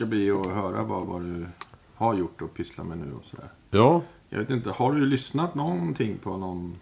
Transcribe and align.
ska 0.00 0.06
bli 0.06 0.30
att 0.30 0.46
höra 0.46 0.82
vad, 0.82 1.06
vad 1.06 1.22
du 1.22 1.46
har 1.94 2.14
gjort 2.14 2.42
och 2.42 2.54
pysslar 2.54 2.84
med 2.84 2.98
nu 2.98 3.12
och 3.14 3.24
sådär. 3.24 3.48
Ja, 3.70 4.02
Jag 4.28 4.38
vet 4.38 4.50
inte, 4.50 4.70
har 4.70 4.92
du 4.92 5.06
lyssnat 5.06 5.54
någonting 5.54 6.18
på 6.22 6.36
någon... 6.36 6.76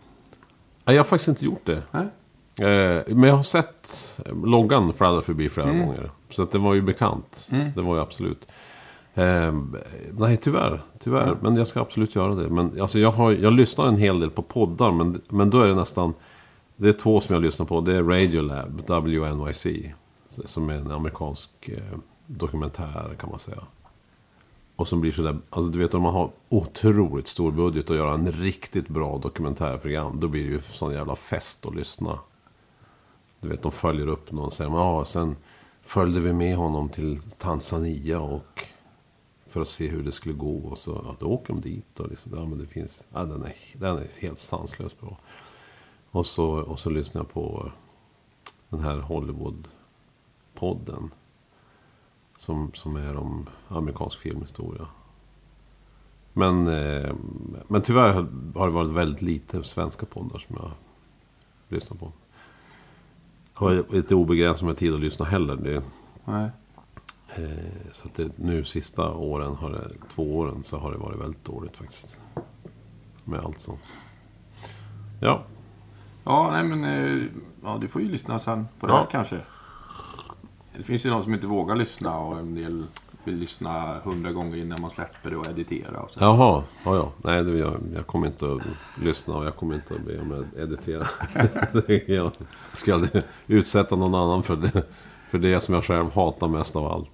Nej, 0.84 0.96
jag 0.96 1.02
har 1.02 1.04
faktiskt 1.08 1.28
inte 1.28 1.44
gjort 1.44 1.64
det. 1.64 1.82
Nej? 1.90 2.06
Eh, 2.68 3.02
men 3.16 3.22
jag 3.28 3.36
har 3.36 3.42
sett 3.42 4.18
loggan 4.44 4.92
fladdra 4.92 5.20
förbi 5.20 5.48
flera 5.48 5.70
Mm. 5.70 5.86
gånger. 5.86 6.10
Så 6.30 6.42
att 6.42 6.50
det 6.50 6.58
var 6.58 6.74
ju 6.74 6.82
bekant. 6.82 7.48
Det 7.74 7.80
var 7.80 7.94
ju 7.96 8.00
absolut. 8.02 8.52
Eh, 9.14 9.54
nej, 10.18 10.36
tyvärr. 10.36 10.82
Tyvärr. 10.98 11.36
Men 11.42 11.56
jag 11.56 11.66
ska 11.66 11.80
absolut 11.80 12.14
göra 12.14 12.34
det. 12.34 12.48
Men 12.48 12.80
alltså, 12.80 12.98
jag, 12.98 13.10
har, 13.12 13.32
jag 13.32 13.52
lyssnar 13.52 13.86
en 13.86 13.96
hel 13.96 14.20
del 14.20 14.30
på 14.30 14.42
poddar. 14.42 14.92
Men, 14.92 15.20
men 15.30 15.50
då 15.50 15.60
är 15.60 15.68
det 15.68 15.74
nästan... 15.74 16.14
Det 16.76 16.88
är 16.88 16.92
två 16.92 17.20
som 17.20 17.32
jag 17.34 17.42
lyssnar 17.42 17.66
på. 17.66 17.80
Det 17.80 17.94
är 17.94 18.02
Radiolab, 18.02 18.82
WNYC. 18.88 19.66
Som 20.28 20.70
är 20.70 20.74
en 20.74 20.90
amerikansk 20.90 21.50
eh, 21.68 21.98
dokumentär 22.28 23.16
kan 23.20 23.30
man 23.30 23.38
säga. 23.38 23.62
Och 24.76 24.88
som 24.88 25.00
blir 25.00 25.12
sådär, 25.12 25.38
alltså 25.50 25.70
du 25.70 25.78
vet 25.78 25.94
om 25.94 26.02
man 26.02 26.14
har 26.14 26.30
otroligt 26.48 27.26
stor 27.26 27.52
budget 27.52 27.90
att 27.90 27.96
göra 27.96 28.14
en 28.14 28.32
riktigt 28.32 28.88
bra 28.88 29.18
dokumentärprogram. 29.18 30.20
Då 30.20 30.28
blir 30.28 30.44
det 30.44 30.50
ju 30.50 30.60
sån 30.60 30.92
jävla 30.92 31.16
fest 31.16 31.66
att 31.66 31.74
lyssna. 31.74 32.18
Du 33.40 33.48
vet, 33.48 33.62
de 33.62 33.72
följer 33.72 34.06
upp 34.06 34.32
någon 34.32 34.44
och 34.44 34.52
säger, 34.52 34.70
ja, 34.70 35.04
sen 35.04 35.36
följde 35.82 36.20
vi 36.20 36.32
med 36.32 36.56
honom 36.56 36.88
till 36.88 37.20
Tanzania 37.20 38.20
och 38.20 38.64
för 39.46 39.60
att 39.60 39.68
se 39.68 39.88
hur 39.88 40.02
det 40.02 40.12
skulle 40.12 40.34
gå. 40.34 40.58
Och 40.58 40.78
så 40.78 41.16
ja, 41.20 41.26
åker 41.26 41.54
de 41.54 41.60
dit 41.60 42.00
och 42.00 42.08
liksom, 42.08 42.32
ja 42.36 42.44
men 42.44 42.58
det 42.58 42.66
finns, 42.66 43.06
ja 43.12 43.24
den 43.24 43.42
är, 43.42 43.54
den 43.72 43.98
är 43.98 44.06
helt 44.20 44.38
sanslöst 44.38 45.00
bra. 45.00 45.18
Och 46.10 46.26
så, 46.26 46.48
och 46.48 46.78
så 46.78 46.90
lyssnar 46.90 47.20
jag 47.20 47.30
på 47.30 47.72
den 48.68 48.80
här 48.80 48.96
Hollywood-podden. 48.96 51.10
Som, 52.38 52.70
som 52.74 52.96
är 52.96 53.16
om 53.16 53.46
amerikansk 53.68 54.18
filmhistoria. 54.18 54.86
Men, 56.32 56.66
eh, 56.66 57.14
men 57.68 57.82
tyvärr 57.82 58.12
har 58.54 58.66
det 58.66 58.72
varit 58.72 58.90
väldigt 58.90 59.22
lite 59.22 59.62
svenska 59.62 60.06
poddar 60.06 60.38
som 60.38 60.56
jag 60.60 60.70
lyssnar 61.68 61.96
på. 61.96 62.12
Har 63.52 63.94
inte 63.96 64.14
obegränsat 64.14 64.66
med 64.66 64.76
tid 64.76 64.94
att 64.94 65.00
lyssna 65.00 65.24
heller. 65.26 65.56
Det, 65.56 65.82
Nej. 66.24 66.50
eh, 67.38 67.90
så 67.92 68.08
att 68.08 68.14
det, 68.14 68.38
nu 68.38 68.64
sista 68.64 69.12
åren, 69.12 69.54
har 69.54 69.70
det, 69.70 69.90
två 70.08 70.38
åren, 70.38 70.62
så 70.62 70.78
har 70.78 70.92
det 70.92 70.98
varit 70.98 71.20
väldigt 71.20 71.44
dåligt 71.44 71.76
faktiskt. 71.76 72.16
Med 73.24 73.40
allt 73.40 73.60
som... 73.60 73.76
Ja, 75.20 75.42
Ja, 76.24 76.50
nej 76.50 76.64
men... 76.64 76.84
eh, 76.84 77.24
Ja, 77.64 77.78
du 77.80 77.88
får 77.88 78.02
ju 78.02 78.08
lyssna 78.08 78.38
sen 78.38 78.68
på 78.80 78.86
det 78.86 78.92
Ja. 78.92 78.98
här 78.98 79.06
kanske. 79.10 79.40
Det 80.78 80.84
finns 80.84 81.06
ju 81.06 81.10
de 81.10 81.22
som 81.22 81.34
inte 81.34 81.46
vågar 81.46 81.76
lyssna 81.76 82.18
och 82.18 82.38
en 82.38 82.54
del 82.54 82.84
vill 83.24 83.36
lyssna 83.36 83.98
hundra 84.04 84.32
gånger 84.32 84.56
innan 84.56 84.80
man 84.80 84.90
släpper 84.90 85.30
det 85.30 85.36
och 85.36 85.48
editera 85.48 86.00
och 86.00 86.10
så. 86.10 86.18
Jaha, 86.20 86.62
ja, 86.84 86.96
ja. 86.96 87.12
Nej, 87.16 87.44
det, 87.44 87.58
jag, 87.58 87.74
jag 87.94 88.06
kommer 88.06 88.26
inte 88.26 88.52
att 88.52 88.60
lyssna 89.02 89.34
och 89.36 89.44
jag 89.44 89.56
kommer 89.56 89.74
inte 89.74 89.94
att 89.94 90.00
be 90.00 90.20
om 90.20 90.32
att 90.32 90.58
editera. 90.58 91.06
Jag 92.06 92.32
ska 92.72 92.94
aldrig 92.94 93.22
utsätta 93.46 93.96
någon 93.96 94.14
annan 94.14 94.42
för 94.42 94.56
det, 94.56 94.82
för 95.28 95.38
det 95.38 95.60
som 95.60 95.74
jag 95.74 95.84
själv 95.84 96.12
hatar 96.14 96.48
mest 96.48 96.76
av 96.76 96.86
allt. 96.86 97.10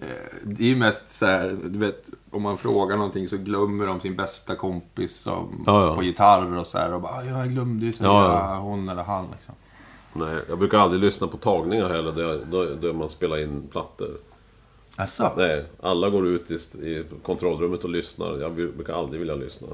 Eh, 0.00 0.08
Det 0.42 0.64
är 0.64 0.68
ju 0.68 0.76
mest 0.76 1.10
så 1.10 1.26
här, 1.26 1.58
du 1.64 1.78
vet, 1.78 2.10
om 2.30 2.42
man 2.42 2.58
frågar 2.58 2.96
någonting 2.96 3.28
så 3.28 3.36
glömmer 3.36 3.86
de 3.86 4.00
sin 4.00 4.16
bästa 4.16 4.54
kompis 4.56 5.16
som, 5.16 5.64
Ja, 5.66 5.86
ja. 5.86 5.94
på 5.96 6.02
gitarr 6.02 6.56
och 6.56 6.66
så 6.66 6.78
här. 6.78 6.94
Och 6.94 7.00
bara, 7.00 7.12
"Ah, 7.12 7.22
ja, 7.24 7.38
jag 7.38 7.48
glömde 7.50 7.86
ju 7.86 7.92
säga 7.92 8.08
ja. 8.08 8.58
hon 8.58 8.88
eller 8.88 9.02
han 9.02 9.26
liksom. 9.32 9.54
Nej, 10.12 10.42
jag 10.48 10.58
brukar 10.58 10.78
aldrig 10.78 11.00
lyssna 11.00 11.26
på 11.26 11.36
tagningar 11.36 11.88
heller, 11.88 12.12
där, 12.76 12.92
man 12.92 13.10
spelar 13.10 13.38
in 13.38 13.68
plattor. 13.70 14.10
Asså? 14.96 15.32
Nej, 15.36 15.64
alla 15.80 16.10
går 16.10 16.26
ut 16.26 16.50
i, 16.50 16.54
i 16.54 17.04
kontrollrummet 17.22 17.84
och 17.84 17.90
lyssnar. 17.90 18.38
Jag 18.38 18.52
brukar 18.52 18.94
aldrig 18.94 19.20
vilja 19.20 19.34
lyssna. 19.34 19.68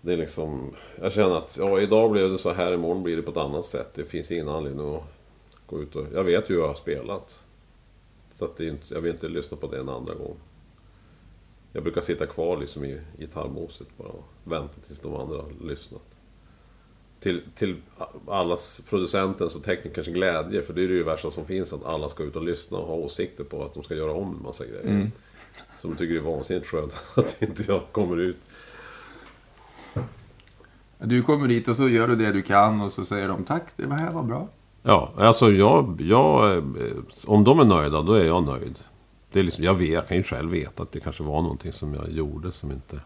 Det 0.00 0.12
är 0.12 0.16
liksom... 0.16 0.74
Jag 1.00 1.12
känner 1.12 1.36
att 1.36 1.56
ja, 1.60 1.80
idag 1.80 2.10
blev 2.12 2.30
det 2.30 2.38
så 2.38 2.52
här, 2.52 2.72
imorgon 2.72 3.02
blir 3.02 3.16
det 3.16 3.22
på 3.22 3.30
ett 3.30 3.36
annat 3.36 3.64
sätt. 3.64 3.94
Det 3.94 4.04
finns 4.04 4.30
ingen 4.30 4.48
anledning 4.48 4.94
att 4.94 5.02
gå 5.66 5.82
ut 5.82 5.96
och... 5.96 6.06
Jag 6.14 6.24
vet 6.24 6.50
ju 6.50 6.54
hur 6.54 6.60
jag 6.60 6.68
har 6.68 6.74
spelat. 6.74 7.44
Så 8.34 8.44
att 8.44 8.60
inte, 8.60 8.94
jag 8.94 9.00
vill 9.00 9.12
inte 9.12 9.28
lyssna 9.28 9.56
på 9.56 9.66
det 9.66 9.80
en 9.80 9.88
andra 9.88 10.14
gång. 10.14 10.36
Jag 11.72 11.82
brukar 11.82 12.00
sitta 12.00 12.26
kvar 12.26 12.56
liksom 12.56 12.84
i 12.84 13.00
gitarrmoset 13.18 13.88
bara 13.96 14.08
och 14.08 14.24
vänta 14.44 14.80
tills 14.86 15.00
de 15.00 15.16
andra 15.16 15.44
lyssnat. 15.60 16.11
Till, 17.22 17.42
till 17.54 17.76
allas 18.28 18.82
producentens 18.88 19.56
och 19.56 19.64
teknikerns 19.64 20.08
glädje, 20.08 20.62
för 20.62 20.74
det 20.74 20.84
är 20.84 20.88
det 20.88 20.94
ju 20.94 21.02
värsta 21.02 21.30
som 21.30 21.44
finns, 21.44 21.72
att 21.72 21.84
alla 21.86 22.08
ska 22.08 22.22
ut 22.22 22.36
och 22.36 22.42
lyssna 22.44 22.78
och 22.78 22.86
ha 22.86 22.94
åsikter 22.94 23.44
på 23.44 23.64
att 23.64 23.74
de 23.74 23.82
ska 23.82 23.94
göra 23.94 24.12
om 24.12 24.36
en 24.36 24.42
massa 24.42 24.64
grejer. 24.66 25.10
Som 25.76 25.90
de 25.90 25.96
tycker 25.96 26.14
det 26.14 26.20
är 26.20 26.34
vansinnigt 26.34 26.66
skönt 26.66 26.94
att 27.16 27.42
inte 27.42 27.62
jag 27.68 27.80
kommer 27.92 28.16
ut. 28.16 28.36
Du 30.98 31.22
kommer 31.22 31.48
dit 31.48 31.68
och 31.68 31.76
så 31.76 31.88
gör 31.88 32.08
du 32.08 32.16
det 32.16 32.32
du 32.32 32.42
kan 32.42 32.80
och 32.80 32.92
så 32.92 33.04
säger 33.04 33.28
de 33.28 33.44
tack, 33.44 33.62
det 33.76 33.94
här 33.94 34.12
var 34.12 34.22
bra. 34.22 34.48
Ja, 34.82 35.12
alltså 35.16 35.50
jag, 35.50 36.00
jag... 36.00 36.56
eh, 36.56 36.62
Om 37.26 37.44
de 37.44 37.60
är 37.60 37.64
nöjda, 37.64 38.02
då 38.02 38.12
är 38.12 38.24
jag 38.24 38.44
nöjd. 38.44 38.78
Det 39.32 39.38
är 39.38 39.44
liksom, 39.44 39.64
jag, 39.64 39.74
vet, 39.74 39.90
jag 39.90 40.08
kan 40.08 40.16
ju 40.16 40.22
själv 40.22 40.50
veta 40.50 40.82
att 40.82 40.92
det 40.92 41.00
kanske 41.00 41.22
var 41.22 41.42
någonting 41.42 41.72
som 41.72 41.94
jag 41.94 42.10
gjorde 42.12 42.52
som 42.52 42.70
inte... 42.70 43.00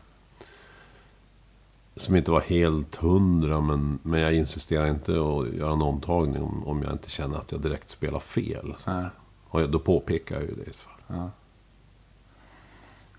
Som 1.96 2.16
inte 2.16 2.30
var 2.30 2.40
helt 2.40 2.96
hundra, 2.96 3.60
men, 3.60 3.98
men 4.02 4.20
jag 4.20 4.34
insisterar 4.34 4.86
inte 4.86 5.12
att 5.12 5.54
göra 5.54 5.72
en 5.72 5.82
omtagning 5.82 6.42
om, 6.42 6.64
om 6.66 6.82
jag 6.82 6.92
inte 6.92 7.10
känner 7.10 7.38
att 7.38 7.52
jag 7.52 7.60
direkt 7.60 7.88
spelar 7.88 8.18
fel. 8.20 8.74
Här. 8.86 9.10
Och 9.48 9.62
jag- 9.62 9.70
då 9.70 9.78
påpekar 9.78 10.34
jag 10.34 10.44
ju 10.44 10.54
det 10.54 10.70
i 10.70 10.72
så 10.72 10.82
fall. 10.88 11.00
Ja. 11.16 11.30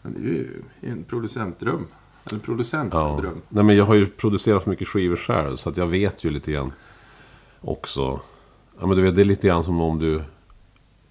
Men 0.01 0.13
det 0.13 0.19
är 0.19 0.23
ju 0.23 0.61
en 0.81 1.03
producentdröm. 1.03 1.87
Eller 2.29 2.39
producents 2.39 2.95
dröm. 3.21 3.41
Nej, 3.49 3.63
men 3.63 3.75
jag 3.75 3.85
har 3.85 3.93
ju 3.95 4.05
producerat 4.05 4.65
mycket 4.65 4.87
skivor 4.87 5.15
själv, 5.15 5.55
så 5.57 5.69
att 5.69 5.77
jag 5.77 5.87
vet 5.87 6.23
ju 6.23 6.29
lite 6.29 6.51
grann 6.51 6.71
också. 7.61 8.19
Ja, 8.79 8.87
men 8.87 8.97
du 8.97 9.01
vet, 9.03 9.15
det 9.15 9.21
är 9.21 9.25
lite 9.25 9.47
grann 9.47 9.63
som 9.63 9.81
om 9.81 9.99
du... 9.99 10.21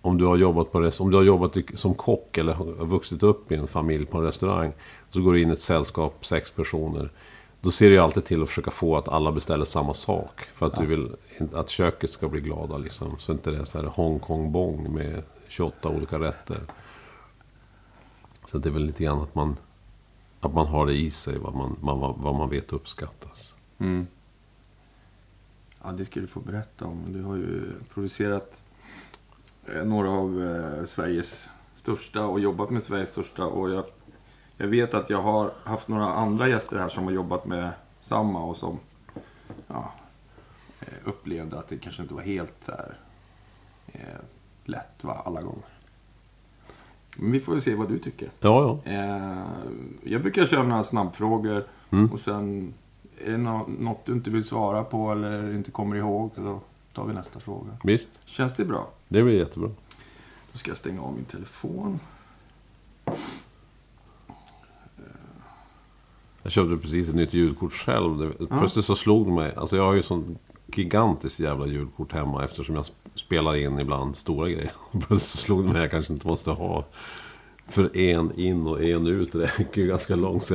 Om 0.01 0.19
du 0.19 0.25
har 0.25 0.37
jobbat, 0.37 0.73
på, 0.73 0.81
rest- 0.81 1.01
om 1.01 1.11
du 1.11 1.17
har 1.17 1.25
jobbat 1.25 1.57
som 1.75 1.95
kock 1.95 2.39
eller 2.39 2.53
har 2.55 2.87
vuxit 2.87 3.23
upp 3.23 3.53
i 3.53 3.55
en 3.55 3.67
familj 3.67 4.07
på 4.07 4.19
en 4.19 4.25
restaurang. 4.25 4.73
Så 5.11 5.21
går 5.23 5.33
du 5.33 5.41
in 5.43 5.49
i 5.49 5.53
ett 5.53 5.61
sällskap, 5.61 6.27
sex 6.27 6.51
personer. 6.51 7.11
Då 7.61 7.71
ser 7.71 7.87
du 7.89 7.95
ju 7.95 8.01
alltid 8.01 8.25
till 8.25 8.43
att 8.43 8.49
försöka 8.49 8.71
få 8.71 8.97
att 8.97 9.09
alla 9.09 9.33
beställer 9.33 9.65
samma 9.65 9.95
sak. 9.95 10.41
För 10.53 10.67
att 10.67 10.77
du 10.77 10.87
vill 10.87 11.17
inte- 11.41 11.59
att 11.59 11.69
köket 11.69 12.11
ska 12.11 12.29
bli 12.29 12.41
glada 12.41 12.79
liksom. 12.79 13.19
Så 13.19 13.33
inte 13.33 13.51
det 13.51 13.59
är 13.59 13.65
så 13.65 13.79
här 13.79 13.87
Hongkong 13.87 14.53
bong 14.53 14.95
med 14.95 15.23
28 15.49 15.89
olika 15.89 16.19
rätter. 16.19 16.61
Så 18.45 18.59
det 18.59 18.69
är 18.69 18.73
väl 18.73 18.85
lite 18.87 19.05
grann 19.05 19.21
att 19.21 19.35
man, 19.35 19.57
att 20.41 20.55
man 20.55 20.67
har 20.67 20.87
det 20.87 20.93
i 20.95 21.11
sig, 21.11 21.39
vad 21.39 21.55
man, 21.55 21.77
man, 21.81 22.01
vad- 22.01 22.17
vad 22.19 22.35
man 22.35 22.51
vet 22.51 22.73
uppskattas. 22.73 23.55
Mm. 23.79 24.07
Ja, 25.85 25.93
det 25.93 26.05
ska 26.05 26.21
du 26.21 26.27
få 26.27 26.41
berätta 26.41 26.85
om. 26.85 27.03
Du 27.13 27.23
har 27.23 27.37
ju 27.37 27.63
producerat 27.95 28.61
eh, 29.67 29.85
några 29.85 30.11
av 30.11 30.43
eh, 30.43 30.85
Sveriges 30.85 31.49
största 31.75 32.27
och 32.27 32.41
jobbat 32.41 32.71
med 32.71 32.83
Sveriges 32.83 33.09
största. 33.11 33.45
Och 33.47 33.71
jag, 33.71 33.85
jag 34.57 34.67
vet 34.67 34.95
att 34.95 35.11
jag 35.11 35.23
har 35.23 35.51
haft 35.65 35.89
några 35.89 36.07
andra 36.15 36.49
gäster 36.49 36.79
här 36.79 36.89
som 36.89 37.05
har 37.05 37.11
jobbat 37.13 37.45
med 37.47 37.71
samma 38.01 38.45
och 38.45 38.57
som 38.57 38.79
ja, 39.69 39.93
eh, 40.81 40.87
upplevde 41.05 41.59
att 41.59 41.69
det 41.69 41.77
kanske 41.79 42.03
inte 42.03 42.15
var 42.15 42.23
helt 42.23 42.55
så 42.61 42.73
här, 42.73 42.97
eh, 43.87 44.01
lätt 44.65 45.05
va, 45.05 45.23
alla 45.25 45.43
gånger. 45.43 45.65
Men 47.17 47.33
vi 47.33 47.41
får 47.41 47.53
väl 47.53 47.63
se 47.63 47.75
vad 47.75 47.89
du 47.89 47.99
tycker. 47.99 48.31
Ja, 48.41 48.81
ja. 48.85 48.93
Eh, 48.93 49.45
jag 50.05 50.23
brukar 50.23 50.47
köra 50.47 50.63
några 50.63 50.83
snabbfrågor 50.85 51.65
Mm. 51.91 52.13
och 52.13 52.21
sen 52.21 52.75
är 53.25 53.31
det 53.31 53.37
nå- 53.39 53.67
något 53.79 54.05
du 54.07 54.13
inte 54.13 54.31
vill 54.31 54.45
svara 54.45 54.85
på 54.85 55.13
eller 55.13 55.55
inte 55.55 55.71
kommer 55.71 55.97
ihåg, 55.97 56.31
då 56.37 56.61
tar 56.93 57.05
vi 57.05 57.15
nästa 57.15 57.41
fråga. 57.41 57.71
Visst. 57.85 58.09
Känns 58.25 58.55
det 58.55 58.65
bra? 58.65 58.89
Det 59.09 59.23
blir 59.23 59.39
jättebra. 59.39 59.71
Då 60.53 60.59
ska 60.59 60.71
jag 60.71 60.77
stänga 60.77 61.03
av 61.03 61.15
min 61.15 61.25
telefon. 61.25 62.01
Jag 66.47 66.53
köpte 66.53 66.77
precis 66.77 67.09
ett 67.09 67.15
nytt 67.15 67.35
ljudkort 67.35 67.73
själv. 67.73 68.33
Plötsligt 68.49 68.85
så 68.85 68.95
slog 68.97 69.27
det 69.27 69.33
mig. 69.33 69.53
Alltså 69.57 69.77
jag 69.77 69.85
har 69.85 69.95
ju 69.95 70.03
sån 70.03 70.39
gigantiskt 70.67 71.41
jävla 71.41 71.67
ljudkort 71.67 72.13
hemma 72.13 72.45
eftersom 72.45 72.75
jag 72.75 72.85
sp- 72.85 72.93
spelar 73.15 73.57
in 73.57 73.79
ibland 73.79 74.17
stora 74.17 74.49
grejer. 74.49 74.73
Plötsligt 74.93 75.21
så 75.23 75.39
slog 75.39 75.59
det 75.65 75.65
mig 75.73 75.77
att 75.77 75.83
jag 75.83 75.91
kanske 75.91 76.13
inte 76.13 76.27
måste 76.27 76.51
ha 76.51 76.85
för 77.69 77.97
en 77.97 78.39
in 78.41 78.67
och 78.67 78.83
en 78.83 79.07
ut. 79.07 79.33
Det 79.33 79.39
räcker 79.59 79.81
ju 79.81 79.87
ganska 79.87 80.17
långt. 80.17 80.51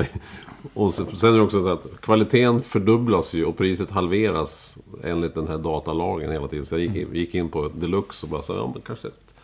Och 0.73 0.93
sen, 0.93 1.05
är 1.07 1.37
det 1.37 1.41
också 1.41 1.61
så 1.63 1.67
att 1.69 2.01
kvaliteten 2.01 2.61
fördubblas 2.61 3.33
ju 3.33 3.45
och 3.45 3.57
priset 3.57 3.91
halveras 3.91 4.77
enligt 5.03 5.35
den 5.35 5.47
här 5.47 5.57
datalagen 5.57 6.31
hela 6.31 6.47
tiden. 6.47 6.65
Så 6.65 6.75
jag 6.75 6.81
gick 6.81 6.95
in, 6.95 7.15
gick 7.15 7.35
in 7.35 7.49
på 7.49 7.67
Deluxe 7.75 8.25
och 8.25 8.29
bara 8.31 8.41
sa, 8.41 8.55
ja 8.55 8.71
men 8.73 8.81
kanske 8.81 9.07
ett, 9.07 9.35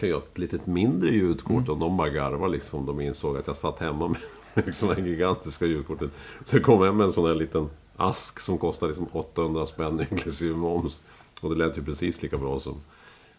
kan 0.00 0.08
jag 0.08 0.16
ha 0.16 0.22
ett 0.24 0.38
litet 0.38 0.66
mindre 0.66 1.10
ljudkort. 1.10 1.68
Och 1.68 1.78
de 1.78 1.96
bara 1.96 2.08
garvade 2.08 2.52
liksom. 2.52 2.86
De 2.86 3.00
insåg 3.00 3.36
att 3.36 3.46
jag 3.46 3.56
satt 3.56 3.78
hemma 3.78 4.08
med 4.08 4.16
liksom 4.66 4.88
det 4.88 4.94
här 4.94 5.02
gigantiska 5.02 5.66
ljudkortet. 5.66 6.10
Så 6.44 6.56
jag 6.56 6.64
kom 6.64 6.82
hem 6.82 6.96
med 6.96 7.04
en 7.04 7.12
sån 7.12 7.26
här 7.26 7.34
liten 7.34 7.68
ask 7.96 8.40
som 8.40 8.58
kostar 8.58 8.86
liksom 8.86 9.06
800 9.12 9.66
spänn 9.66 10.00
inklusive 10.10 10.56
moms. 10.56 11.02
Och 11.40 11.50
det 11.50 11.56
lät 11.66 11.78
ju 11.78 11.82
precis 11.82 12.22
lika 12.22 12.36
bra 12.36 12.58
som, 12.58 12.74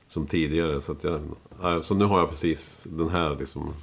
som 0.07 0.25
tidigare. 0.27 0.81
Så, 0.81 0.91
att 0.91 1.03
jag, 1.03 1.21
ja, 1.61 1.81
så 1.83 1.95
nu 1.95 2.05
har 2.05 2.19
jag 2.19 2.29
precis 2.29 2.87
den 2.89 3.09
här 3.09 3.35
liksom 3.39 3.73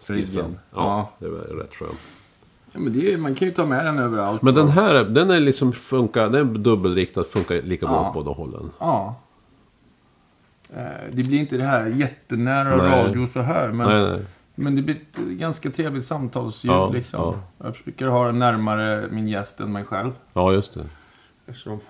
skissen. 0.00 0.42
Riggen. 0.42 0.58
Ja, 0.74 1.12
det 1.18 1.26
är 1.26 1.30
rätt 1.30 1.74
skönt. 1.74 1.98
Ja, 2.72 2.80
men 2.80 2.92
det 2.92 3.12
är, 3.12 3.16
man 3.16 3.34
kan 3.34 3.48
ju 3.48 3.54
ta 3.54 3.66
med 3.66 3.84
den 3.86 3.98
överallt. 3.98 4.42
Men 4.42 4.54
den 4.54 4.68
här, 4.68 5.04
den 5.04 5.30
är 5.30 5.40
liksom 5.40 5.72
funkar, 5.72 6.28
den 6.30 6.48
är 6.50 6.58
dubbelriktad, 6.58 7.24
funkar 7.24 7.62
lika 7.62 7.86
bra 7.86 7.94
Ja. 7.96 8.12
på 8.12 8.22
båda 8.22 8.30
hållen. 8.36 8.70
Ja. 8.78 9.20
Eh, 10.70 10.82
Det 11.12 11.22
blir 11.24 11.38
inte 11.38 11.56
det 11.56 11.64
här 11.64 11.86
jättenära 11.86 12.76
Nej. 12.76 13.04
radio 13.04 13.28
så 13.32 13.40
här. 13.40 13.72
Men, 13.72 13.88
Nej, 13.88 14.10
nej. 14.10 14.24
Men 14.54 14.76
det 14.76 14.82
blir 14.82 14.94
ett 14.96 15.18
ganska 15.18 15.70
trevligt 15.70 16.04
samtalsljud 16.04 16.74
Ja, 16.74 16.90
liksom. 16.90 17.20
ja. 17.20 17.66
Jag 17.66 17.76
försöker 17.76 18.06
ha 18.06 18.26
den 18.26 18.38
närmare 18.38 19.08
min 19.10 19.28
gäst 19.28 19.60
än 19.60 19.72
mig 19.72 19.84
själv. 19.84 20.12
Ja, 20.32 20.52
just 20.52 20.74
det. 20.74 20.86
Eftersom 21.46 21.80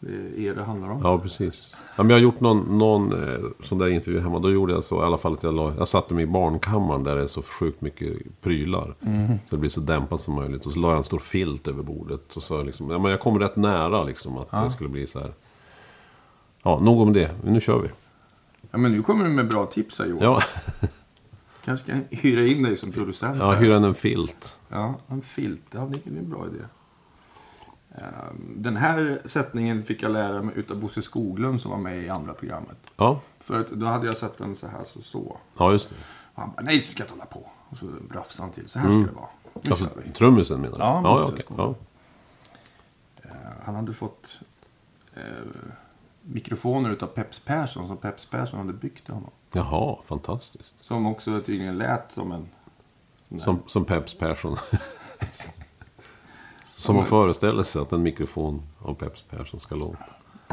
det 0.00 0.08
är 0.12 0.38
er 0.40 0.54
det 0.54 0.62
handlar 0.62 0.90
om. 0.90 1.00
Ja, 1.04 1.18
precis. 1.18 1.76
Ja, 1.96 2.02
men 2.02 2.10
jag 2.10 2.16
har 2.16 2.22
gjort 2.22 2.40
någon, 2.40 2.78
någon 2.78 3.12
eh, 3.28 3.40
sån 3.64 3.78
där 3.78 3.88
intervju 3.88 4.20
hemma. 4.20 4.38
Då 4.38 4.50
gjorde 4.50 4.72
jag 4.72 4.84
så 4.84 5.02
i 5.02 5.04
alla 5.04 5.18
fall 5.18 5.32
att 5.32 5.42
jag, 5.42 5.54
la, 5.54 5.74
jag 5.78 5.88
satte 5.88 6.14
mig 6.14 6.24
i 6.24 6.26
barnkammaren 6.26 7.04
där 7.04 7.16
det 7.16 7.22
är 7.22 7.26
så 7.26 7.42
sjukt 7.42 7.80
mycket 7.80 8.40
prylar. 8.40 8.94
Så 9.44 9.56
det 9.56 9.56
blir 9.56 9.70
så 9.70 9.80
dämpat 9.80 10.20
som 10.20 10.34
möjligt. 10.34 10.66
Och 10.66 10.72
så 10.72 10.78
la 10.78 10.88
jag 10.88 10.96
en 10.96 11.04
stor 11.04 11.18
filt 11.18 11.68
över 11.68 11.82
bordet. 11.82 12.36
Och 12.36 12.42
så 12.42 12.62
liksom, 12.62 12.90
ja, 12.90 12.98
men 12.98 13.10
jag 13.10 13.20
kom 13.20 13.38
rätt 13.38 13.56
nära 13.56 14.04
liksom 14.04 14.38
att 14.38 14.50
det 14.50 14.70
skulle 14.70 14.90
bli 14.90 15.06
så 15.06 15.18
här. 15.18 15.32
Ja, 16.62 16.80
nog 16.80 17.00
om 17.00 17.12
det. 17.12 17.30
Nu 17.44 17.60
kör 17.60 17.78
vi. 17.78 17.88
Ja, 18.70 18.78
men 18.78 18.92
nu 18.92 19.02
kommer 19.02 19.24
du 19.24 19.30
med 19.30 19.48
bra 19.48 19.66
tips 19.66 19.98
här 19.98 20.06
Johan. 20.06 20.22
Ja, 20.22 20.42
Kanske 21.64 21.86
kan 21.86 22.04
hyra 22.10 22.46
in 22.46 22.62
dig 22.62 22.76
som 22.76 22.92
producent. 22.92 23.38
ja 23.38 23.52
hyra 23.54 23.76
en 23.76 23.94
filt. 23.94 24.58
Ja, 24.68 24.94
en 25.08 25.22
filt. 25.22 25.62
Ja, 25.70 25.80
det 25.80 26.06
är 26.06 26.18
en 26.18 26.30
bra 26.30 26.46
idé. 26.46 26.64
Ehm, 27.94 28.54
Den 28.62 28.76
här 28.76 29.22
sättningen 29.24 29.82
fick 29.84 30.02
jag 30.02 30.12
lära 30.12 30.42
mig 30.42 30.54
utav 30.58 30.76
Bosse 30.80 31.02
Skoglund 31.02 31.60
som 31.60 31.70
var 31.70 31.78
med 31.78 32.02
i 32.02 32.08
andra 32.08 32.32
programmet. 32.34 32.76
Ja, 32.96 33.20
För 33.40 33.60
att 33.60 33.68
då 33.70 33.86
hade 33.86 34.06
jag 34.06 34.16
sett 34.16 34.38
den 34.38 34.56
så 34.56 34.66
här 34.66 34.84
så 34.84 35.02
så. 35.02 35.38
ja 35.58 35.72
just 35.72 35.88
det. 35.88 35.94
Och 36.34 36.42
han 36.42 36.52
bara, 36.56 36.62
nej, 36.62 36.80
så 36.80 36.90
ska 36.92 37.00
jag 37.00 37.04
inte 37.04 37.14
hålla 37.14 37.24
på. 37.26 37.50
Och 37.70 37.76
så 37.78 37.86
rafsade 38.10 38.42
han 38.42 38.52
till. 38.52 38.68
Så 38.68 38.78
här 38.78 38.88
ska 38.90 38.98
det 39.10 39.16
vara. 39.16 39.28
Nu 39.62 39.70
Alltså, 39.70 39.88
trummisen 40.14 40.60
menar 40.60 40.76
du? 40.78 40.82
Ja, 40.84 41.02
ja. 41.04 41.38
Skoglund. 41.38 41.44
ja. 41.60 41.74
Eh, 43.28 43.36
Han 43.64 43.74
hade 43.74 43.92
fått 43.92 44.38
eh, 45.14 45.22
mikrofoner 46.22 46.90
utav 46.90 47.06
Peps 47.06 47.40
Persson 47.40 47.88
som 47.88 47.96
Peps 47.96 48.26
Persson 48.26 48.58
hade 48.58 48.72
byggt 48.72 49.04
till 49.04 49.14
honom. 49.14 49.30
Jaha, 49.52 49.96
fantastiskt. 50.06 50.74
Som 50.80 51.06
också 51.06 51.40
tydligen 51.40 51.78
lät 51.78 52.12
som 52.12 52.32
en... 52.32 52.48
Som, 53.40 53.62
som 53.66 53.84
Peps 53.84 54.14
Persson. 54.14 54.56
som 56.64 56.96
man 56.96 57.06
föreställer 57.06 57.62
sig 57.62 57.82
att 57.82 57.92
en 57.92 58.02
mikrofon 58.02 58.62
av 58.78 58.94
Peps 58.94 59.22
Persson 59.22 59.60
ska 59.60 59.74
låta. 59.74 60.04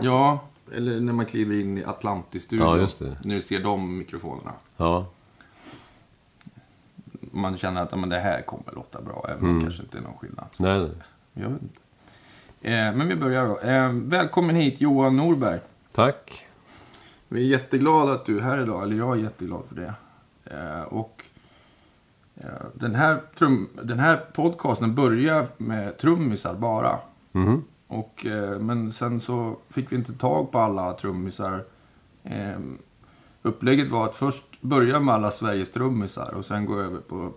Ja, 0.02 0.40
eller 0.74 1.00
när 1.00 1.14
man 1.14 1.26
kliver 1.26 1.56
in 1.62 1.78
i 1.78 1.84
Atlantis-studion. 1.84 2.68
Ja, 2.68 2.78
just 2.78 3.00
det. 3.00 3.18
Nu 3.24 3.42
ser 3.42 3.60
de 3.64 3.98
mikrofonerna. 3.98 4.54
Ja, 4.78 5.06
Man 7.32 7.58
känner 7.58 7.82
att 7.82 8.00
men 8.00 8.10
det 8.10 8.20
här 8.20 8.42
kommer 8.42 8.72
låta 8.76 9.02
bra, 9.02 9.26
även 9.30 9.40
om 9.44 9.46
Mm. 9.50 9.60
det 9.60 9.66
kanske 9.66 9.84
inte 9.84 9.98
är 9.98 10.02
någon 10.02 10.18
skillnad. 10.18 10.46
nej, 10.60 10.80
nej. 10.80 10.90
Jag 11.34 11.50
vet 11.50 11.62
inte. 11.62 11.80
Eh, 12.62 12.94
men 12.96 13.08
vi 13.08 13.16
börjar 13.16 13.48
då. 13.48 13.60
Eh, 13.60 13.90
välkommen 13.94 14.56
hit 14.56 14.82
Johan 14.82 15.18
Norberg. 15.18 15.60
Tack. 15.94 16.47
Vi 17.28 17.42
är 17.42 17.46
jätteglada 17.60 18.12
att 18.14 18.26
du 18.26 18.38
är 18.38 18.42
här 18.42 18.62
idag, 18.62 18.84
eller 18.84 18.96
jag 18.96 19.18
är 19.18 19.22
jätteglad 19.22 19.62
för 19.68 19.76
det. 19.76 19.94
Eh, 20.46 20.82
och 20.82 21.24
eh, 22.36 22.46
den, 22.74 22.96
här 22.96 23.22
trum, 23.38 23.70
den 23.84 24.00
här 24.00 24.18
podcasten 24.34 24.96
börjar 24.96 25.48
med 25.58 25.98
trummisar 25.98 26.54
bara. 26.56 27.00
Mhm. 27.32 27.64
Och, 27.88 28.26
eh, 28.26 28.60
men 28.60 28.92
sen 28.92 29.20
så 29.20 29.58
fick 29.70 29.92
vi 29.92 29.96
inte 29.96 30.14
tag 30.14 30.52
på 30.52 30.60
alla 30.60 30.94
trummisar. 30.94 31.64
Eh, 32.24 32.60
upplägget 33.42 33.90
var 33.90 34.06
att 34.06 34.16
först 34.16 34.62
börja 34.62 35.00
med 35.00 35.16
alla 35.16 35.32
Sveriges 35.32 35.72
trummisar 35.72 36.34
och 36.34 36.46
sen 36.46 36.66
gå 36.66 36.80
över 36.80 37.00
på 37.00 37.32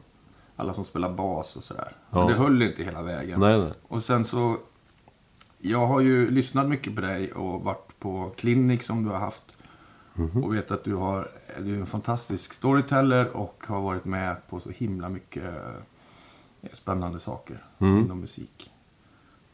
alla 0.57 0.75
som 0.75 0.85
spelar 0.85 1.11
bas 1.11 1.57
och 1.57 1.65
sådär. 1.65 1.97
Men 2.11 2.21
Ja. 2.21 2.29
det 2.29 2.35
höll 2.35 2.63
inte 2.63 2.83
hela 2.85 3.03
vägen. 3.03 3.41
Nej, 3.41 3.59
nej. 3.61 3.73
Och 3.89 4.03
sen 4.03 4.25
så... 4.25 4.57
Jag 5.63 5.87
har 5.87 6.01
ju 6.01 6.31
lyssnat 6.31 6.69
mycket 6.69 6.95
på 6.95 7.01
dig 7.01 7.33
och 7.33 7.63
varit 7.63 7.99
på 7.99 8.33
klinik 8.37 8.83
som 8.83 9.05
du 9.05 9.11
har 9.11 9.19
haft. 9.19 9.57
Och 10.45 10.55
vet 10.55 10.71
att 10.71 10.85
du, 10.85 10.95
har, 10.95 11.31
du 11.59 11.75
är 11.77 11.81
en 11.81 11.87
fantastisk 11.87 12.53
storyteller 12.53 13.37
och 13.37 13.65
har 13.67 13.81
varit 13.81 14.05
med 14.05 14.37
på 14.49 14.61
så 14.61 14.71
himla 14.71 15.09
mycket 15.09 15.45
eh, 15.45 16.71
spännande 16.73 17.19
saker 17.19 17.65
Mm. 17.79 17.99
inom 17.99 18.21
musik. 18.21 18.71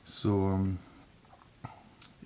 Så 0.05 0.61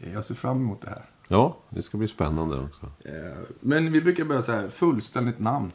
eh, 0.00 0.12
jag 0.12 0.24
ser 0.24 0.34
fram 0.34 0.56
emot 0.56 0.80
det 0.82 0.88
här. 0.90 1.04
Ja, 1.28 1.56
det 1.68 1.82
ska 1.82 1.98
bli 1.98 2.08
spännande 2.08 2.58
också. 2.60 2.86
Eh, 3.04 3.38
Men 3.60 3.92
vi 3.92 4.00
brukar 4.00 4.24
börja 4.24 4.42
så 4.42 4.52
här, 4.52 4.68
fullständigt 4.68 5.38
namn. 5.38 5.72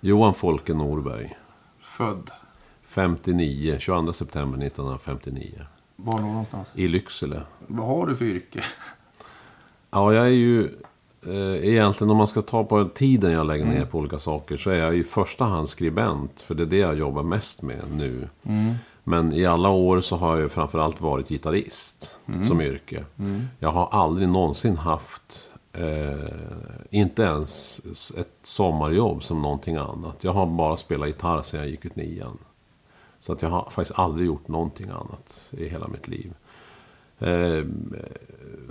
Johan 0.00 0.34
Folke 0.34 0.74
Norberg. 0.74 1.36
Född. 1.80 2.30
59, 2.82 3.76
22 3.78 4.12
september 4.12 4.66
1959. 4.66 5.62
Var 5.96 6.20
någonstans? 6.20 6.70
I 6.74 6.88
Lycksele. 6.88 7.42
Vad 7.66 7.86
har 7.86 8.06
du 8.06 8.16
för 8.16 8.24
yrke? 8.24 8.64
Ja, 9.90 10.12
jag 10.14 10.26
är 10.26 10.30
ju... 10.30 10.70
Eh, 11.26 11.68
egentligen 11.68 12.10
om 12.10 12.16
man 12.16 12.26
ska 12.26 12.42
ta 12.42 12.64
på 12.64 12.84
tiden 12.84 13.32
jag 13.32 13.46
lägger 13.46 13.64
ner 13.64 13.84
på 13.84 13.98
olika 13.98 14.18
saker 14.18 14.56
så 14.56 14.70
är 14.70 14.74
jag 14.76 14.96
i 14.96 15.04
första 15.04 15.44
hand 15.44 15.68
skribent. 15.68 16.40
För 16.40 16.54
det 16.54 16.62
är 16.62 16.66
det 16.66 16.78
jag 16.78 16.98
jobbar 16.98 17.22
mest 17.22 17.62
med 17.62 17.82
nu. 17.96 18.28
Men 19.04 19.32
i 19.32 19.46
alla 19.46 19.68
år 19.68 20.00
så 20.00 20.16
har 20.16 20.30
jag 20.30 20.40
ju 20.40 20.48
framförallt 20.48 21.00
varit 21.00 21.28
gitarrist 21.28 22.18
som 22.48 22.60
yrke. 22.60 23.04
Jag 23.58 23.72
har 23.72 23.88
aldrig 23.92 24.28
någonsin 24.28 24.76
haft, 24.76 25.50
eh, 25.72 26.32
inte 26.90 27.22
ens 27.22 27.80
ett 28.18 28.36
sommarjobb 28.42 29.24
som 29.24 29.42
någonting 29.42 29.76
annat. 29.76 30.24
Jag 30.24 30.32
har 30.32 30.46
bara 30.46 30.76
spelat 30.76 31.08
gitarr 31.08 31.42
sedan 31.42 31.60
jag 31.60 31.68
gick 31.68 31.84
ut 31.84 31.96
nian. 31.96 32.38
Så 33.20 33.32
att 33.32 33.42
jag 33.42 33.48
har 33.48 33.70
faktiskt 33.70 33.98
aldrig 33.98 34.26
gjort 34.26 34.48
någonting 34.48 34.88
annat 34.88 35.50
i 35.50 35.68
hela 35.68 35.88
mitt 35.88 36.08
liv. 36.08 36.32
Eh, 37.18 37.64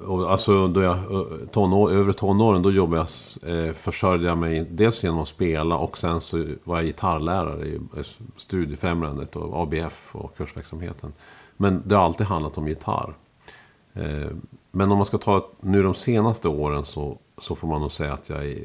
alltså 0.07 0.68
då 0.68 0.81
jag, 0.81 0.95
eh, 0.98 1.48
tonår, 1.51 1.92
övre 1.92 2.13
tonåren, 2.13 2.62
då 2.62 2.71
jobbade 2.71 3.06
jag, 3.42 3.68
eh, 3.68 3.74
försörjde 3.74 4.25
jag 4.25 4.38
mig 4.38 4.68
dels 4.69 5.03
genom 5.03 5.19
att 5.19 5.27
spela 5.27 5.78
och 5.78 5.97
sen 5.97 6.21
så 6.21 6.45
var 6.64 6.78
jag 6.78 6.85
gitarrlärare 6.85 7.68
i 7.68 7.75
eh, 7.75 8.04
studiefrämjandet 8.37 9.35
och 9.35 9.61
ABF 9.61 10.16
och 10.16 10.37
kursverksamheten. 10.37 11.14
Men 11.57 11.83
det 11.85 11.95
har 11.95 12.04
alltid 12.04 12.28
handlat 12.28 12.57
om 12.57 12.68
gitarr. 12.68 13.14
Eh, 13.94 14.30
men 14.71 14.92
om 14.92 14.97
man 14.97 15.06
ska 15.06 15.18
ta 15.18 15.49
nu 15.59 15.83
de 15.83 15.94
senaste 15.94 16.47
åren 16.47 16.85
så, 16.85 17.18
så 17.37 17.56
får 17.56 17.68
man 17.68 17.81
nog 17.81 17.92
säga 17.92 18.14
att 18.14 18.30
jag 18.30 18.45
är, 18.45 18.59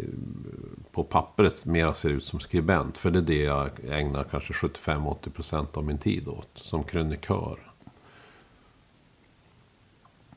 på 0.93 1.05
pappret 1.05 1.67
mer 1.67 1.93
ser 1.93 2.09
ut 2.09 2.25
som 2.25 2.41
skribent. 2.41 2.99
För 2.99 3.11
det 3.11 3.19
är 3.19 3.23
det 3.23 3.43
jag 3.43 3.71
ägnar 3.89 4.25
kanske 4.25 4.53
75-80% 4.53 5.67
av 5.73 5.85
min 5.85 5.99
tid 5.99 6.29
åt. 6.29 6.51
Som 6.55 6.83
krönikör. 6.83 7.59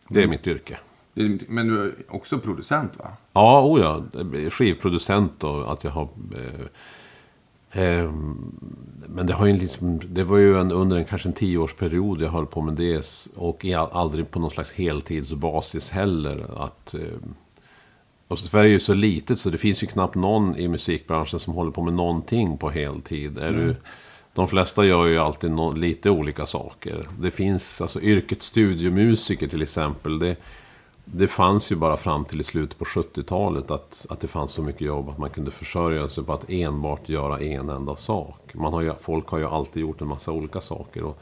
Det 0.09 0.23
är 0.23 0.27
mitt 0.27 0.47
yrke. 0.47 0.79
Men 1.47 1.67
du 1.67 1.85
är 1.85 1.91
också 2.07 2.39
producent 2.39 2.91
va? 2.97 3.11
Ja, 3.33 3.61
oh 3.63 3.81
ja. 3.81 4.03
Skivproducent 4.49 5.43
och 5.43 5.73
att 5.73 5.83
jag 5.83 5.91
har... 5.91 6.09
Eh, 7.71 7.83
eh, 7.83 8.11
men 9.07 9.27
det 9.27 9.33
har 9.33 9.45
ju 9.45 9.57
liksom... 9.57 9.99
Det 10.05 10.23
var 10.23 10.37
ju 10.37 10.59
en, 10.59 10.71
under 10.71 10.97
en 10.97 11.05
kanske 11.05 11.29
en 11.29 11.33
tioårsperiod 11.33 12.21
jag 12.21 12.29
höll 12.29 12.45
på 12.45 12.61
med 12.61 12.73
det. 12.73 13.29
Och 13.35 13.65
aldrig 13.91 14.31
på 14.31 14.39
någon 14.39 14.51
slags 14.51 14.71
heltidsbasis 14.71 15.89
heller. 15.91 16.63
Att... 16.65 16.93
Eh, 16.93 17.01
och 18.27 18.39
Sverige 18.39 18.69
är 18.69 18.73
ju 18.73 18.79
så 18.79 18.93
litet 18.93 19.39
så 19.39 19.49
det 19.49 19.57
finns 19.57 19.83
ju 19.83 19.87
knappt 19.87 20.15
någon 20.15 20.55
i 20.55 20.67
musikbranschen 20.67 21.39
som 21.39 21.53
håller 21.53 21.71
på 21.71 21.83
med 21.83 21.93
någonting 21.93 22.57
på 22.57 22.69
heltid. 22.69 23.37
Är 23.37 23.51
du, 23.51 23.75
de 24.33 24.47
flesta 24.47 24.85
gör 24.85 25.05
ju 25.05 25.17
alltid 25.17 25.51
nå- 25.51 25.73
lite 25.73 26.09
olika 26.09 26.45
saker. 26.45 27.07
Det 27.21 27.31
finns 27.31 27.81
alltså 27.81 28.01
yrket 28.01 28.41
studiomusiker 28.41 29.47
till 29.47 29.61
exempel. 29.61 30.19
Det, 30.19 30.35
det 31.13 31.27
fanns 31.27 31.71
ju 31.71 31.75
bara 31.75 31.97
fram 31.97 32.25
till 32.25 32.41
i 32.41 32.43
slutet 32.43 32.79
på 32.79 32.85
70-talet 32.85 33.71
att, 33.71 34.05
att 34.09 34.19
det 34.19 34.27
fanns 34.27 34.51
så 34.51 34.61
mycket 34.61 34.81
jobb 34.81 35.09
att 35.09 35.17
man 35.17 35.29
kunde 35.29 35.51
försörja 35.51 36.09
sig 36.09 36.23
på 36.23 36.33
att 36.33 36.49
enbart 36.49 37.09
göra 37.09 37.39
en 37.39 37.69
enda 37.69 37.95
sak. 37.95 38.53
Man 38.53 38.73
har 38.73 38.81
ju, 38.81 38.93
folk 38.99 39.27
har 39.27 39.37
ju 39.37 39.45
alltid 39.45 39.81
gjort 39.81 40.01
en 40.01 40.07
massa 40.07 40.31
olika 40.31 40.61
saker. 40.61 41.03
Och 41.03 41.19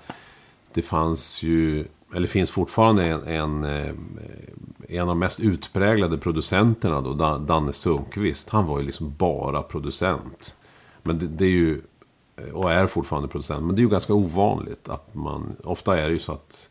det 0.74 0.82
fanns 0.82 1.44
ju, 1.44 1.86
eller 2.16 2.28
finns 2.28 2.52
fortfarande 2.52 3.06
en, 3.06 3.24
en, 3.24 3.64
eh, 3.64 3.94
en 4.90 5.02
av 5.02 5.08
de 5.08 5.20
mest 5.20 5.40
utpräglade 5.40 6.18
producenterna 6.18 7.02
då, 7.02 7.14
Danne 7.38 7.74
Sundqvist. 7.74 8.50
Han 8.50 8.66
var 8.66 8.80
ju 8.80 8.86
liksom 8.86 9.14
bara 9.18 9.62
producent. 9.62 10.58
Men 11.04 11.20
det, 11.20 11.28
det 11.28 11.46
är 11.46 11.50
ju, 11.50 11.82
och 12.54 12.72
är 12.72 12.88
fortfarande 12.88 13.28
producent, 13.28 13.66
men 13.66 13.76
det 13.76 13.80
är 13.80 13.84
ju 13.84 13.90
ganska 13.90 14.14
ovanligt 14.14 14.90
att 14.90 15.16
man, 15.16 15.56
ofta 15.64 16.00
är 16.00 16.08
det 16.08 16.14
ju 16.14 16.20
så 16.20 16.32
att 16.32 16.70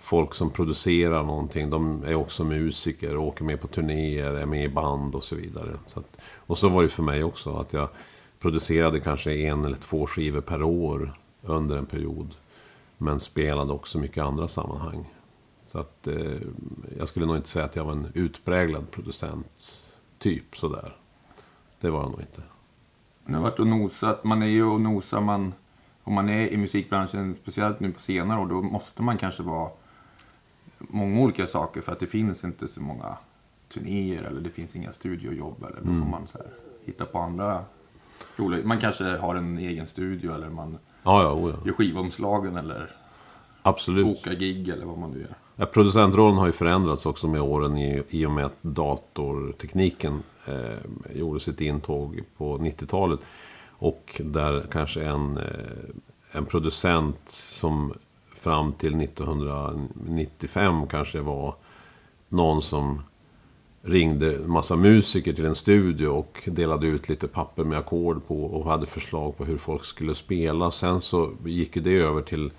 folk 0.00 0.34
som 0.34 0.50
producerar 0.50 1.22
någonting, 1.22 1.70
de 1.70 2.04
är 2.04 2.14
också 2.14 2.44
musiker, 2.44 3.16
åker 3.16 3.44
med 3.44 3.60
på 3.60 3.66
turnéer, 3.66 4.34
är 4.34 4.46
med 4.46 4.64
i 4.64 4.68
band 4.68 5.14
och 5.14 5.22
så 5.22 5.36
vidare. 5.36 5.78
Så 5.86 6.00
att, 6.00 6.18
och 6.34 6.58
så 6.58 6.68
var 6.68 6.82
det 6.82 6.88
för 6.88 7.02
mig 7.02 7.24
också, 7.24 7.56
att 7.56 7.72
jag 7.72 7.88
producerade 8.38 9.00
kanske 9.00 9.34
en 9.34 9.64
eller 9.64 9.76
två 9.76 10.06
skivor 10.06 10.40
per 10.40 10.62
år 10.62 11.18
under 11.42 11.76
en 11.76 11.86
period. 11.86 12.34
Men 12.98 13.20
spelade 13.20 13.72
också 13.72 13.98
mycket 13.98 14.24
andra 14.24 14.48
sammanhang. 14.48 15.04
Så 15.64 15.78
att 15.78 16.06
eh, 16.06 16.40
jag 16.98 17.08
skulle 17.08 17.26
nog 17.26 17.36
inte 17.36 17.48
säga 17.48 17.64
att 17.64 17.76
jag 17.76 17.84
var 17.84 17.92
en 17.92 18.06
utpräglad 18.14 18.90
producent 18.90 19.86
typ 20.18 20.56
sådär. 20.56 20.96
Det 21.80 21.90
var 21.90 22.00
jag 22.00 22.10
nog 22.10 22.20
inte. 22.20 22.42
Nu 23.24 23.36
har 23.36 23.42
varit 23.42 23.58
och 23.58 23.66
nosat. 23.66 24.24
Man 24.24 24.42
är 24.42 24.46
ju 24.46 24.64
och 24.64 24.80
nosar 24.80 25.20
man... 25.20 25.54
Om 26.04 26.14
man 26.14 26.28
är 26.28 26.48
i 26.48 26.56
musikbranschen, 26.56 27.36
speciellt 27.42 27.80
nu 27.80 27.92
på 27.92 28.00
senare 28.00 28.40
år, 28.40 28.46
då 28.46 28.62
måste 28.62 29.02
man 29.02 29.18
kanske 29.18 29.42
vara 29.42 29.70
många 30.88 31.20
olika 31.20 31.46
saker 31.46 31.80
för 31.80 31.92
att 31.92 32.00
det 32.00 32.06
finns 32.06 32.44
inte 32.44 32.68
så 32.68 32.82
många 32.82 33.16
turnéer 33.68 34.22
eller 34.22 34.40
det 34.40 34.50
finns 34.50 34.76
inga 34.76 34.92
studiojobb 34.92 35.62
eller 35.64 35.76
då 35.80 35.84
får 35.86 35.90
Mm. 35.92 36.10
man 36.10 36.26
så 36.26 36.38
här, 36.38 36.46
hitta 36.84 37.04
på 37.04 37.18
andra 37.18 37.64
roliga... 38.36 38.66
Man 38.66 38.80
kanske 38.80 39.04
har 39.04 39.34
en 39.34 39.58
egen 39.58 39.86
studio 39.86 40.34
eller 40.34 40.48
man 40.50 40.78
Ja, 41.02 41.22
ja, 41.22 41.32
oh, 41.32 41.50
ja. 41.50 41.56
gör 41.66 41.72
skivomslagen 41.72 42.56
eller 42.56 42.90
Absolut. 43.62 44.06
bokar 44.06 44.32
gig 44.34 44.68
eller 44.68 44.86
vad 44.86 44.98
man 44.98 45.10
nu 45.10 45.20
gör. 45.20 45.34
Ja, 45.56 45.66
producentrollen 45.66 46.38
har 46.38 46.46
ju 46.46 46.52
förändrats 46.52 47.06
också 47.06 47.28
med 47.28 47.40
åren 47.40 47.78
i, 47.78 48.02
i 48.08 48.26
och 48.26 48.30
med 48.30 48.44
att 48.46 48.62
datortekniken 48.62 50.22
eh, 50.46 51.16
gjorde 51.16 51.40
sitt 51.40 51.60
intåg 51.60 52.22
på 52.36 52.58
90-talet. 52.58 53.20
Och 53.68 54.20
där 54.24 54.64
kanske 54.72 55.04
en, 55.04 55.36
eh, 55.36 55.44
en 56.32 56.44
producent 56.46 57.20
som 57.28 57.92
fram 58.40 58.72
till 58.72 59.00
1995 59.00 60.86
kanske 60.86 61.18
det 61.18 61.24
var 61.24 61.54
någon 62.28 62.62
som 62.62 63.02
ringde 63.82 64.34
en 64.34 64.50
massa 64.50 64.76
musiker 64.76 65.32
till 65.32 65.44
en 65.44 65.54
studio 65.54 66.08
och 66.08 66.42
delade 66.46 66.86
ut 66.86 67.08
lite 67.08 67.28
papper 67.28 67.64
med 67.64 67.78
ackord 67.78 68.26
på 68.26 68.44
och 68.44 68.70
hade 68.70 68.86
förslag 68.86 69.36
på 69.36 69.44
hur 69.44 69.58
folk 69.58 69.84
skulle 69.84 70.14
spela. 70.14 70.70
Sen 70.70 71.00
så 71.00 71.30
gick 71.44 71.76
ju 71.76 71.82
det 71.82 71.94
över 71.96 72.22
till 72.22 72.50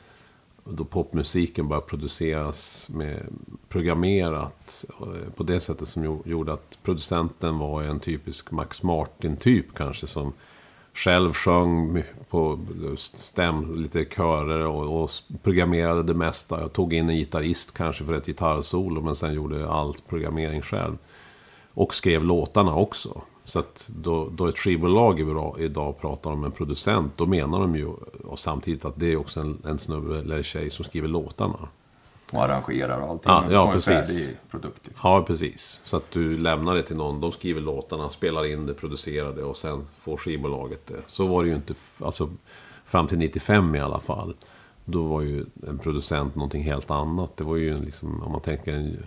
då 0.64 0.84
popmusiken 0.84 1.68
började 1.68 1.88
produceras 1.88 2.90
med 2.90 3.26
programmerat 3.70 4.86
eh, 5.02 5.34
på 5.36 5.44
det 5.44 5.60
sättet 5.60 5.88
som 5.88 6.22
gjorde 6.26 6.54
att 6.54 6.80
producenten 6.84 7.58
var 7.58 7.84
en 7.84 8.00
typisk 8.00 8.52
Max 8.52 8.84
Martin-typ 8.84 9.74
kanske 9.76 10.08
som 10.08 10.34
själv 10.94 11.34
sjöng 11.34 12.04
på 12.30 12.60
stäm, 12.98 13.76
lite 13.76 14.06
körer 14.06 14.68
och, 14.68 15.04
och 15.04 15.10
programmerade 15.44 16.04
det 16.04 16.14
mesta. 16.14 16.62
Jag 16.62 16.74
tog 16.74 16.94
in 16.94 17.10
en 17.10 17.16
gitarrist 17.16 17.74
kanske 17.78 18.04
för 18.04 18.14
ett 18.14 18.26
gitarrsolo 18.26 19.02
men 19.02 19.16
sen 19.16 19.34
gjorde 19.34 19.70
allt 19.70 20.08
programmering 20.08 20.62
själv. 20.62 20.98
Och 21.74 21.94
skrev 21.96 22.24
låtarna 22.24 22.76
också. 22.76 23.22
Så 23.44 23.60
att 23.60 23.90
då, 23.96 24.30
då 24.30 24.48
ett 24.48 24.58
skivbolag 24.58 25.20
idag- 25.20 25.56
idag 25.60 26.02
pratar 26.02 26.32
om 26.32 26.44
en 26.44 26.52
producent, 26.52 27.18
då 27.18 27.26
menar 27.26 27.60
de 27.60 27.76
ju 27.76 27.88
och 28.24 28.40
samtidigt 28.40 28.86
att 28.86 29.00
det 29.00 29.12
är 29.12 29.18
också 29.18 29.40
en, 29.40 29.62
en 29.66 29.78
snubbe 29.78 30.20
eller 30.20 30.44
tjej 30.44 30.70
som 30.70 30.86
skriver 30.86 31.08
låtarna. 31.08 31.68
Och 32.32 32.44
arrangerar 32.44 33.00
och 33.02 33.10
allting. 33.10 33.32
Ja, 33.32 33.44
ja, 33.52 33.68
en 33.68 33.74
precis. 33.74 33.88
färdig 33.88 34.38
produkt. 34.52 34.88
liksom. 34.88 35.10
Ja, 35.12 35.24
precis. 35.24 35.82
Så 35.84 35.98
att 35.98 36.12
du 36.12 36.38
lämnar 36.38 36.76
det 36.76 36.84
till 36.84 36.96
någon, 36.98 37.22
de 37.22 37.32
skriver 37.32 37.62
låtarna, 37.62 38.10
spelar 38.10 38.46
in 38.46 38.66
det, 38.66 38.74
producerar 38.74 39.34
det 39.34 39.44
och 39.44 39.58
sen 39.58 39.86
får 40.00 40.18
skivbolaget 40.18 40.88
det. 40.88 41.02
Så 41.08 41.28
var 41.28 41.44
det 41.44 41.50
ju 41.50 41.56
inte, 41.56 41.74
alltså 42.00 42.30
fram 42.86 43.08
till 43.08 43.18
95 43.18 43.76
i 43.76 43.80
alla 43.80 44.00
fall. 44.00 44.36
Då 44.86 45.04
var 45.04 45.22
ju 45.22 45.46
en 45.68 45.78
producent 45.78 46.36
någonting 46.36 46.64
helt 46.64 46.92
annat. 46.92 47.38
Det 47.38 47.44
var 47.44 47.56
ju 47.56 47.78
liksom, 47.84 48.24
om 48.24 48.32
man 48.32 48.42
tänker 48.42 48.74
en... 48.74 48.98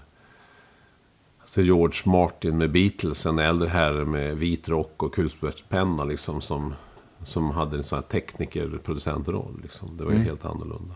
Alltså 1.40 1.62
George 1.62 2.00
Martin 2.04 2.59
med 2.59 2.73
Beatles, 2.73 3.26
en 3.26 3.38
äldre 3.38 3.69
herre 3.69 4.04
med 4.04 4.37
vit 4.38 4.69
rock 4.69 5.02
och 5.02 5.14
kulspetspenna 5.14 6.04
liksom 6.04 6.40
som, 6.40 6.75
som 7.23 7.50
hade 7.50 7.76
en 7.76 7.85
sån 7.85 7.97
här 7.97 8.02
tekniker-producentroll. 8.02 9.61
Liksom. 9.62 9.97
Det 9.97 10.04
var 10.04 10.11
ju 10.11 10.16
Mm. 10.16 10.28
helt 10.28 10.45
annorlunda. 10.45 10.95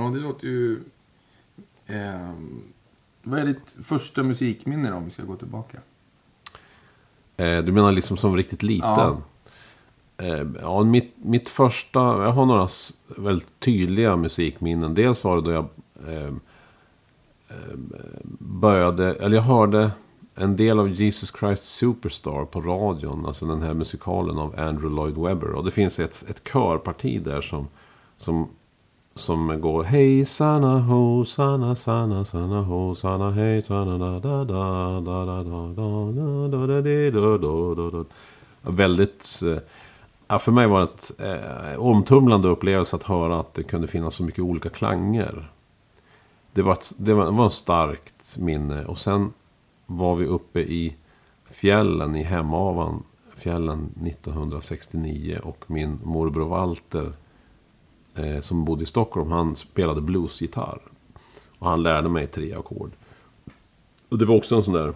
Ja, 0.00 0.08
det 0.08 0.18
låter 0.18 0.46
ju... 0.46 0.80
ehm, 1.86 2.62
vad 3.22 3.40
är 3.40 3.46
ditt 3.46 3.76
första 3.84 4.22
musikminne 4.22 4.90
då, 4.90 4.96
om 4.96 5.04
vi 5.04 5.10
ska 5.10 5.22
gå 5.22 5.36
tillbaka? 5.36 5.78
Eh, 7.36 7.58
du 7.58 7.72
menar 7.72 7.92
liksom 7.92 8.16
som 8.16 8.36
riktigt 8.36 8.62
liten? 8.62 8.88
Ja. 8.88 9.22
Eh, 10.16 10.46
ja, 10.62 10.84
mitt, 10.84 11.14
mitt 11.16 11.48
första... 11.48 11.98
Jag 12.00 12.30
har 12.30 12.46
några 12.46 12.68
väldigt 13.06 13.60
tydliga 13.60 14.16
musikminnen. 14.16 14.94
Dels 14.94 15.24
var 15.24 15.36
det 15.36 15.42
då 15.42 15.50
jag 15.50 15.68
eh, 16.08 16.32
eh, 17.48 17.76
började... 18.38 19.14
Eller 19.14 19.36
jag 19.36 19.42
hörde 19.42 19.90
en 20.34 20.56
del 20.56 20.78
av 20.78 20.88
Jesus 20.88 21.32
Christ 21.38 21.62
Superstar 21.62 22.44
på 22.44 22.60
radion. 22.60 23.26
Alltså 23.26 23.46
den 23.46 23.62
här 23.62 23.74
musikalen 23.74 24.38
av 24.38 24.60
Andrew 24.60 24.88
Lloyd 24.88 25.18
Webber. 25.18 25.52
Och 25.52 25.64
det 25.64 25.70
finns 25.70 25.98
ett, 25.98 26.24
ett 26.28 26.44
körparti 26.52 27.22
där 27.24 27.40
som... 27.40 27.68
som 28.18 28.48
som 29.14 29.60
går 29.60 29.84
Hej 29.84 30.24
sana 30.24 30.78
ho 30.80 31.24
sana 31.24 31.76
sana 31.76 32.24
sana 32.24 32.62
ho 32.62 32.94
sana 32.94 33.30
hej 33.30 33.62
sana 33.62 33.98
da 33.98 34.18
da 34.20 34.44
da 34.44 35.00
da 35.00 35.24
da 35.24 35.42
da 35.44 35.74
da 35.74 36.48
da 36.48 36.48
da 36.48 36.66
da 36.66 36.80
di, 36.80 37.10
da 37.10 37.38
da 37.38 37.74
da 37.74 37.90
da 37.90 38.04
Väldigt... 38.62 39.40
eh, 39.42 39.58
Ja, 40.28 40.38
för 40.38 40.52
mig 40.52 40.66
var 40.66 40.80
det 40.80 40.84
ett 40.86 41.20
eh, 41.20 41.80
omtumlande 41.80 42.48
upplevelse 42.48 42.96
att 42.96 43.02
höra 43.02 43.40
att 43.40 43.54
det 43.54 43.62
kunde 43.62 43.86
finnas 43.88 44.14
så 44.14 44.22
mycket 44.22 44.44
olika 44.44 44.68
klanger. 44.68 45.50
Det 46.52 46.62
var, 46.62 46.72
ett, 46.72 46.92
det 46.96 47.14
var, 47.14 47.24
det 47.24 47.30
var 47.30 47.46
ett 47.46 47.52
starkt 47.52 48.36
minne. 48.38 48.84
Och 48.84 48.98
sen 48.98 49.32
var 49.86 50.16
vi 50.16 50.26
uppe 50.26 50.60
i 50.60 50.96
fjällen 51.50 52.16
i 52.16 52.22
Hemavan. 52.22 53.02
Fjällen 53.36 53.94
1969. 54.06 55.38
Och 55.42 55.64
min 55.66 55.98
morbror 56.04 56.48
Walter 56.48 57.12
eh, 58.14 58.40
som 58.40 58.64
bodde 58.64 58.82
i 58.82 58.86
Stockholm, 58.86 59.30
han 59.30 59.56
spelade 59.56 60.00
bluesgitarr. 60.00 60.80
Och 61.58 61.70
han 61.70 61.82
lärde 61.82 62.08
mig 62.08 62.26
tre 62.26 62.54
ackord. 62.54 62.90
Och 64.08 64.18
det 64.18 64.24
var 64.24 64.36
också 64.36 64.56
en 64.56 64.64
sån 64.64 64.74
där... 64.74 64.94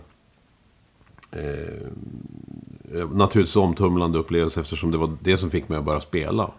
Eh, 1.30 1.88
eh, 2.94 3.10
naturligtvis 3.10 3.56
omtumlande 3.56 4.18
upplevelse 4.18 4.60
eftersom 4.60 4.90
det 4.90 4.98
var 4.98 5.16
det 5.20 5.38
som 5.38 5.50
fick 5.50 5.68
mig 5.68 5.78
att 5.78 5.84
börja 5.84 6.00
spela. 6.00 6.50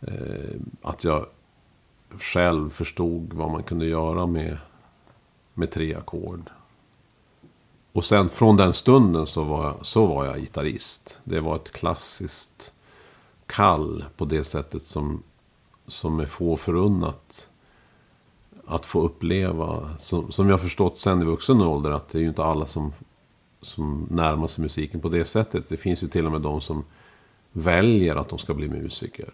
Eh, 0.00 0.56
att 0.82 1.04
jag 1.04 1.26
själv 2.18 2.70
förstod 2.70 3.32
vad 3.32 3.50
man 3.50 3.62
kunde 3.62 3.86
göra 3.86 4.26
med, 4.26 4.58
med 5.54 5.70
tre 5.70 5.94
ackord. 5.94 6.50
Och 7.92 8.04
sen 8.04 8.28
från 8.28 8.56
den 8.56 8.72
stunden 8.72 9.26
så 9.26 9.44
var, 9.44 9.64
jag, 9.64 9.86
så 9.86 10.06
var 10.06 10.26
jag 10.26 10.38
gitarrist. 10.38 11.20
Det 11.24 11.40
var 11.40 11.56
ett 11.56 11.70
klassiskt 11.70 12.72
kall 13.46 14.04
på 14.16 14.24
det 14.24 14.44
sättet 14.44 14.82
som, 14.82 15.22
som 15.90 16.20
är 16.20 16.26
få 16.26 16.56
förunnat 16.56 17.48
att 18.66 18.86
få 18.86 19.02
uppleva. 19.02 19.88
Som, 19.98 20.32
som 20.32 20.48
jag 20.48 20.60
förstått 20.60 20.98
sen 20.98 21.22
i 21.22 21.24
vuxen 21.24 21.60
ålder 21.60 21.90
att 21.90 22.08
det 22.08 22.18
är 22.18 22.22
ju 22.22 22.28
inte 22.28 22.44
alla 22.44 22.66
som, 22.66 22.92
som 23.60 24.06
närmar 24.10 24.46
sig 24.46 24.62
musiken 24.62 25.00
på 25.00 25.08
det 25.08 25.24
sättet. 25.24 25.68
Det 25.68 25.76
finns 25.76 26.02
ju 26.02 26.08
till 26.08 26.26
och 26.26 26.32
med 26.32 26.40
de 26.40 26.60
som 26.60 26.84
väljer 27.52 28.16
att 28.16 28.28
de 28.28 28.38
ska 28.38 28.54
bli 28.54 28.68
musiker. 28.68 29.32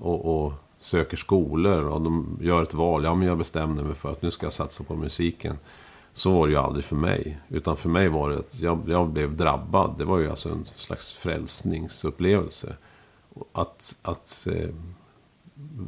Och, 0.00 0.44
och 0.44 0.52
söker 0.78 1.16
skolor 1.16 1.88
och 1.88 2.00
de 2.00 2.38
gör 2.40 2.62
ett 2.62 2.74
val. 2.74 3.04
Ja, 3.04 3.14
men 3.14 3.28
jag 3.28 3.38
bestämde 3.38 3.84
mig 3.84 3.94
för 3.94 4.12
att 4.12 4.22
nu 4.22 4.30
ska 4.30 4.46
jag 4.46 4.52
satsa 4.52 4.84
på 4.84 4.96
musiken. 4.96 5.58
Så 6.12 6.30
var 6.30 6.46
det 6.46 6.52
ju 6.52 6.58
aldrig 6.58 6.84
för 6.84 6.96
mig. 6.96 7.38
Utan 7.48 7.76
för 7.76 7.88
mig 7.88 8.08
var 8.08 8.30
det 8.30 8.38
att 8.38 8.60
jag, 8.60 8.82
jag 8.86 9.08
blev 9.08 9.36
drabbad. 9.36 9.94
Det 9.98 10.04
var 10.04 10.18
ju 10.18 10.30
alltså 10.30 10.48
en 10.48 10.64
slags 10.64 11.12
frälsningsupplevelse. 11.12 12.76
Att, 13.52 13.98
att 14.02 14.46
eh, 14.50 14.68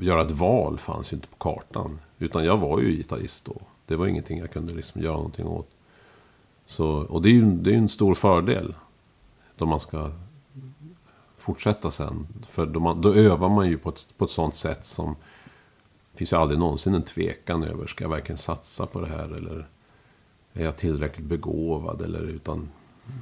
göra 0.00 0.22
ett 0.22 0.30
val 0.30 0.78
fanns 0.78 1.12
ju 1.12 1.14
inte 1.14 1.28
på 1.28 1.36
kartan. 1.36 1.98
Utan 2.18 2.44
jag 2.44 2.56
var 2.56 2.80
ju 2.80 2.96
gitarrist 2.96 3.44
då. 3.44 3.56
Det 3.86 3.96
var 3.96 4.06
ingenting 4.06 4.38
jag 4.38 4.50
kunde 4.50 4.74
liksom 4.74 5.02
göra 5.02 5.16
någonting 5.16 5.46
åt. 5.46 5.68
Så, 6.66 6.86
och 6.88 7.22
det 7.22 7.28
är 7.28 7.32
ju 7.32 7.50
det 7.50 7.72
är 7.72 7.76
en 7.76 7.88
stor 7.88 8.14
fördel. 8.14 8.74
Då 9.56 9.66
man 9.66 9.80
ska 9.80 10.10
fortsätta 11.38 11.90
sen. 11.90 12.26
För 12.46 12.66
då, 12.66 12.80
man, 12.80 13.00
då 13.00 13.14
övar 13.14 13.48
man 13.48 13.68
ju 13.68 13.78
på 13.78 13.88
ett, 13.88 14.08
på 14.16 14.24
ett 14.24 14.30
sånt 14.30 14.54
sätt 14.54 14.84
som... 14.84 15.16
Det 16.12 16.18
finns 16.18 16.32
ju 16.32 16.36
aldrig 16.36 16.60
någonsin 16.60 16.94
en 16.94 17.02
tvekan 17.02 17.64
över. 17.64 17.86
Ska 17.86 18.04
jag 18.04 18.10
verkligen 18.10 18.38
satsa 18.38 18.86
på 18.86 19.00
det 19.00 19.06
här? 19.06 19.36
Eller 19.36 19.68
är 20.52 20.64
jag 20.64 20.76
tillräckligt 20.76 21.26
begåvad? 21.26 22.00
Eller 22.00 22.22
utan 22.22 22.68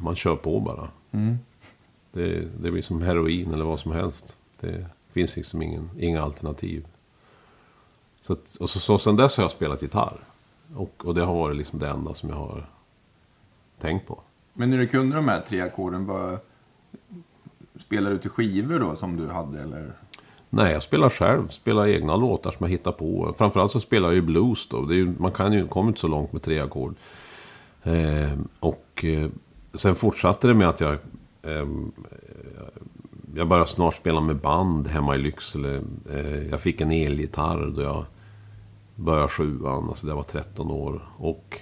man 0.02 0.14
kör 0.14 0.36
på 0.36 0.60
bara. 0.60 0.88
Mm. 1.10 1.38
Det, 2.12 2.48
det 2.60 2.70
blir 2.70 2.82
som 2.82 3.02
heroin 3.02 3.54
eller 3.54 3.64
vad 3.64 3.80
som 3.80 3.92
helst. 3.92 4.36
Det 4.60 4.86
finns 5.12 5.36
liksom 5.36 5.62
ingen, 5.62 5.90
inga 5.98 6.22
alternativ. 6.22 6.86
Så, 8.20 8.32
att, 8.32 8.56
och 8.60 8.70
så, 8.70 8.80
så 8.80 8.98
sen 8.98 9.16
dess 9.16 9.36
har 9.36 9.44
jag 9.44 9.50
spelat 9.50 9.82
gitarr. 9.82 10.20
Och, 10.74 11.04
och 11.04 11.14
det 11.14 11.22
har 11.22 11.34
varit 11.34 11.56
liksom 11.56 11.78
det 11.78 11.88
enda 11.88 12.14
som 12.14 12.28
jag 12.28 12.36
har 12.36 12.66
tänkt 13.80 14.06
på. 14.06 14.20
Men 14.52 14.70
när 14.70 14.78
du 14.78 14.86
kunde 14.86 15.16
de 15.16 15.28
här 15.28 15.40
tre 15.40 15.60
ackorden, 15.60 16.06
bara 16.06 16.38
spelar 17.78 18.10
du 18.10 18.18
till 18.18 18.30
skivor 18.30 18.78
då 18.78 18.96
som 18.96 19.16
du 19.16 19.28
hade 19.28 19.62
eller? 19.62 19.92
Nej, 20.50 20.72
jag 20.72 20.82
spelar 20.82 21.10
själv. 21.10 21.48
Spelar 21.48 21.86
egna 21.86 22.16
låtar 22.16 22.50
som 22.50 22.64
jag 22.64 22.70
hittar 22.70 22.92
på. 22.92 23.34
Framförallt 23.38 23.72
så 23.72 23.80
spelar 23.80 24.08
jag 24.08 24.14
ju 24.14 24.22
blues 24.22 24.68
då. 24.68 24.92
Ju, 24.92 25.14
man 25.18 25.32
kan 25.32 25.52
ju, 25.52 25.68
kommer 25.68 25.88
inte 25.88 26.00
så 26.00 26.08
långt 26.08 26.32
med 26.32 26.42
tre 26.42 26.60
ackord. 26.60 26.94
Eh, 27.82 28.38
och 28.60 29.04
eh, 29.04 29.30
sen 29.74 29.94
fortsatte 29.94 30.46
det 30.46 30.54
med 30.54 30.68
att 30.68 30.80
jag... 30.80 30.92
Eh, 31.42 31.68
jag 33.34 33.48
började 33.48 33.68
snart 33.68 33.94
spela 33.94 34.20
med 34.20 34.36
band 34.36 34.88
hemma 34.88 35.14
i 35.14 35.18
Lycksele. 35.18 35.82
Eh, 36.10 36.48
jag 36.50 36.60
fick 36.60 36.80
en 36.80 36.90
elgitarr 36.90 37.72
då 37.76 37.82
jag 37.82 38.04
började 38.94 39.28
sjuan. 39.28 39.88
Alltså 39.88 40.06
det 40.06 40.14
var 40.14 40.22
13 40.22 40.70
år. 40.70 41.02
Och 41.16 41.60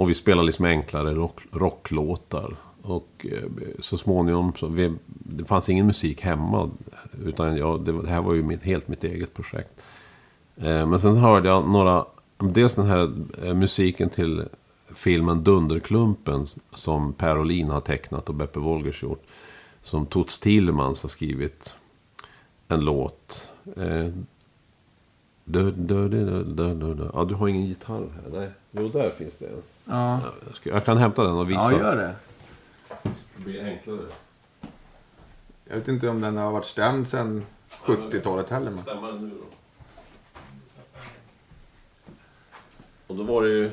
och 0.00 0.10
vi 0.10 0.14
spelade 0.14 0.46
liksom 0.46 0.64
enklare 0.64 1.14
rock, 1.14 1.40
rocklåtar. 1.52 2.56
Och 2.82 3.26
eh, 3.32 3.50
så 3.78 3.98
småningom, 3.98 4.52
så 4.56 4.66
vi, 4.66 4.92
det 5.06 5.44
fanns 5.44 5.68
ingen 5.68 5.86
musik 5.86 6.20
hemma. 6.20 6.70
Utan 7.24 7.56
jag, 7.56 7.84
det, 7.84 8.02
det 8.02 8.08
här 8.08 8.20
var 8.20 8.34
ju 8.34 8.42
mitt, 8.42 8.62
helt 8.62 8.88
mitt 8.88 9.04
eget 9.04 9.34
projekt. 9.34 9.82
Eh, 10.56 10.86
men 10.86 11.00
sen 11.00 11.16
hörde 11.16 11.48
jag 11.48 11.68
några, 11.68 12.04
dels 12.38 12.74
den 12.74 12.86
här 12.86 13.10
musiken 13.54 14.10
till 14.10 14.44
filmen 14.94 15.44
Dunderklumpen 15.44 16.46
som 16.70 17.12
Per 17.12 17.38
Olin 17.38 17.70
har 17.70 17.80
tecknat 17.80 18.28
och 18.28 18.34
Beppe 18.34 18.58
Wolgers 18.58 19.02
gjort. 19.02 19.22
Som 19.82 20.06
Toots 20.06 20.40
Thielemans 20.40 21.02
har 21.02 21.08
skrivit 21.08 21.76
en 22.68 22.80
låt. 22.80 23.50
Eh. 23.76 24.08
Ja, 27.12 27.24
du 27.24 27.34
har 27.34 27.48
ingen 27.48 27.66
gitarr 27.66 28.08
här. 28.14 28.38
Nej, 28.40 28.50
jo 28.70 28.88
där 28.88 29.10
finns 29.10 29.38
det 29.38 29.46
en. 29.46 29.62
Ja, 29.84 30.20
Jag, 30.46 30.56
ska, 30.56 30.70
jag 30.70 30.84
kan 30.84 30.96
hämta 30.98 31.24
den 31.24 31.34
och 31.34 31.50
visa. 31.50 31.72
ja 31.72 31.78
gör 31.78 31.96
det. 31.96 32.14
Det 33.36 33.42
blir 33.44 33.64
enklare. 33.64 34.06
Jag 35.68 35.76
vet 35.76 35.88
inte 35.88 36.08
om 36.08 36.20
den 36.20 36.36
har 36.36 36.52
varit 36.52 36.66
stämd 36.66 37.08
sedan 37.08 37.46
70-talet 37.70 38.50
heller. 38.50 38.70
Men... 38.70 38.82
Stämma 38.82 39.06
den 39.06 39.28
nu 39.28 39.34
då. 39.34 39.44
Och 43.06 43.16
då 43.16 43.22
var 43.22 43.42
det 43.42 43.48
ju... 43.50 43.70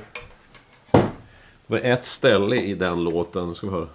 Det 0.91 1.73
var 1.73 1.79
ett 1.79 2.05
ställe 2.05 2.55
i 2.55 2.75
den 2.75 3.03
låten, 3.03 3.47
nu 3.47 3.55
ska 3.55 3.67
vi 3.67 3.73
höra. 3.73 3.87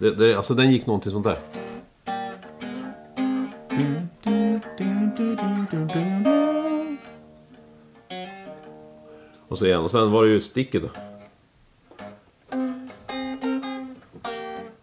Det, 0.00 0.10
det, 0.10 0.34
alltså 0.34 0.54
den 0.54 0.72
gick 0.72 0.86
någonting 0.86 1.12
sånt 1.12 1.24
där. 1.24 1.38
Och 9.48 9.58
så 9.58 9.66
igen, 9.66 9.80
och 9.80 9.90
sen 9.90 10.10
var 10.10 10.24
det 10.24 10.28
ju 10.28 10.40
sticket 10.40 10.82
då. 10.82 10.88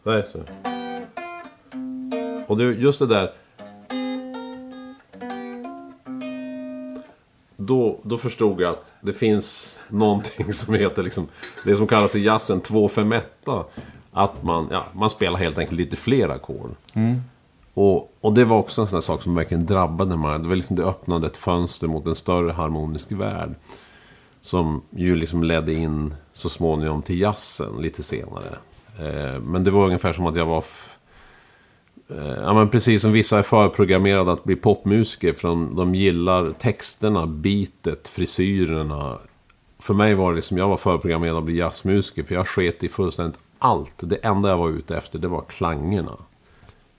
Nej, 0.03 0.24
så. 0.31 0.39
Och 2.47 2.57
det, 2.57 2.63
just 2.63 3.00
det 3.00 3.07
där. 3.07 3.33
Då, 7.57 8.00
då 8.03 8.17
förstod 8.17 8.62
jag 8.62 8.69
att 8.69 8.93
det 9.01 9.13
finns 9.13 9.79
någonting 9.88 10.53
som 10.53 10.74
heter 10.74 11.03
liksom, 11.03 11.27
det 11.65 11.75
som 11.75 11.88
kallas 11.88 12.15
i 12.15 12.24
jazzen 12.24 12.62
251. 12.62 13.47
Att 14.12 14.44
man, 14.44 14.68
ja, 14.72 14.84
man 14.94 15.10
spelar 15.10 15.40
helt 15.40 15.58
enkelt 15.58 15.78
lite 15.78 15.96
fler 15.96 16.30
ackord. 16.30 16.72
Och, 17.74 18.12
och 18.22 18.34
det 18.34 18.46
var 18.46 18.58
också 18.58 18.82
en 18.82 18.88
sån 18.88 18.98
där 18.98 19.02
sak 19.02 19.22
som 19.22 19.36
verkligen 19.36 19.66
drabbade 19.66 20.18
mig. 20.18 20.40
Det 20.40 20.48
var 20.48 20.56
liksom 20.56 20.76
det 20.76 20.84
öppnade 20.84 21.28
ett 21.28 21.38
fönster 21.38 21.88
mot 21.88 22.08
en 22.08 22.16
större 22.16 22.52
harmonisk 22.52 23.12
värld. 23.12 23.56
Som 24.42 24.82
ju 24.90 25.16
liksom 25.16 25.44
ledde 25.44 25.74
in 25.74 26.16
så 26.34 26.50
småningom 26.50 27.02
till 27.02 27.22
jazzen 27.22 27.82
lite 27.82 28.04
senare. 28.04 28.58
Eh, 29.00 29.42
men 29.42 29.64
det 29.64 29.72
var 29.72 29.86
ungefär 29.86 30.14
som 30.14 30.26
att 30.26 30.36
jag 30.36 30.46
var... 30.46 30.58
F- 30.58 30.98
eh, 32.10 32.44
ja, 32.44 32.54
men 32.54 32.70
precis 32.70 33.02
som 33.02 33.12
vissa 33.12 33.38
är 33.38 33.44
förprogrammerade 33.44 34.32
att 34.32 34.44
bli 34.44 34.56
popmusiker. 34.56 35.34
För 35.34 35.48
de, 35.48 35.76
de 35.76 35.96
gillar 35.96 36.52
texterna, 36.52 37.28
beatet, 37.28 38.08
frisyrerna. 38.08 39.18
För 39.80 39.94
mig 39.94 40.16
var 40.16 40.32
det 40.32 40.36
liksom, 40.36 40.58
jag 40.58 40.70
var 40.70 40.78
förprogrammerad 40.78 41.38
att 41.38 41.43
bli 41.43 41.58
jazzmusiker. 41.58 42.24
För 42.24 42.36
jag 42.36 42.48
sket 42.48 42.84
i 42.84 42.89
fullständigt 42.89 43.39
allt. 43.60 43.96
Det 43.98 44.15
enda 44.15 44.50
jag 44.50 44.58
var 44.58 44.70
ute 44.70 44.98
efter, 44.98 45.20
det 45.20 45.28
var 45.28 45.41
klangerna. 45.41 46.17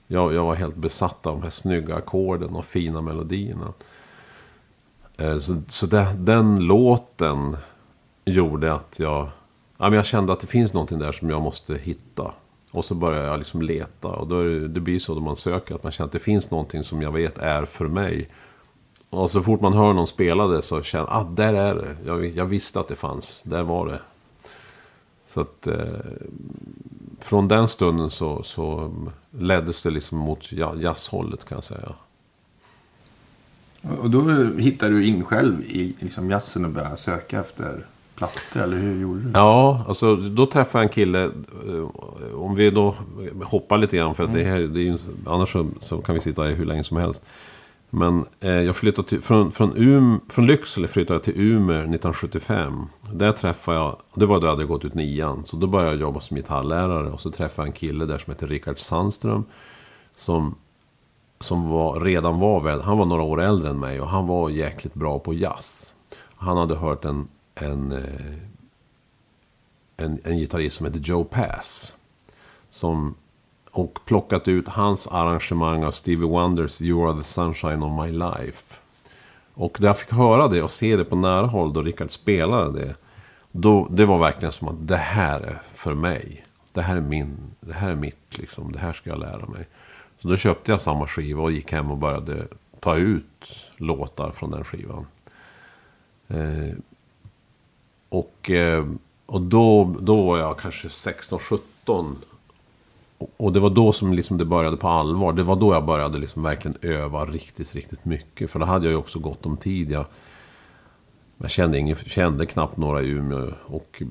Jag, 0.07 0.33
jag 0.33 0.45
var 0.45 0.55
helt 0.55 0.75
besatt 0.75 1.25
av 1.25 1.35
de 1.35 1.43
här 1.43 1.49
snygga 1.49 1.95
ackorden 1.95 2.55
och 2.55 2.65
fina 2.65 3.01
melodierna. 3.01 3.73
Eh, 5.17 5.37
så, 5.37 5.61
så 5.67 5.85
det, 5.85 6.07
den 6.17 6.65
låten 6.65 7.57
gjorde 8.25 8.73
att 8.73 8.99
jag... 8.99 9.27
Jag 9.77 10.05
kände 10.05 10.33
att 10.33 10.39
det 10.39 10.47
finns 10.47 10.73
någonting 10.73 10.99
där 10.99 11.11
som 11.11 11.29
jag 11.29 11.41
måste 11.41 11.75
hitta. 11.75 12.31
Och 12.71 12.85
så 12.85 12.95
började 12.95 13.27
jag 13.27 13.37
liksom 13.37 13.61
leta. 13.61 14.07
Och 14.07 14.27
då 14.27 14.39
är 14.39 14.45
det, 14.45 14.67
det 14.67 14.79
blir 14.79 14.99
så 14.99 15.13
när 15.13 15.21
man 15.21 15.35
söker 15.35 15.75
att 15.75 15.83
man 15.83 15.91
känner 15.91 16.05
att 16.05 16.11
det 16.11 16.19
finns 16.19 16.51
någonting 16.51 16.83
som 16.83 17.01
jag 17.01 17.11
vet 17.11 17.37
är 17.37 17.65
för 17.65 17.87
mig. 17.87 18.29
Och 19.09 19.31
så 19.31 19.41
fort 19.41 19.61
man 19.61 19.73
hör 19.73 19.93
någon 19.93 20.07
spela 20.07 20.47
det 20.47 20.61
så 20.61 20.81
känner 20.81 21.05
man 21.05 21.15
ah, 21.15 21.29
där 21.29 21.53
är 21.53 21.75
det. 21.75 21.95
Jag, 22.05 22.25
jag 22.25 22.45
visste 22.45 22.79
att 22.79 22.87
det 22.87 22.95
fanns, 22.95 23.43
där 23.43 23.63
var 23.63 23.87
det. 23.87 23.99
Så 25.29 25.41
att 25.41 25.67
eh, 25.67 25.75
från 27.19 27.47
den 27.47 27.67
stunden 27.67 28.09
så, 28.09 28.43
så 28.43 28.93
leddes 29.31 29.83
det 29.83 29.89
liksom 29.89 30.17
mot 30.17 30.51
ja- 30.51 30.75
jazzhållet 30.81 31.45
kan 31.45 31.55
jag 31.55 31.63
säga. 31.63 31.91
Och 34.01 34.09
då 34.09 34.43
hittade 34.57 34.91
du 34.93 35.05
in 35.05 35.23
själv 35.25 35.61
i 35.61 35.95
liksom 35.99 36.29
jazzen 36.29 36.65
och 36.65 36.71
började 36.71 36.97
söka 36.97 37.39
efter 37.39 37.85
plattor, 38.15 38.61
eller 38.61 38.77
hur 38.77 39.01
gjorde 39.01 39.21
du? 39.21 39.31
Ja, 39.33 39.85
alltså 39.87 40.15
då 40.15 40.45
träffade 40.45 40.83
jag 40.83 40.89
en 40.89 40.93
kille. 40.93 41.23
eh, 41.67 42.35
Om 42.35 42.55
vi 42.55 42.69
då 42.69 42.95
hoppar 43.43 43.77
lite 43.77 43.97
grann 43.97 44.15
för 44.15 44.23
att 44.23 44.33
det 44.33 44.43
här, 44.43 44.59
det 44.59 44.79
är 44.79 44.83
ju, 44.83 44.97
annars 45.27 45.51
så, 45.51 45.67
så 45.79 45.97
kan 46.01 46.15
vi 46.15 46.21
sitta 46.21 46.43
här 46.43 46.51
hur 46.51 46.65
länge 46.65 46.83
som 46.83 46.97
helst. 46.97 47.23
Men 47.89 48.25
eh, 48.39 48.51
jag 48.51 48.75
flyttade 48.75 49.07
till, 49.07 49.21
från, 49.21 49.51
från, 49.51 49.77
um, 49.77 50.21
från 50.29 50.45
Lycksele 50.45 50.87
flyttade 50.87 51.15
jag 51.15 51.23
till 51.23 51.41
Umeå 51.41 51.77
1975. 51.77 52.85
Där 53.13 53.31
träffade 53.31 53.77
jag, 53.77 53.97
det 54.13 54.25
var 54.25 54.39
då 54.39 54.47
jag 54.47 54.51
hade 54.51 54.65
gått 54.65 54.85
ut 54.85 54.93
nian. 54.93 55.45
Så 55.45 55.57
då 55.57 55.67
började 55.67 55.91
jag 55.91 56.01
jobba 56.01 56.19
som 56.19 56.37
gitarrlärare 56.37 57.09
och 57.09 57.21
så 57.21 57.31
träffade 57.31 57.67
jag 57.67 57.73
en 57.73 57.79
kille 57.79 58.05
där 58.05 58.17
som 58.17 58.33
heter 58.33 58.47
Rickard 58.47 58.79
Sandström. 58.79 59.45
Som, 60.15 60.55
som 61.39 61.69
var, 61.69 61.99
redan 61.99 62.39
var 62.39 62.61
väl, 62.61 62.81
han 62.81 62.97
var 62.97 63.05
några 63.05 63.23
år 63.23 63.41
äldre 63.41 63.69
än 63.69 63.79
mig 63.79 64.01
och 64.01 64.07
han 64.07 64.27
var 64.27 64.49
jäkligt 64.49 64.93
bra 64.93 65.19
på 65.19 65.33
jazz. 65.33 65.93
Han 66.35 66.57
hade 66.57 66.75
hört 66.75 67.05
en, 67.05 67.27
en, 67.55 67.91
eh, 67.91 68.35
en, 69.97 70.19
en 70.23 70.37
gitarrist 70.37 70.75
som 70.75 70.85
heter 70.85 70.99
Joe 70.99 71.23
Pass. 71.23 71.95
Som, 72.69 73.15
och 73.71 73.99
plockat 74.05 74.47
ut 74.47 74.67
hans 74.67 75.07
arrangemang 75.07 75.83
av 75.83 75.91
Stevie 75.91 76.27
Wonders 76.27 76.81
You 76.81 77.09
are 77.09 77.17
the 77.17 77.23
sunshine 77.23 77.83
of 77.83 78.05
my 78.05 78.11
life. 78.11 78.75
Och 79.53 79.81
när 79.81 79.87
jag 79.87 79.99
fick 79.99 80.11
höra 80.11 80.47
det 80.47 80.61
och 80.61 80.71
se 80.71 80.95
det 80.95 81.05
på 81.05 81.15
nära 81.15 81.45
håll 81.45 81.73
då 81.73 81.81
Rickard 81.81 82.11
spelade 82.11 82.79
det. 82.79 82.95
Då, 83.51 83.87
det 83.89 84.05
var 84.05 84.17
verkligen 84.17 84.51
som 84.51 84.67
att 84.67 84.87
det 84.87 84.97
här 84.97 85.39
är 85.39 85.61
för 85.73 85.93
mig. 85.93 86.45
Det 86.73 86.81
här 86.81 86.95
är 86.95 87.01
min, 87.01 87.37
det 87.59 87.73
här 87.73 87.89
är 87.89 87.95
mitt 87.95 88.37
liksom. 88.37 88.71
Det 88.71 88.79
här 88.79 88.93
ska 88.93 89.09
jag 89.09 89.19
lära 89.19 89.45
mig. 89.45 89.67
Så 90.19 90.27
då 90.27 90.37
köpte 90.37 90.71
jag 90.71 90.81
samma 90.81 91.07
skiva 91.07 91.43
och 91.43 91.51
gick 91.51 91.71
hem 91.71 91.91
och 91.91 91.97
började 91.97 92.47
ta 92.79 92.95
ut 92.95 93.71
låtar 93.77 94.31
från 94.31 94.51
den 94.51 94.63
skivan. 94.63 95.07
Eh, 96.27 96.75
och, 98.09 98.49
eh, 98.49 98.85
och 99.25 99.41
då, 99.41 99.95
då 99.99 100.27
var 100.27 100.37
jag 100.37 100.59
kanske 100.59 100.87
16-17. 100.87 102.15
Och- 103.37 103.53
det 103.53 103.59
var 103.59 103.69
då 103.69 103.91
som 103.91 104.13
liksom 104.13 104.37
det 104.37 104.45
började 104.45 104.77
på 104.77 104.87
allvar. 104.87 105.33
Det 105.33 105.43
var 105.43 105.55
då 105.55 105.73
jag 105.73 105.85
började 105.85 106.17
liksom 106.17 106.43
verkligen 106.43 106.77
öva 106.81 107.25
riktigt, 107.25 107.75
riktigt 107.75 108.05
mycket. 108.05 108.51
För 108.51 108.59
då 108.59 108.65
hade 108.65 108.85
jag 108.85 108.91
ju 108.91 108.97
också 108.97 109.19
gott 109.19 109.45
om 109.45 109.57
tid. 109.57 109.91
Jag, 109.91 110.05
jag 111.37 111.49
kände, 111.49 111.77
ingen, 111.77 111.95
kände 111.95 112.45
knappt 112.45 112.77
några 112.77 113.01
i 113.01 113.09
Umeå. 113.09 113.51
Och 113.65 114.03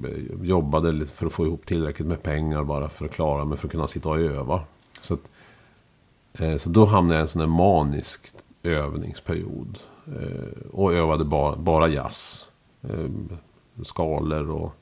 jobbade 0.43 0.93
lite 0.93 1.13
för 1.13 1.27
att 1.27 1.33
få 1.33 1.47
ihop 1.47 1.67
tillräckligt 1.67 2.09
med 2.09 2.23
pengar 2.23 2.65
bara 2.65 2.89
för 2.89 3.05
att 3.05 3.13
klara 3.13 3.45
mig. 3.45 3.59
För 3.59 3.67
att 3.67 3.73
kunna 3.73 3.89
sitta 3.89 4.09
och 4.09 4.19
öva. 4.19 4.61
Så, 5.01 5.15
att, 5.15 5.31
eh, 6.33 6.57
så 6.57 6.71
då 6.71 6.85
hamnade 6.85 7.15
jag 7.15 7.21
i 7.21 7.23
en 7.23 7.29
sån 7.29 7.41
här 7.41 7.49
manisk 7.49 8.29
övningsperiod. 8.63 9.79
Eh, 10.07 10.69
och 10.73 10.93
övade 10.95 11.25
bara, 11.25 11.57
bara 11.57 11.89
jazz. 11.89 12.49
Eh, 12.83 13.11
skalor 13.83 14.51
och 14.51 14.73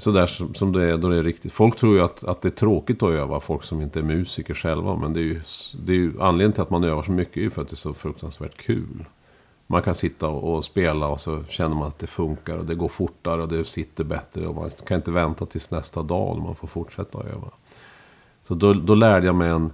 sådär 0.00 0.26
som, 0.26 0.54
som 0.54 0.72
det 0.72 0.90
är 0.90 0.98
då 0.98 1.08
det 1.08 1.16
är 1.16 1.22
riktigt. 1.22 1.52
Folk 1.52 1.76
tror 1.76 1.94
ju 1.94 2.02
att, 2.02 2.24
att 2.24 2.42
det 2.42 2.48
är 2.48 2.50
tråkigt 2.50 3.02
att 3.02 3.10
öva, 3.10 3.40
folk 3.40 3.62
som 3.62 3.80
inte 3.80 3.98
är 3.98 4.02
musiker 4.02 4.54
själva. 4.54 4.96
Men 4.96 5.12
det 5.12 5.20
är 5.20 5.24
ju, 5.24 5.40
det 5.82 5.92
är 5.92 5.96
ju 5.96 6.20
anledningen 6.20 6.52
till 6.52 6.62
att 6.62 6.70
man 6.70 6.84
övar 6.84 7.02
så 7.02 7.12
mycket 7.12 7.36
är 7.36 7.40
ju 7.40 7.50
för 7.50 7.62
att 7.62 7.68
det 7.68 7.74
är 7.74 7.76
så 7.76 7.94
fruktansvärt 7.94 8.56
kul. 8.56 9.04
Man 9.66 9.82
kan 9.82 9.94
sitta 9.94 10.28
och, 10.28 10.56
och 10.56 10.64
spela 10.64 11.06
och 11.06 11.20
så 11.20 11.44
känner 11.48 11.76
man 11.76 11.88
att 11.88 11.98
det 11.98 12.06
funkar 12.06 12.56
och 12.56 12.64
det 12.64 12.74
går 12.74 12.88
fortare 12.88 13.42
och 13.42 13.48
det 13.48 13.64
sitter 13.64 14.04
bättre. 14.04 14.46
Och 14.46 14.54
man 14.54 14.70
kan 14.86 14.96
inte 14.96 15.10
vänta 15.10 15.46
tills 15.46 15.70
nästa 15.70 16.02
dag 16.02 16.36
när 16.36 16.44
man 16.44 16.54
får 16.54 16.68
fortsätta 16.68 17.18
att 17.18 17.26
öva. 17.26 17.50
Så 18.44 18.54
då, 18.54 18.72
då 18.72 18.94
lärde 18.94 19.26
jag 19.26 19.34
mig 19.34 19.48
en, 19.48 19.72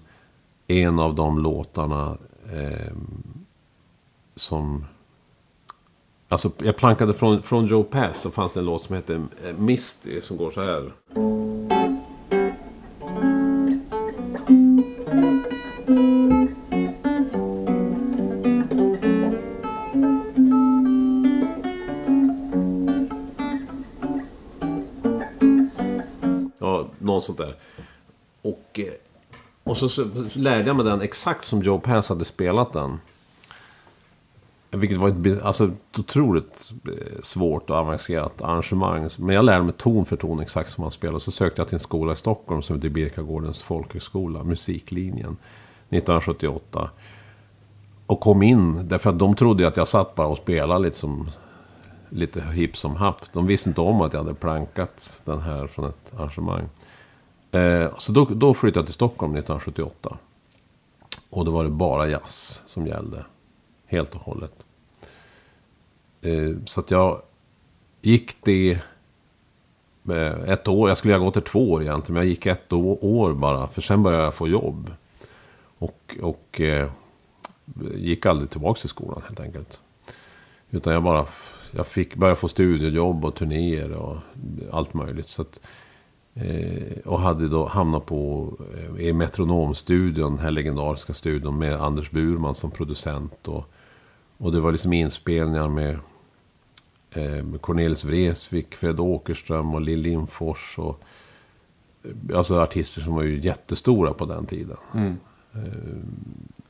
en 0.67 0.99
av 0.99 1.15
de 1.15 1.39
låtarna 1.39 2.17
eh, 2.53 2.93
som... 4.35 4.85
Alltså, 6.29 6.51
jag 6.59 6.77
plankade 6.77 7.15
från, 7.15 7.43
från 7.43 7.67
Joe 7.67 7.85
Pass 7.85 8.21
så 8.21 8.31
fanns 8.31 8.53
det 8.53 8.61
en 8.61 8.67
låt 8.67 8.83
som 8.83 8.95
heter 8.95 9.15
eh, 9.15 9.57
Misty 9.59 10.21
som 10.21 10.37
går 10.37 10.51
så 10.51 10.63
här. 10.63 10.93
Ja, 26.59 26.89
någon 26.99 27.23
sånt 27.23 27.39
där. 27.39 27.55
Och, 28.43 28.81
eh, 28.81 28.85
och 29.65 29.77
så, 29.77 29.89
så 29.89 30.09
lärde 30.33 30.67
jag 30.67 30.77
mig 30.77 30.85
den 30.85 31.01
exakt 31.01 31.45
som 31.45 31.63
Joe 31.63 31.79
Pass 31.79 32.09
hade 32.09 32.25
spelat 32.25 32.73
den 32.73 32.99
vilket 34.77 34.99
var 34.99 35.09
ett, 35.09 35.43
alltså, 35.43 35.65
ett 35.65 35.99
otroligt 35.99 36.73
eh, 36.89 37.23
svårt 37.23 37.71
och 37.71 37.77
avancerat 37.77 38.43
arrangemang. 38.43 39.09
Men 39.19 39.35
jag 39.35 39.45
lärde 39.45 39.65
mig 39.65 39.73
ton 39.73 40.05
för 40.05 40.17
ton 40.17 40.41
exakt 40.41 40.71
som 40.71 40.83
man 40.83 40.91
spelar. 40.91 41.19
Så 41.19 41.31
sökte 41.31 41.61
jag 41.61 41.69
till 41.69 41.75
en 41.77 41.81
skola 41.81 42.13
i 42.13 42.17
Stockholm 42.17 42.63
som 42.63 42.77
heter 42.77 42.89
Birkagårdens 42.89 43.63
folkhögskola, 43.63 44.45
musiklinjen, 44.45 45.37
1978. 45.89 46.91
Och 48.07 48.21
kom 48.21 48.43
in, 48.43 48.89
därför 48.89 49.11
att 49.11 49.19
de 49.19 49.37
trodde 49.37 49.63
ju 49.63 49.69
att 49.69 49.77
jag 49.77 49.89
satt 49.89 50.15
bara 50.15 50.27
och 50.27 50.37
spelade 50.37 50.85
lite 50.85 50.97
som 50.97 51.31
lite 52.09 52.41
hipp 52.41 52.77
som 52.77 52.97
happ. 52.97 53.33
De 53.33 53.47
visste 53.47 53.71
inte 53.71 53.81
om 53.81 54.01
att 54.01 54.13
jag 54.13 54.21
hade 54.21 54.35
plankat 54.35 55.23
den 55.25 55.41
här 55.41 55.67
från 55.67 55.85
ett 55.85 56.13
arrangemang. 56.17 56.69
Eh, 57.53 57.91
så 57.99 58.13
då, 58.13 58.25
då 58.25 58.55
flyttade 58.55 58.79
jag 58.81 58.87
till 58.87 58.95
Stockholm 58.95 59.33
1978. 59.33 60.19
Och 61.31 61.45
då 61.45 61.51
var 61.51 61.65
det 61.65 61.71
bara 61.71 62.09
jazz 62.09 62.63
som 62.67 62.87
gällde. 62.87 63.25
Helt 63.87 64.15
och 64.15 64.21
hållet. 64.21 64.66
Eh, 66.23 66.57
så 66.65 66.81
att 66.81 66.91
jag 66.91 67.23
gick 68.03 68.45
det 68.45 68.79
ett 70.47 70.69
år. 70.69 70.89
Jag 70.89 70.99
skulle 70.99 71.15
ha 71.15 71.25
gått 71.25 71.35
det 71.35 71.41
två 71.41 71.73
år 71.73 71.83
egentligen. 71.83 72.15
Men 72.15 72.23
jag 72.23 72.31
gick 72.31 72.47
ett 72.47 72.73
år 72.73 73.35
bara. 73.35 73.67
För 73.67 73.81
sen 73.81 74.03
började 74.03 74.25
jag 74.25 74.35
få 74.35 74.49
jobb. 74.49 74.91
Och, 75.79 76.17
och 76.23 76.61
eh, 76.61 76.91
gick 77.95 78.27
aldrig 78.27 78.51
tillbaka 78.51 78.81
till 78.81 78.89
skolan 78.89 79.23
helt 79.27 79.41
enkelt. 79.41 79.81
Utan 80.71 80.93
jag 80.93 81.03
bara 81.03 81.27
jag 81.71 81.87
fick 81.87 82.15
börja 82.15 82.35
få 82.35 82.49
studiejobb 82.49 83.25
och 83.25 83.35
turnéer 83.35 83.93
och 83.93 84.17
allt 84.71 84.95
möjligt. 84.95 85.29
Så 85.29 85.43
att, 85.43 85.61
eh, 86.35 86.99
och 87.05 87.21
hade 87.21 87.49
då 87.49 87.67
hamnat 87.67 88.07
på 88.07 88.53
eh, 88.75 89.07
i 89.07 89.13
Metronomstudion, 89.13 90.37
den 90.37 90.45
här 90.45 90.51
legendariska 90.51 91.15
studion 91.15 91.59
med 91.59 91.81
Anders 91.81 92.11
Burman 92.11 92.55
som 92.55 92.71
producent. 92.71 93.49
Och, 93.49 93.65
och 94.39 94.53
det 94.53 94.61
var 94.61 94.73
liksom 94.73 94.93
inspelningar 94.93 95.69
med, 95.69 95.99
eh, 97.11 97.45
med 97.45 97.61
Cornelis 97.61 98.05
Vreeswijk, 98.05 98.75
Fred 98.75 99.01
Åkerström 99.01 99.75
och 99.75 99.81
Lill 99.81 100.01
Lindfors. 100.01 100.79
Och, 100.79 101.01
eh, 102.03 102.39
alltså 102.39 102.61
artister 102.61 103.01
som 103.01 103.15
var 103.15 103.23
ju 103.23 103.41
jättestora 103.41 104.15
på 104.15 104.25
den 104.25 104.47
tiden. 104.47 104.77
Mm. 104.95 105.17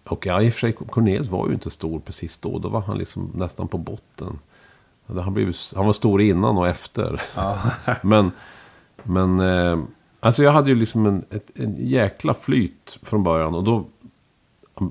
Och 0.04 0.26
ja, 0.26 0.42
i 0.42 0.48
och 0.48 0.52
för 0.52 0.60
sig, 0.60 0.72
Cornelis 0.72 1.28
var 1.28 1.48
ju 1.48 1.54
inte 1.54 1.70
stor 1.70 2.00
precis 2.00 2.38
då. 2.38 2.58
Då 2.58 2.68
var 2.68 2.80
han 2.80 2.98
liksom 2.98 3.30
nästan 3.34 3.68
på 3.68 3.78
botten. 3.78 4.38
Han, 5.06 5.34
blivit, 5.34 5.72
han 5.76 5.86
var 5.86 5.92
stor 5.92 6.20
innan 6.20 6.58
och 6.58 6.68
efter. 6.68 7.22
Ja. 7.34 7.60
men, 8.02 8.30
men 9.02 9.40
eh, 9.40 9.78
alltså 10.20 10.42
jag 10.42 10.52
hade 10.52 10.70
ju 10.70 10.76
liksom 10.76 11.06
en, 11.06 11.24
ett, 11.30 11.50
en 11.54 11.76
jäkla 11.78 12.34
flyt 12.34 12.98
från 13.02 13.22
början. 13.22 13.54
Och 13.54 13.64
då, 13.64 13.86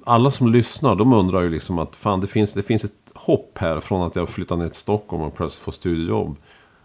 alla 0.06 0.32
som 0.32 0.52
lyssnar, 0.52 0.95
de 0.95 1.13
undrar 1.13 1.41
ju 1.41 1.50
liksom 1.50 1.80
att 1.80 1.95
fan, 1.95 2.21
det 2.21 2.28
finns, 2.28 2.54
det 2.54 2.62
finns 2.62 2.86
ett 2.86 2.93
hopp 3.13 3.58
här 3.58 3.80
från 3.80 4.02
att 4.02 4.15
jag 4.15 4.30
flyttar 4.30 4.56
ner 4.58 4.67
till 4.67 4.80
Stockholm 4.80 5.24
och 5.24 5.36
plötsligt 5.36 5.63
får 5.63 5.71
studiejobb. 5.71 6.36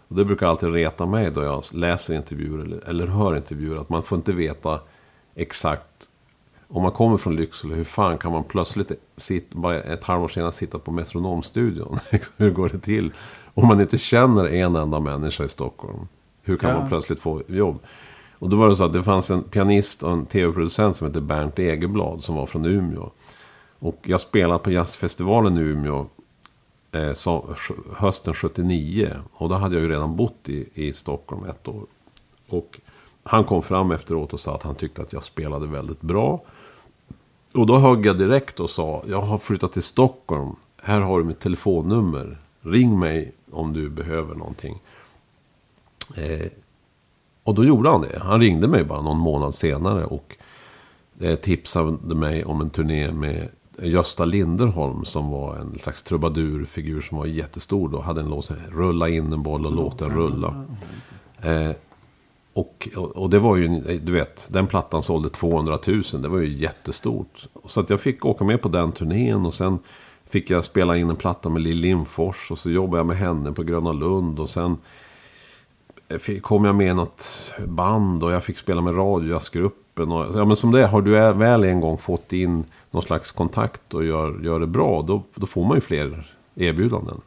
Och 0.07 0.15
det 0.15 0.25
brukar 0.25 0.47
alltid 0.47 0.73
reta 0.73 1.05
mig 1.05 1.31
då 1.31 1.43
jag 1.43 1.63
läser 1.73 2.13
intervjuer 2.15 2.63
eller, 2.65 2.89
eller 2.89 3.07
hör 3.07 3.35
intervjuer. 3.35 3.81
Att 3.81 3.89
man 3.89 4.03
får 4.03 4.15
inte 4.15 4.31
veta 4.31 4.79
exakt 5.35 6.07
om 6.73 6.83
man 6.83 6.91
kommer 6.91 7.17
från 7.17 7.35
Lycksele, 7.35 7.75
hur 7.75 7.83
fan 7.83 8.17
kan 8.17 8.31
man 8.31 8.43
plötsligt 8.43 8.91
sitta, 9.17 9.57
bara 9.59 9.81
ett 9.81 10.03
halvår 10.03 10.27
senare 10.27 10.51
sitta 10.51 10.79
på 10.79 10.91
Metronomstudion? 10.91 11.99
hur 12.37 12.51
går 12.51 12.69
det 12.69 12.79
till? 12.79 13.11
Om 13.53 13.67
man 13.67 13.81
inte 13.81 13.97
känner 13.97 14.45
en 14.47 14.75
enda 14.75 14.99
människa 14.99 15.43
i 15.43 15.49
Stockholm. 15.49 16.07
Hur 16.43 16.57
kan 16.57 16.69
Ja. 16.69 16.79
man 16.79 16.89
plötsligt 16.89 17.19
få 17.19 17.43
jobb? 17.47 17.79
Och 18.41 18.49
då 18.49 18.57
var 18.57 18.69
det 18.69 18.75
så 18.75 18.83
att 18.83 18.93
det 18.93 19.03
fanns 19.03 19.29
en 19.29 19.43
pianist 19.43 20.03
och 20.03 20.11
en 20.11 20.25
tv-producent 20.25 20.95
som 20.95 21.07
hette 21.07 21.21
Bernt 21.21 21.59
Egerblad 21.59 22.21
som 22.21 22.35
var 22.35 22.45
från 22.45 22.65
Umeå. 22.65 23.09
Och 23.79 23.99
jag 24.03 24.21
spelade 24.21 24.59
på 24.59 24.71
jazzfestivalen 24.71 25.57
i 25.57 25.61
Umeå 25.61 26.05
eh, 26.91 27.13
så, 27.13 27.55
hösten 27.95 28.33
79. 28.33 29.13
Och 29.33 29.49
då 29.49 29.55
hade 29.55 29.75
jag 29.75 29.83
ju 29.83 29.89
redan 29.89 30.15
bott 30.15 30.49
i, 30.49 30.69
i 30.73 30.93
Stockholm 30.93 31.43
ett 31.45 31.67
år. 31.67 31.85
Och 32.47 32.79
han 33.23 33.43
kom 33.43 33.61
fram 33.61 33.91
efteråt 33.91 34.33
och 34.33 34.39
sa 34.39 34.55
att 34.55 34.63
han 34.63 34.75
tyckte 34.75 35.01
att 35.01 35.13
jag 35.13 35.23
spelade 35.23 35.67
väldigt 35.67 36.01
bra. 36.01 36.43
Och 37.53 37.65
då 37.65 37.77
högg 37.77 38.05
jag 38.05 38.17
direkt 38.17 38.59
och 38.59 38.69
sa, 38.69 39.03
jag 39.07 39.21
har 39.21 39.37
flyttat 39.37 39.73
till 39.73 39.83
Stockholm. 39.83 40.55
Här 40.81 40.99
har 40.99 41.19
du 41.19 41.25
mitt 41.25 41.39
telefonnummer. 41.39 42.37
Ring 42.61 42.99
mig 42.99 43.31
om 43.51 43.73
du 43.73 43.89
behöver 43.89 44.35
någonting. 44.35 44.81
Eh, 46.17 46.47
och 47.43 47.55
då 47.55 47.65
gjorde 47.65 47.89
han 47.89 48.01
det. 48.01 48.19
Han 48.19 48.39
ringde 48.39 48.67
mig 48.67 48.83
bara 48.83 49.01
någon 49.01 49.17
månad 49.17 49.55
senare 49.55 50.05
och 50.05 50.35
eh, 51.19 51.35
tipsade 51.35 52.15
mig 52.15 52.45
om 52.45 52.61
en 52.61 52.69
turné 52.69 53.11
med 53.11 53.49
Gösta 53.81 54.25
Linderholm 54.25 55.05
som 55.05 55.29
var 55.29 55.55
en 55.55 55.79
slags 55.83 56.03
trubadurfigur 56.03 57.01
som 57.01 57.17
var 57.17 57.25
jättestor 57.25 57.89
då. 57.89 58.01
Hade 58.01 58.21
en 58.21 58.29
låt 58.29 58.45
som 58.45 58.55
Rulla 58.69 59.09
in 59.09 59.33
en 59.33 59.43
boll 59.43 59.65
och 59.65 59.71
låt 59.71 59.99
den 59.99 60.09
rulla. 60.09 60.65
Eh, 61.41 61.71
och, 62.53 62.89
och, 62.95 63.29
det 63.29 63.39
var 63.39 63.55
ju, 63.55 63.67
du 63.99 64.11
vet, 64.11 64.49
den 64.51 64.67
plattan 64.67 65.03
sålde 65.03 65.29
200 65.29 65.79
000. 65.87 66.03
Det 66.21 66.27
var 66.27 66.39
ju 66.39 66.51
jättestort. 66.51 67.47
Så 67.65 67.79
att 67.79 67.89
jag 67.89 67.99
fick 67.99 68.25
åka 68.25 68.43
med 68.43 68.61
på 68.61 68.69
den 68.69 68.91
turnén 68.91 69.45
och 69.45 69.53
sen 69.53 69.79
fick 70.25 70.49
jag 70.49 70.63
spela 70.63 70.97
in 70.97 71.09
en 71.09 71.15
platta 71.15 71.49
med 71.49 71.61
Lill 71.61 71.77
Lindfors. 71.77 72.51
Och 72.51 72.57
så 72.57 72.71
jobbade 72.71 72.99
jag 72.99 73.05
med 73.05 73.17
henne 73.17 73.51
på 73.51 73.63
Gröna 73.63 73.91
Lund. 73.91 74.39
Och 74.39 74.49
sen 74.49 74.77
kom 76.41 76.65
jag 76.65 76.75
med 76.75 76.87
i 76.87 76.93
något 76.93 77.53
band 77.65 78.23
och 78.23 78.31
jag 78.31 78.43
fick 78.43 78.57
spela 78.57 78.81
med 78.81 78.97
radiojazzgruppen. 78.97 80.11
Och, 80.11 80.39
ja, 80.39 80.45
men 80.45 80.55
som 80.55 80.71
det 80.71 80.83
är, 80.83 80.87
har 80.87 81.01
du 81.01 81.11
väl 81.33 81.63
en 81.63 81.79
gång 81.79 81.97
fått 81.97 82.33
in 82.33 82.63
någon 82.91 83.01
slags 83.01 83.31
kontakt 83.31 83.93
och 83.93 84.05
gör, 84.05 84.39
gör 84.43 84.59
det 84.59 84.67
bra, 84.67 85.01
då, 85.01 85.23
då 85.35 85.45
får 85.45 85.65
man 85.65 85.77
ju 85.77 85.81
fler 85.81 86.35
erbjudanden. 86.55 87.21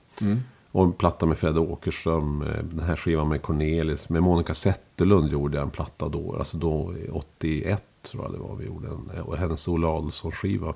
Och 0.74 0.84
en 0.84 0.92
platta 0.92 1.26
med 1.26 1.38
Fred 1.38 1.58
Åkerström, 1.58 2.42
eh, 2.42 2.64
den 2.64 2.86
här 2.86 2.96
skivan 2.96 3.28
med 3.28 3.42
Cornelis, 3.42 4.08
med 4.08 4.22
Monica 4.22 4.54
Zetterlund 4.54 5.32
gjorde 5.32 5.56
jag 5.56 5.64
en 5.64 5.70
platta 5.70 6.08
då. 6.08 6.36
Alltså 6.38 6.56
då, 6.56 6.94
i 7.06 7.10
81 7.10 7.84
tror 8.02 8.24
jag 8.24 8.32
det 8.32 8.38
var, 8.38 8.56
vi 8.56 8.66
gjorde 8.66 8.88
en, 8.88 9.22
och 9.22 9.36
hennes 9.36 9.68
Olle 9.68 9.86
Adolphson-skiva. 9.86 10.74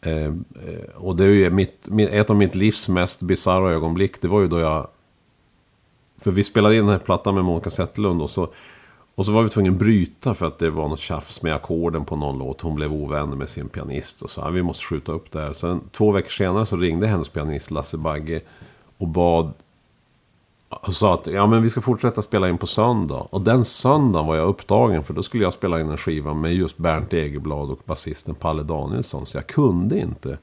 Eh, 0.00 0.24
eh, 0.24 0.32
och 0.94 1.16
det 1.16 1.24
är 1.24 1.28
ju 1.28 1.50
mitt, 1.50 1.88
ett 1.98 2.30
av 2.30 2.36
mitt 2.36 2.54
livs 2.54 2.88
mest 2.88 3.22
bisarra 3.22 3.72
ögonblick, 3.72 4.20
det 4.20 4.28
var 4.28 4.40
ju 4.40 4.48
då 4.48 4.58
jag... 4.58 4.88
För 6.18 6.30
vi 6.30 6.44
spelade 6.44 6.76
in 6.76 6.86
den 6.86 6.92
här 6.92 6.98
plattan 6.98 7.34
med 7.34 7.44
Monica 7.44 7.70
Zetterlund 7.70 8.22
och 8.22 8.30
så, 8.30 8.48
och 9.14 9.26
så 9.26 9.32
var 9.32 9.42
vi 9.42 9.48
tvungna 9.48 9.72
att 9.72 9.78
bryta 9.78 10.34
för 10.34 10.46
att 10.46 10.58
det 10.58 10.70
var 10.70 10.88
något 10.88 11.00
tjafs 11.00 11.42
med 11.42 11.54
ackorden 11.54 12.04
på 12.04 12.16
någon 12.16 12.38
låt. 12.38 12.60
Hon 12.60 12.74
blev 12.74 12.92
ovän 12.92 13.38
med 13.38 13.48
sin 13.48 13.68
pianist 13.68 14.22
och 14.22 14.30
sa 14.30 14.48
att 14.48 14.54
vi 14.54 14.62
måste 14.62 14.84
skjuta 14.84 15.12
upp 15.12 15.32
det 15.32 15.40
här. 15.40 15.52
Sen 15.52 15.80
två 15.92 16.10
veckor 16.10 16.30
senare 16.30 16.66
så 16.66 16.76
ringde 16.76 17.06
hennes 17.06 17.28
pianist 17.28 17.70
Lasse 17.70 17.96
Bagge 17.96 18.40
och 18.98 19.08
bad 19.08 19.52
och 20.68 20.94
sa 20.94 21.14
att 21.14 21.26
ja, 21.26 21.46
men 21.46 21.62
vi 21.62 21.70
ska 21.70 21.80
fortsätta 21.80 22.22
spela 22.22 22.48
in 22.48 22.58
på 22.58 22.66
söndag. 22.66 23.26
Och 23.30 23.40
den 23.40 23.64
söndagen 23.64 24.26
var 24.26 24.36
jag 24.36 24.48
upptagen 24.48 25.04
för 25.04 25.14
då 25.14 25.22
skulle 25.22 25.44
jag 25.44 25.52
spela 25.52 25.80
in 25.80 25.90
en 25.90 25.96
skiva 25.96 26.34
med 26.34 26.54
just 26.54 26.78
Bernt 26.78 27.12
Egerblad 27.12 27.70
och 27.70 27.80
basisten 27.84 28.34
Palle 28.34 28.62
Danielsson. 28.62 29.26
Så 29.26 29.36
jag 29.36 29.46
kunde 29.46 29.98
inte. 29.98 30.38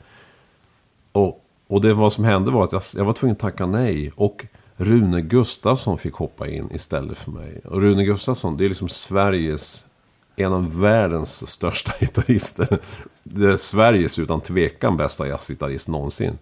Och, 1.12 1.46
och 1.68 1.82
det 1.82 1.94
vad 1.94 2.14
som 2.14 2.24
hände 2.24 2.52
var 2.52 2.64
att 2.64 2.72
jag, 2.72 2.82
jag 2.96 3.06
var 3.06 3.14
tvungen 3.14 3.34
att 3.34 3.40
tacka 3.40 3.66
nej. 3.66 4.12
Och 4.16 4.46
Rune 4.84 5.22
Gustafsson 5.22 5.98
fick 5.98 6.14
hoppa 6.14 6.48
in 6.48 6.70
istället 6.72 7.18
för 7.18 7.32
mig. 7.32 7.62
Och 7.66 7.82
Rune 7.82 8.04
Gustafsson, 8.04 8.58
det 8.58 8.66
är 8.66 8.70
liksom 8.70 8.90
Sveriges, 8.90 9.86
en 10.36 10.54
av 10.54 10.80
världens 10.80 11.48
största 11.48 11.92
gitarrister. 12.00 12.80
Det 13.24 13.46
är 13.46 13.58
Sveriges 13.58 14.20
utan 14.20 14.42
tvekan 14.42 14.98
bästa 14.98 15.28
jazzgitarrist 15.28 15.88
någonsin. 15.88 16.38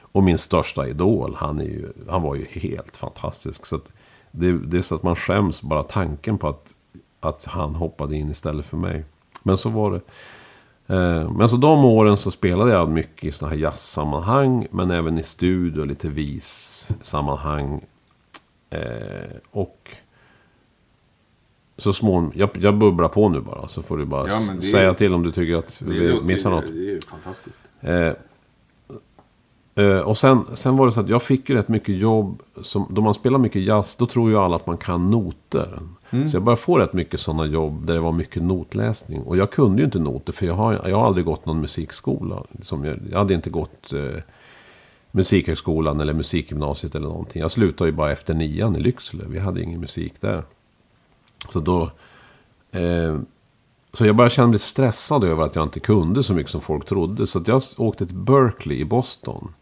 Och 0.00 0.22
min 0.22 0.38
största 0.38 0.88
idol, 0.88 1.34
han, 1.38 1.60
är 1.60 1.64
ju, 1.64 1.92
han 2.08 2.22
var 2.22 2.34
ju 2.34 2.44
helt 2.44 2.96
fantastisk. 2.96 3.66
Så 3.66 3.76
att 3.76 3.92
det, 4.30 4.52
det 4.52 4.76
är 4.76 4.82
så 4.82 4.94
att 4.94 5.02
man 5.02 5.16
skäms 5.16 5.62
bara 5.62 5.84
tanken 5.84 6.38
på 6.38 6.48
att, 6.48 6.74
att 7.20 7.44
han 7.44 7.74
hoppade 7.74 8.16
in 8.16 8.30
istället 8.30 8.66
för 8.66 8.76
mig. 8.76 9.04
Men 9.42 9.56
så 9.56 9.68
var 9.68 9.92
det. 9.92 10.00
Eh, 10.86 11.30
Men 11.30 11.48
så 11.48 11.56
de 11.56 11.84
åren 11.84 12.16
så 12.16 12.30
spelade 12.30 12.72
jag 12.72 12.88
mycket 12.88 13.24
i 13.24 13.32
sådana 13.32 13.54
här 13.54 13.62
jazzsammanhang. 13.62 14.66
Men 14.70 14.90
även 14.90 15.18
i 15.18 15.22
studio, 15.22 15.84
lite 15.84 16.08
vis-sammanhang. 16.08 17.80
Eh, 18.70 18.80
Och 19.50 19.90
så 21.76 21.92
småningom, 21.92 22.32
jag, 22.34 22.50
jag 22.60 22.78
bubblar 22.78 23.08
på 23.08 23.28
nu 23.28 23.40
bara. 23.40 23.68
Så 23.68 23.82
får 23.82 23.98
du 23.98 24.04
bara 24.04 24.28
Ja, 24.28 24.34
är- 24.56 24.60
säga 24.60 24.94
till 24.94 25.14
om 25.14 25.22
du 25.22 25.30
tycker 25.30 25.56
att 25.56 25.82
vi 25.82 26.20
missar 26.22 26.50
något. 26.50 26.64
Det 26.66 26.72
är 26.72 26.74
ju 26.94 27.00
fantastiskt. 27.00 27.60
Eh, 27.80 28.12
eh, 29.84 29.98
och 29.98 30.18
sen, 30.18 30.44
sen 30.54 30.76
var 30.76 30.86
det 30.86 30.92
så 30.92 31.00
att 31.00 31.08
jag 31.08 31.22
fick 31.22 31.48
ju 31.48 31.54
rätt 31.56 31.68
mycket 31.68 31.96
jobb. 31.98 32.42
Som, 32.62 32.86
då 32.90 33.02
man 33.02 33.14
spelar 33.14 33.38
mycket 33.38 33.62
jazz, 33.62 33.96
då 33.96 34.06
tror 34.06 34.30
ju 34.30 34.36
alla 34.36 34.56
att 34.56 34.66
man 34.66 34.76
kan 34.76 35.10
noter. 35.10 35.78
Mm. 36.10 36.30
Så 36.30 36.36
jag 36.36 36.42
började 36.42 36.60
få 36.60 36.78
rätt 36.78 36.92
mycket 36.92 37.20
sådana 37.20 37.46
jobb 37.46 37.86
där 37.86 37.94
det 37.94 38.00
var 38.00 38.12
mycket 38.12 38.42
notläsning. 38.42 39.22
Och 39.22 39.36
jag 39.36 39.50
kunde 39.50 39.78
ju 39.78 39.84
inte 39.84 39.98
noter, 39.98 40.32
för 40.32 40.46
jag 40.46 40.54
har, 40.54 40.88
jag 40.88 40.96
har 40.96 41.06
aldrig 41.06 41.26
gått 41.26 41.46
någon 41.46 41.60
musikskola. 41.60 42.42
Som 42.60 42.84
jag, 42.84 42.98
jag 43.10 43.18
hade 43.18 43.34
inte 43.34 43.50
gått 43.50 43.92
eh, 43.92 44.22
Musikhögskolan 45.16 46.00
eller 46.00 46.12
musikgymnasiet 46.12 46.94
eller 46.94 47.08
någonting. 47.08 47.42
Jag 47.42 47.50
slutade 47.50 47.90
ju 47.90 47.96
bara 47.96 48.12
efter 48.12 48.34
nian 48.34 48.76
i 48.76 48.80
Lycksele. 48.80 49.24
Vi 49.28 49.38
hade 49.38 49.62
ingen 49.62 49.80
musik 49.80 50.14
där. 50.20 50.44
Så 51.48 51.60
då... 51.60 51.90
Eh, 52.70 53.18
så 53.92 54.06
jag 54.06 54.16
började 54.16 54.34
känna 54.34 54.48
mig 54.48 54.58
stressad 54.58 55.24
över 55.24 55.44
att 55.44 55.54
jag 55.54 55.62
inte 55.62 55.80
kunde 55.80 56.22
så 56.22 56.34
mycket 56.34 56.52
som 56.52 56.60
folk 56.60 56.84
trodde. 56.84 57.26
Så 57.26 57.38
att 57.38 57.48
jag 57.48 57.62
åkte 57.78 58.06
till 58.06 58.16
Berkeley 58.16 58.78
i 58.78 58.84
Boston. 58.84 59.54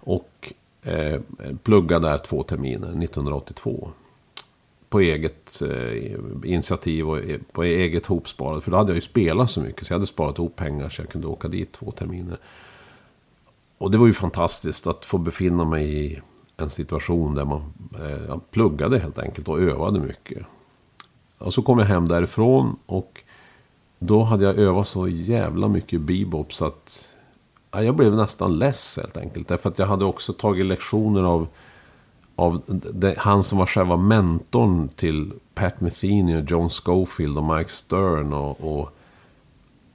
Och 0.00 0.52
eh, 0.82 1.20
pluggade 1.62 2.08
där 2.08 2.18
två 2.18 2.42
terminer, 2.42 2.88
1982. 2.88 3.90
På 4.90 5.00
eget 5.00 5.62
eh, 5.62 6.14
initiativ 6.44 7.10
och 7.10 7.18
på 7.52 7.62
eget 7.62 8.06
hopsparande. 8.06 8.60
För 8.60 8.70
då 8.70 8.76
hade 8.76 8.90
jag 8.90 8.94
ju 8.94 9.00
spelat 9.00 9.50
så 9.50 9.60
mycket. 9.60 9.86
Så 9.86 9.92
jag 9.92 9.98
hade 9.98 10.06
sparat 10.06 10.38
ihop 10.38 10.56
pengar 10.56 10.88
så 10.88 11.02
jag 11.02 11.08
kunde 11.08 11.26
åka 11.26 11.48
dit 11.48 11.72
två 11.72 11.90
terminer. 11.90 12.38
Och 13.78 13.90
det 13.90 13.98
var 13.98 14.06
ju 14.06 14.12
fantastiskt 14.12 14.86
att 14.86 15.04
få 15.04 15.18
befinna 15.18 15.64
mig 15.64 16.06
i 16.06 16.20
en 16.56 16.70
situation 16.70 17.34
där 17.34 17.44
man 17.44 17.72
eh, 17.98 18.38
pluggade 18.50 18.98
helt 18.98 19.18
enkelt 19.18 19.48
och 19.48 19.60
övade 19.60 20.00
mycket. 20.00 20.46
Och 21.38 21.54
så 21.54 21.62
kom 21.62 21.78
jag 21.78 21.86
hem 21.86 22.08
därifrån 22.08 22.76
och 22.86 23.22
då 23.98 24.22
hade 24.22 24.44
jag 24.44 24.58
övat 24.58 24.88
så 24.88 25.08
jävla 25.08 25.68
mycket 25.68 26.00
bebop 26.00 26.54
så 26.54 26.66
att 26.66 27.10
ja, 27.70 27.82
jag 27.82 27.96
blev 27.96 28.14
nästan 28.14 28.58
less 28.58 28.96
helt 28.96 29.16
enkelt. 29.16 29.48
Därför 29.48 29.70
att 29.70 29.78
jag 29.78 29.86
hade 29.86 30.04
också 30.04 30.32
tagit 30.32 30.66
lektioner 30.66 31.22
av, 31.22 31.48
av 32.40 32.62
det, 32.92 33.14
han 33.18 33.42
som 33.42 33.58
var 33.58 33.66
själva 33.66 33.96
mentorn 33.96 34.88
till 34.88 35.32
Pat 35.54 35.80
Metheny 35.80 36.36
och 36.36 36.50
John 36.50 36.70
Schofield 36.70 37.38
och 37.38 37.56
Mike 37.56 37.70
Stern 37.70 38.32
och, 38.32 38.78
och 38.78 38.96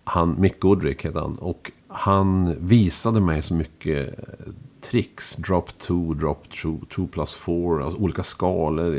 han, 0.03 0.35
Mick 0.39 0.59
Goodrick 0.59 1.03
hette 1.03 1.19
han. 1.19 1.35
Och 1.35 1.71
han 1.87 2.55
visade 2.59 3.19
mig 3.19 3.41
så 3.41 3.53
mycket 3.53 4.19
eh, 4.19 4.53
tricks. 4.81 5.35
Drop 5.35 5.77
2, 5.77 6.13
drop 6.13 6.49
2 6.89 7.07
plus 7.07 7.35
4. 7.35 7.85
Alltså 7.85 8.01
olika 8.01 8.23
skalor. 8.23 8.91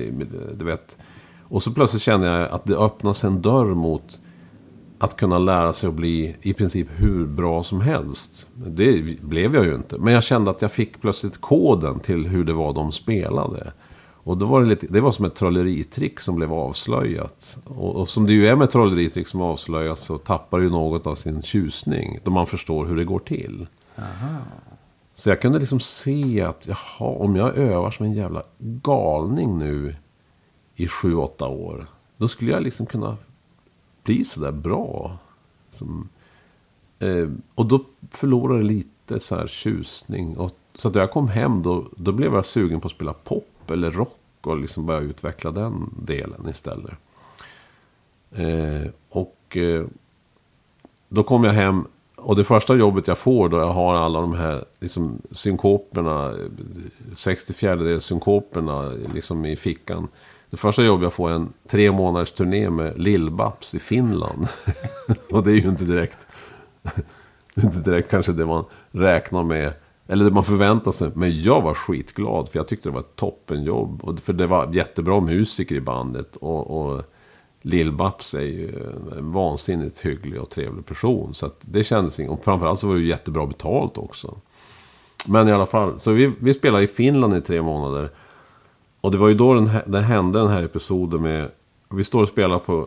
Du 0.54 0.64
vet. 0.64 0.98
Och 1.42 1.62
så 1.62 1.72
plötsligt 1.72 2.02
kände 2.02 2.26
jag 2.26 2.50
att 2.50 2.64
det 2.64 2.76
öppnas 2.76 3.24
en 3.24 3.42
dörr 3.42 3.74
mot 3.74 4.20
att 4.98 5.16
kunna 5.16 5.38
lära 5.38 5.72
sig 5.72 5.88
att 5.88 5.94
bli 5.94 6.36
i 6.42 6.54
princip 6.54 6.88
hur 6.96 7.26
bra 7.26 7.62
som 7.62 7.80
helst. 7.80 8.48
Det 8.54 9.22
blev 9.22 9.54
jag 9.54 9.64
ju 9.64 9.74
inte. 9.74 9.98
Men 9.98 10.14
jag 10.14 10.22
kände 10.24 10.50
att 10.50 10.62
jag 10.62 10.72
fick 10.72 11.00
plötsligt 11.00 11.40
koden 11.40 12.00
till 12.00 12.26
hur 12.26 12.44
det 12.44 12.52
var 12.52 12.72
de 12.72 12.92
spelade. 12.92 13.72
Och 14.26 14.36
då 14.36 14.46
var 14.46 14.60
det, 14.60 14.66
lite, 14.66 14.86
det 14.86 15.00
var 15.00 15.12
som 15.12 15.24
ett 15.24 15.34
trolleritrick 15.34 16.20
som 16.20 16.36
blev 16.36 16.52
avslöjat. 16.52 17.58
Och, 17.64 17.96
och 17.96 18.08
som 18.08 18.26
det 18.26 18.32
ju 18.32 18.46
är 18.46 18.56
med 18.56 18.70
trolleritrick 18.70 19.26
som 19.26 19.40
avslöjas 19.40 20.00
så 20.00 20.18
tappar 20.18 20.58
ju 20.58 20.70
något 20.70 21.06
av 21.06 21.14
sin 21.14 21.42
tjusning. 21.42 22.18
Då 22.24 22.30
man 22.30 22.46
förstår 22.46 22.86
hur 22.86 22.96
det 22.96 23.04
går 23.04 23.18
till. 23.18 23.66
Aha. 23.98 24.36
Så 25.14 25.28
jag 25.28 25.40
kunde 25.40 25.58
liksom 25.58 25.80
se 25.80 26.40
att, 26.40 26.66
jaha, 26.68 27.10
om 27.10 27.36
jag 27.36 27.56
övar 27.56 27.90
som 27.90 28.06
en 28.06 28.12
jävla 28.12 28.42
galning 28.58 29.58
nu 29.58 29.96
i 30.74 30.88
sju, 30.88 31.14
åtta 31.14 31.46
år. 31.46 31.86
Då 32.16 32.28
skulle 32.28 32.52
jag 32.52 32.62
liksom 32.62 32.86
kunna 32.86 33.16
bli 34.06 34.24
sådär 34.24 34.52
bra. 34.52 35.18
Som, 35.70 36.08
eh, 36.98 37.28
och 37.54 37.66
då 37.66 37.84
förlorade 38.10 38.60
det 38.60 38.66
lite 38.66 39.20
så 39.20 39.36
här 39.36 39.46
tjusning. 39.46 40.36
Och, 40.36 40.52
så 40.74 40.88
att 40.88 40.94
när 40.94 41.00
jag 41.00 41.10
kom 41.10 41.28
hem 41.28 41.62
då, 41.62 41.86
då 41.96 42.12
blev 42.12 42.34
jag 42.34 42.46
sugen 42.46 42.80
på 42.80 42.86
att 42.86 42.92
spela 42.92 43.12
pop 43.12 43.70
eller 43.70 43.90
rock. 43.90 44.18
Och 44.40 44.56
liksom 44.56 44.86
börja 44.86 45.00
utveckla 45.00 45.50
den 45.50 45.94
delen 46.02 46.48
istället. 46.48 46.94
Eh, 48.32 48.90
och 49.08 49.56
eh, 49.56 49.84
då 51.08 51.22
kom 51.22 51.44
jag 51.44 51.52
hem 51.52 51.84
och 52.16 52.36
det 52.36 52.44
första 52.44 52.74
jobbet 52.74 53.08
jag 53.08 53.18
får 53.18 53.48
då 53.48 53.56
jag 53.56 53.72
har 53.72 53.94
alla 53.94 54.20
de 54.20 54.34
här 54.34 54.64
liksom, 54.80 55.22
synkoperna, 55.30 56.34
64 57.14 58.00
synkoperna 58.00 58.92
liksom 59.14 59.44
i 59.44 59.56
fickan. 59.56 60.08
Det 60.56 60.60
första 60.60 60.82
jobb 60.82 61.02
jag 61.02 61.12
får 61.12 61.30
är 61.30 61.34
en 61.34 61.52
tre 61.68 61.92
månaders 61.92 62.32
turné 62.32 62.70
med 62.70 62.96
Lill-Babs 62.96 63.76
i 63.76 63.78
Finland. 63.78 64.48
och 65.30 65.42
det 65.42 65.50
är 65.50 65.54
ju 65.54 65.68
inte 65.68 65.84
direkt, 65.84 66.26
inte 67.54 67.80
direkt 67.80 68.10
kanske 68.10 68.32
det 68.32 68.46
man 68.46 68.64
räknar 68.90 69.44
med. 69.44 69.72
Eller 70.06 70.24
det 70.24 70.30
man 70.30 70.44
förväntar 70.44 70.92
sig. 70.92 71.10
Men 71.14 71.42
jag 71.42 71.62
var 71.62 71.74
skitglad 71.74 72.48
för 72.48 72.58
jag 72.58 72.68
tyckte 72.68 72.88
det 72.88 72.92
var 72.92 73.00
ett 73.00 73.16
toppenjobb. 73.16 74.04
Och 74.04 74.18
för 74.20 74.32
det 74.32 74.46
var 74.46 74.74
jättebra 74.74 75.20
musiker 75.20 75.74
i 75.74 75.80
bandet. 75.80 76.36
Och, 76.36 76.80
och 76.80 77.02
Lill-Babs 77.62 78.34
är 78.38 78.42
ju 78.42 78.68
en 79.18 79.32
vansinnigt 79.32 80.00
hygglig 80.00 80.40
och 80.40 80.50
trevlig 80.50 80.86
person. 80.86 81.34
Så 81.34 81.50
det 81.60 81.84
kändes 81.84 82.20
inget. 82.20 82.32
Och 82.32 82.44
framförallt 82.44 82.78
så 82.78 82.86
var 82.86 82.94
det 82.94 83.00
ju 83.00 83.08
jättebra 83.08 83.46
betalt 83.46 83.98
också. 83.98 84.38
Men 85.26 85.48
i 85.48 85.52
alla 85.52 85.66
fall, 85.66 86.00
så 86.00 86.10
vi, 86.10 86.32
vi 86.38 86.54
spelade 86.54 86.84
i 86.84 86.88
Finland 86.88 87.36
i 87.36 87.40
tre 87.40 87.62
månader. 87.62 88.10
Och 89.06 89.12
det 89.12 89.18
var 89.18 89.28
ju 89.28 89.34
då 89.34 89.54
den, 89.54 89.70
den 89.86 90.04
hände 90.04 90.38
den 90.38 90.48
här 90.48 90.62
episoden 90.62 91.22
med... 91.22 91.50
Vi 91.88 92.04
står 92.04 92.22
och 92.22 92.28
spelar 92.28 92.58
på 92.58 92.86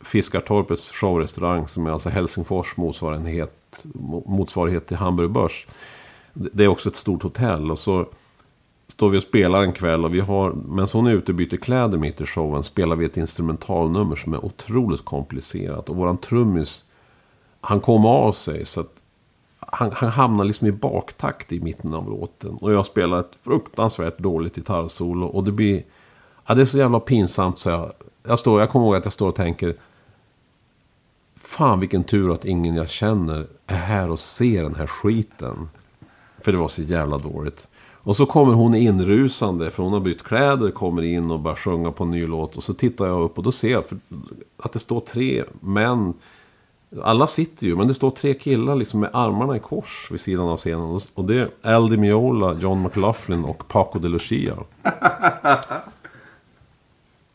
Fiskartorpets 0.00 0.90
showrestaurang 0.90 1.68
som 1.68 1.86
är 1.86 1.90
alltså 1.90 2.08
Helsingfors 2.08 2.76
motsvarighet, 2.76 3.84
motsvarighet 4.26 4.86
till 4.86 4.96
Hamburg 4.96 5.30
Börs. 5.30 5.66
Det 6.32 6.64
är 6.64 6.68
också 6.68 6.88
ett 6.88 6.96
stort 6.96 7.22
hotell 7.22 7.70
och 7.70 7.78
så 7.78 8.06
står 8.86 9.08
vi 9.08 9.18
och 9.18 9.22
spelar 9.22 9.62
en 9.62 9.72
kväll 9.72 10.04
och 10.04 10.14
vi 10.14 10.20
har, 10.20 10.52
medan 10.52 10.88
hon 10.92 11.06
är 11.06 11.12
ute 11.12 11.32
och 11.32 11.36
byter 11.36 11.56
kläder 11.56 11.98
mitt 11.98 12.20
i 12.20 12.26
showen, 12.26 12.62
spelar 12.62 12.96
vi 12.96 13.04
ett 13.04 13.16
instrumentalnummer 13.16 14.16
som 14.16 14.34
är 14.34 14.44
otroligt 14.44 15.04
komplicerat. 15.04 15.88
Och 15.88 15.96
våran 15.96 16.18
trummis, 16.18 16.84
han 17.60 17.80
kom 17.80 18.06
av 18.06 18.32
sig 18.32 18.64
så 18.64 18.80
att 18.80 18.97
han, 19.60 19.92
han 19.92 20.10
hamnar 20.10 20.44
liksom 20.44 20.66
i 20.66 20.72
baktakt 20.72 21.52
i 21.52 21.60
mitten 21.60 21.94
av 21.94 22.10
låten. 22.10 22.50
Och 22.50 22.72
jag 22.72 22.86
spelar 22.86 23.20
ett 23.20 23.38
fruktansvärt 23.42 24.18
dåligt 24.18 24.56
gitarrsolo 24.56 25.26
och 25.26 25.44
det 25.44 25.52
blir, 25.52 25.82
ja 26.46 26.54
det 26.54 26.60
är 26.60 26.64
så 26.64 26.78
jävla 26.78 27.00
pinsamt 27.00 27.58
så 27.58 27.70
jag, 27.70 27.92
jag, 28.22 28.38
står, 28.38 28.60
jag 28.60 28.70
kommer 28.70 28.86
ihåg 28.86 28.96
att 28.96 29.04
jag 29.04 29.12
står 29.12 29.28
och 29.28 29.36
tänker, 29.36 29.74
fan 31.36 31.80
vilken 31.80 32.04
tur 32.04 32.32
att 32.32 32.44
ingen 32.44 32.74
jag 32.74 32.88
känner 32.88 33.46
är 33.66 33.76
här 33.76 34.10
och 34.10 34.18
ser 34.18 34.62
den 34.62 34.74
här 34.74 34.86
skiten. 34.86 35.68
För 36.40 36.52
det 36.52 36.58
var 36.58 36.68
så 36.68 36.82
jävla 36.82 37.18
dåligt. 37.18 37.68
Och 38.08 38.16
så 38.16 38.26
kommer 38.26 38.52
hon 38.52 38.74
inrusande, 38.74 39.70
för 39.70 39.82
hon 39.82 39.92
har 39.92 40.00
bytt 40.00 40.22
kläder, 40.22 40.70
kommer 40.70 41.02
in 41.02 41.30
och 41.30 41.40
börjar 41.40 41.56
sjunga 41.56 41.92
på 41.92 42.04
en 42.04 42.10
ny 42.10 42.26
låt. 42.26 42.56
Och 42.56 42.62
så 42.62 42.74
tittar 42.74 43.06
jag 43.06 43.22
upp 43.22 43.38
och 43.38 43.44
då 43.44 43.52
ser 43.52 43.70
jag 43.72 43.84
att 44.56 44.72
det 44.72 44.78
står 44.78 45.00
tre 45.00 45.44
män. 45.60 46.14
Alla 47.02 47.26
sitter 47.26 47.66
ju, 47.66 47.76
men 47.76 47.88
det 47.88 47.94
står 47.94 48.10
tre 48.10 48.34
killar 48.34 48.76
liksom 48.76 49.00
med 49.00 49.10
armarna 49.12 49.56
i 49.56 49.60
kors 49.60 50.08
vid 50.10 50.20
sidan 50.20 50.48
av 50.48 50.56
scenen. 50.56 51.00
Och 51.14 51.24
det 51.24 51.36
är 51.62 51.74
Al 51.74 51.90
Di 51.90 51.96
Miola, 51.96 52.56
John 52.60 52.82
McLaughlin 52.82 53.44
och 53.44 53.68
Paco 53.68 53.98
de 53.98 54.08
Lucia. 54.08 54.54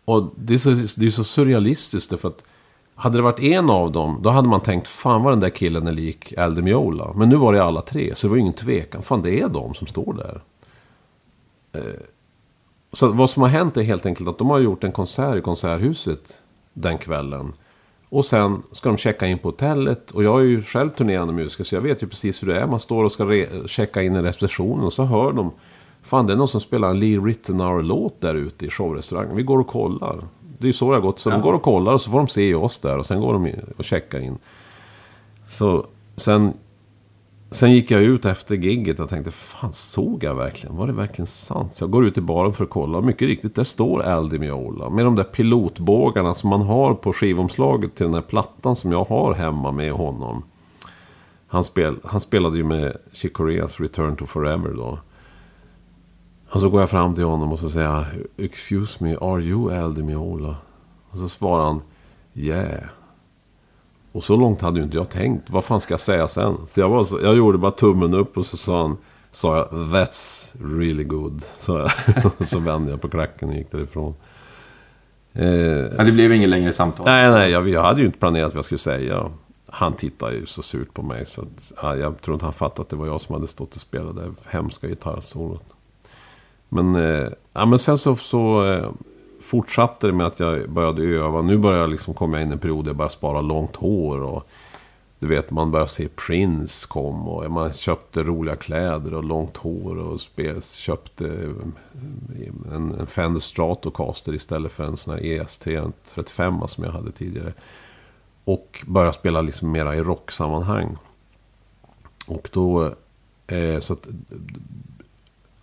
och 0.05 0.33
det 0.35 0.53
är, 0.53 0.57
så, 0.57 0.69
det 0.69 1.05
är 1.05 1.09
så 1.09 1.23
surrealistiskt 1.23 2.19
för 2.19 2.27
att 2.27 2.43
hade 2.95 3.17
det 3.17 3.21
varit 3.21 3.39
en 3.39 3.69
av 3.69 3.91
dem, 3.91 4.19
då 4.21 4.29
hade 4.29 4.47
man 4.47 4.61
tänkt 4.61 4.87
fan 4.87 5.23
vad 5.23 5.33
den 5.33 5.39
där 5.39 5.49
killen 5.49 5.87
är 5.87 5.91
lik 5.91 6.33
Al 6.37 6.55
Di 6.55 6.61
Miola. 6.61 7.13
Men 7.15 7.29
nu 7.29 7.35
var 7.35 7.53
det 7.53 7.63
alla 7.63 7.81
tre, 7.81 8.15
så 8.15 8.27
det 8.27 8.31
var 8.31 8.37
ingen 8.37 8.53
tvekan. 8.53 9.01
Fan, 9.01 9.21
det 9.21 9.39
är 9.39 9.49
de 9.49 9.73
som 9.73 9.87
står 9.87 10.13
där. 10.13 10.41
Eh, 11.71 11.99
så 12.93 13.07
vad 13.07 13.29
som 13.29 13.41
har 13.41 13.49
hänt 13.49 13.77
är 13.77 13.81
helt 13.81 14.05
enkelt 14.05 14.29
att 14.29 14.37
de 14.37 14.49
har 14.49 14.59
gjort 14.59 14.83
en 14.83 14.91
konsert 14.91 15.37
i 15.37 15.41
Konserthuset 15.41 16.41
den 16.73 16.97
kvällen. 16.97 17.53
Och 18.13 18.25
sen 18.25 18.63
ska 18.71 18.89
de 18.89 18.97
checka 18.97 19.27
in 19.27 19.39
på 19.39 19.47
hotellet. 19.47 20.11
Och 20.11 20.23
jag 20.23 20.39
är 20.39 20.43
ju 20.43 20.61
själv 20.61 20.89
turnerande 20.89 21.33
musiker 21.33 21.63
så 21.63 21.75
jag 21.75 21.81
vet 21.81 22.03
ju 22.03 22.07
precis 22.07 22.43
hur 22.43 22.47
det 22.47 22.59
är. 22.59 22.67
Man 22.67 22.79
står 22.79 23.03
och 23.03 23.11
ska 23.11 23.45
checka 23.65 24.03
in 24.03 24.15
i 24.15 24.21
receptionen 24.21 24.83
och 24.83 24.93
så 24.93 25.03
hör 25.03 25.31
de. 25.33 25.51
Fan 26.01 26.27
det 26.27 26.33
är 26.33 26.37
någon 26.37 26.47
som 26.47 26.61
spelar 26.61 26.89
en 26.89 26.99
Lee 26.99 27.19
Rittenauer-låt 27.19 28.21
där 28.21 28.35
ute 28.35 28.65
i 28.65 28.69
showrestaurangen. 28.69 29.35
Vi 29.35 29.43
går 29.43 29.59
och 29.59 29.67
kollar. 29.67 30.23
Det 30.57 30.65
är 30.65 30.67
ju 30.67 30.73
så 30.73 30.89
det 30.89 30.95
har 30.95 31.01
gått. 31.01 31.19
Så 31.19 31.29
ja. 31.29 31.33
de 31.33 31.41
går 31.41 31.53
och 31.53 31.61
kollar 31.61 31.93
och 31.93 32.01
så 32.01 32.11
får 32.11 32.17
de 32.17 32.27
se 32.27 32.55
oss 32.55 32.79
där. 32.79 32.97
Och 32.97 33.05
sen 33.05 33.21
går 33.21 33.33
de 33.33 33.51
och 33.77 33.83
checkar 33.83 34.19
in. 34.19 34.37
Så 35.45 35.85
sen 36.15 36.53
Sen 37.53 37.71
gick 37.71 37.91
jag 37.91 38.01
ut 38.01 38.25
efter 38.25 38.55
gigget 38.55 38.99
och 38.99 39.09
tänkte, 39.09 39.31
fan 39.31 39.73
såg 39.73 40.23
jag 40.23 40.35
verkligen? 40.35 40.75
Var 40.75 40.87
det 40.87 40.93
verkligen 40.93 41.27
sant? 41.27 41.73
Så 41.73 41.83
jag 41.83 41.91
går 41.91 42.05
ut 42.05 42.17
i 42.17 42.21
baren 42.21 42.53
för 42.53 42.63
att 42.63 42.69
kolla. 42.69 42.97
Och 42.97 43.03
mycket 43.03 43.27
riktigt, 43.27 43.55
där 43.55 43.63
står 43.63 44.01
Aldi 44.01 44.39
Miola. 44.39 44.89
Med 44.89 45.05
de 45.05 45.15
där 45.15 45.23
pilotbågarna 45.23 46.33
som 46.33 46.49
man 46.49 46.61
har 46.61 46.93
på 46.93 47.13
skivomslaget 47.13 47.95
till 47.95 48.05
den 48.05 48.13
här 48.13 48.21
plattan 48.21 48.75
som 48.75 48.91
jag 48.91 49.03
har 49.03 49.33
hemma 49.33 49.71
med 49.71 49.91
honom. 49.91 50.43
Han, 51.47 51.63
spel, 51.63 51.99
han 52.03 52.19
spelade 52.19 52.57
ju 52.57 52.63
med 52.63 52.97
Chick 53.11 53.33
Coreas 53.33 53.79
Return 53.79 54.15
to 54.15 54.25
Forever 54.25 54.69
då. 54.69 54.99
Och 56.49 56.61
så 56.61 56.69
går 56.69 56.79
jag 56.79 56.89
fram 56.89 57.15
till 57.15 57.23
honom 57.23 57.51
och 57.51 57.59
så 57.59 57.69
säger 57.69 57.87
jag, 57.87 58.05
Excuse 58.37 59.03
me, 59.03 59.15
are 59.21 59.41
you 59.41 59.73
Aldi 59.73 60.03
Miola? 60.03 60.55
Och 61.09 61.17
så 61.17 61.29
svarar 61.29 61.65
han, 61.65 61.81
Yeah. 62.35 62.83
Och 64.13 64.23
så 64.23 64.35
långt 64.35 64.61
hade 64.61 64.79
ju 64.79 64.85
inte 64.85 64.97
jag 64.97 65.09
tänkt. 65.09 65.49
Vad 65.49 65.63
fan 65.63 65.81
ska 65.81 65.93
jag 65.93 65.99
säga 65.99 66.27
sen? 66.27 66.57
Så 66.67 66.79
jag, 66.79 66.89
var, 66.89 67.05
jag 67.23 67.37
gjorde 67.37 67.57
bara 67.57 67.71
tummen 67.71 68.13
upp 68.13 68.37
och 68.37 68.45
så 68.45 68.57
sa 68.57 68.81
han... 68.81 68.97
Sa 69.31 69.57
jag 69.57 69.67
That's 69.67 70.55
really 70.77 71.03
good. 71.03 71.45
Så, 71.57 71.81
och 72.37 72.45
så 72.45 72.59
vände 72.59 72.91
jag 72.91 73.01
på 73.01 73.09
klacken 73.09 73.49
och 73.49 73.55
gick 73.55 73.71
därifrån. 73.71 74.15
Eh, 75.33 75.47
ja, 75.97 76.03
det 76.03 76.11
blev 76.11 76.33
inget 76.33 76.49
längre 76.49 76.73
samtal? 76.73 77.05
Nej, 77.05 77.31
nej. 77.31 77.51
Jag, 77.51 77.69
jag 77.69 77.83
hade 77.83 77.99
ju 77.99 78.05
inte 78.05 78.19
planerat 78.19 78.49
vad 78.49 78.57
jag 78.57 78.65
skulle 78.65 78.79
säga. 78.79 79.31
Han 79.65 79.93
tittade 79.93 80.35
ju 80.35 80.45
så 80.45 80.61
surt 80.61 80.93
på 80.93 81.01
mig. 81.01 81.25
Så 81.25 81.41
att, 81.41 81.73
ja, 81.81 81.95
jag 81.95 82.21
tror 82.21 82.35
inte 82.35 82.45
han 82.45 82.53
fattade 82.53 82.81
att 82.81 82.89
det 82.89 82.95
var 82.95 83.07
jag 83.07 83.21
som 83.21 83.35
hade 83.35 83.47
stått 83.47 83.75
och 83.75 83.81
spelat 83.81 84.15
det 84.15 84.31
hemska 84.49 84.87
gitarrsolot. 84.87 85.63
Men, 86.69 86.95
eh, 86.95 87.29
ja, 87.53 87.65
men 87.65 87.79
sen 87.79 87.97
så... 87.97 88.15
så 88.15 88.65
eh, 88.65 88.89
fortsatte 89.43 90.07
det 90.07 90.13
med 90.13 90.27
att 90.27 90.39
jag 90.39 90.69
började 90.69 91.03
öva. 91.03 91.41
Nu 91.41 91.57
börjar 91.57 91.79
jag 91.79 91.89
liksom 91.89 92.13
komma 92.13 92.41
in 92.41 92.49
i 92.49 92.51
en 92.51 92.59
period 92.59 92.85
där 92.85 92.89
jag 92.89 92.95
började 92.95 93.13
spara 93.13 93.41
långt 93.41 93.75
hår. 93.75 94.21
Och 94.21 94.47
Du 95.19 95.27
vet, 95.27 95.51
man 95.51 95.71
började 95.71 95.89
se 95.89 96.07
Prince 96.07 96.87
kom 96.87 97.27
och 97.27 97.51
man 97.51 97.73
köpte 97.73 98.23
roliga 98.23 98.55
kläder 98.55 99.13
och 99.13 99.23
långt 99.23 99.57
hår 99.57 99.97
och 99.97 100.21
spel, 100.21 100.61
köpte 100.63 101.25
eh, 101.25 102.75
en, 102.75 102.95
en 102.99 103.07
Fender 103.07 103.41
Stratocaster 103.41 104.33
istället 104.33 104.71
för 104.71 104.83
en 104.83 104.97
sån 104.97 105.13
här 105.13 105.21
ES335 105.21 106.67
som 106.67 106.83
jag 106.83 106.91
hade 106.91 107.11
tidigare. 107.11 107.53
Och 108.45 108.83
började 108.87 109.13
spela 109.13 109.41
liksom 109.41 109.71
mera 109.71 109.95
i 109.95 110.01
rocksammanhang. 110.01 110.97
Och 112.27 112.49
då... 112.53 112.93
Eh, 113.47 113.79
så 113.79 113.93
att, 113.93 114.07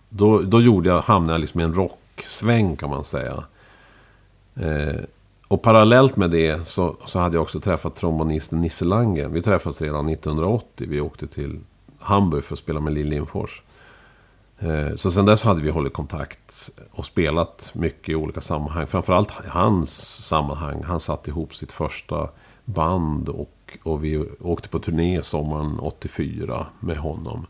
då, 0.09 0.41
då 0.41 0.61
gjorde 0.61 0.89
jag, 0.89 1.01
hamnade 1.01 1.33
jag 1.33 1.41
liksom 1.41 1.61
i 1.61 1.63
en 1.63 1.73
rocksväng 1.73 2.75
kan 2.75 2.89
man 2.89 3.03
säga. 3.03 3.43
Eh, 4.55 5.01
och 5.47 5.61
parallellt 5.61 6.15
med 6.15 6.31
det 6.31 6.67
så, 6.67 6.95
så 7.05 7.19
hade 7.19 7.35
jag 7.35 7.41
också 7.41 7.59
träffat 7.59 7.95
trombonisten 7.95 8.61
Nisse 8.61 8.85
Lange. 8.85 9.27
Vi 9.27 9.41
träffades 9.41 9.81
redan 9.81 10.09
1980. 10.09 10.87
Vi 10.89 11.01
åkte 11.01 11.27
till 11.27 11.59
Hamburg 11.99 12.43
för 12.43 12.55
att 12.55 12.59
spela 12.59 12.79
med 12.79 12.93
Lill 12.93 13.07
Lindfors. 13.07 13.61
Eh, 14.59 14.95
så 14.95 15.11
sen 15.11 15.25
dess 15.25 15.43
hade 15.43 15.61
vi 15.61 15.69
hållit 15.69 15.93
kontakt 15.93 16.71
och 16.91 17.05
spelat 17.05 17.71
mycket 17.75 18.09
i 18.09 18.15
olika 18.15 18.41
sammanhang. 18.41 18.87
Framförallt 18.87 19.31
i 19.31 19.47
hans 19.47 19.91
sammanhang. 20.27 20.83
Han 20.83 20.99
satte 20.99 21.29
ihop 21.29 21.55
sitt 21.55 21.71
första 21.71 22.29
band 22.65 23.29
och, 23.29 23.77
och 23.83 24.03
vi 24.03 24.25
åkte 24.41 24.69
på 24.69 24.79
turné 24.79 25.23
sommaren 25.23 25.79
84 25.79 26.67
med 26.79 26.97
honom. 26.97 27.45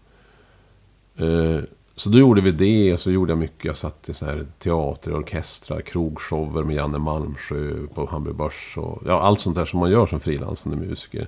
Eh, 1.17 1.63
så 1.95 2.09
då 2.09 2.17
gjorde 2.17 2.41
vi 2.41 2.51
det, 2.51 2.93
och 2.93 2.99
så 2.99 3.11
gjorde 3.11 3.31
jag 3.31 3.39
mycket. 3.39 3.65
Jag 3.65 3.75
satt 3.75 4.09
i 4.09 4.13
så 4.13 4.25
här 4.25 4.45
teater, 4.59 5.19
orkestrar, 5.19 5.81
krogshower 5.81 6.63
med 6.63 6.75
Janne 6.75 6.97
Malmsjö 6.97 7.87
på 7.93 8.05
Hamburg 8.05 8.35
Börs. 8.35 8.77
Och, 8.77 9.03
ja, 9.05 9.21
allt 9.21 9.39
sånt 9.39 9.55
där 9.55 9.65
som 9.65 9.79
man 9.79 9.91
gör 9.91 10.05
som 10.05 10.19
frilansande 10.19 10.77
musiker. 10.77 11.27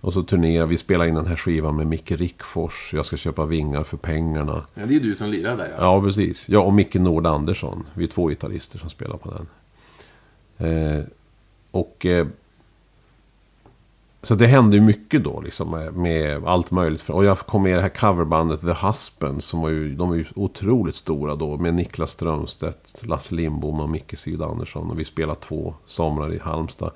Och 0.00 0.12
så 0.12 0.22
turnerade 0.22 0.68
vi, 0.68 0.76
spelade 0.76 1.08
in 1.08 1.14
den 1.14 1.26
här 1.26 1.36
skivan 1.36 1.76
med 1.76 1.86
Micke 1.86 2.10
Rickfors. 2.10 2.90
Jag 2.94 3.06
ska 3.06 3.16
köpa 3.16 3.46
vingar 3.46 3.82
för 3.82 3.96
pengarna. 3.96 4.66
Ja, 4.74 4.86
det 4.86 4.96
är 4.96 5.00
du 5.00 5.14
som 5.14 5.30
lirar 5.30 5.56
där 5.56 5.68
ja. 5.78 5.84
Ja, 5.84 6.02
precis. 6.02 6.48
Jag 6.48 6.66
och 6.66 6.74
Micke 6.74 6.94
Nord 6.94 7.26
Andersson. 7.26 7.86
Vi 7.94 8.04
är 8.04 8.08
två 8.08 8.28
gitarrister 8.28 8.78
som 8.78 8.90
spelar 8.90 9.16
på 9.16 9.30
den. 9.30 9.46
Eh, 10.68 11.04
och... 11.70 12.06
Eh, 12.06 12.26
så 14.22 14.34
det 14.34 14.46
hände 14.46 14.76
ju 14.76 14.82
mycket 14.82 15.24
då 15.24 15.40
liksom 15.40 15.70
med, 15.70 15.94
med 15.94 16.44
allt 16.44 16.70
möjligt. 16.70 17.10
Och 17.10 17.24
jag 17.24 17.38
kom 17.38 17.62
med 17.62 17.72
i 17.72 17.74
det 17.74 17.80
här 17.80 17.88
coverbandet 17.88 18.60
The 18.60 18.86
Husband. 18.86 19.42
Som 19.42 19.60
var 19.60 19.68
ju, 19.68 19.94
de 19.94 20.08
var 20.08 20.16
ju 20.16 20.24
otroligt 20.34 20.94
stora 20.94 21.34
då. 21.34 21.56
Med 21.56 21.74
Niklas 21.74 22.10
Strömstedt, 22.10 23.06
Lasse 23.06 23.34
Lindbom 23.34 23.80
och 23.80 23.88
Micke 23.88 24.18
Syd 24.18 24.42
Andersson. 24.42 24.90
Och 24.90 24.98
vi 24.98 25.04
spelade 25.04 25.40
två 25.40 25.74
somrar 25.84 26.34
i 26.34 26.38
Halmstad. 26.38 26.90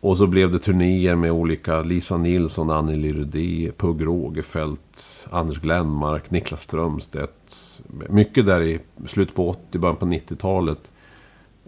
Och 0.00 0.16
så 0.16 0.26
blev 0.26 0.52
det 0.52 0.58
turnéer 0.58 1.14
med 1.14 1.32
olika 1.32 1.82
Lisa 1.82 2.16
Nilsson, 2.16 2.70
Anneli 2.70 3.12
Rudé, 3.12 3.72
Pugh 3.76 4.04
Rogefeldt, 4.04 5.28
Anders 5.30 5.60
Glenmark, 5.60 6.30
Niklas 6.30 6.62
Strömstedt. 6.62 7.82
Mycket 8.08 8.46
där 8.46 8.62
i 8.62 8.80
slutet 9.06 9.34
på 9.34 9.48
80, 9.48 9.78
början 9.78 9.96
på 9.96 10.06
90-talet. 10.06 10.92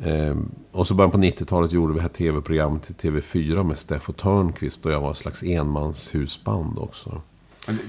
Ehm, 0.02 0.50
och 0.72 0.86
så 0.86 0.94
början 0.94 1.10
på 1.10 1.18
90-talet 1.18 1.72
gjorde 1.72 1.92
vi 1.92 1.98
det 1.98 2.02
här 2.02 2.08
tv-programmet 2.08 2.98
till 2.98 3.10
TV4 3.10 3.62
med 3.62 3.78
Steffo 3.78 4.12
Törnqvist. 4.12 4.86
Och 4.86 4.92
jag 4.92 5.00
var 5.00 5.08
en 5.08 5.14
slags 5.14 5.42
enmanshusband 5.42 6.78
också. 6.78 7.22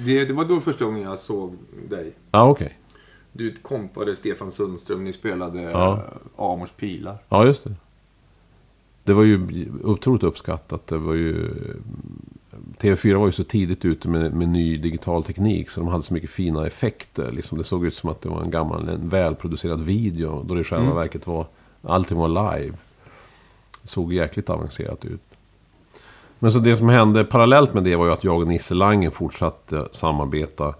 Det, 0.05 0.25
det 0.25 0.33
var 0.33 0.45
då 0.45 0.59
första 0.59 0.85
gången 0.85 1.01
jag 1.01 1.19
såg 1.19 1.55
dig. 1.89 2.13
Ja, 2.31 2.49
okej. 2.49 2.65
Okay. 2.65 2.77
Du 3.31 3.55
kompade 3.61 4.15
Stefan 4.15 4.51
Sundström, 4.51 5.03
ni 5.03 5.13
spelade 5.13 5.61
ja. 5.61 6.03
Amors 6.35 6.71
pilar. 6.71 7.17
Ja, 7.29 7.45
just 7.45 7.63
det. 7.63 7.75
Det 9.03 9.13
var 9.13 9.23
ju 9.23 9.67
otroligt 9.83 10.23
uppskattat. 10.23 10.87
Det 10.87 10.97
var 10.97 11.13
ju... 11.13 11.51
TV4 12.79 13.15
var 13.15 13.25
ju 13.25 13.31
så 13.31 13.43
tidigt 13.43 13.85
ute 13.85 14.07
med, 14.07 14.33
med 14.33 14.49
ny 14.49 14.77
digital 14.77 15.23
teknik 15.23 15.69
så 15.69 15.79
de 15.79 15.89
hade 15.89 16.03
så 16.03 16.13
mycket 16.13 16.29
fina 16.29 16.67
effekter. 16.67 17.31
Liksom 17.31 17.57
det 17.57 17.63
såg 17.63 17.85
ut 17.85 17.93
som 17.93 18.09
att 18.09 18.21
det 18.21 18.29
var 18.29 18.41
en 18.41 18.51
gammal, 18.51 18.89
en 18.89 19.09
välproducerad 19.09 19.81
video. 19.81 20.43
Då 20.43 20.53
det 20.53 20.61
i 20.61 20.63
själva 20.63 20.85
mm. 20.85 20.95
verket 20.95 21.27
var, 21.27 21.45
allting 21.85 22.17
var 22.17 22.27
live. 22.27 22.75
Det 23.81 23.87
såg 23.87 24.13
jäkligt 24.13 24.49
avancerat 24.49 25.05
ut. 25.05 25.21
Men 26.39 26.51
så 26.51 26.59
det 26.59 26.75
som 26.75 26.89
hände 26.89 27.25
parallellt 27.25 27.73
med 27.73 27.83
det 27.83 27.95
var 27.95 28.05
ju 28.05 28.11
att 28.11 28.23
jag 28.23 28.41
och 28.41 28.47
Nisse 28.47 28.73
Lange 28.73 29.11
fortsatte 29.11 29.87
samarbeta. 29.91 30.75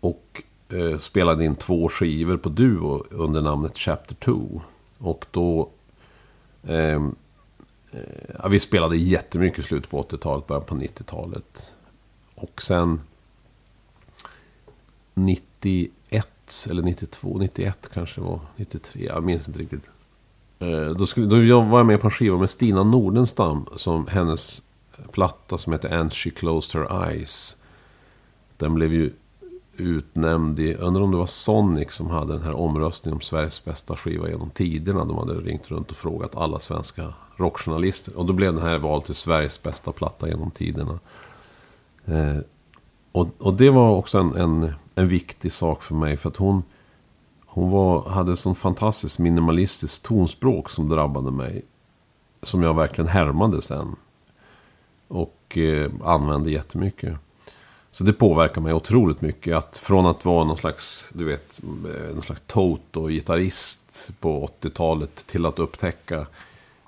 Och 0.00 0.42
eh, 0.68 0.98
spelade 0.98 1.44
in 1.44 1.56
två 1.56 1.88
skivor 1.88 2.36
på 2.36 2.48
Duo 2.48 3.04
under 3.10 3.40
namnet 3.40 3.78
Chapter 3.78 4.14
2. 4.14 4.62
Och 4.98 5.26
då... 5.30 5.68
Eh, 6.66 7.00
Eh, 7.94 8.36
ja, 8.42 8.48
vi 8.48 8.60
spelade 8.60 8.96
jättemycket 8.96 9.58
i 9.58 9.62
slutet 9.62 9.90
på 9.90 10.02
80-talet, 10.02 10.46
början 10.46 10.64
på 10.64 10.74
90-talet. 10.74 11.74
Och 12.34 12.62
sen 12.62 13.00
91 15.14 16.26
eller 16.70 16.82
92, 16.82 17.38
91 17.38 17.90
kanske 17.92 18.20
det 18.20 18.26
var, 18.26 18.40
93, 18.56 19.06
jag 19.06 19.24
minns 19.24 19.48
inte 19.48 19.60
riktigt. 19.60 19.82
Eh, 20.64 20.90
då, 20.90 21.06
skulle, 21.06 21.26
då 21.26 21.60
var 21.60 21.78
jag 21.78 21.86
med 21.86 22.00
på 22.00 22.06
en 22.06 22.10
skiva 22.10 22.38
med 22.38 22.50
Stina 22.50 22.82
Nordenstam, 22.82 23.66
som 23.76 24.06
hennes 24.06 24.62
platta 25.12 25.58
som 25.58 25.72
heter 25.72 25.98
And 25.98 26.12
She 26.12 26.30
Closed 26.30 26.80
Her 26.80 27.08
Eyes. 27.08 27.56
Den 28.56 28.74
blev 28.74 28.92
ju 28.92 29.12
utnämnd 29.76 30.60
i, 30.60 30.74
undrar 30.74 31.02
om 31.02 31.10
det 31.10 31.16
var 31.16 31.26
Sonic 31.26 31.92
som 31.92 32.10
hade 32.10 32.32
den 32.32 32.42
här 32.42 32.56
omröstningen 32.56 33.14
om 33.16 33.20
Sveriges 33.20 33.64
bästa 33.64 33.96
skiva 33.96 34.28
genom 34.28 34.50
tiderna. 34.50 35.04
De 35.04 35.18
hade 35.18 35.34
ringt 35.34 35.70
runt 35.70 35.90
och 35.90 35.96
frågat 35.96 36.36
alla 36.36 36.58
svenska 36.58 37.14
rockjournalister. 37.36 38.16
Och 38.16 38.26
då 38.26 38.32
blev 38.32 38.54
den 38.54 38.62
här 38.62 38.78
vald 38.78 39.04
till 39.04 39.14
Sveriges 39.14 39.62
bästa 39.62 39.92
platta 39.92 40.28
genom 40.28 40.50
tiderna. 40.50 40.98
Eh, 42.04 42.38
och, 43.12 43.28
och 43.38 43.54
det 43.54 43.70
var 43.70 43.90
också 43.90 44.18
en, 44.18 44.36
en, 44.36 44.74
en 44.94 45.08
viktig 45.08 45.52
sak 45.52 45.82
för 45.82 45.94
mig. 45.94 46.16
För 46.16 46.28
att 46.28 46.36
hon, 46.36 46.62
hon 47.54 47.70
var, 47.70 48.08
hade 48.08 48.36
sån 48.36 48.54
fantastiskt 48.54 49.18
minimalistiskt 49.18 50.04
tonspråk 50.04 50.70
som 50.70 50.88
drabbade 50.88 51.30
mig. 51.30 51.62
Som 52.42 52.62
jag 52.62 52.74
verkligen 52.74 53.08
härmade 53.08 53.62
sen. 53.62 53.96
Och 55.08 55.58
eh, 55.58 55.90
använde 56.04 56.50
jättemycket. 56.50 57.16
Så 57.90 58.04
det 58.04 58.12
påverkar 58.12 58.60
mig 58.60 58.72
otroligt 58.72 59.20
mycket. 59.20 59.56
Att 59.56 59.78
från 59.78 60.06
att 60.06 60.24
vara 60.24 60.44
någon 60.44 60.56
slags, 60.56 61.10
du 61.14 61.24
vet, 61.24 61.60
eh, 61.64 62.14
någon 62.14 62.22
slags 62.22 62.42
Toto-gitarrist 62.46 64.12
på 64.20 64.46
80-talet 64.60 65.26
till 65.26 65.46
att 65.46 65.58
upptäcka 65.58 66.26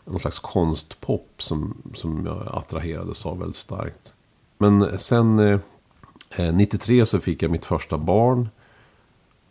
någon 0.05 0.20
slags 0.20 0.38
konstpop 0.38 1.29
som, 1.38 1.83
som 1.94 2.26
jag 2.26 2.48
attraherades 2.52 3.26
av 3.26 3.38
väldigt 3.38 3.57
starkt. 3.57 4.14
Men 4.59 4.98
sen 4.98 5.38
eh, 5.38 5.61
eh 6.38 6.55
93 6.55 7.07
så 7.07 7.20
fick 7.20 7.42
jag 7.42 7.50
mitt 7.50 7.64
första 7.64 7.98
barn. 7.98 8.48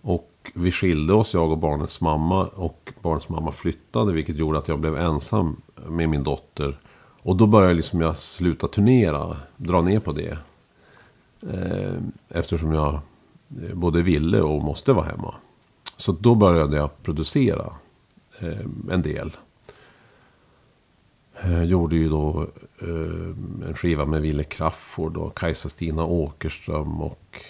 Och 0.01 0.30
vi 0.54 0.72
skilde 0.72 1.14
oss, 1.14 1.34
jag 1.34 1.52
och 1.52 1.58
barnets 1.58 2.02
mamma. 2.02 2.46
Och 2.46 2.94
barnets 3.02 3.30
mamma 3.30 3.52
flyttade, 3.52 4.14
vilket 4.14 4.36
gjorde 4.36 4.58
att 4.58 4.68
jag 4.68 4.80
blev 4.80 4.98
ensam 4.98 5.62
med 5.88 6.10
min 6.10 6.24
dotter. 6.24 6.80
Och 7.22 7.36
då 7.36 7.48
började 7.48 7.74
liksom 7.74 8.02
jag 8.02 8.18
sluta 8.18 8.68
turnera, 8.68 9.38
dra 9.58 9.82
ner 9.82 10.00
på 10.00 10.12
det. 10.12 10.38
Eh, 11.50 11.94
eftersom 12.30 12.72
jag 12.72 12.94
eh, 13.64 13.76
både 13.76 14.02
ville 14.02 14.42
och 14.42 14.64
måste 14.64 14.94
vara 14.94 15.06
hemma. 15.06 15.36
Så 15.98 16.12
då 16.12 16.36
började 16.36 16.78
jag 16.78 17.04
producera 17.04 17.74
eh, 18.40 18.66
en 18.92 19.02
del. 19.02 19.32
Jag 21.44 21.66
gjorde 21.66 21.96
ju 21.96 22.10
då 22.10 22.48
en 23.68 23.74
skiva 23.76 24.06
med 24.06 24.22
Ville 24.22 24.43
Crafoord 24.43 25.18
och 25.18 25.38
Kajsa-Stina 25.38 26.06
Åkerström 26.06 27.02
och 27.02 27.41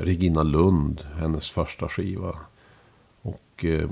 Regina 0.00 0.42
Lund, 0.42 1.06
hennes 1.14 1.50
första 1.50 1.88
skiva. 1.88 2.34
Och 3.22 3.64
eh, 3.64 3.88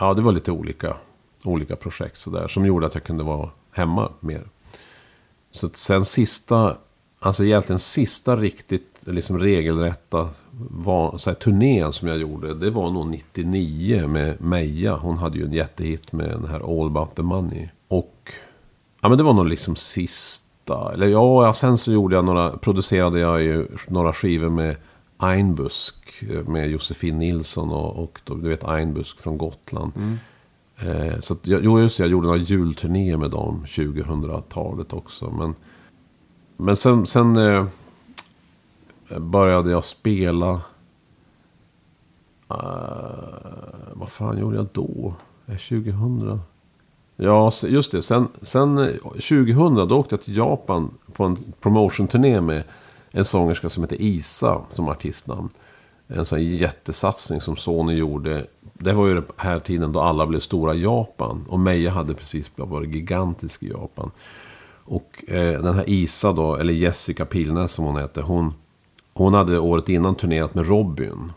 ja, 0.00 0.14
det 0.14 0.22
var 0.22 0.32
lite 0.32 0.52
olika, 0.52 0.96
olika 1.44 1.76
projekt 1.76 2.18
sådär 2.18 2.48
som 2.48 2.66
gjorde 2.66 2.86
att 2.86 2.94
jag 2.94 3.04
kunde 3.04 3.24
vara 3.24 3.50
hemma 3.70 4.12
mer. 4.20 4.48
Så 5.50 5.66
att 5.66 5.76
sen 5.76 6.04
sista 6.04 6.76
Alltså 7.24 7.44
egentligen 7.44 7.78
sista 7.78 8.36
riktigt 8.36 8.98
liksom 9.00 9.38
regelrätta 9.38 10.28
var, 10.70 11.18
så 11.18 11.30
här, 11.30 11.34
turnén 11.34 11.92
som 11.92 12.08
jag 12.08 12.18
gjorde. 12.18 12.54
Det 12.54 12.70
var 12.70 12.90
nog 12.90 13.06
99 13.06 14.08
med 14.08 14.40
Meja. 14.40 14.96
Hon 14.96 15.18
hade 15.18 15.38
ju 15.38 15.44
en 15.44 15.52
jättehit 15.52 16.12
med 16.12 16.28
den 16.28 16.44
här 16.44 16.80
All 16.80 16.86
about 16.86 17.16
the 17.16 17.22
money. 17.22 17.68
Och 17.88 18.32
ja, 19.00 19.08
men 19.08 19.18
det 19.18 19.24
var 19.24 19.32
nog 19.32 19.46
liksom 19.46 19.76
sist 19.76 20.44
sista. 20.62 20.92
Eller 20.92 21.06
ja, 21.06 21.52
sen 21.52 21.78
så 21.78 21.92
gjorde 21.92 22.16
jag 22.16 22.24
några, 22.24 22.50
producerade 22.50 23.20
jag 23.20 23.42
ju 23.42 23.66
några 23.88 24.12
skivor 24.12 24.50
med 24.50 24.76
Einbusk. 25.18 25.94
Med 26.46 26.70
Josefin 26.70 27.18
Nilsson 27.18 27.70
och, 27.70 27.98
och 27.98 28.20
du 28.24 28.48
vet 28.48 28.64
Einbusk 28.64 29.20
från 29.20 29.38
Gotland. 29.38 29.92
Mm. 29.96 30.18
Eh, 30.78 31.20
så 31.20 31.34
att, 31.34 31.40
jo, 31.42 31.80
just 31.80 31.98
jag 31.98 32.08
gjorde 32.08 32.26
några 32.26 32.38
julturnéer 32.38 33.16
med 33.16 33.30
dem 33.30 33.64
2000-talet 33.66 34.92
också. 34.92 35.30
Men 35.30 35.54
men 36.56 36.76
sen, 36.76 37.06
sen 37.06 37.36
eh, 37.36 37.66
började 39.18 39.70
jag 39.70 39.84
spela. 39.84 40.60
Uh, 42.50 42.58
vad 43.92 44.08
fan 44.08 44.38
gjorde 44.38 44.56
jag 44.56 44.66
då? 44.72 45.14
2000? 45.46 46.40
Ja, 47.16 47.52
just 47.62 47.92
det. 47.92 48.02
Sen, 48.02 48.28
sen 48.42 48.78
eh, 48.78 48.94
2000 49.02 49.74
då 49.88 49.98
åkte 49.98 50.14
jag 50.14 50.20
till 50.22 50.36
Japan 50.36 50.90
på 51.12 51.24
en 51.24 51.38
promotion-turné 51.60 52.40
med 52.40 52.62
en 53.10 53.24
sångerska 53.24 53.68
som 53.68 53.82
heter 53.82 53.96
Isa 54.00 54.60
som 54.68 54.88
artistnamn. 54.88 55.48
En 56.06 56.24
sån 56.24 56.44
jättesatsning 56.44 57.40
som 57.40 57.56
Sony 57.56 57.94
gjorde. 57.94 58.46
Det 58.60 58.92
var 58.92 59.06
ju 59.06 59.14
den 59.14 59.24
här 59.36 59.58
tiden 59.58 59.92
då 59.92 60.00
alla 60.00 60.26
blev 60.26 60.40
stora 60.40 60.74
i 60.74 60.82
Japan. 60.82 61.44
Och 61.48 61.60
Meja 61.60 61.90
hade 61.90 62.14
precis 62.14 62.50
varit 62.56 62.94
gigantisk 62.94 63.62
i 63.62 63.68
Japan. 63.68 64.10
Och 64.84 65.24
eh, 65.28 65.62
den 65.62 65.74
här 65.74 65.84
Isa 65.90 66.32
då, 66.32 66.56
eller 66.56 66.74
Jessica 66.74 67.24
Pilnes 67.24 67.72
som 67.72 67.84
hon 67.84 67.96
heter. 67.96 68.22
Hon, 68.22 68.54
hon 69.12 69.34
hade 69.34 69.58
året 69.58 69.88
innan 69.88 70.14
turnerat 70.14 70.54
med 70.54 70.68
Robin. 70.68 71.32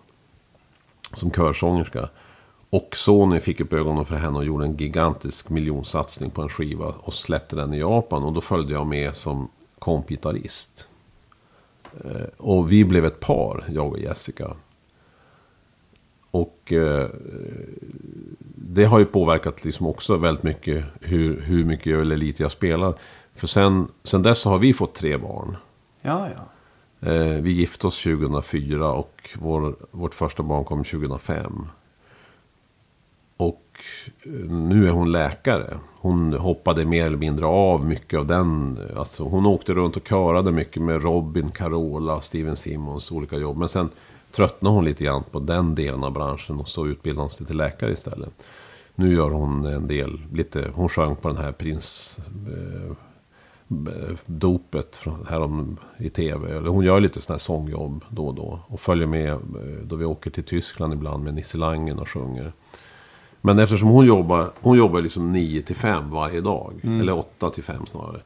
Som 1.14 1.32
körsångerska. 1.32 2.10
Och 2.76 2.98
Sony 2.98 3.40
fick 3.40 3.60
upp 3.60 3.74
ögonen 3.74 4.06
för 4.06 4.16
henne 4.16 4.38
och 4.38 4.46
gjorde 4.46 4.66
en 4.66 4.78
gigantisk 4.78 5.50
miljonsatsning 5.50 6.32
på 6.32 6.42
en 6.42 6.50
skiva. 6.50 6.86
Och 6.86 7.14
släppte 7.14 7.56
den 7.56 7.74
i 7.74 7.80
Japan. 7.80 8.24
Och 8.24 8.34
då 8.34 8.42
följde 8.42 8.74
jag 8.74 8.88
med 8.88 9.16
som 9.16 9.50
kompgitarrist. 9.80 10.90
Eh, 12.04 12.28
och 12.38 12.72
vi 12.72 12.86
blev 12.86 13.06
ett 13.06 13.20
par, 13.20 13.64
jag 13.70 13.88
och 13.88 14.00
Jessica. 14.00 14.52
Och 16.32 16.74
eh, 16.74 17.10
det 18.56 18.86
har 18.86 19.00
ju 19.00 19.06
påverkat 19.06 19.66
liksom 19.66 19.88
också 19.88 20.18
väldigt 20.18 20.44
mycket 20.44 20.86
hur, 21.02 21.42
hur 21.42 21.66
mycket 21.66 21.86
jag, 21.86 22.02
eller 22.02 22.18
lite 22.18 22.44
jag 22.44 22.52
spelar. 22.52 22.94
För 23.34 23.48
sen, 23.48 23.88
sen 24.04 24.22
dess 24.22 24.40
så 24.40 24.50
har 24.50 24.58
vi 24.58 24.74
fått 24.74 24.94
tre 24.94 25.18
barn. 25.18 25.58
Ja, 26.02 26.30
ja. 26.36 27.10
Eh, 27.10 27.42
vi 27.42 27.52
gifte 27.52 27.88
oss 27.88 28.04
2004 28.04 28.92
och 28.92 29.30
vår, 29.36 29.76
vårt 29.92 30.14
första 30.14 30.44
barn 30.44 30.64
kom 30.64 30.84
2005. 30.84 31.68
Nu 34.50 34.88
är 34.88 34.92
hon 34.92 35.12
läkare. 35.12 35.78
Hon 35.96 36.34
hoppade 36.34 36.86
mer 36.86 37.06
eller 37.06 37.18
mindre 37.18 37.46
av 37.46 37.86
mycket 37.86 38.20
av 38.20 38.26
den. 38.26 38.80
Alltså 38.98 39.24
hon 39.24 39.46
åkte 39.46 39.74
runt 39.74 39.96
och 39.96 40.08
körade 40.08 40.52
mycket 40.52 40.82
med 40.82 41.04
Robin, 41.04 41.52
Carola, 41.52 42.22
Steven 42.22 42.56
Simmons 42.56 43.12
olika 43.12 43.38
jobb. 43.38 43.58
Men 43.58 43.70
sen 43.70 43.90
tröttnade 44.32 44.76
hon 44.76 44.86
lite 44.86 45.04
grann 45.04 45.24
på 45.32 45.40
den 45.40 45.76
delen 45.76 46.04
av 46.04 46.12
branschen 46.12 46.60
och 46.60 46.68
så 46.68 46.88
utbildade 46.88 47.24
hon 47.24 47.30
sig 47.30 47.46
till 47.48 47.58
läkare 47.58 47.92
istället. 47.92 48.44
Nu 48.96 49.14
gör 49.14 49.30
hon 49.30 49.66
en 49.66 49.88
del, 49.88 50.22
lite, 50.34 50.72
hon 50.74 50.90
sjöng 50.90 51.16
på 51.16 51.28
den 51.28 51.38
här 51.38 51.52
prins... 51.52 52.18
Eh, 52.30 52.96
dopet 54.26 55.04
härom 55.30 55.78
i 55.98 56.10
tv. 56.10 56.58
Eller 56.58 56.70
hon 56.70 56.86
gör 56.86 57.00
lite 57.00 57.22
sådana 57.22 57.36
här 57.36 57.40
sångjobb 57.40 58.06
då 58.10 58.28
och 58.28 58.36
då. 58.36 58.60
Och 58.68 58.80
följer 58.80 59.08
med 59.08 59.32
eh, 59.32 59.40
då 59.84 59.96
vi 59.96 60.06
åker 60.06 60.32
till 60.32 60.44
Tyskland 60.44 60.94
ibland 60.94 61.24
med 61.24 61.34
Nisse 61.34 61.58
Langen 61.58 62.00
och 62.00 62.10
sjunger. 62.10 62.54
Men 63.46 63.60
eftersom 63.60 63.90
hon 63.90 64.06
jobbar, 64.06 64.52
hon 64.62 64.78
jobbar 64.78 65.02
liksom 65.02 65.32
9 65.32 65.62
till 65.62 65.76
5 65.76 66.10
varje 66.12 66.42
dag. 66.42 66.74
Eller 66.84 67.14
8 67.14 67.50
till 67.50 67.64
5 67.64 67.86
snarare. 67.86 68.22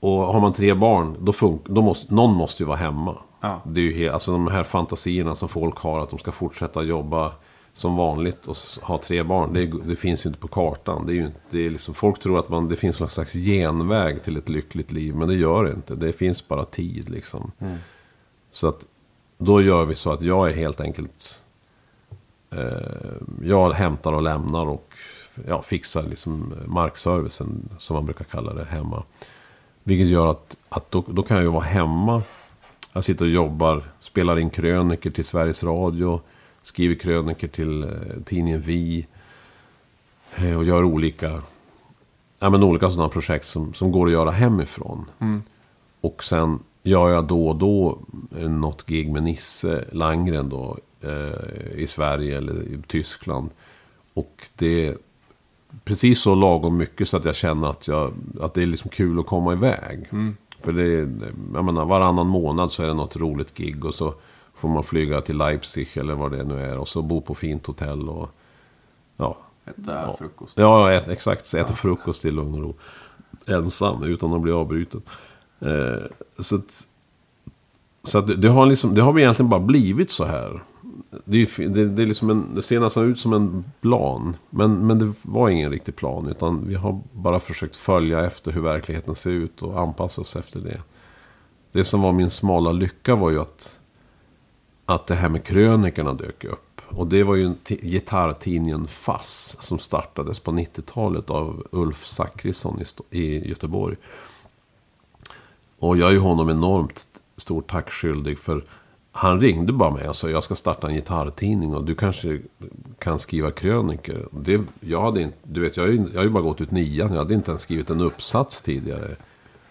Och 0.00 0.10
har 0.10 0.40
man 0.40 0.52
tre 0.52 0.74
barn, 0.74 1.16
då, 1.20 1.32
fun- 1.32 1.58
då 1.64 1.82
måste, 1.82 2.14
någon 2.14 2.34
måste 2.34 2.62
ju 2.62 2.66
vara 2.66 2.76
hemma. 2.76 3.16
Ja. 3.40 3.60
Det 3.66 3.80
är 3.80 3.84
ju 3.84 3.94
helt, 3.94 4.14
alltså 4.14 4.32
de 4.32 4.46
här 4.46 4.62
fantasierna 4.62 5.34
som 5.34 5.48
folk 5.48 5.76
har 5.78 6.00
att 6.00 6.10
de 6.10 6.18
ska 6.18 6.32
fortsätta 6.32 6.82
jobba 6.82 7.32
som 7.72 7.96
vanligt 7.96 8.46
och 8.46 8.56
ha 8.82 8.98
tre 8.98 9.22
barn. 9.22 9.52
Det, 9.52 9.66
det 9.84 9.94
finns 9.96 10.26
ju 10.26 10.28
inte 10.28 10.40
på 10.40 10.48
kartan. 10.48 11.06
Det 11.06 11.12
är 11.12 11.14
ju 11.14 11.26
inte, 11.26 11.40
det 11.50 11.66
är 11.66 11.70
liksom, 11.70 11.94
folk 11.94 12.18
tror 12.18 12.38
att 12.38 12.48
man, 12.48 12.68
det 12.68 12.76
finns 12.76 13.00
någon 13.00 13.08
slags 13.08 13.32
genväg 13.32 14.22
till 14.24 14.36
ett 14.36 14.48
lyckligt 14.48 14.92
liv. 14.92 15.14
Men 15.16 15.28
det 15.28 15.34
gör 15.34 15.64
det 15.64 15.70
inte. 15.72 15.94
Det 15.94 16.12
finns 16.12 16.48
bara 16.48 16.64
tid 16.64 17.08
liksom. 17.10 17.52
Så 18.50 18.68
att 18.68 18.86
då 19.38 19.62
gör 19.62 19.84
vi 19.84 19.94
så 19.94 20.12
att 20.12 20.22
jag 20.22 20.50
är 20.50 20.54
helt 20.54 20.80
enkelt... 20.80 21.42
Eh, 22.56 23.12
jag 23.42 23.72
hämtar 23.72 24.12
och 24.12 24.22
lämnar 24.22 24.66
och 24.66 24.94
ja, 25.48 25.62
fixar 25.62 26.02
liksom 26.02 26.54
markservicen 26.66 27.68
som 27.78 27.94
man 27.94 28.04
brukar 28.04 28.24
kalla 28.24 28.54
det 28.54 28.64
hemma. 28.64 29.02
Vilket 29.84 30.06
gör 30.06 30.30
att, 30.30 30.56
att 30.68 30.90
då, 30.90 31.04
då 31.08 31.22
kan 31.22 31.36
jag 31.36 31.44
ju 31.44 31.50
vara 31.50 31.64
hemma. 31.64 32.22
Jag 32.92 33.04
sitter 33.04 33.24
och 33.24 33.30
jobbar, 33.30 33.82
spelar 33.98 34.38
in 34.38 34.50
kröniker 34.50 35.10
till 35.10 35.24
Sveriges 35.24 35.64
Radio. 35.64 36.20
Skriver 36.62 36.94
kröniker 36.94 37.48
till 37.48 37.82
eh, 37.82 37.90
tidningen 38.24 38.60
Vi. 38.60 39.06
Eh, 40.36 40.58
och 40.58 40.64
gör 40.64 40.84
olika, 40.84 41.42
ja, 42.38 42.50
men 42.50 42.62
olika 42.62 42.90
sådana 42.90 43.08
projekt 43.08 43.46
som, 43.46 43.74
som 43.74 43.92
går 43.92 44.06
att 44.06 44.12
göra 44.12 44.30
hemifrån. 44.30 45.10
Och 46.00 46.24
sen 46.24 46.58
gör 46.82 47.10
jag 47.10 47.24
då 47.24 47.48
och 47.48 47.56
då 47.56 47.98
något 48.32 48.86
gig 48.86 49.12
med 49.12 49.22
Nisse 49.22 49.84
Langren 49.92 50.48
då. 50.48 50.76
Eh, 51.04 51.80
I 51.80 51.86
Sverige 51.86 52.36
eller 52.36 52.62
i 52.62 52.78
Tyskland. 52.86 53.50
Och 54.14 54.48
det 54.54 54.96
precis 55.84 56.20
så 56.20 56.34
lagom 56.34 56.76
mycket 56.76 57.08
så 57.08 57.16
att 57.16 57.24
jag 57.24 57.34
känner 57.34 57.68
att, 57.68 57.88
jag, 57.88 58.12
att 58.40 58.54
det 58.54 58.62
är 58.62 58.66
liksom 58.66 58.90
kul 58.90 59.20
att 59.20 59.26
komma 59.26 59.52
iväg. 59.52 60.08
För 60.60 60.72
det 60.72 60.82
är, 60.82 61.12
jag 61.54 61.64
menar, 61.64 61.84
varannan 61.84 62.26
månad 62.26 62.70
så 62.70 62.82
är 62.82 62.86
det 62.86 62.94
något 62.94 63.16
roligt 63.16 63.54
gig 63.54 63.84
och 63.84 63.94
så 63.94 64.14
får 64.54 64.68
man 64.68 64.84
flyga 64.84 65.20
till 65.20 65.36
Leipzig 65.36 65.88
eller 65.94 66.14
vad 66.14 66.32
det 66.32 66.44
nu 66.44 66.60
är. 66.60 66.78
Och 66.78 66.88
så 66.88 67.02
bo 67.02 67.20
på 67.20 67.34
fint 67.34 67.66
hotell 67.66 68.08
och 68.08 68.30
ja. 69.16 69.36
Äta 69.64 70.16
frukost. 70.18 70.58
Ja, 70.58 70.92
exakt. 70.92 71.54
Äta 71.54 71.72
frukost 71.72 72.24
i 72.24 72.30
lugn 72.30 72.54
och 72.54 72.60
ro. 72.60 72.74
Ensam, 73.46 74.02
utan 74.02 74.32
att 74.32 74.40
bli 74.40 74.52
avbruten. 74.52 75.02
Eh, 75.60 76.02
så 76.38 76.56
att, 76.56 76.86
så 78.04 78.18
att 78.18 78.26
det, 78.26 78.36
det, 78.36 78.48
har 78.48 78.66
liksom, 78.66 78.94
det 78.94 79.02
har 79.02 79.18
egentligen 79.18 79.50
bara 79.50 79.60
blivit 79.60 80.10
så 80.10 80.24
här. 80.24 80.62
Det, 81.24 81.38
är, 81.38 81.68
det, 81.68 81.84
det, 81.88 82.02
är 82.02 82.06
liksom 82.06 82.30
en, 82.30 82.54
det 82.54 82.62
ser 82.62 82.80
nästan 82.80 83.04
ut 83.04 83.18
som 83.18 83.32
en 83.32 83.64
plan. 83.80 84.36
Men, 84.50 84.86
men 84.86 84.98
det 84.98 85.12
var 85.22 85.48
ingen 85.48 85.70
riktig 85.70 85.96
plan. 85.96 86.28
Utan 86.28 86.68
vi 86.68 86.74
har 86.74 87.00
bara 87.12 87.40
försökt 87.40 87.76
följa 87.76 88.26
efter 88.26 88.52
hur 88.52 88.60
verkligheten 88.60 89.14
ser 89.14 89.30
ut 89.30 89.62
och 89.62 89.80
anpassa 89.80 90.20
oss 90.20 90.36
efter 90.36 90.60
det. 90.60 90.80
Det 91.72 91.84
som 91.84 92.02
var 92.02 92.12
min 92.12 92.30
smala 92.30 92.72
lycka 92.72 93.14
var 93.14 93.30
ju 93.30 93.40
att, 93.40 93.80
att 94.86 95.06
det 95.06 95.14
här 95.14 95.28
med 95.28 95.44
krönikerna 95.44 96.12
dök 96.12 96.44
upp. 96.44 96.72
Och 96.88 97.06
det 97.06 97.22
var 97.22 97.34
ju 97.34 97.54
gitarrtidningen 97.66 98.86
Fass 98.86 99.56
som 99.60 99.78
startades 99.78 100.40
på 100.40 100.50
90-talet 100.50 101.30
av 101.30 101.66
Ulf 101.70 102.06
Zackrisson 102.06 102.80
i, 103.10 103.18
i 103.18 103.48
Göteborg. 103.48 103.96
Och 105.78 105.96
jag 105.96 106.08
är 106.08 106.12
ju 106.12 106.18
honom 106.18 106.50
enormt 106.50 107.06
stor 107.36 107.62
tack 107.62 107.90
skyldig 107.90 108.38
för 108.38 108.64
han 109.12 109.40
ringde 109.40 109.72
bara 109.72 109.90
mig 109.90 110.08
och 110.08 110.16
sa 110.16 110.30
jag 110.30 110.44
ska 110.44 110.54
starta 110.54 110.88
en 110.88 110.94
gitarrtidning 110.94 111.74
och 111.74 111.84
du 111.84 111.94
kanske 111.94 112.40
kan 112.98 113.18
skriva 113.18 113.50
kröniker. 113.50 114.26
Det, 114.30 114.60
jag 114.80 115.02
hade 115.02 115.22
inte, 115.22 115.36
du 115.42 115.60
vet, 115.60 115.76
jag 115.76 115.84
har, 115.84 115.90
ju, 115.90 116.04
jag 116.12 116.18
har 116.18 116.24
ju 116.24 116.30
bara 116.30 116.42
gått 116.42 116.60
ut 116.60 116.70
nian. 116.70 117.12
Jag 117.12 117.18
hade 117.18 117.34
inte 117.34 117.50
ens 117.50 117.62
skrivit 117.62 117.90
en 117.90 118.00
uppsats 118.00 118.62
tidigare. 118.62 119.16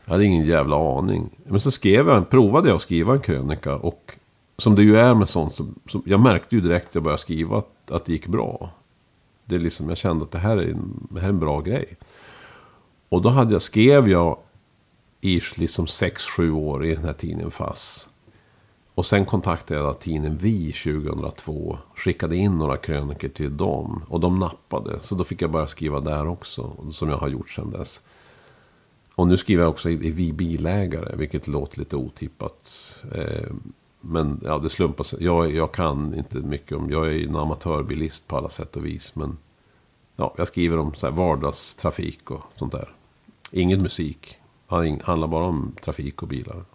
Jag 0.05 0.11
hade 0.11 0.25
ingen 0.25 0.45
jävla 0.45 0.97
aning. 0.97 1.29
Men 1.45 1.59
så 1.59 1.71
skrev 1.71 2.07
jag, 2.07 2.29
provade 2.29 2.67
jag 2.67 2.75
att 2.75 2.81
skriva 2.81 3.13
en 3.13 3.19
krönika 3.19 3.75
och 3.75 4.15
som 4.57 4.75
det 4.75 4.83
ju 4.83 4.97
är 4.97 5.15
med 5.15 5.29
sånt, 5.29 5.53
så, 5.53 5.67
så, 5.85 6.01
jag 6.05 6.19
märkte 6.19 6.55
ju 6.55 6.61
direkt 6.61 6.85
när 6.85 6.99
jag 6.99 7.03
började 7.03 7.21
skriva 7.21 7.57
att, 7.57 7.91
att 7.91 8.05
det 8.05 8.11
gick 8.11 8.27
bra. 8.27 8.69
Det 9.45 9.55
är 9.55 9.59
liksom, 9.59 9.89
jag 9.89 9.97
kände 9.97 10.23
att 10.23 10.31
det 10.31 10.39
här 10.39 10.57
är 10.57 10.71
en, 10.71 11.07
det 11.09 11.19
här 11.19 11.27
är 11.27 11.33
en 11.33 11.39
bra 11.39 11.61
grej. 11.61 11.97
Och 13.09 13.21
då 13.21 13.29
hade 13.29 13.53
jag, 13.53 13.61
skrev 13.61 14.09
jag 14.09 14.37
i 15.21 15.41
liksom 15.55 15.85
6-7 15.85 16.51
år 16.51 16.85
i 16.85 16.95
den 16.95 17.05
här 17.05 17.13
tidningen 17.13 17.51
FASS. 17.51 18.09
Och 19.01 19.05
sen 19.05 19.25
kontaktade 19.25 19.79
jag 19.79 19.99
tidningen 19.99 20.37
Vi 20.37 20.71
2002. 20.71 21.77
Skickade 21.95 22.35
in 22.35 22.57
några 22.57 22.77
kröniker 22.77 23.29
till 23.29 23.57
dem. 23.57 24.03
Och 24.07 24.19
de 24.19 24.39
nappade. 24.39 24.99
Så 25.01 25.15
då 25.15 25.23
fick 25.23 25.41
jag 25.41 25.51
börja 25.51 25.67
skriva 25.67 25.99
där 25.99 26.27
också. 26.27 26.71
Som 26.91 27.09
jag 27.09 27.17
har 27.17 27.27
gjort 27.27 27.49
sedan 27.49 27.71
dess. 27.71 28.01
Och 29.15 29.27
nu 29.27 29.37
skriver 29.37 29.63
jag 29.63 29.69
också 29.69 29.89
i, 29.89 29.93
i 29.93 30.11
Vi 30.11 30.33
bilägare. 30.33 31.15
Vilket 31.15 31.47
låter 31.47 31.79
lite 31.79 31.95
otippat. 31.95 32.95
Eh, 33.15 33.51
men 34.01 34.41
ja, 34.43 34.57
det 34.57 34.69
slumpar 34.69 35.03
sig. 35.03 35.23
Jag, 35.23 35.51
jag 35.51 35.71
kan 35.71 36.13
inte 36.13 36.37
mycket 36.37 36.77
om... 36.77 36.89
Jag 36.91 37.07
är 37.07 37.11
ju 37.11 37.27
en 37.27 37.35
amatörbilist 37.35 38.27
på 38.27 38.37
alla 38.37 38.49
sätt 38.49 38.75
och 38.75 38.85
vis. 38.85 39.15
Men 39.15 39.37
ja, 40.15 40.33
jag 40.37 40.47
skriver 40.47 40.77
om 40.77 40.93
så 40.93 41.07
här 41.07 41.13
vardagstrafik 41.13 42.31
och 42.31 42.43
sånt 42.55 42.71
där. 42.71 42.95
Inget 43.51 43.81
musik. 43.81 44.37
Det 44.69 44.99
handlar 45.03 45.27
bara 45.27 45.45
om 45.45 45.75
trafik 45.81 46.21
och 46.21 46.27
bilar. 46.27 46.65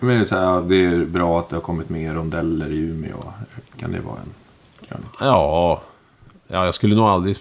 Men 0.00 0.08
det, 0.08 0.14
är 0.14 0.24
så 0.24 0.36
här, 0.36 0.60
det 0.60 0.84
är 0.84 1.04
bra 1.04 1.38
att 1.38 1.48
det 1.48 1.56
har 1.56 1.60
kommit 1.60 1.88
mer 1.88 2.14
rondeller 2.14 2.68
i 2.68 2.76
Umeå. 2.76 3.32
Kan 3.78 3.92
det 3.92 4.00
vara 4.00 4.16
en 4.16 4.34
krönika? 4.88 5.10
Ja, 5.20 5.82
ja 6.46 6.64
jag 6.64 6.74
skulle 6.74 6.96
nog 6.96 7.06
aldrig... 7.06 7.36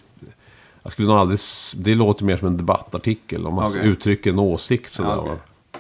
Jag 0.84 0.92
skulle 0.92 1.08
nog 1.08 1.18
aldrig... 1.18 1.40
Det 1.76 1.96
låter 1.96 2.26
mer 2.26 2.38
som 2.38 2.48
en 2.48 2.58
debattartikel. 2.58 3.48
Om 3.48 3.56
man 3.56 3.64
Okej. 3.64 3.88
uttrycker 3.88 4.30
en 4.30 4.40
åsikt 4.40 4.92
sådär. 4.92 5.10
Ja, 5.10 5.18
okej. 5.18 5.38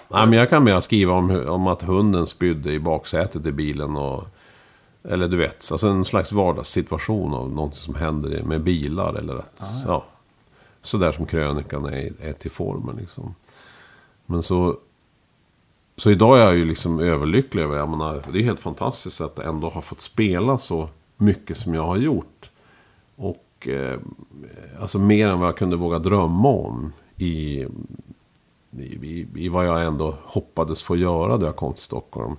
Nej, 0.07 0.27
men 0.27 0.39
jag 0.39 0.49
kan 0.49 0.63
mer 0.63 0.79
skriva 0.79 1.13
om, 1.13 1.47
om 1.47 1.67
att 1.67 1.81
hunden 1.81 2.27
spydde 2.27 2.73
i 2.73 2.79
baksätet 2.79 3.45
i 3.45 3.51
bilen. 3.51 3.95
Och, 3.95 4.23
eller 5.09 5.27
du 5.27 5.37
vet, 5.37 5.71
alltså 5.71 5.87
en 5.87 6.05
slags 6.05 6.31
vardagssituation 6.31 7.33
av 7.33 7.49
någonting 7.49 7.79
som 7.79 7.95
händer 7.95 8.43
med 8.43 8.63
bilar. 8.63 9.13
Eller 9.13 9.35
att, 9.35 9.61
ja. 9.87 10.05
Sådär 10.81 11.11
som 11.11 11.25
krönikan 11.25 11.85
är, 11.85 12.11
är 12.21 12.33
till 12.33 12.51
formen 12.51 12.95
liksom. 12.95 13.35
Men 14.25 14.43
så... 14.43 14.77
Så 15.97 16.11
idag 16.11 16.39
är 16.39 16.43
jag 16.43 16.55
ju 16.55 16.65
liksom 16.65 16.99
överlycklig 16.99 17.63
över, 17.63 17.77
jag 17.77 17.89
menar, 17.89 18.23
det 18.33 18.39
är 18.39 18.43
helt 18.43 18.59
fantastiskt 18.59 19.21
att 19.21 19.39
ändå 19.39 19.69
ha 19.69 19.81
fått 19.81 20.01
spela 20.01 20.57
så 20.57 20.89
mycket 21.17 21.57
som 21.57 21.73
jag 21.73 21.85
har 21.85 21.97
gjort. 21.97 22.51
Och 23.15 23.67
eh, 23.67 23.99
alltså 24.81 24.99
mer 24.99 25.27
än 25.27 25.39
vad 25.39 25.47
jag 25.47 25.57
kunde 25.57 25.75
våga 25.75 25.99
drömma 25.99 26.49
om. 26.49 26.93
I, 27.17 27.65
i, 28.77 29.27
i 29.35 29.49
vad 29.49 29.67
jag 29.67 29.83
ändå 29.83 30.17
hoppades 30.23 30.83
få 30.83 30.95
göra 30.95 31.37
då 31.37 31.45
jag 31.45 31.55
kom 31.55 31.73
till 31.73 31.83
Stockholm. 31.83 32.35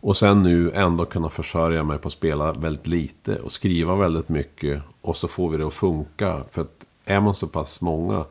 Och 0.00 0.16
sen 0.16 0.42
nu 0.42 0.72
ändå 0.72 1.04
kunna 1.04 1.28
försörja 1.28 1.84
mig 1.84 1.98
på 1.98 2.08
att 2.08 2.12
spela 2.12 2.52
väldigt 2.52 2.86
lite 2.86 3.36
och 3.36 3.52
skriva 3.52 3.94
väldigt 3.94 4.28
mycket. 4.28 4.82
Och 5.00 5.16
så 5.16 5.28
får 5.28 5.50
vi 5.50 5.56
det 5.56 5.66
att 5.66 5.74
funka. 5.74 6.44
För 6.50 6.62
att 6.62 6.86
är 7.04 7.20
man 7.20 7.34
så 7.34 7.46
pass 7.46 7.80
många. 7.80 8.24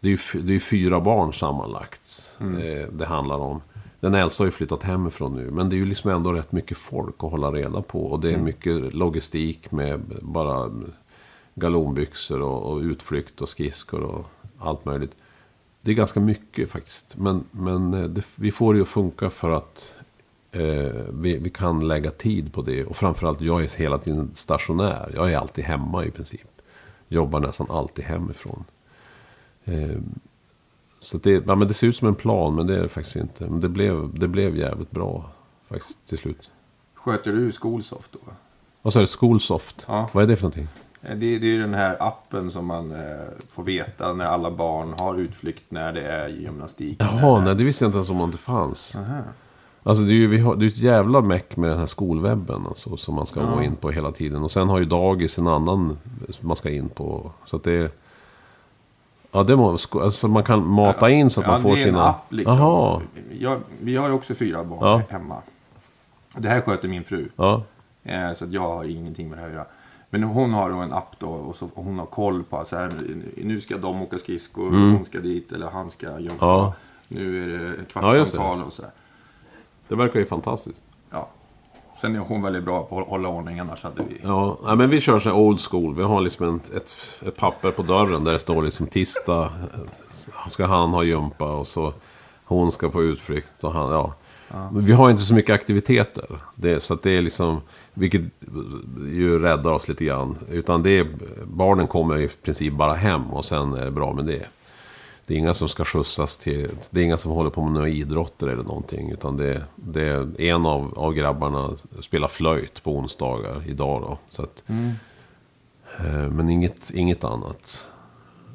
Det 0.00 0.08
är 0.08 0.34
ju 0.34 0.42
det 0.42 0.54
är 0.54 0.60
fyra 0.60 1.00
barn 1.00 1.32
sammanlagt. 1.32 2.38
Eh, 2.40 2.88
det 2.92 3.06
handlar 3.06 3.38
om. 3.38 3.60
Den 4.02 4.14
äldsta 4.14 4.42
har 4.42 4.46
ju 4.46 4.50
flyttat 4.50 4.82
hemifrån 4.82 5.34
nu. 5.34 5.50
Men 5.50 5.68
det 5.68 5.76
är 5.76 5.78
ju 5.78 5.86
liksom 5.86 6.10
ändå 6.10 6.32
rätt 6.32 6.52
mycket 6.52 6.78
folk 6.78 7.14
att 7.18 7.30
hålla 7.30 7.52
reda 7.52 7.82
på. 7.82 8.06
Och 8.06 8.20
det 8.20 8.32
är 8.34 8.38
mycket 8.38 8.94
logistik 8.94 9.72
med 9.72 10.00
bara 10.22 10.70
galonbyxor 11.54 12.40
och, 12.40 12.72
och 12.72 12.80
utflykt 12.80 13.40
och 13.40 13.48
skridskor 13.48 14.00
och 14.00 14.26
allt 14.58 14.84
möjligt. 14.84 15.16
Det 15.80 15.90
är 15.90 15.94
ganska 15.94 16.20
mycket 16.20 16.70
faktiskt. 16.70 17.16
Men, 17.16 17.44
men 17.50 17.94
eh, 17.94 18.04
det, 18.04 18.26
vi 18.36 18.50
får 18.50 18.74
det 18.74 18.78
ju 18.78 18.82
att 18.82 18.88
funka 18.88 19.30
för 19.30 19.50
att 19.50 19.94
eh, 20.52 21.04
vi, 21.12 21.38
vi 21.38 21.50
kan 21.50 21.88
lägga 21.88 22.10
tid 22.10 22.52
på 22.52 22.62
det. 22.62 22.84
Och 22.84 22.96
framförallt, 22.96 23.40
jag 23.40 23.64
är 23.64 23.78
hela 23.78 23.98
tiden 23.98 24.30
stationär. 24.34 25.12
Jag 25.14 25.32
är 25.32 25.36
alltid 25.36 25.64
hemma 25.64 26.04
i 26.04 26.10
princip. 26.10 26.48
Jobbar 27.08 27.40
nästan 27.40 27.66
alltid 27.70 28.04
hemifrån. 28.04 28.64
Eh, 29.64 29.98
så 31.02 31.16
att 31.16 31.22
det, 31.22 31.44
ja, 31.46 31.54
men 31.54 31.68
det 31.68 31.74
ser 31.74 31.86
ut 31.86 31.96
som 31.96 32.08
en 32.08 32.14
plan, 32.14 32.54
men 32.54 32.66
det 32.66 32.76
är 32.78 32.82
det 32.82 32.88
faktiskt 32.88 33.16
inte. 33.16 33.44
Men 33.48 33.60
det 33.60 33.68
blev, 33.68 34.18
det 34.18 34.28
blev 34.28 34.56
jävligt 34.56 34.90
bra 34.90 35.30
faktiskt 35.68 36.06
till 36.08 36.18
slut. 36.18 36.50
Sköter 36.94 37.32
du 37.32 37.52
Skolsoft 37.52 38.12
då? 38.12 38.18
Vad 38.82 38.92
sa 38.92 39.00
du? 39.00 39.06
Schoolsoft? 39.06 39.84
Ja. 39.88 40.08
Vad 40.12 40.24
är 40.24 40.28
det 40.28 40.36
för 40.36 40.42
någonting? 40.42 40.68
Eh, 41.02 41.16
Det, 41.16 41.38
det 41.38 41.46
är 41.46 41.50
ju 41.52 41.60
den 41.60 41.74
här 41.74 41.96
appen 42.00 42.50
som 42.50 42.66
man 42.66 42.92
eh, 42.92 42.98
får 43.50 43.62
veta 43.62 44.12
när 44.12 44.24
alla 44.24 44.50
barn 44.50 44.94
har 44.98 45.14
utflykt, 45.14 45.62
när 45.68 45.92
det 45.92 46.00
är 46.02 46.28
gymnastik. 46.28 46.96
Jaha, 47.00 47.44
nej 47.44 47.54
det 47.54 47.64
visste 47.64 47.84
jag 47.84 47.88
inte 47.88 47.96
ens 47.96 48.10
om 48.10 48.30
det 48.30 48.36
fanns. 48.36 48.96
Aha. 48.96 49.18
Alltså 49.82 50.04
det 50.04 50.12
är 50.12 50.16
ju 50.16 50.26
vi 50.26 50.38
har, 50.38 50.56
det 50.56 50.64
är 50.64 50.66
ett 50.66 50.78
jävla 50.78 51.20
meck 51.20 51.56
med 51.56 51.70
den 51.70 51.78
här 51.78 51.86
skolwebben 51.86 52.66
alltså, 52.66 52.96
som 52.96 53.14
man 53.14 53.26
ska 53.26 53.40
Ja. 53.40 53.54
gå 53.54 53.62
in 53.62 53.76
på 53.76 53.90
hela 53.90 54.12
tiden. 54.12 54.42
Och 54.42 54.52
sen 54.52 54.68
har 54.68 54.78
ju 54.78 54.84
dagis 54.84 55.38
en 55.38 55.46
annan 55.46 55.98
som 56.30 56.48
man 56.48 56.56
ska 56.56 56.70
in 56.70 56.88
på. 56.88 57.30
Så 57.44 57.56
att 57.56 57.64
det 57.64 57.72
är... 57.72 57.90
Ja, 59.32 59.42
det 59.42 59.56
må, 59.56 59.78
sko- 59.78 60.00
alltså 60.00 60.28
man 60.28 60.42
kan 60.42 60.66
mata 60.66 61.10
in 61.10 61.30
så 61.30 61.40
att 61.40 61.46
ja, 61.46 61.52
man 61.52 61.62
får 61.62 61.68
det 61.76 61.82
är 61.82 61.86
en 61.86 61.92
sina... 61.92 62.08
app 62.08 62.32
liksom. 62.32 62.56
Jaha. 62.58 63.00
Jag, 63.38 63.60
vi 63.80 63.96
har 63.96 64.08
ju 64.08 64.14
också 64.14 64.34
fyra 64.34 64.64
barn 64.64 64.78
Ja. 64.80 65.02
hemma. 65.10 65.36
Det 66.36 66.48
här 66.48 66.60
sköter 66.60 66.88
min 66.88 67.04
fru. 67.04 67.28
Ja, 67.36 67.62
Eh, 68.04 68.34
så 68.34 68.44
att 68.44 68.52
jag 68.52 68.60
har 68.60 68.84
ingenting 68.84 69.28
med 69.28 69.38
det 69.38 69.42
här 69.42 69.48
att 69.48 69.54
göra. 69.54 69.66
Men 70.10 70.22
hon 70.22 70.52
har 70.54 70.70
då 70.70 70.76
en 70.76 70.92
app 70.92 71.14
då 71.18 71.28
och, 71.28 71.56
så, 71.56 71.68
och 71.74 71.84
hon 71.84 71.98
har 71.98 72.06
koll 72.06 72.42
på 72.44 72.64
så 72.66 72.76
här, 72.76 72.92
nu 73.36 73.60
ska 73.60 73.76
de 73.76 74.02
åka 74.02 74.18
skridskor, 74.18 74.70
hon 74.70 75.04
ska 75.04 75.18
dit 75.20 75.52
eller 75.52 75.70
han 75.70 75.90
ska 75.90 76.06
jumpa. 76.18 76.46
Mm. 76.46 76.56
Ja. 76.56 76.74
Nu 77.08 77.42
är 77.42 77.58
det 77.58 77.64
Ja, 77.68 77.84
kvartssamtal 77.92 78.62
och 78.62 78.72
sådär. 78.72 78.90
det 79.88 79.94
verkar 79.96 80.18
ju 80.18 80.24
fantastiskt. 80.24 80.84
Ja. 82.02 82.08
Sen 82.08 82.16
är 82.16 82.20
hon 82.20 82.42
väldigt 82.42 82.64
bra 82.64 82.84
på 82.84 83.00
att 83.00 83.08
hålla 83.08 83.28
ordning, 83.28 83.58
annars 83.58 83.82
hade 83.82 84.02
vi... 84.08 84.20
Ja, 84.22 84.58
nej, 84.64 84.76
men 84.76 84.90
vi 84.90 85.00
kör 85.00 85.18
så 85.18 85.28
här 85.28 85.36
old 85.36 85.60
school. 85.60 85.94
Vi 85.94 86.02
har 86.02 86.20
liksom 86.20 86.48
en, 86.48 86.60
ett, 86.76 87.22
ett 87.26 87.36
papper 87.36 87.70
på 87.70 87.82
dörren 87.82 88.24
där 88.24 88.32
det 88.32 88.38
står 88.38 88.62
liksom 88.62 88.86
tisdag 88.86 89.42
eh, 89.42 90.48
ska 90.48 90.66
han 90.66 90.90
ha 90.90 91.04
gympa 91.04 91.52
och 91.52 91.66
så 91.66 91.92
hon 92.44 92.72
ska 92.72 92.90
på 92.90 93.02
utflykt 93.02 93.64
och 93.64 93.72
han, 93.72 93.92
ja. 93.92 94.14
Men 94.72 94.84
vi 94.84 94.92
har 94.92 95.10
inte 95.10 95.22
så 95.22 95.34
mycket 95.34 95.54
aktiviteter. 95.54 96.26
Det, 96.54 96.82
så 96.82 96.94
att 96.94 97.02
det 97.02 97.10
är 97.10 97.22
liksom, 97.22 97.60
vilket 97.94 98.22
ju 99.08 99.38
räddar 99.38 99.72
oss 99.72 99.88
lite 99.88 100.04
grann. 100.04 100.38
Utan 100.50 100.82
det 100.82 100.98
är, 100.98 101.06
barnen 101.44 101.86
kommer 101.86 102.18
i 102.18 102.28
princip 102.28 102.72
bara 102.72 102.94
hem 102.94 103.30
och 103.30 103.44
sen 103.44 103.74
är 103.74 103.84
det 103.84 103.90
bra 103.90 104.12
med 104.12 104.24
det. 104.24 104.46
Det 105.32 105.36
är 105.36 105.38
inga 105.38 105.54
som 105.54 105.68
ska 105.68 105.84
skjutsas 105.84 106.38
till, 106.38 106.70
det 106.90 107.00
är 107.00 107.04
inga 107.04 107.18
som 107.18 107.32
håller 107.32 107.50
på 107.50 107.62
med 107.62 107.72
några 107.72 107.88
idrotter 107.88 108.46
eller 108.46 108.62
någonting. 108.62 109.10
Utan 109.10 109.36
det, 109.36 109.62
det 109.76 110.02
är 110.02 110.40
en 110.40 110.66
av, 110.66 110.98
av 110.98 111.14
grabbarna 111.14 111.70
spelar 112.00 112.28
flöjt 112.28 112.82
på 112.82 112.96
onsdagar 112.96 113.62
idag 113.66 114.02
då. 114.02 114.18
Så 114.28 114.42
att, 114.42 114.62
eh, 115.98 116.30
men 116.30 116.50
inget, 116.50 116.90
inget 116.90 117.24
annat. 117.24 117.88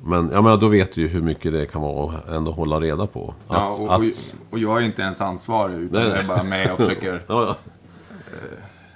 Men 0.03 0.29
jag 0.33 0.43
menar, 0.43 0.57
då 0.57 0.67
vet 0.67 0.93
du 0.93 1.01
ju 1.01 1.07
hur 1.07 1.21
mycket 1.21 1.51
det 1.51 1.65
kan 1.65 1.81
vara 1.81 2.17
att 2.17 2.29
ändå 2.29 2.51
hålla 2.51 2.79
reda 2.79 3.07
på. 3.07 3.33
Att, 3.47 3.57
Ja, 3.57 3.75
och, 3.79 3.87
och, 3.87 3.93
att, 3.93 4.37
och 4.49 4.59
jag 4.59 4.77
är 4.77 4.85
inte 4.85 5.01
ens 5.01 5.21
ansvarig, 5.21 5.75
utan 5.75 6.01
Nej, 6.01 6.09
jag 6.09 6.19
är 6.19 6.27
bara 6.27 6.43
med 6.43 6.71
och 6.71 6.77
försöker... 6.77 7.13
Ja, 7.27 7.43
ja. 7.43 7.55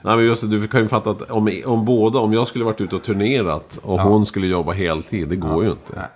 Nej 0.01 0.15
men 0.15 0.25
just 0.25 0.41
det, 0.41 0.47
du 0.47 0.67
kan 0.67 0.81
ju 0.81 0.87
fatta 0.87 1.09
att 1.09 1.21
om, 1.21 1.61
om 1.65 1.85
båda, 1.85 2.19
om 2.19 2.33
jag 2.33 2.47
skulle 2.47 2.65
varit 2.65 2.81
ute 2.81 2.95
och 2.95 3.03
turnerat 3.03 3.79
och 3.83 3.99
hon 3.99 4.25
skulle 4.25 4.47
jobba 4.47 4.71
heltid, 4.71 5.29
det 5.29 5.35
går 5.35 5.63
ju 5.63 5.69
inte. 5.69 5.93
Nej. 5.95 6.07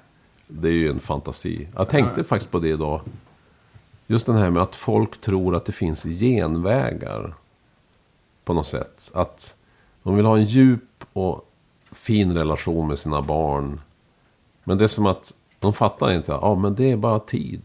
Det 0.48 0.68
är 0.68 0.74
ju 0.74 0.90
en 0.90 1.00
fantasi. 1.00 1.68
Jag 1.76 1.90
tänkte 1.90 2.24
faktiskt 2.24 2.52
på 2.52 2.60
det 2.60 2.70
idag. 2.70 3.02
Just 4.08 4.26
den 4.26 4.36
här 4.36 4.50
med 4.50 4.64
att 4.64 4.76
folk 4.76 5.22
tror 5.22 5.56
att 5.56 5.66
det 5.66 5.72
finns 5.72 6.04
genvägar. 6.04 7.34
På 8.44 8.54
något 8.54 8.68
sätt. 8.68 9.12
Att 9.14 9.58
de 10.04 10.16
vill 10.16 10.26
ha 10.26 10.38
en 10.38 10.46
djup 10.46 11.06
och 11.14 11.52
fin 11.92 12.34
relation 12.34 12.88
med 12.88 13.00
sina 13.00 13.22
barn. 13.22 13.82
Men 14.64 14.78
det 14.78 14.84
är 14.84 14.88
som 14.88 15.06
att 15.06 15.34
de 15.60 15.74
fattar 15.74 16.12
inte. 16.12 16.32
Ja, 16.32 16.56
men 16.56 16.76
det 16.76 16.92
är 16.92 16.98
bara 16.98 17.20
tid. 17.20 17.62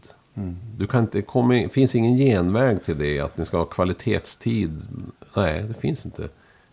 Du 0.77 0.87
kan 0.87 1.01
inte, 1.01 1.23
det 1.49 1.69
finns 1.69 1.95
ingen 1.95 2.17
genväg 2.17 2.83
till 2.83 2.97
det. 2.97 3.19
Att 3.19 3.37
ni 3.37 3.45
ska 3.45 3.57
ha 3.57 3.65
kvalitetstid. 3.65 4.87
Nej, 5.35 5.63
det 5.63 5.73
finns 5.73 6.05
inte. 6.05 6.29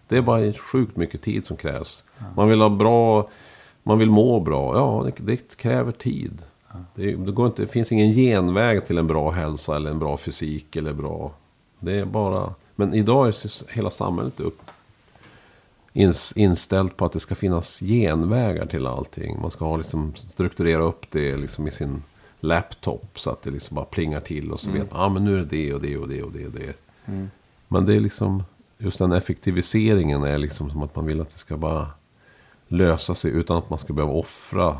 Det 0.09 0.17
är 0.17 0.23
bara 0.23 0.53
sjukt 0.53 0.97
mycket 0.97 1.23
tid 1.23 1.47
som 1.47 1.57
krävs. 1.57 2.05
Man 2.37 2.49
vill 2.49 2.61
ha 2.61 2.69
bra... 2.69 3.29
Man 3.89 3.99
vill 3.99 4.11
må 4.11 4.41
bra. 4.41 4.76
Ja, 4.76 5.05
det, 5.05 5.26
det 5.26 5.57
kräver 5.57 5.93
tid. 5.93 6.43
Det, 6.95 7.14
det, 7.14 7.32
går 7.32 7.47
inte, 7.47 7.62
det 7.62 7.68
finns 7.68 7.93
ingen 7.93 8.12
genväg 8.12 8.86
till 8.86 8.99
en 8.99 9.07
bra 9.07 9.30
hälsa 9.30 9.76
eller 9.76 9.91
en 9.91 9.99
bra 9.99 10.16
fysik 10.16 10.76
eller 10.76 10.93
bra... 10.93 11.32
Det 11.80 11.99
är 11.99 12.05
bara... 12.05 12.55
Men 12.76 12.95
idag 12.95 13.28
är 13.28 13.72
hela 13.74 13.91
samhället 13.91 14.41
upp, 14.41 14.62
ins, 15.93 16.32
inställt 16.36 16.97
på 16.97 17.05
att 17.05 17.12
det 17.12 17.20
ska 17.20 17.34
finnas 17.34 17.80
genvägar 17.80 18.66
till 18.66 18.86
allting. 18.86 19.41
Man 19.41 19.51
ska 19.51 19.64
ha 19.64 19.76
liksom 19.76 20.12
strukturera 20.14 20.82
upp 20.82 21.11
det 21.11 21.36
liksom 21.36 21.66
i 21.66 21.70
sin 21.70 22.03
laptop 22.41 23.18
så 23.18 23.30
att 23.30 23.43
det 23.43 23.51
liksom 23.51 23.74
bara 23.74 23.84
plingar 23.84 24.20
till 24.20 24.53
och 24.53 24.61
så 24.61 24.70
vet 24.70 24.91
man, 24.91 25.01
ah, 25.01 25.09
men 25.09 25.24
nu 25.24 25.34
är 25.34 25.39
det 25.39 25.45
det 25.45 25.74
och 25.74 25.80
det 25.80 25.97
och 25.97 26.09
det 26.09 26.22
och 26.22 26.32
det 26.32 26.47
och 26.47 26.53
det. 26.53 26.76
Men 27.68 27.86
det 27.86 27.95
är 27.95 28.01
liksom, 28.01 28.43
just 28.78 28.99
den 28.99 29.12
effektiviseringen 29.12 30.22
är 30.22 30.39
liksom 30.39 30.70
som 30.70 30.82
att 30.82 30.97
man 30.97 31.07
vill 31.07 31.20
att 31.20 31.30
det 31.30 31.39
ska 31.39 31.57
bara 31.57 31.86
lösa 32.69 33.14
sig 33.14 33.31
utan 33.31 33.57
att 33.57 33.71
man 33.71 33.79
ska 33.79 33.93
behöva 33.93 34.12
offra 34.12 34.79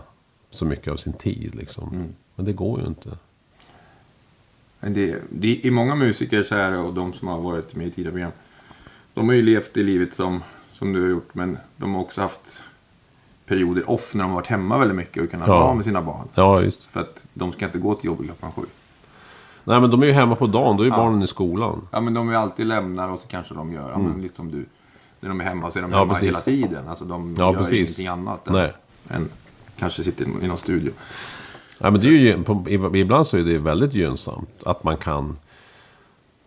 så 0.51 0.65
mycket 0.65 0.93
av 0.93 0.97
sin 0.97 1.13
tid 1.13 1.55
liksom. 1.55 2.15
Men 2.35 2.45
det 2.45 2.53
går 2.53 2.81
ju 2.81 2.87
inte. 2.87 3.19
Men 4.81 4.95
det, 4.95 5.23
det, 5.31 5.61
I 5.67 5.71
många 5.71 5.95
musiker 5.95 6.43
så 6.43 6.55
är 6.55 6.71
det, 6.71 6.79
och 6.79 6.95
de 6.95 7.13
som 7.13 7.29
har 7.29 7.41
varit 7.41 7.75
med 7.75 7.87
i 7.87 7.91
tidigare 7.91 8.13
program, 8.13 8.33
de 9.15 9.29
har 9.29 9.35
ju 9.35 9.43
levt 9.43 9.77
i 9.77 9.83
livet 9.83 10.15
som, 10.15 10.43
som 10.73 10.93
du 10.93 11.03
har 11.03 11.09
gjort, 11.09 11.35
men 11.35 11.59
de 11.77 11.95
har 11.95 12.01
också 12.01 12.21
haft 12.21 12.63
perioder 13.47 13.91
off 13.91 14.15
när 14.15 14.25
de 14.25 14.31
har 14.31 14.35
varit 14.37 14.47
hemma 14.47 14.79
väldigt 14.79 14.97
mycket 14.97 15.23
och 15.23 15.31
kunnat 15.31 15.49
Ja. 15.49 15.59
vara 15.59 15.75
med 15.75 15.85
sina 15.85 16.03
barn. 16.03 16.29
Ja, 16.35 16.63
just. 16.63 16.85
För 16.87 17.01
att 17.01 17.27
de 17.35 17.53
ska 17.53 17.65
inte 17.65 17.79
gå 17.79 17.95
till 17.95 18.07
jobbet 18.07 18.27
klockan 18.27 18.53
sju. 18.53 18.63
Nej, 19.65 19.81
men 19.81 19.91
de 19.91 20.03
är 20.03 20.07
ju 20.07 20.13
hemma 20.13 20.35
på 20.37 20.47
dagen. 20.47 20.77
Då 20.77 20.83
är 20.83 20.85
ju 20.85 20.91
barnen 20.91 21.23
i 21.23 21.27
skolan. 21.27 21.89
Ja, 21.91 22.01
men 22.01 22.15
de 22.15 22.29
är 22.29 22.35
alltid 22.35 22.67
lämnar 22.67 23.09
och 23.09 23.21
så 23.21 23.29
kanske 23.29 23.55
de 23.55 23.73
gör, 23.73 23.91
ja, 23.91 23.99
men 23.99 24.23
lite 24.23 24.35
som 24.37 24.51
du. 24.51 24.67
När 25.21 25.29
de 25.29 25.41
är 25.41 25.45
hemma 25.45 25.71
så 25.71 25.79
är 25.79 25.83
de 25.83 25.87
Mm. 25.87 25.99
Ja, 25.99 26.05
hemma 26.05 26.15
precis. 26.15 26.29
hela 26.29 26.41
tiden. 26.41 26.89
Alltså 26.89 27.05
de 27.05 27.35
Ja, 27.39 27.53
gör 27.53 27.59
precis. 27.59 27.73
ingenting 27.79 28.07
annat 28.07 28.47
än, 28.49 28.53
Nej. 28.55 28.73
än 29.11 29.29
kanske 29.79 30.05
sitter 30.05 30.25
i 30.43 30.47
någon 30.47 30.59
studio. 30.59 30.93
Ja, 31.79 31.91
men 31.91 32.01
det 32.01 32.07
är 32.07 32.11
ju, 32.11 33.01
ibland 33.01 33.27
så 33.27 33.37
är 33.37 33.43
det 33.43 33.59
väldigt 33.59 33.95
gynnsamt 33.95 34.51
att 34.67 34.85
man 34.85 34.97
kan... 34.97 35.37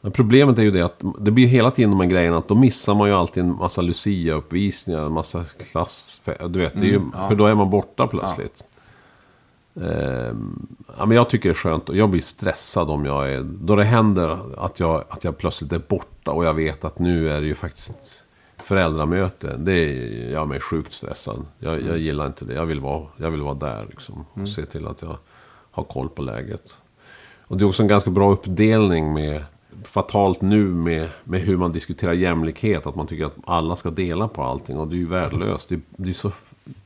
Men 0.02 0.12
problemet 0.12 0.58
är 0.60 0.64
ju 0.64 0.72
det 0.72 0.82
att 0.82 1.02
det 1.20 1.32
blir 1.32 1.48
hela 1.48 1.72
tiden 1.72 1.92
de 1.92 2.00
här 2.00 2.08
grejerna 2.08 2.38
att 2.38 2.48
då 2.48 2.56
missar 2.56 2.96
man 2.96 3.08
ju 3.10 3.16
alltid 3.16 3.44
en 3.44 3.56
massa 3.56 3.82
Lucia-uppvisningar, 3.82 5.06
en 5.06 5.12
massa 5.12 5.44
klass... 5.72 6.22
Du 6.50 6.60
vet, 6.60 6.74
det 6.80 6.86
är 6.86 6.90
ju, 6.90 7.02
för 7.28 7.36
då 7.36 7.46
är 7.46 7.56
man 7.56 7.70
borta 7.70 8.08
plötsligt. 8.08 8.64
Ehm, 9.76 10.68
ja, 10.98 11.06
men 11.06 11.18
jag 11.18 11.30
tycker 11.30 11.50
det 11.50 11.54
är 11.54 11.58
skönt. 11.58 11.90
och 11.90 11.98
Jag 11.98 12.10
blir 12.10 12.22
stressad 12.22 12.90
om 12.90 13.06
jag 13.06 13.32
är... 13.32 13.42
Då 13.44 13.76
det 13.76 13.84
händer 13.84 14.40
att 14.66 14.80
jag, 14.80 15.04
att 15.10 15.24
jag 15.24 15.38
plötsligt 15.38 15.72
är 15.72 15.80
borta 15.80 16.32
och 16.32 16.46
jag 16.46 16.54
vet 16.54 16.86
att 16.86 17.00
nu 17.00 17.30
är 17.30 17.42
det 17.42 17.48
ju 17.48 17.56
faktiskt 17.56 18.26
föräldramöte. 18.64 19.58
Det 19.58 19.74
är, 19.74 20.32
jag 20.32 20.42
är 20.42 20.46
mig 20.46 20.60
sjukt 20.60 20.94
stressad. 20.94 21.46
Jag, 21.60 21.82
jag 21.82 21.98
gillar 21.98 22.28
inte 22.28 22.46
det. 22.46 22.54
Jag 22.54 22.66
vill 22.66 22.80
vara, 22.80 23.06
jag 23.18 23.32
vill 23.32 23.42
vara 23.42 23.54
där 23.54 23.86
liksom. 23.90 24.26
Och 24.34 24.50
se 24.50 24.66
till 24.66 24.88
att 24.88 25.02
jag 25.02 25.18
har 25.72 25.84
koll 25.84 26.10
på 26.10 26.22
läget. 26.22 26.78
Och 27.42 27.58
det 27.58 27.64
är 27.64 27.68
också 27.68 27.82
en 27.82 27.88
ganska 27.88 28.10
bra 28.10 28.32
uppdelning 28.32 29.14
med 29.14 29.44
fatalt 29.84 30.42
nu 30.42 30.66
med, 30.66 31.10
med 31.24 31.42
hur 31.42 31.58
man 31.58 31.72
diskuterar 31.72 32.14
jämlikhet. 32.14 32.86
Att 32.86 32.96
man 32.96 33.08
tycker 33.08 33.26
att 33.26 33.36
alla 33.46 33.76
ska 33.76 33.90
dela 33.90 34.28
på 34.28 34.44
allting. 34.44 34.78
Och 34.78 34.88
det 34.88 34.96
är 34.96 34.98
ju 34.98 35.08
värdelöst. 35.08 35.70
Det 35.70 35.76
är, 35.76 35.82
det 35.90 36.10
är 36.10 36.14
så 36.14 36.32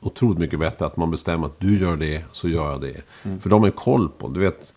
otroligt 0.01 0.39
mycket 0.39 0.59
bättre 0.59 0.85
att 0.85 0.97
man 0.97 1.11
bestämmer 1.11 1.45
att 1.45 1.59
du 1.59 1.79
gör 1.79 1.95
det, 1.95 2.23
så 2.31 2.47
gör 2.47 2.71
jag 2.71 2.81
det. 2.81 3.01
För 3.41 3.49
de 3.49 3.63
har 3.63 3.69
koll 3.69 4.09
på. 4.09 4.27
Du 4.27 4.39
vet, 4.39 4.73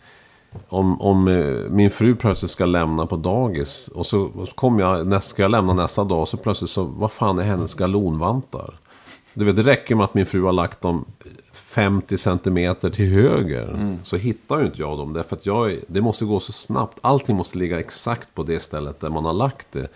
om, 0.68 1.00
om 1.00 1.28
eh, 1.28 1.70
min 1.70 1.90
fru 1.90 2.14
plötsligt 2.14 2.50
ska 2.50 2.66
lämna 2.66 3.06
på 3.06 3.16
dagis. 3.16 3.88
Och 3.88 4.06
så, 4.06 4.20
och 4.20 4.48
så 4.48 4.54
kommer 4.54 4.80
jag, 4.80 5.22
ska 5.22 5.42
jag 5.42 5.50
lämna 5.50 5.72
nästa 5.72 6.04
dag. 6.04 6.28
Så 6.28 6.36
plötsligt 6.36 6.70
så, 6.70 6.84
vad 6.84 7.12
fan 7.12 7.38
är 7.38 7.42
hennes 7.42 7.74
galonvantar? 7.74 8.74
Du 9.34 9.44
vet, 9.44 9.56
det 9.56 9.62
räcker 9.62 9.94
med 9.94 10.04
att 10.04 10.14
min 10.14 10.26
fru 10.26 10.42
har 10.42 10.52
lagt 10.52 10.80
dem 10.80 11.04
50 11.52 12.18
centimeter 12.18 12.90
till 12.90 13.06
höger. 13.06 13.96
Så 14.02 14.16
hittar 14.16 14.58
ju 14.58 14.66
inte 14.66 14.80
jag 14.80 14.98
dem. 14.98 15.12
Därför 15.12 15.36
att 15.36 15.46
jag, 15.46 15.78
det 15.86 16.00
måste 16.00 16.24
gå 16.24 16.40
så 16.40 16.52
snabbt. 16.52 16.98
Allting 17.00 17.36
måste 17.36 17.58
ligga 17.58 17.78
exakt 17.78 18.34
på 18.34 18.42
det 18.42 18.60
stället 18.60 19.00
där 19.00 19.08
man 19.08 19.24
har 19.24 19.32
lagt 19.32 19.66
det. 19.72 19.88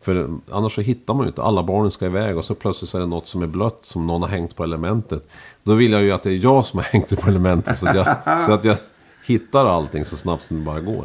För 0.00 0.28
annars 0.50 0.74
så 0.74 0.80
hittar 0.80 1.14
man 1.14 1.22
ju 1.22 1.28
inte. 1.28 1.42
Alla 1.42 1.62
barnen 1.62 1.90
ska 1.90 2.06
iväg 2.06 2.36
och 2.38 2.44
så 2.44 2.54
plötsligt 2.54 2.90
så 2.90 2.98
är 2.98 3.00
det 3.00 3.06
något 3.06 3.26
som 3.26 3.42
är 3.42 3.46
blött 3.46 3.78
som 3.80 4.06
någon 4.06 4.22
har 4.22 4.28
hängt 4.28 4.56
på 4.56 4.64
elementet. 4.64 5.28
Då 5.62 5.74
vill 5.74 5.92
jag 5.92 6.02
ju 6.02 6.12
att 6.12 6.22
det 6.22 6.30
är 6.30 6.44
jag 6.44 6.66
som 6.66 6.78
har 6.78 6.84
hängt 6.84 7.08
det 7.08 7.16
på 7.16 7.28
elementet. 7.28 7.78
Så 7.78 7.88
att 7.88 7.96
jag, 7.96 8.16
så 8.46 8.52
att 8.52 8.64
jag 8.64 8.76
hittar 9.26 9.66
allting 9.66 10.04
så 10.04 10.16
snabbt 10.16 10.42
som 10.42 10.56
det 10.58 10.62
bara 10.64 10.80
går. 10.80 11.04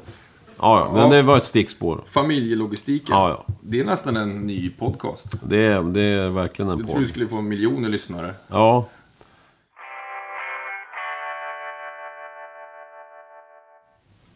Ja, 0.60 0.80
ja, 0.80 0.94
men 0.94 1.10
det 1.10 1.22
var 1.22 1.38
ett 1.38 1.44
stickspår. 1.44 2.02
Familjelogistiken. 2.08 3.16
Ja, 3.16 3.30
ja. 3.30 3.54
Det 3.62 3.80
är 3.80 3.86
nästan 3.86 4.18
en 4.18 4.40
ny 4.48 4.70
podcast. 4.70 5.26
Det 5.44 5.66
är, 5.66 5.82
det 5.82 6.02
är 6.02 6.30
verkligen 6.30 6.72
en 6.72 6.78
Jag 6.78 6.88
tror 6.88 6.96
du 7.00 7.04
podd. 7.06 7.10
skulle 7.10 7.28
få 7.28 7.42
miljoner 7.42 7.90
lyssnare. 7.90 8.34
Ja, 8.48 8.86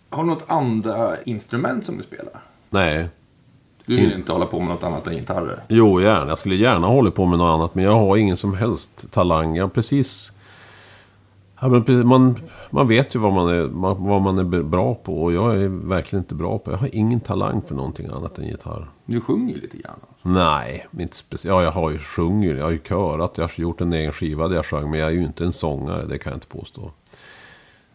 Har 0.09 0.23
du 0.23 0.29
något 0.29 0.43
andra 0.47 1.21
instrument 1.23 1.85
som 1.85 1.97
du 1.97 2.03
spelar? 2.03 2.41
nej. 2.69 3.09
Du 3.87 3.95
vill 3.95 4.05
Mm. 4.05 4.17
inte 4.19 4.31
hålla 4.31 4.45
på 4.45 4.59
med 4.59 4.67
något 4.69 4.83
annat 4.83 5.07
än 5.07 5.13
gitarrer? 5.15 5.59
Jo, 5.67 6.01
gärna. 6.01 6.27
Jag 6.27 6.37
skulle 6.37 6.55
gärna 6.55 6.87
hålla 6.87 7.11
på 7.11 7.25
med 7.25 7.37
något 7.39 7.53
annat. 7.59 7.75
Men 7.75 7.83
jag 7.83 7.91
har 7.99 8.17
ingen 8.17 8.37
som 8.37 8.53
helst 8.57 9.11
talang. 9.11 9.55
Jag 9.55 9.63
har 9.63 9.69
precis... 9.69 10.31
Ja, 11.65 11.69
men 11.87 12.07
man, 12.07 12.35
man 12.69 12.87
vet 12.87 13.15
ju 13.15 13.19
vad 13.19 13.33
man, 13.33 13.49
är, 13.49 13.63
vad 14.07 14.21
man 14.21 14.37
är 14.37 14.63
bra 14.63 14.95
på. 14.95 15.23
Och 15.23 15.33
jag 15.33 15.55
är 15.61 15.67
verkligen 15.67 16.23
inte 16.23 16.35
bra 16.35 16.57
på. 16.57 16.71
Jag 16.71 16.77
har 16.77 16.95
ingen 16.95 17.19
talang 17.19 17.61
för 17.61 17.75
någonting 17.75 18.07
annat 18.07 18.37
än 18.37 18.45
gitarr. 18.45 18.89
Du 19.05 19.21
sjunger 19.21 19.53
ju 19.55 19.61
lite 19.61 19.77
grann. 19.77 19.99
Nej, 20.21 20.87
inte 20.99 21.15
speciellt. 21.15 21.55
Ja, 21.55 21.63
jag 21.63 21.71
har 21.71 21.91
ju 21.91 21.97
sjungit. 21.97 22.57
Jag 22.57 22.63
har 22.63 22.71
ju 22.71 22.79
körat. 22.79 23.37
Jag 23.37 23.43
har 23.43 23.51
gjort 23.55 23.81
en 23.81 23.93
egen 23.93 24.11
skiva 24.11 24.47
där 24.47 24.55
jag 24.55 24.65
sjöng. 24.65 24.91
Men 24.91 24.99
jag 24.99 25.09
är 25.09 25.13
ju 25.13 25.23
inte 25.23 25.43
en 25.43 25.53
sångare. 25.53 26.05
Det 26.05 26.17
kan 26.17 26.31
jag 26.31 26.37
inte 26.37 26.47
påstå. 26.47 26.91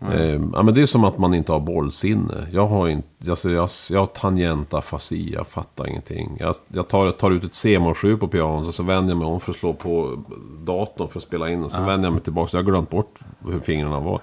Ehm, 0.01 0.51
ja, 0.55 0.63
men 0.63 0.75
det 0.75 0.83
är 0.83 0.87
som 0.87 1.05
att 1.05 1.19
man 1.19 1.35
inte 1.35 1.53
har 1.53 1.61
bollsinne. 1.61 2.47
Jag 2.53 2.67
har, 2.67 2.89
inte, 2.89 3.31
alltså 3.31 3.51
jag, 3.51 3.69
jag 3.91 3.99
har 3.99 4.07
tangentafasi, 4.07 5.33
jag 5.33 5.47
fattar 5.47 5.87
ingenting. 5.87 6.37
Jag, 6.41 6.55
jag 6.69 6.89
tar, 6.89 7.11
tar 7.11 7.31
ut 7.31 7.45
ett 7.45 7.55
C-moll-7 7.55 8.17
på 8.17 8.29
pianot 8.29 8.69
och 8.69 8.75
så 8.75 8.83
vänder 8.83 9.11
jag 9.11 9.19
mig 9.19 9.27
om 9.27 9.41
för 9.41 9.53
att 9.53 9.59
slå 9.59 9.73
på 9.73 10.25
datorn 10.59 11.09
för 11.09 11.19
att 11.19 11.23
spela 11.23 11.51
in. 11.51 11.65
Och 11.65 11.71
så 11.71 11.83
vänder 11.83 12.07
jag 12.07 12.13
mig 12.13 12.23
tillbaka. 12.23 12.51
Så 12.51 12.57
jag 12.57 12.63
har 12.63 12.71
glömt 12.71 12.91
bort 12.91 13.21
hur 13.49 13.61
fingrarna 13.61 14.01
var. 14.01 14.21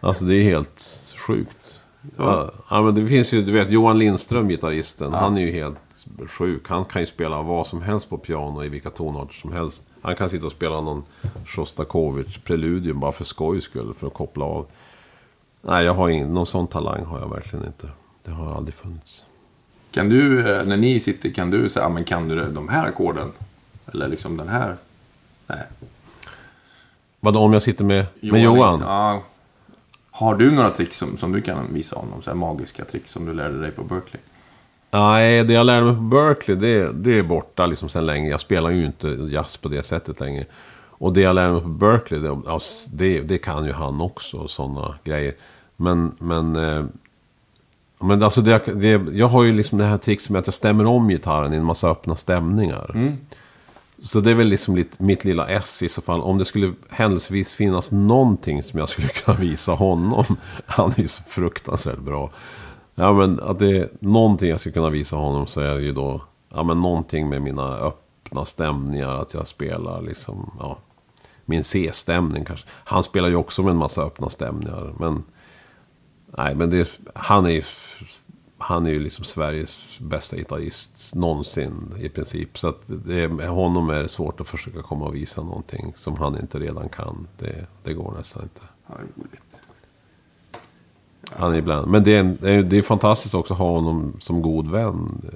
Alltså 0.00 0.24
det 0.24 0.34
är 0.34 0.42
helt 0.42 0.84
sjukt. 1.26 1.84
Ja. 2.16 2.50
Ja, 2.70 2.82
men 2.82 2.94
det 2.94 3.06
finns 3.06 3.34
ju, 3.34 3.42
du 3.42 3.52
vet 3.52 3.70
Johan 3.70 3.98
Lindström, 3.98 4.48
gitarristen. 4.48 5.12
Han 5.12 5.36
är 5.36 5.40
ju 5.40 5.50
helt 5.50 5.76
sjuk. 6.26 6.68
Han 6.68 6.84
kan 6.84 7.02
ju 7.02 7.06
spela 7.06 7.42
vad 7.42 7.66
som 7.66 7.82
helst 7.82 8.10
på 8.10 8.18
piano 8.18 8.64
i 8.64 8.68
vilka 8.68 8.90
tonarter 8.90 9.34
som 9.34 9.52
helst. 9.52 9.86
Han 10.02 10.16
kan 10.16 10.30
sitta 10.30 10.46
och 10.46 10.52
spela 10.52 10.80
någon 10.80 11.02
Shostakovich 11.46 12.38
preludium 12.44 13.00
bara 13.00 13.12
för 13.12 13.24
skojs 13.24 13.64
skull, 13.64 13.94
för 13.94 14.06
att 14.06 14.14
koppla 14.14 14.44
av. 14.44 14.66
Nej, 15.62 15.84
jag 15.84 15.94
har 15.94 16.08
ingen, 16.08 16.34
någon 16.34 16.46
sån 16.46 16.66
talang 16.66 17.04
har 17.04 17.18
jag 17.20 17.30
verkligen 17.30 17.66
inte. 17.66 17.88
Det 18.24 18.30
har 18.30 18.54
aldrig 18.56 18.74
funnits. 18.74 19.24
Kan 19.90 20.08
du, 20.08 20.50
eh, 20.52 20.64
när 20.66 20.76
ni 20.76 21.00
sitter, 21.00 21.30
kan 21.30 21.50
du 21.50 21.68
säga, 21.68 21.86
"Ah, 21.86 21.88
men 21.88 22.04
kan 22.04 22.28
du 22.28 22.50
de 22.50 22.68
här 22.68 22.86
ackorden? 22.86 23.32
Eller 23.92 24.08
liksom 24.08 24.36
den 24.36 24.48
här? 24.48 24.76
Nej. 25.46 25.62
Vadå 27.20 27.40
om 27.40 27.52
jag 27.52 27.62
sitter 27.62 27.84
med 27.84 28.06
Johan? 28.20 28.32
Med 28.40 28.44
Johan? 28.44 28.80
Ja. 28.86 29.22
Har 30.10 30.34
du 30.34 30.50
några 30.50 30.70
tricks 30.70 30.96
som, 30.96 31.16
som 31.16 31.32
du 31.32 31.40
kan 31.42 31.74
visa 31.74 31.96
honom? 31.96 32.22
Så 32.22 32.30
här 32.30 32.36
magiska 32.36 32.84
tricks 32.84 33.10
som 33.10 33.24
du 33.26 33.32
lärde 33.34 33.60
dig 33.60 33.70
på 33.70 33.82
Berkeley? 33.84 34.22
Nej, 34.90 35.44
det 35.44 35.54
jag 35.54 35.66
lärde 35.66 35.84
mig 35.84 35.94
på 35.94 36.00
Berkeley, 36.00 36.56
det, 36.58 36.92
det 36.92 37.18
är 37.18 37.22
borta 37.22 37.66
liksom 37.66 37.88
sen 37.88 38.06
länge. 38.06 38.30
Jag 38.30 38.40
spelar 38.40 38.70
ju 38.70 38.84
inte 38.86 39.08
jazz 39.08 39.56
på 39.56 39.68
det 39.68 39.82
sättet 39.82 40.20
längre. 40.20 40.44
Och 40.98 41.12
det 41.12 41.20
jag 41.20 41.34
lärde 41.34 41.52
mig 41.52 41.62
på 41.62 41.68
Berkeley, 41.68 42.20
det, 42.20 42.38
det, 42.92 43.20
det 43.20 43.38
kan 43.38 43.64
ju 43.64 43.72
han 43.72 44.00
också, 44.00 44.48
sådana 44.48 44.94
grejer. 45.04 45.34
Men, 45.76 46.14
men, 46.18 46.56
eh, 46.56 46.84
men 47.98 48.22
alltså 48.22 48.40
det, 48.40 48.58
det, 48.74 49.02
jag 49.12 49.28
har 49.28 49.44
ju 49.44 49.52
liksom 49.52 49.78
det 49.78 49.84
här 49.84 49.98
trixet 49.98 50.30
med 50.30 50.38
att 50.38 50.46
jag 50.46 50.54
stämmer 50.54 50.86
om 50.86 51.08
gitarren 51.08 51.54
i 51.54 51.56
en 51.56 51.64
massa 51.64 51.90
öppna 51.90 52.16
stämningar. 52.16 52.90
Så 54.02 54.20
det 54.20 54.30
är 54.30 54.34
väl 54.34 54.46
liksom 54.46 54.76
lite, 54.76 55.02
mitt 55.02 55.24
lilla 55.24 55.48
S 55.48 55.82
i 55.82 55.88
så 55.88 56.02
fall. 56.02 56.20
Om 56.20 56.38
det 56.38 56.44
skulle 56.44 56.72
händelsevis 56.90 57.52
finnas 57.52 57.92
någonting 57.92 58.62
som 58.62 58.78
jag 58.78 58.88
skulle 58.88 59.08
kunna 59.24 59.36
visa 59.36 59.72
honom. 59.72 60.24
Han 60.66 60.90
är 60.90 61.00
ju 61.00 61.08
så 61.08 61.22
fruktansvärt 61.22 61.98
bra. 61.98 62.30
Ja 62.94 63.12
men 63.12 63.40
att 63.40 63.58
det 63.58 63.76
är 63.76 63.88
någonting 64.00 64.50
jag 64.50 64.60
skulle 64.60 64.72
kunna 64.72 64.90
visa 64.90 65.16
honom 65.16 65.46
så 65.46 65.60
är 65.60 65.74
det 65.74 65.82
ju 65.82 65.92
då. 65.92 66.22
Ja 66.54 66.62
men 66.62 66.80
någonting 66.80 67.28
med 67.28 67.42
mina 67.42 67.76
öppna 67.76 68.44
stämningar. 68.44 69.14
Att 69.14 69.34
jag 69.34 69.46
spelar 69.46 70.02
liksom, 70.02 70.50
ja. 70.60 70.78
Min 71.48 71.64
C-stämning 71.64 72.44
kanske. 72.44 72.66
Han 72.70 73.02
spelar 73.02 73.28
ju 73.28 73.36
också 73.36 73.62
med 73.62 73.70
en 73.70 73.76
massa 73.76 74.02
öppna 74.02 74.30
stämningar. 74.30 74.94
Men 74.98 75.22
Nej, 76.36 76.54
men 76.54 76.70
det, 76.70 77.00
han 77.14 77.46
är 77.46 77.50
ju 77.50 77.62
han 78.58 78.86
är 78.86 78.90
ju 78.90 79.00
liksom 79.00 79.24
Sveriges 79.24 80.00
bästa 80.00 80.36
gitarrist 80.36 81.14
någonsin 81.14 81.94
i 82.00 82.08
princip. 82.08 82.58
Så 82.58 82.68
att 82.68 82.82
det, 82.86 83.28
med 83.28 83.48
honom 83.48 83.90
är 83.90 84.02
det 84.02 84.08
svårt 84.08 84.40
att 84.40 84.48
försöka 84.48 84.82
komma 84.82 85.04
och 85.04 85.14
visa 85.14 85.42
någonting 85.42 85.92
som 85.96 86.16
han 86.16 86.38
inte 86.38 86.58
redan 86.58 86.88
kan. 86.88 87.28
Det, 87.38 87.66
det 87.82 87.94
går 87.94 88.14
nästan 88.18 88.42
inte. 88.42 88.60
Ja, 88.86 88.94
roligt. 89.16 89.68
Han 91.30 91.54
är 91.54 91.58
ibland, 91.58 91.88
men 91.88 92.04
det 92.04 92.16
är, 92.16 92.36
det 92.40 92.50
är, 92.50 92.62
det 92.62 92.78
är 92.78 92.82
fantastiskt 92.82 93.34
också 93.34 93.54
att 93.54 93.58
ha 93.58 93.70
honom 93.70 94.16
som 94.18 94.42
god 94.42 94.70
vän. 94.70 95.30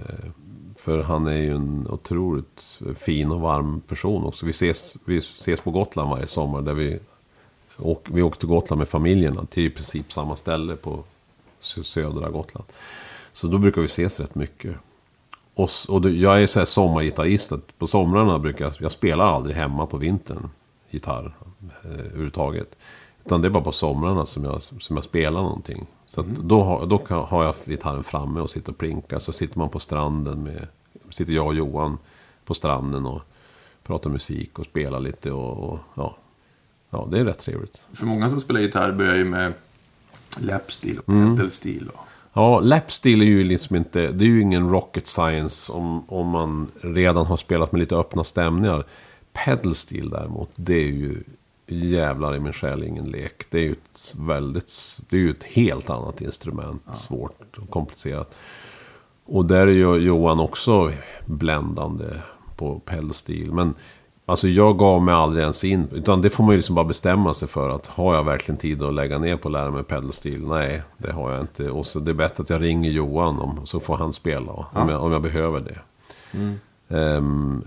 För 0.83 1.03
han 1.03 1.27
är 1.27 1.37
ju 1.37 1.55
en 1.55 1.87
otroligt 1.91 2.81
fin 2.95 3.31
och 3.31 3.41
varm 3.41 3.81
person 3.81 4.25
också. 4.25 4.47
Vi 4.47 4.51
ses, 4.51 4.97
vi 5.05 5.19
ses 5.19 5.61
på 5.61 5.71
Gotland 5.71 6.11
varje 6.11 6.27
sommar. 6.27 6.63
Där 6.63 6.75
vi, 6.75 6.99
åk, 7.79 8.07
vi 8.11 8.23
åker 8.23 8.39
till 8.39 8.49
Gotland 8.49 8.79
med 8.79 8.89
familjerna. 8.89 9.47
Till 9.47 9.67
i 9.67 9.71
princip 9.71 10.13
samma 10.13 10.37
ställe 10.37 10.77
på 10.77 11.05
södra 11.61 12.31
Gotland. 12.31 12.67
Så 13.33 13.47
då 13.47 13.59
brukar 13.59 13.81
vi 13.81 13.85
ses 13.85 14.21
rätt 14.21 14.35
mycket. 14.35 14.77
Och, 15.55 15.69
och 15.89 16.11
jag 16.11 16.43
är 16.43 16.47
så 16.47 16.59
här 16.59 16.67
sommargitarrist. 16.67 17.53
att 17.53 17.79
På 17.79 17.87
somrarna 17.87 18.39
brukar 18.39 18.65
jag, 18.65 18.75
jag 18.79 18.93
spelar 18.93 19.25
aldrig 19.25 19.57
hemma 19.57 19.87
på 19.87 19.97
vintern. 19.97 20.51
Gitarr 20.91 21.35
eh, 21.85 21.91
överhuvudtaget. 21.91 22.77
Utan 23.25 23.43
det 23.43 23.49
är 23.49 23.51
bara 23.51 23.65
på 23.65 23.73
somrarna 23.73 24.27
som 24.27 24.45
jag, 24.45 24.63
som 24.63 24.97
jag 24.97 25.05
spelar 25.05 25.43
någonting. 25.43 25.87
Så 26.15 26.21
att 26.21 26.27
då, 26.27 26.63
har, 26.63 26.87
då 26.87 26.99
kan, 26.99 27.25
har 27.25 27.45
jag 27.45 27.55
gitarren 27.67 28.05
framme 28.05 28.41
och 28.41 28.51
sitter 28.51 28.73
och 28.73 28.79
plinkar. 28.79 29.19
Så 29.19 29.33
sitter 29.33 29.59
man 29.59 29.69
på 29.69 29.79
stranden 29.79 30.43
med... 30.43 30.67
Sitter 31.11 31.33
jag 31.33 31.47
och 31.47 31.55
Johan 31.55 31.99
på 32.45 32.55
stranden 32.55 33.07
och 33.07 33.23
pratar 33.85 34.11
musik 34.11 34.59
och 34.59 34.65
spelar 34.65 35.01
lite 35.01 35.31
och, 35.31 35.73
och 35.73 35.79
ja. 35.95 36.17
Ja, 36.91 37.09
det 37.11 37.19
är 37.21 37.25
rätt 37.25 37.39
trevligt. 37.39 37.83
För 37.93 38.07
många 38.07 38.29
som 38.29 38.41
spelar 38.41 38.61
gitarr 38.61 38.93
börjar 38.93 39.15
ju 39.15 39.25
med 39.25 39.53
lapstil 40.39 40.99
och 40.99 41.09
Mm. 41.09 41.37
pedalstil. 41.37 41.89
Och... 41.95 42.01
Ja, 42.33 42.61
lapsteel 42.61 43.23
är 43.23 43.27
ju 43.27 43.45
liksom 43.45 43.77
inte... 43.77 44.13
Det 44.13 44.25
är 44.25 44.29
ju 44.29 44.41
ingen 44.41 44.71
rocket 44.71 45.07
science 45.07 45.73
om, 45.73 46.11
om 46.11 46.29
man 46.29 46.71
redan 46.81 47.27
har 47.27 47.37
spelat 47.37 47.73
med 47.73 47.79
lite 47.79 47.97
öppna 47.97 48.25
stämningar. 48.25 48.85
Pedalsteel 49.33 50.11
däremot, 50.11 50.51
det 50.55 50.75
är 50.75 50.89
ju 50.93 51.23
jävlar 51.73 52.35
i 52.35 52.41
min 52.41 52.53
själ 52.53 52.83
ingen 52.83 53.05
lek. 53.05 53.45
Det 53.51 53.59
är 53.59 53.63
ju 53.63 53.73
ett 53.73 54.15
väldigt... 54.19 55.01
Det 55.09 55.17
är 55.17 55.21
ju 55.21 55.31
ett 55.31 55.45
helt 55.45 55.91
annat 55.91 56.21
instrument. 56.21 56.83
Svårt 56.93 57.59
och 57.59 57.71
komplicerat. 57.71 58.39
Och 59.25 59.45
där 59.45 59.67
är 59.67 59.73
ju 59.73 59.97
Johan 59.97 60.41
också 60.41 60.93
bländande 61.27 62.05
på 62.57 62.79
pedalsteel. 62.79 63.53
Men 63.53 63.75
alltså 64.27 64.49
jag 64.49 64.79
gav 64.79 65.03
mig 65.03 65.15
aldrig 65.15 65.43
ens 65.43 65.65
in. 65.65 65.89
Utan 65.93 66.23
det 66.23 66.31
får 66.31 66.45
man 66.45 66.53
ju 66.53 66.57
liksom 66.57 66.75
bara 66.75 66.85
bestämma 66.85 67.35
sig 67.35 67.49
för. 67.49 67.69
att 67.69 67.87
Har 67.87 68.15
jag 68.15 68.25
verkligen 68.25 68.59
tid 68.59 68.83
att 68.83 68.95
lägga 68.95 69.19
ner 69.19 69.37
på 69.37 69.49
att 69.49 69.53
lära 69.53 69.71
mig 69.71 69.83
pedalsteel? 69.83 70.47
Nej, 70.47 70.83
det 70.99 71.13
har 71.13 71.33
jag 71.33 71.41
inte. 71.41 71.71
Och 71.71 71.87
så 71.87 72.01
det 72.01 72.11
är 72.11 72.15
bättre 72.15 72.43
att 72.43 72.51
jag 72.51 72.63
ringer 72.63 72.91
Johan 72.91 73.39
om, 73.39 73.61
så 73.67 73.81
får 73.81 73.97
han 73.97 74.13
spela. 74.13 74.53
Om, 74.53 74.89
jag, 74.89 75.03
om 75.03 75.13
jag 75.13 75.23
behöver 75.23 75.61
det. 75.61 75.79
Ehm, 76.89 77.65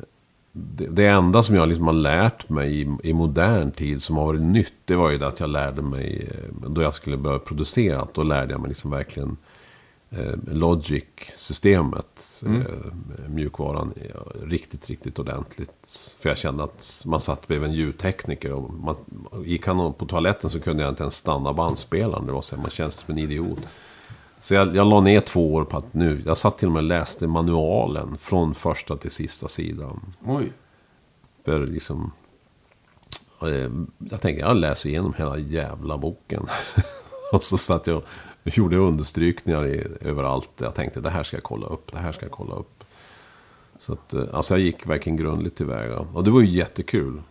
det, 0.57 0.87
det 0.87 1.07
enda 1.07 1.43
som 1.43 1.55
jag 1.55 1.69
liksom 1.69 1.87
har 1.87 1.93
lärt 1.93 2.49
mig 2.49 2.81
i, 2.81 2.97
i 3.03 3.13
modern 3.13 3.71
tid 3.71 4.01
som 4.01 4.17
har 4.17 4.25
varit 4.25 4.41
nytt, 4.41 4.73
det 4.85 4.95
var 4.95 5.09
ju 5.09 5.17
det 5.17 5.27
att 5.27 5.39
jag 5.39 5.49
lärde 5.49 5.81
mig, 5.81 6.29
eh, 6.31 6.69
då 6.69 6.81
jag 6.81 6.93
skulle 6.93 7.17
börja 7.17 7.39
producera, 7.39 8.07
då 8.13 8.23
lärde 8.23 8.51
jag 8.53 8.61
mig 8.61 8.69
liksom 8.69 8.91
verkligen 8.91 9.37
eh, 10.09 10.33
Logic-systemet, 10.51 12.43
eh, 12.45 13.29
mjukvaran, 13.29 13.93
eh, 13.95 14.47
riktigt, 14.47 14.87
riktigt 14.87 15.19
ordentligt. 15.19 16.15
För 16.19 16.29
jag 16.29 16.37
kände 16.37 16.63
att 16.63 17.01
man 17.05 17.21
satt 17.21 17.47
bredvid 17.47 17.69
en 17.69 17.75
ljudtekniker 17.75 18.51
och 18.51 18.73
man, 18.73 18.95
gick 19.45 19.67
han 19.67 19.93
på 19.93 20.05
toaletten 20.05 20.49
så 20.49 20.59
kunde 20.59 20.83
jag 20.83 20.91
inte 20.91 21.03
ens 21.03 21.15
stanna 21.15 21.53
bandspelaren. 21.53 22.25
Det 22.25 22.31
var 22.31 22.41
så 22.41 22.55
här, 22.55 22.61
man 22.61 22.71
känns 22.71 22.95
som 22.95 23.11
en 23.11 23.17
idiot. 23.17 23.59
Så 24.45 24.53
jag, 24.55 24.75
jag 24.75 24.87
la 24.87 25.01
ner 25.01 25.21
två 25.21 25.53
år 25.53 25.63
på 25.63 25.77
att 25.77 25.93
nu, 25.93 26.23
jag 26.25 26.37
satt 26.37 26.57
till 26.57 26.67
och 26.67 26.71
med 26.73 26.79
och 26.79 26.87
läste 26.87 27.27
manualen 27.27 28.17
från 28.17 28.55
första 28.55 28.97
till 28.97 29.11
sista 29.11 29.47
sidan. 29.47 30.13
Oj. 30.25 30.51
För 31.45 31.65
liksom... 31.65 32.11
eh, 33.41 33.71
Jag 34.11 34.21
tänkte, 34.21 34.41
jag 34.41 34.57
läser 34.57 34.89
igenom 34.89 35.13
hela 35.17 35.37
jävla 35.37 35.97
boken. 35.97 36.45
och 37.31 37.43
så 37.43 37.57
satt 37.57 37.87
jag 37.87 37.97
och 37.97 38.03
gjorde 38.57 38.77
understrykningar 38.77 39.65
i, 39.65 39.87
överallt. 40.01 40.49
Jag 40.57 40.75
tänkte, 40.75 41.01
det 41.01 41.09
här 41.09 41.23
ska 41.23 41.37
jag 41.37 41.43
kolla 41.43 41.67
upp, 41.67 41.91
det 41.91 41.97
här 41.99 42.11
ska 42.11 42.25
jag 42.25 42.31
kolla 42.31 42.55
upp. 42.55 42.83
Så 43.79 43.93
att, 43.93 44.13
eh, 44.13 44.23
alltså 44.33 44.53
jag 44.53 44.61
gick 44.61 44.87
verkligen 44.87 45.17
grundligt 45.17 45.57
tillväga. 45.57 45.99
Och 45.99 46.23
det 46.23 46.31
var 46.31 46.41
ju 46.41 46.47
jättekul. 46.51 47.21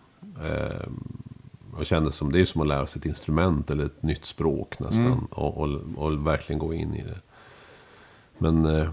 Jag 1.77 1.87
kände 1.87 2.11
som, 2.11 2.31
det 2.31 2.41
är 2.41 2.45
som 2.45 2.61
att 2.61 2.67
lära 2.67 2.87
sig 2.87 2.99
ett 2.99 3.05
instrument 3.05 3.71
eller 3.71 3.85
ett 3.85 4.03
nytt 4.03 4.25
språk 4.25 4.79
nästan. 4.79 5.05
Mm. 5.05 5.25
Och, 5.25 5.57
och, 5.57 5.69
och 5.95 6.27
verkligen 6.27 6.59
gå 6.59 6.73
in 6.73 6.95
i 6.95 7.03
det. 7.03 7.19
Men, 8.37 8.65
eh, 8.65 8.89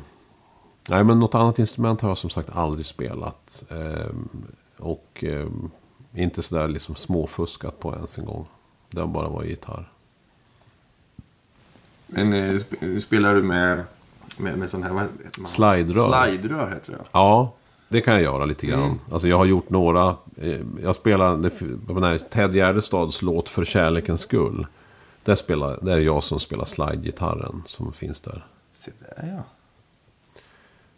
nej, 0.88 1.04
men 1.04 1.18
något 1.18 1.34
annat 1.34 1.58
instrument 1.58 2.00
har 2.00 2.10
jag 2.10 2.18
som 2.18 2.30
sagt 2.30 2.50
aldrig 2.50 2.86
spelat. 2.86 3.64
Eh, 3.70 4.14
och 4.76 5.24
eh, 5.24 5.48
inte 6.14 6.42
sådär 6.42 6.68
liksom 6.68 6.94
småfuskat 6.94 7.80
på 7.80 7.94
ens 7.94 8.18
en 8.18 8.24
gång. 8.24 8.46
Det 8.90 9.00
har 9.00 9.06
bara 9.06 9.28
varit 9.28 9.50
gitarr. 9.50 9.92
Men 12.06 12.32
eh, 12.32 12.52
sp- 12.52 13.00
spelar 13.00 13.34
du 13.34 13.42
med, 13.42 13.84
med, 14.38 14.58
med 14.58 14.70
sån 14.70 14.82
här... 14.82 15.08
Slide-rör. 15.46 16.12
Slide-rör 16.12 16.74
heter 16.74 16.92
det. 16.92 17.04
Ja, 17.12 17.52
det 17.92 18.00
kan 18.00 18.14
jag 18.14 18.22
göra 18.22 18.44
lite 18.44 18.66
grann. 18.66 18.82
Mm. 18.82 18.98
Alltså 19.10 19.28
jag 19.28 19.38
har 19.38 19.44
gjort 19.44 19.70
några. 19.70 20.16
eh, 20.36 20.60
Jag 20.82 20.96
spelar 20.96 21.36
den 21.94 22.02
här 22.04 22.18
Ted 22.18 22.54
Gärdestads 22.54 23.22
låt 23.22 23.48
För 23.48 23.64
kärlekens 23.64 24.20
skull. 24.20 24.66
Där, 25.24 25.34
spelar, 25.34 25.78
där 25.82 25.92
är 25.96 26.00
jag 26.00 26.22
som 26.22 26.40
spelar 26.40 26.64
slide-gitarren 26.64 27.62
som 27.66 27.92
finns 27.92 28.20
där. 28.20 28.46
Se 28.72 28.90
där 28.98 29.34
ja. 29.36 29.42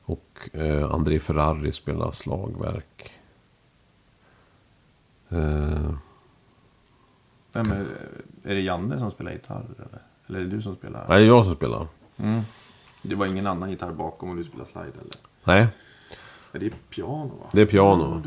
Och 0.05 0.49
eh, 0.53 0.91
André 0.95 1.19
Ferrari 1.21 1.73
spelar 1.73 2.11
slagverk. 2.11 3.11
Eh, 5.29 5.95
Vem 7.53 7.71
är, 7.73 7.87
är 8.45 8.55
det 8.55 8.61
Janne 8.61 8.99
som 8.99 9.11
spelar 9.11 9.33
gitarr? 9.33 9.65
Eller, 9.79 10.03
eller 10.27 10.39
är 10.41 10.45
det 10.45 10.51
du 10.51 10.63
som 10.63 10.77
spelar? 10.77 11.07
nej, 11.09 11.19
det 11.19 11.25
är 11.25 11.29
jag 11.29 11.45
som 11.45 11.55
spelar. 11.55 11.87
Mm. 12.17 12.41
Det 13.03 13.15
var 13.15 13.27
ingen 13.27 13.47
annan 13.47 13.71
gitarr 13.71 13.93
bakom 13.93 14.31
och 14.31 14.37
du 14.37 14.45
spelar 14.45 14.65
slide 14.65 14.89
eller? 15.01 15.15
Nej, 15.45 15.67
Ja, 16.55 16.61
det 16.61 16.67
är 16.67 16.71
piano 16.91 17.31
va? 17.41 17.47
det 17.53 17.61
är 17.61 17.67
piano. 17.67 18.23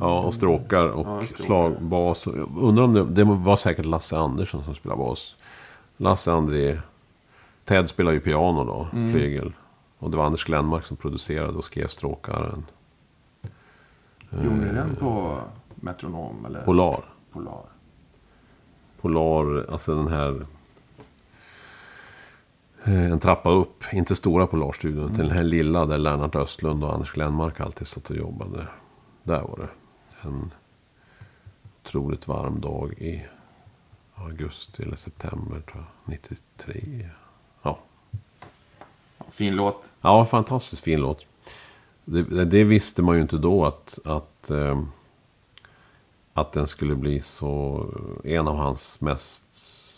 Ja, 0.00 0.20
och 0.20 0.34
stråkar 0.34 0.84
och 0.88 1.06
Ja, 1.06 1.24
stråkar. 1.26 1.44
slag, 1.44 1.82
bas. 1.82 2.26
Jag 2.26 2.48
Undrar 2.60 2.84
om 2.84 2.94
det, 2.94 3.04
det 3.04 3.24
var 3.24 3.56
säkert 3.56 3.84
Lasse 3.86 4.18
Andersson 4.18 4.64
som 4.64 4.74
spelade 4.74 4.98
bas. 4.98 5.36
Lasse, 5.96 6.32
André, 6.32 6.80
Ted 7.64 7.88
spelar 7.88 8.12
ju 8.12 8.20
piano 8.20 8.64
då, 8.64 8.88
Mm. 8.92 9.12
flygel. 9.12 9.52
Och 9.98 10.10
det 10.10 10.16
var 10.16 10.24
Anders 10.24 10.44
Glenmark 10.44 10.84
som 10.84 10.96
producerade 10.96 11.58
och 11.58 11.64
skrev 11.64 11.86
stråkaren. 11.86 12.64
Gjorde 14.30 14.56
ni 14.56 14.72
den 14.72 14.96
på 14.96 15.38
metronom 15.74 16.44
eller? 16.46 16.60
Polar. 16.62 17.04
Polar. 17.32 17.62
Polar, 19.00 19.66
alltså 19.72 19.94
den 19.94 20.08
här... 20.08 20.46
eh, 22.84 23.10
En 23.12 23.18
trappa 23.20 23.50
upp, 23.50 23.84
inte 23.92 24.16
stora 24.16 24.46
Polarstudion, 24.46 25.14
till 25.14 25.24
den 25.24 25.36
här 25.36 25.42
lilla 25.44 25.86
där 25.86 25.98
Lennart 25.98 26.36
Östlund 26.36 26.84
och 26.84 26.94
Anders 26.94 27.12
Glenmark 27.12 27.60
alltid 27.60 27.86
satt 27.86 28.10
och 28.10 28.16
jobbade. 28.16 28.66
Där 29.22 29.42
var 29.42 29.58
det 29.58 29.68
en 30.28 30.52
otroligt 31.82 32.28
varm 32.28 32.60
dag 32.60 32.92
i 32.92 33.24
augusti 34.14 34.82
eller 34.82 34.96
september 34.96 35.60
tror 35.60 35.84
jag, 36.04 36.12
93. 36.12 37.08
Ja, 37.62 37.78
fin 39.30 39.56
låt. 39.56 39.92
ja 40.00 40.24
fantastiskt 40.24 40.82
fin 40.82 41.00
låt. 41.00 41.26
Det, 42.04 42.22
det- 42.22 42.44
det 42.44 42.64
visste 42.64 43.02
man 43.02 43.16
ju 43.16 43.22
inte 43.22 43.36
då 43.38 43.64
att, 43.66 43.98
att, 44.04 44.50
eh, 44.50 44.82
att 46.34 46.52
den 46.52 46.66
skulle 46.66 46.94
bli 46.94 47.20
så 47.20 47.86
en 48.24 48.48
av 48.48 48.56
hans 48.56 49.00
mest 49.00 49.46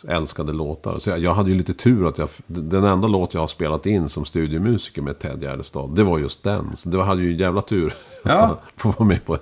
älskade 0.08 0.52
låtar. 0.52 0.98
Så 0.98 1.10
jag, 1.10 1.18
jag 1.18 1.34
hade 1.34 1.50
ju 1.50 1.56
lite 1.56 1.74
tur 1.74 2.06
att 2.08 2.18
jag, 2.18 2.28
den 2.46 2.84
enda 2.84 3.08
låt 3.08 3.34
jag 3.34 3.40
har 3.40 3.46
spelat 3.46 3.86
in 3.86 4.08
som 4.08 4.24
studiomusiker 4.24 5.02
med 5.02 5.18
Ted 5.18 5.42
Gärdestad, 5.42 5.90
det 5.94 6.02
var 6.02 6.18
just 6.18 6.42
den. 6.42 6.76
Så 6.76 6.88
det 6.88 7.02
hade 7.02 7.22
ju 7.22 7.36
jävla 7.36 7.62
tur 7.62 7.94
Ja. 8.24 8.32
att 8.42 8.62
få 8.76 8.90
vara 8.90 9.04
med 9.08 9.24
på, 9.24 9.38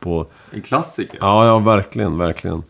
på 0.00 0.26
En 0.50 0.62
klassiker. 0.62 1.18
Ja, 1.20 1.46
ja, 1.46 1.58
verkligen, 1.58 2.18
verkligen. 2.18 2.62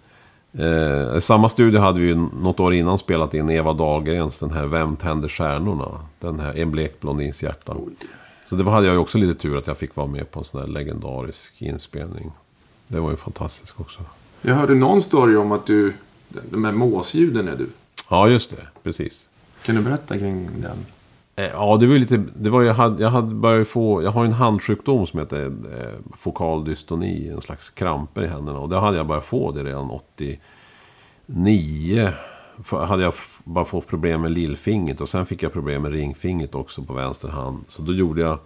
Eh, 0.53 1.19
samma 1.19 1.49
studio 1.49 1.81
hade 1.81 2.01
vi 2.01 2.07
ju 2.07 2.15
något 2.15 2.61
år 2.61 2.75
innan 2.75 2.99
spelat 2.99 3.35
in 3.35 3.51
Eva 3.51 3.73
Dahlgrens, 3.73 4.41
den 4.41 4.51
här 4.51 4.67
Vem 4.67 4.97
tänder 4.97 5.29
stjärnorna? 5.29 5.89
Den 6.21 6.41
här 6.41 6.59
En 6.59 6.71
blek 6.71 7.01
blondins 7.01 7.43
hjärta. 7.43 7.73
Oj. 7.77 7.93
Så 8.47 8.55
det 8.57 8.71
hade 8.71 8.87
jag 8.87 8.95
ju 8.95 8.99
också 9.01 9.19
lite 9.19 9.35
tur 9.41 9.59
att 9.59 9.67
jag 9.67 9.77
fick 9.77 9.97
vara 9.97 10.07
med 10.07 10.31
på 10.31 10.39
en 10.39 10.45
sån 10.45 10.61
här 10.61 10.69
legendarisk 10.69 11.63
inspelning. 11.63 12.33
Det 12.89 13.01
var 13.01 13.11
ju 13.11 13.17
fantastiskt 13.17 13.75
också. 13.81 14.01
Jag 14.43 14.55
hörde 14.55 14.75
någon 14.75 15.03
story 15.03 15.37
om 15.37 15.53
att 15.53 15.67
du, 15.67 15.95
de 16.51 16.65
här 16.65 16.73
måsljuden 16.73 17.49
är 17.49 17.57
du. 17.57 17.69
Ja, 18.11 18.29
just 18.29 18.51
det. 18.51 18.67
Precis. 18.83 19.29
Kan 19.63 19.75
du 19.77 19.83
berätta 19.83 20.19
kring 20.19 20.51
den? 20.61 20.77
Eh, 21.37 21.51
Ja, 21.53 21.77
det 21.77 21.87
var 21.87 21.93
ju 21.93 21.99
lite... 21.99 22.25
Det 22.37 22.51
var, 22.51 22.63
jag, 22.63 22.75
hade, 22.75 23.03
jag 23.03 23.11
hade 23.11 23.35
börjat 23.35 23.69
få... 23.69 24.03
Jag 24.03 24.11
har 24.11 24.25
en 24.25 24.33
handsjukdom 24.33 25.07
som 25.07 25.19
heter 25.21 25.45
eh, 25.47 26.17
fokal 26.17 26.65
dystoni. 26.65 27.29
En 27.29 27.41
slags 27.41 27.71
kramper 27.71 28.23
i 28.23 28.27
händerna. 28.27 28.59
Och 28.59 28.69
det 28.69 28.79
hade 28.79 28.97
jag 28.97 29.07
börjat 29.07 29.25
få 29.25 29.53
det 29.53 29.65
redan 29.65 29.91
89. 31.27 32.13
För 32.65 32.85
hade 32.85 33.03
jag 33.03 33.15
bara 33.45 33.65
fått 33.65 33.87
problem 33.87 34.21
med 34.23 34.31
lillfingret. 34.31 35.01
Och 35.01 35.09
sen 35.09 35.27
fick 35.27 35.43
jag 35.43 35.53
problem 35.53 35.83
med 35.83 35.93
ringfingret 35.93 36.55
också 36.55 36.83
på 36.83 36.93
vänster 36.95 37.29
hand. 37.29 37.65
Så 37.69 37.83
då 37.83 37.93
gjorde 37.93 38.21
jag 38.21 38.39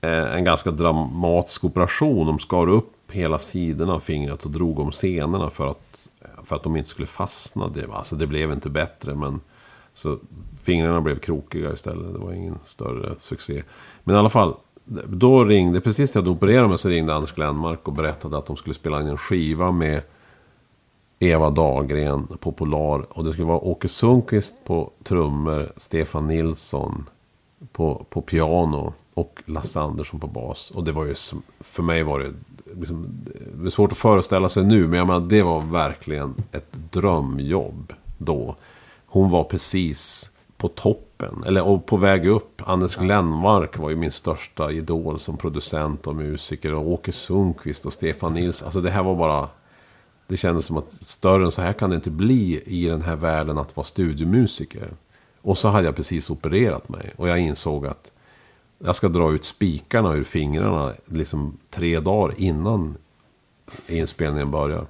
eh, 0.00 0.34
en 0.36 0.44
ganska 0.44 0.70
dramatisk 0.70 1.64
operation. 1.64 2.26
De 2.26 2.38
skar 2.38 2.68
upp 2.68 2.92
hela 3.12 3.38
sidorna 3.38 3.94
av 3.94 4.00
fingret 4.00 4.44
och 4.44 4.50
drog 4.50 4.78
om 4.78 4.92
senorna 4.92 5.50
för 5.50 5.70
att, 5.70 5.85
för 6.46 6.56
att 6.56 6.62
de 6.62 6.76
inte 6.76 6.88
skulle 6.88 7.06
fastna. 7.06 7.68
Det, 7.68 7.86
alltså 7.92 8.16
det 8.16 8.26
blev 8.26 8.52
inte 8.52 8.70
bättre 8.70 9.14
men... 9.14 9.40
Så 9.96 10.18
fingrarna 10.62 11.00
blev 11.00 11.18
krokiga 11.18 11.72
istället. 11.72 12.12
Det 12.12 12.18
var 12.18 12.32
ingen 12.32 12.58
större 12.64 13.18
succé. 13.18 13.62
Men 14.04 14.16
i 14.16 14.18
alla 14.18 14.28
fall. 14.28 14.54
Då 15.06 15.44
ringde, 15.44 15.80
precis 15.80 16.14
när 16.14 16.20
jag 16.20 16.24
hade 16.24 16.36
opererat 16.36 16.68
mig 16.68 16.78
så 16.78 16.88
ringde 16.88 17.14
Anders 17.14 17.32
Glenmark 17.32 17.88
och 17.88 17.92
berättade 17.92 18.38
att 18.38 18.46
de 18.46 18.56
skulle 18.56 18.74
spela 18.74 19.00
in 19.00 19.06
en 19.06 19.16
skiva 19.16 19.72
med 19.72 20.02
Eva 21.18 21.50
Dahlgren 21.50 22.26
på 22.26 22.52
Polar. 22.52 23.06
Och 23.10 23.24
det 23.24 23.32
skulle 23.32 23.46
vara 23.46 23.58
Åke 23.58 23.88
Sundqvist 23.88 24.56
på 24.64 24.90
trummor, 25.02 25.72
Stefan 25.76 26.26
Nilsson 26.26 27.08
på, 27.72 28.06
på 28.10 28.20
piano 28.20 28.94
och 29.14 29.42
Lasse 29.46 29.80
Andersson 29.80 30.20
på 30.20 30.26
bas. 30.26 30.70
Och 30.70 30.84
det 30.84 30.92
var 30.92 31.04
ju, 31.04 31.14
för 31.60 31.82
mig 31.82 32.02
var 32.02 32.20
det, 32.20 32.32
liksom, 32.78 33.24
det 33.54 33.66
är 33.66 33.70
svårt 33.70 33.92
att 33.92 33.98
föreställa 33.98 34.48
sig 34.48 34.64
nu, 34.64 34.88
men 34.88 34.98
jag 34.98 35.06
menar, 35.06 35.20
det 35.20 35.42
var 35.42 35.60
verkligen 35.60 36.34
ett 36.52 36.72
drömjobb 36.90 37.92
då. 38.18 38.56
Hon 39.06 39.30
var 39.30 39.44
precis 39.44 40.30
på 40.56 40.68
toppen, 40.68 41.42
eller 41.46 41.62
och 41.62 41.86
på 41.86 41.96
väg 41.96 42.26
upp. 42.26 42.62
Anders 42.66 42.96
Glenmark 42.96 43.78
var 43.78 43.90
ju 43.90 43.96
min 43.96 44.10
största 44.10 44.70
idol 44.70 45.18
som 45.18 45.36
producent 45.36 46.06
och 46.06 46.16
musiker. 46.16 46.74
Och 46.74 46.88
Åke 46.88 47.12
Sundqvist 47.12 47.86
och 47.86 47.92
Stefan 47.92 48.34
Nilsson. 48.34 48.66
Alltså 48.66 48.80
det 48.80 48.90
här 48.90 49.02
var 49.02 49.14
bara... 49.14 49.48
Det 50.28 50.36
kändes 50.36 50.64
som 50.64 50.76
att 50.76 50.92
större 50.92 51.44
än 51.44 51.52
så 51.52 51.62
här 51.62 51.72
kan 51.72 51.90
det 51.90 51.96
inte 51.96 52.10
bli 52.10 52.62
i 52.66 52.86
den 52.86 53.02
här 53.02 53.16
världen 53.16 53.58
att 53.58 53.76
vara 53.76 53.84
studiomusiker. 53.84 54.88
Och 55.42 55.58
så 55.58 55.68
hade 55.68 55.86
jag 55.86 55.96
precis 55.96 56.30
opererat 56.30 56.88
mig. 56.88 57.12
Och 57.16 57.28
jag 57.28 57.38
insåg 57.38 57.86
att 57.86 58.12
jag 58.78 58.96
ska 58.96 59.08
dra 59.08 59.32
ut 59.32 59.44
spikarna 59.44 60.14
ur 60.14 60.24
fingrarna 60.24 60.92
liksom 61.04 61.56
tre 61.70 62.00
dagar 62.00 62.34
innan 62.38 62.96
inspelningen 63.86 64.50
börjar. 64.50 64.86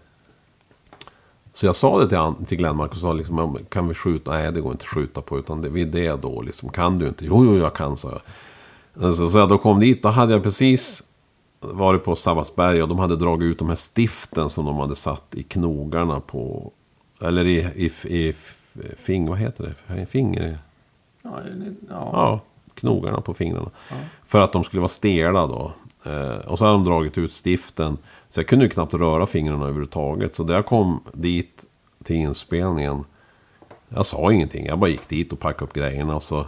Så 1.55 1.67
jag 1.67 1.77
sa 1.77 1.99
det 1.99 2.09
till, 2.09 2.47
till 2.47 2.59
Glenmark 2.59 2.91
och 2.91 2.97
sa 2.97 3.13
liksom, 3.13 3.39
"Ja, 3.39 3.47
men 3.47 3.65
kan 3.65 3.89
vi 3.89 3.95
skjuta? 3.95 4.31
Nej, 4.31 4.53
det 4.53 4.61
går 4.61 4.73
inte 4.73 4.83
att 4.83 4.89
skjuta 4.89 5.21
på, 5.23 5.39
utan 5.39 5.63
det, 5.63 5.85
det 5.85 6.23
då 6.23 6.43
liksom. 6.43 6.69
Kan 6.69 6.99
du 6.99 7.09
inte? 7.09 7.25
Jo, 7.25 7.45
jo, 7.45 7.57
jag 7.57 7.75
kan, 7.75 7.97
sa 7.97 8.11
jag. 8.11 9.15
Så, 9.15 9.29
så 9.31 9.39
jag 9.39 9.49
då 9.49 9.59
kom 9.59 9.81
dit, 9.81 10.03
då 10.03 10.09
hade 10.09 10.33
jag 10.33 10.43
precis 10.43 11.03
varit 11.61 12.05
på 12.05 12.17
Sabbatsberg 12.17 12.83
och 12.83 12.89
de 12.89 12.99
hade 12.99 13.17
dragit 13.17 13.47
ut 13.47 13.59
de 13.59 13.69
här 13.69 13.77
stiften 13.95 14.51
som 14.51 14.65
de 14.65 14.77
hade 14.77 14.95
satt 14.95 15.35
i 15.35 15.43
knogarna 15.43 16.21
på... 16.21 16.73
Eller 17.21 17.45
i, 17.45 17.57
i, 17.59 17.91
i, 18.29 18.33
fing, 18.97 19.29
vad 19.29 19.39
heter 19.39 19.75
det? 19.87 20.07
Finger? 20.07 20.59
Ja, 21.23 21.41
ja. 21.89 22.11
Ja, 22.13 22.41
knogarna 22.77 23.21
på 23.21 23.35
fingrarna. 23.35 23.71
För 24.25 24.41
att 24.41 24.53
de 24.53 24.65
skulle 24.65 24.81
vara 24.81 24.89
stela 24.89 25.47
då. 25.47 25.73
Eh, 26.05 26.37
och 26.37 26.59
så 26.59 26.65
hade 26.65 26.77
de 26.77 26.85
dragit 26.85 27.19
ut 27.19 27.33
stiften. 27.33 27.99
Så 28.29 28.41
jag 28.41 28.47
kunde 28.47 28.65
ju 28.65 28.71
knappt 28.71 28.95
röra 28.95 29.27
fingrarna 29.27 29.65
överhuvudtaget. 29.65 30.35
Så 30.35 30.45
när 30.45 30.55
jag 30.55 30.67
kom 30.67 31.01
dit 31.13 31.65
till 32.05 32.17
inspelningen. 32.17 33.05
Jag 33.89 34.07
sa 34.07 34.33
ingenting. 34.33 34.67
Jag 34.67 34.79
bara 34.79 34.91
gick 34.91 35.09
dit 35.09 35.33
och 35.33 35.39
packade 35.39 35.65
upp 35.65 35.73
grejerna. 35.73 36.15
Och 36.15 36.23
så, 36.23 36.47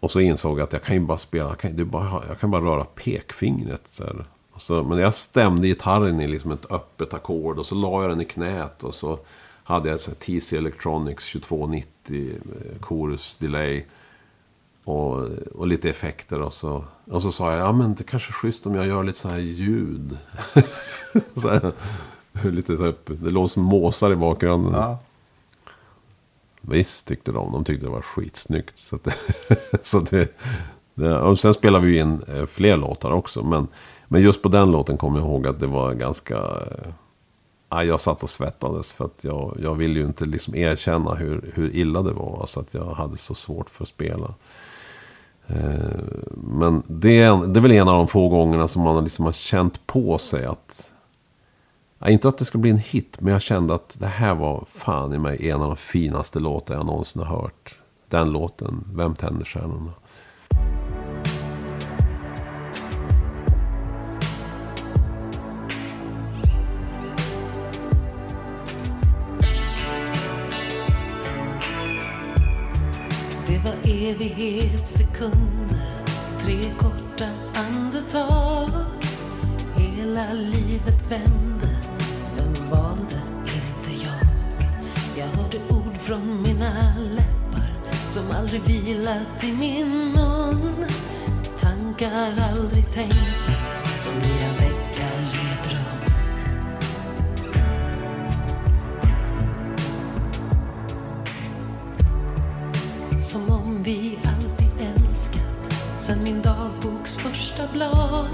och 0.00 0.10
så 0.10 0.20
insåg 0.20 0.58
jag 0.58 0.64
att 0.64 0.72
jag 0.72 0.82
kan 0.82 0.96
ju 0.96 1.00
bara 1.00 1.18
spela. 1.18 1.48
Jag 1.48 1.58
kan, 1.58 1.90
bara, 1.90 2.22
jag 2.28 2.40
kan 2.40 2.50
bara 2.50 2.62
röra 2.62 2.84
pekfingret. 2.84 3.82
Så 3.84 4.04
här. 4.04 4.24
Så, 4.56 4.82
men 4.82 4.98
jag 4.98 5.14
stämde 5.14 5.68
gitarren 5.68 6.20
i 6.20 6.26
liksom 6.26 6.52
ett 6.52 6.72
öppet 6.72 7.14
ackord. 7.14 7.58
Och 7.58 7.66
så 7.66 7.74
la 7.74 8.02
jag 8.02 8.10
den 8.10 8.20
i 8.20 8.24
knät. 8.24 8.84
Och 8.84 8.94
så 8.94 9.18
hade 9.64 9.88
jag 9.88 9.96
ett 9.96 10.20
TC 10.20 10.56
Electronics 10.56 11.32
2290 11.32 11.86
eh, 12.10 12.80
chorus 12.80 13.36
delay. 13.36 13.84
Och, 14.84 15.28
och 15.54 15.66
lite 15.66 15.90
effekter 15.90 16.40
och 16.40 16.52
så. 16.52 16.84
Och 17.10 17.22
så 17.22 17.32
sa 17.32 17.50
jag, 17.52 17.60
ja 17.60 17.72
men 17.72 17.94
det 17.94 18.04
kanske 18.04 18.30
är 18.30 18.32
schysst 18.32 18.66
om 18.66 18.74
jag 18.74 18.86
gör 18.86 19.02
lite 19.02 19.18
så 19.18 19.28
här 19.28 19.38
ljud. 19.38 20.18
så 21.36 21.48
här, 21.48 21.72
lite 22.50 22.76
så 22.76 22.84
här, 22.84 22.94
det 23.06 23.30
låter 23.30 23.52
som 23.52 23.62
måsar 23.62 24.12
i 24.12 24.16
bakgrunden. 24.16 24.72
Ja. 24.74 24.98
Visst 26.60 27.06
tyckte 27.06 27.32
de. 27.32 27.52
De 27.52 27.64
tyckte 27.64 27.86
det 27.86 27.90
var 27.90 28.02
skitsnyggt. 28.02 28.78
Så, 28.78 28.96
att, 28.96 29.08
så 29.82 30.00
det, 30.00 30.38
det, 30.94 31.18
och 31.18 31.38
sen 31.38 31.54
spelade 31.54 31.86
vi 31.86 31.98
in 31.98 32.22
eh, 32.28 32.46
fler 32.46 32.76
låtar 32.76 33.10
också. 33.10 33.42
Men, 33.42 33.68
Men 34.08 34.22
just 34.22 34.42
på 34.42 34.48
den 34.48 34.70
låten 34.70 34.96
kommer 34.96 35.18
jag 35.18 35.28
ihåg 35.28 35.46
att 35.46 35.60
det 35.60 35.66
var 35.66 35.92
ganska... 35.92 36.36
eh, 36.36 36.92
Ja, 37.74 37.84
jag 37.84 38.00
satt 38.00 38.22
och 38.22 38.30
svettades 38.30 38.92
för 38.92 39.04
att 39.04 39.24
jag, 39.24 39.58
jag 39.62 39.74
ville 39.74 40.00
ju 40.00 40.06
inte 40.06 40.24
liksom 40.26 40.54
erkänna 40.54 41.14
hur, 41.14 41.52
hur 41.54 41.76
illa 41.76 42.02
det 42.02 42.12
var. 42.12 42.40
Alltså 42.40 42.60
att 42.60 42.74
jag 42.74 42.84
hade 42.84 43.16
så 43.16 43.34
svårt 43.34 43.70
för 43.70 43.84
att 43.84 43.88
spela. 43.88 44.34
Eh, 45.46 45.56
men 46.36 46.82
det 46.86 47.20
är, 47.22 47.30
en- 47.30 47.52
det 47.52 47.58
är 47.58 47.62
väl 47.62 47.72
en 47.72 47.88
av 47.88 47.94
de 47.94 48.08
få 48.08 48.28
gångerna 48.28 48.68
som 48.68 48.82
man 48.82 49.04
liksom 49.04 49.24
har 49.24 49.32
känt 49.32 49.86
på 49.86 50.18
sig 50.18 50.44
att... 50.44 50.88
Inte 52.08 52.28
att 52.28 52.38
det 52.38 52.44
skulle 52.44 52.62
bli 52.62 52.70
en 52.70 52.78
hit, 52.78 53.16
men 53.20 53.32
jag 53.32 53.42
kände 53.42 53.74
att 53.74 53.96
det 53.98 54.06
här 54.06 54.34
var 54.34 54.64
fan 54.68 55.12
i 55.14 55.18
mig 55.18 55.48
en 55.50 55.60
av 55.62 55.66
de 55.68 55.76
finaste 55.76 56.40
låtar 56.40 56.74
jag 56.74 56.86
någonsin 56.86 57.22
har 57.22 57.36
hört. 57.42 57.74
Den 58.08 58.30
låten, 58.32 58.84
Vem 58.94 59.14
tänder 59.14 59.44
stjärnorna? 59.44 59.92
Evighetssekunder, 74.12 76.04
tre 76.40 76.58
korta 76.78 77.28
andetag. 77.54 78.70
Hela 79.76 80.32
livet 80.32 81.10
vände, 81.10 81.68
vem 82.36 82.70
valde 82.70 83.20
inte 83.44 84.04
jag? 84.04 84.20
Jag 85.16 85.26
hörde 85.26 85.58
ord 85.70 85.96
från 86.00 86.42
mina 86.42 86.94
läppar 86.98 87.72
som 88.08 88.30
aldrig 88.30 88.62
vilat 88.62 89.44
i 89.44 89.52
min 89.52 89.88
mun. 89.88 90.86
Tankar 91.60 92.34
aldrig 92.52 92.92
tänkta, 92.92 93.52
som 93.96 94.14
nya 94.14 94.52
veckor 94.52 94.91
Som 103.32 103.50
om 103.50 103.82
vi 103.82 104.18
alltid 104.24 104.86
älskat 104.86 105.74
sen 105.98 106.22
min 106.22 106.42
dagboks 106.42 107.16
första 107.16 107.72
blad. 107.72 108.26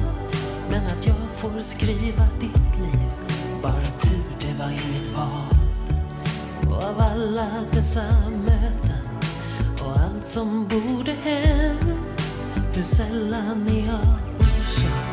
Men 0.71 0.87
att 0.87 1.07
jag 1.07 1.17
får 1.37 1.61
skriva 1.61 2.25
ditt 2.41 2.79
liv 2.81 3.11
Bara 3.63 3.85
tur 3.85 4.25
det 4.41 4.59
var 4.59 4.71
inget 4.71 5.17
val. 5.17 5.59
Och 6.71 6.85
av 6.85 7.01
alla 7.01 7.49
dessa 7.73 8.05
möten 8.47 9.09
Och 9.85 9.99
allt 10.01 10.27
som 10.27 10.69
borde 10.69 11.13
hänt 11.13 12.21
Hur 12.75 12.85
sällan 12.85 13.69
är 13.69 13.87
jag 13.87 14.19
orsak. 14.41 15.08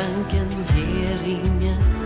Tanken 0.00 0.48
ger 0.72 1.20
ingen 1.36 1.99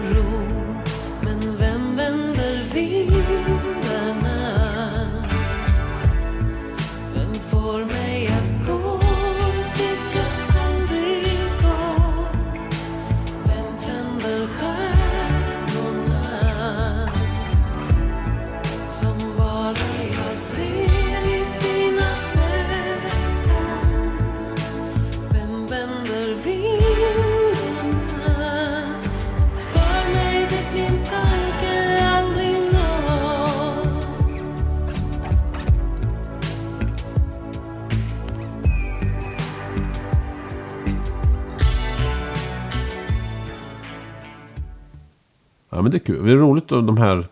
men 45.84 45.90
det 45.92 45.96
är 45.96 46.06
kul. 46.06 46.26
Det 46.26 46.32
är 46.32 46.36
roligt 46.36 46.72
att 46.72 46.86
de 46.86 46.96
här 46.96 47.28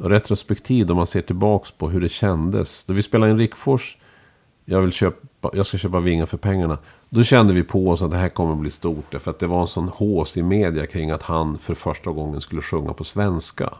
retrospektiv 0.00 0.86
då 0.86 0.94
man 0.94 1.06
ser 1.06 1.20
tillbaks 1.20 1.70
på 1.70 1.88
hur 1.88 2.00
det 2.00 2.08
kändes. 2.08 2.84
Då 2.84 2.92
vi 2.92 3.02
spelade 3.02 3.32
in 3.32 3.38
Rickfors, 3.38 3.96
jag, 4.64 4.80
vill 4.80 4.92
köpa, 4.92 5.50
jag 5.52 5.66
ska 5.66 5.78
köpa 5.78 6.00
vingar 6.00 6.26
för 6.26 6.36
pengarna. 6.36 6.78
Då 7.08 7.22
kände 7.22 7.52
vi 7.52 7.62
på 7.62 7.90
oss 7.90 8.02
att 8.02 8.10
det 8.10 8.16
här 8.16 8.28
kommer 8.28 8.54
bli 8.54 8.70
stort. 8.70 9.04
Därför 9.10 9.30
att 9.30 9.38
det 9.38 9.46
var 9.46 9.60
en 9.60 9.66
sån 9.66 9.88
hås 9.88 10.36
i 10.36 10.42
media 10.42 10.86
kring 10.86 11.10
att 11.10 11.22
han 11.22 11.58
för 11.58 11.74
första 11.74 12.10
gången 12.10 12.40
skulle 12.40 12.62
sjunga 12.62 12.92
på 12.92 13.04
svenska. 13.04 13.74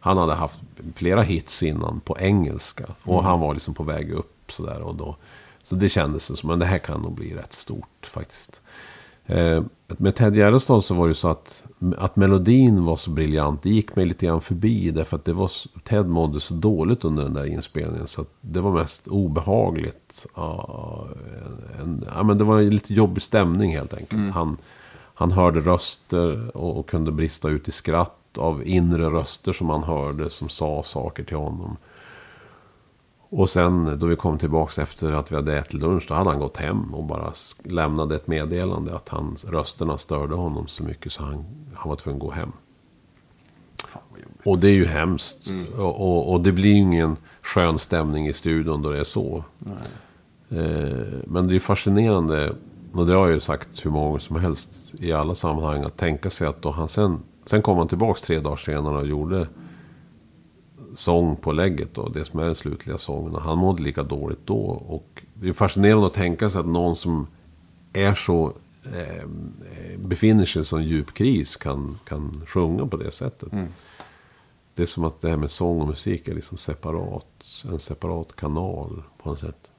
Han 0.00 0.18
hade 0.18 0.34
haft 0.34 0.60
flera 0.94 1.22
hits 1.22 1.62
innan 1.62 2.00
på 2.00 2.16
engelska. 2.18 2.84
Och 3.02 3.24
han 3.24 3.40
var 3.40 3.54
liksom 3.54 3.74
på 3.74 3.82
väg 3.82 4.12
upp 4.12 4.52
sådär. 4.52 4.80
Och 4.80 4.94
då, 4.94 5.16
så 5.62 5.74
det 5.74 5.88
kändes 5.88 6.38
som 6.38 6.50
att 6.50 6.60
det 6.60 6.66
här 6.66 6.78
kan 6.78 7.00
nog 7.00 7.14
bli 7.14 7.34
rätt 7.34 7.52
stort 7.52 8.06
faktiskt. 8.06 8.62
Eh, 9.26 9.62
med 9.86 10.14
Ted 10.14 10.36
Gärdestad 10.36 10.84
så 10.84 10.94
var 10.94 11.06
det 11.06 11.10
ju 11.10 11.14
så 11.14 11.28
att, 11.28 11.64
att 11.98 12.16
melodin 12.16 12.84
var 12.84 12.96
så 12.96 13.10
briljant. 13.10 13.62
Det 13.62 13.70
gick 13.70 13.96
mig 13.96 14.04
lite 14.04 14.26
grann 14.26 14.40
förbi. 14.40 14.90
Därför 14.90 15.16
att 15.16 15.24
det 15.24 15.32
var, 15.32 15.50
Ted 15.84 16.06
mådde 16.06 16.40
så 16.40 16.54
dåligt 16.54 17.04
under 17.04 17.22
den 17.22 17.34
där 17.34 17.44
inspelningen. 17.44 18.06
Så 18.06 18.24
det 18.40 18.60
var 18.60 18.72
mest 18.72 19.08
obehagligt. 19.08 20.26
Ja, 20.36 21.06
en, 21.82 22.04
ja, 22.14 22.22
men 22.22 22.38
det 22.38 22.44
var 22.44 22.60
en 22.60 22.70
lite 22.70 22.94
jobbig 22.94 23.22
stämning 23.22 23.72
helt 23.72 23.94
enkelt. 23.94 24.30
Han, 24.30 24.56
han 25.14 25.32
hörde 25.32 25.60
röster 25.60 26.56
och, 26.56 26.78
och 26.78 26.88
kunde 26.88 27.12
brista 27.12 27.48
ut 27.48 27.68
i 27.68 27.72
skratt 27.72 28.38
av 28.38 28.66
inre 28.66 29.10
röster 29.10 29.52
som 29.52 29.70
han 29.70 29.82
hörde. 29.82 30.30
Som 30.30 30.48
sa 30.48 30.82
saker 30.82 31.24
till 31.24 31.36
honom. 31.36 31.76
Och 33.30 33.50
sen 33.50 33.98
då 33.98 34.06
vi 34.06 34.16
kom 34.16 34.38
tillbaka 34.38 34.82
efter 34.82 35.12
att 35.12 35.32
vi 35.32 35.36
hade 35.36 35.58
ätit 35.58 35.72
lunch, 35.72 36.06
då 36.08 36.14
hade 36.14 36.30
han 36.30 36.38
gått 36.38 36.56
hem 36.56 36.94
och 36.94 37.04
bara 37.04 37.32
lämnade 37.62 38.14
ett 38.14 38.26
meddelande 38.26 38.96
att 38.96 39.08
hans 39.08 39.44
rösterna 39.44 39.98
störde 39.98 40.34
honom 40.34 40.66
så 40.66 40.82
mycket 40.82 41.12
så 41.12 41.22
han, 41.22 41.44
han 41.74 41.88
var 41.88 41.96
tvungen 41.96 42.16
att 42.16 42.26
gå 42.26 42.30
hem. 42.30 42.52
Och 44.44 44.58
det 44.58 44.68
är 44.68 44.72
ju 44.72 44.86
hemskt. 44.86 45.52
Och, 45.76 46.00
och, 46.00 46.32
och 46.32 46.40
det 46.40 46.52
blir 46.52 46.70
ju 46.70 46.76
ingen 46.76 47.16
skön 47.42 47.78
stämning 47.78 48.26
i 48.28 48.32
studion 48.32 48.82
då 48.82 48.90
det 48.90 49.00
är 49.00 49.04
så. 49.04 49.44
Eh, 50.48 50.58
men 51.24 51.46
det 51.46 51.52
är 51.52 51.54
ju 51.54 51.60
fascinerande, 51.60 52.52
och 52.92 53.06
det 53.06 53.12
har 53.12 53.26
jag 53.26 53.34
ju 53.34 53.40
sagt 53.40 53.86
hur 53.86 53.90
många 53.90 54.06
gånger 54.06 54.18
som 54.18 54.36
helst 54.36 54.94
i 55.00 55.12
alla 55.12 55.34
sammanhang, 55.34 55.82
att 55.82 55.96
tänka 55.96 56.30
sig 56.30 56.46
att 56.46 56.62
då 56.62 56.70
han 56.70 56.88
sen, 56.88 57.18
sen 57.46 57.62
kom 57.62 57.78
han 57.78 57.88
tillbaka 57.88 58.20
tre 58.20 58.40
dagar 58.40 58.56
senare 58.56 58.96
och 58.96 59.06
gjorde 59.06 59.46
sång 60.94 61.36
på 61.36 61.52
lägget 61.52 61.94
då, 61.94 62.08
det 62.08 62.24
som 62.24 62.40
är 62.40 62.44
den 62.44 62.54
slutliga 62.54 62.98
sången. 62.98 63.34
Och 63.34 63.42
han 63.42 63.58
mådde 63.58 63.82
lika 63.82 64.02
dåligt 64.02 64.46
då. 64.46 64.60
Och 64.88 65.22
det 65.34 65.48
är 65.48 65.52
fascinerande 65.52 66.06
att 66.06 66.14
tänka 66.14 66.50
sig 66.50 66.60
att 66.60 66.66
någon 66.66 66.96
som 66.96 67.26
är 67.92 68.14
så 68.14 68.52
eh, 68.84 69.26
befinner 69.98 70.44
sig 70.44 70.58
i 70.58 70.60
en 70.60 70.64
sån 70.64 70.84
djup 70.84 71.14
kris 71.14 71.56
kan, 71.56 71.98
kan 72.04 72.42
sjunga 72.46 72.86
på 72.86 72.96
det 72.96 73.10
sättet. 73.10 73.48
Det 74.74 74.82
är 74.82 74.86
som 74.86 75.04
att 75.04 75.20
det 75.20 75.30
här 75.30 75.36
med 75.36 75.50
sång 75.50 75.80
och 75.80 75.86
musik 75.86 76.28
är 76.28 76.34
liksom 76.34 76.58
separat. 76.58 77.44
En 77.68 77.78
separat 77.78 78.36
kanal 78.36 79.02
på 79.22 79.28
något 79.28 79.40
sätt. 79.40 79.69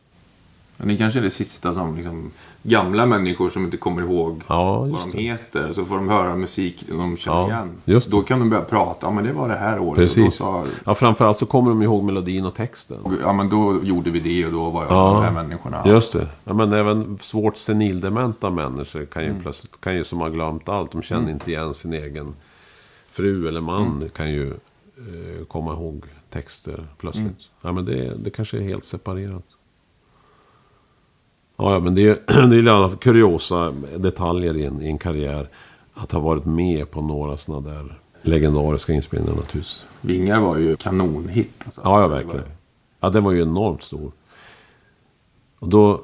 Men 0.83 0.87
det 0.87 0.97
kanske 0.97 1.19
är 1.19 1.23
det 1.23 1.29
sista 1.29 1.73
som 1.73 1.95
liksom, 1.95 2.31
gamla 2.63 3.05
människor 3.05 3.49
som 3.49 3.63
inte 3.65 3.77
kommer 3.77 4.01
ihåg 4.01 4.43
Ja, 4.47 4.79
vad 4.79 4.89
de 4.91 5.11
det. 5.11 5.21
heter. 5.21 5.73
Så 5.73 5.85
får 5.85 5.95
de 5.95 6.09
höra 6.09 6.35
musik 6.35 6.83
de 6.89 7.17
känner 7.17 7.37
Ja, 7.37 7.47
igen. 7.47 7.69
just 7.85 8.11
det. 8.11 8.17
Då 8.17 8.21
kan 8.21 8.39
de 8.39 8.49
börja 8.49 8.63
prata. 8.63 9.07
Ja, 9.07 9.11
men 9.11 9.23
det 9.23 9.33
var 9.33 9.47
det 9.49 9.55
här 9.55 9.79
året. 9.79 9.95
Precis. 9.97 10.35
Sa, 10.35 10.63
Ja, 10.85 10.95
framförallt 10.95 11.37
så 11.37 11.45
kommer 11.45 11.69
de 11.69 11.81
ihåg 11.81 12.03
melodin 12.03 12.45
och 12.45 12.53
texten. 12.55 12.97
ja, 13.21 13.33
men 13.33 13.49
då 13.49 13.79
gjorde 13.83 14.11
vi 14.11 14.19
det 14.19 14.45
och 14.45 14.51
då 14.51 14.69
var 14.69 14.83
jag 14.83 14.91
Ja. 14.91 15.13
de 15.13 15.23
här 15.23 15.43
människorna. 15.43 15.81
Just 15.85 16.13
det. 16.13 16.27
Ja, 16.43 16.53
men 16.53 16.73
även 16.73 17.17
svårt 17.21 17.57
senildementa 17.57 18.49
människor 18.49 19.05
kan 19.05 19.23
ju 19.23 19.29
Mm. 19.29 19.41
plötsligt, 19.41 19.81
kan 19.81 19.95
ju 19.95 20.03
som 20.03 20.19
har 20.21 20.29
glömt 20.29 20.69
allt. 20.69 20.91
De 20.91 21.01
känner 21.01 21.31
inte 21.31 21.51
igen 21.51 21.73
sin 21.73 21.93
egen 21.93 22.33
fru 23.09 23.47
eller 23.47 23.61
man. 23.61 23.87
Mm. 23.87 24.09
Kan 24.09 24.31
ju 24.31 24.47
eh, 24.97 25.45
komma 25.47 25.73
ihåg 25.73 26.03
texter 26.29 26.87
plötsligt. 26.97 27.25
Mm. 27.25 27.35
Ja, 27.61 27.71
men 27.71 27.85
det, 27.85 28.13
det 28.23 28.29
kanske 28.29 28.57
är 28.57 28.61
helt 28.61 28.83
separerat. 28.83 29.43
Ja, 31.61 31.73
ja 31.73 31.79
men 31.79 31.95
det 31.95 32.07
är, 32.07 32.47
det 32.47 32.55
är 32.55 32.67
alla 32.67 32.95
kuriosa 32.95 33.73
detaljer 33.97 34.57
i 34.57 34.65
en, 34.65 34.81
i 34.81 34.87
en 34.87 34.97
karriär. 34.97 35.47
Att 35.93 36.11
ha 36.11 36.19
varit 36.19 36.45
med 36.45 36.91
på 36.91 37.01
några 37.01 37.37
sådana 37.37 37.69
där 37.69 37.99
legendariska 38.21 38.93
inspelningar 38.93 39.35
naturligtvis. 39.35 39.85
Vingar 40.01 40.41
var 40.41 40.57
ju 40.57 40.75
kanonhit. 40.75 41.61
Alltså. 41.65 41.81
Ja, 41.83 42.01
ja, 42.01 42.07
verkligen. 42.07 42.45
Ja, 42.99 43.09
den 43.09 43.23
var 43.23 43.31
ju 43.31 43.41
enormt 43.41 43.83
stor. 43.83 44.11
Och 45.59 45.67
då... 45.67 46.01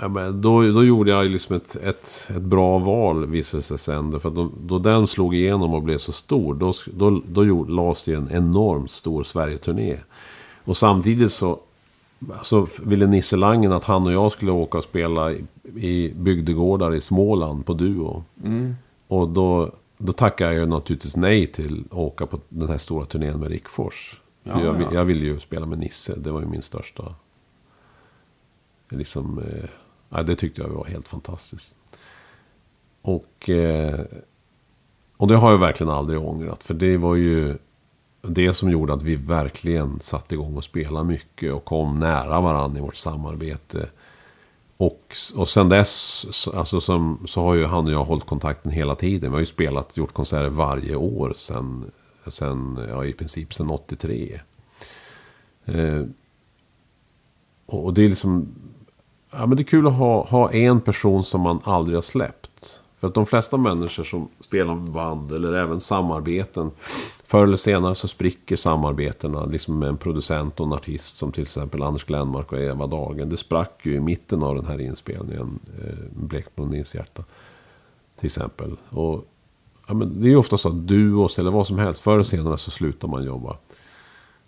Ja, 0.00 0.08
men 0.08 0.42
då, 0.42 0.62
då 0.62 0.84
gjorde 0.84 1.10
jag 1.10 1.26
liksom 1.26 1.56
ett, 1.56 1.76
ett, 1.76 2.30
ett 2.36 2.42
bra 2.42 2.78
val 2.78 3.26
visade 3.26 3.62
sig 3.62 3.78
sen. 3.78 4.20
För 4.20 4.30
då, 4.30 4.50
då 4.60 4.78
den 4.78 5.06
slog 5.06 5.34
igenom 5.34 5.74
och 5.74 5.82
blev 5.82 5.98
så 5.98 6.12
stor. 6.12 6.54
Då, 6.54 6.72
då, 6.86 7.22
då 7.26 7.44
gjorde, 7.44 7.72
lades 7.72 8.04
det 8.04 8.14
en 8.14 8.28
enormt 8.32 8.90
stor 8.90 9.22
Sverige-turné. 9.22 9.96
Och 10.64 10.76
samtidigt 10.76 11.32
så 11.32 11.60
så 12.42 12.68
ville 12.82 13.06
Nisse 13.06 13.36
Langen 13.36 13.72
att 13.72 13.84
han 13.84 14.06
och 14.06 14.12
jag 14.12 14.32
skulle 14.32 14.52
åka 14.52 14.78
och 14.78 14.84
spela 14.84 15.32
i, 15.32 15.44
i 15.76 16.12
bygdegårdar 16.14 16.94
i 16.94 17.00
Småland 17.00 17.66
på 17.66 17.74
Duo. 17.74 18.24
Mm. 18.44 18.76
Och 19.08 19.28
då, 19.28 19.72
då 19.98 20.12
tackade 20.12 20.52
jag 20.52 20.60
ju 20.60 20.66
naturligtvis 20.66 21.16
nej 21.16 21.46
till 21.46 21.84
att 21.90 21.96
åka 21.96 22.26
på 22.26 22.40
den 22.48 22.68
här 22.68 22.78
stora 22.78 23.04
turnén 23.04 23.40
med 23.40 23.48
Rickfors. 23.48 24.20
För 24.44 24.60
Ja, 24.60 24.64
jag, 24.64 24.82
ja. 24.82 24.88
jag 24.92 25.04
ville 25.04 25.24
ju 25.24 25.40
spela 25.40 25.66
med 25.66 25.78
Nisse. 25.78 26.14
Det 26.16 26.30
var 26.30 26.40
ju 26.40 26.46
min 26.46 26.62
största... 26.62 27.14
Liksom... 28.88 29.38
Eh, 29.38 29.68
ja, 30.08 30.22
det 30.22 30.36
tyckte 30.36 30.60
jag 30.60 30.68
var 30.68 30.84
helt 30.84 31.08
fantastiskt. 31.08 31.74
Och... 33.02 33.50
Eh, 33.50 34.00
och 35.16 35.28
det 35.28 35.36
har 35.36 35.50
jag 35.50 35.58
verkligen 35.58 35.92
aldrig 35.92 36.20
ångrat. 36.20 36.64
För 36.64 36.74
det 36.74 36.96
var 36.96 37.14
ju 37.14 37.58
det 38.28 38.52
som 38.52 38.70
gjorde 38.70 38.92
att 38.92 39.02
vi 39.02 39.16
verkligen 39.16 40.00
satte 40.00 40.34
igång 40.34 40.56
och 40.56 40.64
spela 40.64 41.04
mycket. 41.04 41.52
Och 41.52 41.64
kom 41.64 41.98
nära 42.00 42.40
varandra 42.40 42.78
i 42.78 42.82
vårt 42.82 42.96
samarbete. 42.96 43.88
Och, 44.76 45.14
och 45.34 45.48
sen 45.48 45.68
dess 45.68 46.26
så- 46.30 46.58
alltså 46.58 46.80
som, 46.80 47.18
så 47.26 47.42
har 47.42 47.54
ju 47.54 47.66
han 47.66 47.86
och 47.86 47.92
jag 47.92 48.04
hållit 48.04 48.26
kontakten 48.26 48.72
hela 48.72 48.94
tiden. 48.94 49.30
Vi 49.30 49.34
har 49.34 49.40
ju 49.40 49.46
spelat, 49.46 49.96
gjort 49.96 50.12
konserter 50.12 50.48
varje 50.48 50.96
år 50.96 51.32
sen, 51.36 51.90
sen 52.26 52.86
ja, 52.88 53.04
i 53.04 53.12
princip 53.12 53.54
sen 53.54 53.70
83. 53.70 54.40
Eh, 55.64 56.02
och, 57.66 57.84
och 57.84 57.94
det 57.94 58.04
är 58.04 58.08
liksom... 58.08 58.48
Ja, 59.30 59.46
men 59.46 59.56
det 59.56 59.62
är 59.62 59.64
kul 59.64 59.86
att 59.86 59.92
ha, 59.96 60.24
ha 60.26 60.52
en 60.52 60.80
person 60.80 61.24
som 61.24 61.40
man 61.40 61.60
aldrig 61.64 61.96
har 61.96 62.02
släppt. 62.02 62.80
För 62.98 63.06
att 63.06 63.14
de 63.14 63.26
flesta 63.26 63.56
människor 63.56 64.04
som 64.04 64.28
spelar 64.40 64.74
med 64.74 64.92
band 64.92 65.32
eller 65.32 65.52
även 65.52 65.80
samarbeten. 65.80 66.70
Förr 67.28 67.42
eller 67.42 67.56
senare 67.56 67.94
så 67.94 68.08
spricker 68.08 68.56
samarbetena 68.56 69.44
liksom 69.44 69.78
med 69.78 69.88
en 69.88 69.96
producent 69.96 70.60
och 70.60 70.66
en 70.66 70.72
artist. 70.72 71.16
Som 71.16 71.32
till 71.32 71.42
exempel 71.42 71.82
Anders 71.82 72.04
Glenmark 72.04 72.52
och 72.52 72.58
Eva 72.58 72.86
Dagen. 72.86 73.28
Det 73.28 73.36
sprack 73.36 73.80
ju 73.82 73.94
i 73.94 74.00
mitten 74.00 74.42
av 74.42 74.54
den 74.54 74.64
här 74.64 74.80
inspelningen. 74.80 75.58
Eh, 75.84 75.94
Blekblondins 76.10 76.94
hjärta. 76.94 77.24
Till 78.18 78.26
exempel. 78.26 78.76
Och, 78.90 79.24
ja, 79.88 79.94
men 79.94 80.20
det 80.20 80.26
är 80.26 80.30
ju 80.30 80.36
ofta 80.36 80.58
så 80.58 80.68
att 80.68 80.86
duos 80.86 81.38
eller 81.38 81.50
vad 81.50 81.66
som 81.66 81.78
helst. 81.78 82.00
Förr 82.00 82.14
eller 82.14 82.22
senare 82.22 82.58
så 82.58 82.70
slutar 82.70 83.08
man 83.08 83.24
jobba. 83.24 83.56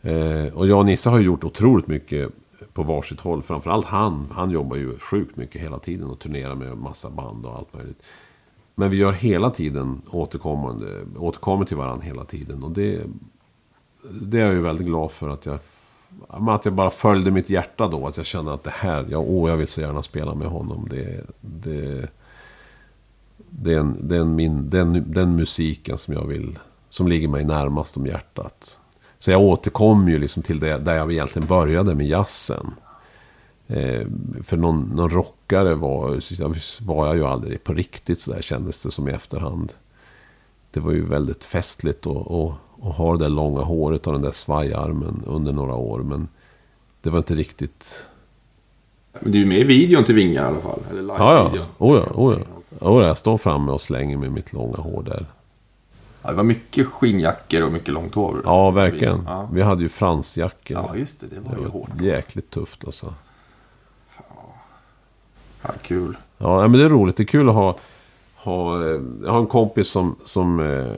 Eh, 0.03 0.55
och 0.55 0.67
jag 0.67 0.79
och 0.79 0.87
Nisse 0.87 1.11
har 1.11 1.19
ju 1.19 1.25
gjort 1.25 1.45
otroligt 1.45 1.87
mycket 1.87 2.31
på 2.73 2.83
varsitt 2.83 3.21
håll. 3.21 3.43
Framförallt 3.43 3.87
han. 3.87 4.29
Han 4.33 4.51
jobbar 4.51 4.77
ju 4.77 4.99
sjukt 4.99 5.37
mycket 5.37 5.63
hela 5.63 5.79
tiden 5.79 6.11
och 6.11 6.19
turnerar 6.19 6.55
med 6.55 6.79
massa 6.79 7.11
band 7.11 7.47
och 7.47 7.57
allt 7.57 7.75
möjligt. 7.75 8.03
Men 8.81 8.91
vi 8.91 8.97
gör 8.97 9.13
hela 9.13 9.51
tiden 9.51 10.03
återkommande, 10.11 10.87
återkommer 11.19 11.65
till 11.65 11.77
varandra 11.77 12.05
hela 12.05 12.25
tiden. 12.25 12.63
Och 12.63 12.71
det, 12.71 13.01
det 14.11 14.41
är 14.41 14.45
jag 14.45 14.55
ju 14.55 14.61
väldigt 14.61 14.87
glad 14.87 15.11
för 15.11 15.29
att 15.29 15.47
jag, 15.47 15.59
att 16.29 16.65
jag 16.65 16.75
bara 16.75 16.91
följde 16.91 17.31
mitt 17.31 17.51
hjärta 17.51 17.89
då. 17.89 18.07
Att 18.07 18.17
jag 18.17 18.27
kände 18.27 18.53
att 18.53 18.65
det 18.65 18.73
här, 18.75 19.07
ja, 19.11 19.19
åh, 19.19 19.51
jag 19.51 19.57
vill 19.57 19.69
så 19.69 19.81
gärna 19.81 20.03
spela 20.03 20.35
med 20.35 20.49
honom. 20.49 20.89
Det, 20.91 21.25
det, 21.41 22.09
det 23.37 23.75
är, 23.75 23.79
en, 23.79 23.97
det 24.01 24.17
är 24.17 24.21
en 24.21 24.35
min, 24.35 24.71
den, 24.71 25.05
den 25.07 25.37
musiken 25.37 25.99
som 25.99 26.15
jag 26.15 26.25
vill, 26.25 26.59
som 26.89 27.09
ligger 27.09 27.29
mig 27.29 27.45
närmast 27.45 27.97
om 27.97 28.07
hjärtat. 28.07 28.79
Så 29.19 29.31
jag 29.31 29.41
återkom 29.41 30.09
ju 30.09 30.19
liksom 30.19 30.43
till 30.43 30.59
det 30.59 30.79
där 30.79 30.97
jag 30.97 31.13
egentligen 31.13 31.49
började 31.49 31.95
med 31.95 32.07
jazzen. 32.07 32.75
Eh, 33.73 34.07
för 34.43 34.57
någon, 34.57 34.93
någon 34.95 35.11
rockare 35.11 35.75
var, 35.75 36.21
var 36.87 37.07
jag 37.07 37.17
ju 37.17 37.25
aldrig 37.25 37.65
på 37.65 37.73
riktigt 37.73 38.21
så 38.21 38.33
där 38.33 38.43
kändes 38.43 38.83
det 38.83 38.91
som 38.91 39.09
i 39.09 39.13
efterhand. 39.13 39.73
Det 40.71 40.81
var 40.81 40.93
ju 40.93 41.05
väldigt 41.05 41.45
festligt 41.45 42.07
att 42.07 42.17
och, 42.17 42.55
och 42.71 42.95
ha 42.95 43.13
det 43.13 43.25
där 43.25 43.29
långa 43.29 43.61
håret 43.61 44.07
och 44.07 44.13
den 44.13 44.23
där 44.23 44.33
svajarmen 44.33 45.23
under 45.27 45.53
några 45.53 45.75
år. 45.75 45.99
Men 45.99 46.29
det 47.03 47.11
var 47.11 47.19
inte 47.19 47.35
riktigt... 47.35 48.07
Men 49.21 49.33
du 49.33 49.43
är 49.43 49.47
med 49.47 49.59
i 49.59 49.65
videon 49.65 50.05
till 50.05 50.15
Vingar 50.15 50.43
i 50.43 50.47
alla 50.47 50.61
fall? 50.61 50.81
Eller 50.91 51.03
Ja, 51.15 51.51
ja. 51.55 51.65
Oh, 51.79 51.97
ja, 51.97 52.13
oh, 52.15 52.35
ja. 52.39 52.45
Oh, 52.81 53.01
ja. 53.03 53.07
Jag 53.07 53.19
står 53.19 53.39
framme 53.39 53.73
och 53.73 53.81
slänger 53.81 54.17
med 54.17 54.33
mitt 54.33 54.53
långa 54.53 54.77
hår 54.77 55.03
där. 55.03 55.27
Ja, 56.23 56.31
det 56.31 56.37
var 56.37 56.45
mycket 56.45 56.87
skinnjackor 56.87 57.63
och 57.63 57.73
mycket 57.73 57.95
långt 57.95 58.15
hår. 58.15 58.41
Ja, 58.45 58.71
verkligen. 58.71 59.23
Ja, 59.27 59.49
Vi 59.53 59.63
hade 59.63 59.83
ju 59.83 59.89
fransjackor. 59.89 60.77
ja 60.77 60.97
just 60.97 61.21
det. 61.21 61.27
Det 61.27 61.41
var 61.41 61.51
det 61.51 61.57
ju 61.57 61.63
var 61.63 61.71
hårt. 61.71 62.01
jäkligt 62.01 62.51
tufft 62.51 62.85
alltså. 62.85 63.15
Ja, 65.63 65.71
kul. 65.83 66.17
Ja, 66.39 66.69
men 66.69 66.73
det 66.73 66.85
är 66.85 66.89
roligt. 66.89 67.17
Det 67.17 67.23
är 67.23 67.25
kul 67.25 67.49
att 67.49 67.55
ha... 67.55 67.77
ha 68.37 68.85
eh, 68.85 69.01
jag 69.25 69.33
har 69.33 69.41
en 69.41 69.47
kompis 69.47 69.89
som... 69.89 70.17
som 70.25 70.61
eh, 70.61 70.93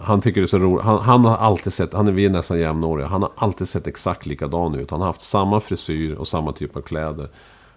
han 0.00 0.20
tycker 0.20 0.40
det 0.40 0.44
är 0.44 0.46
så 0.46 0.58
roligt. 0.58 0.84
Han, 0.84 1.00
han 1.00 1.24
har 1.24 1.36
alltid 1.36 1.72
sett... 1.72 1.94
Han 1.94 2.08
är, 2.08 2.12
vi 2.12 2.24
är 2.24 2.30
nästan 2.30 2.58
jämnåriga. 2.58 3.06
Han 3.06 3.22
har 3.22 3.30
alltid 3.36 3.68
sett 3.68 3.86
exakt 3.86 4.26
likadan 4.26 4.74
ut. 4.74 4.90
Han 4.90 5.00
har 5.00 5.06
haft 5.06 5.20
samma 5.20 5.60
frisyr 5.60 6.14
och 6.14 6.28
samma 6.28 6.52
typ 6.52 6.76
av 6.76 6.80
kläder. 6.80 7.28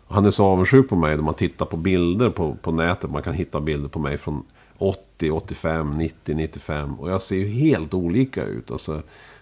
Han 0.08 0.26
är 0.26 0.30
så 0.30 0.46
avundsjuk 0.46 0.90
på 0.90 0.96
mig 0.96 1.16
när 1.16 1.24
man 1.24 1.34
tittar 1.34 1.66
på 1.66 1.78
bilder 1.78 2.30
på, 2.30 2.56
på 2.62 2.72
nätet. 2.72 3.12
Man 3.12 3.24
kan 3.24 3.34
hitta 3.34 3.62
bilder 3.62 3.90
på 3.90 4.00
mig 4.00 4.18
från 4.18 4.44
80, 4.78 5.32
85, 5.32 5.98
90, 5.98 6.36
95. 6.36 7.00
Och 7.00 7.12
jag 7.12 7.22
ser 7.22 7.36
ju 7.36 7.48
helt 7.48 7.94
olika 7.94 8.44
ut. 8.44 8.72
Alltså, 8.72 9.02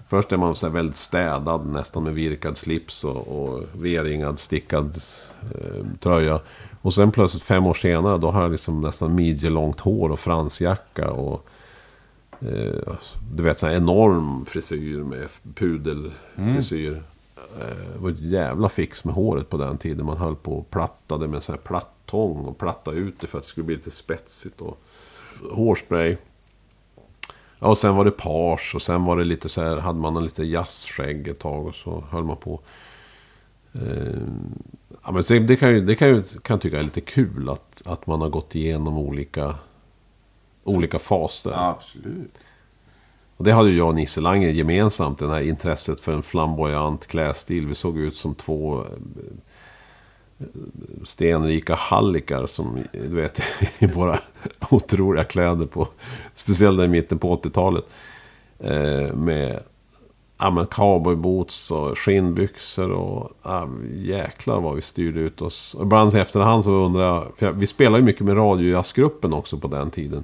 först 0.10 0.32
är 0.32 0.38
man 0.38 0.56
så 0.56 0.70
väldigt 0.70 0.96
städad, 0.96 1.66
nästan 1.66 2.04
med 2.04 2.14
virkad 2.14 2.58
slips 2.58 3.04
och, 3.04 3.28
och 3.28 3.64
V-ringad, 3.74 4.40
stickad 4.40 5.02
eh, 5.56 5.86
tröja. 6.00 6.40
Och 6.82 6.94
sen 6.94 7.12
plötsligt 7.12 7.44
fem 7.44 7.68
år 7.68 7.74
senare, 7.74 8.18
då 8.18 8.32
har 8.32 8.42
jag 8.42 8.52
liksom 8.52 8.82
nästan 8.82 9.16
midjelångt 9.16 9.80
hår 9.80 10.10
och 10.10 10.20
fransjacka. 10.20 11.12
Och, 11.12 11.46
eh, 12.40 12.94
du 13.36 13.44
vet, 13.44 13.60
så 13.60 13.68
här 13.68 13.76
enorm 13.76 14.46
frisyr 14.46 15.04
med 15.04 15.28
pudelfrisyr. 15.56 16.92
Eh, 16.92 17.02
Det 17.94 18.00
var 18.00 18.10
ett 18.10 18.20
jävla 18.20 18.70
fix 18.70 19.06
med 19.06 19.16
håret 19.16 19.50
på 19.50 19.58
den 19.58 19.78
tiden. 19.78 20.06
Man 20.06 20.18
höll 20.18 20.36
på 20.36 20.54
och 20.58 20.70
plattade 20.70 21.28
med 21.28 21.44
så 21.44 21.52
här 21.52 21.60
plattång 21.60 22.46
och 22.46 22.58
platta 22.58 22.92
ut 22.92 23.16
det 23.20 23.28
för 23.28 23.38
att 23.38 23.44
det 23.44 23.48
skulle 23.50 23.66
bli 23.66 23.76
lite 23.76 23.92
spetsigt. 23.92 24.62
Och 24.62 24.82
hårspray. 25.52 26.18
Ja, 27.60 27.68
och 27.68 27.78
sen 27.78 27.96
var 27.96 28.06
det 28.06 28.12
page 28.12 28.72
och 28.76 28.82
sen 28.82 29.06
var 29.06 29.18
det 29.18 29.24
lite 29.24 29.50
så 29.50 29.64
här, 29.64 29.78
hade 29.78 30.00
man 30.00 30.18
en 30.18 30.24
lite 30.24 30.44
jazzskägg 30.44 31.28
ett 31.28 31.40
tag 31.40 31.68
och 31.68 31.76
så 31.76 32.04
höll 32.12 32.24
man 32.24 32.38
på. 32.38 32.60
Eh, 33.74 34.22
ja, 35.04 35.12
men 35.12 35.24
så 35.24 35.34
det 35.34 35.56
kan, 35.56 35.70
ju, 35.70 35.82
det 35.82 35.96
kan, 35.96 36.08
ju, 36.08 36.24
kan 36.42 36.60
tycka 36.60 36.80
är 36.80 36.84
lite 36.84 37.02
kul 37.02 37.50
att, 37.50 37.88
att 37.88 38.08
man 38.08 38.22
har 38.22 38.30
gått 38.30 38.56
igenom 38.56 38.98
olika, 38.98 39.56
olika 40.64 41.00
faser. 41.00 41.52
Ja, 41.52 41.70
absolut. 41.70 42.32
Och 43.38 43.46
det 43.46 43.52
hade 43.52 43.70
ju 43.70 43.78
jag 43.78 43.88
och 43.88 43.96
Nisse 43.96 44.22
Lange 44.22 44.50
gemensamt, 44.50 45.20
det 45.20 45.28
här 45.28 45.42
intresset 45.42 46.02
för 46.02 46.14
en 46.14 46.24
flamboyant 46.24 47.08
klädstil. 47.08 47.68
Vi 47.68 47.74
såg 47.74 47.98
ut 47.98 48.16
som 48.16 48.36
två 48.36 48.86
stenrika 51.04 51.76
hallikar 51.76 52.46
som, 52.46 52.84
du 52.92 53.16
vet, 53.16 53.42
i 53.80 53.88
våra 53.88 54.20
otroliga 54.70 55.24
kläder 55.24 55.66
på, 55.66 55.88
speciellt 56.34 56.78
där 56.78 56.86
i 56.86 56.88
mitten 56.88 57.20
på 57.20 57.36
80-talet. 57.36 57.86
Eh, 58.60 59.14
med 59.16 59.64
ja, 60.40 60.50
men 60.50 60.66
cowboyboots 60.66 61.72
och 61.72 61.98
skinnbyxor 61.98 62.92
och 62.92 63.32
ja, 63.44 63.70
jäklar 63.94 64.62
vad 64.62 64.76
vi 64.76 64.82
styrde 64.82 65.20
ut 65.20 65.42
oss. 65.42 65.74
Och 65.74 65.84
ibland 65.84 66.16
i 66.16 66.20
efterhand 66.20 66.64
så 66.64 66.72
undrar 66.72 67.04
jag, 67.04 67.32
för 67.36 67.46
jag, 67.46 67.54
vi 67.54 67.68
spelade 67.68 67.98
ju 67.98 68.06
mycket 68.06 68.22
med 68.22 68.38
radiojazzgruppen 68.38 69.34
också 69.34 69.58
på 69.58 69.68
den 69.68 69.92
tiden. 69.92 70.24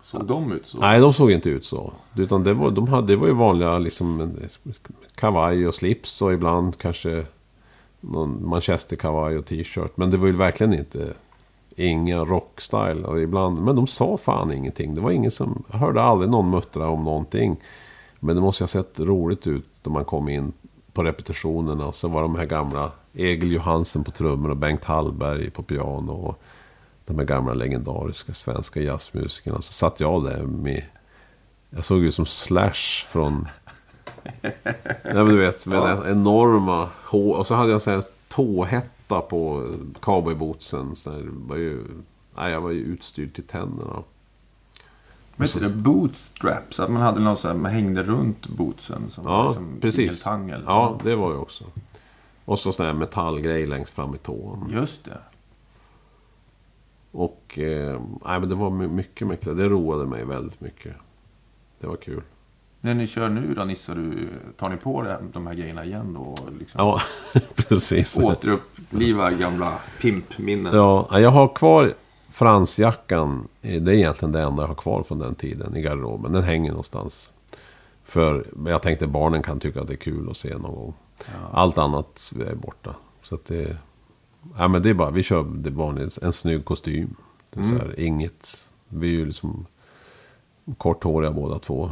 Såg 0.00 0.24
de 0.24 0.52
ut 0.52 0.66
så? 0.66 0.78
Nej, 0.78 1.00
de 1.00 1.12
såg 1.12 1.30
inte 1.30 1.50
ut 1.50 1.64
så. 1.64 1.92
Utan 2.16 2.44
det 2.44 2.54
var, 2.54 2.70
de 2.70 2.88
hade, 2.88 3.06
det 3.06 3.16
var 3.16 3.26
ju 3.26 3.34
vanliga 3.34 3.78
liksom, 3.78 4.36
kavaj 5.14 5.68
och 5.68 5.74
slips 5.74 6.22
och 6.22 6.32
ibland 6.32 6.78
kanske 6.78 7.26
någon 8.02 8.48
manchesterkavaj 8.48 9.38
och 9.38 9.46
t-shirt. 9.46 9.96
Men 9.96 10.10
det 10.10 10.16
var 10.16 10.26
ju 10.26 10.32
verkligen 10.32 10.74
inte 10.74 11.14
inga 11.76 12.18
rockstyle. 12.18 13.04
Och 13.04 13.20
ibland, 13.20 13.62
men 13.62 13.76
de 13.76 13.86
sa 13.86 14.16
fan 14.16 14.52
ingenting. 14.52 14.94
Det 14.94 15.00
var 15.00 15.10
ingen 15.10 15.30
som... 15.30 15.64
Jag 15.70 15.78
hörde 15.78 16.02
aldrig 16.02 16.30
någon 16.30 16.50
muttra 16.50 16.88
om 16.88 17.04
någonting. 17.04 17.56
Men 18.20 18.36
det 18.36 18.42
måste 18.42 18.62
ju 18.62 18.64
ha 18.64 18.68
sett 18.68 19.00
roligt 19.00 19.46
ut 19.46 19.66
när 19.84 19.92
man 19.92 20.04
kom 20.04 20.28
in 20.28 20.52
på 20.92 21.02
repetitionerna. 21.02 21.86
Och 21.86 21.94
så 21.94 22.08
var 22.08 22.22
de 22.22 22.36
här 22.36 22.46
gamla 22.46 22.90
Egil 23.12 23.52
Johansen 23.52 24.04
på 24.04 24.10
trummor 24.10 24.50
och 24.50 24.56
Bengt 24.56 24.84
Hallberg 24.84 25.50
på 25.50 25.62
piano. 25.62 26.12
Och 26.12 26.42
de 27.06 27.18
här 27.18 27.26
gamla 27.26 27.54
legendariska 27.54 28.32
svenska 28.32 28.80
jazzmusikerna. 28.80 29.62
Så 29.62 29.72
satt 29.72 30.00
jag 30.00 30.24
där 30.24 30.42
med... 30.42 30.82
Jag 31.70 31.84
såg 31.84 31.98
ut 31.98 32.14
som 32.14 32.26
Slash 32.26 33.06
från... 33.08 33.48
Nej 35.04 35.14
men 35.14 35.26
du 35.28 35.36
vet, 35.36 35.66
med 35.66 35.78
den 35.82 36.10
enorma 36.10 36.88
hår. 37.04 37.36
Och 37.36 37.46
så 37.46 37.54
hade 37.54 37.70
jag 37.70 37.88
en 37.88 38.02
tåhätta 38.28 39.20
på 39.20 39.70
cowboybootsen. 40.00 40.96
Så 40.96 41.10
det 41.10 41.22
var 41.30 41.56
ju... 41.56 41.84
Nej, 42.36 42.52
jag 42.52 42.60
var 42.60 42.70
ju 42.70 42.78
utstyrd 42.80 43.34
till 43.34 43.46
tänderna. 43.46 44.02
Men 45.36 45.48
det 45.60 45.68
bootstraps, 45.68 46.80
att 46.80 46.90
man 46.90 47.02
hade 47.02 47.20
något 47.20 47.40
så 47.40 47.48
här, 47.48 47.54
man 47.54 47.72
hängde 47.72 48.02
runt 48.02 48.48
bootsen. 48.48 49.10
Som 49.10 49.24
Ja, 49.26 49.48
liksom 49.48 49.78
precis. 49.80 49.96
tingeltangel. 49.98 50.62
Ja, 50.66 50.98
det 51.04 51.16
var 51.16 51.30
det 51.32 51.38
också. 51.38 51.64
Och 52.44 52.58
så 52.58 52.72
sån 52.72 52.86
här 52.86 52.92
metallgrej 52.92 53.66
längst 53.66 53.94
fram 53.94 54.14
i 54.14 54.18
tån. 54.18 54.70
Just 54.72 55.04
det. 55.04 55.18
Och 57.10 57.58
eh, 57.58 58.00
nej, 58.24 58.40
men 58.40 58.48
det 58.48 58.54
var 58.54 58.70
my- 58.70 58.88
mycket, 58.88 59.28
mycket. 59.28 59.56
Det 59.56 59.68
roade 59.68 60.06
mig 60.06 60.24
väldigt 60.24 60.60
mycket. 60.60 60.94
Det 61.80 61.86
var 61.86 61.96
kul. 61.96 62.22
När 62.84 62.94
ni 62.94 63.06
kör 63.06 63.28
nu 63.28 63.54
då, 63.54 63.64
Nisse, 63.64 63.94
du, 63.94 64.28
tar 64.56 64.70
ni 64.70 64.76
på 64.76 65.02
det, 65.02 65.18
de 65.32 65.46
här 65.46 65.54
grejerna 65.54 65.84
igen 65.84 66.14
då? 66.14 66.20
och 66.20 66.52
Liksom 66.58 66.78
Ja, 66.78 67.00
precis. 67.54 68.18
Återupplivar 68.18 69.30
gamla 69.30 69.78
pimpminnen? 70.00 70.72
Ja, 70.74 71.20
jag 71.20 71.30
har 71.30 71.54
kvar 71.54 71.92
fransjackan. 72.28 73.48
Det 73.60 73.68
är 73.68 73.88
egentligen 73.88 74.32
det 74.32 74.40
enda 74.40 74.62
jag 74.62 74.68
har 74.68 74.74
kvar 74.74 75.02
från 75.02 75.18
den 75.18 75.34
tiden 75.34 75.76
i 75.76 75.82
garderoben. 75.82 76.32
Den 76.32 76.42
hänger 76.42 76.70
någonstans. 76.70 77.32
För 78.04 78.46
jag 78.66 78.82
tänkte 78.82 79.06
barnen 79.06 79.42
kan 79.42 79.60
tycka 79.60 79.80
att 79.80 79.86
det 79.86 79.94
är 79.94 79.96
kul 79.96 80.30
att 80.30 80.36
se 80.36 80.58
någon 80.58 80.74
gång. 80.74 80.94
Allt 81.52 81.78
annat 81.78 82.32
är 82.50 82.54
borta. 82.54 82.94
Så 83.22 83.34
att 83.34 83.44
det... 83.44 83.76
Ja, 84.58 84.68
men 84.68 84.82
det 84.82 84.90
är 84.90 84.94
bara, 84.94 85.10
vi 85.10 85.22
kör 85.22 85.46
det 85.54 85.70
vanligt, 85.70 86.18
en 86.18 86.32
snygg 86.32 86.64
kostym. 86.64 87.14
Det 87.50 87.60
är 87.60 87.64
så 87.64 87.74
här, 87.74 88.00
inget... 88.00 88.68
Vi 88.88 89.08
är 89.08 89.12
ju 89.12 89.26
liksom 89.26 89.66
korthåriga 90.78 91.30
båda 91.30 91.58
två. 91.58 91.90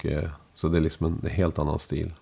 Och, 0.00 0.06
eh, 0.06 0.30
så 0.54 0.68
det 0.68 0.78
är 0.78 0.80
liksom 0.80 1.06
en 1.06 1.30
helt 1.30 1.58
annan 1.58 1.78
stil. 1.78 2.12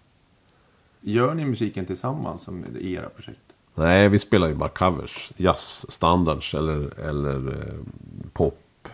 Gör 1.00 1.34
ni 1.34 1.44
musiken 1.44 1.86
tillsammans 1.86 2.42
som 2.42 2.64
i 2.80 2.92
era 2.92 3.08
projekt? 3.08 3.40
Nej, 3.74 4.08
vi 4.08 4.18
spelar 4.18 4.48
ju 4.48 4.54
bara 4.54 4.68
covers. 4.68 5.32
Jazzstandards 5.36 6.54
eller, 6.54 7.00
eller 7.00 7.48
eh, 7.48 7.74
pop. 8.32 8.88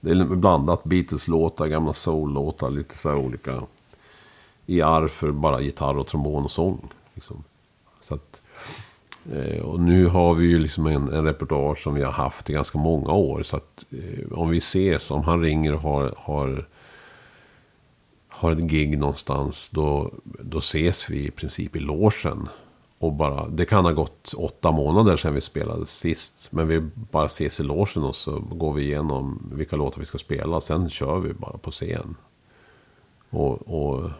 Det 0.00 0.10
är 0.10 0.24
blandat 0.24 0.84
Beatles-låtar, 0.84 1.66
gamla 1.66 1.92
soul-låtar, 1.92 2.70
lite 2.70 2.98
så 2.98 3.08
här 3.08 3.16
olika. 3.16 3.62
I 4.66 4.82
arv 4.82 5.08
för 5.08 5.30
bara 5.30 5.60
gitarr 5.60 5.98
och 5.98 6.06
trombon 6.06 6.44
och 6.44 6.50
sång. 6.50 6.88
Liksom. 7.14 7.44
Så 8.00 8.14
att, 8.14 8.42
eh, 9.32 9.60
och 9.60 9.80
nu 9.80 10.06
har 10.06 10.34
vi 10.34 10.46
ju 10.46 10.58
liksom 10.58 10.86
en, 10.86 11.12
en 11.12 11.24
repertoar 11.24 11.74
som 11.74 11.94
vi 11.94 12.02
har 12.02 12.12
haft 12.12 12.50
i 12.50 12.52
ganska 12.52 12.78
många 12.78 13.12
år. 13.12 13.42
Så 13.42 13.56
att 13.56 13.84
om 14.32 14.50
vi 14.50 14.58
ses, 14.58 15.10
om 15.10 15.22
han 15.22 15.42
ringer 15.42 15.74
och 15.74 15.80
har, 15.80 16.14
har 16.16 16.66
har 18.40 18.52
ett 18.52 18.58
gig 18.58 18.98
någonstans, 18.98 19.70
då, 19.70 20.10
då 20.24 20.58
ses 20.58 21.10
vi 21.10 21.26
i 21.26 21.30
princip 21.30 21.76
i 21.76 21.80
logen. 21.80 22.48
Och 22.98 23.12
bara, 23.12 23.48
det 23.48 23.64
kan 23.64 23.84
ha 23.84 23.92
gått 23.92 24.34
åtta 24.36 24.72
månader 24.72 25.16
sedan 25.16 25.34
vi 25.34 25.40
spelade 25.40 25.86
sist. 25.86 26.52
Men 26.52 26.68
vi 26.68 26.80
bara 26.94 27.26
ses 27.26 27.60
i 27.60 27.62
logen 27.62 28.02
och 28.04 28.16
så 28.16 28.40
går 28.40 28.72
vi 28.72 28.82
igenom 28.82 29.50
vilka 29.52 29.76
låtar 29.76 30.00
vi 30.00 30.06
ska 30.06 30.18
spela. 30.18 30.60
Sen 30.60 30.90
kör 30.90 31.20
vi 31.20 31.32
bara 31.32 31.58
på 31.58 31.70
scen. 31.70 32.16
Och, 33.30 33.62
och 33.68 34.10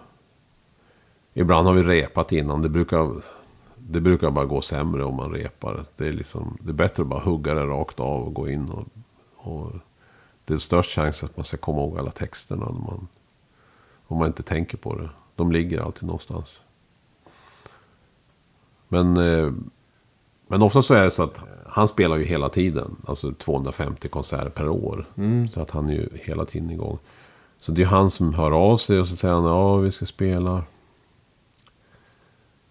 ibland 1.34 1.66
har 1.66 1.74
vi 1.74 1.82
repat 1.82 2.32
innan. 2.32 2.62
Det 2.62 2.68
brukar, 2.68 3.22
det 3.76 4.00
brukar 4.00 4.30
bara 4.30 4.46
gå 4.46 4.60
sämre 4.60 5.04
om 5.04 5.16
man 5.16 5.32
repar. 5.32 5.84
Det 5.96 6.08
är, 6.08 6.12
liksom, 6.12 6.58
det 6.60 6.70
är 6.70 6.74
bättre 6.74 7.02
att 7.02 7.08
bara 7.08 7.20
hugga 7.20 7.54
det 7.54 7.64
rakt 7.64 8.00
av 8.00 8.22
och 8.22 8.34
gå 8.34 8.48
in. 8.48 8.70
Och, 8.70 8.86
och 9.36 9.72
det 10.44 10.54
är 10.54 10.58
störst 10.58 10.94
chans 10.94 11.24
att 11.24 11.36
man 11.36 11.44
ska 11.44 11.56
komma 11.56 11.78
ihåg 11.78 11.98
alla 11.98 12.10
texterna. 12.10 12.64
När 12.64 12.72
man, 12.72 13.08
om 14.10 14.18
man 14.18 14.26
inte 14.26 14.42
tänker 14.42 14.76
på 14.76 14.96
det. 14.96 15.10
De 15.36 15.52
ligger 15.52 15.80
alltid 15.80 16.02
någonstans. 16.02 16.60
Men, 18.88 19.16
eh, 19.16 19.52
men 20.48 20.62
ofta 20.62 20.82
så 20.82 20.94
är 20.94 21.04
det 21.04 21.10
så 21.10 21.22
att 21.22 21.34
han 21.66 21.88
spelar 21.88 22.16
ju 22.16 22.24
hela 22.24 22.48
tiden. 22.48 22.96
Alltså 23.06 23.32
250 23.32 24.08
konserter 24.08 24.50
per 24.50 24.68
år. 24.68 25.06
Så 25.48 25.60
att 25.60 25.70
han 25.70 25.88
är 25.88 25.92
ju 25.92 26.08
hela 26.12 26.44
tiden 26.44 26.70
igång. 26.70 26.98
Så 27.60 27.72
det 27.72 27.82
är 27.82 27.86
han 27.86 28.10
som 28.10 28.34
hör 28.34 28.50
av 28.50 28.76
sig 28.76 29.00
och 29.00 29.08
så 29.08 29.16
säger 29.16 29.34
han 29.34 29.44
ja 29.44 29.76
vi 29.76 29.90
ska 29.90 30.06
spela. 30.06 30.64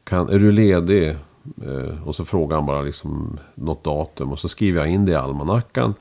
Kan, 0.03 0.29
är 0.29 0.39
du 0.39 0.51
ledig? 0.51 1.09
Eh, 1.65 2.07
och 2.07 2.15
så 2.15 2.25
frågar 2.25 2.55
han 2.55 2.65
bara 2.65 2.81
liksom 2.81 3.39
något 3.55 3.83
datum. 3.83 4.31
Och 4.31 4.39
så 4.39 4.49
skriver 4.49 4.79
jag 4.79 4.89
in 4.89 5.05
det 5.05 5.11
i 5.11 5.15
almanackan. 5.15 5.93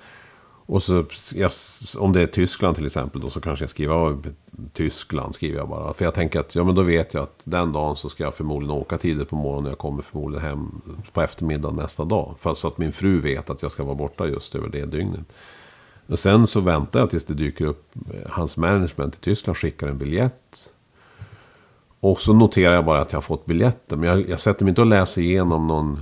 Och 0.69 0.83
så, 0.83 1.05
jag, 1.35 1.51
om 1.99 2.13
det 2.13 2.23
är 2.23 2.27
Tyskland 2.27 2.77
till 2.77 2.87
exempel, 2.87 3.21
då 3.21 3.31
så 3.31 3.41
kanske 3.41 3.63
jag 3.63 3.71
skriver 3.71 3.95
ja, 3.95 4.17
Tyskland. 4.73 5.35
skriver 5.35 5.59
jag 5.59 5.69
bara. 5.69 5.93
För 5.93 6.05
jag 6.05 6.15
tänker 6.15 6.41
att 6.41 6.55
ja, 6.55 6.65
men 6.65 6.75
då 6.75 6.83
vet 6.83 7.15
jag 7.15 7.23
att 7.23 7.41
den 7.45 7.73
dagen 7.73 7.97
så 7.97 8.09
ska 8.09 8.25
jag 8.25 8.35
förmodligen 8.35 8.77
åka 8.77 8.99
tidigt 8.99 9.29
på 9.29 9.37
morgonen. 9.37 9.65
Och 9.65 9.71
jag 9.71 9.79
kommer 9.79 10.03
förmodligen 10.03 10.47
hem 10.47 10.81
på 11.13 11.23
eftermiddagen 11.23 11.77
nästa 11.77 12.05
dag. 12.05 12.35
För 12.39 12.55
så 12.55 12.69
att 12.69 12.79
min 12.79 12.93
fru 12.93 13.21
vet 13.21 13.51
att 13.51 13.63
jag 13.63 13.73
ska 13.73 13.85
vara 13.85 13.95
borta 13.95 14.27
just 14.27 14.55
över 14.55 14.69
det 14.69 14.87
dygnet. 14.87 15.25
Och 16.07 16.19
sen 16.19 16.47
så 16.47 16.61
väntar 16.61 17.01
jag 17.01 17.11
tills 17.11 17.25
det 17.25 17.35
dyker 17.35 17.65
upp. 17.65 17.93
Eh, 18.15 18.31
hans 18.31 18.57
management 18.57 19.15
i 19.15 19.19
Tyskland 19.19 19.57
skickar 19.57 19.87
en 19.87 19.99
biljett. 19.99 20.75
Och 22.01 22.21
så 22.21 22.33
noterar 22.33 22.75
jag 22.75 22.85
bara 22.85 23.01
att 23.01 23.13
jag 23.13 23.17
har 23.17 23.23
fått 23.23 23.47
biljetten. 23.47 24.01
Men 24.01 24.09
jag, 24.09 24.29
jag 24.29 24.41
sätter 24.41 24.65
mig 24.65 24.71
inte 24.71 24.81
och 24.81 24.87
läser 24.87 25.23
igenom 25.23 25.67
någon 25.67 26.01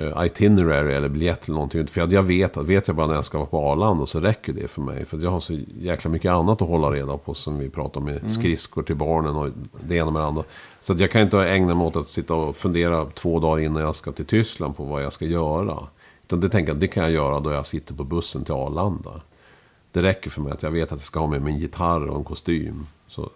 itinerary 0.00 0.94
eller 0.94 1.08
biljett 1.08 1.44
eller 1.44 1.54
någonting. 1.54 1.86
För 1.86 2.12
jag, 2.12 2.22
vet 2.22 2.56
att 2.56 2.66
vet 2.66 2.86
jag 2.86 2.96
bara 2.96 3.06
när 3.06 3.14
jag 3.14 3.24
ska 3.24 3.38
vara 3.38 3.48
på 3.48 3.58
Arlanda 3.58 4.06
så 4.06 4.20
räcker 4.20 4.52
det 4.52 4.68
för 4.68 4.82
mig. 4.82 5.04
För 5.04 5.18
jag 5.24 5.30
har 5.30 5.40
så 5.40 5.58
jäkla 5.80 6.10
mycket 6.10 6.30
annat 6.30 6.62
att 6.62 6.68
hålla 6.68 6.90
reda 6.90 7.16
på 7.16 7.34
som 7.34 7.58
vi 7.58 7.70
pratar 7.70 8.00
om 8.00 8.06
med 8.06 8.30
skridskor 8.32 8.82
till 8.82 8.96
barnen 8.96 9.36
och 9.36 9.48
det 9.88 9.96
ena 9.96 10.10
med 10.10 10.22
det 10.22 10.26
andra. 10.26 10.42
Så 10.80 10.92
att 10.92 11.00
jag 11.00 11.10
kan 11.10 11.22
inte 11.22 11.38
ägna 11.38 11.74
mig 11.74 11.86
åt 11.86 11.96
att 11.96 12.08
sitta 12.08 12.34
och 12.34 12.56
fundera 12.56 13.04
två 13.04 13.40
dagar 13.40 13.64
innan 13.64 13.82
jag 13.82 13.94
ska 13.94 14.12
till 14.12 14.26
Tyskland 14.26 14.76
på 14.76 14.84
vad 14.84 15.02
jag 15.02 15.12
ska 15.12 15.24
göra. 15.24 15.78
Utan 16.24 16.40
det 16.40 16.48
tänker 16.48 16.72
jag, 16.72 16.80
det 16.80 16.88
kan 16.88 17.02
jag 17.02 17.12
göra 17.12 17.40
då 17.40 17.52
jag 17.52 17.66
sitter 17.66 17.94
på 17.94 18.04
bussen 18.04 18.44
till 18.44 18.54
Arlanda. 18.54 19.20
Det 19.92 20.02
räcker 20.02 20.30
för 20.30 20.40
mig 20.40 20.52
att 20.52 20.62
jag 20.62 20.70
vet 20.70 20.92
att 20.92 20.98
jag 20.98 21.06
ska 21.06 21.20
ha 21.20 21.26
med 21.26 21.42
mig 21.42 21.52
en 21.52 21.58
gitarr 21.58 22.06
och 22.06 22.16
en 22.16 22.24
kostym. 22.24 22.86
Så. 23.08 23.30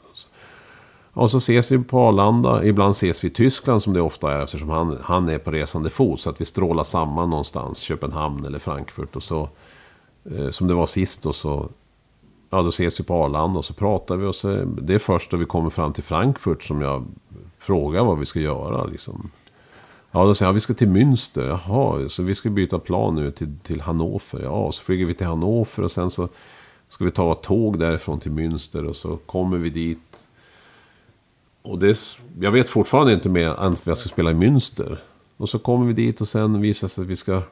Och 1.12 1.30
så 1.30 1.38
ses 1.38 1.72
vi 1.72 1.78
på 1.78 2.00
Arlanda. 2.00 2.64
Ibland 2.64 2.90
ses 2.90 3.24
vi 3.24 3.28
i 3.28 3.30
Tyskland 3.30 3.82
som 3.82 3.92
det 3.92 4.00
ofta 4.00 4.32
är 4.32 4.42
eftersom 4.42 4.70
han, 4.70 4.98
han 5.02 5.28
är 5.28 5.38
på 5.38 5.50
resande 5.50 5.90
fot. 5.90 6.20
Så 6.20 6.30
att 6.30 6.40
vi 6.40 6.44
strålar 6.44 6.84
samman 6.84 7.30
någonstans, 7.30 7.78
Köpenhamn 7.78 8.46
eller 8.46 8.58
Frankfurt. 8.58 9.16
Och 9.16 9.22
så, 9.22 9.48
eh, 10.24 10.50
som 10.50 10.66
det 10.66 10.74
var 10.74 10.86
sist 10.86 11.26
och 11.26 11.34
så, 11.34 11.68
ja 12.50 12.62
då 12.62 12.68
ses 12.68 13.00
vi 13.00 13.04
på 13.04 13.14
Arlanda 13.24 13.58
och 13.58 13.64
så 13.64 13.74
pratar 13.74 14.16
vi. 14.16 14.26
Och 14.26 14.34
så, 14.34 14.48
det 14.64 14.94
är 14.94 14.98
först 14.98 15.30
då 15.30 15.36
vi 15.36 15.44
kommer 15.44 15.70
fram 15.70 15.92
till 15.92 16.04
Frankfurt 16.04 16.62
som 16.62 16.80
jag 16.80 17.04
frågar 17.58 18.04
vad 18.04 18.18
vi 18.18 18.26
ska 18.26 18.40
göra. 18.40 18.84
Liksom. 18.84 19.30
Ja, 20.12 20.24
då 20.24 20.34
säger 20.34 20.46
han, 20.46 20.54
vi 20.54 20.60
ska 20.60 20.74
till 20.74 20.88
Münster. 20.88 21.46
Jaha, 21.46 22.08
så 22.08 22.22
vi 22.22 22.34
ska 22.34 22.50
byta 22.50 22.78
plan 22.78 23.14
nu 23.14 23.30
till, 23.30 23.58
till 23.62 23.80
Hannover. 23.80 24.42
Ja, 24.42 24.72
så 24.72 24.82
flyger 24.82 25.06
vi 25.06 25.14
till 25.14 25.26
Hannover 25.26 25.82
och 25.82 25.90
sen 25.90 26.10
så 26.10 26.28
ska 26.88 27.04
vi 27.04 27.10
ta 27.10 27.32
ett 27.32 27.42
tåg 27.42 27.78
därifrån 27.78 28.20
till 28.20 28.32
Münster 28.32 28.84
och 28.84 28.96
så 28.96 29.16
kommer 29.16 29.58
vi 29.58 29.70
dit. 29.70 30.26
Och 31.62 31.78
det, 31.78 31.98
jag 32.40 32.50
vet 32.50 32.68
fortfarande 32.68 33.12
inte 33.12 33.28
mer 33.28 33.48
än 33.48 33.72
att 33.72 33.86
jag 33.86 33.98
ska 33.98 34.08
spela 34.08 34.30
i 34.30 34.34
Münster. 34.34 34.98
Och 35.36 35.48
så 35.48 35.58
kommer 35.58 35.86
vi 35.86 35.92
dit 35.92 36.20
och 36.20 36.28
sen 36.28 36.60
visar 36.60 36.88
det 36.88 36.92
sig 36.92 37.02
att 37.02 37.08
vi 37.08 37.16
ska... 37.16 37.42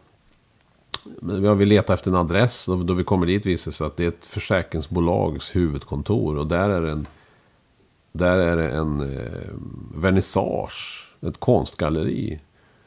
Ja, 1.42 1.54
Vi 1.54 1.64
letar 1.64 1.94
efter 1.94 2.10
en 2.10 2.16
adress 2.16 2.68
och 2.68 2.78
då 2.78 2.94
vi 2.94 3.04
kommer 3.04 3.26
dit 3.26 3.46
visar 3.46 3.70
det 3.70 3.74
sig 3.74 3.86
att 3.86 3.96
det 3.96 4.04
är 4.04 4.08
ett 4.08 4.26
försäkringsbolags 4.26 5.56
huvudkontor. 5.56 6.36
Och 6.36 6.46
där 6.46 6.68
är 6.68 6.80
det 6.80 6.90
en, 6.90 7.06
där 8.12 8.38
är 8.38 8.56
det 8.56 8.70
en 8.70 9.00
eh, 9.16 9.50
vernissage, 9.94 11.08
ett 11.20 11.40
konstgalleri. 11.40 12.40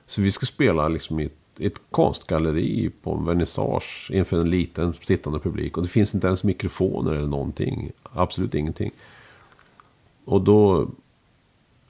Så 0.07 0.21
vi 0.21 0.31
ska 0.31 0.45
spela 0.45 0.87
liksom 0.87 1.19
i 1.19 1.25
ett, 1.25 1.59
ett 1.59 1.81
konstgalleri 1.91 2.91
på 3.03 3.13
en 3.13 3.25
vernissage 3.25 4.11
inför 4.13 4.39
en 4.39 4.49
liten 4.49 4.93
sittande 5.01 5.39
publik. 5.39 5.77
Och 5.77 5.83
det 5.83 5.89
finns 5.89 6.15
inte 6.15 6.27
ens 6.27 6.43
mikrofoner 6.43 7.11
eller 7.11 7.27
någonting. 7.27 7.91
Absolut 8.03 8.55
ingenting. 8.55 8.91
Och 10.25 10.41
då... 10.41 10.89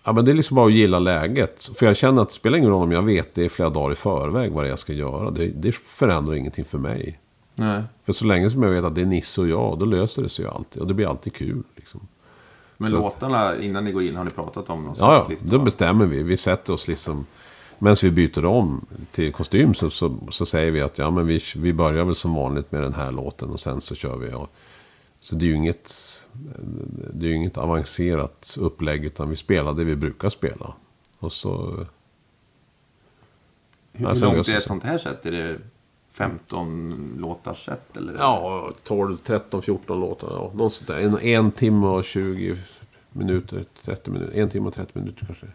Ja, 0.03 0.13
men 0.13 0.25
det 0.25 0.31
är 0.31 0.35
liksom 0.35 0.55
bara 0.55 0.65
att 0.67 0.73
gilla 0.73 0.99
läget. 0.99 1.69
För 1.75 1.85
jag 1.85 1.95
känner 1.97 2.21
att 2.21 2.29
det 2.29 2.35
spelar 2.35 2.57
ingen 2.57 2.69
roll 2.69 2.83
om 2.83 2.91
jag 2.91 3.01
vet 3.01 3.33
det 3.35 3.49
flera 3.49 3.69
dagar 3.69 3.91
i 3.91 3.95
förväg 3.95 4.51
vad 4.51 4.63
det 4.63 4.67
är 4.67 4.69
jag 4.69 4.79
ska 4.79 4.93
göra. 4.93 5.31
Det, 5.31 5.47
det 5.47 5.71
förändrar 5.75 6.35
ingenting 6.35 6.65
för 6.65 6.77
mig. 6.77 7.19
Nej. 7.55 7.83
För 8.05 8.13
så 8.13 8.25
länge 8.25 8.49
som 8.49 8.63
jag 8.63 8.69
vet 8.69 8.85
att 8.85 8.95
det 8.95 9.01
är 9.01 9.05
Nisse 9.05 9.41
och 9.41 9.47
jag, 9.47 9.79
då 9.79 9.85
löser 9.85 10.21
det 10.23 10.29
sig 10.29 10.45
ju 10.45 10.51
alltid. 10.51 10.81
Och 10.81 10.87
det 10.87 10.93
blir 10.93 11.07
alltid 11.09 11.33
kul. 11.33 11.63
Liksom. 11.75 12.01
Men 12.77 12.89
Så 12.89 12.95
att- 12.95 13.01
låtarna, 13.01 13.57
innan 13.57 13.83
ni 13.85 13.91
går 13.91 14.03
in, 14.03 14.15
har 14.15 14.23
ni 14.23 14.31
pratat 14.31 14.69
om 14.69 14.83
någon 14.83 14.95
Ja, 14.99 15.25
ja, 15.29 15.35
då 15.43 15.59
bestämmer 15.59 16.05
vi. 16.05 16.23
Vi 16.23 16.37
sätter 16.37 16.73
oss 16.73 16.87
liksom... 16.87 17.25
Medan 17.79 17.95
vi 18.03 18.11
byter 18.11 18.45
om 18.45 18.85
till 19.11 19.31
kostym 19.31 19.73
så, 19.73 19.89
så, 19.89 20.17
så 20.31 20.45
säger 20.45 20.71
vi 20.71 20.81
att 20.81 20.97
ja, 20.97 21.09
men 21.11 21.27
vi, 21.27 21.39
vi 21.55 21.73
börjar 21.73 22.05
väl 22.05 22.15
som 22.15 22.35
vanligt 22.35 22.71
med 22.71 22.81
den 22.83 22.93
här 22.93 23.11
låten 23.11 23.49
och 23.49 23.59
sen 23.59 23.81
så 23.81 23.95
kör 23.95 24.17
vi. 24.17 24.33
Och, 24.33 24.49
så 25.23 25.35
det 25.35 25.45
är 25.45 25.47
ju 25.47 25.55
inget, 25.55 25.93
det 27.13 27.27
är 27.27 27.31
inget 27.31 27.57
avancerat 27.57 28.57
upplägg 28.59 29.05
utan 29.05 29.29
vi 29.29 29.35
spelar 29.35 29.73
det 29.73 29.83
vi 29.83 29.95
brukar 29.95 30.29
spela. 30.29 30.73
Och 31.19 31.33
så... 31.33 31.85
Hur, 33.91 34.13
sen 34.13 34.33
långt 34.33 34.47
är 34.47 34.51
det 34.51 34.57
ett 34.57 34.67
sånt 34.67 34.83
här 34.83 34.97
set? 34.97 35.25
Är 35.25 35.31
det 35.31 35.59
15 36.11 37.15
låtars 37.19 37.65
set? 37.65 37.97
Eller? 37.97 38.13
Ja, 38.13 38.71
12, 38.83 39.17
13, 39.17 39.61
14 39.61 39.99
låtar. 39.99 40.27
Ja, 40.31 40.51
något 40.55 40.87
där. 40.87 40.99
En, 40.99 41.19
en 41.19 41.51
timme 41.51 41.87
och 41.87 42.03
20 42.03 42.57
minuter, 43.11 43.65
30 43.83 44.11
minuter. 44.11 44.39
En 44.39 44.49
timme 44.49 44.67
och 44.67 44.73
30 44.73 44.99
minuter 44.99 45.25
kanske. 45.25 45.47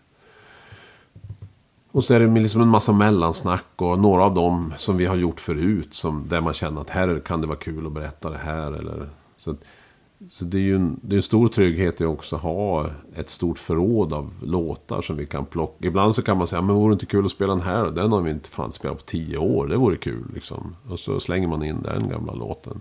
Och 1.90 2.04
så 2.04 2.14
är 2.14 2.20
det 2.20 2.40
liksom 2.40 2.62
en 2.62 2.68
massa 2.68 2.92
mellansnack 2.92 3.64
och 3.76 3.98
några 3.98 4.24
av 4.24 4.34
dem 4.34 4.74
som 4.76 4.96
vi 4.96 5.06
har 5.06 5.16
gjort 5.16 5.40
förut. 5.40 5.94
Som, 5.94 6.28
där 6.28 6.40
man 6.40 6.54
känner 6.54 6.80
att 6.80 6.90
här 6.90 7.20
kan 7.20 7.40
det 7.40 7.46
vara 7.46 7.58
kul 7.58 7.86
att 7.86 7.92
berätta 7.92 8.30
det 8.30 8.38
här. 8.38 8.72
Eller, 8.72 9.08
så 9.46 9.56
så 10.30 10.44
det 10.44 10.58
är 10.58 10.62
ju 10.62 10.76
en, 10.76 11.00
det 11.02 11.14
är 11.14 11.16
en 11.16 11.22
stor 11.22 11.48
trygghet 11.48 12.00
i 12.00 12.04
också 12.04 12.36
att 12.36 12.42
ha 12.42 12.90
ett 13.14 13.28
stort 13.28 13.58
förråd 13.58 14.12
av 14.12 14.32
låtar 14.42 15.02
som 15.02 15.16
vi 15.16 15.26
kan 15.26 15.46
plocka. 15.46 15.86
Ibland 15.86 16.14
så 16.14 16.22
kan 16.22 16.38
man 16.38 16.46
säga, 16.46 16.62
men 16.62 16.76
vore 16.76 16.90
det 16.90 16.92
inte 16.92 17.06
kul 17.06 17.24
att 17.24 17.30
spela 17.30 17.52
den 17.54 17.62
här? 17.62 17.90
Den 17.90 18.12
har 18.12 18.20
vi 18.20 18.30
inte 18.30 18.50
fan 18.50 18.72
spelat 18.72 18.98
på 18.98 19.04
tio 19.04 19.38
år, 19.38 19.66
det 19.66 19.76
vore 19.76 19.96
kul 19.96 20.24
liksom. 20.34 20.76
Och 20.88 20.98
så 20.98 21.20
slänger 21.20 21.48
man 21.48 21.64
in 21.64 21.82
den 21.82 22.08
gamla 22.08 22.32
låten. 22.34 22.80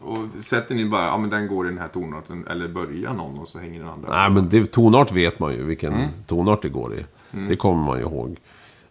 Och 0.00 0.42
sätter 0.44 0.74
ni 0.74 0.84
bara, 0.84 1.04
ja 1.04 1.18
men 1.18 1.30
den 1.30 1.48
går 1.48 1.66
i 1.66 1.68
den 1.68 1.78
här 1.78 1.88
tonarten, 1.88 2.46
eller 2.46 2.68
börjar 2.68 3.14
någon 3.14 3.38
och 3.38 3.48
så 3.48 3.58
hänger 3.58 3.78
den 3.78 3.88
andra 3.88 4.08
Nej, 4.08 4.30
men 4.30 4.48
det, 4.48 4.72
tonart 4.72 5.12
vet 5.12 5.38
man 5.38 5.52
ju 5.52 5.64
vilken 5.64 5.94
tonart 6.26 6.62
det 6.62 6.68
går 6.68 6.94
i. 6.94 7.04
Det 7.48 7.56
kommer 7.56 7.84
man 7.84 7.98
ju 7.98 8.04
ihåg. 8.04 8.36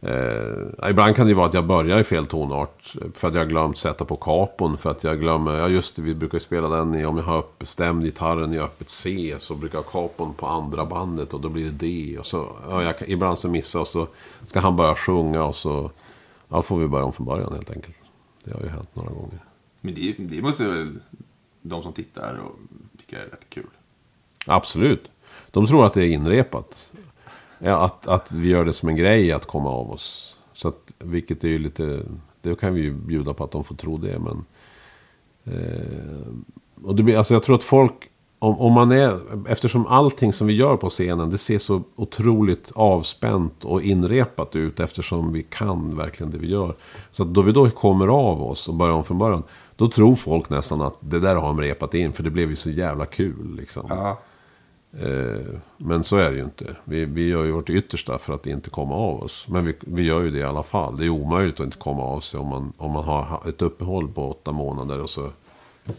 Eh, 0.04 0.90
ibland 0.90 1.16
kan 1.16 1.26
det 1.26 1.30
ju 1.30 1.36
vara 1.36 1.48
att 1.48 1.54
jag 1.54 1.66
börjar 1.66 2.00
i 2.00 2.04
fel 2.04 2.26
tonart. 2.26 2.96
För 3.14 3.28
att 3.28 3.34
jag 3.34 3.42
har 3.42 3.50
glömt 3.50 3.78
sätta 3.78 4.06
på 4.06 4.16
kapon. 4.16 4.78
För 4.78 4.90
att 4.90 5.04
jag 5.04 5.20
glömmer, 5.20 5.58
ja 5.58 5.68
just 5.68 5.96
det, 5.96 6.02
vi 6.02 6.16
brukar 6.16 6.40
spela 6.40 6.70
den 6.70 6.96
i, 6.96 7.06
om 7.06 7.18
jag 7.18 7.24
har 7.24 7.38
upp, 7.38 7.64
stämd 7.68 8.04
gitarren 8.04 8.54
i 8.54 8.60
öppet 8.60 8.90
C. 8.90 9.36
Så 9.40 9.56
brukar 9.56 9.78
jag 9.78 9.84
ha 9.84 10.08
kapon 10.08 10.34
på 10.34 10.48
andra 10.48 10.86
bandet 10.86 11.34
och 11.34 11.42
då 11.42 11.50
blir 11.50 11.66
det 11.66 11.72
D. 11.72 12.18
Och 12.20 12.26
så, 12.26 12.48
ja, 12.70 12.84
jag, 12.84 12.96
ibland 13.08 13.38
så 13.38 13.50
missar 13.50 13.80
och 13.80 13.88
så 13.88 14.08
ska 14.44 14.60
han 14.60 14.76
börja 14.76 14.96
sjunga 14.96 15.44
och 15.44 15.56
så 15.56 15.92
ja, 16.50 16.62
får 16.62 16.80
vi 16.80 16.88
börja 16.88 17.06
om 17.06 17.14
från 17.14 17.26
början 17.26 17.54
helt 17.54 17.72
enkelt. 17.72 17.98
Det 18.44 18.54
har 18.54 18.62
ju 18.62 18.70
hänt 18.70 18.96
några 18.96 19.10
gånger. 19.10 19.40
Men 19.82 19.96
det, 19.96 20.16
det 20.18 20.42
måste 20.42 20.68
väl 20.68 21.00
de 21.62 21.84
som 21.84 21.94
tittar 21.94 22.40
och 22.46 22.56
tycker 23.00 23.18
är 23.18 23.26
rätt 23.26 23.50
kul. 23.50 23.68
Absolut. 24.46 25.12
De 25.52 25.68
tror 25.68 25.86
att 25.86 25.94
det 25.94 26.02
är 26.02 26.10
inrepat. 26.10 26.94
Ja, 27.64 27.86
att, 27.86 28.08
att 28.08 28.32
vi 28.32 28.50
gör 28.50 28.66
det 28.66 28.74
som 28.74 28.90
en 28.90 28.96
grej 28.96 29.32
att 29.32 29.46
komma 29.46 29.70
av 29.70 29.92
oss. 29.92 30.36
Så 30.54 30.68
att, 30.68 30.94
vilket 31.00 31.44
är 31.44 31.48
ju 31.48 31.58
lite... 31.58 32.04
Det 32.42 32.60
kan 32.60 32.74
vi 32.74 32.82
ju 32.82 32.94
bjuda 32.94 33.34
på 33.34 33.44
att 33.44 33.52
de 33.52 33.64
får 33.64 33.76
tro 33.76 33.98
det, 33.98 34.20
men... 34.20 34.46
Eh, 35.44 36.28
och 36.84 36.96
det 36.96 37.04
blir, 37.04 37.18
alltså 37.18 37.34
jag 37.34 37.44
tror 37.44 37.56
att 37.56 37.64
folk... 37.64 37.94
Om, 38.40 38.60
om 38.60 38.74
man 38.74 38.92
är... 38.92 39.20
Eftersom 39.48 39.88
allting 39.88 40.34
som 40.34 40.48
vi 40.48 40.54
gör 40.54 40.78
på 40.78 40.90
scenen, 40.90 41.30
det 41.30 41.38
ser 41.38 41.58
så 41.58 41.84
otroligt 41.96 42.72
avspänt 42.76 43.66
och 43.66 43.82
inrepat 43.82 44.56
ut. 44.56 44.80
Eftersom 44.80 45.34
vi 45.34 45.44
kan 45.44 45.98
verkligen 45.98 46.32
det 46.32 46.38
vi 46.38 46.48
gör. 46.48 46.76
Så 47.12 47.24
att 47.24 47.34
då 47.34 47.42
vi 47.42 47.52
då 47.52 47.70
kommer 47.70 48.08
av 48.08 48.44
oss 48.44 48.68
och 48.68 48.76
börjar 48.76 48.94
om 48.94 49.04
från 49.04 49.18
början. 49.18 49.44
Då 49.76 49.88
tror 49.88 50.16
folk 50.16 50.50
nästan 50.50 50.82
att 50.82 50.96
det 51.00 51.20
där 51.20 51.36
har 51.36 51.48
de 51.48 51.62
repat 51.62 51.94
in, 51.94 52.14
för 52.14 52.24
det 52.24 52.30
blev 52.30 52.50
ju 52.50 52.56
så 52.56 52.70
jävla 52.70 53.06
kul. 53.06 53.56
Liksom. 53.56 53.86
Ja. 53.90 54.20
Eh, 55.00 55.60
Men 55.78 56.04
så 56.04 56.18
är 56.18 56.32
det 56.32 56.38
ju 56.38 56.44
inte. 56.44 56.76
Vi, 56.84 57.06
vi 57.06 57.28
gör 57.28 57.46
ju 57.46 57.52
vårt 57.52 57.70
yttersta 57.70 58.18
för 58.18 58.34
att 58.34 58.48
inte 58.48 58.70
komma 58.70 58.96
av 58.96 59.24
oss. 59.24 59.46
Men 59.50 59.66
vi, 59.66 59.74
vi 59.80 60.04
gör 60.04 60.22
ju 60.22 60.32
det 60.32 60.40
i 60.40 60.44
alla 60.44 60.64
fall. 60.64 60.98
Det 60.98 61.06
är 61.06 61.10
omöjligt 61.10 61.60
att 61.60 61.66
inte 61.66 61.78
komma 61.78 62.04
av 62.04 62.20
sig 62.20 62.40
om 62.40 62.48
man, 62.48 62.74
om 62.78 62.92
man 62.92 63.04
har 63.04 63.50
ett 63.50 63.62
uppehåll 63.62 64.08
på 64.08 64.30
åtta 64.30 64.52
månader 64.52 65.00
och 65.02 65.10
så 65.10 65.30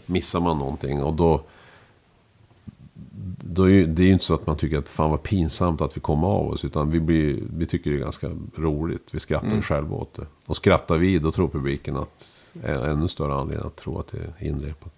missar 0.05 0.39
man 0.39 0.57
någonting. 0.57 1.03
Och 1.03 1.13
då, 1.13 1.41
då 3.43 3.69
är 3.69 3.87
det 3.87 4.03
är 4.03 4.05
ju 4.05 4.13
inte 4.13 4.25
så 4.25 4.33
att 4.33 4.47
man 4.47 4.57
tycker 4.57 4.77
att 4.77 4.89
fan 4.89 5.11
vad 5.11 5.23
pinsamt 5.23 5.81
att 5.81 5.97
vi 5.97 6.01
kommer 6.01 6.27
av 6.27 6.49
oss. 6.49 6.65
Utan 6.65 6.91
vi, 6.91 6.99
blir, 6.99 7.43
vi 7.57 7.65
tycker 7.65 7.91
det 7.91 7.97
är 7.97 8.01
ganska 8.01 8.31
roligt. 8.55 9.13
Vi 9.13 9.19
skrattar 9.19 9.55
ju 9.55 9.61
själva 9.61 9.95
åt 9.95 10.13
det. 10.13 10.25
Och 10.45 10.57
skrattar 10.57 10.97
vi, 10.97 11.19
då 11.19 11.31
tror 11.31 11.47
publiken 11.47 11.97
att 11.97 12.43
är 12.63 12.87
ännu 12.87 13.07
större 13.07 13.33
anledning 13.33 13.67
att 13.67 13.75
tro 13.75 13.99
att 13.99 14.07
det 14.07 14.17
är 14.17 14.47
inrepat. 14.47 14.93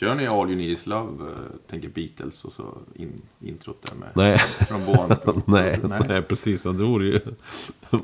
Kör 0.00 0.14
ni 0.14 0.26
All 0.26 0.48
You 0.48 0.56
Need 0.56 0.70
Is 0.70 0.86
Love, 0.86 1.34
tänker 1.70 1.88
Beatles 1.88 2.44
och 2.44 2.52
så 2.52 2.78
in, 2.94 3.22
introt 3.40 3.82
där 3.82 3.94
med 3.94 4.08
nej. 4.14 4.38
trombon? 4.68 5.16
nej, 5.46 5.78
nej. 5.82 6.00
nej, 6.08 6.22
precis. 6.22 6.62
Det 6.62 6.72
vore 6.72 7.06
ju... 7.06 7.20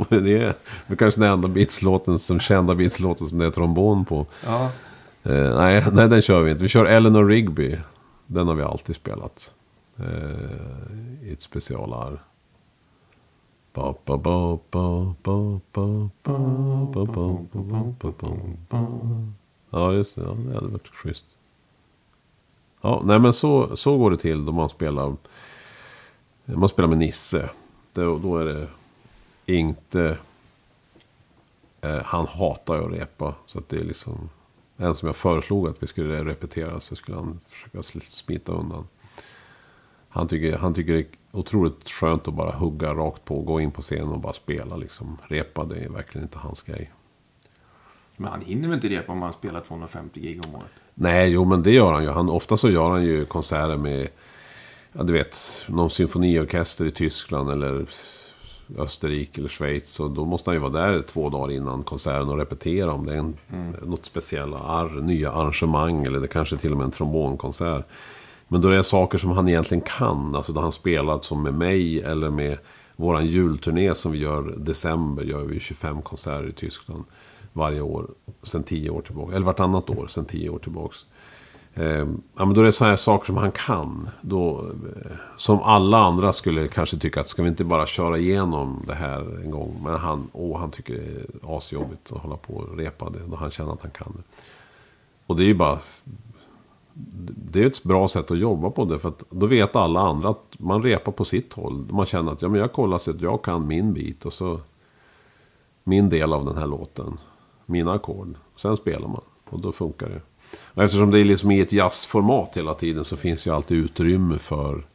det 0.09 0.37
är 0.37 0.55
det 0.87 0.97
kanske 0.97 1.21
den 1.21 1.33
enda 1.33 1.49
Beatles-låten 1.49 2.19
som 2.19 2.41
kända 2.41 2.75
Beatles-låten 2.75 3.27
som 3.27 3.39
det 3.39 3.47
är 3.47 3.51
trombon 3.51 4.05
på. 4.05 4.27
Ja. 4.45 4.71
Eh, 5.23 5.57
nej, 5.57 5.85
nej, 5.93 6.09
den 6.09 6.23
kör 6.23 6.41
vi 6.41 6.51
inte. 6.51 6.63
Vi 6.63 6.69
kör 6.69 6.85
Eleanor 6.85 7.25
Rigby. 7.25 7.79
Den 8.27 8.49
har 8.49 8.55
vi 8.55 8.63
alltid 8.63 8.97
spelat. 8.97 9.55
Eh, 9.97 11.29
I 11.29 11.33
ett 11.33 11.43
specialar. 11.43 12.23
Ja, 19.71 19.93
just 19.93 20.17
det. 20.17 20.23
Ja, 20.23 20.37
det 20.49 20.55
hade 20.55 20.69
varit 20.69 20.89
schysst. 20.89 21.36
Ja, 22.81 23.03
nej 23.05 23.19
men 23.19 23.33
så, 23.33 23.77
så 23.77 23.99
går 23.99 24.11
det 24.11 24.17
till 24.17 24.45
då 24.45 24.53
man 24.53 24.69
spelar. 24.69 25.17
Man 26.45 26.69
spelar 26.69 26.89
med 26.89 26.99
Nisse. 26.99 27.51
Då, 27.93 28.19
då 28.19 28.37
är 28.37 28.45
det 28.45 28.69
inte... 29.47 30.19
Eh, 31.81 32.03
han 32.05 32.27
hatar 32.27 32.77
ju 32.77 32.85
att 32.85 32.93
repa. 32.93 33.35
Så 33.47 33.59
att 33.59 33.69
det 33.69 33.77
är 33.77 33.85
liksom... 33.85 34.31
En 34.77 34.95
som 34.95 35.07
jag 35.07 35.17
föreslog 35.17 35.69
att 35.69 35.83
vi 35.83 35.87
skulle 35.87 36.25
repetera 36.25 36.81
så 36.81 36.97
skulle 36.97 37.17
han 37.17 37.41
försöka 37.47 37.83
smita 38.01 38.53
undan. 38.53 38.87
Han 40.09 40.29
tycker, 40.29 40.57
han 40.57 40.75
tycker 40.75 40.93
det 40.93 40.99
är 40.99 41.07
otroligt 41.33 41.91
skönt 41.91 42.29
att 42.29 42.35
bara 42.35 42.53
hugga 42.53 42.95
rakt 42.95 43.25
på. 43.25 43.43
Gå 43.43 43.61
in 43.61 43.71
på 43.71 43.83
scenen 43.83 44.09
och 44.09 44.21
bara 44.21 44.33
spela 44.33 44.77
liksom. 44.77 45.19
Repa, 45.29 45.65
det 45.65 45.77
är 45.77 45.89
verkligen 45.89 46.27
inte 46.27 46.39
hans 46.39 46.63
grej. 46.63 46.93
Men 48.17 48.31
han 48.31 48.41
hinner 48.41 48.69
väl 48.69 48.75
inte 48.75 48.89
repa 48.89 49.13
om 49.13 49.23
han 49.23 49.33
spelar 49.33 49.61
250 49.61 50.21
gig 50.21 50.41
om 50.47 50.55
året? 50.55 50.73
Nej, 50.99 51.31
jo 51.31 51.45
men 51.45 51.63
det 51.63 51.71
gör 51.71 51.93
han 51.93 52.03
ju. 52.03 52.11
Han, 52.11 52.29
ofta 52.29 52.57
så 52.57 52.71
gör 52.71 52.91
han 52.91 53.05
ju 53.05 53.25
konserter 53.25 53.77
med, 53.77 54.09
ja 54.93 55.03
du 55.03 55.13
vet, 55.13 55.39
någon 55.69 55.91
symfoniorkester 55.91 56.85
i 56.85 56.91
Tyskland 56.91 57.51
eller 57.51 57.87
Österrike 58.79 59.41
eller 59.41 59.49
Schweiz. 59.49 60.01
Och 60.01 60.11
då 60.11 60.25
måste 60.25 60.51
han 60.51 60.55
ju 60.55 60.61
vara 60.61 60.73
där 60.73 61.03
två 61.03 61.31
dagar 61.31 61.55
innan 61.55 61.83
konserten 61.83 62.29
och 62.29 62.39
repetera 62.39 62.93
om 62.93 63.07
det 63.07 63.15
är 63.15 63.19
en, 63.19 63.37
något 63.83 64.05
speciella 64.05 64.59
ar, 64.59 64.89
nya 64.89 65.33
arrangemang. 65.33 66.05
Eller 66.05 66.21
det 66.21 66.29
kanske 66.29 66.57
till 66.57 66.73
och 66.73 66.79
med 66.79 66.85
en 66.85 66.91
trombonkonsert. 66.91 67.87
Men 68.49 68.61
då 68.61 68.69
är 68.69 68.73
det 68.73 68.85
saker 68.85 69.19
som 69.19 69.31
han 69.31 69.49
egentligen 69.49 69.85
kan. 69.99 70.35
Alltså 70.35 70.53
då 70.53 70.61
han 70.61 70.73
spelat 70.73 71.25
som 71.25 71.43
med 71.43 71.55
mig 71.55 72.03
eller 72.03 72.31
med 72.31 72.59
våran 72.97 73.27
julturné 73.27 73.95
som 73.95 74.13
vi 74.13 74.19
gör 74.19 74.55
december. 74.57 75.23
Gör 75.23 75.45
vi 75.45 75.61
25 75.61 76.03
konserter 76.03 76.49
i 76.49 76.53
Tyskland 76.53 77.05
varje 77.57 77.81
år. 77.81 78.07
Sen 78.43 78.63
tio 78.63 78.91
år 78.91 79.01
tillbaka. 79.01 79.37
Eller 79.37 79.47
vartannat 79.47 79.91
år 79.91 80.07
sen 80.07 80.25
tio 80.25 80.51
år 80.51 80.59
tillbaka. 80.59 80.95
Eh, 81.75 82.07
ja, 82.37 82.45
men 82.45 82.55
då 82.55 82.61
är 82.61 82.65
det 82.65 82.73
sådana 82.73 82.91
här 82.91 82.97
saker 82.97 83.27
som 83.27 83.37
han 83.37 83.53
kan. 83.53 84.09
Då, 84.21 84.65
eh, 85.05 85.17
som 85.37 85.63
alla 85.63 85.99
andra 85.99 86.33
skulle 86.33 86.69
kanske 86.69 86.99
tycka 86.99 87.21
att 87.21 87.29
ska 87.29 87.43
vi 87.43 87.49
inte 87.49 87.65
bara 87.65 87.87
köra 87.87 88.19
igenom 88.19 88.85
det 88.87 88.95
här 88.95 89.43
en 89.45 89.51
gång. 89.51 89.81
Men 89.85 89.99
han, 89.99 90.29
åh, 90.33 90.59
han 90.59 90.71
tycker 90.71 90.95
det 90.95 91.01
är 91.01 91.57
asjobbigt 91.57 92.13
att 92.13 92.23
hålla 92.23 92.37
på 92.37 92.55
och 92.55 92.77
repa 92.77 93.11
det. 93.11 93.19
Då 93.27 93.37
han 93.37 93.51
känner 93.51 93.73
att 93.73 93.83
han 93.83 93.91
kan 93.91 94.13
det. 94.17 94.23
Och 95.27 95.37
det 95.37 95.43
är 95.43 95.47
ju 95.47 95.55
bara... 95.55 95.79
Det 97.53 97.63
är 97.63 97.67
ett 97.67 97.85
bra 97.85 98.09
sätt 98.09 98.31
att 98.31 98.39
jobba 98.39 98.71
på 98.71 98.85
det. 98.85 98.99
För 98.99 99.09
att 99.09 99.25
då 99.31 99.47
vet 99.47 99.77
alla 99.77 100.01
andra 100.01 100.29
att 100.29 100.57
man 100.59 100.83
repar 100.83 101.13
på 101.13 101.25
sitt 101.25 101.53
håll. 101.53 101.87
Man 101.91 102.07
känner 102.07 102.33
att 102.33 102.43
ja, 102.43 102.49
men 102.49 102.61
jag 102.61 102.73
kollar 102.73 102.99
så 102.99 103.11
att 103.11 103.21
jag 103.21 103.43
kan 103.43 103.67
min 103.67 103.93
bit. 103.93 104.25
Och 104.25 104.33
så 104.33 104.61
min 105.85 106.09
del 106.09 106.33
av 106.33 106.45
den 106.45 106.57
här 106.57 106.67
låten. 106.67 107.19
Mina 107.67 107.93
ackord. 107.93 108.35
Sen 108.57 108.77
spelar 108.77 109.09
man. 109.09 109.25
Och 109.51 109.61
då 109.61 109.73
funkar 109.73 110.09
det. 110.09 110.21
Och 110.59 110.83
eftersom 110.83 111.11
det 111.11 111.21
är 111.21 111.25
liksom 111.25 111.51
i 111.51 111.61
ett 111.61 111.73
jazzformat 111.73 112.57
hela 112.57 112.75
tiden 112.75 113.05
så 113.05 113.17
finns 113.17 113.47
ju 113.47 113.51
alltid 113.51 113.79
utrymme 113.79 114.39
för... 114.39 114.87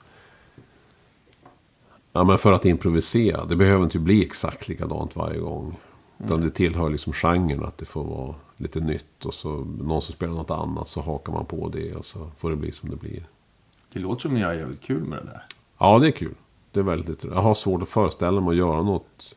Ja, 2.14 2.24
men 2.24 2.38
för 2.38 2.52
att 2.52 2.66
improvisera. 2.66 3.46
Det 3.46 3.56
behöver 3.56 3.84
inte 3.84 4.00
bli 4.00 4.24
exakt 4.24 4.68
likadant 4.68 5.16
varje 5.16 5.40
gång. 5.40 5.78
Utan 6.26 6.42
det 6.42 6.50
tillhör 6.50 6.90
liksom 6.90 7.14
genren 7.14 7.66
att 7.66 7.78
det 7.78 7.86
får 7.86 8.04
vara 8.04 8.36
lite 8.58 8.80
nytt. 8.80 9.26
Och 9.26 9.34
så 9.34 9.50
någon 9.66 10.02
som 10.02 10.14
spelar 10.14 10.34
något 10.34 10.52
annat 10.52 10.88
så 10.88 11.02
hakar 11.02 11.34
man 11.34 11.46
på 11.46 11.70
det. 11.70 11.96
Och 11.96 12.06
så 12.06 12.32
får 12.38 12.50
det 12.50 12.56
bli 12.56 12.72
som 12.72 12.90
det 12.90 12.96
blir. 12.96 13.26
Det 13.94 14.00
låter 14.00 14.22
som 14.22 14.34
ni 14.34 14.42
har 14.42 14.54
jävligt 14.54 14.82
kul 14.82 15.04
med 15.04 15.20
det 15.20 15.26
där. 15.26 15.44
Ja, 15.78 16.00
det 16.00 16.08
är 16.08 16.12
kul. 16.12 16.36
Det 16.72 16.80
är 16.80 16.84
väldigt 16.84 17.24
Jag 17.24 17.42
har 17.42 17.54
svårt 17.54 17.82
att 17.82 17.90
föreställa 17.90 18.42
mig 18.42 18.52
att 18.52 18.58
göra 18.58 18.84
något... 18.84 19.36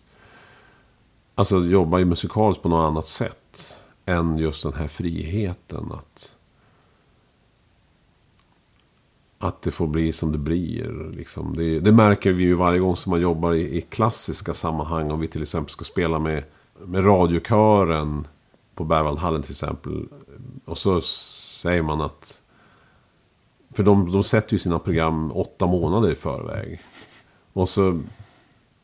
Alltså 1.34 1.60
jobba 1.60 1.98
ju 1.98 2.04
musikaliskt 2.04 2.62
på 2.62 2.68
något 2.68 2.88
annat 2.88 3.06
sätt. 3.06 3.76
Än 4.06 4.38
just 4.38 4.62
den 4.62 4.72
här 4.72 4.86
friheten 4.86 5.92
att... 5.92 6.36
Att 9.38 9.62
det 9.62 9.70
får 9.70 9.86
bli 9.86 10.12
som 10.12 10.32
det 10.32 10.38
blir. 10.38 11.12
Liksom. 11.16 11.56
Det, 11.56 11.80
det 11.80 11.92
märker 11.92 12.32
vi 12.32 12.42
ju 12.42 12.54
varje 12.54 12.78
gång 12.78 12.96
som 12.96 13.10
man 13.10 13.20
jobbar 13.20 13.52
i, 13.52 13.78
i 13.78 13.80
klassiska 13.80 14.54
sammanhang. 14.54 15.10
Om 15.10 15.20
vi 15.20 15.28
till 15.28 15.42
exempel 15.42 15.70
ska 15.70 15.84
spela 15.84 16.18
med, 16.18 16.44
med 16.84 17.06
radiokören 17.06 18.26
på 18.74 18.84
Berwaldhallen 18.84 19.42
till 19.42 19.50
exempel. 19.50 20.08
Och 20.64 20.78
så 20.78 21.00
säger 21.00 21.82
man 21.82 22.00
att... 22.00 22.42
För 23.70 23.82
de, 23.82 24.12
de 24.12 24.24
sätter 24.24 24.52
ju 24.52 24.58
sina 24.58 24.78
program 24.78 25.32
åtta 25.32 25.66
månader 25.66 26.10
i 26.10 26.14
förväg. 26.14 26.80
Och 27.52 27.68
så, 27.68 28.00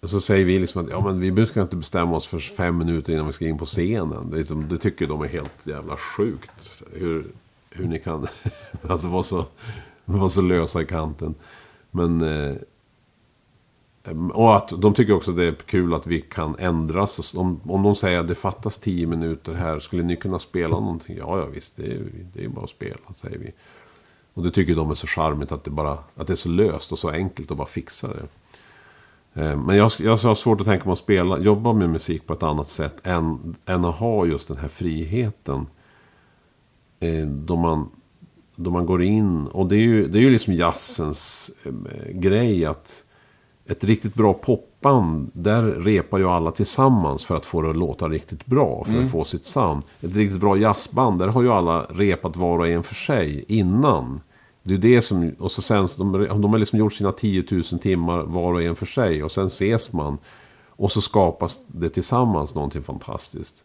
och 0.00 0.10
så 0.10 0.20
säger 0.20 0.44
vi 0.44 0.58
liksom 0.58 0.84
att 0.84 0.90
ja, 0.90 1.00
men 1.00 1.20
vi 1.20 1.32
brukar 1.32 1.62
inte 1.62 1.76
bestämma 1.76 2.16
oss 2.16 2.26
för 2.26 2.38
fem 2.38 2.78
minuter 2.78 3.12
innan 3.12 3.26
vi 3.26 3.32
ska 3.32 3.46
in 3.46 3.58
på 3.58 3.64
scenen. 3.64 4.30
Det, 4.30 4.36
liksom, 4.36 4.68
det 4.68 4.78
tycker 4.78 5.06
de 5.06 5.22
är 5.22 5.28
helt 5.28 5.66
jävla 5.66 5.96
sjukt. 5.96 6.82
Hur, 6.92 7.24
hur 7.70 7.88
ni 7.88 7.98
kan 7.98 8.26
alltså 8.88 9.08
vara 9.08 9.22
så, 9.22 9.44
var 10.04 10.28
så 10.28 10.42
lösa 10.42 10.82
i 10.82 10.86
kanten. 10.86 11.34
Men, 11.90 12.20
eh, 12.20 12.56
Och 14.32 14.56
att 14.56 14.68
de 14.68 14.94
tycker 14.94 15.14
också 15.14 15.32
det 15.32 15.44
är 15.44 15.52
kul 15.54 15.94
att 15.94 16.06
vi 16.06 16.20
kan 16.20 16.56
ändras. 16.58 17.34
Om, 17.34 17.60
om 17.64 17.82
de 17.82 17.94
säger 17.94 18.18
att 18.18 18.28
det 18.28 18.34
fattas 18.34 18.78
tio 18.78 19.06
minuter 19.06 19.52
här, 19.52 19.78
skulle 19.80 20.02
ni 20.02 20.16
kunna 20.16 20.38
spela 20.38 20.80
någonting? 20.80 21.16
Ja, 21.18 21.38
ja 21.38 21.46
visst, 21.46 21.76
det 21.76 21.86
är, 21.86 22.02
det 22.32 22.44
är 22.44 22.48
bara 22.48 22.64
att 22.64 22.70
spela, 22.70 23.14
säger 23.14 23.38
vi. 23.38 23.52
Och 24.34 24.42
det 24.42 24.50
tycker 24.50 24.74
de 24.74 24.90
är 24.90 24.94
så 24.94 25.06
charmigt 25.06 25.52
att 25.52 25.64
det, 25.64 25.70
bara, 25.70 25.98
att 26.14 26.26
det 26.26 26.32
är 26.32 26.34
så 26.34 26.48
löst 26.48 26.92
och 26.92 26.98
så 26.98 27.10
enkelt 27.10 27.50
att 27.50 27.56
bara 27.56 27.66
fixa 27.66 28.08
det. 28.08 28.26
Eh, 29.34 29.56
Men 29.56 29.76
jag, 29.76 29.90
jag 29.98 30.16
har 30.16 30.34
svårt 30.34 30.60
att 30.60 30.66
tänka 30.66 30.84
mig 30.84 30.92
att 30.92 30.98
spela, 30.98 31.38
jobba 31.38 31.72
med 31.72 31.90
musik 31.90 32.26
på 32.26 32.32
ett 32.32 32.42
annat 32.42 32.68
sätt 32.68 32.96
än, 33.06 33.56
än 33.66 33.84
att 33.84 33.96
ha 33.96 34.26
just 34.26 34.48
den 34.48 34.56
här 34.56 34.68
friheten. 34.68 35.66
Eh, 37.00 37.26
Då 37.26 37.56
man, 37.56 37.88
då 38.56 38.70
man 38.70 38.86
går 38.86 39.02
in, 39.02 39.46
och 39.46 39.66
det 39.66 39.76
är 39.76 39.82
ju, 39.82 40.08
det 40.08 40.18
är 40.18 40.22
ju 40.22 40.30
liksom 40.30 40.54
jazzens 40.54 41.50
eh, 41.64 42.12
grej 42.12 42.64
att 42.64 43.04
ett 43.66 43.84
riktigt 43.84 44.14
bra 44.14 44.32
popband, 44.32 45.30
där 45.34 45.62
repar 45.62 46.18
ju 46.18 46.24
alla 46.28 46.50
tillsammans 46.50 47.24
för 47.24 47.36
att 47.36 47.46
få 47.46 47.62
det 47.62 47.70
att 47.70 47.76
låta 47.76 48.08
riktigt 48.08 48.46
bra, 48.46 48.84
för 48.84 49.02
att 49.02 49.10
få 49.10 49.24
sitt 49.24 49.44
sound. 49.44 49.82
Ett 50.00 50.16
riktigt 50.16 50.40
bra 50.40 50.56
jazzband, 50.56 51.18
där 51.18 51.28
har 51.28 51.42
ju 51.42 51.50
alla 51.52 51.82
repat 51.82 52.36
var 52.36 52.58
och 52.58 52.68
en 52.68 52.82
för 52.82 52.94
sig 52.94 53.44
innan. 53.48 54.20
Det 54.70 54.88
är 54.88 54.94
det 54.94 55.02
som, 55.02 55.34
och 55.38 55.52
så 55.52 55.62
sen, 55.62 55.88
de, 55.98 56.12
de 56.12 56.50
har 56.50 56.58
liksom 56.58 56.78
gjort 56.78 56.92
sina 56.92 57.12
10 57.12 57.44
000 57.50 57.62
timmar 57.62 58.22
var 58.22 58.52
och 58.52 58.62
en 58.62 58.76
för 58.76 58.86
sig, 58.86 59.24
och 59.24 59.32
sen 59.32 59.46
ses 59.46 59.92
man. 59.92 60.18
Och 60.68 60.92
så 60.92 61.00
skapas 61.00 61.60
det 61.66 61.88
tillsammans 61.88 62.54
någonting 62.54 62.82
fantastiskt. 62.82 63.64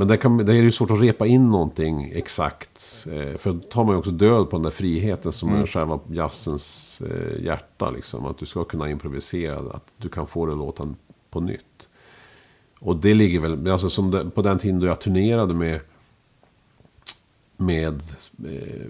Men 0.00 0.08
där, 0.08 0.16
kan, 0.16 0.36
där 0.36 0.54
är 0.54 0.62
det 0.62 0.72
svårt 0.72 0.90
att 0.90 1.00
repa 1.00 1.26
in 1.26 1.50
någonting 1.50 2.12
exakt. 2.14 3.06
Eh, 3.12 3.36
för 3.36 3.52
då 3.52 3.58
tar 3.58 3.84
man 3.84 3.94
ju 3.94 3.98
också 3.98 4.10
död 4.10 4.50
på 4.50 4.56
den 4.56 4.62
där 4.62 4.70
friheten 4.70 5.32
som 5.32 5.54
är 5.54 5.66
själva 5.66 6.00
jazzens 6.10 7.00
eh, 7.00 7.44
hjärta. 7.44 7.90
Liksom. 7.90 8.26
Att 8.26 8.38
du 8.38 8.46
ska 8.46 8.64
kunna 8.64 8.90
improvisera, 8.90 9.58
att 9.58 9.92
du 9.96 10.08
kan 10.08 10.26
få 10.26 10.46
det 10.46 10.54
låta 10.54 10.94
på 11.30 11.40
nytt. 11.40 11.88
Och 12.80 12.96
det 12.96 13.14
ligger 13.14 13.40
väl, 13.40 13.70
alltså 13.70 13.90
som 13.90 14.10
det, 14.10 14.30
på 14.30 14.42
den 14.42 14.58
tiden 14.58 14.80
då 14.80 14.86
jag 14.86 15.00
turnerade 15.00 15.54
med 15.54 15.80
med 17.60 18.02
eh, 18.44 18.86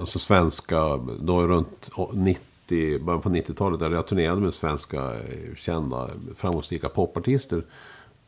alltså 0.00 0.18
svenska, 0.18 0.96
då 1.20 1.46
runt 1.46 1.90
90, 2.12 2.98
början 2.98 3.20
på 3.20 3.28
90-talet, 3.28 3.80
där 3.80 3.90
jag 3.90 4.06
turnerade 4.06 4.40
med 4.40 4.54
svenska 4.54 5.14
eh, 5.14 5.54
kända 5.56 6.10
framgångsrika 6.34 6.88
popartister. 6.88 7.62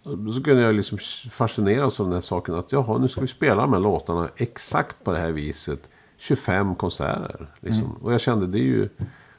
Så 0.05 0.43
kunde 0.43 0.63
jag 0.63 0.75
liksom 0.75 0.99
fascineras 1.31 2.01
av 2.01 2.07
den 2.07 2.15
här 2.15 2.21
saken 2.21 2.55
att 2.55 2.73
jaha, 2.73 2.99
nu 2.99 3.09
ska 3.09 3.21
vi 3.21 3.27
spela 3.27 3.67
här 3.67 3.81
låtarna 3.81 4.29
exakt 4.37 5.05
på 5.05 5.13
det 5.13 5.19
här 5.19 5.33
viset. 5.33 5.89
25 6.17 6.75
konserter. 6.75 7.47
Liksom. 7.61 7.97
Och 8.03 8.13
jag 8.13 8.21
kände 8.21 8.47
det 8.47 8.59
är 8.59 8.63
ju... 8.63 8.89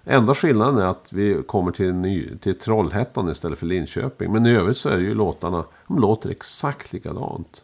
Enda 0.09 0.33
skillnaden 0.33 0.77
är 0.77 0.85
att 0.85 1.13
vi 1.13 1.43
kommer 1.47 1.71
till, 1.71 1.93
ny, 1.93 2.37
till 2.37 2.59
Trollhättan 2.59 3.29
istället 3.29 3.59
för 3.59 3.65
Linköping. 3.65 4.31
Men 4.31 4.45
i 4.45 4.51
övrigt 4.51 4.77
så 4.77 4.89
är 4.89 4.97
det 4.97 5.03
ju 5.03 5.13
låtarna, 5.13 5.63
de 5.87 5.99
låter 5.99 6.29
exakt 6.29 6.93
likadant. 6.93 7.63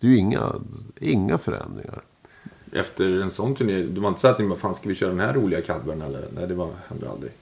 Det 0.00 0.06
är 0.06 0.10
ju 0.10 0.16
inga, 0.16 0.52
inga 1.00 1.38
förändringar. 1.38 2.02
Efter 2.72 3.22
en 3.22 3.30
sån 3.30 3.54
turné, 3.54 3.82
du 3.82 4.00
var 4.00 4.08
inte 4.08 4.20
så 4.20 4.28
att 4.28 4.38
ni 4.38 4.46
bara, 4.46 4.58
fan 4.58 4.74
ska 4.74 4.88
vi 4.88 4.94
köra 4.94 5.10
den 5.10 5.20
här 5.20 5.32
roliga 5.32 5.62
covern 5.62 6.02
eller? 6.02 6.24
Nej, 6.34 6.46
det 6.46 6.54
var, 6.54 6.68
hände 6.88 7.10
aldrig. 7.10 7.32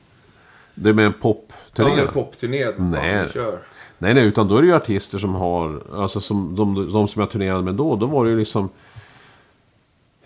Det 0.75 0.89
är 0.89 0.95
med 0.95 1.07
en 1.07 1.13
popturné. 1.13 1.91
Ja, 1.97 2.07
en 2.07 2.13
popturné. 2.13 2.67
Nej. 2.79 3.29
kör. 3.33 3.59
Nej, 3.99 4.15
nej, 4.15 4.27
utan 4.27 4.49
då 4.49 4.57
är 4.57 4.63
det 4.63 4.69
ju 4.69 4.75
artister 4.75 5.19
som 5.19 5.35
har, 5.35 5.83
alltså 5.95 6.21
som, 6.21 6.57
de, 6.57 6.93
de 6.93 7.09
som 7.09 7.21
jag 7.21 7.31
turnerade 7.31 7.63
med 7.63 7.75
då, 7.75 7.97
då 7.97 8.07
var 8.07 8.25
det 8.25 8.31
ju 8.31 8.39
liksom 8.39 8.69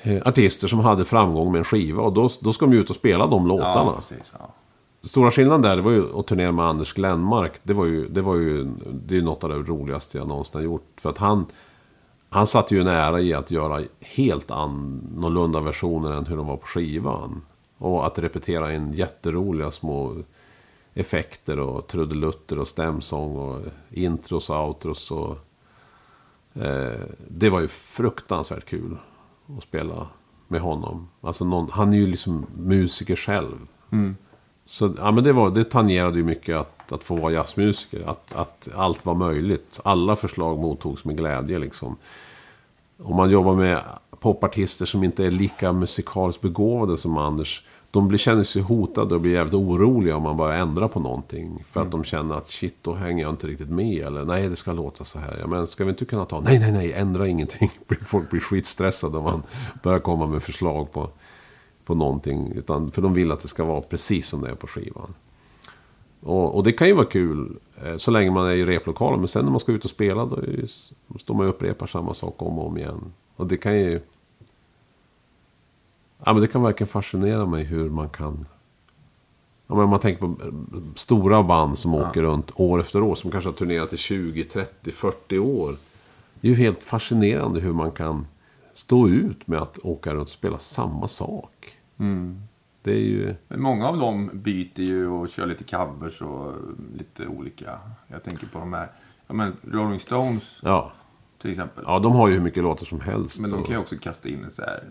eh, 0.02 0.22
artister 0.24 0.68
som 0.68 0.80
hade 0.80 1.04
framgång 1.04 1.52
med 1.52 1.58
en 1.58 1.64
skiva 1.64 2.02
och 2.02 2.12
då, 2.12 2.30
då 2.40 2.52
ska 2.52 2.66
de 2.66 2.72
ju 2.74 2.80
ut 2.80 2.90
och 2.90 2.96
spela 2.96 3.26
de 3.26 3.46
låtarna. 3.46 3.72
Ja, 3.74 3.94
precis. 3.96 4.32
Ja. 4.38 4.54
Stora 5.02 5.30
skillnaden 5.30 5.62
där 5.62 5.76
det 5.76 5.82
var 5.82 5.90
ju 5.90 6.18
att 6.18 6.26
turnera 6.26 6.52
med 6.52 6.64
Anders 6.64 6.92
Glenmark. 6.92 7.52
Det 7.62 7.72
var 7.72 7.84
ju, 7.84 8.08
det 8.08 8.20
var 8.20 8.34
ju 8.34 8.70
det 9.06 9.16
är 9.16 9.22
något 9.22 9.44
av 9.44 9.50
det 9.50 9.56
roligaste 9.56 10.18
jag 10.18 10.28
någonsin 10.28 10.58
har 10.58 10.64
gjort. 10.64 10.92
För 10.96 11.10
att 11.10 11.18
han, 11.18 11.46
han 12.30 12.46
satte 12.46 12.74
ju 12.74 12.84
nära 12.84 13.20
i 13.20 13.34
att 13.34 13.50
göra 13.50 13.82
helt 14.00 14.50
annorlunda 14.50 15.60
versioner 15.60 16.12
än 16.12 16.26
hur 16.26 16.36
de 16.36 16.46
var 16.46 16.56
på 16.56 16.66
skivan. 16.66 17.42
Och 17.78 18.06
att 18.06 18.18
repetera 18.18 18.74
in 18.74 18.92
jätteroliga 18.92 19.70
små 19.70 20.16
effekter 20.94 21.58
och 21.58 21.86
trudelutter 21.86 22.58
och 22.58 22.68
stämsång 22.68 23.36
och 23.36 23.60
intros 23.90 24.50
och 24.50 24.68
outros. 24.68 25.10
Och, 25.10 25.38
eh, 26.62 27.00
det 27.28 27.50
var 27.50 27.60
ju 27.60 27.68
fruktansvärt 27.68 28.64
kul 28.64 28.96
att 29.56 29.62
spela 29.62 30.06
med 30.48 30.60
honom. 30.60 31.08
Alltså 31.20 31.44
någon, 31.44 31.70
han 31.70 31.92
är 31.92 31.98
ju 31.98 32.06
liksom 32.06 32.46
musiker 32.54 33.16
själv. 33.16 33.66
Mm. 33.92 34.16
Så 34.70 34.92
ja, 34.96 35.10
men 35.10 35.24
det, 35.24 35.32
var, 35.32 35.50
det 35.50 35.64
tangerade 35.64 36.18
ju 36.18 36.24
mycket 36.24 36.56
att, 36.56 36.92
att 36.92 37.04
få 37.04 37.16
vara 37.16 37.32
jazzmusiker. 37.32 38.02
Att, 38.06 38.36
att 38.36 38.68
allt 38.74 39.06
var 39.06 39.14
möjligt. 39.14 39.80
Alla 39.84 40.16
förslag 40.16 40.58
mottogs 40.58 41.04
med 41.04 41.16
glädje 41.16 41.58
liksom. 41.58 41.96
Om 43.02 43.16
man 43.16 43.30
jobbar 43.30 43.54
med 43.54 43.80
popartister 44.20 44.86
som 44.86 45.04
inte 45.04 45.24
är 45.24 45.30
lika 45.30 45.72
musikaliskt 45.72 46.42
begåvade 46.42 46.96
som 46.96 47.18
Anders. 47.18 47.64
De 47.90 48.08
blir, 48.08 48.18
känner 48.18 48.42
sig 48.42 48.62
hotade 48.62 49.14
och 49.14 49.20
blir 49.20 49.32
jävligt 49.32 49.54
oroliga 49.54 50.16
om 50.16 50.22
man 50.22 50.36
bara 50.36 50.56
ändrar 50.56 50.88
på 50.88 51.00
någonting. 51.00 51.64
För 51.66 51.82
att 51.82 51.90
de 51.90 52.04
känner 52.04 52.34
att 52.34 52.50
shit, 52.50 52.76
då 52.82 52.94
hänger 52.94 53.22
jag 53.22 53.32
inte 53.32 53.46
riktigt 53.46 53.70
med. 53.70 54.06
Eller 54.06 54.24
nej, 54.24 54.48
det 54.48 54.56
ska 54.56 54.72
låta 54.72 55.04
så 55.04 55.18
här. 55.18 55.36
Ja, 55.40 55.46
men 55.46 55.66
ska 55.66 55.84
vi 55.84 55.90
inte 55.90 56.04
kunna 56.04 56.24
ta... 56.24 56.40
Nej, 56.40 56.58
nej, 56.58 56.72
nej, 56.72 56.92
ändra 56.92 57.28
ingenting. 57.28 57.70
Folk 58.06 58.30
blir 58.30 58.40
skitstressade 58.40 59.18
om 59.18 59.24
man 59.24 59.42
börjar 59.82 59.98
komma 59.98 60.26
med 60.26 60.42
förslag 60.42 60.92
på, 60.92 61.10
på 61.90 61.94
någonting. 61.94 62.52
Utan, 62.56 62.90
för 62.90 63.02
de 63.02 63.14
vill 63.14 63.32
att 63.32 63.40
det 63.40 63.48
ska 63.48 63.64
vara 63.64 63.80
precis 63.80 64.28
som 64.28 64.42
det 64.42 64.50
är 64.50 64.54
på 64.54 64.66
skivan. 64.66 65.14
Och, 66.20 66.56
och 66.56 66.62
det 66.62 66.72
kan 66.72 66.86
ju 66.86 66.94
vara 66.94 67.06
kul 67.06 67.58
eh, 67.84 67.96
så 67.96 68.10
länge 68.10 68.30
man 68.30 68.46
är 68.46 68.52
i 68.52 68.64
replokalen. 68.64 69.18
Men 69.18 69.28
sen 69.28 69.44
när 69.44 69.50
man 69.50 69.60
ska 69.60 69.72
ut 69.72 69.84
och 69.84 69.90
spela 69.90 70.24
då 70.24 70.36
är 70.36 70.66
står 71.18 71.34
man 71.34 71.46
och 71.46 71.50
upprepar 71.50 71.86
samma 71.86 72.14
sak 72.14 72.42
om 72.42 72.58
och 72.58 72.66
om 72.66 72.78
igen. 72.78 73.12
Och 73.36 73.46
det 73.46 73.56
kan 73.56 73.76
ju... 73.78 74.00
Ja, 76.24 76.32
men 76.32 76.40
det 76.40 76.46
kan 76.46 76.62
verkligen 76.62 76.88
fascinera 76.88 77.46
mig 77.46 77.64
hur 77.64 77.90
man 77.90 78.08
kan... 78.08 78.46
Ja, 79.66 79.74
men 79.74 79.84
om 79.84 79.90
man 79.90 80.00
tänker 80.00 80.20
på 80.20 80.26
eh, 80.26 80.52
stora 80.94 81.42
band 81.42 81.78
som 81.78 81.94
åker 81.94 82.22
runt 82.22 82.50
år 82.54 82.80
efter 82.80 83.02
år. 83.02 83.14
Som 83.14 83.30
kanske 83.30 83.50
har 83.50 83.54
turnerat 83.54 83.92
i 83.92 83.96
20, 83.96 84.44
30, 84.44 84.90
40 84.90 85.38
år. 85.38 85.76
Det 86.40 86.48
är 86.48 86.50
ju 86.50 86.56
helt 86.56 86.84
fascinerande 86.84 87.60
hur 87.60 87.72
man 87.72 87.90
kan 87.90 88.26
stå 88.72 89.08
ut 89.08 89.46
med 89.46 89.62
att 89.62 89.78
åka 89.82 90.14
runt 90.14 90.28
och 90.28 90.32
spela 90.32 90.58
samma 90.58 91.08
sak. 91.08 91.79
Det 92.82 92.90
är 92.92 92.96
ju... 93.00 93.34
Men 93.48 93.62
många 93.62 93.88
av 93.88 93.96
dem 93.98 94.30
byter 94.32 94.80
ju 94.80 95.08
och 95.08 95.28
kör 95.28 95.46
lite 95.46 95.64
covers 95.64 96.22
och 96.22 96.52
lite 96.98 97.26
olika. 97.26 97.78
Jag 98.08 98.22
tänker 98.24 98.46
på 98.46 98.58
de 98.58 98.72
här, 98.72 98.90
ja 99.26 99.34
men 99.34 99.56
Rolling 99.72 100.00
Stones 100.00 100.58
Ja, 100.62 100.92
till 101.38 101.50
exempel. 101.50 101.84
ja 101.86 101.98
de 101.98 102.12
har 102.12 102.28
ju 102.28 102.34
hur 102.34 102.40
mycket 102.40 102.62
låtar 102.62 102.86
som 102.86 103.00
helst. 103.00 103.40
Men 103.40 103.50
de 103.50 103.64
kan 103.64 103.72
ju 103.72 103.78
också 103.80 103.96
kasta 103.96 104.28
in 104.28 104.44
en 104.44 104.50
så 104.50 104.62
här 104.62 104.84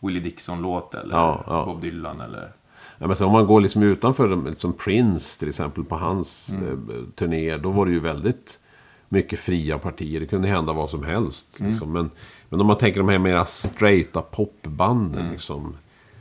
Willie 0.00 0.20
Dixon-låt 0.20 0.94
eller 0.94 1.14
Ja, 1.14 1.44
ja. 1.46 1.64
Bob 1.64 1.80
Dylan 1.80 2.20
eller... 2.20 2.52
Ja, 2.98 3.06
men 3.06 3.16
sen 3.16 3.26
om 3.26 3.32
man 3.32 3.46
går 3.46 3.60
liksom 3.60 3.82
utanför, 3.82 4.52
som 4.54 4.72
Prince 4.72 5.38
till 5.38 5.48
exempel, 5.48 5.84
på 5.84 5.96
hans 5.96 6.48
Mm. 6.52 6.90
eh, 6.90 6.96
turnéer. 7.14 7.58
Då 7.58 7.70
var 7.70 7.86
det 7.86 7.92
ju 7.92 8.00
väldigt 8.00 8.60
mycket 9.08 9.38
fria 9.38 9.78
partier. 9.78 10.20
Det 10.20 10.26
kunde 10.26 10.48
hända 10.48 10.72
vad 10.72 10.90
som 10.90 11.04
helst. 11.04 11.60
Mm. 11.60 11.70
Liksom. 11.70 11.92
Men, 11.92 12.10
men 12.48 12.60
om 12.60 12.66
man 12.66 12.78
tänker 12.78 13.00
de 13.00 13.08
här 13.08 13.18
mera 13.18 13.44
straighta 13.44 14.22
popbanden. 14.22 15.20
Mm. 15.20 15.32
Liksom, 15.32 15.76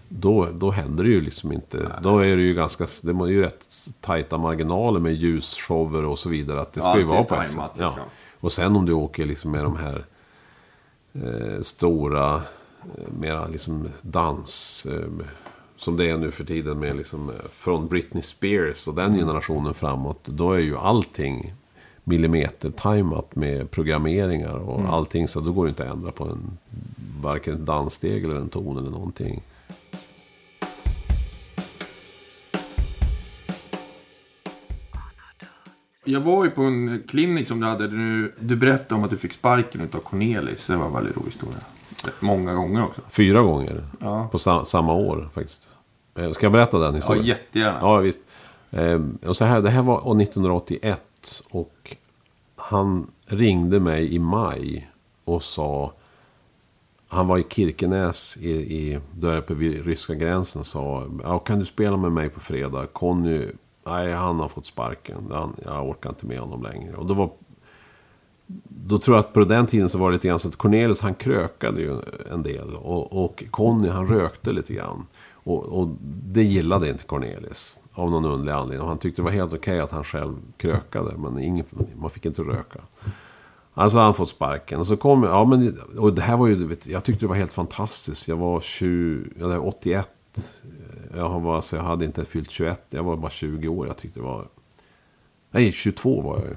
då, 0.10 0.48
då 0.54 0.72
händer 0.72 1.04
det 1.04 1.10
ju 1.10 1.22
liksom 1.22 1.52
inte. 1.52 1.92
Då 2.04 2.20
är 2.20 2.36
det 2.36 2.42
ju 2.44 2.54
ganska, 2.54 2.88
det 3.04 3.12
är 3.12 3.28
ju 3.28 3.42
rätt 3.42 3.68
tajta 4.02 4.38
marginaler 4.38 5.00
med 5.00 5.14
ljusshower 5.14 6.06
och 6.06 6.20
så 6.20 6.30
vidare. 6.30 6.62
Att 6.62 6.74
det 6.74 6.82
ska 6.82 6.90
Ja, 6.90 6.98
ju 6.98 7.04
vara 7.04 7.24
på 7.24 7.36
ett 7.36 7.48
sätt. 7.48 7.56
tajmat, 7.58 7.76
Ja. 7.80 7.86
liksom. 7.88 8.04
Och 8.40 8.52
sen 8.52 8.76
om 8.76 8.86
du 8.86 8.94
åker 8.94 9.26
liksom 9.26 9.52
med 9.52 9.64
de 9.64 9.76
här 9.76 10.06
eh, 11.14 11.62
stora, 11.62 12.36
eh, 12.36 12.42
mera 13.20 13.48
liksom 13.48 13.88
dans... 14.02 14.86
Eh, 14.92 15.26
som 15.78 15.98
det 15.98 16.10
är 16.10 16.18
nu 16.18 16.32
för 16.32 16.44
tiden 16.44 16.80
med 16.80 16.96
liksom 16.96 17.30
eh, 17.30 17.36
från 17.50 17.88
Britney 17.88 18.24
Spears 18.24 18.88
och 18.88 18.96
den 18.96 19.16
generationen 19.18 19.74
framåt. 19.74 20.20
Då 20.26 20.52
är 20.52 20.60
ju 20.60 20.78
allting 20.78 21.54
millimeter-tajmat 22.04 23.36
med 23.36 23.72
programmeringar 23.72 24.54
och 24.56 24.82
allting. 24.94 25.28
Så 25.28 25.40
då 25.40 25.52
går 25.52 25.66
det 25.66 25.70
inte 25.70 25.84
att 25.90 25.96
ändra 25.96 26.12
på 26.12 26.24
en, 26.24 26.58
varken 27.22 27.54
ett 27.54 27.66
danssteg 27.66 28.24
eller 28.24 28.36
en 28.36 28.50
ton 28.50 28.78
eller 28.78 28.90
någonting. 28.90 29.42
Jag 36.06 36.22
var 36.22 36.44
ju 36.46 36.50
på 36.52 36.62
en 36.62 37.04
klinik 37.08 37.48
som 37.48 37.60
du 37.60 37.68
hade. 37.68 37.88
Du, 37.88 38.34
du 38.40 38.56
berättade 38.56 38.96
om 38.96 39.04
att 39.04 39.10
du 39.10 39.18
fick 39.18 39.32
sparken 39.32 39.82
utav 39.82 40.00
Cornelis. 40.00 40.68
Det 40.68 40.76
var 40.76 40.86
en 40.86 40.94
väldigt 40.94 41.18
rolig 41.18 41.32
historia. 41.32 41.58
Många 42.20 42.54
gånger 42.54 42.84
också. 42.84 43.02
Fyra 43.10 43.42
gånger 43.42 43.84
Ja. 44.00 44.28
på 44.32 44.38
sa- 44.38 44.66
samma 44.66 44.94
år 44.94 45.30
faktiskt. 45.34 45.70
Eh, 46.18 46.32
Ska 46.32 46.46
jag 46.46 46.52
berätta 46.54 46.78
den 46.80 46.90
Ja, 46.92 46.96
historien? 46.96 47.26
jättegärna. 47.26 47.78
Ja, 47.82 47.98
visst. 47.98 48.20
Eh, 48.72 49.02
och 49.28 49.38
så 49.38 49.46
här, 49.46 49.62
det 49.62 49.70
här 49.70 49.82
var 49.82 50.08
år 50.08 50.22
1981 50.22 51.44
och 51.50 51.96
han 52.56 53.08
ringde 53.26 53.80
mig 53.80 54.14
i 54.16 54.20
maj 54.20 54.90
och 55.26 55.44
sa... 55.44 55.94
Han 57.08 57.28
var 57.28 57.38
i 57.38 57.46
Kirkenäs, 57.50 58.38
i, 58.38 58.52
i, 58.52 59.00
där 59.16 59.38
uppe 59.38 59.54
vid 59.54 59.86
ryska 59.86 60.14
gränsen, 60.14 60.60
och 60.60 60.66
sa 60.68 61.08
ja, 61.24 61.40
kan 61.40 61.60
du 61.60 61.66
spela 61.66 61.98
med 61.98 62.12
mig 62.12 62.30
på 62.30 62.40
fredag? 62.40 62.86
Conny 62.94 63.48
nej, 63.86 64.14
han 64.14 64.40
har 64.40 64.48
fått 64.48 64.66
sparken. 64.66 65.28
Han, 65.32 65.56
jag 65.66 65.90
orkar 65.90 66.10
inte 66.10 66.26
med 66.26 66.40
honom 66.40 66.64
längre. 66.64 66.96
Och 66.96 67.06
då 67.06 67.14
var... 67.14 67.30
Då 68.68 68.98
tror 68.98 69.18
jag 69.18 69.26
att 69.26 69.34
på 69.34 69.44
den 69.44 69.68
tiden 69.68 69.90
så 69.90 69.98
var 69.98 70.10
det 70.10 70.16
lite 70.16 70.28
grann 70.28 70.40
så 70.40 70.48
att 70.48 70.56
Cornelis 70.56 71.02
han 71.02 71.14
krökade 71.14 71.82
ju 71.82 72.02
en 72.32 72.44
del. 72.44 72.76
Och, 72.76 73.24
och 73.26 73.44
Conny 73.52 73.90
han 73.90 74.08
rökte 74.08 74.52
lite 74.52 74.74
grann. 74.74 75.06
Och, 75.34 75.64
och 75.64 75.88
det 76.24 76.44
gillade 76.44 76.90
inte 76.90 77.04
Cornelis. 77.04 77.78
Av 77.94 78.12
någon 78.12 78.26
underlig 78.26 78.52
anledning. 78.52 78.82
Och 78.82 78.88
han 78.88 78.98
tyckte 78.98 79.22
det 79.22 79.24
var 79.24 79.32
helt 79.32 79.54
okej 79.54 79.80
att 79.80 79.92
han 79.92 80.04
själv 80.04 80.36
krökade. 80.58 81.18
Men 81.18 81.40
ingen, 81.40 81.66
man 81.96 82.10
fick 82.10 82.26
inte 82.26 82.42
röka. 82.42 82.80
Alltså 83.74 84.00
han 84.00 84.14
fått 84.14 84.30
sparken. 84.30 84.80
Och 84.80 84.88
så 84.88 84.98
kom 84.98 85.24
ja 85.24 85.46
men, 85.46 85.80
och 85.98 86.14
det 86.14 86.22
här 86.22 86.38
var 86.38 86.48
ju, 86.48 86.78
jag 86.84 87.04
tyckte 87.04 87.26
det 87.26 87.30
var 87.30 87.36
helt 87.36 87.54
fantastiskt. 87.54 88.28
Jag 88.28 88.38
var 88.38 88.60
20, 88.60 89.30
jag 89.40 89.48
var 89.48 89.68
81. 89.68 90.10
Jag, 91.16 91.40
var, 91.40 91.56
alltså, 91.56 91.76
jag 91.76 91.84
hade 91.84 92.06
inte 92.06 92.26
fyllt 92.26 92.52
21, 92.52 92.82
jag 92.90 93.04
var 93.04 93.16
bara 93.16 93.32
20 93.32 93.68
år. 93.68 93.88
Jag 93.88 93.98
tyckte 93.98 94.20
det 94.20 94.24
var, 94.24 94.48
nej 95.52 95.72
22 95.72 96.22
var 96.22 96.40
jag 96.40 96.48
ju. 96.48 96.56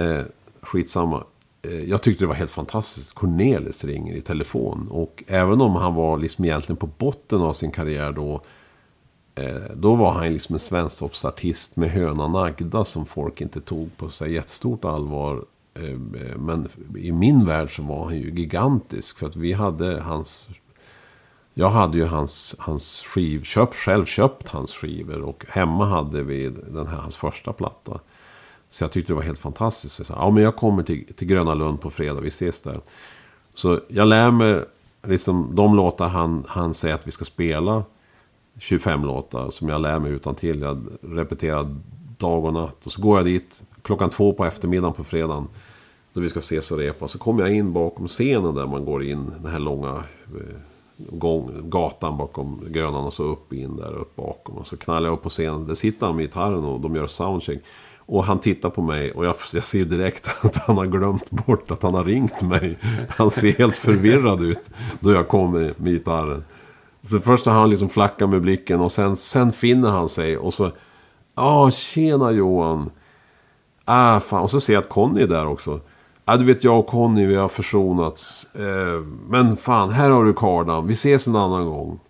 Eh, 0.00 0.24
skitsamma. 0.60 1.24
Eh, 1.62 1.80
jag 1.84 2.02
tyckte 2.02 2.24
det 2.24 2.28
var 2.28 2.34
helt 2.34 2.50
fantastiskt. 2.50 3.14
Cornelis 3.14 3.84
ringer 3.84 4.14
i 4.14 4.20
telefon. 4.20 4.88
Och 4.90 5.24
även 5.26 5.60
om 5.60 5.76
han 5.76 5.94
var 5.94 6.18
liksom 6.18 6.44
egentligen 6.44 6.76
på 6.76 6.86
botten 6.86 7.40
av 7.40 7.52
sin 7.52 7.70
karriär 7.70 8.12
då. 8.12 8.42
Eh, 9.34 9.70
då 9.74 9.94
var 9.94 10.12
han 10.12 10.32
liksom 10.32 10.54
en 10.54 10.58
svensktoppsartist 10.58 11.76
med 11.76 11.90
hönan 11.90 12.36
Agda 12.36 12.84
som 12.84 13.06
folk 13.06 13.40
inte 13.40 13.60
tog 13.60 13.96
på 13.96 14.08
sig 14.08 14.32
jättestort 14.32 14.84
allvar. 14.84 15.44
Eh, 15.74 15.98
men 16.38 16.68
i 16.96 17.12
min 17.12 17.46
värld 17.46 17.76
så 17.76 17.82
var 17.82 18.04
han 18.04 18.16
ju 18.16 18.30
gigantisk. 18.30 19.18
För 19.18 19.26
att 19.26 19.36
vi 19.36 19.52
hade 19.52 20.00
hans... 20.00 20.48
Jag 21.54 21.70
hade 21.70 21.98
ju 21.98 22.04
hans, 22.04 22.56
hans 22.58 23.00
skiv, 23.00 23.42
köpt, 23.42 23.76
själv 23.76 24.04
köpt 24.04 24.48
hans 24.48 24.72
skivor. 24.72 25.20
Och 25.20 25.44
hemma 25.48 25.86
hade 25.86 26.22
vi 26.22 26.48
den 26.48 26.86
här, 26.86 26.96
hans 26.96 27.16
första 27.16 27.52
platta. 27.52 28.00
Så 28.70 28.84
jag 28.84 28.92
tyckte 28.92 29.12
det 29.12 29.16
var 29.16 29.22
helt 29.22 29.38
fantastiskt. 29.38 29.94
Så 29.94 30.00
Jag 30.00 30.06
sa, 30.06 30.14
ja 30.14 30.30
men 30.30 30.42
jag 30.42 30.56
kommer 30.56 30.82
till, 30.82 31.14
till 31.14 31.26
Gröna 31.26 31.54
Lund 31.54 31.80
på 31.80 31.90
fredag, 31.90 32.20
vi 32.20 32.28
ses 32.28 32.62
där. 32.62 32.80
Så 33.54 33.80
jag 33.88 34.08
lär 34.08 34.30
mig 34.30 34.64
liksom 35.06 35.54
de 35.54 35.76
låtar 35.76 36.08
han, 36.08 36.44
han 36.48 36.74
säger 36.74 36.94
att 36.94 37.06
vi 37.06 37.10
ska 37.10 37.24
spela. 37.24 37.84
25 38.58 39.04
låtar 39.04 39.50
som 39.50 39.68
jag 39.68 39.80
lär 39.80 39.98
mig 39.98 40.12
utan 40.12 40.34
till. 40.34 40.60
Jag 40.60 40.86
repeterar 41.02 41.76
dag 42.18 42.44
och 42.44 42.52
natt. 42.52 42.86
Och 42.86 42.92
så 42.92 43.02
går 43.02 43.18
jag 43.18 43.26
dit 43.26 43.64
klockan 43.82 44.10
två 44.10 44.32
på 44.32 44.44
eftermiddagen 44.44 44.94
på 44.94 45.04
fredagen. 45.04 45.48
Då 46.12 46.20
vi 46.20 46.28
ska 46.28 46.38
ses 46.38 46.70
och 46.70 46.78
repa. 46.78 47.08
Så 47.08 47.18
kommer 47.18 47.42
jag 47.42 47.52
in 47.54 47.72
bakom 47.72 48.08
scenen 48.08 48.54
där 48.54 48.66
man 48.66 48.84
går 48.84 49.04
in. 49.04 49.32
Den 49.42 49.52
här 49.52 49.58
långa 49.58 50.04
eh, 50.26 50.56
gång, 51.10 51.50
gatan 51.62 52.16
bakom 52.16 52.64
Grönan. 52.68 53.04
Och 53.04 53.12
så 53.12 53.22
upp 53.22 53.52
in 53.52 53.76
där 53.76 53.94
upp 53.94 54.16
bakom. 54.16 54.56
Och 54.56 54.66
så 54.66 54.76
knallar 54.76 55.08
jag 55.08 55.16
upp 55.16 55.22
på 55.22 55.28
scenen. 55.28 55.66
Där 55.66 55.74
sitter 55.74 56.06
han 56.06 56.16
med 56.16 56.24
gitarren 56.24 56.64
och 56.64 56.80
de 56.80 56.96
gör 56.96 57.06
soundcheck. 57.06 57.62
Och 58.06 58.24
han 58.24 58.38
tittar 58.38 58.70
på 58.70 58.82
mig 58.82 59.12
och 59.12 59.24
jag, 59.24 59.34
jag 59.54 59.64
ser 59.64 59.84
direkt 59.84 60.30
att 60.44 60.56
han 60.56 60.76
har 60.76 60.86
glömt 60.86 61.30
bort 61.30 61.70
att 61.70 61.82
han 61.82 61.94
har 61.94 62.04
ringt 62.04 62.42
mig. 62.42 62.78
Han 63.08 63.30
ser 63.30 63.52
helt 63.52 63.76
förvirrad 63.76 64.42
ut 64.42 64.70
då 65.00 65.12
jag 65.12 65.28
kommer 65.28 65.74
med 65.76 65.92
gitarren. 65.92 66.44
Så 67.02 67.18
först 67.18 67.46
har 67.46 67.52
han 67.52 67.70
liksom 67.70 67.88
flackat 67.88 68.30
med 68.30 68.42
blicken 68.42 68.80
och 68.80 68.92
sen, 68.92 69.16
sen 69.16 69.52
finner 69.52 69.90
han 69.90 70.08
sig 70.08 70.36
och 70.38 70.54
så... 70.54 70.70
Ja, 71.34 71.70
tjena 71.70 72.30
Johan. 72.30 72.90
Ah, 73.84 74.20
fan. 74.20 74.42
Och 74.42 74.50
så 74.50 74.60
ser 74.60 74.72
jag 74.72 74.82
att 74.82 74.88
Conny 74.88 75.22
är 75.22 75.26
där 75.26 75.46
också. 75.46 75.80
Ja, 76.24 76.36
du 76.36 76.44
vet 76.44 76.64
jag 76.64 76.78
och 76.78 76.86
Conny, 76.86 77.26
vi 77.26 77.34
har 77.34 77.48
försonats. 77.48 78.54
Eh, 78.54 79.00
men 79.28 79.56
fan, 79.56 79.90
här 79.90 80.10
har 80.10 80.24
du 80.24 80.32
kardan. 80.32 80.86
Vi 80.86 80.92
ses 80.92 81.26
en 81.26 81.36
annan 81.36 81.66
gång. 81.66 82.00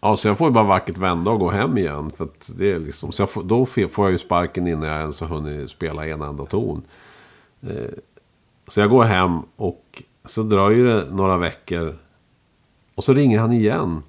Ja, 0.00 0.16
så 0.16 0.28
jag 0.28 0.38
får 0.38 0.48
ju 0.48 0.54
bara 0.54 0.64
vackert 0.64 0.98
vända 0.98 1.30
och 1.30 1.38
gå 1.40 1.50
hem 1.50 1.78
igen. 1.78 2.10
För 2.10 2.24
att 2.24 2.50
det 2.58 2.72
är 2.72 2.78
liksom, 2.78 3.12
så 3.12 3.26
får, 3.26 3.42
då 3.42 3.66
får 3.66 3.88
jag 4.04 4.10
ju 4.10 4.18
sparken 4.18 4.66
innan 4.66 4.88
jag 4.88 5.00
ens 5.00 5.20
har 5.20 5.28
hunnit 5.28 5.70
spela 5.70 6.06
en 6.06 6.22
enda 6.22 6.46
ton. 6.46 6.82
Eh, 7.62 7.90
så 8.68 8.80
jag 8.80 8.90
går 8.90 9.04
hem 9.04 9.38
och 9.56 10.02
så 10.24 10.42
dröjer 10.42 10.84
det 10.84 11.10
några 11.10 11.36
veckor. 11.36 11.98
Och 12.94 13.04
så 13.04 13.12
ringer 13.12 13.40
han 13.40 13.52
igen. 13.52 14.02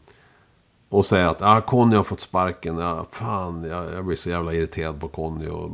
Och 0.89 1.05
säger 1.05 1.25
att 1.25 1.41
ah, 1.41 1.61
Conny 1.61 1.95
har 1.95 2.03
fått 2.03 2.19
sparken. 2.19 2.77
Ja, 2.77 3.05
fan, 3.11 3.63
jag, 3.63 3.93
jag 3.93 4.05
blir 4.05 4.15
så 4.15 4.29
jävla 4.29 4.53
irriterad 4.53 4.99
på 4.99 5.07
Conny. 5.07 5.47
Och, 5.47 5.71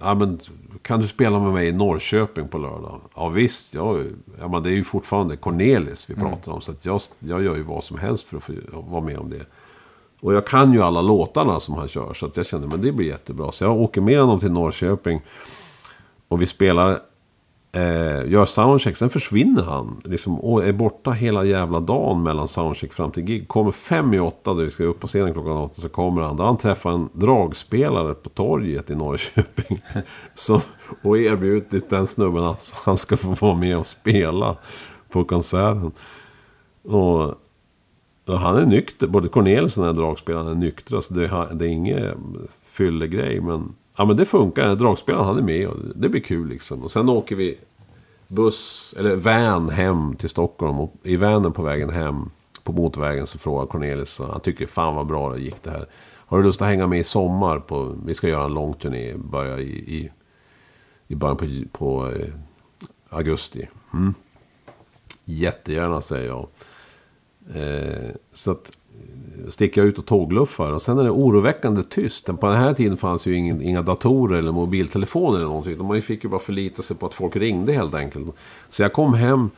ja, 0.00 0.14
men, 0.14 0.40
kan 0.84 1.00
du 1.00 1.08
spela 1.08 1.38
med 1.40 1.52
mig 1.52 1.68
i 1.68 1.72
Norrköping 1.72 2.48
på 2.48 2.58
lördag? 2.58 3.00
Ja 3.14 3.28
visst, 3.28 3.74
jag, 3.74 4.06
ja, 4.40 4.48
men 4.48 4.62
det 4.62 4.70
är 4.70 4.74
ju 4.74 4.84
fortfarande 4.84 5.36
Cornelis 5.36 6.10
vi 6.10 6.14
pratar 6.14 6.52
om. 6.52 6.60
Så 6.60 6.72
att 6.72 6.84
jag, 6.84 7.00
jag 7.18 7.42
gör 7.42 7.56
ju 7.56 7.62
vad 7.62 7.84
som 7.84 7.98
helst 7.98 8.28
för 8.28 8.36
att 8.36 8.42
få 8.42 8.52
vara 8.70 9.00
med 9.00 9.18
om 9.18 9.30
det. 9.30 9.46
Och 10.20 10.34
jag 10.34 10.46
kan 10.46 10.72
ju 10.72 10.82
alla 10.82 11.00
låtarna 11.00 11.60
som 11.60 11.74
han 11.74 11.88
kör. 11.88 12.14
Så 12.14 12.26
att 12.26 12.36
jag 12.36 12.46
kände, 12.46 12.66
men 12.66 12.80
det 12.80 12.92
blir 12.92 13.06
jättebra. 13.06 13.52
Så 13.52 13.64
jag 13.64 13.80
åker 13.80 14.00
med 14.00 14.20
honom 14.20 14.40
till 14.40 14.52
Norrköping. 14.52 15.20
Och 16.28 16.42
vi 16.42 16.46
spelar 16.46 17.00
eh, 17.74 18.30
gör 18.30 18.44
soundcheck, 18.44 18.96
sen 18.96 19.10
försvinner 19.10 19.62
han. 19.62 20.00
Liksom, 20.04 20.40
och 20.40 20.66
är 20.66 20.72
borta 20.72 21.10
hela 21.10 21.44
jävla 21.44 21.80
dagen 21.80 22.22
mellan 22.22 22.48
soundcheck 22.48 22.92
fram 22.92 23.10
till 23.10 23.22
gig. 23.22 23.48
Kommer 23.48 23.70
fem 23.70 24.14
i 24.14 24.20
åtta, 24.20 24.54
då 24.54 24.60
vi 24.60 24.70
ska 24.70 24.84
upp 24.84 25.00
på 25.00 25.06
scenen 25.06 25.32
klockan 25.32 25.56
åtta, 25.56 25.80
så 25.80 25.88
kommer 25.88 26.22
han. 26.22 26.36
Då 26.36 26.44
han 26.44 26.56
träffar 26.56 26.90
en 26.90 27.08
dragspelare 27.12 28.14
på 28.14 28.28
torget 28.28 28.90
i 28.90 28.94
Norrköping. 28.94 29.82
som, 30.34 30.60
och 31.02 31.18
erbjudit 31.18 31.90
den 31.90 32.06
snubben 32.06 32.44
att 32.44 32.82
han 32.84 32.96
ska 32.96 33.16
få 33.16 33.34
vara 33.46 33.54
med 33.54 33.78
och 33.78 33.86
spela 33.86 34.56
på 35.10 35.24
konserten. 35.24 35.92
Och, 36.84 37.22
och 38.26 38.38
han 38.38 38.56
är 38.56 38.66
nykter, 38.66 39.06
både 39.06 39.28
Cornelius 39.28 39.78
och 39.78 39.84
den 39.84 39.96
här 39.96 40.02
dragspelaren 40.02 40.46
är 40.46 40.54
nyktra. 40.54 40.90
Så 40.90 40.96
alltså, 40.96 41.14
det, 41.14 41.54
det 41.54 41.64
är 41.64 41.68
ingen 41.68 42.48
fyllegrej, 42.62 43.40
men 43.40 43.74
Ja 43.96 44.04
men 44.04 44.16
det 44.16 44.24
funkar. 44.24 44.74
Dragspelaren 44.74 45.26
han 45.26 45.38
är 45.38 45.42
med 45.42 45.68
och 45.68 45.76
det 45.94 46.08
blir 46.08 46.20
kul 46.20 46.48
liksom. 46.48 46.82
Och 46.82 46.90
sen 46.90 47.08
åker 47.08 47.36
vi 47.36 47.58
buss, 48.28 48.94
eller 48.98 49.16
van 49.16 49.68
hem 49.68 50.16
till 50.16 50.28
Stockholm. 50.28 50.80
Och 50.80 50.94
i 51.02 51.16
vanen 51.16 51.52
på 51.52 51.62
vägen 51.62 51.90
hem, 51.90 52.30
på 52.62 52.72
motorvägen, 52.72 53.26
så 53.26 53.38
frågar 53.38 53.66
Cornelis. 53.66 54.18
Han 54.18 54.40
tycker 54.40 54.66
fan 54.66 54.94
vad 54.94 55.06
bra 55.06 55.32
det 55.32 55.40
gick 55.40 55.62
det 55.62 55.70
här. 55.70 55.86
Har 56.26 56.38
du 56.38 56.44
lust 56.44 56.62
att 56.62 56.68
hänga 56.68 56.86
med 56.86 57.00
i 57.00 57.04
sommar? 57.04 57.58
På, 57.58 57.96
vi 58.06 58.14
ska 58.14 58.28
göra 58.28 58.44
en 58.44 58.54
lång 58.54 58.74
turné. 58.74 59.14
Börja 59.16 59.58
i, 59.58 59.70
i, 59.70 60.10
i 61.06 61.14
början 61.14 61.36
på, 61.36 61.46
på 61.72 62.10
eh, 62.10 62.28
augusti. 63.08 63.68
Mm. 63.94 64.14
Jättegärna 65.24 66.00
säger 66.00 66.26
jag. 66.26 66.48
Eh, 67.54 68.10
så 68.32 68.50
att 68.50 68.72
sticka 69.48 69.82
ut 69.82 69.98
och 69.98 70.06
tågluffar. 70.06 70.72
Och 70.72 70.82
sen 70.82 70.98
är 70.98 71.04
det 71.04 71.10
oroväckande 71.10 71.82
tyst. 71.82 72.26
På 72.26 72.46
den 72.46 72.56
här 72.56 72.74
tiden 72.74 72.96
fanns 72.96 73.26
ju 73.26 73.36
ingen, 73.36 73.62
inga 73.62 73.82
datorer 73.82 74.38
eller 74.38 74.52
mobiltelefoner 74.52 75.36
eller 75.36 75.46
någonting. 75.46 75.86
Man 75.86 76.02
fick 76.02 76.24
ju 76.24 76.30
bara 76.30 76.40
förlita 76.40 76.82
sig 76.82 76.96
på 76.96 77.06
att 77.06 77.14
folk 77.14 77.36
ringde 77.36 77.72
helt 77.72 77.94
enkelt. 77.94 78.26
Så 78.68 78.82
jag 78.82 78.92
kom 78.92 79.14
hem. 79.14 79.50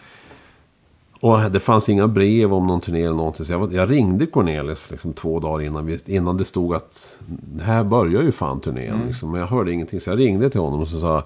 Och 1.21 1.51
det 1.51 1.61
fanns 1.61 1.89
inga 1.89 2.09
brev 2.09 2.55
om 2.55 2.67
någon 2.67 2.81
turné 2.81 3.03
eller 3.03 3.17
någonting. 3.17 3.47
Så 3.47 3.53
jag, 3.53 3.75
jag 3.75 3.91
ringde 3.91 4.27
Cornelis 4.27 4.91
liksom 4.91 5.13
två 5.13 5.41
dagar 5.41 5.67
innan, 5.67 5.87
vi, 5.87 5.99
innan 6.07 6.37
det 6.37 6.45
stod 6.45 6.75
att 6.75 7.21
här 7.63 7.85
börjar 7.85 8.23
ju 8.23 8.33
fan 8.33 8.61
turnén. 8.61 8.95
Mm. 8.95 9.07
Liksom. 9.07 9.31
Men 9.31 9.41
jag 9.41 9.49
hörde 9.49 9.73
ingenting. 9.73 10.01
Så 10.01 10.11
jag 10.11 10.19
ringde 10.19 10.51
till 10.51 10.61
honom 10.61 10.81
och 10.81 10.89
så 10.89 10.99
sa 10.99 11.25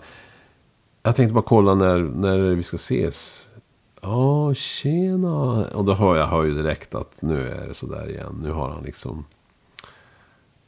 jag 1.03 1.17
tänkte 1.17 1.35
bara 1.35 1.45
kolla 1.45 1.75
när, 1.75 1.99
när 1.99 2.39
vi 2.39 2.63
ska 2.63 2.75
ses. 2.75 3.49
Ja, 4.01 4.55
tjena. 4.55 5.67
Och 5.67 5.85
då 5.85 5.93
hör 5.93 6.17
jag 6.17 6.27
hör 6.27 6.45
ju 6.45 6.55
direkt 6.55 6.95
att 6.95 7.23
nu 7.23 7.49
är 7.49 7.69
det 7.69 7.75
sådär 7.75 8.09
igen. 8.09 8.41
Nu 8.43 8.53
har 8.53 8.69
han 8.69 8.83
liksom... 8.83 9.25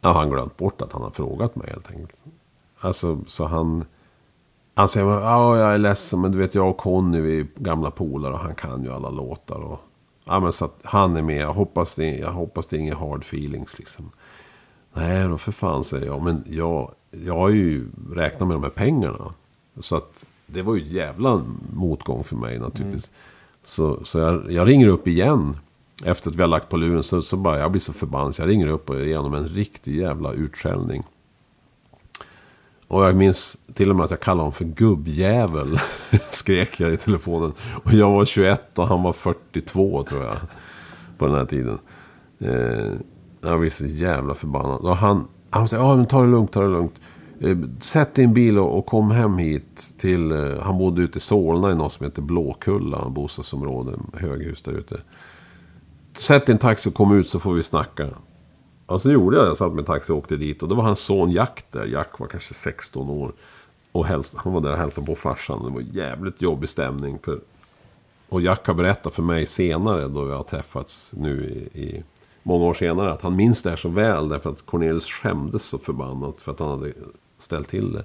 Ja, 0.01 0.13
han 0.13 0.31
glömt 0.31 0.57
bort 0.57 0.83
att 0.83 0.93
han 0.93 1.03
har 1.03 1.11
frågat 1.11 1.57
mig 1.57 1.71
helt 1.71 1.91
enkelt. 1.91 2.25
Alltså, 2.81 3.21
så 3.27 3.45
han... 3.45 3.85
Han 4.75 4.89
säger, 4.89 5.07
ja, 5.07 5.59
jag 5.59 5.75
är 5.75 5.79
ledsen, 5.79 6.21
men 6.21 6.33
du 6.33 6.39
vet, 6.39 6.55
jag 6.55 6.71
och 6.71 6.77
Conny, 6.77 7.21
vi 7.21 7.41
är 7.41 7.47
gamla 7.57 7.91
polare 7.91 8.33
och 8.33 8.39
han 8.39 8.55
kan 8.55 8.83
ju 8.83 8.93
alla 8.93 9.11
låtar. 9.11 9.61
Och, 9.61 9.81
ja, 10.25 10.41
men 10.41 10.53
så 10.53 10.65
att 10.65 10.79
han 10.85 11.17
är 11.17 11.23
med. 11.23 11.43
Jag 11.43 11.53
hoppas 11.53 11.97
det, 11.97 12.17
jag 12.19 12.33
hoppas 12.33 12.67
det 12.67 12.77
är 12.77 12.81
inga 12.81 12.95
hard 12.95 13.21
feelings 13.21 13.79
liksom. 13.79 14.11
Nej 14.93 15.29
då, 15.29 15.39
för 15.39 15.53
fan, 15.53 15.85
säger 15.85 16.07
jag. 16.07 16.23
Men 16.23 16.45
jag, 16.47 16.93
jag 17.11 17.39
har 17.39 17.49
ju 17.49 17.89
räknat 18.13 18.49
med 18.49 18.57
de 18.57 18.63
här 18.63 18.71
pengarna. 18.71 19.35
Så 19.81 19.97
att 19.97 20.27
det 20.53 20.63
var 20.63 20.75
ju 20.75 20.85
jävla 20.85 21.45
motgång 21.73 22.25
för 22.25 22.37
mig 22.37 22.59
naturligtvis. 22.59 23.09
Mm. 23.09 23.19
Så, 23.63 24.05
så 24.05 24.19
jag, 24.19 24.53
jag, 24.53 24.69
ringer 24.69 24.89
upp 24.89 25.09
igen. 25.09 25.57
Efter 26.05 26.31
att 26.31 26.37
vi 26.37 26.41
har 26.41 26.49
lagt 26.49 26.69
på 26.69 26.77
luren 26.77 27.03
så, 27.03 27.23
så 27.23 27.37
bara, 27.37 27.59
jag 27.59 27.71
blir 27.71 27.81
så 27.81 27.93
förbannad. 27.93 28.35
Så 28.35 28.43
jag 28.43 28.49
ringer 28.49 28.69
upp 28.69 28.91
och 28.91 28.97
ger 28.97 29.05
igenom 29.05 29.35
en 29.35 29.49
riktig 29.49 29.97
jävla 29.97 30.33
utskällning. 30.33 31.03
Och 32.89 33.05
jag 33.05 33.17
minns 33.17 33.59
till 33.75 33.91
och 33.91 33.97
med 33.97 34.05
att 34.05 34.11
jag 34.11 34.21
kallade 34.21 34.41
honom 34.41 34.53
för 34.53 34.65
gubbjävel. 34.65 35.79
Skrek 36.31 36.81
jag 36.81 36.93
i 36.93 36.97
telefonen. 36.97 37.53
Och 37.85 37.93
jag 37.93 38.11
var 38.11 38.25
21 38.25 38.79
och 38.79 38.89
han 38.89 39.03
var 39.03 39.13
42 39.13 40.03
tror 40.03 40.25
jag. 40.25 40.37
På 41.19 41.27
den 41.27 41.35
här 41.35 41.45
tiden. 41.45 41.79
Eh, 42.39 42.93
jag 43.41 43.61
blev 43.61 43.71
så 43.71 43.85
jävla 43.85 44.35
förbannad. 44.35 44.81
Och 44.81 44.97
han, 44.97 45.29
han 45.51 45.69
sa, 45.69 45.77
ja 45.77 45.97
men 45.97 46.07
ta 46.07 46.21
det 46.23 46.31
lugnt, 46.31 46.53
ta 46.53 46.61
det 46.63 46.69
lugnt. 46.69 46.95
Eh, 47.43 47.57
sätt 47.81 48.15
din 48.15 48.35
bil 48.35 48.59
och, 48.59 48.87
kom 48.87 49.11
hem 49.11 49.39
hit 49.39 49.95
till... 49.99 50.33
Eh, 50.33 50.61
han 50.61 50.79
bodde 50.79 51.03
ute 51.03 51.19
i 51.19 51.21
Solna 51.21 51.71
i 51.71 51.75
något 51.75 51.93
som 51.93 52.05
heter 52.05 52.23
Blåkulla, 52.23 53.09
bostadsområde, 53.09 53.99
höghus 54.13 54.63
där 54.63 54.73
ute. 54.73 55.01
Sätt 56.17 56.47
din 56.47 56.59
taxi 56.59 56.89
och 56.89 56.95
kom 56.95 57.19
ut 57.19 57.29
så 57.29 57.41
får 57.41 57.55
vi 57.55 57.63
snacka. 57.63 58.09
Och 58.87 59.03
så 59.03 59.11
gjorde 59.11 59.37
jag 59.37 59.45
det. 59.45 59.49
Jag 59.49 59.57
satt 59.57 59.75
med 59.75 59.87
taxi 59.87 60.13
och 60.13 60.17
åkte 60.17 60.37
dit. 60.37 60.63
Och 60.63 60.69
då 60.69 60.75
var 60.75 60.85
hans 60.85 61.01
son 61.01 61.31
Jack 61.31 61.65
där. 61.71 61.85
Jack 61.85 62.19
var 62.19 62.27
kanske 62.27 62.55
16 62.55 63.11
år. 63.11 63.33
Och 63.93 64.07
hälsa, 64.07 64.39
han 64.45 64.53
var 64.53 64.61
där 64.61 64.73
och 64.73 64.79
hälsade 64.79 65.07
på 65.07 65.15
farsan. 65.15 65.65
Det 65.65 65.71
var 65.71 65.81
jävligt 65.81 66.43
jobbig 66.43 66.69
stämning. 66.69 67.19
För, 67.25 67.41
och 68.29 68.41
Jack 68.41 68.67
har 68.67 68.75
berättat 68.75 69.15
för 69.15 69.23
mig 69.23 69.47
senare, 69.47 70.09
då 70.09 70.25
vi 70.25 70.33
har 70.33 70.43
träffats 70.43 71.15
nu 71.17 71.45
i, 71.45 71.81
i 71.81 72.03
många 72.43 72.65
år 72.65 72.75
senare, 72.75 73.13
att 73.13 73.23
han 73.23 73.37
minns 73.37 73.63
det 73.63 73.71
här 73.71 73.77
så 73.77 73.89
väl. 73.89 74.29
Därför 74.29 74.51
att 74.51 74.67
Cornelius 74.67 75.07
skämdes 75.07 75.65
så 75.65 75.79
förbannat 75.79 76.41
för 76.41 76.53
att 76.53 76.59
han 76.59 76.71
hade 76.71 76.93
ställt 77.43 77.69
till 77.69 77.93
det. 77.93 78.05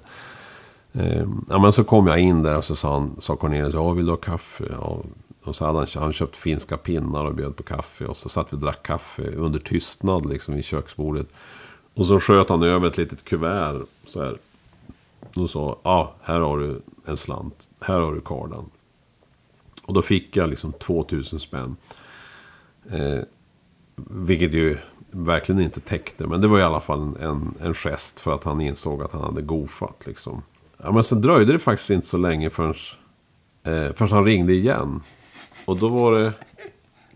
Ehm, 0.92 1.44
ja, 1.48 1.58
men 1.58 1.72
så 1.72 1.84
kom 1.84 2.06
jag 2.06 2.18
in 2.18 2.42
där 2.42 2.56
och 2.56 2.64
så 2.64 2.76
sa, 2.76 2.92
han, 2.92 3.16
sa 3.18 3.36
Cornelius, 3.36 3.74
ja 3.74 3.90
vill 3.90 4.06
du 4.06 4.12
ha 4.12 4.16
kaffe? 4.16 4.64
Ja, 4.70 5.02
och 5.42 5.56
så 5.56 5.66
hade 5.66 5.78
han, 5.78 5.86
han 5.94 6.12
köpt 6.12 6.36
finska 6.36 6.76
pinnar 6.76 7.24
och 7.24 7.34
bjöd 7.34 7.56
på 7.56 7.62
kaffe. 7.62 8.04
Och 8.04 8.16
så 8.16 8.28
satt 8.28 8.52
vi 8.52 8.56
och 8.56 8.60
drack 8.60 8.82
kaffe 8.82 9.22
under 9.22 9.58
tystnad 9.58 10.26
liksom 10.26 10.54
vid 10.54 10.64
köksbordet. 10.64 11.26
Och 11.94 12.06
så 12.06 12.20
sköt 12.20 12.48
han 12.48 12.62
över 12.62 12.86
ett 12.86 12.96
litet 12.96 13.24
kuvert 13.24 13.82
så 14.06 14.22
här. 14.22 14.38
Och 15.36 15.50
sa, 15.50 15.78
ja, 15.82 16.14
här 16.22 16.40
har 16.40 16.58
du 16.58 16.82
en 17.04 17.16
slant. 17.16 17.70
Här 17.80 18.00
har 18.00 18.14
du 18.14 18.20
kardan. 18.20 18.70
Och 19.82 19.94
då 19.94 20.02
fick 20.02 20.36
jag 20.36 20.50
liksom 20.50 20.72
2000 20.72 21.40
spänn. 21.40 21.76
Eh, 22.90 23.20
vilket 24.06 24.52
ju 24.52 24.78
verkligen 25.10 25.60
inte 25.60 25.80
täckte. 25.80 26.26
Men 26.26 26.40
det 26.40 26.48
var 26.48 26.58
i 26.58 26.62
alla 26.62 26.80
fall 26.80 27.16
en, 27.20 27.54
en 27.60 27.74
gest 27.74 28.20
för 28.20 28.34
att 28.34 28.44
han 28.44 28.60
insåg 28.60 29.02
att 29.02 29.12
han 29.12 29.22
hade 29.22 29.42
gofat. 29.42 30.02
Liksom. 30.06 30.42
Ja, 30.82 30.92
men 30.92 31.04
sen 31.04 31.20
dröjde 31.20 31.52
det 31.52 31.58
faktiskt 31.58 31.90
inte 31.90 32.06
så 32.06 32.18
länge 32.18 32.50
förrän, 32.50 32.74
eh, 33.62 33.92
förrän 33.94 34.12
han 34.12 34.24
ringde 34.24 34.52
igen. 34.52 35.00
Och 35.66 35.78
då 35.78 35.88
var 35.88 36.12
det 36.12 36.32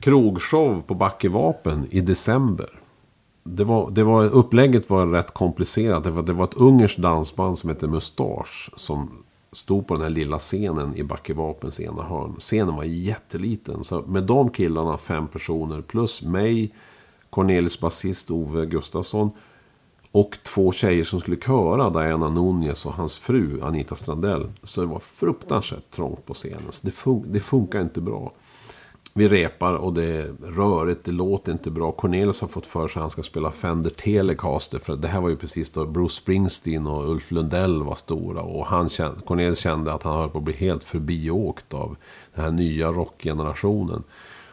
krogshow 0.00 0.82
på 0.86 0.94
Backevapen 0.94 1.86
i 1.90 2.00
december. 2.00 2.68
Det 3.44 3.64
var, 3.64 3.90
det 3.90 4.04
var, 4.04 4.24
upplägget 4.24 4.90
var 4.90 5.06
rätt 5.06 5.34
komplicerat. 5.34 6.04
Därför 6.04 6.20
att 6.20 6.26
det 6.26 6.32
var 6.32 6.44
ett 6.44 6.56
ungerskt 6.56 6.98
dansband 6.98 7.58
som 7.58 7.70
hette 7.70 7.86
Mustasch. 7.86 8.70
Som 8.76 9.24
stod 9.52 9.86
på 9.86 9.94
den 9.94 10.02
här 10.02 10.10
lilla 10.10 10.38
scenen 10.38 10.96
i 10.96 11.02
Backevapens 11.02 11.80
ena 11.80 12.02
hörn. 12.02 12.36
Scenen 12.38 12.76
var 12.76 12.84
jätteliten. 12.84 13.84
Så 13.84 14.02
med 14.02 14.22
de 14.22 14.50
killarna, 14.50 14.98
fem 14.98 15.28
personer, 15.28 15.80
plus 15.80 16.22
mig, 16.22 16.74
Cornelis 17.32 17.80
basist 17.80 18.30
Ove 18.30 18.66
Gustafsson. 18.66 19.30
Och 20.12 20.38
två 20.42 20.72
tjejer 20.72 21.04
som 21.04 21.20
skulle 21.20 21.36
köra, 21.36 21.90
Diana 21.90 22.28
Nunez 22.28 22.86
och 22.86 22.92
hans 22.92 23.18
fru 23.18 23.62
Anita 23.62 23.96
Strandell. 23.96 24.52
Så 24.62 24.80
det 24.80 24.86
var 24.86 24.98
fruktansvärt 24.98 25.90
trångt 25.90 26.26
på 26.26 26.34
scenen. 26.34 26.70
Det, 26.82 26.90
fun 26.90 27.24
det 27.26 27.40
funkar 27.40 27.80
inte 27.80 28.00
bra. 28.00 28.32
Vi 29.14 29.28
repar 29.28 29.74
och 29.74 29.92
det 29.92 30.04
är 30.04 30.32
rörigt, 30.42 31.04
det 31.04 31.12
låter 31.12 31.52
inte 31.52 31.70
bra. 31.70 31.92
Cornelis 31.92 32.40
har 32.40 32.48
fått 32.48 32.66
för 32.66 32.88
sig 32.88 33.00
att 33.00 33.02
han 33.02 33.10
ska 33.10 33.22
spela 33.22 33.50
Fender 33.50 33.90
Telecaster. 33.90 34.78
För 34.78 34.96
det 34.96 35.08
här 35.08 35.20
var 35.20 35.28
ju 35.28 35.36
precis 35.36 35.70
då 35.70 35.86
Bruce 35.86 36.14
Springsteen 36.14 36.86
och 36.86 37.10
Ulf 37.10 37.30
Lundell 37.30 37.82
var 37.82 37.94
stora. 37.94 38.42
Och 38.42 38.66
han 38.66 38.88
kände, 38.88 39.20
Cornelis 39.20 39.58
kände 39.58 39.92
att 39.92 40.02
han 40.02 40.18
höll 40.18 40.30
på 40.30 40.38
att 40.38 40.44
bli 40.44 40.54
helt 40.54 40.84
förbiåkt 40.84 41.74
av 41.74 41.96
den 42.34 42.44
här 42.44 42.52
nya 42.52 42.92
rockgenerationen. 42.92 44.02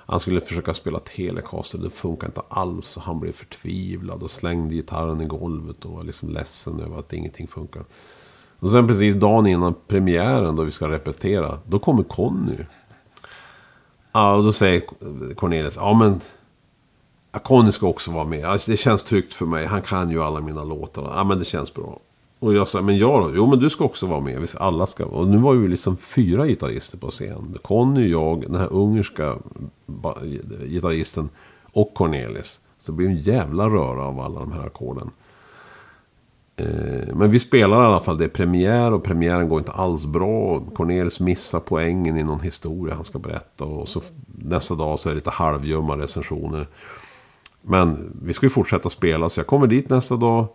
Han 0.09 0.19
skulle 0.19 0.41
försöka 0.41 0.73
spela 0.73 0.99
Telecaster, 0.99 1.77
det 1.77 1.89
funkar 1.89 2.27
inte 2.27 2.41
alls. 2.49 2.97
Han 2.97 3.19
blev 3.19 3.31
förtvivlad 3.31 4.23
och 4.23 4.31
slängde 4.31 4.75
gitarren 4.75 5.21
i 5.21 5.25
golvet 5.25 5.85
och 5.85 5.91
var 5.91 6.03
liksom 6.03 6.29
ledsen 6.29 6.79
över 6.79 6.99
att 6.99 7.13
ingenting 7.13 7.47
funkar. 7.47 7.83
Och 8.59 8.71
sen 8.71 8.87
precis 8.87 9.15
dagen 9.15 9.47
innan 9.47 9.75
premiären 9.87 10.55
då 10.55 10.63
vi 10.63 10.71
ska 10.71 10.89
repetera, 10.89 11.59
då 11.67 11.79
kommer 11.79 12.03
Conny. 12.03 12.57
Ja, 14.11 14.35
och 14.35 14.43
då 14.43 14.51
säger 14.51 14.83
Cornelis, 15.35 15.75
ja 15.75 15.93
men... 15.93 16.19
Conny 17.43 17.71
ska 17.71 17.87
också 17.87 18.11
vara 18.11 18.25
med. 18.25 18.45
Alltså, 18.45 18.71
det 18.71 18.77
känns 18.77 19.03
tryggt 19.03 19.33
för 19.33 19.45
mig. 19.45 19.65
Han 19.65 19.81
kan 19.81 20.09
ju 20.09 20.23
alla 20.23 20.41
mina 20.41 20.63
låtar. 20.63 21.11
Ja, 21.15 21.23
men 21.23 21.39
det 21.39 21.45
känns 21.45 21.73
bra. 21.73 21.99
Och 22.39 22.53
jag 22.53 22.67
sa, 22.67 22.81
men 22.81 22.97
jag 22.97 23.21
då? 23.21 23.31
Jo, 23.35 23.47
men 23.47 23.59
du 23.59 23.69
ska 23.69 23.85
också 23.85 24.05
vara 24.05 24.19
med. 24.19 24.41
Visst, 24.41 24.55
alla 24.55 24.85
ska 24.85 25.05
Och 25.05 25.27
nu 25.27 25.37
var 25.37 25.53
vi 25.53 25.67
liksom 25.67 25.97
fyra 25.97 26.47
gitarrister 26.47 26.97
på 26.97 27.09
scen. 27.09 27.57
Conny, 27.61 28.07
jag, 28.07 28.41
den 28.41 28.55
här 28.55 28.73
ungerska 28.73 29.37
gitarristen 30.65 31.29
och 31.73 31.93
Cornelis. 31.93 32.59
Så 32.77 32.91
det 32.91 32.95
blir 32.95 33.07
en 33.07 33.17
jävla 33.17 33.69
röra 33.69 34.03
av 34.03 34.19
alla 34.19 34.39
de 34.39 34.51
här 34.51 34.65
ackorden. 34.65 35.09
Eh, 36.55 37.15
men 37.15 37.31
vi 37.31 37.39
spelar 37.39 37.83
i 37.83 37.85
alla 37.85 37.99
fall, 37.99 38.17
det 38.17 38.25
är 38.25 38.29
premiär 38.29 38.93
och 38.93 39.03
premiären 39.03 39.49
går 39.49 39.59
inte 39.59 39.71
alls 39.71 40.05
bra. 40.05 40.63
Cornelis 40.73 41.19
missar 41.19 41.59
poängen 41.59 42.17
i 42.17 42.23
någon 42.23 42.39
historia 42.39 42.95
han 42.95 43.05
ska 43.05 43.19
berätta. 43.19 43.65
Och 43.65 43.87
så 43.87 44.01
nästa 44.25 44.75
dag 44.75 44.99
så 44.99 45.09
är 45.09 45.11
det 45.11 45.15
lite 45.15 45.29
halvljumma 45.29 45.97
recensioner. 45.97 46.67
Men 47.61 48.13
vi 48.21 48.33
ska 48.33 48.45
ju 48.45 48.49
fortsätta 48.49 48.89
spela, 48.89 49.29
så 49.29 49.39
jag 49.39 49.47
kommer 49.47 49.67
dit 49.67 49.89
nästa 49.89 50.15
dag. 50.15 50.47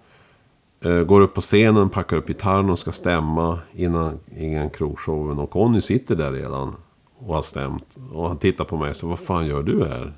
Eh, 0.84 1.04
går 1.04 1.20
upp 1.20 1.34
på 1.34 1.40
scenen, 1.40 1.90
packar 1.90 2.16
upp 2.16 2.26
gitarren 2.26 2.70
och 2.70 2.78
ska 2.78 2.92
stämma 2.92 3.58
innan, 3.72 4.18
innan 4.36 4.70
krogshowen. 4.70 5.38
Och 5.38 5.50
Conny 5.50 5.80
sitter 5.80 6.16
där 6.16 6.32
redan 6.32 6.76
och 7.18 7.34
har 7.34 7.42
stämt. 7.42 7.96
Och 8.12 8.28
han 8.28 8.38
tittar 8.38 8.64
på 8.64 8.76
mig 8.76 8.90
och 8.90 8.96
säger, 8.96 9.10
vad 9.10 9.18
fan 9.18 9.46
gör 9.46 9.62
du 9.62 9.84
här? 9.84 10.12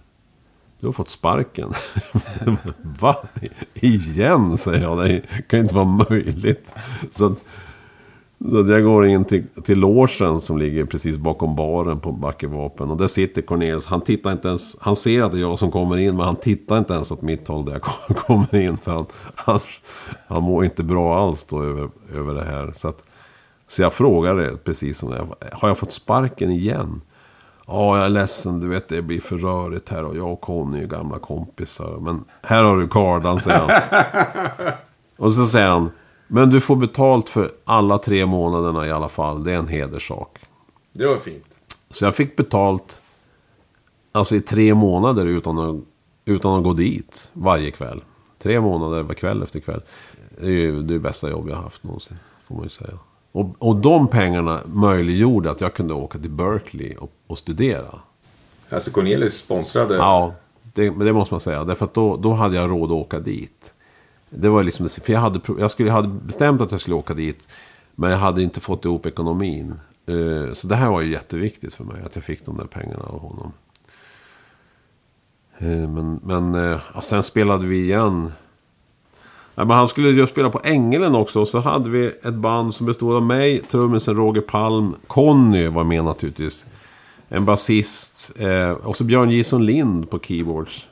Du 0.81 0.87
har 0.87 0.93
fått 0.93 1.09
sparken. 1.09 1.73
Va? 3.01 3.17
Igen? 3.75 4.59
säger 4.59 4.83
jag. 4.83 4.99
Det 4.99 5.23
kan 5.49 5.59
ju 5.59 5.63
inte 5.63 5.75
vara 5.75 6.05
möjligt. 6.11 6.75
Så 7.11 7.27
att, 7.27 7.45
så 8.39 8.73
jag 8.73 8.85
går 8.85 9.07
in 9.07 9.25
till, 9.25 9.49
till 9.49 9.79
låsen 9.79 10.41
som 10.41 10.59
ligger 10.59 10.85
precis 10.85 11.17
bakom 11.17 11.57
baren 11.57 12.01
på 12.01 12.13
Backevapen. 12.13 12.91
Och 12.91 12.97
där 12.97 13.07
sitter 13.07 13.43
Cornelius. 13.43 13.87
Han 13.87 14.01
tittar 14.01 14.33
inte 14.33 14.49
ens. 14.49 14.77
Han 14.81 14.97
ser 14.97 15.23
att 15.23 15.33
det 15.33 15.39
är 15.39 15.41
jag 15.41 15.59
som 15.59 15.71
kommer 15.71 15.97
in. 15.97 16.17
Men 16.17 16.27
han 16.27 16.37
tittar 16.37 16.79
inte 16.79 16.95
ens 16.95 17.11
åt 17.11 17.23
mitt 17.23 17.49
håll 17.49 17.65
där 17.65 17.73
jag 17.73 18.17
kommer 18.17 18.55
in. 18.55 18.79
För 18.79 18.93
han, 18.93 19.07
han, 19.35 19.61
han 20.29 20.43
mår 20.43 20.65
inte 20.65 20.83
bra 20.83 21.23
alls 21.23 21.45
då 21.45 21.63
över, 21.63 21.89
över 22.15 22.35
det 22.35 22.45
här. 22.45 22.73
Så, 22.77 22.89
att, 22.89 23.05
så 23.69 23.83
jag 23.83 23.93
frågade 23.93 24.57
precis 24.57 24.99
som 24.99 25.11
det. 25.11 25.27
Har 25.53 25.69
jag 25.69 25.79
fått 25.79 25.93
sparken 25.93 26.51
igen? 26.51 27.01
Ja, 27.67 27.97
jag 27.97 28.05
är 28.05 28.11
ledsen. 28.11 28.61
Du 28.61 28.69
vet, 28.69 28.89
det 28.89 29.03
blir 29.03 29.21
för 29.21 29.37
rörigt 29.37 29.89
här. 29.89 30.05
Och 30.05 30.17
jag 30.17 30.33
och 30.33 30.41
Conny 30.41 30.83
är 30.83 30.87
gamla 30.87 31.19
kompisar. 31.19 31.99
Men 32.01 32.25
här 32.43 32.63
har 32.63 32.77
du 32.77 32.89
kardan, 32.89 33.41
säger 33.41 33.59
han. 33.59 34.03
och 35.17 35.33
så 35.33 35.47
säger 35.47 35.69
han. 35.69 35.91
Men 36.27 36.51
du 36.51 36.61
får 36.61 36.77
betalt 36.77 37.29
för 37.29 37.53
alla 37.65 37.99
tre 37.99 38.27
månaderna 38.27 38.87
i 38.87 38.91
alla 38.91 39.09
fall. 39.09 39.45
Det 39.45 39.53
är 39.53 39.57
en 39.57 39.69
hederssak. 39.69 40.39
Det 40.93 41.07
var 41.07 41.19
fint. 41.19 41.57
Så 41.91 42.05
jag 42.05 42.15
fick 42.15 42.37
betalt. 42.37 43.03
Alltså 44.13 44.37
i 44.37 44.41
tre 44.41 44.75
månader 44.75 45.27
utan 45.27 45.59
att, 45.59 45.85
utan 46.25 46.59
att 46.59 46.65
gå 46.65 46.73
dit 46.73 47.31
varje 47.33 47.71
kväll. 47.71 48.05
Tre 48.39 48.61
månader 48.61 49.15
kväll 49.15 49.43
efter 49.43 49.61
kväll. 49.61 49.83
Det 50.41 50.47
är 50.47 50.51
ju 50.51 50.83
det 50.83 50.99
bästa 50.99 51.31
jobb 51.31 51.49
jag 51.49 51.57
haft 51.57 51.83
någonsin. 51.83 52.17
Får 52.49 52.55
man 52.55 52.65
ju 52.65 52.71
säga. 52.71 52.99
Och, 53.33 53.55
och 53.59 53.77
de 53.77 54.09
pengarna 54.09 54.61
möjliggjorde 54.67 55.51
att 55.51 55.61
jag 55.61 55.75
kunde 55.75 55.95
åka 55.95 56.19
till 56.19 56.31
Berkeley 56.31 56.97
och, 56.97 57.13
och 57.27 57.39
studera. 57.39 57.99
Alltså 58.71 58.91
Cornelis 58.91 59.35
sponsrade? 59.35 59.95
Ja, 59.97 60.35
det, 60.63 60.91
det 60.91 61.13
måste 61.13 61.35
man 61.35 61.41
säga. 61.41 61.65
Därför 61.65 61.85
att 61.85 61.95
då, 61.95 62.17
då 62.17 62.33
hade 62.33 62.57
jag 62.57 62.71
råd 62.71 62.91
att 62.91 62.97
åka 62.97 63.21
dit. 63.21 63.75
Det 64.31 64.49
var 64.49 64.63
liksom, 64.63 64.89
för 64.89 65.13
jag 65.13 65.21
hade, 65.21 65.41
jag 65.59 65.71
skulle, 65.71 65.89
jag 65.89 65.95
hade 65.95 66.09
bestämt 66.09 66.61
att 66.61 66.71
jag 66.71 66.81
skulle 66.81 66.97
åka 66.97 67.15
dit. 67.15 67.49
Men 67.95 68.11
jag 68.11 68.19
hade 68.19 68.43
inte 68.43 68.61
fått 68.61 68.85
ihop 68.85 69.07
ekonomin. 69.07 69.75
Eh, 70.07 70.53
så 70.53 70.67
det 70.67 70.77
här 70.77 70.91
var 70.91 71.01
ju 71.01 71.13
jätteviktigt 71.13 71.75
för 71.75 71.85
mig. 71.85 72.03
Att 72.07 72.15
jag 72.15 72.25
fick 72.25 72.47
de 72.47 72.57
där 72.57 72.65
pengarna 72.65 73.05
av 73.05 73.21
honom. 73.21 73.53
Eh, 75.59 75.89
men, 75.91 76.21
men 76.25 76.55
eh, 76.55 77.01
sen 77.03 77.23
spelade 77.23 77.67
vi 77.67 77.83
igen 77.83 78.33
men 79.55 79.71
han 79.71 79.89
skulle 79.89 80.11
ju 80.11 80.27
spela 80.27 80.51
på 80.51 80.61
Ängelen 80.65 81.15
också. 81.15 81.41
Och 81.41 81.49
så 81.49 81.61
hade 81.61 81.91
vi 81.91 82.07
ett 82.07 82.35
band 82.35 82.75
som 82.75 82.87
bestod 82.87 83.17
av 83.17 83.23
mig, 83.23 83.63
trummisen 83.63 84.17
Roger 84.17 84.41
Palm. 84.41 84.95
Conny 85.07 85.69
var 85.69 85.85
med 85.85 86.05
naturligtvis. 86.05 86.67
En 87.29 87.45
basist. 87.45 88.37
Och 88.83 88.97
så 88.97 89.05
Björn 89.05 89.31
Gison 89.31 89.67
Lind 89.67 90.11
på 90.11 90.19
keyboards. 90.19 90.89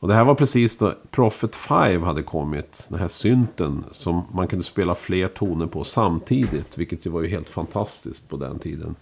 Och 0.00 0.08
det 0.08 0.14
här 0.14 0.24
var 0.24 0.34
precis 0.34 0.78
då 0.78 0.94
Prophet 1.10 1.56
5 1.56 2.02
hade 2.02 2.22
kommit. 2.22 2.86
Den 2.90 2.98
här 2.98 3.08
synten 3.08 3.84
som 3.90 4.22
man 4.32 4.48
kunde 4.48 4.64
spela 4.64 4.94
fler 4.94 5.28
toner 5.28 5.66
på 5.66 5.84
samtidigt. 5.84 6.78
Vilket 6.78 7.06
ju 7.06 7.10
var 7.10 7.22
ju 7.22 7.28
helt 7.28 7.48
fantastiskt 7.48 8.28
på 8.28 8.36
den 8.36 8.58
tiden. 8.58 8.94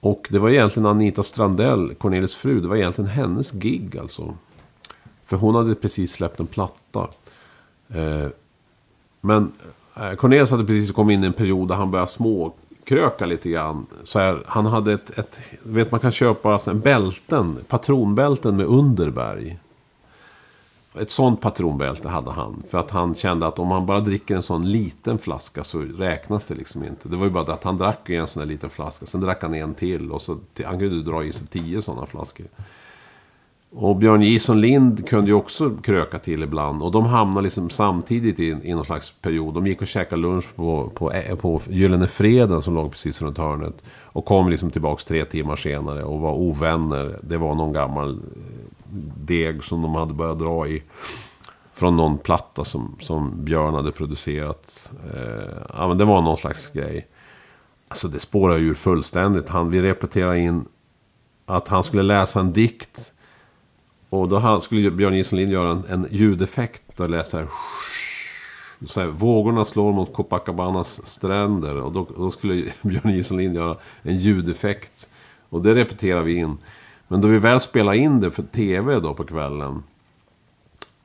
Och 0.00 0.28
det 0.30 0.38
var 0.38 0.50
egentligen 0.50 0.86
Anita 0.86 1.22
Strandell, 1.22 1.94
Cornelis 1.94 2.34
fru. 2.34 2.60
Det 2.60 2.68
var 2.68 2.76
egentligen 2.76 3.10
hennes 3.10 3.52
gig 3.52 3.98
alltså. 3.98 4.34
För 5.24 5.36
hon 5.36 5.54
hade 5.54 5.74
precis 5.74 6.12
släppt 6.12 6.40
en 6.40 6.46
platta. 6.46 7.08
Eh, 7.88 8.28
men 9.20 9.52
eh, 9.96 10.12
Cornelis 10.12 10.50
hade 10.50 10.64
precis 10.64 10.92
kommit 10.92 11.14
in 11.14 11.24
i 11.24 11.26
en 11.26 11.32
period 11.32 11.68
där 11.68 11.74
han 11.74 11.90
började 11.90 12.10
småkröka 12.10 13.26
lite 13.26 13.50
grann. 13.50 13.86
Så 14.02 14.18
här, 14.18 14.42
han 14.46 14.66
hade 14.66 14.92
ett, 14.92 15.18
ett, 15.18 15.40
vet 15.62 15.90
man 15.90 16.00
kan 16.00 16.12
köpa 16.12 16.60
en 16.66 16.80
bälten, 16.80 17.58
patronbälten 17.68 18.56
med 18.56 18.66
underberg. 18.66 19.58
Ett 21.00 21.10
sånt 21.10 21.40
patronbälte 21.40 22.08
hade 22.08 22.30
han. 22.30 22.62
För 22.68 22.78
att 22.78 22.90
han 22.90 23.14
kände 23.14 23.46
att 23.46 23.58
om 23.58 23.70
han 23.70 23.86
bara 23.86 24.00
dricker 24.00 24.36
en 24.36 24.42
sån 24.42 24.70
liten 24.70 25.18
flaska 25.18 25.64
så 25.64 25.80
räknas 25.80 26.46
det 26.46 26.54
liksom 26.54 26.84
inte. 26.84 27.08
Det 27.08 27.16
var 27.16 27.24
ju 27.24 27.30
bara 27.30 27.44
det 27.44 27.52
att 27.52 27.64
han 27.64 27.76
drack 27.76 28.10
en 28.10 28.26
sån 28.26 28.40
där 28.40 28.48
liten 28.48 28.70
flaska. 28.70 29.06
Sen 29.06 29.20
drack 29.20 29.42
han 29.42 29.54
en 29.54 29.74
till. 29.74 30.12
Och 30.12 30.22
så, 30.22 30.38
han 30.64 30.78
kunde 30.78 31.02
dra 31.02 31.24
i 31.24 31.32
sig 31.32 31.46
tio 31.46 31.82
sådana 31.82 32.06
flaskor. 32.06 32.46
Och 33.76 33.96
Björn 33.96 34.22
Jison 34.22 34.60
Lind 34.60 35.08
kunde 35.08 35.30
ju 35.30 35.34
också 35.34 35.70
kröka 35.70 36.18
till 36.18 36.42
ibland. 36.42 36.82
Och 36.82 36.92
de 36.92 37.06
hamnade 37.06 37.42
liksom 37.42 37.70
samtidigt 37.70 38.40
i, 38.40 38.56
i 38.62 38.74
någon 38.74 38.84
slags 38.84 39.10
period. 39.10 39.54
De 39.54 39.66
gick 39.66 39.80
och 39.80 39.86
käkade 39.86 40.22
lunch 40.22 40.54
på, 40.56 40.90
på, 40.94 41.12
eh, 41.12 41.36
på 41.36 41.60
Gyllene 41.68 42.06
Freden 42.06 42.62
som 42.62 42.74
låg 42.74 42.90
precis 42.90 43.22
runt 43.22 43.38
hörnet. 43.38 43.82
Och 44.02 44.24
kom 44.24 44.48
liksom 44.48 44.70
tillbaks 44.70 45.04
tre 45.04 45.24
timmar 45.24 45.56
senare 45.56 46.04
och 46.04 46.20
var 46.20 46.32
ovänner. 46.32 47.18
Det 47.22 47.36
var 47.36 47.54
någon 47.54 47.72
gammal 47.72 48.20
deg 49.16 49.64
som 49.64 49.82
de 49.82 49.94
hade 49.94 50.14
börjat 50.14 50.38
dra 50.38 50.68
i. 50.68 50.82
Från 51.72 51.96
någon 51.96 52.18
platta 52.18 52.64
som, 52.64 52.96
som 53.00 53.44
Björn 53.44 53.74
hade 53.74 53.92
producerat. 53.92 54.92
Eh, 55.14 55.64
ja, 55.76 55.88
men 55.88 55.98
det 55.98 56.04
var 56.04 56.22
någon 56.22 56.36
slags 56.36 56.70
grej. 56.70 57.08
Alltså 57.88 58.08
det 58.08 58.18
spårar 58.18 58.56
ju 58.56 58.74
fullständigt. 58.74 59.48
Han, 59.48 59.70
vi 59.70 59.82
repeterade 59.82 60.38
in 60.38 60.64
att 61.46 61.68
han 61.68 61.84
skulle 61.84 62.02
läsa 62.02 62.40
en 62.40 62.52
dikt. 62.52 63.12
Och 64.08 64.28
då 64.28 64.60
skulle 64.60 64.90
Björn 64.90 65.14
Gissel 65.14 65.50
göra 65.50 65.70
en, 65.70 65.84
en 65.88 66.06
ljudeffekt. 66.10 66.96
Där 66.96 67.08
läsa 67.08 67.38
här, 67.38 67.48
så 68.86 69.00
här, 69.00 69.06
Vågorna 69.06 69.64
slår 69.64 69.92
mot 69.92 70.12
Copacabanas 70.12 71.06
stränder. 71.06 71.76
Och 71.76 71.92
då, 71.92 72.06
då 72.16 72.30
skulle 72.30 72.54
Björn 72.82 73.12
Gissel 73.12 73.40
göra 73.40 73.76
en 74.02 74.16
ljudeffekt. 74.16 75.10
Och 75.48 75.62
det 75.62 75.74
repeterade 75.74 76.24
vi 76.24 76.34
in. 76.34 76.58
Men 77.08 77.20
då 77.20 77.28
vi 77.28 77.38
väl 77.38 77.60
spelade 77.60 77.98
in 77.98 78.20
det 78.20 78.30
för 78.30 78.42
tv 78.42 79.00
då 79.00 79.14
på 79.14 79.24
kvällen. 79.24 79.82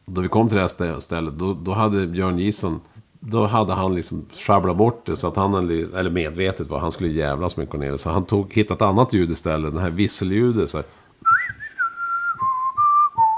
Då 0.06 0.22
vi 0.22 0.28
kom 0.28 0.48
till 0.48 0.58
det 0.58 0.62
här 0.62 1.00
stället, 1.00 1.34
då, 1.40 1.54
då 1.54 1.74
hade 1.74 2.08
Björn 2.08 2.40
Gison 2.40 2.80
då 3.20 3.46
hade 3.46 3.74
han 3.74 3.96
liksom 3.96 4.26
sjabblat 4.34 4.78
bort 4.78 5.06
det 5.06 5.18
så 5.18 5.28
att 5.28 5.36
han, 5.36 5.54
eller 5.54 6.10
medvetet 6.10 6.70
var, 6.70 6.80
han 6.80 6.92
skulle 6.92 7.10
jävlas 7.10 7.58
med 7.58 7.70
Cornelius. 7.70 8.02
Så 8.02 8.10
han 8.10 8.26
tog, 8.26 8.54
hittade 8.54 8.76
ett 8.76 8.82
annat 8.82 9.14
ljud 9.14 9.32
istället, 9.32 9.74
det 9.74 9.82
här 9.82 9.90
visselljudet. 9.90 10.70
Så 10.70 10.78
här. 10.78 10.86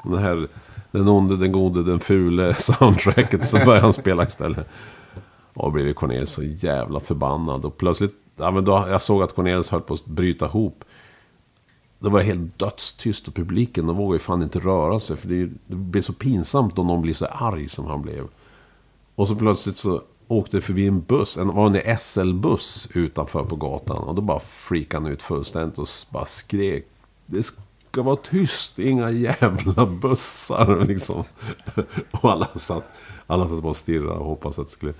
Det 0.03 0.19
här, 0.19 0.47
den 0.91 1.07
onde, 1.07 1.38
den 1.38 1.51
gode, 1.51 1.83
den 1.83 1.99
fule 1.99 2.53
soundtracket. 2.59 3.45
Så 3.45 3.57
började 3.57 3.81
han 3.81 3.93
spela 3.93 4.23
istället. 4.23 4.69
Och 5.53 5.63
då 5.63 5.69
blev 5.71 5.93
Cornelius 5.93 6.29
så 6.29 6.43
jävla 6.43 6.99
förbannad. 6.99 7.65
Och 7.65 7.77
plötsligt, 7.77 8.15
ja 8.38 8.51
men 8.51 8.65
då, 8.65 8.85
jag 8.89 9.01
såg 9.01 9.23
att 9.23 9.35
Cornelius 9.35 9.69
höll 9.69 9.81
på 9.81 9.93
att 9.93 10.05
bryta 10.05 10.45
ihop. 10.45 10.83
Det 12.01 12.09
var 12.09 12.21
helt 12.21 12.59
dödstyst 12.59 13.27
och 13.27 13.35
publiken, 13.35 13.87
de 13.87 13.95
vågade 13.95 14.15
ju 14.15 14.19
fan 14.19 14.43
inte 14.43 14.59
röra 14.59 14.99
sig. 14.99 15.17
För 15.17 15.27
det, 15.27 15.49
det 15.67 15.75
blir 15.75 16.01
så 16.01 16.13
pinsamt 16.13 16.79
om 16.79 16.87
någon 16.87 17.01
blir 17.01 17.13
så 17.13 17.25
arg 17.25 17.69
som 17.69 17.85
han 17.85 18.01
blev. 18.01 18.27
Och 19.15 19.27
så 19.27 19.35
plötsligt 19.35 19.77
så 19.77 20.01
åkte 20.27 20.57
det 20.57 20.61
förbi 20.61 20.87
en 20.87 21.01
buss, 21.01 21.37
en 21.37 21.47
vanlig 21.47 21.99
SL-buss 21.99 22.89
utanför 22.93 23.43
på 23.43 23.55
gatan. 23.55 24.03
Och 24.03 24.15
då 24.15 24.21
bara 24.21 24.39
freakade 24.39 25.03
han 25.03 25.11
ut 25.11 25.21
fullständigt 25.21 25.77
och 25.77 25.87
bara 26.09 26.25
skrek. 26.25 26.87
Det 27.25 27.43
ska 27.43 28.01
vara 28.01 28.15
tyst, 28.15 28.79
inga 28.79 29.09
jävla 29.09 29.85
bussar 29.85 30.85
liksom. 30.87 31.23
Och 32.11 32.31
alla 32.31 32.47
satt, 32.55 32.91
alla 33.27 33.47
satt 33.47 33.61
bara 33.61 33.69
och 33.69 33.75
stirrade 33.75 34.19
och 34.19 34.25
hoppades 34.25 34.59
att 34.59 34.65
det 34.65 34.71
skulle 34.71 34.93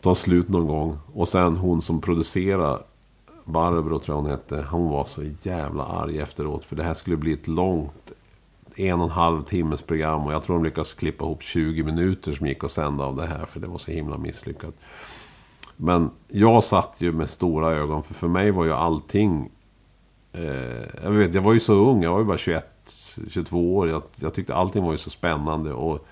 ta 0.00 0.14
slut 0.14 0.48
någon 0.48 0.66
gång. 0.66 0.98
Och 1.14 1.28
sen 1.28 1.56
hon 1.56 1.82
som 1.82 2.00
producerade 2.00 2.82
Barbro 3.44 3.98
tror 3.98 4.16
jag 4.16 4.22
hon 4.22 4.30
hette. 4.30 4.66
Hon 4.70 4.88
var 4.90 5.04
så 5.04 5.22
jävla 5.42 5.84
arg 5.84 6.18
efteråt. 6.18 6.64
För 6.64 6.76
det 6.76 6.82
här 6.82 6.94
skulle 6.94 7.16
bli 7.16 7.32
ett 7.32 7.48
långt 7.48 8.12
en 8.76 9.00
och 9.00 9.04
en 9.04 9.10
halv 9.10 9.42
timmes 9.42 9.82
program. 9.82 10.26
Och 10.26 10.32
jag 10.32 10.42
tror 10.42 10.56
de 10.56 10.64
lyckades 10.64 10.94
klippa 10.94 11.24
ihop 11.24 11.42
20 11.42 11.82
minuter 11.82 12.32
som 12.32 12.46
gick 12.46 12.64
att 12.64 12.70
sända 12.70 13.04
av 13.04 13.16
det 13.16 13.26
här. 13.26 13.46
För 13.46 13.60
det 13.60 13.66
var 13.66 13.78
så 13.78 13.90
himla 13.90 14.18
misslyckat. 14.18 14.74
Men 15.76 16.10
jag 16.28 16.64
satt 16.64 16.96
ju 16.98 17.12
med 17.12 17.28
stora 17.28 17.70
ögon. 17.70 18.02
För 18.02 18.14
för 18.14 18.28
mig 18.28 18.50
var 18.50 18.64
ju 18.64 18.72
allting... 18.72 19.50
Eh, 20.32 21.02
jag 21.04 21.10
vet, 21.10 21.34
jag 21.34 21.42
var 21.42 21.52
ju 21.52 21.60
så 21.60 21.74
ung. 21.74 22.02
Jag 22.02 22.12
var 22.12 22.18
ju 22.18 22.24
bara 22.24 22.38
21, 22.38 22.92
22 23.28 23.76
år. 23.76 23.88
Jag, 23.88 24.02
jag 24.20 24.34
tyckte 24.34 24.54
allting 24.54 24.84
var 24.84 24.92
ju 24.92 24.98
så 24.98 25.10
spännande. 25.10 25.72
Och... 25.72 26.06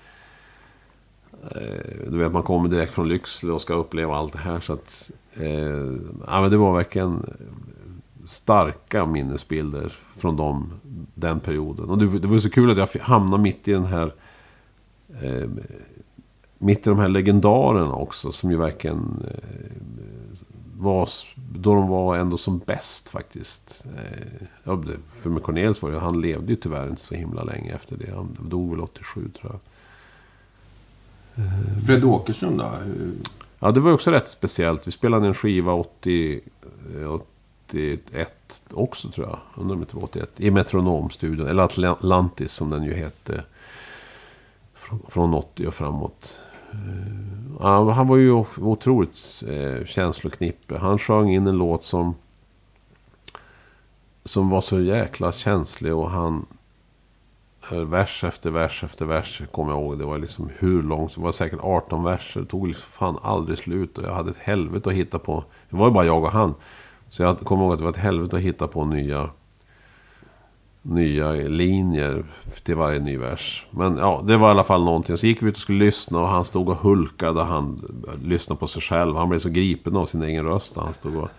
Eh, 1.51 2.09
du 2.11 2.17
vet, 2.17 2.31
man 2.31 2.43
kommer 2.43 2.69
direkt 2.69 2.91
från 2.91 3.09
Lycksele 3.09 3.53
och 3.53 3.61
ska 3.61 3.73
uppleva 3.73 4.15
allt 4.15 4.33
det 4.33 4.39
här. 4.39 4.59
Så 4.59 4.73
att... 4.73 5.11
Eh, 5.33 5.95
ja, 6.27 6.41
men 6.41 6.51
det 6.51 6.57
var 6.57 6.75
verkligen 6.75 7.25
starka 8.29 9.05
minnesbilder 9.05 9.93
från 10.15 10.37
dem, 10.37 10.73
den 11.15 11.39
perioden. 11.39 11.89
Och 11.89 11.97
det, 11.97 12.19
det 12.19 12.27
var 12.27 12.39
så 12.39 12.49
kul 12.49 12.71
att 12.71 12.95
jag 12.95 13.01
hamnade 13.01 13.43
mitt 13.43 13.67
i 13.67 13.71
den 13.71 13.85
här... 13.85 14.13
Eh, 15.21 15.49
mitt 16.57 16.87
i 16.87 16.89
de 16.89 16.99
här 16.99 17.07
legendarerna 17.07 17.93
också, 17.93 18.31
som 18.31 18.51
ju 18.51 18.57
verkligen 18.57 19.25
eh, 19.27 19.81
var... 20.77 21.09
Då 21.35 21.75
de 21.75 21.87
var 21.87 22.17
ändå 22.17 22.37
som 22.37 22.59
bäst 22.59 23.09
faktiskt. 23.09 23.85
Eh, 23.97 24.47
ja, 24.63 24.83
för 25.17 25.29
med 25.29 25.43
Cornelius 25.43 25.81
var 25.81 25.91
det, 25.91 25.99
han 25.99 26.21
levde 26.21 26.51
ju 26.51 26.55
tyvärr 26.55 26.89
inte 26.89 27.01
så 27.01 27.15
himla 27.15 27.43
länge 27.43 27.73
efter 27.73 27.97
det. 27.97 28.15
Han 28.15 28.37
dog 28.49 28.71
väl 28.71 28.79
87 28.79 29.29
tror 29.39 29.51
jag. 29.51 29.61
Fred 31.85 32.03
Åkerström 32.03 32.57
då? 32.57 32.71
Ja, 33.59 33.71
det 33.71 33.79
var 33.79 33.91
också 33.91 34.11
rätt 34.11 34.27
speciellt. 34.27 34.87
Vi 34.87 34.91
spelade 34.91 35.27
en 35.27 35.33
skiva 35.33 35.73
80, 35.73 36.41
81 37.09 38.63
eh, 38.71 38.77
också 38.77 39.09
tror 39.09 39.27
jag. 39.27 39.39
Undrar 39.55 39.75
om 39.75 39.81
det 39.81 39.93
var 39.93 40.03
81. 40.03 40.29
I 40.37 40.51
Metronomstudion. 40.51 41.47
Eller 41.47 41.85
Atlantis 41.91 42.51
som 42.51 42.69
den 42.69 42.83
ju 42.83 42.93
hette. 42.93 43.43
Från 45.07 45.33
80 45.33 45.67
och 45.67 45.73
framåt. 45.73 46.39
Eh, 46.71 46.77
ja, 47.59 47.91
han 47.91 48.07
var 48.07 48.17
ju 48.17 48.31
otroligt 48.57 49.43
eh, 49.47 49.85
känsloknippe. 49.85 50.77
Han 50.77 50.97
sjöng 50.97 51.29
in 51.29 51.47
en 51.47 51.57
låt 51.57 51.83
som... 51.83 52.15
Som 54.25 54.49
var 54.49 54.61
så 54.61 54.81
jäkla 54.81 55.31
känslig 55.31 55.95
och 55.95 56.09
han... 56.09 56.45
Vers 57.71 58.23
efter 58.23 58.49
vers 58.49 58.83
efter 58.83 59.05
vers 59.05 59.41
kommer 59.51 59.71
jag 59.71 59.81
ihåg. 59.81 59.99
Det 59.99 60.05
var 60.05 60.17
liksom 60.17 60.49
hur 60.59 60.83
långt. 60.83 61.15
Det 61.15 61.21
var 61.21 61.31
säkert 61.31 61.59
18 61.63 62.03
verser. 62.03 62.41
Det 62.41 62.45
tog 62.45 62.67
liksom 62.67 62.91
fan 62.91 63.17
aldrig 63.21 63.57
slut. 63.57 63.97
Och 63.97 64.03
jag 64.03 64.13
hade 64.13 64.31
ett 64.31 64.37
helvete 64.37 64.89
att 64.89 64.95
hitta 64.95 65.19
på. 65.19 65.43
Det 65.69 65.77
var 65.77 65.87
ju 65.87 65.93
bara 65.93 66.05
jag 66.05 66.23
och 66.23 66.31
han. 66.31 66.53
Så 67.09 67.23
jag 67.23 67.39
kommer 67.39 67.63
ihåg 67.63 67.73
att 67.73 67.79
det 67.79 67.83
var 67.83 67.91
ett 67.91 67.97
helvete 67.97 68.35
att 68.35 68.41
hitta 68.41 68.67
på 68.67 68.85
nya, 68.85 69.29
nya 70.81 71.31
linjer 71.31 72.25
till 72.63 72.75
varje 72.75 72.99
ny 72.99 73.17
vers. 73.17 73.67
Men 73.71 73.97
ja, 73.97 74.23
det 74.25 74.37
var 74.37 74.47
i 74.47 74.51
alla 74.51 74.63
fall 74.63 74.83
någonting. 74.83 75.17
Så 75.17 75.27
gick 75.27 75.43
vi 75.43 75.47
ut 75.47 75.55
och 75.55 75.61
skulle 75.61 75.85
lyssna 75.85 76.19
och 76.19 76.27
han 76.27 76.45
stod 76.45 76.69
och 76.69 76.77
hulkade. 76.77 77.43
Han 77.43 77.81
lyssnade 78.23 78.59
på 78.59 78.67
sig 78.67 78.81
själv. 78.81 79.15
Han 79.15 79.29
blev 79.29 79.39
så 79.39 79.49
gripen 79.49 79.97
av 79.97 80.05
sin 80.05 80.23
egen 80.23 80.45
röst. 80.45 80.77
Han 80.77 80.93
stod 80.93 81.15
och... 81.15 81.29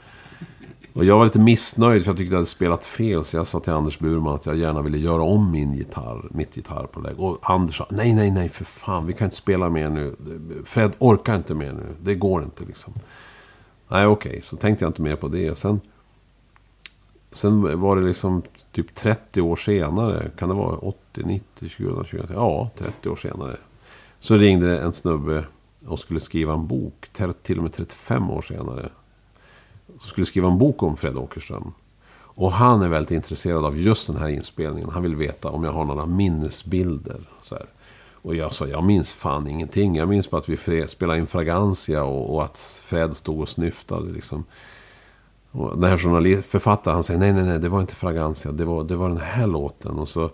Och 0.92 1.04
jag 1.04 1.18
var 1.18 1.24
lite 1.24 1.38
missnöjd 1.38 2.02
för 2.02 2.10
jag 2.10 2.16
tyckte 2.16 2.32
jag 2.32 2.38
hade 2.38 2.46
spelat 2.46 2.86
fel. 2.86 3.24
Så 3.24 3.36
jag 3.36 3.46
sa 3.46 3.60
till 3.60 3.72
Anders 3.72 3.98
Burman 3.98 4.34
att 4.34 4.46
jag 4.46 4.56
gärna 4.56 4.82
ville 4.82 4.98
göra 4.98 5.22
om 5.22 5.50
min 5.50 5.72
gitarr, 5.72 6.28
mitt 6.30 6.54
gitarrpålägg. 6.54 7.20
Och 7.20 7.38
Anders 7.42 7.76
sa, 7.76 7.86
nej, 7.90 8.14
nej, 8.14 8.30
nej, 8.30 8.48
för 8.48 8.64
fan, 8.64 9.06
vi 9.06 9.12
kan 9.12 9.24
inte 9.24 9.36
spela 9.36 9.68
mer 9.70 9.88
nu. 9.88 10.16
Fred 10.64 10.92
orkar 10.98 11.36
inte 11.36 11.54
mer 11.54 11.72
nu. 11.72 11.86
Det 12.00 12.14
går 12.14 12.42
inte 12.42 12.64
liksom. 12.64 12.92
Nej, 13.88 14.06
okej. 14.06 14.30
Okay. 14.30 14.42
Så 14.42 14.56
tänkte 14.56 14.84
jag 14.84 14.90
inte 14.90 15.02
mer 15.02 15.16
på 15.16 15.28
det. 15.28 15.58
Sen, 15.58 15.80
sen 17.32 17.80
var 17.80 17.96
det 17.96 18.02
liksom 18.02 18.42
typ 18.72 18.94
30 18.94 19.40
år 19.40 19.56
senare. 19.56 20.30
Kan 20.38 20.48
det 20.48 20.54
vara 20.54 20.76
80, 20.76 21.22
90, 21.24 21.68
2020? 21.68 22.18
Ja, 22.34 22.70
30 22.76 23.08
år 23.08 23.16
senare. 23.16 23.56
Så 24.18 24.36
ringde 24.36 24.80
en 24.80 24.92
snubbe 24.92 25.44
och 25.86 25.98
skulle 25.98 26.20
skriva 26.20 26.52
en 26.54 26.66
bok. 26.66 27.06
Till 27.42 27.56
och 27.56 27.62
med 27.62 27.72
35 27.72 28.30
år 28.30 28.42
senare. 28.42 28.90
Skulle 30.00 30.26
skriva 30.26 30.48
en 30.48 30.58
bok 30.58 30.82
om 30.82 30.96
Fred 30.96 31.16
Åkerström. 31.16 31.72
Och 32.12 32.52
han 32.52 32.82
är 32.82 32.88
väldigt 32.88 33.10
intresserad 33.10 33.64
av 33.64 33.78
just 33.78 34.06
den 34.06 34.16
här 34.16 34.28
inspelningen. 34.28 34.90
Han 34.90 35.02
vill 35.02 35.16
veta 35.16 35.48
om 35.48 35.64
jag 35.64 35.72
har 35.72 35.84
några 35.84 36.06
minnesbilder. 36.06 37.20
Så 37.42 37.54
här. 37.54 37.66
Och 38.22 38.34
jag 38.34 38.52
sa, 38.52 38.66
jag 38.66 38.84
minns 38.84 39.14
fan 39.14 39.46
ingenting. 39.46 39.96
Jag 39.96 40.08
minns 40.08 40.30
bara 40.30 40.38
att 40.38 40.48
vi 40.48 40.86
spelade 40.88 41.18
in 41.18 41.26
Fragancia 41.26 42.04
och, 42.04 42.34
och 42.34 42.44
att 42.44 42.82
Fred 42.84 43.16
stod 43.16 43.40
och 43.40 43.48
snyftade. 43.48 44.12
Liksom. 44.12 44.44
Och 45.50 45.70
den 45.80 45.90
här 45.90 45.96
journalist, 45.96 46.48
författaren 46.48 46.94
han 46.94 47.02
säger, 47.02 47.20
nej, 47.20 47.32
nej, 47.32 47.44
nej, 47.44 47.58
det 47.58 47.68
var 47.68 47.80
inte 47.80 47.94
Fragancia. 47.94 48.52
Det 48.52 48.64
var, 48.64 48.84
det 48.84 48.96
var 48.96 49.08
den 49.08 49.20
här 49.20 49.46
låten. 49.46 49.98
Och 49.98 50.08
så, 50.08 50.30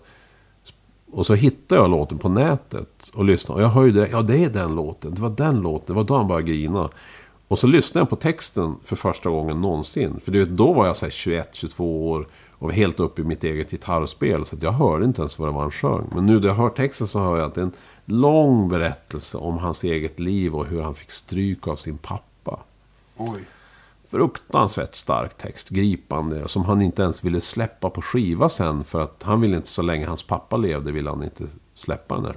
och 1.11 1.25
så 1.25 1.33
hittade 1.33 1.81
jag 1.81 1.89
låten 1.89 2.17
på 2.17 2.29
nätet 2.29 3.11
och 3.13 3.25
lyssnade. 3.25 3.65
Och 3.65 3.77
jag 3.77 3.93
direkt, 3.93 4.11
ja 4.11 4.21
det 4.21 4.43
är 4.43 4.49
den 4.49 4.75
låten. 4.75 5.15
Det 5.15 5.21
var 5.21 5.29
den 5.29 5.61
låten. 5.61 5.85
Det 5.87 5.93
var 5.93 6.03
då 6.03 6.17
han 6.17 6.27
började 6.27 6.51
grina. 6.51 6.89
Och 7.47 7.59
så 7.59 7.67
lyssnade 7.67 8.01
jag 8.01 8.09
på 8.09 8.15
texten 8.15 8.75
för 8.83 8.95
första 8.95 9.29
gången 9.29 9.61
någonsin. 9.61 10.19
För 10.19 10.31
du 10.31 10.39
vet, 10.39 10.49
då 10.49 10.73
var 10.73 10.85
jag 10.85 10.93
21-22 10.93 11.81
år. 11.81 12.27
Och 12.59 12.73
helt 12.73 12.99
upp 12.99 13.19
i 13.19 13.23
mitt 13.23 13.43
eget 13.43 13.71
gitarrspel. 13.71 14.45
Så 14.45 14.55
jag 14.61 14.71
hörde 14.71 15.05
inte 15.05 15.21
ens 15.21 15.39
vad 15.39 15.47
det 15.47 15.51
var 15.51 15.61
han 15.61 15.71
sjöng. 15.71 16.09
Men 16.15 16.25
nu 16.25 16.39
när 16.39 16.47
jag 16.47 16.55
hör 16.55 16.69
texten 16.69 17.07
så 17.07 17.19
hör 17.19 17.37
jag 17.37 17.45
att 17.45 17.55
det 17.55 17.61
är 17.61 17.65
en 17.65 17.71
lång 18.05 18.69
berättelse 18.69 19.37
om 19.37 19.57
hans 19.57 19.83
eget 19.83 20.19
liv 20.19 20.55
och 20.55 20.65
hur 20.65 20.81
han 20.81 20.95
fick 20.95 21.11
stryk 21.11 21.67
av 21.67 21.75
sin 21.75 21.97
pappa. 21.97 22.59
Oj. 23.17 23.39
Fruktansvärt 24.07 24.95
stark 24.95 25.37
text, 25.37 25.69
gripande, 25.69 26.47
som 26.47 26.65
han 26.65 26.81
inte 26.81 27.01
ens 27.01 27.23
ville 27.23 27.41
släppa 27.41 27.89
på 27.89 28.01
skiva 28.01 28.49
sen. 28.49 28.83
För 28.83 29.01
att 29.01 29.23
han 29.23 29.41
ville 29.41 29.55
inte, 29.55 29.67
så 29.67 29.81
länge 29.81 30.05
hans 30.05 30.23
pappa 30.23 30.57
levde, 30.57 30.91
ville 30.91 31.09
han 31.09 31.23
inte 31.23 31.43
släppa 31.73 32.15
den 32.15 32.23
där. 32.23 32.35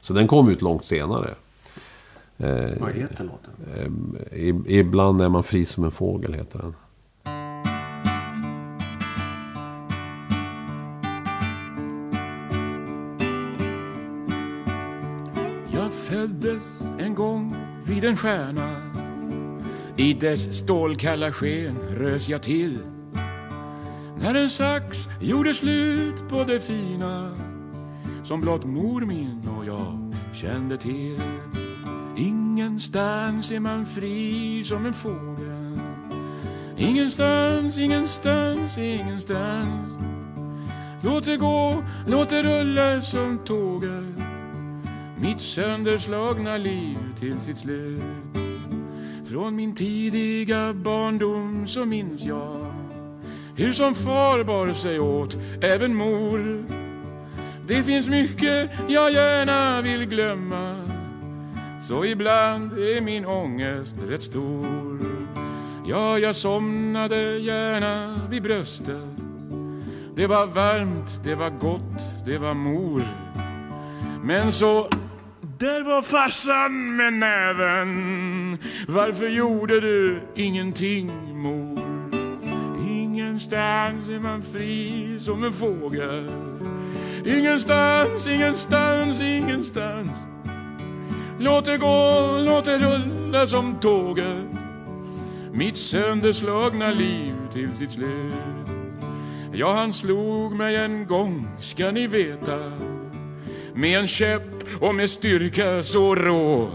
Så 0.00 0.12
den 0.12 0.28
kom 0.28 0.48
ut 0.48 0.62
långt 0.62 0.84
senare. 0.84 1.34
Eh, 2.38 2.70
Vad 2.80 2.92
heter 2.92 3.24
låten? 3.24 3.54
Eh, 4.30 4.76
Ibland 4.78 5.22
är 5.22 5.28
man 5.28 5.42
fri 5.42 5.64
som 5.66 5.84
en 5.84 5.90
fågel 5.90 6.34
heter 6.34 6.58
den. 6.58 6.74
Jag 15.72 15.92
föddes 15.92 16.78
en 16.98 17.14
gång 17.14 17.56
vid 17.84 18.04
en 18.04 18.16
stjärna. 18.16 18.90
I 19.96 20.12
dess 20.14 20.56
stålkalla 20.58 21.32
sken 21.32 21.76
rös 21.96 22.28
jag 22.28 22.42
till. 22.42 22.78
När 24.20 24.34
en 24.34 24.50
sax 24.50 25.08
gjorde 25.20 25.54
slut 25.54 26.28
på 26.28 26.44
det 26.44 26.60
fina 26.60 27.30
som 28.24 28.40
blott 28.40 28.64
mor 28.64 29.00
min 29.00 29.48
och 29.58 29.66
jag 29.66 30.12
kände 30.34 30.76
till. 30.76 31.16
Ingenstans 32.16 33.50
är 33.50 33.60
man 33.60 33.86
fri 33.86 34.64
som 34.64 34.86
en 34.86 34.94
fågel. 34.94 35.78
Ingenstans, 36.76 37.78
ingenstans, 37.78 38.78
ingenstans. 38.78 40.02
Låt 41.02 41.24
det 41.24 41.36
gå, 41.36 41.84
låt 42.06 42.30
det 42.30 42.42
rulla 42.42 43.02
som 43.02 43.38
tåget 43.44 44.24
Mitt 45.16 45.40
sönderslagna 45.40 46.56
liv 46.56 46.98
till 47.18 47.40
sitt 47.40 47.58
slut. 47.58 48.02
Från 49.24 49.56
min 49.56 49.74
tidiga 49.74 50.74
barndom 50.74 51.66
så 51.66 51.84
minns 51.84 52.24
jag 52.24 52.66
Hur 53.56 53.72
som 53.72 53.94
far 53.94 54.44
bar 54.44 54.72
sig 54.72 55.00
åt, 55.00 55.36
även 55.62 55.94
mor. 55.94 56.64
Det 57.68 57.82
finns 57.82 58.08
mycket 58.08 58.70
jag 58.88 59.12
gärna 59.12 59.82
vill 59.82 60.04
glömma. 60.04 60.93
Så 61.88 62.04
ibland 62.04 62.72
är 62.72 63.00
min 63.00 63.26
ångest 63.26 63.96
rätt 64.08 64.22
stor. 64.22 64.98
Ja, 65.86 66.18
jag 66.18 66.36
somnade 66.36 67.38
gärna 67.38 68.20
vid 68.30 68.42
bröstet. 68.42 69.16
Det 70.16 70.26
var 70.26 70.46
varmt, 70.46 71.24
det 71.24 71.34
var 71.34 71.50
gott, 71.50 72.26
det 72.26 72.38
var 72.38 72.54
mor. 72.54 73.02
Men 74.22 74.52
så 74.52 74.88
där 75.58 75.84
var 75.84 76.02
farsan 76.02 76.96
med 76.96 77.12
näven. 77.12 78.58
Varför 78.88 79.28
gjorde 79.28 79.80
du 79.80 80.22
ingenting 80.34 81.12
mor? 81.34 81.82
Ingenstans 82.88 84.08
är 84.08 84.20
man 84.20 84.42
fri 84.42 85.18
som 85.20 85.44
en 85.44 85.52
fågel. 85.52 86.30
Ingenstans, 87.26 88.26
ingenstans, 88.26 89.20
ingenstans. 89.20 90.33
Låt 91.38 91.64
det 91.64 91.78
gå, 91.78 92.38
låt 92.44 92.64
det 92.64 92.78
rulla 92.78 93.46
som 93.46 93.80
tåget 93.80 94.46
Mitt 95.52 95.78
sönderslagna 95.78 96.90
liv 96.90 97.34
till 97.52 97.72
sitt 97.72 97.90
slut 97.90 98.34
Ja, 99.52 99.72
han 99.72 99.92
slog 99.92 100.52
mig 100.52 100.76
en 100.76 101.06
gång, 101.06 101.48
ska 101.60 101.90
ni 101.90 102.06
veta 102.06 102.72
Med 103.74 103.98
en 103.98 104.06
käpp 104.06 104.42
och 104.80 104.94
med 104.94 105.10
styrka 105.10 105.82
så 105.82 106.14
rå 106.14 106.70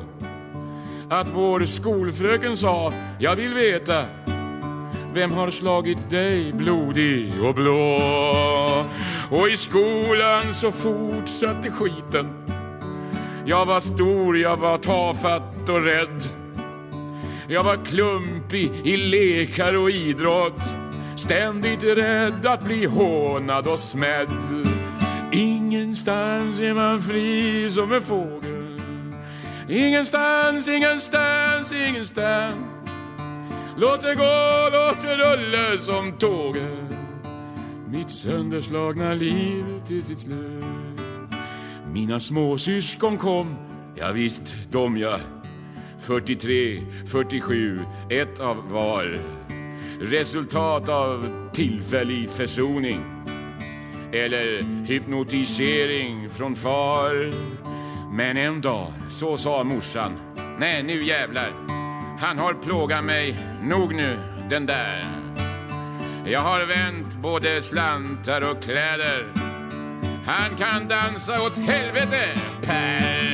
att 1.09 1.27
vår 1.33 1.65
skolfröken 1.65 2.57
sa, 2.57 2.93
jag 3.19 3.35
vill 3.35 3.53
veta 3.53 4.05
vem 5.13 5.31
har 5.31 5.49
slagit 5.49 6.09
dig 6.09 6.53
blodig 6.53 7.31
och 7.43 7.55
blå? 7.55 7.99
Och 9.31 9.49
i 9.49 9.57
skolan 9.57 10.53
så 10.53 10.71
fortsatte 10.71 11.71
skiten. 11.71 12.58
Jag 13.49 13.65
var 13.65 13.79
stor, 13.79 14.37
jag 14.37 14.57
var 14.57 14.77
tafatt 14.77 15.69
och 15.69 15.83
rädd. 15.83 16.23
Jag 17.47 17.63
var 17.63 17.85
klumpig 17.85 18.71
i 18.83 18.97
lekar 18.97 19.73
och 19.73 19.89
idrott. 19.89 20.61
Ständigt 21.15 21.83
rädd 21.83 22.45
att 22.45 22.63
bli 22.63 22.85
hånad 22.85 23.67
och 23.67 23.79
smädd. 23.79 24.29
Ingenstans 25.31 26.59
är 26.59 26.73
man 26.73 27.01
fri 27.01 27.71
som 27.71 27.93
en 27.93 28.01
fågel. 28.01 28.81
Ingenstans, 29.69 30.67
ingenstans, 30.67 31.71
ingenstans. 31.71 32.55
Låt 33.77 34.01
det 34.01 34.15
gå, 34.15 34.69
låt 34.71 35.01
det 35.01 35.15
rulla 35.15 35.79
som 35.79 36.11
tåget. 36.11 36.97
Mitt 37.87 38.11
sönderslagna 38.11 39.13
liv 39.13 39.65
till 39.87 40.03
sitt 40.03 40.19
slut. 40.19 40.78
Mina 41.93 42.19
småsyskon 42.19 43.17
kom, 43.17 43.55
ja 43.95 44.11
visst, 44.11 44.55
de 44.71 44.97
ja. 44.97 45.19
43, 45.99 46.81
47, 47.05 47.79
ett 48.09 48.39
av 48.39 48.69
var. 48.69 49.19
Resultat 50.01 50.89
av 50.89 51.25
tillfällig 51.53 52.29
försoning 52.29 52.99
eller 54.13 54.61
hypnotisering 54.85 56.29
från 56.29 56.55
far. 56.55 57.31
Men 58.15 58.37
en 58.37 58.61
dag 58.61 58.93
så 59.09 59.37
sa 59.37 59.63
morsan, 59.63 60.11
nej 60.59 60.83
nu 60.83 61.03
jävlar, 61.03 61.53
han 62.19 62.37
har 62.37 62.53
plågat 62.53 63.03
mig, 63.03 63.37
nog 63.63 63.95
nu 63.95 64.17
den 64.49 64.65
där. 64.65 65.05
Jag 66.25 66.39
har 66.39 66.65
vänt 66.65 67.17
både 67.17 67.61
slantar 67.61 68.51
och 68.51 68.63
kläder. 68.63 69.48
Han 70.29 70.55
kan 70.57 70.87
dansa 70.87 71.45
åt 71.45 71.53
helvete, 71.53 72.39
Per. 72.61 73.33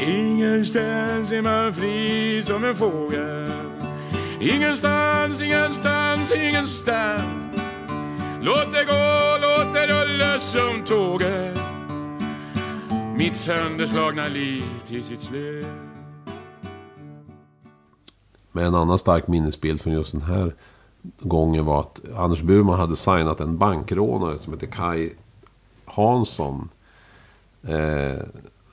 Ingenstans 0.00 1.32
är 1.32 1.42
man 1.42 1.74
fri 1.74 2.42
som 2.46 2.64
en 2.64 2.76
fågel. 2.76 3.48
Ingenstans, 4.40 5.42
ingenstans, 5.42 6.32
ingenstans. 6.36 7.24
Låt 8.42 8.72
det 8.72 8.84
gå, 8.84 9.38
låt 9.42 9.74
det 9.74 9.86
rulla 9.86 10.38
som 10.38 10.84
tåget 10.84 11.58
Mitt 13.18 13.36
sönderslagna 13.36 14.28
liv 14.28 14.64
till 14.86 15.04
sitt 15.04 15.22
slut 15.22 15.66
Men 18.52 18.64
en 18.64 18.74
annan 18.74 18.98
stark 18.98 19.28
minnesbild 19.28 19.80
från 19.80 19.92
just 19.92 20.12
den 20.12 20.22
här 20.22 20.54
gången 21.18 21.64
var 21.64 21.80
att 21.80 22.00
Anders 22.16 22.42
Burman 22.42 22.80
hade 22.80 22.96
signat 22.96 23.40
en 23.40 23.58
bankrånare 23.58 24.38
som 24.38 24.52
heter 24.52 24.66
Kai 24.66 25.10
Hansson. 25.92 26.68
Eh, 27.62 28.22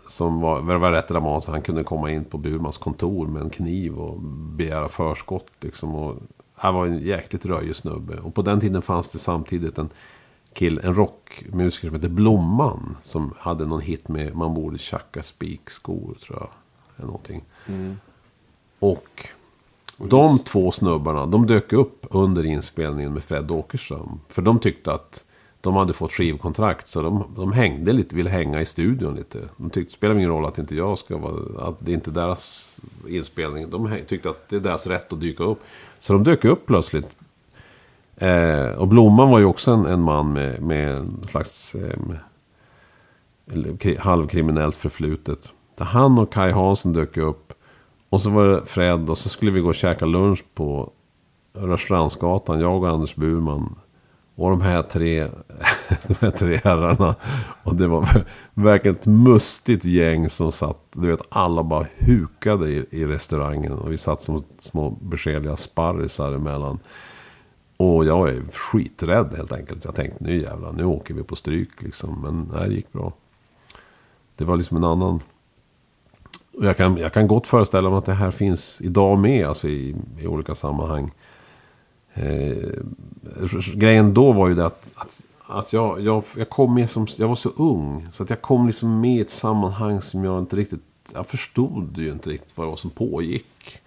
som 0.07 0.39
var, 0.39 0.61
var 0.61 0.91
rätt 0.91 1.07
dramatiskt. 1.07 1.51
Han 1.51 1.61
kunde 1.61 1.83
komma 1.83 2.11
in 2.11 2.25
på 2.25 2.37
Burmans 2.37 2.77
kontor 2.77 3.27
med 3.27 3.41
en 3.41 3.49
kniv 3.49 3.95
och 3.95 4.21
begära 4.55 4.87
förskott. 4.87 5.47
Liksom, 5.59 5.95
och 5.95 6.15
han 6.53 6.73
var 6.73 6.85
en 6.85 6.99
jäkligt 6.99 7.45
röjig 7.45 7.75
snubbe. 7.75 8.17
Och 8.17 8.33
på 8.33 8.41
den 8.41 8.59
tiden 8.59 8.81
fanns 8.81 9.11
det 9.11 9.19
samtidigt 9.19 9.77
en 9.77 9.89
kill, 10.53 10.79
en 10.83 10.95
rockmusiker 10.95 11.87
som 11.87 11.95
hette 11.95 12.09
Blomman. 12.09 12.97
Som 13.01 13.33
hade 13.37 13.65
någon 13.65 13.81
hit 13.81 14.07
med 14.07 14.35
Man 14.35 14.53
borde 14.53 14.77
tjacka 14.77 15.23
spikskor 15.23 16.15
tror 16.21 16.37
jag. 16.39 16.49
Eller 16.97 17.07
någonting. 17.07 17.43
Mm. 17.67 17.99
Och 18.79 19.27
de 19.97 20.39
två 20.39 20.71
snubbarna, 20.71 21.25
de 21.25 21.47
dök 21.47 21.73
upp 21.73 22.05
under 22.09 22.45
inspelningen 22.45 23.13
med 23.13 23.23
Fred 23.23 23.51
Åkerström. 23.51 24.19
För 24.29 24.41
de 24.41 24.59
tyckte 24.59 24.93
att 24.93 25.25
de 25.61 25.75
hade 25.75 25.93
fått 25.93 26.11
skivkontrakt. 26.11 26.87
Så 26.87 27.01
de, 27.01 27.23
de 27.35 27.51
hängde 27.51 27.93
lite, 27.93 28.15
ville 28.15 28.29
hänga 28.29 28.61
i 28.61 28.65
studion 28.65 29.15
lite. 29.15 29.39
De 29.57 29.69
tyckte 29.69 29.91
det 29.93 29.97
spelar 29.97 30.15
ingen 30.15 30.29
roll 30.29 30.45
att 30.45 30.57
inte 30.57 30.75
jag 30.75 30.97
ska 30.97 31.17
vara... 31.17 31.67
Att 31.67 31.75
det 31.79 31.91
inte 31.91 32.09
är 32.09 32.13
deras 32.13 32.79
inspelning. 33.07 33.69
De 33.69 33.97
tyckte 34.07 34.29
att 34.29 34.49
det 34.49 34.55
är 34.55 34.59
deras 34.59 34.87
rätt 34.87 35.13
att 35.13 35.21
dyka 35.21 35.43
upp. 35.43 35.63
Så 35.99 36.13
de 36.13 36.23
dök 36.23 36.45
upp 36.45 36.65
plötsligt. 36.65 37.15
Eh, 38.15 38.67
och 38.67 38.87
Blomman 38.87 39.29
var 39.29 39.39
ju 39.39 39.45
också 39.45 39.71
en, 39.71 39.85
en 39.85 40.01
man 40.01 40.33
med, 40.33 40.61
med 40.61 40.95
en 40.95 41.23
slags 41.29 41.75
eh, 41.75 41.99
halvkriminellt 43.99 44.75
förflutet. 44.75 45.53
Han 45.77 46.19
och 46.19 46.33
Kai 46.33 46.51
Hansson 46.51 46.93
dök 46.93 47.17
upp. 47.17 47.53
Och 48.09 48.21
så 48.21 48.29
var 48.29 48.47
det 48.47 48.65
Fred 48.65 49.09
och 49.09 49.17
så 49.17 49.29
skulle 49.29 49.51
vi 49.51 49.59
gå 49.59 49.67
och 49.67 49.75
käka 49.75 50.05
lunch 50.05 50.43
på 50.53 50.91
Rörstrandsgatan. 51.53 52.59
Jag 52.59 52.83
och 52.83 52.89
Anders 52.89 53.15
Burman. 53.15 53.75
Och 54.39 54.49
de 54.49 54.61
här 54.61 54.81
tre, 54.81 55.19
de 56.07 56.15
här 56.19 56.31
tre 56.31 56.59
herrarna. 56.63 57.15
Och 57.63 57.75
det 57.75 57.87
var 57.87 58.23
verkligen 58.53 58.95
ett 58.95 59.05
mustigt 59.05 59.85
gäng 59.85 60.29
som 60.29 60.51
satt. 60.51 60.77
Du 60.91 61.07
vet, 61.07 61.21
alla 61.29 61.63
bara 61.63 61.87
hukade 61.97 62.69
i, 62.69 62.85
i 62.89 63.05
restaurangen. 63.05 63.71
Och 63.71 63.91
vi 63.91 63.97
satt 63.97 64.21
som 64.21 64.43
små 64.57 64.89
beskedliga 64.89 65.55
sparrisar 65.55 66.33
emellan. 66.33 66.79
Och 67.77 68.05
jag 68.05 68.29
är 68.29 68.41
skiträdd 68.51 69.33
helt 69.37 69.51
enkelt. 69.51 69.85
Jag 69.85 69.95
tänkte 69.95 70.23
nu 70.23 70.41
jävlar, 70.41 70.71
nu 70.71 70.83
åker 70.83 71.13
vi 71.13 71.23
på 71.23 71.35
stryk 71.35 71.81
liksom. 71.81 72.21
Men 72.21 72.51
nej, 72.59 72.69
det 72.69 72.75
gick 72.75 72.93
bra. 72.93 73.13
Det 74.35 74.45
var 74.45 74.57
liksom 74.57 74.77
en 74.77 74.83
annan... 74.83 75.21
Och 76.57 76.65
jag 76.65 76.77
kan, 76.77 76.97
jag 76.97 77.13
kan 77.13 77.27
gott 77.27 77.47
föreställa 77.47 77.89
mig 77.89 77.97
att 77.97 78.05
det 78.05 78.13
här 78.13 78.31
finns 78.31 78.81
idag 78.81 79.19
med, 79.19 79.47
alltså 79.47 79.67
i, 79.67 79.95
i 80.19 80.27
olika 80.27 80.55
sammanhang. 80.55 81.11
Eh, 82.19 82.83
grejen 83.73 84.13
då 84.13 84.31
var 84.31 84.49
ju 84.49 84.55
det 84.55 84.65
att, 84.65 84.91
att, 84.95 85.21
att 85.47 85.73
jag, 85.73 86.01
jag, 86.01 86.23
jag 86.37 86.49
kom 86.49 86.73
med 86.73 86.89
som, 86.89 87.07
jag 87.17 87.27
var 87.27 87.35
så 87.35 87.49
ung. 87.49 88.07
Så 88.11 88.23
att 88.23 88.29
jag 88.29 88.41
kom 88.41 88.67
liksom 88.67 89.01
med 89.01 89.17
i 89.17 89.21
ett 89.21 89.29
sammanhang 89.29 90.01
som 90.01 90.23
jag 90.23 90.39
inte 90.39 90.55
riktigt, 90.55 90.83
jag 91.13 91.27
förstod 91.27 91.97
ju 91.97 92.11
inte 92.11 92.29
riktigt 92.29 92.57
vad 92.57 92.67
det 92.67 92.69
var 92.69 92.77
som 92.77 92.89
pågick. 92.89 93.81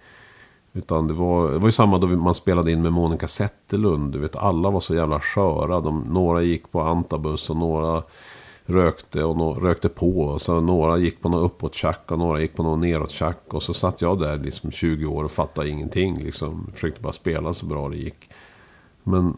Utan 0.73 1.07
det 1.07 1.13
var, 1.13 1.51
det 1.51 1.57
var 1.57 1.67
ju 1.67 1.71
samma 1.71 1.97
då 1.97 2.07
man 2.07 2.35
spelade 2.35 2.71
in 2.71 2.81
med 2.81 2.93
Monica 2.93 3.27
Zetterlund. 3.27 4.13
Du 4.13 4.19
vet, 4.19 4.35
alla 4.35 4.69
var 4.69 4.79
så 4.79 4.95
jävla 4.95 5.19
sköra. 5.19 5.81
De, 5.81 5.99
några 5.99 6.41
gick 6.41 6.71
på 6.71 6.81
antabus 6.81 7.49
och 7.49 7.57
några 7.57 8.03
rökte 8.65 9.23
och 9.23 9.37
no 9.37 9.53
rökte 9.53 9.89
på. 9.89 10.19
Och 10.19 10.41
så 10.41 10.61
några 10.61 10.97
gick 10.97 11.21
på 11.21 11.29
något 11.29 11.51
uppåt-tjack 11.51 12.11
och 12.11 12.19
några 12.19 12.41
gick 12.41 12.55
på 12.55 12.63
något 12.63 12.79
neråt-tjack. 12.79 13.53
Och 13.53 13.63
så 13.63 13.73
satt 13.73 14.01
jag 14.01 14.19
där 14.19 14.37
liksom 14.37 14.71
20 14.71 15.05
år 15.05 15.23
och 15.23 15.31
fattade 15.31 15.69
ingenting. 15.69 16.23
Liksom, 16.23 16.67
försökte 16.73 17.01
bara 17.01 17.13
spela 17.13 17.53
så 17.53 17.65
bra 17.65 17.89
det 17.89 17.97
gick. 17.97 18.29
Men, 19.03 19.37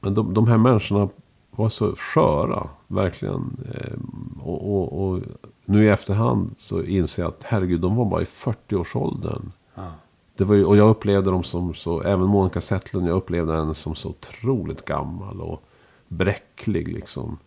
men 0.00 0.14
de, 0.14 0.34
de 0.34 0.48
här 0.48 0.58
människorna 0.58 1.08
var 1.50 1.68
så 1.68 1.94
sköra, 1.96 2.68
verkligen. 2.86 3.56
Eh, 3.74 3.98
och, 4.42 4.74
och, 4.74 5.08
och, 5.08 5.22
nu 5.64 5.84
i 5.84 5.88
efterhand 5.88 6.54
så 6.58 6.82
inser 6.82 7.22
jag 7.22 7.28
att 7.28 7.42
herregud, 7.42 7.80
de 7.80 7.96
var 7.96 8.04
bara 8.04 8.22
i 8.22 8.24
40-årsåldern. 8.24 9.52
Ja. 9.74 9.90
Det 10.36 10.44
var 10.44 10.54
ju, 10.54 10.64
och 10.64 10.76
jag 10.76 10.90
upplevde 10.90 11.30
dem 11.30 11.44
som 11.44 11.74
så, 11.74 12.02
även 12.02 12.26
Monica 12.26 12.60
Zetterlund, 12.60 13.08
jag 13.08 13.16
upplevde 13.16 13.56
henne 13.56 13.74
som 13.74 13.94
så 13.94 14.08
otroligt 14.08 14.84
gammal 14.84 15.40
och 15.40 15.62
bräcklig 16.08 16.92
liksom. 16.92 17.38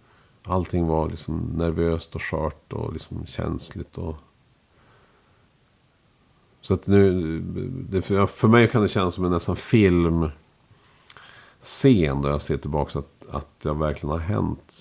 Allting 0.43 0.87
var 0.87 1.09
liksom 1.09 1.53
nervöst 1.57 2.15
och 2.15 2.21
skört 2.21 2.73
och 2.73 2.93
liksom 2.93 3.25
känsligt 3.25 3.97
och... 3.97 4.15
Så 6.61 6.73
att 6.73 6.87
nu, 6.87 7.39
det, 7.89 8.01
för 8.01 8.47
mig 8.47 8.67
kan 8.67 8.81
det 8.81 8.87
kännas 8.87 9.13
som 9.13 9.25
en 9.25 9.31
nästan 9.31 9.55
filmscen 9.55 10.31
då 12.21 12.29
jag 12.29 12.41
ser 12.41 12.57
tillbaka 12.57 12.99
att, 12.99 13.25
att 13.31 13.59
det 13.59 13.73
verkligen 13.73 14.11
har 14.11 14.19
hänt. 14.19 14.73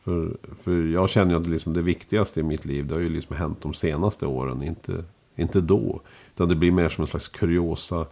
För, 0.00 0.36
för 0.62 0.72
jag 0.72 1.10
känner 1.10 1.32
ju 1.32 1.40
att 1.40 1.46
liksom 1.46 1.72
det 1.72 1.82
viktigaste 1.82 2.40
i 2.40 2.42
mitt 2.42 2.64
liv, 2.64 2.86
det 2.86 2.94
har 2.94 3.00
ju 3.00 3.08
liksom 3.08 3.36
hänt 3.36 3.60
de 3.60 3.74
senaste 3.74 4.26
åren, 4.26 4.62
inte, 4.62 5.04
inte 5.36 5.60
då. 5.60 6.00
Utan 6.34 6.48
det 6.48 6.54
blir 6.54 6.72
mer 6.72 6.88
som 6.88 7.02
en 7.02 7.08
slags 7.08 7.28
kuriosa 7.28 8.06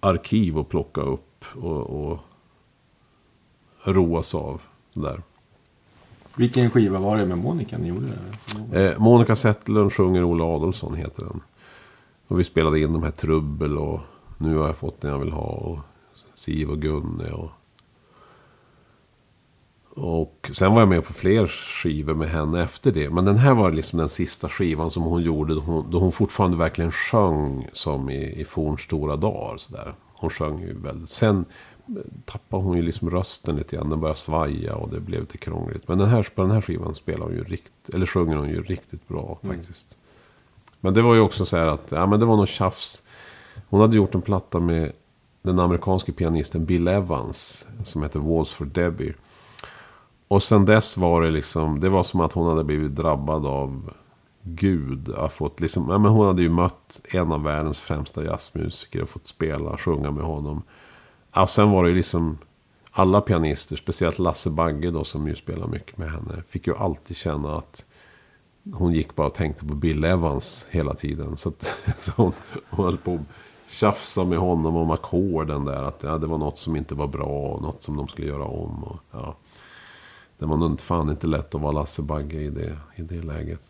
arkiv 0.00 0.58
att 0.58 0.68
plocka 0.68 1.00
upp 1.00 1.44
och, 1.54 1.80
och 1.80 2.18
roas 3.84 4.34
av. 4.34 4.62
Där. 4.92 5.22
Vilken 6.42 6.70
skiva 6.70 6.98
var 6.98 7.16
det 7.16 7.26
med 7.26 7.38
Monica 7.38 7.78
ni 7.78 7.88
gjorde? 7.88 8.08
Eh, 8.72 8.98
Monica 8.98 9.36
Zetterlund 9.36 9.92
sjunger 9.92 10.24
Ola 10.24 10.44
Adolfsson 10.44 10.94
heter 10.94 11.24
den. 11.24 11.40
Och 12.28 12.40
vi 12.40 12.44
spelade 12.44 12.80
in 12.80 12.92
de 12.92 13.02
här 13.02 13.10
Trubbel 13.10 13.78
och 13.78 14.00
Nu 14.38 14.56
har 14.56 14.66
jag 14.66 14.76
fått 14.76 15.00
den 15.00 15.10
jag 15.10 15.18
vill 15.18 15.32
ha 15.32 15.46
och 15.46 15.78
Siv 16.34 16.70
och 16.70 16.78
Gunne 16.78 17.30
och 17.30 17.50
och 19.96 20.50
sen 20.54 20.72
var 20.72 20.80
jag 20.80 20.88
med 20.88 21.04
på 21.04 21.12
fler 21.12 21.46
skivor 21.46 22.14
med 22.14 22.28
henne 22.28 22.62
efter 22.62 22.92
det. 22.92 23.10
Men 23.10 23.24
den 23.24 23.36
här 23.36 23.54
var 23.54 23.72
liksom 23.72 23.98
den 23.98 24.08
sista 24.08 24.48
skivan 24.48 24.90
som 24.90 25.02
hon 25.02 25.22
gjorde. 25.22 25.54
Då 25.54 25.60
hon, 25.60 25.90
då 25.90 25.98
hon 25.98 26.12
fortfarande 26.12 26.56
verkligen 26.56 26.92
sjöng 26.92 27.68
som 27.72 28.10
i, 28.10 28.40
i 28.40 28.44
fornstora 28.44 29.16
dagar. 29.16 29.56
Så 29.56 29.72
där. 29.72 29.94
Hon 30.14 30.30
sjöng 30.30 30.60
ju 30.60 30.78
väldigt. 30.78 31.08
Sen 31.08 31.44
tappade 32.24 32.62
hon 32.62 32.76
ju 32.76 32.82
liksom 32.82 33.10
rösten 33.10 33.56
lite 33.56 33.76
grann. 33.76 33.90
Den 33.90 34.00
började 34.00 34.18
svaja 34.18 34.74
och 34.74 34.88
det 34.88 35.00
blev 35.00 35.20
lite 35.20 35.38
krångligt. 35.38 35.88
Men 35.88 35.98
den 35.98 36.08
här, 36.08 36.28
på 36.34 36.42
den 36.42 36.50
här 36.50 36.60
skivan 36.60 36.94
spelar 36.94 37.26
hon 37.26 37.34
ju 37.34 37.44
rikt, 37.44 37.72
eller 37.94 38.06
sjunger 38.06 38.36
hon 38.36 38.48
ju 38.48 38.62
riktigt 38.62 39.08
bra 39.08 39.38
Mm. 39.42 39.56
faktiskt. 39.56 39.98
Men 40.80 40.94
det 40.94 41.02
var 41.02 41.14
ju 41.14 41.20
också 41.20 41.44
så 41.46 41.56
här 41.56 41.66
att, 41.66 41.92
ja 41.92 42.06
men 42.06 42.20
det 42.20 42.26
var 42.26 42.36
något 42.36 42.48
tjafs. 42.48 43.02
Hon 43.68 43.80
hade 43.80 43.96
gjort 43.96 44.14
en 44.14 44.22
platta 44.22 44.60
med 44.60 44.92
den 45.42 45.58
amerikanske 45.60 46.12
pianisten 46.12 46.64
Bill 46.64 46.88
Evans. 46.88 47.66
Som 47.84 48.02
heter 48.02 48.20
Walls 48.20 48.52
for 48.52 48.64
Debbie. 48.64 49.14
Och 50.28 50.42
sen 50.42 50.64
dess 50.64 50.96
var 50.96 51.22
det 51.22 51.30
liksom, 51.30 51.80
det 51.80 51.88
var 51.88 52.02
som 52.02 52.20
att 52.20 52.32
hon 52.32 52.48
hade 52.48 52.64
blivit 52.64 52.94
drabbad 52.94 53.46
av 53.46 53.92
Gud. 54.42 55.08
Har 55.16 55.28
fått 55.28 55.60
liksom, 55.60 55.88
ja, 55.90 55.98
men 55.98 56.10
hon 56.10 56.26
hade 56.26 56.42
ju 56.42 56.48
mött 56.48 57.00
en 57.12 57.32
av 57.32 57.42
världens 57.42 57.80
främsta 57.80 58.24
jazzmusiker 58.24 59.02
och 59.02 59.08
fått 59.08 59.26
spela, 59.26 59.76
sjunga 59.76 60.10
med 60.10 60.24
honom. 60.24 60.62
Ja, 61.34 61.46
sen 61.46 61.70
var 61.70 61.82
det 61.82 61.88
ju 61.88 61.94
liksom 61.94 62.38
alla 62.90 63.20
pianister, 63.20 63.76
speciellt 63.76 64.18
Lasse 64.18 64.50
Bagge 64.50 64.90
då 64.90 65.04
som 65.04 65.28
ju 65.28 65.34
spelar 65.34 65.66
mycket 65.66 65.98
med 65.98 66.10
henne. 66.10 66.42
Fick 66.48 66.66
ju 66.66 66.76
alltid 66.76 67.16
känna 67.16 67.56
att 67.56 67.86
hon 68.72 68.92
gick 68.92 69.14
bara 69.14 69.26
och 69.26 69.34
tänkte 69.34 69.64
på 69.64 69.74
Bill 69.74 70.04
Evans 70.04 70.66
hela 70.70 70.94
tiden. 70.94 71.36
Så, 71.36 71.48
att, 71.48 71.62
så 71.98 72.12
hon, 72.16 72.32
hon 72.70 72.84
höll 72.84 72.98
på 72.98 73.14
att 73.14 73.20
tjafsa 73.72 74.24
med 74.24 74.38
honom 74.38 74.76
om 74.76 74.90
ackorden 74.90 75.64
där. 75.64 75.82
Att 75.82 76.02
ja, 76.02 76.18
det 76.18 76.26
var 76.26 76.38
något 76.38 76.58
som 76.58 76.76
inte 76.76 76.94
var 76.94 77.06
bra 77.06 77.52
och 77.52 77.62
något 77.62 77.82
som 77.82 77.96
de 77.96 78.08
skulle 78.08 78.26
göra 78.26 78.44
om. 78.44 78.84
Och, 78.84 78.96
ja. 79.10 79.36
Det 80.38 80.46
var 80.46 80.56
nog 80.56 80.80
fan 80.80 81.10
inte 81.10 81.26
lätt 81.26 81.54
att 81.54 81.60
vara 81.60 81.72
Lasse 81.72 82.02
Bagge 82.02 82.40
i 82.40 82.50
det, 82.50 82.78
i 82.96 83.02
det 83.02 83.22
läget. 83.22 83.62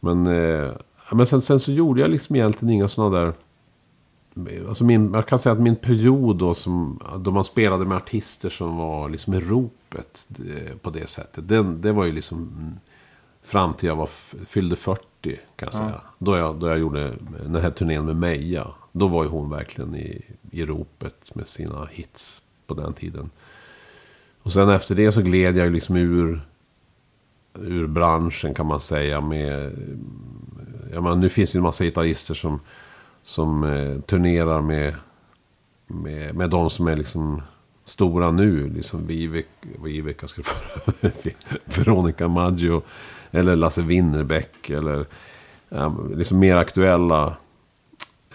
Men, 0.00 0.26
eh, 0.26 0.72
men 1.12 1.26
sen, 1.26 1.40
sen 1.40 1.60
så 1.60 1.72
gjorde 1.72 2.00
jag 2.00 2.10
liksom 2.10 2.36
egentligen 2.36 2.74
inga 2.74 2.88
sådana 2.88 3.18
där... 3.18 3.34
Alltså 4.68 4.84
min, 4.84 5.14
jag 5.14 5.26
kan 5.26 5.38
säga 5.38 5.52
att 5.52 5.60
min 5.60 5.76
period 5.76 6.36
då, 6.36 6.54
som, 6.54 7.02
då 7.18 7.30
man 7.30 7.44
spelade 7.44 7.84
med 7.84 7.96
artister 7.96 8.50
som 8.50 8.76
var 8.76 9.08
liksom 9.08 9.34
i 9.34 9.40
ropet 9.40 10.28
eh, 10.38 10.76
på 10.76 10.90
det 10.90 11.08
sättet. 11.08 11.48
Den, 11.48 11.80
det 11.80 11.92
var 11.92 12.04
ju 12.04 12.12
liksom 12.12 12.50
fram 13.42 13.74
till 13.74 13.88
jag 13.88 13.96
var, 13.96 14.08
fyllde 14.46 14.76
40 14.76 15.02
kan 15.22 15.66
jag 15.66 15.74
säga. 15.74 16.00
Då, 16.18 16.36
jag, 16.36 16.56
då 16.56 16.68
jag 16.68 16.78
gjorde 16.78 17.14
den 17.42 17.62
här 17.62 17.70
turnén 17.70 18.04
med 18.04 18.16
Meja. 18.16 18.66
Då 18.92 19.06
var 19.06 19.24
ju 19.24 19.30
hon 19.30 19.50
verkligen 19.50 19.94
i, 19.94 20.22
i 20.50 20.64
ropet 20.64 21.34
med 21.34 21.48
sina 21.48 21.88
hits 21.90 22.42
på 22.66 22.74
den 22.74 22.92
tiden. 22.92 23.30
Och 24.42 24.52
sen 24.52 24.68
efter 24.68 24.94
det 24.94 25.12
så 25.12 25.22
gled 25.22 25.56
jag 25.56 25.66
ju 25.66 25.72
liksom 25.72 25.96
ur, 25.96 26.46
ur 27.54 27.86
branschen 27.86 28.54
kan 28.54 28.66
man 28.66 28.80
säga. 28.80 29.20
Med, 29.20 29.72
jag 30.92 31.02
menar, 31.02 31.16
nu 31.16 31.28
finns 31.28 31.52
det 31.52 31.56
ju 31.56 31.58
en 31.58 31.62
massa 31.62 31.84
gitarrister 31.84 32.34
som, 32.34 32.60
som 33.22 33.64
eh, 33.64 34.00
turnerar 34.00 34.60
med, 34.60 34.94
med, 35.86 36.34
med 36.34 36.50
de 36.50 36.70
som 36.70 36.88
är 36.88 36.96
liksom 36.96 37.42
stora 37.84 38.30
nu. 38.30 38.70
Liksom 38.70 39.06
Vivek, 39.06 39.46
Vivek 39.84 40.16
ska 40.16 40.26
skulle 40.26 40.44
föra, 40.44 41.10
Veronica 41.64 42.28
Maggio. 42.28 42.82
Eller 43.30 43.56
Lasse 43.56 43.82
Winnerbäck. 43.82 44.70
Eller 44.70 45.06
eh, 45.70 45.94
liksom 46.14 46.38
mer 46.38 46.56
aktuella. 46.56 47.36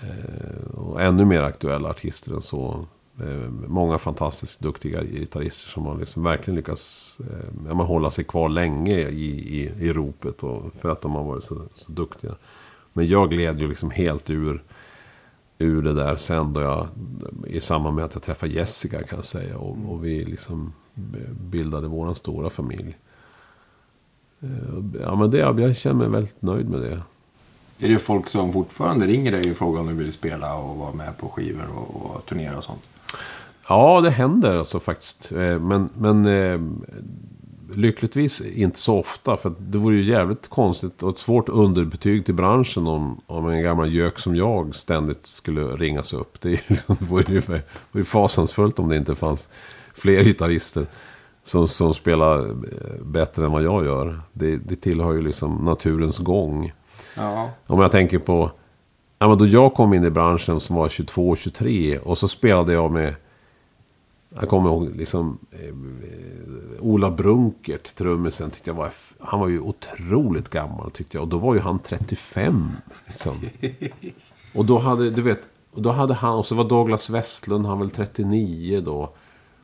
Eh, 0.02 0.78
och 0.78 1.02
ännu 1.02 1.26
mer 1.26 1.42
aktuella 1.42 1.90
artister 1.90 2.34
än 2.34 2.42
så. 2.42 2.86
Eh, 3.20 3.50
många 3.68 3.98
fantastiskt 3.98 4.60
duktiga 4.60 5.04
gitarrister 5.04 5.70
som 5.70 5.86
har 5.86 5.98
liksom 5.98 6.24
verkligen 6.24 6.56
lyckats 6.56 7.18
eh, 7.20 7.48
ja, 7.68 7.74
men 7.74 7.86
hålla 7.86 8.10
sig 8.10 8.24
kvar 8.24 8.50
länge 8.50 9.00
i, 9.00 9.26
i, 9.60 9.72
i 9.80 9.94
ropet. 9.94 10.44
Och, 10.44 10.72
för 10.80 10.90
att 10.90 11.02
de 11.02 11.12
har 11.12 11.24
varit 11.24 11.44
så, 11.44 11.62
så 11.76 11.92
duktiga. 11.92 12.36
Men 12.94 13.08
jag 13.08 13.30
gled 13.30 13.60
ju 13.60 13.68
liksom 13.68 13.92
helt 13.92 14.30
ur, 14.30 14.64
ur 15.60 15.82
det 15.82 15.94
där 15.94 16.16
sen 16.16 16.54
då 16.54 16.62
jag, 16.62 16.88
i 17.48 17.62
samband 17.62 17.96
med 17.96 18.06
att 18.06 18.14
jag 18.14 18.24
träffade 18.24 18.52
Jessica 18.52 19.04
kan 19.04 19.18
jag 19.18 19.26
säga. 19.26 19.58
Och, 19.58 19.78
och 19.90 20.06
vi 20.06 20.26
liksom 20.26 20.74
bildade 21.42 21.88
våran 21.88 22.16
stora 22.16 22.50
familj. 22.50 22.98
Eh, 24.40 24.50
Ja 25.02 25.16
men 25.16 25.32
det, 25.32 25.38
jag 25.38 25.76
känner 25.76 25.96
mig 25.96 26.10
väldigt 26.10 26.42
nöjd 26.42 26.70
med 26.70 26.82
det. 26.82 27.02
Är 27.80 27.90
det 27.90 28.00
folk 28.00 28.30
som 28.30 28.54
fortfarande 28.54 29.06
ringer 29.08 29.32
dig 29.32 29.52
och 29.52 29.58
frågar 29.58 29.82
om 29.82 29.88
du 29.88 29.94
vill 29.94 30.14
spela 30.14 30.56
och 30.56 30.78
vara 30.78 30.94
med 30.94 31.18
på 31.18 31.30
skivor 31.30 31.66
och, 31.76 31.96
och 32.16 32.26
turnera 32.26 32.58
och 32.58 32.64
sånt? 32.64 32.90
Ja, 33.70 34.02
det 34.02 34.10
händer 34.10 34.56
alltså 34.58 34.80
faktiskt. 34.80 35.32
Eh, 35.32 35.60
Men, 35.60 35.90
men 35.98 36.26
eh, 36.26 36.60
lyckligtvis 37.74 38.42
inte 38.42 38.80
så 38.80 39.00
ofta. 39.00 39.38
För 39.38 39.54
det 39.58 39.78
vore 39.78 39.96
ju 39.96 40.04
jävligt 40.04 40.48
konstigt 40.48 41.04
och 41.04 41.10
ett 41.10 41.18
svårt 41.18 41.50
underbetyg 41.50 42.26
till 42.26 42.34
branschen 42.34 42.88
om, 42.88 43.22
om 43.26 43.50
en 43.50 43.64
gammal 43.64 43.94
gök 43.94 44.20
som 44.20 44.36
jag 44.36 44.76
ständigt 44.76 45.26
skulle 45.26 45.62
ringas 45.62 46.14
upp. 46.14 46.42
Det, 46.42 46.50
liksom- 46.70 46.98
det 47.00 47.06
vore 47.06 47.34
ju, 47.34 47.40
det 47.40 47.48
vore 47.48 47.62
ju 47.94 48.04
fasansfullt 48.04 48.80
om 48.80 48.90
det 48.90 48.98
inte 48.98 49.16
fanns 49.16 49.50
fler 49.94 50.24
gitarrister 50.24 50.86
som, 51.44 51.68
som 51.68 51.94
spelar 51.94 52.40
eh, 52.40 53.04
bättre 53.04 53.46
än 53.46 53.52
vad 53.52 53.64
jag 53.64 53.86
gör. 53.86 54.22
Det, 54.34 54.58
det 54.58 54.76
tillhör 54.76 55.14
ju 55.14 55.22
liksom 55.22 55.56
naturens 55.56 56.20
gång. 56.20 56.74
Ja. 57.18 57.50
Om 57.68 57.82
jag 57.82 57.92
tänker 57.92 58.20
på... 58.20 58.52
Ja, 59.20 59.28
men 59.28 59.38
då 59.38 59.48
jag 59.48 59.74
kom 59.74 59.94
in 59.94 60.04
i 60.04 60.10
branschen 60.10 60.60
som 60.60 60.76
var 60.76 60.88
22-23 60.88 61.98
och 61.98 62.18
så 62.18 62.28
spelade 62.28 62.74
jag 62.74 62.92
med... 62.92 63.16
Jag 64.40 64.50
kommer 64.50 64.70
ihåg 64.70 64.96
liksom... 64.96 65.38
Eh, 65.52 65.76
Ola 66.80 67.12
Brunkert, 67.12 67.96
trummisen, 67.96 68.52
tyckte 68.52 68.70
jag 68.70 68.76
var... 68.76 68.90
Han 69.20 69.40
var 69.40 69.48
ju 69.48 69.60
otroligt 69.60 70.50
gammal 70.50 70.92
tyckte 70.92 71.18
jag. 71.18 71.24
Och 71.24 71.30
då 71.30 71.38
var 71.38 71.54
ju 71.54 71.60
han 71.60 71.80
35. 71.80 72.72
Liksom. 73.06 73.34
Och 74.56 74.66
då 74.66 74.78
hade, 74.78 75.10
du 75.10 75.22
vet... 75.22 75.40
Då 75.76 75.92
hade 75.92 76.14
han... 76.14 76.38
Och 76.38 76.46
så 76.46 76.56
var 76.56 76.64
Douglas 76.64 77.10
Westlund, 77.10 77.66
han 77.66 77.78
var 77.78 77.86
väl 77.86 77.96
39 77.96 78.82
då. 78.86 79.10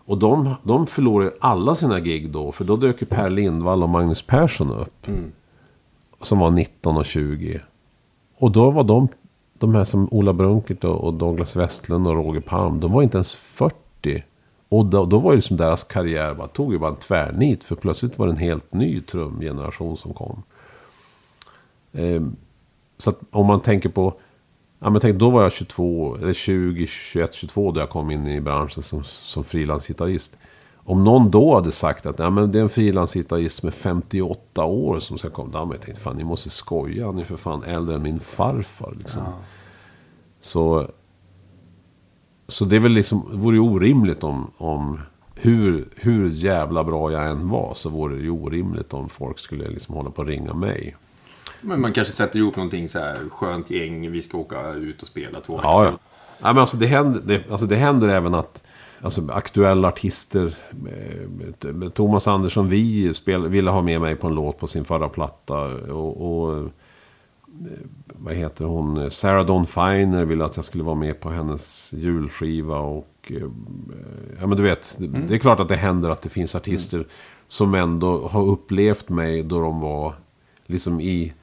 Och 0.06 0.18
de, 0.18 0.56
de 0.64 0.88
förlorade 0.88 1.34
alla 1.40 1.76
sina 1.76 2.00
gig 2.00 2.32
då. 2.32 2.52
För 2.52 2.66
då 2.66 2.76
dök 2.76 3.02
ju 3.02 3.08
Per 3.08 3.30
Lindvall 3.30 3.84
och 3.84 3.90
Magnus 3.90 4.22
Persson 4.22 4.72
upp 4.72 5.08
som 6.26 6.40
var 6.40 6.52
19 6.52 6.98
och 6.98 7.06
20. 7.06 7.62
Och 8.38 8.52
då 8.52 8.72
var 8.72 8.84
de, 8.84 9.08
de 9.60 9.76
här 9.76 9.84
som 9.84 10.08
Ola 10.12 10.34
Brunkert 10.34 10.84
och, 10.84 11.04
och 11.04 11.14
Douglas 11.14 11.56
Westlund 11.56 12.08
och 12.08 12.16
Roger 12.16 12.42
Palm, 12.42 12.80
de 12.80 12.92
var 12.92 13.04
inte 13.04 13.18
ens 13.18 13.36
40. 13.36 14.24
Och 14.74 14.86
då, 14.86 15.06
då 15.06 15.20
var 15.20 15.32
ju 15.32 15.36
liksom 15.36 15.58
deras 15.58 15.84
karriär 15.84 16.34
bara, 16.34 16.48
tog 16.48 16.74
ju 16.74 16.80
bara 16.80 16.90
en 16.90 16.96
tvärnit. 16.96 17.64
För 17.64 17.76
plötsligt 17.76 18.20
var 18.20 18.28
det 18.28 18.34
en 18.34 18.38
helt 18.38 18.74
ny 18.74 19.02
trumgeneration 19.02 19.98
som 19.98 20.14
kom. 20.14 20.44
Ehm, 21.92 22.36
så 22.98 23.10
att 23.10 23.20
om 23.32 23.46
man 23.46 23.60
tänker 23.60 23.90
på, 23.90 24.14
ja 24.80 24.90
men 24.90 25.02
tänk 25.02 25.16
då 25.16 25.30
var 25.30 25.44
jag 25.44 25.52
22, 25.52 26.16
eller 26.16 26.34
20, 26.34 26.88
21, 26.88 27.34
22 27.34 27.72
då 27.72 27.80
jag 27.80 27.90
kom 27.90 28.12
in 28.12 28.28
i 28.28 28.42
branschen 28.42 28.84
som, 28.84 29.04
som 29.04 29.44
frilansgitarrist. 29.44 30.38
Om 30.76 31.04
någon 31.04 31.32
då 31.32 31.56
hade 31.56 31.72
sagt 31.72 32.06
att 32.06 32.20
ja, 32.20 32.30
men 32.30 32.52
det 32.52 32.60
är 32.60 32.64
en 32.64 32.70
frilansgitarrist 32.70 33.64
med 33.64 33.74
58 33.74 34.66
år 34.66 35.00
som 35.00 35.18
ska 35.18 35.30
komma. 35.30 35.50
Då 35.52 35.58
hade 35.58 35.70
man 35.70 35.78
tänkt, 35.78 36.00
fan 36.00 36.16
ni 36.16 36.24
måste 36.24 36.50
skoja. 36.50 37.06
Han 37.06 37.20
är 37.20 37.24
för 37.24 37.38
fan 37.38 37.64
äldre 37.64 37.96
än 37.96 38.04
min 38.04 38.20
farfar. 38.20 38.94
Liksom. 38.98 39.24
Så, 40.42 40.88
så 42.48 42.66
det 42.66 42.76
är 42.76 42.80
väl 42.80 42.92
liksom, 42.92 43.28
det 43.32 43.38
vore 43.38 43.56
ju 43.56 43.62
orimligt 43.62 44.24
om, 44.24 44.52
om 44.58 45.00
hur, 45.36 45.88
hur 45.96 46.30
jävla 46.30 46.84
bra 46.84 47.12
jag 47.12 47.28
än 47.28 47.50
var 47.50 47.74
så 47.74 47.90
vore 47.90 48.16
det 48.16 48.22
ju 48.22 48.30
orimligt 48.30 48.94
om 48.94 49.10
folk 49.10 49.40
skulle 49.40 49.70
liksom 49.70 49.96
hålla 49.96 50.10
på 50.10 50.22
att 50.22 50.28
ringa 50.28 50.54
mig. 50.54 50.96
Men 51.62 51.82
man 51.82 51.94
kanske 51.94 52.14
sätter 52.14 52.40
ihop 52.40 52.56
någonting 52.56 52.90
så 52.90 53.00
här 53.00 53.30
skönt 53.30 53.72
gäng. 53.72 54.12
Vi 54.12 54.22
ska 54.22 54.38
åka 54.38 54.74
ut 54.74 55.02
och 55.02 55.08
spela 55.08 55.40
två 55.40 55.60
Ja, 55.64 55.86
ja. 55.86 55.90
Nej, 55.90 56.54
men 56.54 56.58
alltså, 56.58 56.78
det, 56.78 56.88
händer, 56.88 57.22
det, 57.26 57.52
alltså, 57.52 57.68
det 57.68 57.76
händer 57.76 58.08
även 58.08 58.36
att 58.36 58.64
alltså, 59.02 59.32
aktuella 59.32 59.88
artister, 59.88 60.56
eh, 60.88 61.90
Thomas 61.90 62.28
Andersson 62.28 62.70
Vi 62.70 63.14
spel, 63.14 63.48
ville 63.48 63.72
ha 63.72 63.82
med 63.82 64.02
mig 64.02 64.16
på 64.16 64.28
en 64.28 64.36
låt 64.36 64.60
på 64.60 64.68
sin 64.68 64.84
förra 64.84 65.10
platta. 65.10 65.56
Och, 65.94 66.48
och 66.48 66.70
vad 68.08 68.34
heter 68.34 68.66
hon? 68.66 69.12
Sarah 69.12 69.46
Dawn 69.46 69.66
Finer 69.66 70.26
ville 70.26 70.46
att 70.46 70.56
jag 70.56 70.66
skulle 70.66 70.84
vara 70.84 70.96
med 70.96 71.20
på 71.20 71.30
hennes 71.30 71.94
julskiva. 71.94 72.80
Och, 72.80 73.32
eh, 73.32 73.48
ja, 74.40 74.48
men 74.48 74.58
du 74.58 74.64
vet, 74.64 74.96
det, 75.00 75.08
det 75.08 75.34
är 75.34 75.38
klart 75.38 75.60
att 75.60 75.68
det 75.68 75.76
händer 75.76 76.10
att 76.10 76.22
det 76.22 76.30
finns 76.30 76.56
artister 76.56 77.08
som 77.48 77.76
ändå 77.76 78.28
har 78.28 78.46
upplevt 78.46 79.10
mig 79.10 79.44
då 79.44 79.62
de 79.62 79.80
var 79.80 80.14
liksom 80.66 81.00
i 81.02 81.34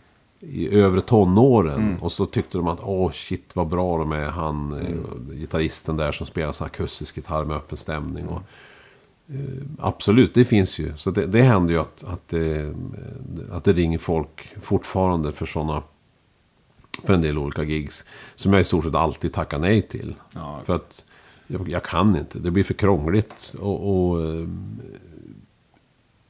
i 0.41 0.74
övre 0.81 1.01
tonåren. 1.01 1.97
Och 2.01 2.12
så 2.12 2.27
tyckte 2.27 2.59
de 2.59 2.69
att 2.69 2.81
åh 2.82 3.11
shit 3.11 3.57
vad 3.57 3.69
bra 3.69 3.99
de 3.99 4.12
är. 4.12 4.24
Han, 4.24 4.73
eh, 4.73 5.35
gitarristen 5.37 5.97
där 5.97 6.12
som 6.12 6.27
spelar 6.27 6.53
så 6.53 6.65
akustisk 6.65 7.16
gitarr 7.16 7.45
med 7.45 7.57
öppen 7.57 7.78
stämning. 7.78 8.27
Och, 8.27 8.43
eh, 9.28 9.62
absolut, 9.78 10.35
det 10.35 10.45
finns 10.45 10.78
ju. 10.78 10.93
Så 10.97 11.11
det, 11.11 11.27
det 11.27 11.43
händer 11.43 11.74
ju 11.74 11.81
att, 11.81 12.05
att, 12.05 12.28
det, 12.28 12.74
att 13.51 13.65
det 13.65 13.73
ringer 13.73 13.99
folk 13.99 14.55
fortfarande 14.61 15.32
för 15.32 15.47
sådana 15.47 15.82
för 17.05 17.15
en 17.15 17.23
del 17.23 17.39
olika 17.39 17.62
gigs. 17.62 18.05
Som 18.35 18.53
jag 18.53 18.61
i 18.61 18.65
stort 18.65 18.85
sett 18.85 18.95
alltid 18.95 19.33
tackar 19.33 19.59
nej 19.59 19.83
till. 19.83 20.15
Ja. 20.33 20.61
För 20.65 20.75
att 20.75 21.05
jag, 21.47 21.69
jag 21.69 21.83
kan 21.83 22.17
inte. 22.17 22.39
Det 22.39 22.51
blir 22.51 22.65
för 22.65 22.75
krångligt. 22.75 23.55
Och, 23.61 24.11
och, 24.11 24.27
eh, 24.27 24.47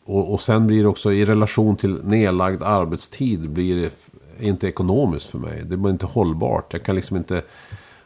och, 0.05 0.33
och 0.33 0.43
sen 0.43 0.67
blir 0.67 0.83
det 0.83 0.89
också 0.89 1.13
i 1.13 1.25
relation 1.25 1.77
till 1.77 2.05
nedlagd 2.05 2.63
arbetstid 2.63 3.51
blir 3.51 3.77
det 3.77 3.93
inte 4.47 4.69
ekonomiskt 4.69 5.27
för 5.27 5.39
mig. 5.39 5.63
Det 5.65 5.77
blir 5.77 5.93
inte 5.93 6.07
hållbart. 6.07 6.73
Jag 6.73 6.83
kan 6.83 6.95
liksom 6.95 7.17
inte... 7.17 7.43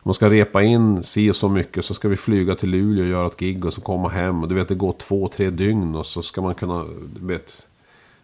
Om 0.04 0.08
man 0.08 0.14
ska 0.14 0.30
repa 0.30 0.62
in 0.62 1.02
si 1.02 1.30
och 1.30 1.36
så 1.36 1.48
mycket 1.48 1.84
så 1.84 1.94
ska 1.94 2.08
vi 2.08 2.16
flyga 2.16 2.54
till 2.54 2.70
Luleå 2.70 3.04
och 3.04 3.10
göra 3.10 3.26
ett 3.26 3.36
gig 3.36 3.64
och 3.64 3.72
så 3.72 3.80
komma 3.80 4.08
hem. 4.08 4.42
Och 4.42 4.48
du 4.48 4.54
vet 4.54 4.68
det 4.68 4.74
går 4.74 4.92
två, 4.92 5.28
tre 5.28 5.50
dygn 5.50 5.94
och 5.94 6.06
så 6.06 6.22
ska 6.22 6.42
man 6.42 6.54
kunna... 6.54 6.84
Du 7.20 7.26
vet, 7.26 7.68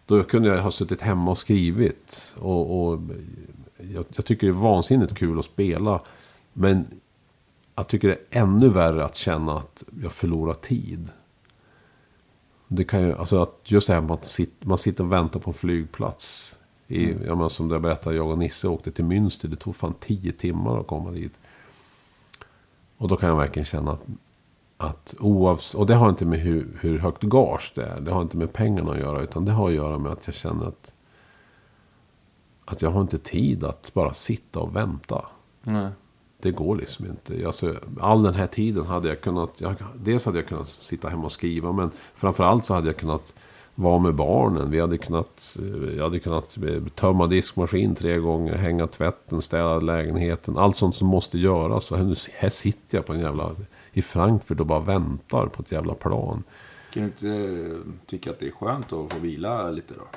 då 0.05 0.23
kunde 0.23 0.49
jag 0.49 0.61
ha 0.61 0.71
suttit 0.71 1.01
hemma 1.01 1.31
och 1.31 1.37
skrivit. 1.37 2.35
Och, 2.39 2.91
och 2.91 2.99
jag, 3.93 4.05
jag 4.15 4.25
tycker 4.25 4.47
det 4.47 4.51
är 4.53 4.61
vansinnigt 4.61 5.17
kul 5.17 5.39
att 5.39 5.45
spela. 5.45 6.01
Men 6.53 6.87
jag 7.75 7.87
tycker 7.87 8.07
det 8.07 8.13
är 8.29 8.41
ännu 8.41 8.69
värre 8.69 9.05
att 9.05 9.15
känna 9.15 9.57
att 9.57 9.83
jag 10.03 10.11
förlorar 10.11 10.53
tid. 10.53 11.09
Det 12.67 12.83
kan 12.83 13.01
ju, 13.01 13.15
alltså 13.17 13.41
att 13.41 13.59
just 13.63 13.87
det 13.87 13.93
här 13.93 14.01
med 14.01 14.11
att 14.11 14.25
sit, 14.25 14.53
man 14.59 14.77
sitter 14.77 15.03
och 15.03 15.11
väntar 15.11 15.39
på 15.39 15.49
en 15.49 15.53
flygplats. 15.53 16.57
I, 16.87 17.11
Mm. 17.11 17.23
ja, 17.27 17.35
men 17.35 17.49
som 17.49 17.69
jag 17.71 17.81
berättade, 17.81 18.15
jag 18.15 18.29
och 18.29 18.37
Nisse 18.37 18.67
åkte 18.67 18.91
till 18.91 19.05
Münster. 19.05 19.47
Det 19.47 19.55
tog 19.55 19.75
fan 19.75 19.93
tio 19.99 20.31
timmar 20.31 20.79
att 20.79 20.87
komma 20.87 21.11
dit. 21.11 21.33
Och 22.97 23.07
då 23.07 23.15
kan 23.15 23.29
jag 23.29 23.35
verkligen 23.35 23.65
känna 23.65 23.91
att, 23.91 24.07
att 24.77 25.15
oavs, 25.19 25.75
och 25.75 25.85
det 25.85 25.95
har 25.95 26.09
inte 26.09 26.25
med 26.25 26.39
hur, 26.39 26.77
hur 26.81 26.99
högt 26.99 27.23
gage 27.23 27.71
det 27.75 27.83
är. 27.83 28.01
Det 28.01 28.11
har 28.11 28.21
inte 28.21 28.37
med 28.37 28.53
pengarna 28.53 28.91
att 28.91 28.99
göra. 28.99 29.21
Utan 29.21 29.45
det 29.45 29.51
har 29.51 29.67
att 29.69 29.75
göra 29.75 29.97
med 29.97 30.11
att 30.11 30.27
jag 30.27 30.35
känner 30.35 30.65
att, 30.65 30.90
att 32.71 32.81
jag 32.81 32.89
har 32.89 33.01
inte 33.01 33.17
tid 33.17 33.63
att 33.63 33.91
bara 33.93 34.13
sitta 34.13 34.59
och 34.59 34.75
vänta. 34.75 35.25
Nej. 35.63 35.89
Det 36.41 36.51
går 36.51 36.75
liksom 36.75 37.05
inte. 37.05 37.45
Alltså, 37.45 37.75
all 37.99 38.23
den 38.23 38.33
här 38.33 38.47
tiden 38.47 38.85
hade 38.85 39.09
jag 39.09 39.21
kunnat... 39.21 39.53
Jag, 39.57 39.75
dels 39.95 40.25
hade 40.25 40.37
jag 40.37 40.47
kunnat 40.47 40.67
sitta 40.67 41.09
hemma 41.09 41.23
och 41.23 41.31
skriva. 41.31 41.71
Men 41.71 41.91
framförallt 42.15 42.65
så 42.65 42.73
hade 42.73 42.87
jag 42.87 42.97
kunnat 42.97 43.33
vara 43.75 43.99
med 43.99 44.15
barnen. 44.15 44.71
Vi 44.71 44.79
hade 44.79 44.97
kunnat, 44.97 45.57
eh, 45.59 45.95
jag 45.95 46.03
hade 46.03 46.19
kunnat 46.19 46.57
eh, 46.57 46.83
tömma 46.95 47.27
diskmaskin 47.27 47.95
tre 47.95 48.17
gånger. 48.17 48.55
Hänga 48.55 48.87
tvätten, 48.87 49.41
städa 49.41 49.79
lägenheten. 49.79 50.57
Allt 50.57 50.75
sånt 50.75 50.95
som 50.95 51.07
måste 51.07 51.37
göras. 51.37 51.85
Så 51.85 51.95
här, 51.95 52.03
nu, 52.03 52.15
här 52.33 52.49
sitter 52.49 52.97
jag 52.97 53.05
på 53.05 53.13
en 53.13 53.19
jävla... 53.19 53.55
I 53.93 54.01
Frankfurt 54.01 54.59
och 54.59 54.65
bara 54.65 54.79
väntar 54.79 55.45
på 55.45 55.61
ett 55.61 55.71
jävla 55.71 55.93
plan. 55.93 56.43
Kan 56.93 57.03
du 57.03 57.07
inte 57.07 57.27
eh, 57.27 57.77
tycka 58.05 58.31
att 58.31 58.39
det 58.39 58.47
är 58.47 58.51
skönt 58.51 58.93
att 58.93 59.13
få 59.13 59.19
vila 59.19 59.71
lite 59.71 59.93
då? 59.93 60.07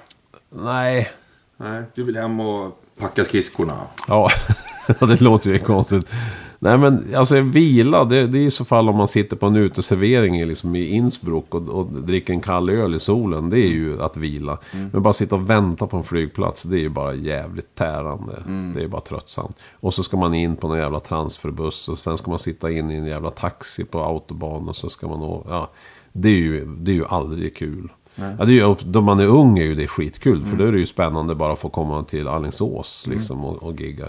Nej. 0.62 1.10
Nej, 1.56 1.82
du 1.94 2.02
vill 2.02 2.16
hem 2.16 2.40
och 2.40 2.82
packa 2.98 3.24
skridskorna. 3.24 3.76
Ja, 4.08 4.28
det 5.00 5.20
låter 5.20 5.50
ju 5.50 5.58
konstigt. 5.58 6.10
Nej 6.58 6.78
men 6.78 7.14
alltså 7.14 7.40
vila, 7.40 8.04
det, 8.04 8.26
det 8.26 8.38
är 8.38 8.46
i 8.46 8.50
så 8.50 8.64
fall 8.64 8.88
om 8.88 8.96
man 8.96 9.08
sitter 9.08 9.36
på 9.36 9.46
en 9.46 9.56
uteservering 9.56 10.36
i, 10.36 10.44
liksom, 10.44 10.76
i 10.76 10.86
Innsbruck 10.86 11.54
och, 11.54 11.68
och 11.68 11.86
dricker 11.86 12.32
en 12.32 12.40
kall 12.40 12.70
öl 12.70 12.94
i 12.94 12.98
solen. 12.98 13.50
Det 13.50 13.58
är 13.58 13.70
ju 13.70 14.02
att 14.02 14.16
vila. 14.16 14.58
Men 14.92 15.02
bara 15.02 15.12
sitta 15.12 15.34
och 15.34 15.50
vänta 15.50 15.86
på 15.86 15.96
en 15.96 16.02
flygplats, 16.02 16.62
det 16.62 16.76
är 16.76 16.80
ju 16.80 16.88
bara 16.88 17.14
jävligt 17.14 17.74
tärande. 17.74 18.42
Det 18.74 18.84
är 18.84 18.88
bara 18.88 19.00
tröttsamt. 19.00 19.62
Och 19.80 19.94
så 19.94 20.02
ska 20.02 20.16
man 20.16 20.34
in 20.34 20.56
på 20.56 20.68
någon 20.68 20.78
jävla 20.78 21.00
transferbuss 21.00 21.88
och 21.88 21.98
sen 21.98 22.16
ska 22.16 22.30
man 22.30 22.38
sitta 22.38 22.70
in 22.70 22.90
i 22.90 22.94
en 22.94 23.06
jävla 23.06 23.30
taxi 23.30 23.84
på 23.84 24.00
autobahn 24.00 24.68
och 24.68 24.76
så 24.76 24.88
ska 24.88 25.08
man 25.08 25.20
nå, 25.20 25.46
ja. 25.48 25.70
Det 26.12 26.28
är 26.28 26.32
ju, 26.32 26.66
det 26.66 26.90
är 26.90 26.94
ju 26.94 27.06
aldrig 27.06 27.56
kul. 27.56 27.88
Ja, 28.16 28.44
det 28.44 28.52
är 28.52 28.68
ju, 28.68 28.74
då 28.84 29.00
man 29.00 29.20
är 29.20 29.26
ung 29.26 29.58
är 29.58 29.64
ju 29.64 29.74
det 29.74 29.86
skitkul. 29.86 30.44
För 30.44 30.56
då 30.56 30.64
är 30.64 30.72
det 30.72 30.78
ju 30.78 30.86
spännande 30.86 31.34
bara 31.34 31.52
att 31.52 31.58
få 31.58 31.68
komma 31.68 32.02
till 32.02 32.28
Alingsås 32.28 33.06
liksom, 33.10 33.44
och, 33.44 33.62
och 33.62 33.80
gigga. 33.80 34.08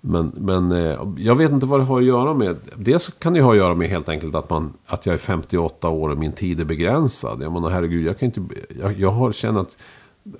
Men, 0.00 0.32
men 0.36 0.72
eh, 0.72 0.98
jag 1.18 1.34
vet 1.34 1.52
inte 1.52 1.66
vad 1.66 1.80
det 1.80 1.84
har 1.84 1.98
att 1.98 2.06
göra 2.06 2.34
med. 2.34 2.56
Dels 2.76 3.08
kan 3.18 3.32
det 3.32 3.40
ha 3.40 3.50
att 3.50 3.56
göra 3.56 3.74
med 3.74 3.88
helt 3.88 4.08
enkelt 4.08 4.34
att, 4.34 4.50
man, 4.50 4.72
att 4.86 5.06
jag 5.06 5.12
är 5.12 5.18
58 5.18 5.88
år 5.88 6.10
och 6.10 6.18
min 6.18 6.32
tid 6.32 6.60
är 6.60 6.64
begränsad. 6.64 7.42
Jag 7.42 7.52
menar 7.52 7.70
herregud, 7.70 8.06
jag 8.06 8.18
kan 8.18 8.26
inte... 8.26 8.40
Jag, 8.80 8.98
jag 8.98 9.10
har 9.10 9.32
känt 9.32 9.58
att... 9.58 9.76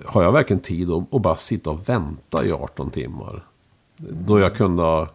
Har 0.05 0.23
jag 0.23 0.31
verkligen 0.31 0.59
tid 0.59 0.91
att, 0.91 1.13
att 1.13 1.21
bara 1.21 1.35
sitta 1.35 1.69
och 1.69 1.89
vänta 1.89 2.45
i 2.45 2.51
18 2.51 2.91
timmar? 2.91 3.43
Då 3.97 4.39
jag 4.39 4.55
kunde 4.55 4.83
ha 4.83 5.07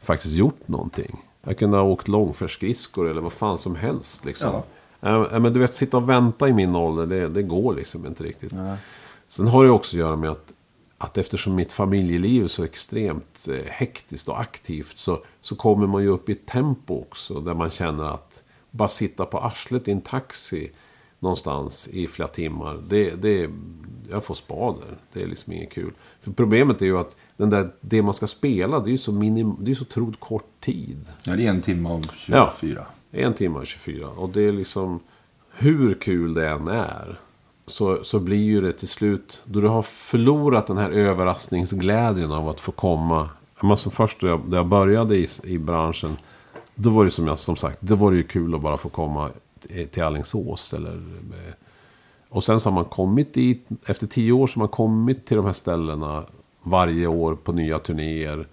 faktiskt 0.00 0.34
gjort 0.34 0.68
någonting. 0.68 1.24
Jag 1.44 1.58
kunde 1.58 1.76
ha 1.76 1.84
åkt 1.84 2.08
långfärdsskridskor 2.08 3.10
eller 3.10 3.20
vad 3.20 3.32
fan 3.32 3.58
som 3.58 3.76
helst. 3.76 4.24
Liksom. 4.24 4.50
Ja. 4.52 4.64
Men 5.40 5.52
du 5.52 5.60
vet, 5.60 5.74
sitta 5.74 5.96
och 5.96 6.08
vänta 6.08 6.48
i 6.48 6.52
min 6.52 6.76
ålder, 6.76 7.06
det, 7.06 7.28
det 7.28 7.42
går 7.42 7.74
liksom 7.74 8.06
inte 8.06 8.24
riktigt. 8.24 8.52
Sen 9.28 9.46
har 9.46 9.64
det 9.64 9.70
också 9.70 9.96
att 9.96 10.00
göra 10.00 10.16
med 10.16 10.30
att, 10.30 10.52
att 10.98 11.18
eftersom 11.18 11.54
mitt 11.54 11.72
familjeliv 11.72 12.44
är 12.44 12.48
så 12.48 12.64
extremt 12.64 13.48
eh, 13.50 13.70
hektiskt 13.70 14.28
och 14.28 14.40
aktivt 14.40 14.96
så, 14.96 15.22
så 15.40 15.56
kommer 15.56 15.86
man 15.86 16.02
ju 16.02 16.08
upp 16.08 16.28
i 16.28 16.32
ett 16.32 16.46
tempo 16.46 17.00
också 17.00 17.40
där 17.40 17.54
man 17.54 17.70
känner 17.70 18.04
att 18.04 18.44
bara 18.70 18.88
sitta 18.88 19.24
på 19.26 19.38
arslet 19.38 19.88
i 19.88 19.92
en 19.92 20.00
taxi 20.00 20.70
någonstans 21.18 21.88
i 21.88 22.06
flera 22.06 22.28
timmar, 22.28 22.78
det, 22.88 23.22
det, 23.22 23.50
jag 24.10 24.24
får 24.24 24.34
spader. 24.34 24.98
Det 25.12 25.22
är 25.22 25.26
liksom 25.26 25.52
inget 25.52 25.72
kul. 25.72 25.92
För 26.20 26.32
problemet 26.32 26.82
är 26.82 26.86
ju 26.86 26.98
att 26.98 27.16
den 27.36 27.50
där, 27.50 27.70
det 27.80 28.02
man 28.02 28.14
ska 28.14 28.26
spela, 28.26 28.80
det 28.80 28.88
är 28.88 28.92
ju 28.92 28.98
så, 28.98 29.12
minim, 29.12 29.56
det 29.60 29.70
är 29.70 29.74
så 29.74 29.82
otroligt 29.82 30.20
kort 30.20 30.60
tid. 30.60 31.06
Ja, 31.24 31.36
det 31.36 31.46
är 31.46 31.50
en 31.50 31.62
timme 31.62 31.88
av 31.88 32.02
24. 32.14 32.50
Ja. 32.80 32.86
En 33.14 33.34
timme 33.34 33.58
och 33.58 33.66
24. 33.66 34.08
Och 34.08 34.28
det 34.28 34.42
är 34.42 34.52
liksom... 34.52 35.00
Hur 35.56 35.94
kul 35.94 36.34
det 36.34 36.48
än 36.48 36.68
är. 36.68 37.18
Så, 37.66 38.04
så 38.04 38.20
blir 38.20 38.42
ju 38.42 38.60
det 38.60 38.72
till 38.72 38.88
slut... 38.88 39.42
Då 39.44 39.60
du 39.60 39.68
har 39.68 39.82
förlorat 39.82 40.66
den 40.66 40.78
här 40.78 40.90
överraskningsglädjen 40.90 42.32
av 42.32 42.48
att 42.48 42.60
få 42.60 42.72
komma. 42.72 43.28
Alltså 43.56 43.90
först 43.90 44.20
då 44.20 44.26
jag, 44.26 44.40
då 44.46 44.56
jag 44.56 44.66
började 44.66 45.16
i, 45.16 45.28
i 45.44 45.58
branschen. 45.58 46.16
Då 46.74 46.90
var 46.90 47.04
det 47.04 47.10
som 47.10 47.26
jag 47.26 47.38
som 47.38 47.56
sagt. 47.56 47.80
Då 47.80 47.94
var 47.94 48.10
det 48.10 48.16
ju 48.16 48.22
kul 48.22 48.54
att 48.54 48.60
bara 48.60 48.76
få 48.76 48.88
komma 48.88 49.30
till 49.60 50.02
Allingsås 50.02 50.04
Alingsås. 50.04 50.72
Eller, 50.72 50.94
eh, 50.94 51.54
och 52.28 52.44
sen 52.44 52.60
så 52.60 52.70
har 52.70 52.74
man 52.74 52.84
kommit 52.84 53.34
dit. 53.34 53.68
Efter 53.86 54.06
tio 54.06 54.32
år 54.32 54.46
så 54.46 54.54
har 54.54 54.60
man 54.60 54.68
kommit 54.68 55.26
till 55.26 55.36
de 55.36 55.46
här 55.46 55.52
ställena. 55.52 56.24
Varje 56.62 57.06
år 57.06 57.34
på 57.34 57.52
nya 57.52 57.78
turnéer 57.78 58.46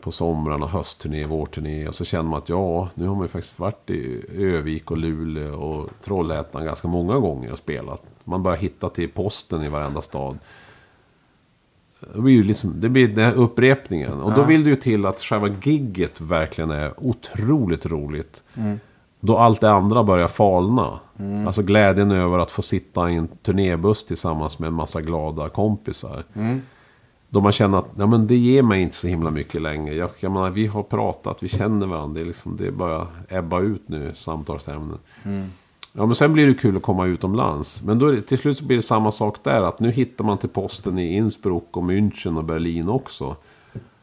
på 0.00 0.10
somrarna, 0.10 0.66
höstturné, 0.66 1.26
vårturné. 1.26 1.88
Och 1.88 1.94
så 1.94 2.04
känner 2.04 2.30
man 2.30 2.38
att 2.38 2.48
ja, 2.48 2.88
nu 2.94 3.06
har 3.06 3.14
man 3.14 3.24
ju 3.24 3.28
faktiskt 3.28 3.58
varit 3.58 3.90
i 3.90 4.22
Övik 4.38 4.90
och 4.90 4.96
Luleå 4.96 5.54
och 5.54 5.90
Trollhättan 6.04 6.64
ganska 6.64 6.88
många 6.88 7.18
gånger 7.18 7.52
och 7.52 7.58
spelat. 7.58 8.02
Man 8.24 8.42
börjar 8.42 8.58
hitta 8.58 8.88
till 8.88 9.08
posten 9.08 9.62
i 9.62 9.68
varenda 9.68 10.02
stad. 10.02 10.38
Det 12.14 12.20
blir 12.20 12.34
ju 12.34 12.42
liksom, 12.42 12.80
det 12.80 12.88
blir 12.88 13.08
den 13.08 13.24
här 13.24 13.34
upprepningen. 13.34 14.20
Och 14.20 14.32
då 14.32 14.42
vill 14.42 14.64
det 14.64 14.70
ju 14.70 14.76
till 14.76 15.06
att 15.06 15.20
själva 15.20 15.48
gigget 15.62 16.20
verkligen 16.20 16.70
är 16.70 16.92
otroligt 16.96 17.86
roligt. 17.86 18.42
Då 19.20 19.38
allt 19.38 19.60
det 19.60 19.70
andra 19.70 20.04
börjar 20.04 20.28
falna. 20.28 20.98
Alltså 21.46 21.62
glädjen 21.62 22.10
över 22.10 22.38
att 22.38 22.50
få 22.50 22.62
sitta 22.62 23.10
i 23.10 23.14
en 23.14 23.28
turnébuss 23.28 24.04
tillsammans 24.04 24.58
med 24.58 24.66
en 24.66 24.74
massa 24.74 25.00
glada 25.00 25.48
kompisar. 25.48 26.24
Då 27.28 27.40
man 27.40 27.52
känner 27.52 27.78
att 27.78 27.90
ja, 27.98 28.06
men 28.06 28.26
det 28.26 28.36
ger 28.36 28.62
mig 28.62 28.82
inte 28.82 28.96
så 28.96 29.08
himla 29.08 29.30
mycket 29.30 29.62
längre. 29.62 29.94
Jag, 29.94 30.10
jag 30.20 30.32
menar, 30.32 30.50
vi 30.50 30.66
har 30.66 30.82
pratat, 30.82 31.42
vi 31.42 31.48
känner 31.48 31.86
varandra. 31.86 32.14
Det, 32.14 32.20
är 32.20 32.26
liksom, 32.26 32.56
det 32.56 32.72
börjar 32.72 33.06
ebba 33.28 33.60
ut 33.60 33.88
nu, 33.88 34.12
samtalsämnen. 34.14 34.98
Ja, 35.92 36.06
men 36.06 36.14
sen 36.14 36.32
blir 36.32 36.46
det 36.46 36.54
kul 36.54 36.76
att 36.76 36.82
komma 36.82 37.06
utomlands. 37.06 37.82
Men 37.82 37.98
då 37.98 38.10
det, 38.10 38.22
till 38.22 38.38
slut 38.38 38.58
så 38.58 38.64
blir 38.64 38.76
det 38.76 38.82
samma 38.82 39.10
sak 39.10 39.44
där. 39.44 39.62
Att 39.62 39.80
nu 39.80 39.90
hittar 39.90 40.24
man 40.24 40.38
till 40.38 40.48
posten 40.48 40.98
i 40.98 41.16
Innsbruck 41.16 41.76
och 41.76 41.82
München 41.82 42.38
och 42.38 42.44
Berlin 42.44 42.88
också. 42.88 43.36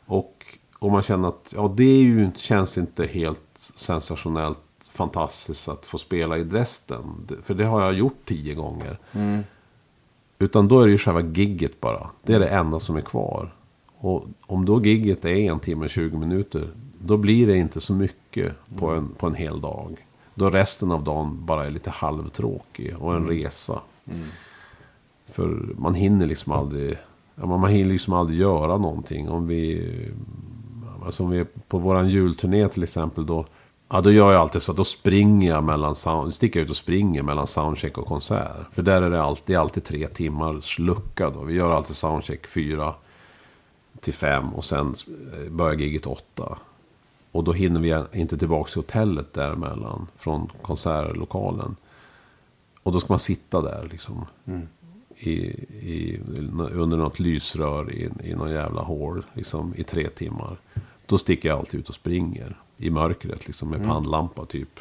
Och, 0.05 0.45
och 0.79 0.91
man 0.91 1.01
känner 1.01 1.27
att 1.27 1.53
ja, 1.55 1.73
det 1.77 1.83
är 1.83 2.01
ju, 2.01 2.31
känns 2.35 2.77
inte 2.77 3.05
helt 3.05 3.71
sensationellt 3.75 4.59
fantastiskt 4.91 5.69
att 5.69 5.85
få 5.85 5.97
spela 5.97 6.37
i 6.37 6.43
Dresden. 6.43 7.27
För 7.43 7.53
det 7.53 7.65
har 7.65 7.81
jag 7.81 7.93
gjort 7.93 8.25
tio 8.25 8.53
gånger. 8.53 8.97
Utan 10.43 10.67
då 10.67 10.81
är 10.81 10.85
det 10.85 10.91
ju 10.91 10.97
själva 10.97 11.21
gigget 11.21 11.81
bara. 11.81 12.09
Det 12.23 12.33
är 12.33 12.39
det 12.39 12.47
enda 12.47 12.79
som 12.79 12.95
är 12.95 13.01
kvar. 13.01 13.53
Och 13.97 14.25
om 14.41 14.65
då 14.65 14.81
gigget 14.81 15.25
är 15.25 15.35
en 15.35 15.59
timme 15.59 15.85
och 15.85 15.89
20 15.89 16.17
minuter. 16.17 16.67
Då 16.99 17.17
blir 17.17 17.47
det 17.47 17.57
inte 17.57 17.81
så 17.81 17.93
mycket 17.93 18.53
på 18.77 18.89
en, 18.89 19.07
på 19.07 19.27
en 19.27 19.35
hel 19.35 19.61
dag. 19.61 20.05
Då 20.35 20.49
resten 20.49 20.91
av 20.91 21.03
dagen 21.03 21.45
bara 21.45 21.65
är 21.65 21.69
lite 21.69 21.89
halvtråkig 21.89 22.95
och 22.99 23.15
en 23.15 23.27
resa. 23.27 23.81
För 25.25 25.75
man 25.77 25.93
hinner 25.93 26.25
liksom 26.27 26.51
aldrig, 26.51 26.97
man 27.35 27.67
hinner 27.67 27.91
liksom 27.91 28.13
aldrig 28.13 28.39
göra 28.39 28.77
någonting. 28.77 29.29
Om 29.29 29.47
vi, 29.47 29.91
alltså 31.05 31.23
om 31.23 31.29
vi 31.29 31.39
är 31.39 31.47
på 31.67 31.77
våran 31.77 32.09
julturné 32.09 32.69
till 32.69 32.83
exempel 32.83 33.25
då. 33.25 33.45
Ja, 33.93 34.01
då 34.01 34.11
gör 34.11 34.31
jag 34.31 34.41
alltid 34.41 34.61
så 34.61 34.71
att 34.71 34.77
då 34.77 34.83
springer 34.83 35.49
jag 35.49 35.63
mellan 35.63 35.95
sound, 35.95 36.33
sticker 36.33 36.59
ut 36.61 36.69
och 36.69 36.75
springer 36.75 37.23
mellan 37.23 37.47
soundcheck 37.47 37.97
och 37.97 38.07
konsert. 38.07 38.67
För 38.71 38.81
där 38.81 39.01
är 39.01 39.09
det 39.09 39.21
alltid, 39.21 39.55
alltid 39.55 39.83
tre 39.83 40.07
timmars 40.07 40.79
lucka 40.79 41.29
då. 41.29 41.43
Vi 41.43 41.53
gör 41.53 41.71
alltid 41.71 41.95
soundcheck 41.95 42.47
fyra 42.47 42.93
till 43.99 44.13
fem 44.13 44.53
och 44.53 44.65
sen 44.65 44.95
eh, 45.33 45.51
börjar 45.51 45.73
giget 45.73 46.05
åtta. 46.05 46.57
Och 47.31 47.43
då 47.43 47.53
hinner 47.53 47.79
vi 47.79 48.19
inte 48.19 48.37
tillbaka 48.37 48.71
till 48.71 48.81
hotellet 48.81 49.33
däremellan 49.33 50.07
från 50.17 50.49
konsertlokalen. 50.61 51.75
Och 52.83 52.91
då 52.91 52.99
ska 52.99 53.13
man 53.13 53.19
sitta 53.19 53.61
där 53.61 53.87
liksom. 53.91 54.25
I, 55.15 55.35
i, 55.35 56.19
under 56.71 56.97
något 56.97 57.19
lysrör 57.19 57.91
i, 57.91 58.09
i 58.23 58.35
någon 58.35 58.51
jävla 58.51 58.81
hål 58.81 59.25
liksom, 59.33 59.73
i 59.77 59.83
tre 59.83 60.09
timmar. 60.09 60.57
Då 61.05 61.17
sticker 61.17 61.49
jag 61.49 61.59
alltid 61.59 61.79
ut 61.79 61.89
och 61.89 61.95
springer 61.95 62.57
i 62.77 62.89
mörkret 62.89 63.47
liksom, 63.47 63.69
med 63.69 63.83
pannlampa 63.83 64.45
typ. 64.45 64.79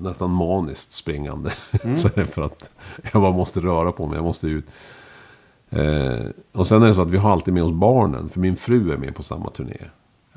Nästan 0.00 0.30
maniskt 0.30 0.92
springande. 0.92 1.52
Det 2.14 2.26
för 2.26 2.42
att 2.42 2.70
jag 3.12 3.22
bara 3.22 3.32
måste 3.32 3.60
röra 3.60 3.92
på 3.92 4.06
mig, 4.06 4.16
jag 4.16 4.24
måste 4.24 4.48
ut. 4.48 4.66
Eh, 5.70 6.26
och 6.52 6.66
sen 6.66 6.82
är 6.82 6.86
det 6.86 6.94
så 6.94 7.02
att 7.02 7.10
vi 7.10 7.16
har 7.16 7.32
alltid 7.32 7.54
med 7.54 7.62
oss 7.62 7.72
barnen, 7.72 8.28
för 8.28 8.40
min 8.40 8.56
fru 8.56 8.92
är 8.92 8.96
med 8.96 9.14
på 9.14 9.22
samma 9.22 9.50
turné. 9.50 9.76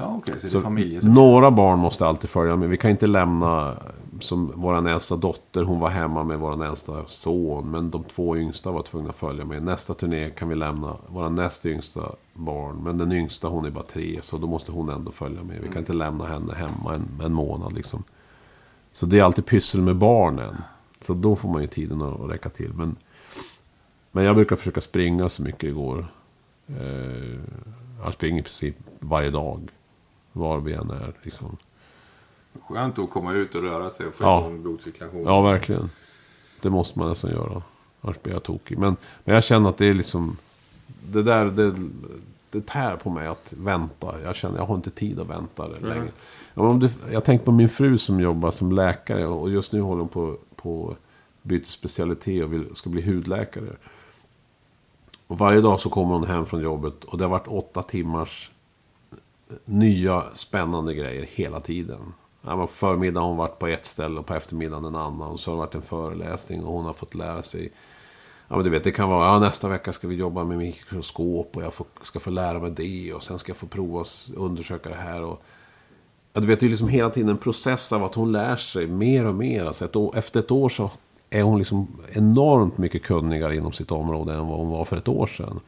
Ja, 0.02 0.16
okej. 0.18 0.40
så 0.42 0.48
Så 0.48 0.62
familj. 0.62 1.00
några 1.04 1.52
barn 1.52 1.80
måste 1.80 2.08
alltid 2.08 2.30
följa 2.30 2.56
med. 2.56 2.70
Vi 2.70 2.78
kan 2.78 2.92
inte 2.92 3.08
lämna, 3.08 3.76
som 4.20 4.52
vår 4.56 4.88
äldsta 4.90 5.16
dotter, 5.16 5.64
hon 5.64 5.80
var 5.80 5.90
hemma 5.90 6.24
med 6.24 6.40
vår 6.40 6.66
äldsta 6.66 7.04
son. 7.08 7.72
Men 7.72 7.90
de 7.92 8.04
två 8.04 8.38
yngsta 8.38 8.72
var 8.72 8.82
tvungna 8.84 9.10
att 9.10 9.16
följa 9.16 9.46
med. 9.46 9.64
Nästa 9.64 9.94
turné 9.94 10.30
kan 10.30 10.50
vi 10.50 10.56
lämna 10.56 10.96
vår 11.08 11.30
näst 11.30 11.66
yngsta 11.66 12.02
barn. 12.34 12.76
Men 12.84 12.98
den 12.98 13.12
yngsta, 13.12 13.48
hon 13.48 13.66
är 13.66 13.70
bara 13.70 13.84
tre, 13.84 14.20
så 14.22 14.38
då 14.38 14.48
måste 14.48 14.72
hon 14.72 14.90
ändå 14.90 15.12
följa 15.12 15.44
med. 15.44 15.60
Vi 15.62 15.68
kan 15.68 15.78
inte 15.78 15.94
lämna 15.94 16.26
henne 16.26 16.54
hemma 16.54 16.96
en, 16.96 17.26
en 17.26 17.34
månad 17.34 17.74
liksom. 17.74 18.04
Så 18.94 19.06
det 19.06 19.20
är 19.20 19.24
alltid 19.24 19.46
pyssel 19.46 19.82
med 19.82 19.96
barnen. 19.96 20.56
Så 21.08 21.14
då 21.14 21.36
får 21.36 21.50
man 21.50 21.62
ju 21.62 21.68
tiden 21.68 22.02
att 22.02 22.22
att 22.22 22.30
räcka 22.30 22.50
till. 22.50 22.74
Men, 22.74 22.96
men 24.12 24.24
jag 24.24 24.36
brukar 24.36 24.56
försöka 24.56 24.82
springa 24.82 25.30
så 25.30 25.42
mycket 25.42 25.60
det 25.60 25.72
går. 25.72 26.08
Eh, 26.68 27.40
jag 28.04 28.14
springer 28.14 28.40
i 28.40 28.44
princip 28.44 28.76
varje 29.00 29.30
dag. 29.30 29.70
Var 30.34 30.60
vi 30.60 30.74
än 30.74 30.90
är. 30.90 31.14
Liksom. 31.22 31.58
Skönt 32.68 33.00
att 33.00 33.10
komma 33.10 33.34
ut 33.34 33.56
och 33.56 33.62
röra 33.62 33.90
sig 33.90 34.08
och 34.08 34.14
få 34.14 34.24
Ja. 34.24 34.40
igång 34.40 34.62
blodcirkulation. 34.62 35.24
Ja, 35.24 35.42
verkligen. 35.42 35.90
Det 36.62 36.70
måste 36.70 37.00
man 37.00 37.10
nästan 37.10 37.32
göra. 37.32 37.64
Annars 38.02 38.22
blir 38.22 38.34
jag 38.34 38.44
tokig. 38.44 38.78
Men, 38.78 38.96
men 39.24 39.34
jag 39.36 39.44
känner 39.44 39.70
att 39.70 39.78
det 39.78 39.86
är 39.86 39.94
liksom... 39.94 40.38
Det 41.04 41.24
där, 41.24 41.46
det, 41.46 41.76
det 42.52 42.62
tär 42.68 42.96
på 42.96 43.10
mig 43.10 43.28
att 43.28 43.54
vänta. 43.58 44.22
Jag 44.24 44.36
känner 44.36 44.58
jag 44.58 44.66
har 44.66 44.76
inte 44.76 44.90
tid 44.92 45.20
att 45.20 45.30
vänta 45.30 45.68
längre. 45.68 46.12
Ja, 46.54 46.62
om 46.62 46.80
du, 46.80 46.90
jag 47.12 47.24
tänkte 47.24 47.46
på 47.46 47.52
min 47.52 47.70
fru 47.70 47.98
som 47.98 48.20
jobbar 48.20 48.52
som 48.52 48.72
läkare. 48.72 49.28
Och 49.28 49.50
just 49.50 49.74
nu 49.74 49.82
håller 49.82 50.00
hon 50.00 50.10
på, 50.10 50.38
på 50.56 50.96
byter 51.42 51.64
specialitet 51.64 52.44
och 52.44 52.54
vill, 52.54 52.76
ska 52.76 52.90
bli 52.90 53.02
hudläkare. 53.02 53.76
Och 55.28 55.38
varje 55.38 55.62
dag 55.62 55.80
så 55.80 55.90
kommer 55.90 56.14
hon 56.14 56.24
hem 56.28 56.46
från 56.46 56.62
jobbet 56.62 57.04
och 57.04 57.18
det 57.18 57.24
har 57.24 57.30
varit 57.32 57.48
åtta 57.48 57.84
timmars 57.84 58.52
nya 59.66 60.24
spännande 60.34 60.94
grejer 60.94 61.28
hela 61.32 61.60
tiden. 61.60 62.14
På 62.42 62.68
förmiddagen 62.68 63.22
har 63.22 63.30
hon 63.30 63.38
varit 63.38 63.60
på 63.60 63.68
ett 63.68 63.86
ställe 63.86 64.20
och 64.20 64.26
på 64.26 64.34
eftermiddagen 64.34 64.86
en 64.86 64.96
annan. 64.96 65.32
Och 65.32 65.40
så 65.40 65.52
har 65.52 65.56
det 65.56 65.60
varit 65.60 65.76
en 65.76 65.82
föreläsning 65.82 66.64
och 66.64 66.74
hon 66.74 66.86
har 66.86 66.94
fått 66.94 67.16
lära 67.16 67.42
sig. 67.42 67.72
Ja, 68.48 68.56
men 68.56 68.64
du 68.64 68.70
vet, 68.70 68.84
det 68.84 68.92
kan 68.92 69.10
vara 69.10 69.28
ja, 69.28 69.40
nästa 69.40 69.68
vecka 69.68 69.92
ska 69.92 70.08
vi 70.08 70.16
jobba 70.16 70.44
med 70.44 70.58
mikroskop 70.58 71.58
och 71.58 71.64
jag 71.64 71.74
får, 71.74 71.88
ska 72.02 72.20
få 72.20 72.30
lära 72.30 72.60
mig 72.60 72.72
det. 72.72 73.14
Och 73.14 73.24
sen 73.24 73.40
ska 73.40 73.50
jag 73.50 73.58
få 73.58 73.68
prova 73.68 74.02
att 74.02 74.30
undersöka 74.36 74.90
det 74.90 74.96
här. 74.96 75.22
Och, 75.24 75.42
ja, 76.34 76.42
du 76.42 76.48
vet, 76.48 76.60
det 76.60 76.66
är 76.66 76.70
liksom 76.70 76.90
hela 76.90 77.10
tiden 77.10 77.30
en 77.30 77.38
process 77.38 77.92
av 77.94 78.04
att 78.04 78.16
hon 78.16 78.32
lär 78.32 78.56
sig 78.56 78.88
mer 78.88 79.26
och 79.26 79.36
mer. 79.36 79.66
Alltså 79.66 79.86
ett 79.86 79.96
år, 79.96 80.18
efter 80.18 80.40
ett 80.40 80.52
år 80.52 80.70
så 80.70 80.92
är 81.30 81.42
hon 81.42 81.58
liksom 81.58 81.88
enormt 82.12 82.78
mycket 82.78 83.04
kunnigare 83.04 83.56
inom 83.56 83.72
sitt 83.72 83.92
område 83.92 84.34
än 84.34 84.48
vad 84.48 84.60
hon 84.60 84.70
var 84.70 84.86
för 84.86 84.98
ett 84.98 85.08
år 85.08 85.28
sedan. 85.28 85.60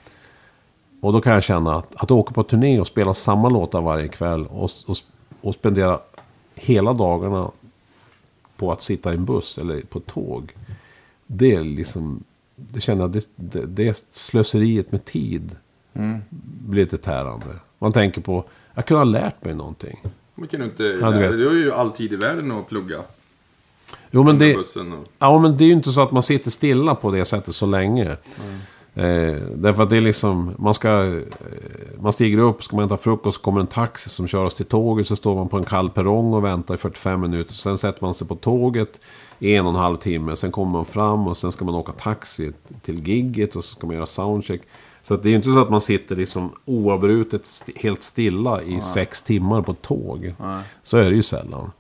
Och 1.02 1.14
då 1.14 1.22
kan 1.22 1.34
jag 1.34 1.44
känna 1.44 1.76
att, 1.76 1.96
att 1.96 2.12
åka 2.12 2.34
på 2.34 2.44
turné 2.44 2.80
och 2.80 2.88
spela 2.88 3.14
samma 3.14 3.50
låtar 3.50 3.82
varje 3.82 4.08
kväll 4.08 4.48
och, 4.48 4.70
och, 4.88 4.98
och 5.42 5.54
spendera 5.54 6.00
hela 6.56 6.94
dagarna 6.94 7.52
på 8.58 8.72
att 8.72 8.82
sitta 8.82 9.12
i 9.12 9.16
en 9.16 9.26
buss 9.26 9.58
eller 9.58 9.82
på 9.82 10.00
tåg. 10.00 10.56
Det 11.28 11.56
är 11.56 11.64
liksom, 11.64 12.24
det 12.56 12.82
känner 12.82 13.02
jag, 13.02 13.12
det, 13.12 13.30
det, 13.36 13.66
det 13.66 14.06
slöseriet 14.10 14.92
med 14.92 15.06
tid 15.06 15.56
blir 16.40 16.84
lite 16.84 16.98
tärande. 16.98 17.46
Man 17.80 17.92
tänker 17.92 18.22
på, 18.22 18.44
jag 18.74 18.86
kunde 18.86 19.00
ha 19.00 19.04
lärt 19.04 19.44
mig 19.44 19.54
någonting. 19.56 20.02
Men 20.36 20.48
kan 20.48 20.60
du 20.60 20.66
inte... 20.66 20.84
Ja, 20.84 21.12
du 21.12 21.20
vet. 21.20 21.38
Du 21.38 21.48
har 21.48 21.54
ju 21.54 21.72
all 21.72 21.92
tid 21.92 22.14
i 22.14 22.16
världen 22.16 22.52
att 22.52 22.70
plugga. 22.70 22.98
Jo 24.12 24.24
men 24.24 24.38
det, 24.38 24.56
och... 24.56 24.66
Ja, 25.20 25.40
men 25.40 25.58
det 25.58 25.64
är 25.64 25.68
ju 25.68 25.74
inte 25.74 25.92
så 25.92 26.02
att 26.02 26.12
man 26.12 26.24
sitter 26.24 26.52
stilla 26.52 26.96
på 26.96 27.12
det 27.12 27.26
sättet 27.26 27.56
så 27.56 27.66
länge. 27.66 28.18
Eh, 28.96 29.36
därför 29.56 29.84
att 29.84 29.90
det 29.90 29.98
är 29.98 30.02
liksom, 30.02 30.52
man 30.58 30.74
ska... 30.74 30.90
Eh, 31.06 31.22
man 32.02 32.14
stiger 32.14 32.38
upp, 32.38 32.64
ska 32.64 32.76
man 32.76 32.84
hämta 32.84 32.98
frukost, 32.98 33.38
så 33.38 33.44
kommer 33.44 33.62
en 33.62 33.68
taxi 33.68 34.10
som 34.10 34.28
kör 34.28 34.46
oss 34.46 34.56
till 34.56 34.66
tåget. 34.66 35.08
Så 35.08 35.16
står 35.16 35.36
man 35.36 35.48
på 35.50 35.58
en 35.58 35.64
kall 35.66 35.90
perrong 35.90 36.34
och 36.34 36.44
väntar 36.44 36.74
i 36.74 36.78
45 36.78 37.22
minuter. 37.22 37.54
Sen 37.54 37.78
sätter 37.78 38.04
man 38.06 38.14
sig 38.14 38.28
på 38.28 38.36
tåget 38.36 39.00
i 39.40 39.56
en 39.56 39.66
och 39.66 39.72
en 39.74 39.80
halv 39.80 39.98
timme. 39.98 40.36
Sen 40.36 40.52
kommer 40.52 40.72
man 40.72 40.86
fram 40.86 41.28
och 41.28 41.38
sen 41.38 41.52
ska 41.52 41.66
man 41.66 41.76
åka 41.76 41.92
taxi 41.92 42.52
till 42.82 43.08
gigget 43.08 43.56
och 43.56 43.64
så 43.64 43.76
ska 43.76 43.88
man 43.88 43.96
göra 43.96 44.06
soundcheck. 44.06 44.62
Så 45.04 45.14
att 45.14 45.24
det 45.24 45.28
är 45.30 45.32
ju 45.32 45.36
inte 45.36 45.52
så 45.52 45.62
att 45.62 45.70
man 45.70 45.82
sitter 45.82 46.16
liksom 46.16 46.50
oavbrutet 46.66 47.42
st- 47.46 47.74
helt 47.76 48.02
stilla 48.02 48.62
i 48.62 48.82
sex 48.82 49.22
timmar 49.22 49.62
på 49.62 49.72
ett 49.72 49.82
tåg. 49.82 50.34
Så 50.84 50.98
är 50.98 51.10
det 51.10 51.16
ju 51.16 51.24
sällan. 51.24 51.72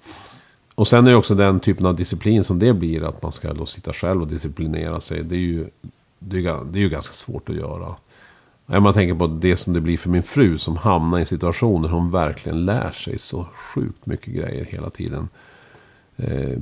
Och 0.75 0.87
sen 0.87 1.07
är 1.07 1.11
det 1.11 1.17
också 1.17 1.35
den 1.35 1.59
typen 1.59 1.85
av 1.85 1.95
disciplin 1.95 2.43
som 2.43 2.59
det 2.59 2.73
blir. 2.73 3.03
Att 3.03 3.23
man 3.23 3.31
ska 3.31 3.53
då 3.53 3.65
sitta 3.65 3.93
själv 3.93 4.21
och 4.21 4.27
disciplinera 4.27 4.99
sig. 4.99 5.23
Det 5.23 5.35
är 5.35 5.39
ju, 5.39 5.67
det 6.23 6.37
är, 6.37 6.77
ju 6.79 6.89
ganska 6.89 7.13
svårt 7.13 7.49
att 7.49 7.55
göra. 7.55 7.95
Om 8.65 8.83
man 8.83 8.93
tänker 8.93 9.15
på 9.15 9.27
det 9.27 9.57
som 9.57 9.73
det 9.73 9.81
blir 9.81 9.97
för 9.97 10.09
min 10.09 10.23
fru 10.23 10.57
som 10.57 10.77
hamnar 10.77 11.17
i 11.17 11.21
en 11.21 11.25
situation 11.25 11.81
där 11.81 11.89
hon 11.89 12.11
verkligen 12.11 12.65
lär 12.65 12.91
sig 12.91 13.19
så 13.19 13.45
sjukt 13.53 14.05
mycket 14.05 14.33
grejer 14.33 14.65
hela 14.65 14.89
tiden. 14.89 15.29
Eh, 16.17 16.57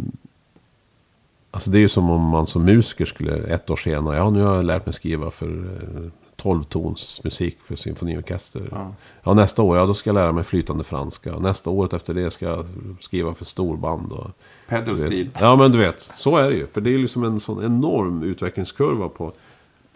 alltså 1.51 1.69
det 1.69 1.77
är 1.77 1.81
ju 1.81 1.87
som 1.87 2.09
om 2.09 2.21
man 2.21 2.45
som 2.47 2.65
musiker 2.65 3.05
skulle 3.05 3.37
ett 3.37 3.69
år 3.69 3.75
senare, 3.75 4.17
ja 4.17 4.29
nu 4.29 4.41
har 4.41 4.55
jag 4.55 4.65
lärt 4.65 4.85
mig 4.85 4.93
skriva 4.93 5.31
för 5.31 5.47
eh, 5.47 6.11
12 6.39 6.63
tons 6.63 7.23
musik 7.23 7.57
för 7.61 7.75
symfoniorkester. 7.75 8.69
Ja. 8.71 8.93
Ja. 9.23 9.33
nästa 9.33 9.61
år, 9.61 9.77
ja 9.77 9.85
då 9.85 9.93
ska 9.93 10.09
jag 10.09 10.15
lära 10.15 10.31
mig 10.31 10.43
flytande 10.43 10.83
franska. 10.83 11.39
Nästa 11.39 11.69
året 11.69 11.93
efter 11.93 12.13
det 12.13 12.31
ska 12.31 12.45
jag 12.45 12.65
skriva 12.99 13.33
för 13.33 13.45
storband. 13.45 14.11
Och, 14.11 14.31
Pedal 14.67 14.95
du 14.95 15.01
vet. 15.01 15.11
steel. 15.11 15.29
Ja, 15.39 15.55
men 15.55 15.71
du 15.71 15.77
vet, 15.77 15.99
så 15.99 16.37
är 16.37 16.49
det 16.49 16.55
ju. 16.55 16.67
För 16.67 16.81
det 16.81 16.89
är 16.89 16.91
ju 16.91 16.97
liksom 16.97 17.23
en 17.23 17.39
sån 17.39 17.65
enorm 17.65 18.23
utvecklingskurva 18.23 19.09
på, 19.09 19.33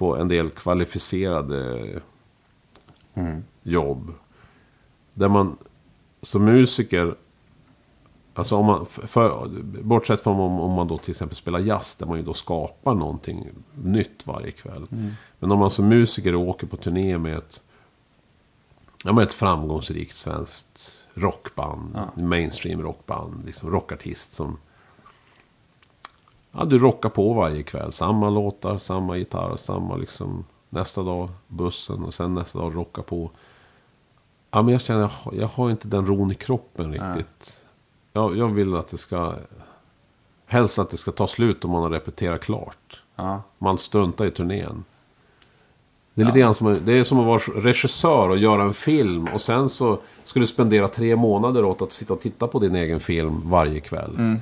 på 0.03 0.17
en 0.17 0.27
del 0.27 0.49
kvalificerade 0.49 2.01
jobb. 3.63 4.13
Där 5.13 5.29
man 5.29 5.57
som 6.21 6.45
musiker, 6.45 7.15
alltså 8.33 8.55
om 8.55 8.65
man, 8.65 8.85
för, 8.85 9.47
bortsett 9.83 10.21
från 10.21 10.39
om, 10.39 10.59
om 10.59 10.71
man 10.71 10.87
då 10.87 10.97
till 10.97 11.11
exempel 11.11 11.35
spelar 11.35 11.59
jazz, 11.59 11.95
där 11.95 12.05
man 12.05 12.17
ju 12.17 12.23
då 12.23 12.33
skapar 12.33 12.95
någonting 12.95 13.49
nytt 13.83 14.27
varje 14.27 14.51
kväll. 14.51 14.87
Men 15.39 15.51
om 15.51 15.59
man 15.59 15.71
som 15.71 15.87
musiker 15.87 16.35
åker 16.35 16.67
på 16.67 16.77
turné 16.77 17.17
med 17.17 17.37
ett, 17.37 17.63
ja, 19.03 19.13
med 19.13 19.23
ett 19.23 19.33
framgångsrikt 19.33 20.15
svenskt 20.15 21.07
rockband, 21.13 21.97
mainstream 22.15 22.81
rockband, 22.81 23.45
liksom 23.45 23.71
rockartist 23.71 24.31
som 24.31 24.57
Ja, 26.57 26.65
du 26.65 26.79
rockar 26.79 27.09
på 27.09 27.33
varje 27.33 27.63
kväll. 27.63 27.91
Samma 27.91 28.29
låtar, 28.29 28.77
samma 28.77 29.17
gitarr, 29.17 29.55
samma 29.55 29.95
liksom... 29.95 30.45
Nästa 30.69 31.03
dag 31.03 31.29
bussen 31.47 32.03
och 32.03 32.13
sen 32.13 32.33
nästa 32.33 32.59
dag 32.59 32.75
rocka 32.75 33.01
på. 33.01 33.29
Ja, 34.51 34.61
men 34.61 34.71
jag 34.71 34.81
känner 34.81 35.01
jag, 35.01 35.07
har- 35.07 35.33
jag 35.33 35.47
har 35.47 35.71
inte 35.71 35.87
den 35.87 36.05
ron 36.05 36.31
i 36.31 36.35
kroppen 36.35 36.91
riktigt. 36.93 37.61
Jag, 38.13 38.37
jag 38.37 38.47
vill 38.47 38.75
att 38.75 38.87
det 38.87 38.97
ska... 38.97 39.33
Helst 40.45 40.79
att 40.79 40.89
det 40.89 40.97
ska 40.97 41.11
ta 41.11 41.27
slut 41.27 41.65
om 41.65 41.71
man 41.71 41.83
har 41.83 41.89
repeterat 41.89 42.41
klart. 42.41 43.01
Ja. 43.15 43.41
Man 43.57 43.77
struntar 43.77 44.25
i 44.25 44.31
turnén. 44.31 44.83
Det 46.13 46.21
är 46.21 46.25
lite 46.25 46.39
grann 46.39 46.53
som, 46.55 46.79
det 46.85 46.93
är 46.93 47.03
som 47.03 47.19
att 47.19 47.25
vara 47.25 47.61
regissör 47.61 48.29
och 48.29 48.37
göra 48.37 48.63
en 48.63 48.73
film. 48.73 49.27
Och 49.33 49.41
sen 49.41 49.69
så 49.69 49.97
ska 50.23 50.39
du 50.39 50.47
spendera 50.47 50.87
tre 50.87 51.15
månader 51.15 51.65
åt 51.65 51.81
att 51.81 51.91
sitta 51.91 52.13
och 52.13 52.21
titta 52.21 52.47
på 52.47 52.59
din 52.59 52.75
egen 52.75 52.99
film 52.99 53.41
varje 53.49 53.79
kväll. 53.79 54.37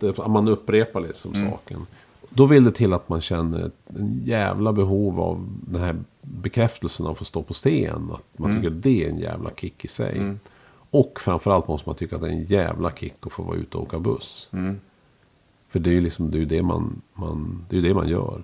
Det, 0.00 0.18
man 0.28 0.48
upprepar 0.48 1.00
liksom 1.00 1.34
saken. 1.34 1.86
Då 2.30 2.46
vill 2.46 2.64
det 2.64 2.72
till 2.72 2.92
att 2.94 3.08
man 3.08 3.20
känner 3.20 3.66
ett 3.66 3.96
en 3.96 4.22
jävla 4.24 4.72
behov 4.72 5.20
av 5.20 5.46
den 5.60 5.82
här 5.82 5.96
bekräftelsen 6.22 7.06
av 7.06 7.12
att 7.12 7.18
få 7.18 7.24
stå 7.24 7.42
på 7.42 7.54
scen. 7.54 8.10
Att 8.12 8.38
man 8.38 8.56
tycker 8.56 8.70
det 8.70 9.04
är 9.04 9.08
en 9.10 9.18
jävla 9.18 9.50
kick 9.50 9.84
i 9.84 9.88
sig. 9.88 10.34
Och 10.90 11.20
framförallt 11.20 11.68
måste 11.68 11.88
man 11.88 11.96
tycka 11.96 12.16
att 12.16 12.22
det 12.22 12.28
är 12.28 12.32
en 12.32 12.44
jävla 12.44 12.90
kick 12.92 13.16
att 13.20 13.32
få 13.32 13.42
vara 13.42 13.56
ute 13.56 13.76
och 13.76 13.82
åka 13.82 13.98
buss. 13.98 14.48
För 15.68 15.78
det 15.78 15.90
är 15.90 15.94
ju 15.94 16.00
liksom, 16.00 16.30
det 16.30 16.38
är 16.42 16.46
det 16.46 16.62
man, 16.62 17.02
man, 17.14 17.64
det 17.68 17.78
är 17.78 17.82
det 17.82 17.94
man 17.94 18.08
gör. 18.08 18.42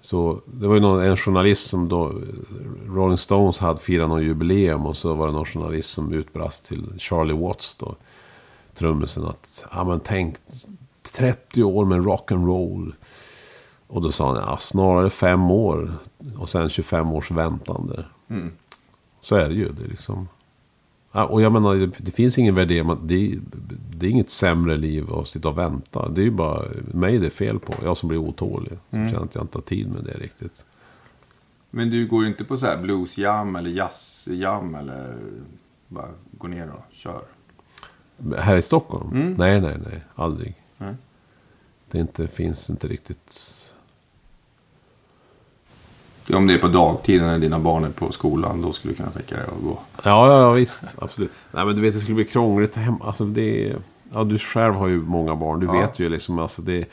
Så 0.00 0.40
det 0.46 0.66
var 0.66 0.74
ju 0.74 0.80
någon, 0.80 1.02
en 1.02 1.16
journalist 1.16 1.70
som 1.70 1.88
då, 1.88 2.12
Rolling 2.86 3.18
Stones 3.18 3.58
hade 3.58 3.80
firat 3.80 4.08
någon 4.08 4.22
jubileum 4.24 4.86
och 4.86 4.96
så 4.96 5.14
var 5.14 5.26
det 5.26 5.32
någon 5.32 5.44
journalist 5.44 5.90
som 5.90 6.12
utbrast 6.12 6.66
till 6.66 6.84
Charlie 6.98 7.32
Watts 7.32 7.74
då, 7.74 7.94
trummisen 8.74 9.24
att, 9.24 9.66
ja 9.72 9.84
men 9.84 10.00
tänk 10.00 10.36
30 11.02 11.62
år 11.62 11.84
med 11.84 12.00
rock'n'roll. 12.00 12.92
Och 13.86 14.02
då 14.02 14.12
sa 14.12 14.26
han, 14.26 14.36
ja 14.36 14.56
snarare 14.56 15.10
fem 15.10 15.50
år 15.50 15.94
och 16.38 16.48
sen 16.48 16.68
25 16.68 17.12
års 17.12 17.30
väntande. 17.30 18.04
Så 19.20 19.36
är 19.36 19.48
det 19.48 19.54
ju. 19.54 19.68
Det 19.72 19.84
är 19.84 19.88
liksom... 19.88 20.28
Ja, 21.12 21.24
och 21.24 21.42
jag 21.42 21.52
menar, 21.52 21.74
det, 21.74 21.86
det 21.98 22.10
finns 22.10 22.38
ingen 22.38 22.54
värdering. 22.54 22.98
Det, 23.02 23.38
det 23.96 24.06
är 24.06 24.10
inget 24.10 24.30
sämre 24.30 24.76
liv 24.76 25.12
att 25.14 25.28
sitta 25.28 25.48
och 25.48 25.58
vänta. 25.58 26.08
Det 26.08 26.20
är 26.20 26.24
ju 26.24 26.30
bara 26.30 26.64
mig 26.92 27.18
det 27.18 27.26
är 27.26 27.30
fel 27.30 27.58
på. 27.58 27.74
Jag 27.84 27.96
som 27.96 28.08
blir 28.08 28.18
otålig. 28.18 28.78
Som 28.90 29.08
känner 29.08 29.24
att 29.24 29.34
jag 29.34 29.44
inte 29.44 29.58
har 29.58 29.62
tid 29.62 29.94
med 29.94 30.04
det 30.04 30.18
riktigt. 30.18 30.64
Men 31.70 31.90
du 31.90 32.06
går 32.06 32.26
inte 32.26 32.44
på 32.44 32.56
så 32.56 32.66
här 32.66 32.82
bluesjam 32.82 33.56
eller 33.56 33.70
jazzjam 33.70 34.74
eller 34.74 35.18
bara 35.88 36.08
går 36.30 36.48
ner 36.48 36.70
och 36.70 36.84
kör? 36.92 37.22
Här 38.38 38.56
i 38.56 38.62
Stockholm? 38.62 39.34
Nej, 39.38 39.60
nej, 39.60 39.76
nej. 39.90 40.00
Aldrig. 40.14 40.54
Nej. 40.78 40.94
Det 41.90 41.98
inte, 41.98 42.26
finns 42.28 42.70
inte 42.70 42.88
riktigt... 42.88 43.58
Om 46.34 46.46
det 46.46 46.54
är 46.54 46.58
på 46.58 46.68
dagtid 46.68 47.22
när 47.22 47.38
dina 47.38 47.58
barn 47.58 47.84
är 47.84 47.88
på 47.90 48.12
skolan, 48.12 48.62
då 48.62 48.72
skulle 48.72 48.92
du 48.92 48.96
kunna 48.96 49.10
tänka 49.10 49.34
dig 49.34 49.44
att 49.44 49.64
gå. 49.64 49.78
Ja, 50.04 50.28
ja, 50.28 50.40
ja 50.40 50.50
visst. 50.52 50.96
Absolut. 51.02 51.30
Nej, 51.52 51.64
men 51.64 51.76
du 51.76 51.82
vet, 51.82 51.94
det 51.94 52.00
skulle 52.00 52.14
bli 52.14 52.24
krångligt 52.24 52.76
hemma. 52.76 53.04
Alltså, 53.04 53.24
det 53.24 53.70
är... 53.70 53.76
Ja, 54.12 54.24
du 54.24 54.38
själv 54.38 54.74
har 54.74 54.88
ju 54.88 55.00
många 55.00 55.36
barn. 55.36 55.60
Du 55.60 55.66
Ja. 55.66 55.72
vet 55.72 55.98
ju 55.98 56.08
liksom, 56.08 56.38
alltså 56.38 56.62
det... 56.62 56.84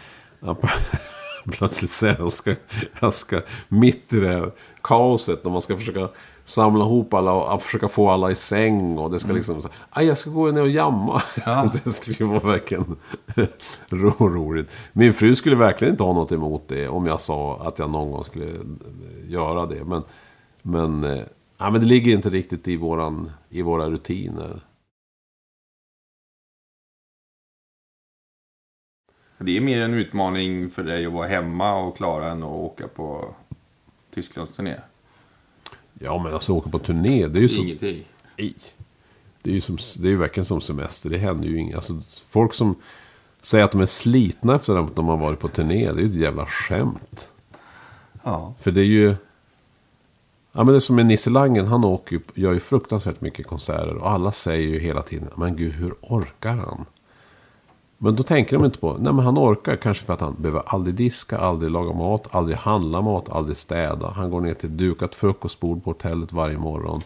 Plötsligt 1.51 1.91
säger 1.91 2.15
jag 2.19 2.31
ska, 2.31 2.55
jag 2.99 3.13
ska 3.13 3.41
mitt 3.67 4.13
i 4.13 4.19
det 4.19 4.27
här 4.29 4.51
kaoset. 4.81 5.43
När 5.43 5.51
man 5.51 5.61
ska 5.61 5.77
försöka 5.77 6.09
samla 6.49 6.85
ihop 6.85 7.13
alla 7.13 7.33
och 7.33 7.63
försöka 7.63 7.87
få 7.87 8.09
alla 8.09 8.31
i 8.31 8.35
säng. 8.35 8.97
Och 8.97 9.11
det 9.11 9.19
ska 9.19 9.33
liksom... 9.33 9.61
Så, 9.61 9.69
Aj, 9.89 10.05
jag 10.05 10.17
ska 10.17 10.29
gå 10.29 10.51
ner 10.51 10.61
och 10.61 10.69
jamma. 10.69 11.21
Ja. 11.45 11.71
det 11.83 11.89
skulle 11.89 12.29
vara 12.29 12.51
verkligen 12.51 12.95
ro, 13.89 14.29
roligt. 14.29 14.71
Min 14.93 15.13
fru 15.13 15.35
skulle 15.35 15.55
verkligen 15.55 15.93
inte 15.93 16.03
ha 16.03 16.13
något 16.13 16.31
emot 16.31 16.67
det. 16.67 16.87
Om 16.87 17.05
jag 17.05 17.21
sa 17.21 17.57
att 17.67 17.79
jag 17.79 17.89
någon 17.89 18.11
gång 18.11 18.23
skulle 18.23 18.47
göra 19.27 19.65
det. 19.65 19.85
Men... 19.85 20.03
Men, 20.61 21.03
eh, 21.03 21.23
ja, 21.57 21.69
men 21.69 21.81
det 21.81 21.87
ligger 21.87 22.13
inte 22.13 22.29
riktigt 22.29 22.67
i, 22.67 22.77
våran, 22.77 23.31
i 23.49 23.61
våra 23.61 23.89
rutiner. 23.89 24.61
Det 29.37 29.57
är 29.57 29.61
mer 29.61 29.81
en 29.81 29.93
utmaning 29.93 30.69
för 30.69 30.83
dig 30.83 31.05
att 31.05 31.13
vara 31.13 31.27
hemma 31.27 31.75
och 31.75 31.97
klara 31.97 32.31
än 32.31 32.43
att 32.43 32.49
åka 32.49 32.87
på 32.87 33.35
Tysklandsturné. 34.13 34.75
Ja, 35.99 36.23
men 36.23 36.33
alltså 36.33 36.53
åka 36.53 36.69
på 36.69 36.79
turné, 36.79 37.27
det 37.27 37.39
är 37.39 37.41
ju 37.41 37.49
som... 37.49 37.63
Ingenting. 37.63 38.03
Nej. 38.37 38.55
Det 39.41 39.49
är 39.49 39.55
ju 39.55 39.61
som, 39.61 39.77
det 39.97 40.07
är 40.07 40.11
ju 40.11 40.17
verkligen 40.17 40.45
som 40.45 40.61
semester. 40.61 41.09
Det 41.09 41.17
händer 41.17 41.47
ju 41.47 41.57
inget. 41.57 41.75
Alltså, 41.75 41.93
folk 42.29 42.53
som 42.53 42.75
säger 43.41 43.65
att 43.65 43.71
de 43.71 43.81
är 43.81 43.85
slitna 43.85 44.55
efter 44.55 44.75
att 44.75 44.95
de 44.95 45.07
har 45.07 45.17
varit 45.17 45.39
på 45.39 45.47
turné, 45.47 45.91
det 45.91 45.99
är 45.99 46.01
ju 46.01 46.05
ett 46.05 46.15
jävla 46.15 46.45
skämt. 46.45 47.31
Ja. 48.23 48.53
För 48.59 48.71
det 48.71 48.81
är 48.81 48.85
ju... 48.85 49.15
Ja, 50.51 50.63
men 50.63 50.67
det 50.67 50.75
är 50.75 50.79
som 50.79 50.95
med 50.95 51.05
Nisse 51.05 51.29
Langen, 51.29 51.67
han 51.67 51.85
åker 51.85 52.19
gör 52.33 52.53
ju 52.53 52.59
fruktansvärt 52.59 53.21
mycket 53.21 53.47
konserter. 53.47 53.95
Och 53.95 54.09
alla 54.09 54.31
säger 54.31 54.67
ju 54.67 54.79
hela 54.79 55.01
tiden, 55.01 55.29
men 55.35 55.55
gud, 55.55 55.73
hur 55.73 55.93
orkar 56.01 56.55
han? 56.55 56.85
Men 58.01 58.15
då 58.15 58.23
tänker 58.23 58.57
de 58.57 58.65
inte 58.65 58.77
på, 58.77 58.97
nej 58.99 59.13
men 59.13 59.25
han 59.25 59.37
orkar 59.37 59.75
kanske 59.75 60.05
för 60.05 60.13
att 60.13 60.19
han 60.19 60.35
behöver 60.39 60.63
aldrig 60.65 60.95
diska, 60.95 61.37
aldrig 61.37 61.71
laga 61.71 61.93
mat, 61.93 62.27
aldrig 62.31 62.57
handla 62.57 63.01
mat, 63.01 63.29
aldrig 63.29 63.57
städa. 63.57 64.09
Han 64.15 64.31
går 64.31 64.41
ner 64.41 64.53
till 64.53 64.69
ett 64.69 64.77
dukat 64.77 65.15
frukostbord 65.15 65.83
på 65.83 65.89
hotellet 65.89 66.33
varje 66.33 66.57
morgon. 66.57 67.01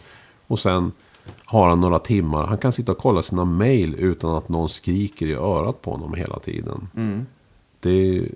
Och 0.48 0.60
sen 0.60 0.92
har 1.46 1.70
han 1.70 1.80
några 1.82 2.00
timmar, 2.00 2.48
han 2.48 2.58
kan 2.58 2.72
sitta 2.72 2.92
och 2.92 2.98
kolla 2.98 3.22
sina 3.22 3.46
mail 3.46 3.96
utan 3.96 4.36
att 4.36 4.50
någon 4.50 4.70
skriker 4.70 5.26
i 5.26 5.34
örat 5.34 5.82
på 5.82 5.92
honom 5.92 6.14
hela 6.14 6.40
tiden. 6.40 6.88
Det 7.80 8.18
är 8.18 8.30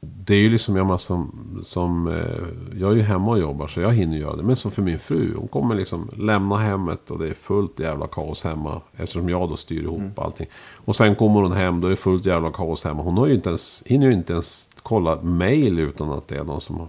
det 0.00 0.34
är 0.34 0.38
ju 0.38 0.48
liksom, 0.48 0.76
jag, 0.76 1.00
som, 1.00 1.32
som, 1.64 2.08
eh, 2.08 2.78
jag 2.80 2.92
är 2.92 2.96
ju 2.96 3.02
hemma 3.02 3.30
och 3.30 3.38
jobbar 3.38 3.66
så 3.66 3.80
jag 3.80 3.92
hinner 3.92 4.16
göra 4.16 4.36
det. 4.36 4.42
Men 4.42 4.56
som 4.56 4.70
för 4.70 4.82
min 4.82 4.98
fru, 4.98 5.34
hon 5.36 5.48
kommer 5.48 5.74
liksom 5.74 6.10
lämna 6.16 6.56
hemmet 6.56 7.10
och 7.10 7.18
det 7.18 7.28
är 7.28 7.34
fullt 7.34 7.80
jävla 7.80 8.06
kaos 8.06 8.44
hemma. 8.44 8.80
Eftersom 8.96 9.28
jag 9.28 9.48
då 9.48 9.56
styr 9.56 9.82
ihop 9.82 10.18
allting. 10.18 10.46
Och 10.74 10.96
sen 10.96 11.14
kommer 11.14 11.40
hon 11.42 11.52
hem, 11.52 11.80
då 11.80 11.86
är 11.86 11.90
det 11.90 11.96
fullt 11.96 12.26
jävla 12.26 12.50
kaos 12.50 12.84
hemma. 12.84 13.02
Hon 13.02 13.18
har 13.18 13.26
ju 13.26 13.34
inte 13.34 13.48
ens, 13.48 13.82
hinner 13.86 14.06
ju 14.06 14.12
inte 14.12 14.32
ens 14.32 14.70
kolla 14.82 15.22
mail 15.22 15.78
utan 15.78 16.10
att 16.12 16.28
det 16.28 16.36
är 16.36 16.44
någon 16.44 16.60
som 16.60 16.88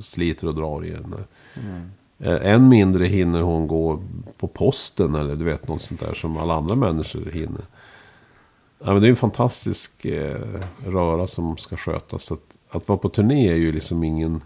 sliter 0.00 0.46
och 0.48 0.54
drar 0.54 0.84
i 0.84 0.90
henne. 0.94 1.16
Eh, 2.18 2.52
Än 2.54 2.68
mindre 2.68 3.04
hinner 3.06 3.40
hon 3.40 3.66
gå 3.68 4.00
på 4.38 4.48
posten 4.48 5.14
eller 5.14 5.36
du 5.36 5.44
vet 5.44 5.68
något 5.68 5.82
sånt 5.82 6.00
där 6.00 6.14
som 6.14 6.36
alla 6.36 6.54
andra 6.54 6.74
människor 6.74 7.30
hinner. 7.30 7.64
Ja, 8.78 8.92
men 8.92 9.02
det 9.02 9.08
är 9.08 9.10
en 9.10 9.16
fantastisk 9.16 10.04
eh, 10.04 10.60
röra 10.86 11.26
som 11.26 11.56
ska 11.56 11.76
skötas. 11.76 12.32
Att, 12.32 12.58
att 12.70 12.88
vara 12.88 12.98
på 12.98 13.08
turné 13.08 13.48
är 13.48 13.56
ju 13.56 13.72
liksom 13.72 14.04
ingen... 14.04 14.44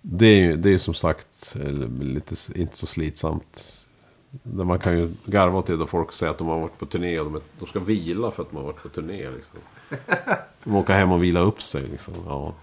Det 0.00 0.26
är 0.26 0.40
ju 0.40 0.56
det 0.56 0.70
är 0.70 0.78
som 0.78 0.94
sagt 0.94 1.56
eh, 1.60 1.72
lite, 2.00 2.34
inte 2.54 2.76
så 2.76 2.86
slitsamt. 2.86 3.86
Där 4.42 4.64
Man 4.64 4.78
kan 4.78 4.98
ju 4.98 5.12
garva 5.24 5.58
åt 5.58 5.66
det 5.66 5.76
då 5.76 5.86
folk 5.86 6.12
säger 6.12 6.30
att 6.30 6.38
de 6.38 6.48
har 6.48 6.60
varit 6.60 6.78
på 6.78 6.86
turné 6.86 7.18
och 7.18 7.24
de, 7.24 7.34
är, 7.34 7.40
de 7.58 7.66
ska 7.66 7.80
vila 7.80 8.30
för 8.30 8.42
att 8.42 8.50
de 8.50 8.56
har 8.56 8.64
varit 8.64 8.82
på 8.82 8.88
turné. 8.88 9.30
Liksom. 9.30 9.58
De 10.64 10.74
åker 10.74 10.92
hem 10.92 11.12
och 11.12 11.22
vila 11.22 11.40
upp 11.40 11.62
sig. 11.62 11.82
Liksom. 11.82 12.14
Ja. 12.26 12.54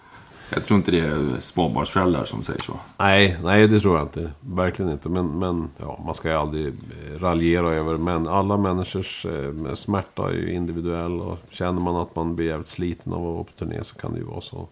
Jag 0.53 0.63
tror 0.63 0.77
inte 0.77 0.91
det 0.91 0.99
är 0.99 1.41
småbarnsföräldrar 1.41 2.25
som 2.25 2.43
säger 2.43 2.59
så. 2.59 2.79
Nej, 2.97 3.37
nej, 3.43 3.67
det 3.67 3.79
tror 3.79 3.97
jag 3.97 4.05
inte. 4.05 4.31
Verkligen 4.39 4.91
inte. 4.91 5.09
Men, 5.09 5.39
men 5.39 5.69
ja, 5.77 6.01
man 6.05 6.15
ska 6.15 6.29
ju 6.29 6.35
aldrig 6.35 6.67
eh, 6.67 7.19
raljera 7.19 7.69
över. 7.69 7.97
Men 7.97 8.27
alla 8.27 8.57
människors 8.57 9.25
eh, 9.25 9.73
smärta 9.73 10.29
är 10.29 10.33
ju 10.33 10.53
individuell. 10.53 11.21
Och 11.21 11.37
känner 11.49 11.81
man 11.81 11.95
att 11.95 12.15
man 12.15 12.35
blir 12.35 12.47
jävligt 12.47 12.67
sliten 12.67 13.13
av 13.13 13.27
att 13.27 13.33
vara 13.33 13.43
på 13.43 13.51
turné 13.51 13.83
så 13.83 13.95
kan 13.95 14.13
det 14.13 14.19
ju 14.19 14.25
vara 14.25 14.41
så. 14.41 14.67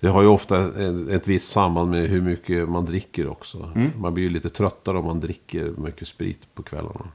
Det 0.00 0.08
har 0.08 0.22
ju 0.22 0.28
ofta 0.28 0.68
ett, 0.68 1.08
ett 1.08 1.28
visst 1.28 1.52
samband 1.52 1.90
med 1.90 2.08
hur 2.08 2.20
mycket 2.22 2.68
man 2.68 2.84
dricker 2.84 3.28
också. 3.28 3.70
Man 3.98 4.14
blir 4.14 4.24
ju 4.24 4.30
lite 4.30 4.48
tröttare 4.48 4.98
om 4.98 5.04
man 5.04 5.20
dricker 5.20 5.72
mycket 5.76 6.08
sprit 6.08 6.54
på 6.54 6.62
kvällarna. 6.62 7.08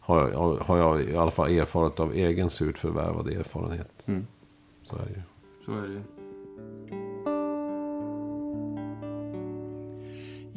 Har, 0.00 0.30
jag, 0.30 0.56
har 0.56 0.78
jag 0.78 1.02
i 1.02 1.16
alla 1.16 1.30
fall 1.30 1.50
erfarit 1.50 2.00
av 2.00 2.12
egen 2.12 2.50
surt 2.50 2.78
förvärvad 2.78 3.28
erfarenhet. 3.28 3.92
Så 4.82 4.96
är 4.96 5.04
det 5.04 5.10
ju. 5.10 5.22
Så 5.64 5.72
är 5.72 5.82
det 5.82 6.19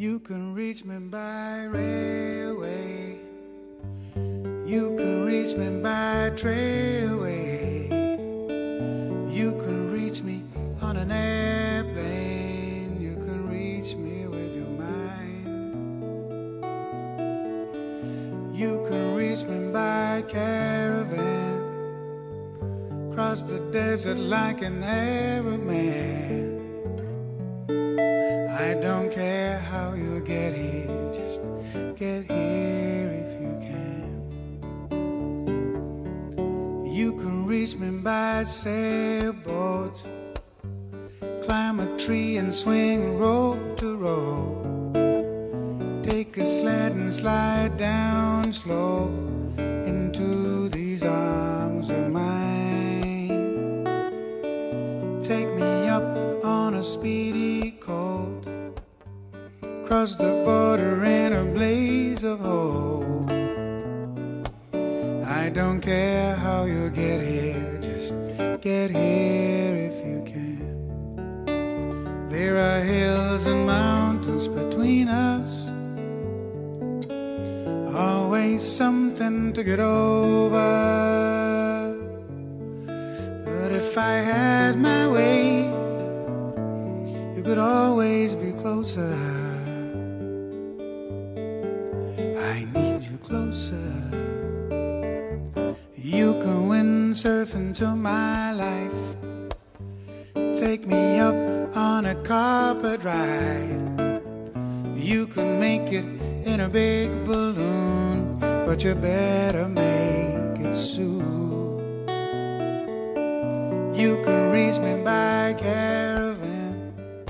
You 0.04 0.20
can 0.20 0.54
reach 0.54 0.84
me 0.84 0.98
by 0.98 1.64
railway. 1.64 3.20
You 4.66 4.98
can 4.98 5.24
reach 5.26 5.56
me 5.56 5.82
by 5.82 6.30
trailway. 6.36 7.90
You 9.32 9.52
can 9.54 9.94
reach 9.94 10.22
me 10.22 10.44
on 10.82 10.98
an 10.98 11.10
airplane. 11.10 13.00
You 13.00 13.16
can 13.16 13.48
reach 13.48 13.96
me 13.96 14.28
with 14.28 14.54
your 14.54 14.68
mind. 14.88 15.48
You 18.54 18.86
can 18.90 19.16
reach 19.16 19.46
me 19.46 19.72
by 19.72 20.26
caravan. 20.28 21.62
Cross 23.14 23.44
the 23.44 23.60
desert 23.72 24.20
like 24.20 24.62
an 24.64 24.84
Arab 24.84 25.64
man. 25.64 26.53
Don't 28.84 29.10
care 29.10 29.60
how 29.60 29.94
you 29.94 30.20
get 30.20 30.54
here, 30.54 31.12
just 31.14 31.40
get 31.96 32.30
here 32.30 33.10
if 33.24 33.42
you 33.42 33.56
can. 33.62 34.12
You 36.86 37.14
can 37.14 37.46
reach 37.46 37.78
me 37.78 37.92
by 38.02 38.44
sailboat, 38.44 39.96
climb 41.44 41.80
a 41.80 41.98
tree 41.98 42.36
and 42.36 42.54
swing 42.54 43.18
rope 43.18 43.78
to 43.78 43.96
rope. 43.96 44.94
Take 46.04 46.36
a 46.36 46.44
sled 46.44 46.92
and 46.92 47.14
slide 47.14 47.78
down 47.78 48.52
slow 48.52 49.08
Cross 59.94 60.16
the 60.16 60.34
border 60.44 61.06
in 61.06 61.34
a 61.34 61.46
blaze 61.54 62.24
of 62.24 62.40
hope. 62.40 63.30
I 65.24 65.52
don't 65.54 65.82
care 65.82 66.34
how 66.34 66.64
you 66.64 66.90
get 66.90 67.22
here, 67.22 67.78
just 67.80 68.16
get 68.60 68.90
here 68.90 69.92
if 69.92 70.04
you 70.04 70.24
can. 70.26 72.26
There 72.28 72.58
are 72.58 72.82
hills 72.82 73.46
and 73.46 73.68
mountains 73.68 74.48
between 74.48 75.10
us. 75.10 75.70
Always 77.96 78.64
something 78.64 79.54
to 79.54 79.64
get 79.64 79.80
over. 79.80 81.96
But 83.46 83.72
if 83.72 83.96
I 83.96 84.16
had 84.32 84.76
my 84.76 85.08
way, 85.08 85.66
you 87.38 87.44
could 87.44 87.60
always 87.60 88.34
be 88.34 88.54
closer. 88.54 89.33
Windsurf 97.24 97.56
into 97.56 97.88
my 97.88 98.52
life. 98.52 98.92
Take 100.58 100.86
me 100.86 101.20
up 101.20 101.36
on 101.76 102.06
a 102.06 102.16
carpet 102.24 103.04
ride. 103.04 104.22
You 104.96 105.28
can 105.28 105.60
make 105.60 105.92
it 105.92 106.06
in 106.46 106.60
a 106.62 106.70
big 106.70 107.10
balloon, 107.26 108.40
but 108.40 108.84
you 108.84 108.96
better 108.96 109.68
make 109.68 110.60
it 110.66 110.76
soon. 110.76 111.80
You 113.96 114.22
can 114.24 114.52
reach 114.52 114.80
me 114.80 115.02
by 115.04 115.56
caravan, 115.58 117.26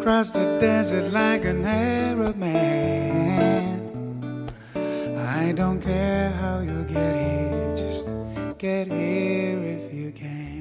cross 0.00 0.30
the 0.30 0.58
desert 0.58 1.12
like 1.12 1.44
an 1.44 1.64
Arab 1.64 2.36
man. 2.36 3.82
I 5.18 5.52
don't 5.52 5.80
care 5.80 6.30
how 6.30 6.60
you 6.60 6.84
get 6.84 7.14
here, 7.16 7.25
get 8.58 8.90
here 8.90 9.62
if 9.62 9.92
you 9.92 10.12
can. 10.12 10.56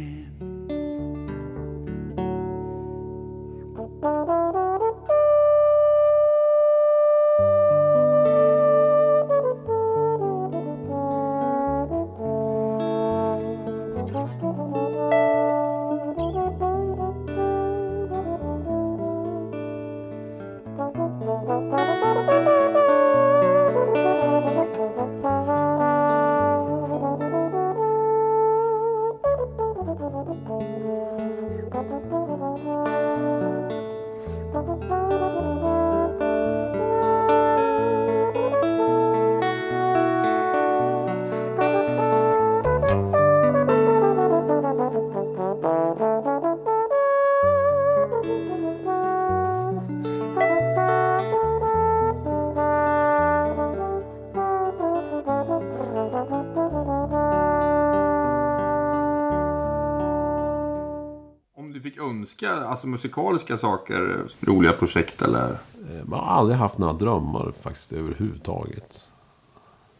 Önska, 62.44 62.66
alltså 62.66 62.88
musikaliska 62.88 63.57
saker, 63.57 64.26
roliga 64.40 64.72
projekt 64.72 65.22
eller? 65.22 65.49
Eh, 65.49 66.06
man 66.06 66.20
Jag 66.20 66.26
har 66.26 66.40
aldrig 66.40 66.57
haft 66.57 66.78
några 66.78 66.94
drömmar 66.94 67.52
faktiskt 67.62 67.94
överhuvudtaget. 67.94 69.12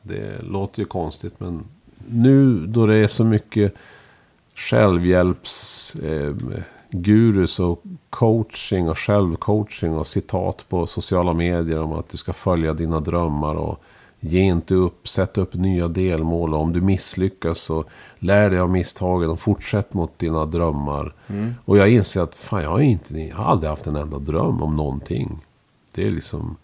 Det 0.02 0.41
låter 0.41 0.80
ju 0.80 0.86
konstigt 0.86 1.40
men 1.40 1.64
nu 2.07 2.66
då 2.68 2.86
det 2.86 2.95
är 2.98 3.07
så 3.07 3.24
mycket 3.24 3.74
självhjälps 4.56 5.95
eh, 5.95 6.36
gurus 6.90 7.60
och 7.60 7.84
coaching 8.10 8.90
och 8.90 8.98
självcoaching 8.98 9.94
och 9.94 10.07
citat 10.07 10.66
på 10.70 10.88
sociala 10.88 11.34
medier 11.34 11.82
om 11.82 11.94
att 11.94 12.10
du 12.10 12.18
ska 12.18 12.34
följa 12.34 12.74
dina 12.74 12.99
drömmar 12.99 13.56
och 13.56 13.84
ge 14.26 14.39
inte 14.41 14.76
upp, 14.76 15.07
sätt 15.07 15.38
upp 15.38 15.53
nya 15.53 15.88
delmål 15.88 16.53
och 16.53 16.61
om 16.61 16.73
du 16.73 16.81
misslyckas 16.81 17.60
så 17.60 17.85
lär 18.19 18.49
dig 18.49 18.60
av 18.60 18.69
misstagen 18.69 19.30
och 19.30 19.39
fortsätt 19.39 19.93
mot 19.93 20.19
dina 20.19 20.45
drömmar. 20.45 21.14
Och 21.65 21.77
jag 21.77 21.89
inser 21.89 22.22
att 22.22 22.35
fan, 22.35 22.64
jag 22.64 22.69
har, 22.69 22.80
inte, 22.80 23.19
jag 23.19 23.35
har 23.35 23.45
aldrig 23.45 23.69
haft 23.69 23.88
en 23.88 23.95
enda 23.95 24.19
dröm 24.19 24.61
om 24.61 24.76
någonting. 24.76 25.41
Det 25.91 26.07
är 26.07 26.11
liksom... 26.11 26.56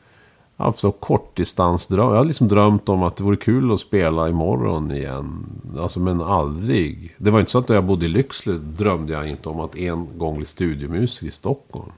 Jag 0.58 0.66
har 0.66 0.70
haft 0.70 0.80
så 0.80 0.92
kortdistansdröm. 0.92 2.10
Jag 2.10 2.18
har 2.18 2.24
liksom 2.24 2.48
drömt 2.48 2.90
om 2.90 3.04
att 3.04 3.16
det 3.16 3.24
vore 3.24 3.38
kul 3.38 3.74
att 3.74 3.80
spela 3.80 4.30
imorgon 4.30 4.92
igen. 4.92 5.46
Alltså 5.80 6.00
men 6.00 6.22
aldrig. 6.22 7.16
Det 7.18 7.32
var 7.32 7.40
inte 7.40 7.52
så 7.52 7.60
att 7.60 7.68
när 7.68 7.76
jag 7.76 7.86
bodde 7.86 8.06
i 8.06 8.10
Lycksele 8.10 8.58
drömde 8.58 9.14
jag 9.14 9.28
inte 9.28 9.50
om 9.50 9.60
att 9.60 9.76
en 9.76 10.08
gång 10.18 10.38
bli 10.38 10.46
studiomusiker 10.46 11.28
i 11.28 11.32
Stockholm. 11.32 11.92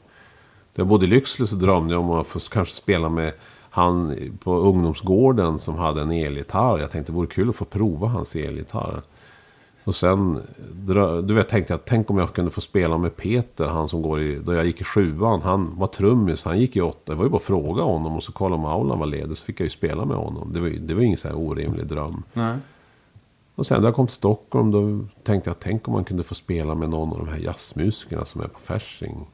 När 0.76 0.82
jag 0.82 0.88
bodde 0.88 1.06
i 1.06 1.10
Lycksele 1.10 1.48
så 1.48 1.56
drömde 1.56 1.94
jag 1.94 2.02
om 2.02 2.12
att 2.12 2.28
få 2.28 2.40
kanske 2.40 2.74
spela 2.74 3.10
med 3.10 3.34
han 3.76 4.16
på 4.40 4.56
ungdomsgården 4.58 5.60
som 5.60 5.76
hade 5.78 6.02
en 6.02 6.12
elgitarr. 6.12 6.80
Jag 6.80 6.92
tänkte 6.92 7.12
det 7.12 7.16
vore 7.16 7.28
kul 7.28 7.50
att 7.50 7.56
få 7.56 7.66
prova 7.66 8.08
hans 8.08 8.36
elgitarr. 8.36 9.02
Och 9.84 9.96
sen, 9.96 10.40
du 11.24 11.34
vet, 11.34 11.50
tänkte 11.50 11.74
jag, 11.74 11.86
tänk 11.86 12.10
om 12.10 12.18
jag 12.18 12.34
kunde 12.34 12.52
få 12.52 12.62
spela 12.62 12.98
med 12.98 13.16
Peter, 13.18 13.68
han 13.68 13.88
som 13.88 14.02
går 14.02 14.22
i, 14.22 14.36
då 14.36 14.54
jag 14.54 14.66
gick 14.66 14.82
i 14.82 14.84
sjuan. 14.84 15.42
Han 15.42 15.80
var 15.80 15.88
trummis, 15.88 16.44
han 16.44 16.60
gick 16.60 16.76
i 16.76 16.82
åtta. 16.82 17.12
Det 17.12 17.16
var 17.16 17.24
ju 17.24 17.30
bara 17.30 17.38
att 17.38 17.44
fråga 17.44 17.84
honom 17.84 18.16
och 18.16 18.24
så 18.24 18.32
kolla 18.32 18.56
om 18.56 18.66
aulan 18.66 19.00
var 19.00 19.06
ledig, 19.06 19.38
så 19.38 19.46
fick 19.46 19.60
jag 19.60 19.66
ju 19.66 19.70
spela 19.70 20.06
med 20.06 20.18
honom. 20.18 20.54
Det 20.54 20.60
var 20.60 20.68
ju 20.68 20.80
det 20.80 20.94
var 20.94 21.02
ingen 21.02 21.18
så 21.18 21.28
här 21.28 21.38
orimlig 21.38 21.88
dröm. 21.88 22.24
Nej. 22.34 22.58
Och 23.56 23.66
sen 23.66 23.82
när 23.82 23.88
jag 23.88 23.96
kom 23.96 24.08
till 24.08 24.16
Stockholm, 24.16 24.72
då 24.72 25.06
tänkte 25.24 25.50
jag, 25.50 25.60
tänk 25.60 25.88
om 25.88 25.94
man 25.94 26.04
kunde 26.04 26.24
få 26.24 26.36
spela 26.36 26.76
med 26.76 26.90
någon 26.90 27.12
av 27.12 27.18
de 27.18 27.28
här 27.28 27.40
jazzmusikerna 27.40 28.26
som 28.26 28.42
är 28.42 28.48
på 28.48 28.60
Fasching. 28.60 29.28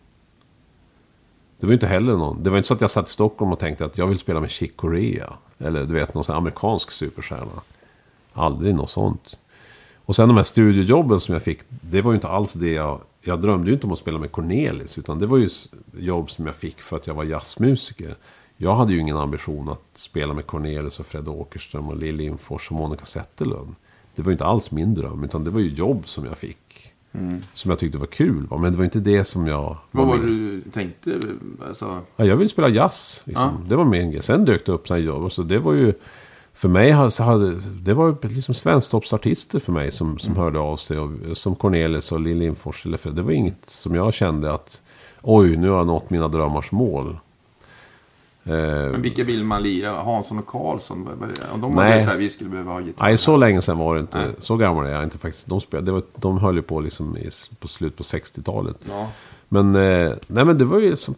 Det 1.60 1.66
var 1.66 1.72
ju 1.72 1.74
inte 1.74 1.88
heller 1.88 2.14
någon, 2.14 2.44
det 2.44 2.50
var 2.50 2.58
inte 2.58 2.68
så 2.68 2.74
att 2.74 2.82
jag 2.82 2.92
satt 2.92 3.08
i 3.08 3.12
Stockholm 3.12 3.52
och 3.52 3.60
tänkte 3.60 3.86
att 3.86 3.98
jag 3.98 4.08
vill 4.08 4.20
spela 4.20 4.40
med 4.40 4.50
Chick 4.50 4.78
Corea. 4.78 5.34
Eller 5.58 5.86
du 5.86 5.94
vet, 5.94 6.14
någon 6.14 6.24
sån 6.24 6.34
här 6.34 6.38
amerikansk 6.38 6.92
superstjärna. 6.92 7.62
Aldrig 8.34 8.76
något 8.76 8.90
sånt. 8.90 9.38
Och 10.06 10.16
sen 10.16 10.28
de 10.28 10.38
här 10.38 10.44
studiojobben 10.44 11.20
som 11.20 11.34
jag 11.34 11.42
fick, 11.42 11.60
det 11.70 12.02
var 12.02 12.12
ju 12.12 12.16
inte 12.16 12.28
alls 12.28 12.54
det 12.54 12.72
jag... 12.72 13.02
Jag 13.22 13.42
drömde 13.42 13.70
ju 13.70 13.74
inte 13.74 13.88
om 13.88 13.94
att 13.94 14.00
spela 14.00 14.20
med 14.20 14.32
Cornelis, 14.32 14.98
utan 14.98 15.20
det 15.20 15.26
var 15.26 15.38
ju 15.38 15.50
jobb 15.98 16.32
som 16.32 16.46
jag 16.46 16.56
fick 16.56 16.82
för 16.82 16.98
att 16.98 17.08
jag 17.08 17.14
var 17.14 17.24
jazzmusiker. 17.24 18.16
Jag 18.58 18.76
hade 18.76 18.94
ju 18.94 19.00
ingen 19.00 19.18
ambition 19.18 19.70
att 19.70 19.84
spela 19.94 20.34
med 20.34 20.46
Cornelis 20.46 21.00
och 21.00 21.06
Fred 21.06 21.28
Åkerström 21.28 21.88
och 21.88 21.98
Lill 21.98 22.16
Lindfors 22.16 22.72
och 22.72 22.78
Monica 22.78 23.06
Zetterlund. 23.06 23.76
Det 24.16 24.22
var 24.22 24.30
ju 24.30 24.34
inte 24.34 24.46
alls 24.46 24.72
min 24.72 24.94
dröm, 24.94 25.24
utan 25.24 25.44
det 25.44 25.52
var 25.52 25.60
ju 25.60 25.74
jobb 25.74 26.08
som 26.08 26.26
jag 26.26 26.38
fick. 26.38 26.69
Som 27.54 27.70
jag 27.72 27.80
tyckte 27.80 27.98
var 27.98 28.06
kul, 28.06 28.48
va? 28.48 28.58
men 28.58 28.72
det 28.72 28.78
var 28.78 28.86
inte 28.86 29.00
det 29.00 29.24
som 29.24 29.48
jag... 29.48 29.78
Vad 29.92 30.08
var 30.08 30.18
det 30.18 30.26
du 30.26 30.62
tänkte? 30.62 31.20
Alltså, 31.68 32.02
Ja, 32.16 32.26
jag 32.26 32.36
ville 32.36 32.50
spela 32.50 32.70
jazz. 32.70 33.24
Liksom. 33.26 33.66
Det 33.70 33.76
var 33.76 33.86
min 33.86 34.12
grej. 34.12 34.24
Sen 34.24 34.46
dök 34.46 34.66
det 34.66 34.72
upp 34.72 34.88
sådana 34.88 35.06
jobb. 35.06 35.32
Så 35.32 35.44
det 35.44 35.60
var 35.60 35.74
ju... 35.74 35.94
För 36.54 36.70
mig 36.70 37.12
så 37.12 37.24
hade... 37.24 37.60
Det 37.60 37.94
var 37.94 38.28
liksom 38.28 38.54
svensktoppsartister 38.54 39.60
för 39.60 39.72
mig 39.72 39.92
som, 39.92 40.20
som 40.20 40.36
hörde 40.36 40.60
av 40.60 40.78
sig. 40.78 41.00
Och, 41.00 41.38
som 41.38 41.56
Cornelis 41.56 42.12
och 42.12 42.20
Lill 42.20 42.38
Lindfors. 42.38 42.84
Det 42.84 43.22
var 43.22 43.32
inget 43.32 43.66
som 43.66 43.96
jag 43.96 44.14
kände 44.14 44.54
att... 44.54 44.84
Oj, 45.22 45.58
nu 45.58 45.70
har 45.70 45.78
jag 45.78 45.88
nått 45.88 46.10
mina 46.10 46.28
drömmars 46.28 46.72
mål. 46.72 47.18
Eh, 48.50 48.92
men 48.92 49.02
vilka 49.02 49.24
vill 49.24 49.44
man 49.44 49.64
lira? 49.64 50.02
Hansson 50.02 50.40
och 50.40 50.48
Karlsson? 50.48 51.10
De 51.62 51.76
var 51.76 51.84
Nej. 51.84 52.04
så 52.04 52.10
här, 52.10 52.18
vi 52.18 52.30
skulle 52.30 52.50
behöva 52.50 52.72
ha 52.72 52.82
gitarr. 52.82 53.06
nej, 53.06 53.18
så 53.18 53.38
länge 53.38 53.62
sedan 53.62 53.78
var 53.78 53.96
det 53.96 54.02
inte. 54.02 54.18
Nej. 54.18 54.36
Så 54.40 54.56
gammal 54.56 54.86
är 54.86 54.92
jag 54.92 55.04
inte 55.04 55.18
faktiskt. 55.18 55.48
De, 55.48 55.62
spelade, 55.62 55.86
det 55.86 55.92
var, 55.92 56.04
de 56.16 56.38
höll 56.38 56.56
ju 56.56 56.62
på 56.62 56.80
liksom 56.80 57.18
i, 57.18 57.30
på 57.60 57.68
slut 57.68 57.98
på 57.98 58.04
60-talet. 58.04 58.76
Ja. 58.90 59.08
Men, 59.50 59.76
eh, 59.76 60.14
nej, 60.28 60.46
men 60.46 60.58
det 60.58 60.66
var 60.66 60.80
ju 60.80 60.96
som 60.96 61.16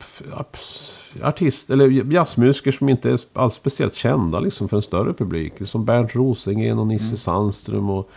artist, 1.24 1.70
eller 1.70 2.14
jazzmusiker 2.14 2.72
som 2.72 2.90
inte 2.90 3.10
är 3.10 3.20
alls 3.34 3.54
speciellt 3.54 3.94
kända 3.94 4.40
liksom, 4.40 4.70
för 4.70 4.78
en 4.78 4.84
större 4.84 5.14
publik. 5.14 5.54
Som 5.62 5.86
Bernt 5.86 6.16
Rosengren 6.16 6.80
och 6.80 6.88
Nisse 6.88 7.18
Sandström 7.18 7.90
och... 7.90 8.10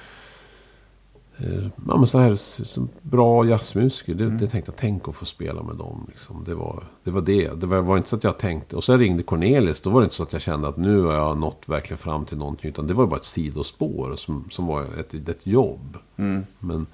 Eh, 1.37 1.67
ja, 1.89 1.97
men 1.97 2.07
så 2.07 2.19
här 2.19 2.35
som 2.35 2.89
bra 3.03 3.47
jazzmusiker. 3.47 4.15
Det, 4.15 4.31
det 4.31 4.47
tänkte 4.47 4.71
jag, 4.71 4.77
tänk 4.77 5.09
att 5.09 5.15
få 5.15 5.25
spela 5.25 5.63
med 5.63 5.77
dem. 5.77 6.05
Liksom. 6.09 6.45
Det, 6.45 6.55
var, 6.55 6.85
det 7.05 7.11
var 7.11 7.21
det. 7.21 7.61
Det 7.61 7.67
var, 7.67 7.81
var 7.81 7.97
inte 7.97 8.09
så 8.09 8.17
att 8.17 8.25
jag 8.25 8.39
tänkte... 8.39 8.77
Och 8.77 8.85
sen 8.85 8.99
ringde 8.99 9.23
Cornelis. 9.23 9.81
Då 9.81 9.91
var 9.91 10.01
det 10.01 10.05
inte 10.05 10.15
så 10.15 10.23
att 10.23 10.33
jag 10.33 10.43
kände 10.43 10.69
att 10.69 10.77
nu 10.77 11.03
har 11.03 11.15
jag 11.15 11.39
nått 11.39 11.65
verkligen 11.67 11.99
fram 11.99 12.25
till 12.25 12.39
någonting. 12.39 12.71
Utan 12.71 12.87
det 12.87 12.95
var 12.95 13.07
bara 13.07 13.17
ett 13.17 13.25
sidospår 13.25 14.17
som, 14.17 14.45
som 14.51 14.67
var 14.67 14.87
ett, 14.99 15.29
ett 15.29 15.47
jobb. 15.47 15.97
Men 16.59 16.87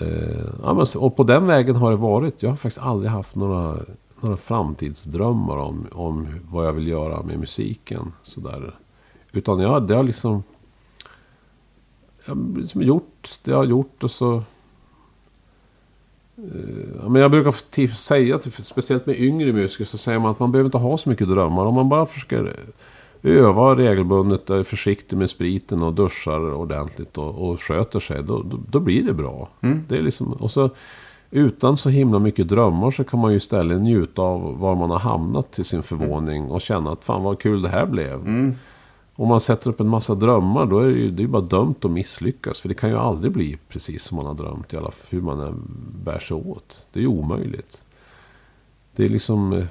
Eh, 0.00 0.46
ja, 0.62 0.74
men, 0.74 0.86
och 0.98 1.16
på 1.16 1.22
den 1.22 1.46
vägen 1.46 1.76
har 1.76 1.90
det 1.90 1.96
varit. 1.96 2.42
Jag 2.42 2.50
har 2.50 2.56
faktiskt 2.56 2.84
aldrig 2.86 3.10
haft 3.10 3.36
några, 3.36 3.76
några 4.20 4.36
framtidsdrömmar 4.36 5.56
om, 5.56 5.86
om 5.92 6.28
vad 6.50 6.66
jag 6.66 6.72
vill 6.72 6.88
göra 6.88 7.22
med 7.22 7.38
musiken. 7.38 8.12
Sådär. 8.22 8.74
Utan 9.32 9.60
jag, 9.60 9.86
det 9.86 9.94
har 9.94 10.02
liksom... 10.02 10.42
Liksom 12.56 12.82
gjort 12.82 13.38
det 13.44 13.50
jag 13.50 13.58
har 13.58 13.64
gjort 13.64 14.04
och 14.04 14.10
så... 14.10 14.34
Eh, 16.36 17.08
men 17.08 17.22
jag 17.22 17.30
brukar 17.30 17.94
säga, 17.94 18.38
speciellt 18.38 19.06
med 19.06 19.20
yngre 19.20 19.52
musiker, 19.52 19.84
så 19.84 19.98
säger 19.98 20.18
man 20.18 20.30
att 20.30 20.38
man 20.38 20.52
behöver 20.52 20.68
inte 20.68 20.78
ha 20.78 20.98
så 20.98 21.08
mycket 21.08 21.28
drömmar. 21.28 21.64
Om 21.64 21.74
man 21.74 21.88
bara 21.88 22.06
försöker 22.06 22.56
öva 23.22 23.76
regelbundet, 23.76 24.50
är 24.50 24.62
försiktig 24.62 25.16
med 25.16 25.30
spriten 25.30 25.82
och 25.82 25.94
duschar 25.94 26.54
ordentligt 26.54 27.18
och, 27.18 27.50
och 27.50 27.62
sköter 27.62 28.00
sig, 28.00 28.22
då, 28.22 28.42
då, 28.42 28.58
då 28.70 28.80
blir 28.80 29.02
det 29.02 29.12
bra. 29.12 29.48
Det 29.88 29.96
är 29.96 30.02
liksom, 30.02 30.32
och 30.32 30.50
så, 30.50 30.70
utan 31.30 31.76
så 31.76 31.88
himla 31.88 32.18
mycket 32.18 32.48
drömmar 32.48 32.90
så 32.90 33.04
kan 33.04 33.20
man 33.20 33.30
ju 33.30 33.36
istället 33.36 33.80
njuta 33.80 34.22
av 34.22 34.58
var 34.58 34.74
man 34.74 34.90
har 34.90 34.98
hamnat 34.98 35.52
till 35.52 35.64
sin 35.64 35.82
förvåning 35.82 36.50
och 36.50 36.60
känna 36.60 36.92
att 36.92 37.04
fan 37.04 37.22
vad 37.22 37.38
kul 37.38 37.62
det 37.62 37.68
här 37.68 37.86
blev. 37.86 38.26
Om 39.18 39.28
man 39.28 39.40
sätter 39.40 39.70
upp 39.70 39.80
en 39.80 39.88
massa 39.88 40.14
drömmar 40.14 40.66
då 40.66 40.78
är 40.78 40.88
det 40.88 40.98
ju 40.98 41.10
det 41.10 41.22
är 41.22 41.26
bara 41.26 41.42
dömt 41.42 41.84
att 41.84 41.90
misslyckas. 41.90 42.60
För 42.60 42.68
det 42.68 42.74
kan 42.74 42.90
ju 42.90 42.96
aldrig 42.96 43.32
bli 43.32 43.58
precis 43.68 44.02
som 44.02 44.16
man 44.16 44.26
har 44.26 44.34
drömt. 44.34 44.72
I 44.72 44.76
alla 44.76 44.90
fall 44.90 45.06
hur 45.10 45.20
man 45.20 45.40
än 45.40 45.62
bär 46.04 46.18
sig 46.18 46.36
åt. 46.36 46.88
Det 46.92 46.98
är 46.98 47.02
ju 47.02 47.08
omöjligt. 47.08 47.82
Det 48.96 49.04
är 49.04 49.08
liksom 49.08 49.52
eh, 49.52 49.64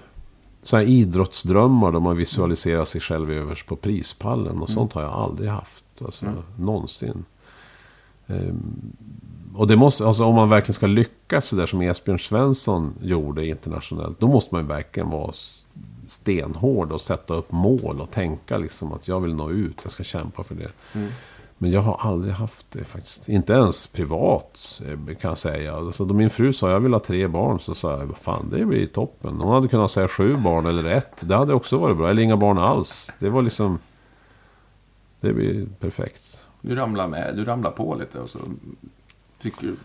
så 0.61 0.78
här 0.78 0.84
idrottsdrömmar 0.84 1.91
då 1.91 1.99
man 1.99 2.18
visualiserar 2.18 2.86
sig 2.86 3.02
själv 3.02 3.32
överst 3.32 3.68
på 3.68 3.76
prispallen. 3.76 4.61
Och 4.61 4.69
sånt 4.69 4.94
har 4.94 5.02
jag 5.02 5.14
aldrig 5.14 5.49
haft. 5.49 5.86
Alltså, 6.06 6.26
Någonsin. 6.60 7.26
Ehm, 8.28 8.95
och 9.56 9.68
det 9.68 9.76
måste, 9.76 10.07
alltså 10.07 10.26
om 10.26 10.36
man 10.36 10.49
verkligen 10.49 10.74
ska 10.74 10.88
lyckas 10.88 11.48
så 11.48 11.56
där 11.56 11.65
som 11.65 11.82
Esbjörn 11.82 12.19
Svensson 12.19 12.94
gjorde 13.02 13.48
internationellt. 13.48 14.19
Då 14.19 14.28
måste 14.28 14.56
man 14.56 14.64
ju 14.64 14.68
verkligen 14.68 15.10
vara 15.10 15.34
stenhård 16.08 16.92
och 16.92 17.02
sätta 17.02 17.34
upp 17.34 17.52
mål 17.52 18.02
och 18.02 18.12
tänka 18.12 18.58
liksom 18.58 18.94
att 18.94 19.08
jag 19.08 19.20
vill 19.20 19.36
nå 19.36 19.52
ut. 19.52 19.80
Jag 19.84 19.92
ska 19.92 20.04
kämpa 20.04 20.44
för 20.44 20.56
det. 20.56 20.72
Men 21.58 21.72
jag 21.72 21.82
har 21.82 21.98
aldrig 22.00 22.34
haft 22.34 22.72
det 22.72 22.84
faktiskt. 22.84 23.30
Inte 23.30 23.54
ens 23.54 23.88
privat 23.88 24.82
eh, 24.86 25.16
kan 25.16 25.30
jag 25.30 25.38
säga. 25.38 25.76
Alltså, 25.76 26.06
då 26.06 26.14
min 26.14 26.30
fru 26.30 26.54
sa 26.54 26.72
jag 26.72 26.80
vill 26.80 26.94
ha 26.94 27.00
tre 27.00 27.28
barn 27.28 27.60
så 27.60 27.76
sa 27.76 28.00
jag 28.00 28.06
vad 28.06 28.18
fan 28.18 28.50
det 28.52 28.66
blir 28.66 28.88
toppen. 28.88 29.42
Hon 29.42 29.54
hade 29.54 29.68
kunnat 29.68 29.92
säga 29.92 30.08
sju 30.08 30.38
barn 30.38 30.66
eller 30.66 30.84
ett. 30.84 31.22
Det 31.22 31.36
hade 31.36 31.54
också 31.54 31.78
varit 31.78 31.98
bra. 31.98 32.10
Eller 32.10 32.22
inga 32.22 32.38
barn 32.38 32.58
alls. 32.58 33.12
Det 33.20 33.30
var 33.30 33.42
liksom... 33.42 33.80
Det 35.20 35.34
blir 35.34 35.68
perfekt. 35.80 36.48
Du 36.62 36.76
ramlar 36.76 37.08
med, 37.08 37.36
du 37.36 37.46
ramlar 37.46 37.72
på 37.72 37.96
lite 37.96 38.20
och 38.20 38.30
så 38.30 38.40
tycker 39.42 39.62
du... 39.62 39.76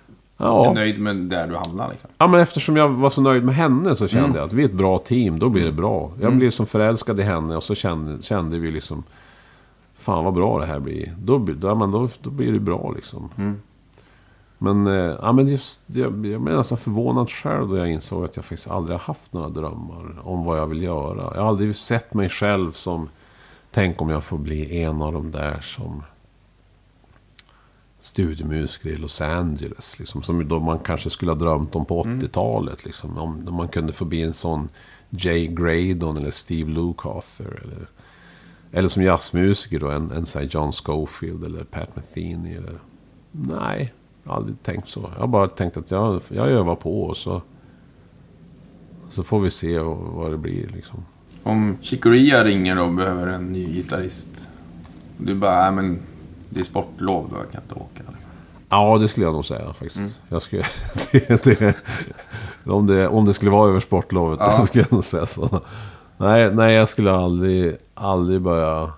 Ja. 0.46 0.70
är 0.70 0.74
nöjd 0.74 1.00
med 1.00 1.16
där 1.16 1.46
du 1.46 1.56
hamnar 1.56 1.90
liksom. 1.90 2.10
Ja, 2.18 2.26
men 2.26 2.40
eftersom 2.40 2.76
jag 2.76 2.88
var 2.88 3.10
så 3.10 3.20
nöjd 3.20 3.44
med 3.44 3.54
henne 3.54 3.96
så 3.96 4.08
kände 4.08 4.38
jag 4.38 4.44
att 4.46 4.52
vi 4.52 4.62
är 4.62 4.66
ett 4.66 4.72
bra 4.74 4.98
team, 4.98 5.38
då 5.38 5.48
blir 5.48 5.64
det 5.64 5.72
bra. 5.72 6.12
Jag 6.20 6.36
blev 6.36 6.50
som 6.50 6.66
förälskad 6.66 7.20
i 7.20 7.22
henne 7.22 7.56
och 7.56 7.62
så 7.62 7.74
kände, 7.74 8.22
kände 8.22 8.58
vi 8.58 8.70
liksom... 8.70 9.02
Fan 9.94 10.24
vad 10.24 10.34
bra 10.34 10.58
det 10.58 10.66
här 10.66 10.78
blir. 10.80 11.14
Då, 11.18 11.38
blir- 11.38 11.54
då, 11.54 11.74
men 11.74 11.90
då, 11.90 12.08
då 12.22 12.30
blir 12.30 12.52
det 12.52 12.60
bra 12.60 12.92
liksom. 12.96 13.28
Men, 14.58 14.86
eh, 14.86 15.14
ja, 15.22 15.32
men 15.32 15.48
just, 15.48 15.82
jag, 15.86 16.02
jag 16.26 16.40
blev 16.40 16.56
nästan 16.56 16.78
förvånad 16.78 17.30
själv 17.30 17.68
då 17.68 17.76
jag 17.76 17.90
insåg 17.90 18.24
att 18.24 18.36
jag 18.36 18.44
faktiskt 18.44 18.70
aldrig 18.70 18.94
har 18.98 19.02
haft 19.04 19.32
några 19.32 19.48
drömmar 19.48 20.14
om 20.22 20.44
vad 20.44 20.58
jag 20.58 20.66
vill 20.66 20.82
göra. 20.82 21.32
Jag 21.34 21.40
har 21.42 21.48
aldrig 21.48 21.76
sett 21.76 22.14
mig 22.14 22.28
själv 22.28 22.70
som... 22.70 23.08
Tänk 23.70 24.02
om 24.02 24.10
jag 24.10 24.24
får 24.24 24.38
bli 24.38 24.82
en 24.82 25.02
av 25.02 25.12
de 25.12 25.30
där 25.30 25.60
som 25.60 26.02
studiemusiker 28.02 28.90
i 28.90 28.96
Los 28.96 29.20
Angeles. 29.20 29.98
Liksom, 29.98 30.22
som 30.22 30.48
då 30.48 30.60
man 30.60 30.78
kanske 30.78 31.10
skulle 31.10 31.30
ha 31.32 31.38
drömt 31.38 31.74
om 31.74 31.84
på 31.84 32.02
80-talet. 32.02 32.84
Liksom, 32.84 33.18
om, 33.18 33.48
om 33.48 33.54
man 33.54 33.68
kunde 33.68 33.92
få 33.92 34.04
bli 34.04 34.22
en 34.22 34.34
sån 34.34 34.68
Jay 35.10 35.46
Graydon 35.46 36.16
eller 36.16 36.30
Steve 36.30 36.70
Lukather. 36.70 37.62
Eller, 37.62 37.86
eller 38.72 38.88
som 38.88 39.02
jazzmusiker 39.02 39.80
då, 39.80 39.90
en, 39.90 40.12
en 40.12 40.26
sån 40.26 40.46
John 40.46 40.72
Scofield 40.72 41.44
eller 41.44 41.64
Pat 41.64 41.96
Metheny. 41.96 42.54
Eller, 42.54 42.78
nej, 43.30 43.92
aldrig 44.24 44.62
tänkt 44.62 44.88
så. 44.88 45.10
Jag 45.14 45.20
har 45.20 45.26
bara 45.26 45.48
tänkt 45.48 45.76
att 45.76 45.90
jag, 45.90 46.22
jag 46.28 46.48
övar 46.48 46.74
på 46.74 47.02
och 47.02 47.16
så, 47.16 47.42
så 49.10 49.22
får 49.22 49.40
vi 49.40 49.50
se 49.50 49.78
vad, 49.78 50.30
det 50.30 50.38
blir. 50.38 50.68
Liksom. 50.68 51.04
Om 51.42 51.76
Chicoria 51.80 52.44
ringer 52.44 52.78
och 52.78 52.92
behöver 52.92 53.26
en 53.26 53.52
ny 53.52 53.66
gitarrist. 53.66 54.48
Du 55.18 55.34
bara, 55.34 55.70
nej 55.70 55.72
men 55.72 55.98
det 56.54 56.60
är 56.60 56.64
sportlov 56.64 57.28
då, 57.30 57.36
jag 57.36 57.50
kan 57.52 57.62
inte 57.62 57.74
åka. 57.74 58.02
Ja, 58.68 58.98
det 58.98 59.08
skulle 59.08 59.26
jag 59.26 59.32
nog 59.34 59.44
säga 59.44 59.72
faktiskt. 59.72 60.20
Jag 60.28 60.42
skulle, 60.42 60.62
det, 61.12 61.44
det, 61.44 61.74
om, 62.64 62.86
det, 62.86 63.08
om 63.08 63.24
det 63.24 63.34
skulle 63.34 63.50
vara 63.50 63.68
över 63.68 63.80
sportlovet, 63.80 64.38
då 64.58 64.66
skulle 64.66 64.84
jag 64.84 64.92
nog 64.92 65.04
säga 65.04 65.26
så. 65.26 65.60
Nej, 66.16 66.54
nej, 66.54 66.74
jag 66.74 66.88
skulle 66.88 67.12
aldrig, 67.12 67.76
aldrig 67.94 68.40
börja... 68.40 68.92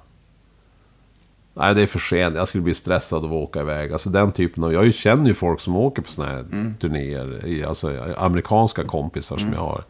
Nej, 1.57 1.75
det 1.75 1.83
är 1.83 1.87
för 1.87 1.99
sent. 1.99 2.37
Jag 2.37 2.49
skulle 2.49 2.65
bli 2.65 2.75
stressad 2.75 3.19
av 3.25 3.31
att 3.33 3.37
åka 3.49 3.61
iväg. 3.61 3.93
Alltså 3.93 4.11
den 4.11 4.33
typen 4.33 4.65
av... 4.65 4.73
Jag 4.73 4.95
känner 4.95 5.27
ju 5.29 5.35
folk 5.35 5.61
som 5.61 5.77
åker 5.77 6.03
på 6.03 6.11
såna 6.11 6.29
här 6.29 6.45
turnéer. 6.81 7.47
i- 7.47 7.65
Alltså 7.65 8.15
amerikanska 8.19 8.85
kompisar 8.85 9.37
som 9.37 9.53
jag 9.53 9.61
har. 9.61 9.85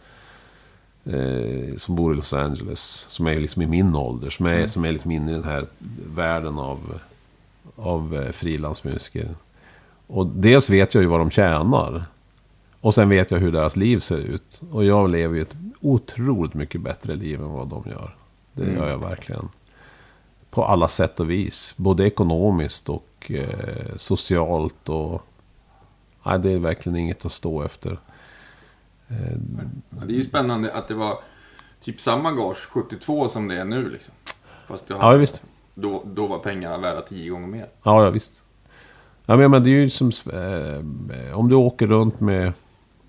Eh, 1.06 1.76
som 1.76 1.96
bor 1.96 2.12
i 2.12 2.16
Los 2.16 2.32
Angeles. 2.32 3.06
Som 3.08 3.26
är 3.26 3.40
liksom 3.40 3.62
i 3.62 3.66
min 3.66 3.96
ålder. 3.96 4.30
Som 4.30 4.46
är, 4.46 4.66
som 4.66 4.84
är 4.84 4.92
liksom 4.92 5.10
inne 5.10 5.30
i 5.30 5.34
den 5.34 5.44
här 5.44 5.66
världen 6.14 6.58
av, 6.58 6.78
av 7.76 8.14
eh, 8.14 8.32
frilansmusiker. 8.32 9.34
Och 10.06 10.26
dels 10.26 10.70
vet 10.70 10.94
jag 10.94 11.02
ju 11.02 11.08
vad 11.08 11.20
de 11.20 11.30
tjänar. 11.30 12.04
Och 12.80 12.94
sen 12.94 13.08
vet 13.08 13.30
jag 13.30 13.38
hur 13.38 13.52
deras 13.52 13.76
liv 13.76 13.98
ser 13.98 14.18
ut. 14.18 14.62
Och 14.70 14.84
jag 14.84 15.10
lever 15.10 15.36
ju 15.36 15.42
ett 15.42 15.56
otroligt 15.80 16.54
mycket 16.54 16.80
bättre 16.80 17.16
liv 17.16 17.40
än 17.40 17.50
vad 17.50 17.68
de 17.68 17.84
gör. 17.90 18.16
Det 18.52 18.72
gör 18.72 18.88
jag 18.88 18.98
verkligen. 18.98 19.48
På 20.50 20.64
alla 20.64 20.88
sätt 20.88 21.20
och 21.20 21.30
vis. 21.30 21.74
Både 21.76 22.06
ekonomiskt 22.06 22.88
och 22.88 23.30
eh, 23.30 23.96
socialt. 23.96 24.88
och... 24.88 25.22
Nej, 26.22 26.38
det 26.38 26.52
är 26.52 26.58
verkligen 26.58 26.96
inget 26.96 27.24
att 27.24 27.32
stå 27.32 27.62
efter. 27.62 27.98
Ja, 29.08 30.04
det 30.06 30.12
är 30.12 30.16
ju 30.16 30.24
spännande 30.24 30.74
att 30.74 30.88
det 30.88 30.94
var 30.94 31.18
typ 31.80 32.00
samma 32.00 32.32
gage 32.32 32.68
72 32.68 33.28
som 33.28 33.48
det 33.48 33.60
är 33.60 33.64
nu 33.64 33.90
liksom. 33.90 34.14
Fast 34.66 34.86
det 34.86 34.94
Ja, 34.94 35.12
visst. 35.12 35.44
Då, 35.74 36.02
då 36.06 36.26
var 36.26 36.38
pengarna 36.38 36.78
värda 36.78 37.02
tio 37.02 37.30
gånger 37.30 37.46
mer. 37.46 37.68
Ja, 37.82 38.04
ja 38.04 38.10
visst. 38.10 38.42
Ja, 39.26 39.36
men, 39.36 39.50
men 39.50 39.64
det 39.64 39.70
är 39.70 39.80
ju 39.80 39.90
som... 39.90 40.08
Eh, 40.32 41.38
om 41.38 41.48
du 41.48 41.54
åker 41.54 41.86
runt 41.86 42.20
med... 42.20 42.52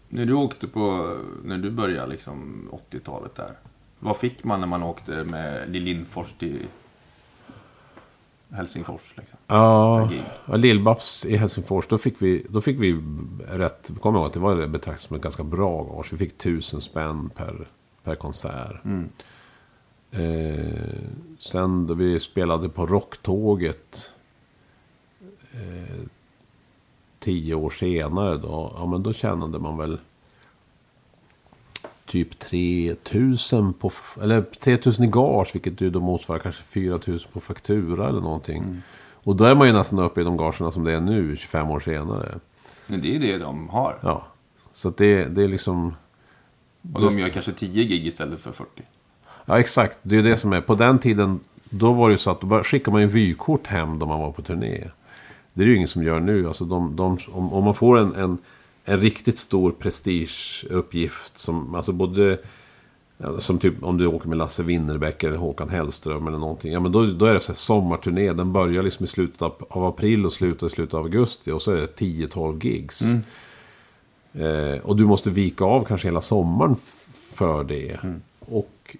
När 0.09 0.25
du 0.25 0.33
åkte 0.33 0.67
på, 0.67 1.15
när 1.43 1.57
du 1.57 1.71
började 1.71 2.11
liksom 2.11 2.69
80-talet 2.91 3.35
där. 3.35 3.51
Vad 3.99 4.17
fick 4.17 4.43
man 4.43 4.59
när 4.59 4.67
man 4.67 4.83
åkte 4.83 5.23
med 5.23 5.75
Lindfors 5.75 6.33
till 6.39 6.59
Helsingfors 8.49 9.17
liksom? 9.17 9.37
Ja, 9.47 10.09
ja 10.47 10.55
Lill-Babs 10.55 11.25
i 11.25 11.35
Helsingfors, 11.35 11.87
då 11.87 11.97
fick 11.97 12.21
vi, 12.21 12.45
då 12.49 12.61
fick 12.61 12.79
vi 12.79 13.01
rätt... 13.47 13.91
Kommer 13.99 14.19
jag 14.19 14.23
ihåg 14.23 14.27
att 14.27 14.33
det 14.33 14.39
var 14.39 14.67
betraktat 14.67 15.01
som 15.01 15.15
ett 15.15 15.23
ganska 15.23 15.43
bra 15.43 15.83
gage. 15.83 16.13
Vi 16.13 16.17
fick 16.17 16.37
tusen 16.37 16.81
spänn 16.81 17.29
per, 17.29 17.67
per 18.03 18.15
konsert. 18.15 18.83
Eh, 20.15 20.99
sen 21.39 21.87
då 21.87 21.93
vi 21.93 22.19
spelade 22.19 22.69
på 22.69 22.85
Rocktåget 22.85 24.13
eh, 25.53 26.05
tio 27.19 27.55
år 27.55 27.69
senare 27.69 28.37
då, 28.37 28.73
ja 28.77 28.85
men 28.85 29.03
då 29.03 29.13
tjänade 29.13 29.59
man 29.59 29.77
väl 29.77 29.97
typ 32.05 32.39
3000 32.39 33.73
på, 33.73 33.91
eller 34.21 34.41
3000 34.41 35.05
i 35.05 35.07
gage, 35.07 35.49
vilket 35.53 35.81
ju 35.81 35.89
då 35.89 35.99
motsvarar 35.99 36.39
kanske 36.39 36.63
4000 36.63 37.31
på 37.33 37.39
faktura 37.39 38.09
eller 38.09 38.21
någonting. 38.21 38.81
Och 39.13 39.35
då 39.35 39.45
är 39.45 39.55
man 39.55 39.67
ju 39.67 39.73
nästan 39.73 39.99
uppe 39.99 40.21
i 40.21 40.23
de 40.23 40.37
gagerna 40.37 40.71
som 40.71 40.83
det 40.83 40.91
är 40.91 41.01
nu, 41.01 41.35
25 41.35 41.71
år 41.71 41.79
senare. 41.79 42.39
Men 42.87 43.01
det 43.01 43.15
är 43.15 43.19
det 43.19 43.37
de 43.37 43.69
har. 43.69 43.99
Ja, 44.01 44.27
så 44.73 44.89
det, 44.89 45.25
det 45.25 45.43
är 45.43 45.47
liksom... 45.47 45.95
Och 46.93 47.01
de 47.01 47.19
gör 47.19 47.29
kanske 47.29 47.51
10 47.51 47.83
gig 47.83 48.07
istället 48.07 48.39
för 48.39 48.51
40. 48.51 48.83
Ja, 49.45 49.59
exakt. 49.59 49.97
Det 50.01 50.17
är 50.17 50.23
det 50.23 50.37
som 50.37 50.53
är. 50.53 50.61
På 50.61 50.75
den 50.75 50.99
tiden, 50.99 51.39
då 51.69 51.93
var 51.93 52.09
det 52.09 52.13
ju 52.13 52.17
så 52.17 52.31
att 52.31 52.41
då 52.41 52.63
skickade 52.63 52.91
man 52.91 53.01
ju 53.01 53.07
vykort 53.07 53.67
hem 53.67 53.99
då 53.99 54.05
man 54.05 54.19
var 54.19 54.31
på 54.31 54.41
turné. 54.41 54.83
Det 55.53 55.61
är 55.61 55.65
det 55.65 55.71
ju 55.71 55.75
ingen 55.75 55.87
som 55.87 56.03
gör 56.03 56.19
nu. 56.19 56.47
Alltså 56.47 56.65
de, 56.65 56.95
de, 56.95 57.17
om, 57.31 57.53
om 57.53 57.63
man 57.63 57.73
får 57.73 57.97
en, 57.97 58.15
en, 58.15 58.37
en 58.85 58.99
riktigt 58.99 59.37
stor 59.37 59.71
prestigeuppgift 59.71 61.37
som, 61.37 61.75
alltså 61.75 61.91
både... 61.91 62.37
Som 63.37 63.59
typ 63.59 63.83
om 63.83 63.97
du 63.97 64.07
åker 64.07 64.29
med 64.29 64.37
Lasse 64.37 64.63
Winnerbäck 64.63 65.23
eller 65.23 65.37
Håkan 65.37 65.69
Hellström 65.69 66.27
eller 66.27 66.37
någonting. 66.37 66.73
Ja 66.73 66.79
men 66.79 66.91
då, 66.91 67.05
då 67.05 67.25
är 67.25 67.33
det 67.33 67.39
så 67.39 67.51
här 67.51 67.57
sommarturné. 67.57 68.33
Den 68.33 68.53
börjar 68.53 68.83
liksom 68.83 69.03
i 69.03 69.07
slutet 69.07 69.41
av, 69.41 69.85
april 69.85 70.25
och 70.25 70.33
slutar 70.33 70.67
i 70.67 70.69
slutet 70.69 70.93
av 70.93 71.03
augusti. 71.03 71.51
Och 71.51 71.61
så 71.61 71.71
är 71.71 71.75
det 71.75 71.99
10-12 71.99 72.65
gigs. 72.65 73.01
Eh, 74.33 74.79
och 74.83 74.95
du 74.95 75.05
måste 75.05 75.29
vika 75.29 75.65
av 75.65 75.83
kanske 75.83 76.07
hela 76.07 76.21
sommaren 76.21 76.75
för 77.33 77.63
det. 77.63 77.99
Och, 78.39 78.95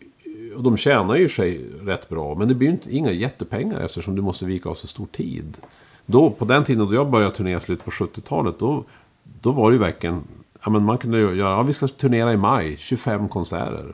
och 0.56 0.64
de 0.64 0.78
tjänar 0.78 1.16
ju 1.16 1.30
sig 1.30 1.66
rätt 1.82 2.10
bra. 2.10 2.36
Men 2.36 2.48
det 2.48 2.56
blir 2.56 2.68
ju 2.68 2.74
inte, 2.74 2.96
inga 2.96 3.12
jättepengar 3.12 3.80
eftersom 3.80 4.16
du 4.16 4.22
måste 4.22 4.46
vika 4.46 4.70
av 4.70 4.74
så 4.76 4.88
stor 4.88 5.06
tid. 5.06 5.58
Då, 6.06 6.30
på 6.30 6.46
den 6.46 6.64
tiden 6.64 6.88
då 6.88 6.94
jag 6.94 7.10
började 7.10 7.36
turnera 7.36 7.58
i 7.58 7.62
slutet 7.62 7.86
på 7.86 7.92
70-talet. 7.92 8.60
Då, 8.60 8.84
då 9.42 9.52
var 9.52 9.70
det 9.70 9.74
ju 9.74 9.80
verkligen... 9.80 10.24
Ja, 10.64 10.70
men 10.72 10.84
man 10.84 10.98
kunde 10.98 11.20
göra... 11.20 11.36
Ja, 11.36 11.64
vi 11.64 11.74
ska 11.74 11.88
turnera 11.88 12.34
i 12.34 12.38
maj. 12.38 12.78
25 12.78 13.30
konserter. 13.30 13.94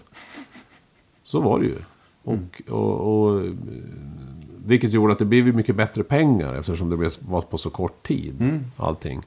Så 1.24 1.40
var 1.42 1.60
det 1.60 1.66
ju. 1.66 1.76
Och, 2.24 2.62
och, 2.70 3.24
och, 3.24 3.46
eh, 3.46 3.52
vilket 4.66 4.92
gjorde 4.92 5.14
att 5.14 5.20
det 5.20 5.26
blev 5.26 5.56
mycket 5.56 5.76
bättre 5.76 6.04
pengar 6.04 6.54
eftersom 6.56 6.90
det 6.90 6.98
blev- 6.98 7.12
var 7.20 7.42
på 7.42 7.58
så 7.58 7.70
kort 7.70 8.08
tid. 8.08 8.60
Allting. 8.78 9.22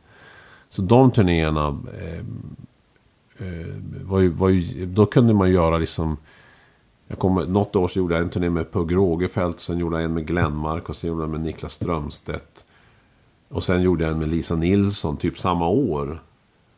Så 0.70 0.82
de 0.82 1.11
turnéerna 1.11 1.78
eh, 2.01 2.19
eh, 3.47 3.66
var 4.05 4.20
ju, 4.20 4.28
var 4.28 4.48
ju... 4.48 4.86
Då 4.86 5.06
kunde 5.06 5.35
man 5.35 5.51
göra 5.51 5.78
liksom... 5.78 6.16
Jag 7.07 7.19
kommer, 7.19 7.47
något 7.47 7.77
år 7.77 7.89
så 7.89 7.99
gjorde 7.99 8.15
jag 8.15 8.23
en 8.23 8.31
turné 8.31 8.51
med 8.51 8.73
Pugh 8.73 8.95
Rogefeldt. 8.95 9.61
Sen 9.61 9.79
gjorde 9.79 9.97
jag 9.97 10.05
en 10.05 10.15
med 10.15 10.27
Glenmark 10.27 10.89
och 10.89 10.97
sen 10.97 11.09
gjorde 11.09 11.23
jag 11.23 11.31
med 11.31 11.41
Niklas 11.41 11.73
Strömstedt. 11.73 12.65
Och 13.49 13.65
sen 13.65 13.83
gjorde 13.83 14.05
jag 14.05 14.13
en 14.13 14.19
med 14.19 14.29
Lisa 14.29 14.57
Nilsson 14.57 15.17
typ 15.17 15.39
samma 15.39 15.69
år. 15.69 16.23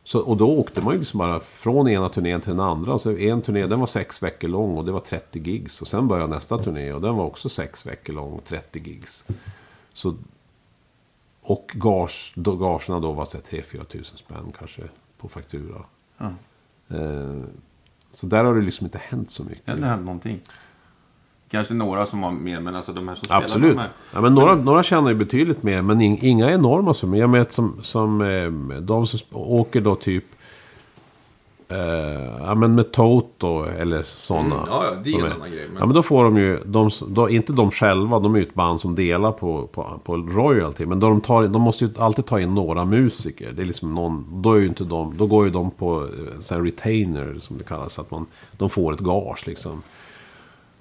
Så, 0.03 0.19
och 0.19 0.37
då 0.37 0.59
åkte 0.59 0.81
man 0.81 0.93
ju 0.93 0.99
liksom 0.99 1.17
bara 1.17 1.39
från 1.39 1.87
ena 1.87 2.09
turnén 2.09 2.41
till 2.41 2.51
den 2.51 2.59
andra. 2.59 2.97
Så 2.97 3.11
en 3.11 3.41
turné 3.41 3.65
den 3.65 3.79
var 3.79 3.87
sex 3.87 4.23
veckor 4.23 4.47
lång 4.47 4.77
och 4.77 4.85
det 4.85 4.91
var 4.91 4.99
30 4.99 5.39
gigs. 5.39 5.81
Och 5.81 5.87
sen 5.87 6.07
började 6.07 6.33
nästa 6.33 6.57
turné 6.57 6.93
och 6.93 7.01
den 7.01 7.15
var 7.15 7.25
också 7.25 7.49
sex 7.49 7.85
veckor 7.85 8.13
lång 8.13 8.33
och 8.33 8.43
30 8.43 8.79
gigs. 8.79 9.25
Så, 9.93 10.15
och 11.41 11.71
gage, 11.73 12.33
då, 12.35 12.55
gagerna 12.55 12.99
då 12.99 13.11
var 13.11 13.25
3-4 13.25 13.83
tusen 13.83 14.17
spänn 14.17 14.53
kanske 14.57 14.81
på 15.17 15.27
faktura. 15.27 15.85
Ja. 16.17 16.31
Eh, 16.87 17.41
så 18.17 18.25
där 18.27 18.43
har 18.43 18.55
det 18.55 18.61
liksom 18.61 18.85
inte 18.85 19.01
hänt 19.03 19.31
så 19.31 19.43
mycket. 19.43 19.65
Det 19.65 19.71
hade 19.71 19.85
hänt 19.85 20.05
någonting. 20.05 20.39
Kanske 21.49 21.73
några 21.73 22.05
som 22.05 22.23
har 22.23 22.31
mer, 22.31 22.59
men 22.59 22.75
alltså 22.75 22.93
de 22.93 23.07
här 23.07 23.15
som 23.15 23.25
spelar 23.25 23.41
Absolut. 23.41 23.75
de 23.75 23.79
här. 23.79 23.89
Ja, 24.13 24.21
men 24.21 24.35
några, 24.35 24.55
några 24.55 24.83
tjänar 24.83 25.09
ju 25.09 25.15
betydligt 25.15 25.63
mer, 25.63 25.81
men 25.81 26.01
in, 26.01 26.17
inga 26.21 26.51
enorma 26.51 26.93
summor. 26.93 27.19
Jag 27.19 27.31
vet 27.31 27.51
som, 27.53 27.79
som 27.81 28.21
eh, 28.21 28.51
de 28.81 29.07
som 29.07 29.19
åker 29.31 29.81
då 29.81 29.95
typ... 29.95 30.25
Eh, 31.69 31.77
ja, 32.45 32.55
men 32.55 32.75
med 32.75 32.91
Toto 32.91 33.63
eller 33.65 34.03
sådana. 34.03 34.45
Mm, 34.55 34.67
ja, 34.69 34.85
ja, 34.85 34.91
det 35.03 35.09
är 35.11 35.25
en 35.25 35.31
annan 35.31 35.51
grej, 35.51 35.67
men- 35.67 35.77
Ja, 35.79 35.85
men 35.85 35.95
då 35.95 36.03
får 36.03 36.23
de 36.23 36.37
ju... 36.37 36.63
De, 36.65 36.89
då, 37.07 37.29
inte 37.29 37.53
de 37.53 37.71
själva, 37.71 38.19
de 38.19 38.35
är 38.35 38.39
ju 38.39 38.45
ett 38.45 38.53
band 38.53 38.79
som 38.79 38.95
delar 38.95 39.31
på, 39.31 39.67
på, 39.67 39.99
på 40.03 40.15
royalty. 40.17 40.85
Men 40.85 40.99
de, 40.99 41.21
tar, 41.21 41.47
de 41.47 41.61
måste 41.61 41.85
ju 41.85 41.91
alltid 41.97 42.25
ta 42.25 42.39
in 42.39 42.55
några 42.55 42.85
musiker. 42.85 43.51
Det 43.51 43.61
är 43.61 43.65
liksom 43.65 43.93
någon, 43.95 44.41
då, 44.41 44.53
är 44.53 44.65
inte 44.65 44.83
de, 44.83 45.17
då 45.17 45.25
går 45.25 45.45
ju 45.45 45.51
de 45.51 45.71
på 45.71 46.03
eh, 46.03 46.55
här 46.55 46.61
retainer, 46.61 47.37
som 47.41 47.57
det 47.57 47.63
kallas. 47.63 47.93
Så 47.93 48.01
att 48.01 48.11
man, 48.11 48.25
de 48.57 48.69
får 48.69 48.93
ett 48.93 48.99
gage 48.99 49.47
liksom. 49.47 49.81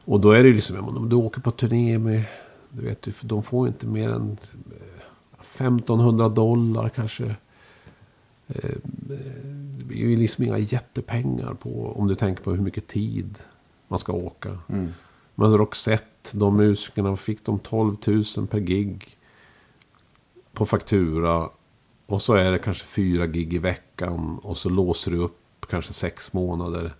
Och 0.04 0.20
då 0.20 0.30
är 0.30 0.42
det 0.42 0.48
ju 0.48 0.54
liksom, 0.54 0.96
om 0.96 1.08
du 1.08 1.16
åker 1.16 1.40
på 1.40 1.50
turné 1.50 1.98
med, 1.98 2.22
du 2.70 2.86
vet 2.86 3.06
ju, 3.06 3.12
de 3.22 3.42
får 3.42 3.68
inte 3.68 3.86
mer 3.86 4.08
än 4.10 4.36
eh, 4.70 5.40
1500 5.40 6.28
dollar 6.28 6.88
kanske. 6.88 7.34
Eh, 8.48 8.70
Det 9.78 9.85
blir 9.85 9.98
ju 9.98 10.16
liksom 10.16 10.44
inga 10.44 10.59
jättepengar 10.59 11.55
på, 11.55 11.93
om 11.97 12.09
du 12.09 12.14
tänker 12.14 12.43
på 12.43 12.51
hur 12.51 12.62
mycket 12.62 12.86
tid 12.86 13.39
man 13.89 13.98
ska 13.98 14.12
åka. 14.12 14.59
Men 15.35 15.56
Roxette, 15.59 16.36
de 16.39 16.56
musikerna, 16.56 17.16
fick 17.16 17.44
de 17.44 17.59
12 17.59 17.97
000 18.06 18.47
per 18.51 18.59
gig 18.60 19.16
på 20.52 20.66
faktura. 20.66 21.48
Och 22.06 22.23
så 22.23 22.35
är 22.35 22.52
det 22.52 22.59
kanske 22.59 22.85
fyra 22.85 23.27
gig 23.27 23.55
i 23.55 23.59
veckan 23.59 24.39
och 24.43 24.56
så 24.56 24.68
låser 24.68 25.10
du 25.10 25.16
upp 25.18 25.66
kanske 25.70 25.93
sex 25.93 26.32
månader. 26.32 26.94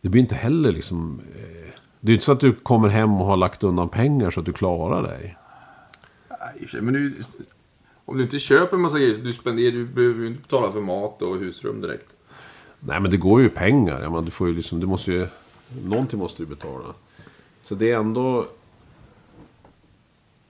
Det 0.00 0.08
blir 0.08 0.20
inte 0.22 0.34
heller 0.34 0.72
liksom... 0.72 1.20
Eh, 1.36 1.70
det 2.00 2.12
är 2.12 2.14
inte 2.14 2.24
så 2.24 2.32
att 2.32 2.40
du 2.40 2.52
kommer 2.52 2.88
hem 2.88 3.12
och 3.20 3.26
har 3.26 3.36
lagt 3.36 3.64
undan 3.64 3.88
pengar 3.88 4.30
så 4.30 4.40
att 4.40 4.46
du 4.46 4.52
klarar 4.52 5.02
dig. 5.02 5.36
Nej, 6.30 6.82
men 6.82 6.94
du, 6.94 7.24
om 8.10 8.16
du 8.16 8.22
inte 8.22 8.38
köper 8.38 8.76
en 8.76 8.82
massa 8.82 8.98
grejer, 8.98 9.14
du 9.22 9.32
spenderar, 9.32 9.72
du 9.72 9.86
behöver 9.86 10.20
ju 10.20 10.26
inte 10.26 10.42
betala 10.42 10.72
för 10.72 10.80
mat 10.80 11.22
och 11.22 11.36
husrum 11.36 11.80
direkt. 11.80 12.16
Nej 12.80 13.00
men 13.00 13.10
det 13.10 13.16
går 13.16 13.40
ju 13.42 13.48
pengar. 13.48 14.00
Jag 14.02 14.10
menar, 14.12 14.22
du 14.22 14.30
får 14.30 14.48
ju 14.48 14.54
liksom, 14.54 14.80
du 14.80 14.86
måste 14.86 15.12
ju... 15.12 15.26
Någonting 15.84 16.18
måste 16.18 16.42
du 16.42 16.46
betala. 16.46 16.84
Så 17.62 17.74
det 17.74 17.90
är 17.90 17.96
ändå... 17.96 18.46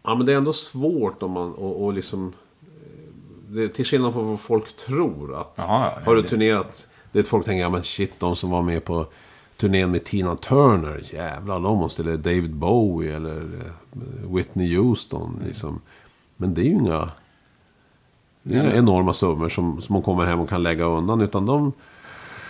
Ja 0.02 0.14
men 0.14 0.26
det 0.26 0.32
är 0.32 0.36
ändå 0.36 0.52
svårt 0.52 1.22
om 1.22 1.30
man... 1.30 1.52
Och, 1.54 1.84
och 1.84 1.92
liksom... 1.92 2.32
eh, 2.62 3.54
Det, 3.54 3.68
till 3.68 3.84
skillnad 3.84 4.12
från 4.12 4.28
vad 4.28 4.40
folk 4.40 4.76
tror 4.76 5.40
att... 5.40 5.54
Jaha, 5.56 5.92
ja, 5.96 6.00
har 6.04 6.14
du 6.14 6.22
det- 6.22 6.28
turnerat... 6.28 6.88
Det 7.12 7.18
är 7.18 7.22
folk 7.22 7.44
tänker, 7.44 7.62
ja 7.62 7.70
men 7.70 7.84
shit, 7.84 8.12
de 8.20 8.36
som 8.36 8.50
var 8.50 8.62
med 8.62 8.84
på 8.84 9.06
turnén 9.56 9.90
med 9.90 10.04
Tina 10.04 10.36
Turner. 10.36 11.02
Jävlar, 11.12 11.60
de 11.60 11.78
måste... 11.78 12.02
Eller 12.02 12.16
David 12.16 12.54
Bowie 12.54 13.16
eller 13.16 13.36
eh, 13.40 14.34
Whitney 14.34 14.76
Houston. 14.76 15.42
Liksom. 15.46 15.80
Men 16.36 16.54
det 16.54 16.60
är 16.60 16.64
ju 16.64 16.70
inga... 16.70 17.10
Det 18.42 18.54
är 18.56 18.60
inga 18.64 18.74
enorma 18.74 19.12
summor 19.12 19.48
som, 19.48 19.82
som 19.82 19.92
man 19.92 20.02
kommer 20.02 20.26
hem 20.26 20.40
och 20.40 20.48
kan 20.48 20.62
lägga 20.62 20.84
undan. 20.84 21.20
Utan 21.20 21.46
de... 21.46 21.72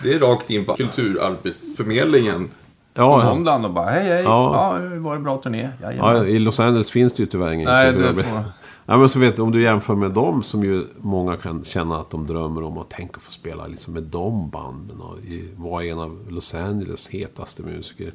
Det 0.03 0.13
är 0.13 0.19
rakt 0.19 0.49
in 0.49 0.65
på 0.65 0.73
kulturarbetsförmedlingen. 0.73 2.49
Ja, 2.93 3.21
på 3.21 3.43
ja. 3.45 3.55
och 3.65 3.71
bara 3.73 3.89
hej 3.89 4.03
hej. 4.03 4.23
Ja, 4.23 4.79
Ja. 4.81 4.99
var 4.99 5.15
det 5.15 5.21
bra 5.21 5.37
turné? 5.37 5.69
Ja. 5.97 6.25
I 6.25 6.39
Los 6.39 6.59
Angeles 6.59 6.91
finns 6.91 7.13
det 7.13 7.23
ju 7.23 7.27
tyvärr 7.27 7.51
ingen 7.51 7.65
Nej, 7.65 7.85
det 7.85 7.91
kulturarbete. 7.91 8.27
får- 8.29 8.51
Ja, 8.85 8.97
men 8.97 9.09
så 9.09 9.19
vet 9.19 9.35
du, 9.35 9.41
om 9.41 9.51
du 9.51 9.61
jämför 9.61 9.95
med 9.95 10.11
dem 10.11 10.43
som 10.43 10.63
ju 10.63 10.85
många 10.97 11.35
kan 11.37 11.63
känna 11.63 11.97
att 11.99 12.09
de 12.09 12.27
drömmer 12.27 12.63
om 12.63 12.77
att 12.77 12.89
tänka 12.89 13.19
få 13.19 13.31
spela 13.31 13.67
liksom 13.67 13.93
med 13.93 14.03
de 14.03 14.49
banden 14.49 15.01
och 15.01 15.19
i- 15.19 15.49
vara 15.55 15.83
en 15.83 15.99
av 15.99 16.17
Los 16.29 16.55
Angeles 16.55 17.07
hetaste 17.09 17.63
musiker. 17.63 18.13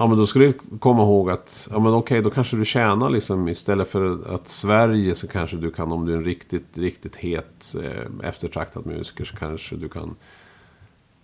Ja, 0.00 0.06
men 0.06 0.18
då 0.18 0.26
ska 0.26 0.38
du 0.38 0.52
komma 0.78 1.02
ihåg 1.02 1.30
att, 1.30 1.68
ja 1.70 1.78
men 1.78 1.92
okej, 1.94 2.22
då 2.22 2.30
kanske 2.30 2.56
du 2.56 2.64
tjänar 2.64 3.10
liksom 3.10 3.48
istället 3.48 3.88
för 3.88 4.34
att 4.34 4.48
Sverige 4.48 5.14
så 5.14 5.28
kanske 5.28 5.56
du 5.56 5.70
kan, 5.70 5.92
om 5.92 6.06
du 6.06 6.12
är 6.12 6.16
en 6.16 6.24
riktigt, 6.24 6.66
riktigt 6.78 7.16
het, 7.16 7.74
eh, 7.84 8.28
eftertraktad 8.28 8.86
musiker 8.86 9.24
så 9.24 9.36
kanske 9.36 9.76
du 9.76 9.88
kan 9.88 10.14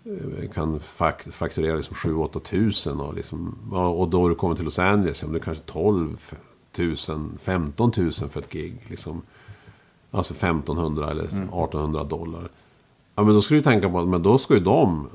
eh, 0.04 0.50
kan 0.50 0.78
fak- 0.78 1.30
fakturera 1.30 1.76
liksom 1.76 1.94
7-8 1.96 2.40
tusen 2.40 3.00
och, 3.00 3.14
liksom, 3.14 3.56
och 3.72 4.08
då 4.08 4.28
du 4.28 4.34
kommer 4.34 4.54
till 4.54 4.64
Los 4.64 4.78
Angeles, 4.78 5.22
ja, 5.22 5.26
men 5.28 5.32
det 5.32 5.38
är 5.40 5.44
kanske 5.44 5.64
12 5.64 6.32
tusen, 6.72 7.32
15 7.38 7.92
tusen 7.92 8.28
för 8.28 8.40
ett 8.40 8.52
gig. 8.52 8.76
Liksom. 8.88 9.22
Alltså 10.10 10.34
1500 10.34 11.10
eller 11.10 11.24
1800 11.24 12.04
dollar. 12.04 12.48
Ja, 13.14 13.22
men 13.24 13.34
då 13.34 13.40
ska 13.40 13.54
du 13.54 13.60
tänka 13.62 13.88
på 13.90 14.00
att 14.00 14.08
men 14.08 14.22
då 14.22 14.38
ska 14.38 14.54
ju 14.54 14.60
de... 14.60 15.08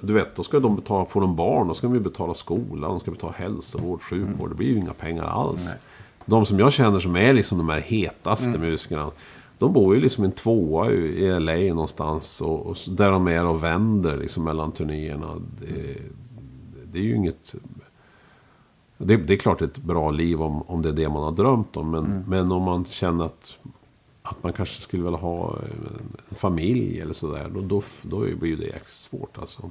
Du 0.00 0.12
vet, 0.12 0.36
då 0.36 0.42
ska 0.42 0.60
de 0.60 0.76
betala, 0.76 1.04
får 1.04 1.20
de 1.20 1.36
barn, 1.36 1.68
då 1.68 1.74
ska 1.74 1.88
de 1.88 1.98
betala 1.98 2.34
skola, 2.34 2.88
de 2.88 3.00
ska 3.00 3.10
betala 3.10 3.32
hälsovård, 3.32 4.02
sjukvård. 4.02 4.50
Det 4.50 4.54
blir 4.54 4.68
ju 4.68 4.76
inga 4.76 4.92
pengar 4.92 5.24
alls. 5.24 5.68
De 6.26 6.46
som 6.46 6.58
jag 6.58 6.72
känner 6.72 6.98
som 6.98 7.16
är 7.16 7.32
liksom 7.32 7.58
de 7.58 7.68
här 7.68 7.80
hetaste 7.80 8.58
musikerna. 8.58 9.10
De 9.58 9.72
bor 9.72 9.94
ju 9.94 10.00
liksom 10.00 10.24
i 10.24 10.26
en 10.26 10.32
tvåa 10.32 10.90
i 10.90 11.40
LA 11.40 11.74
någonstans. 11.74 12.40
Och, 12.40 12.66
och 12.66 12.76
där 12.88 13.10
de 13.10 13.28
är 13.28 13.46
och 13.46 13.64
vänder 13.64 14.16
liksom 14.16 14.44
mellan 14.44 14.72
turnéerna. 14.72 15.34
Det, 15.60 15.96
det 16.92 16.98
är 16.98 17.02
ju 17.02 17.16
inget... 17.16 17.54
Det, 18.98 19.16
det 19.16 19.32
är 19.32 19.36
klart 19.36 19.62
ett 19.62 19.78
bra 19.78 20.10
liv 20.10 20.42
om, 20.42 20.62
om 20.62 20.82
det 20.82 20.88
är 20.88 20.92
det 20.92 21.08
man 21.08 21.22
har 21.22 21.32
drömt 21.32 21.76
om. 21.76 21.90
Men, 21.90 22.24
men 22.28 22.52
om 22.52 22.62
man 22.62 22.84
känner 22.84 23.24
att, 23.24 23.57
att 24.30 24.42
man 24.42 24.52
kanske 24.52 24.82
skulle 24.82 25.02
vilja 25.02 25.18
ha 25.18 25.58
en 26.28 26.34
familj 26.34 27.00
eller 27.00 27.12
sådär. 27.14 27.50
Då, 27.54 27.60
då, 27.60 27.82
då 28.02 28.18
blir 28.36 28.56
det 28.56 28.64
jäkligt 28.64 28.88
svårt 28.90 29.38
alltså. 29.38 29.70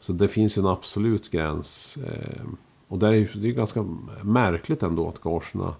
Så 0.00 0.12
det 0.12 0.28
finns 0.28 0.58
ju 0.58 0.60
en 0.60 0.66
absolut 0.68 1.30
gräns. 1.30 1.96
Eh, 1.96 2.42
och 2.88 2.98
där 2.98 3.12
är 3.12 3.30
det 3.34 3.48
är 3.48 3.52
ganska 3.52 3.84
märkligt 4.22 4.82
ändå 4.82 5.08
att 5.08 5.20
gagerna... 5.20 5.74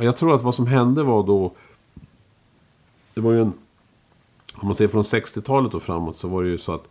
Jag 0.00 0.16
tror 0.16 0.34
att 0.34 0.42
vad 0.42 0.54
som 0.54 0.66
hände 0.66 1.02
var 1.02 1.22
då... 1.22 1.52
Det 3.14 3.20
var 3.20 3.32
ju 3.32 3.40
en... 3.40 3.52
Om 4.54 4.66
man 4.66 4.74
ser 4.74 4.88
från 4.88 5.02
60-talet 5.02 5.74
och 5.74 5.82
framåt 5.82 6.16
så 6.16 6.28
var 6.28 6.42
det 6.42 6.48
ju 6.48 6.58
så 6.58 6.74
att... 6.74 6.88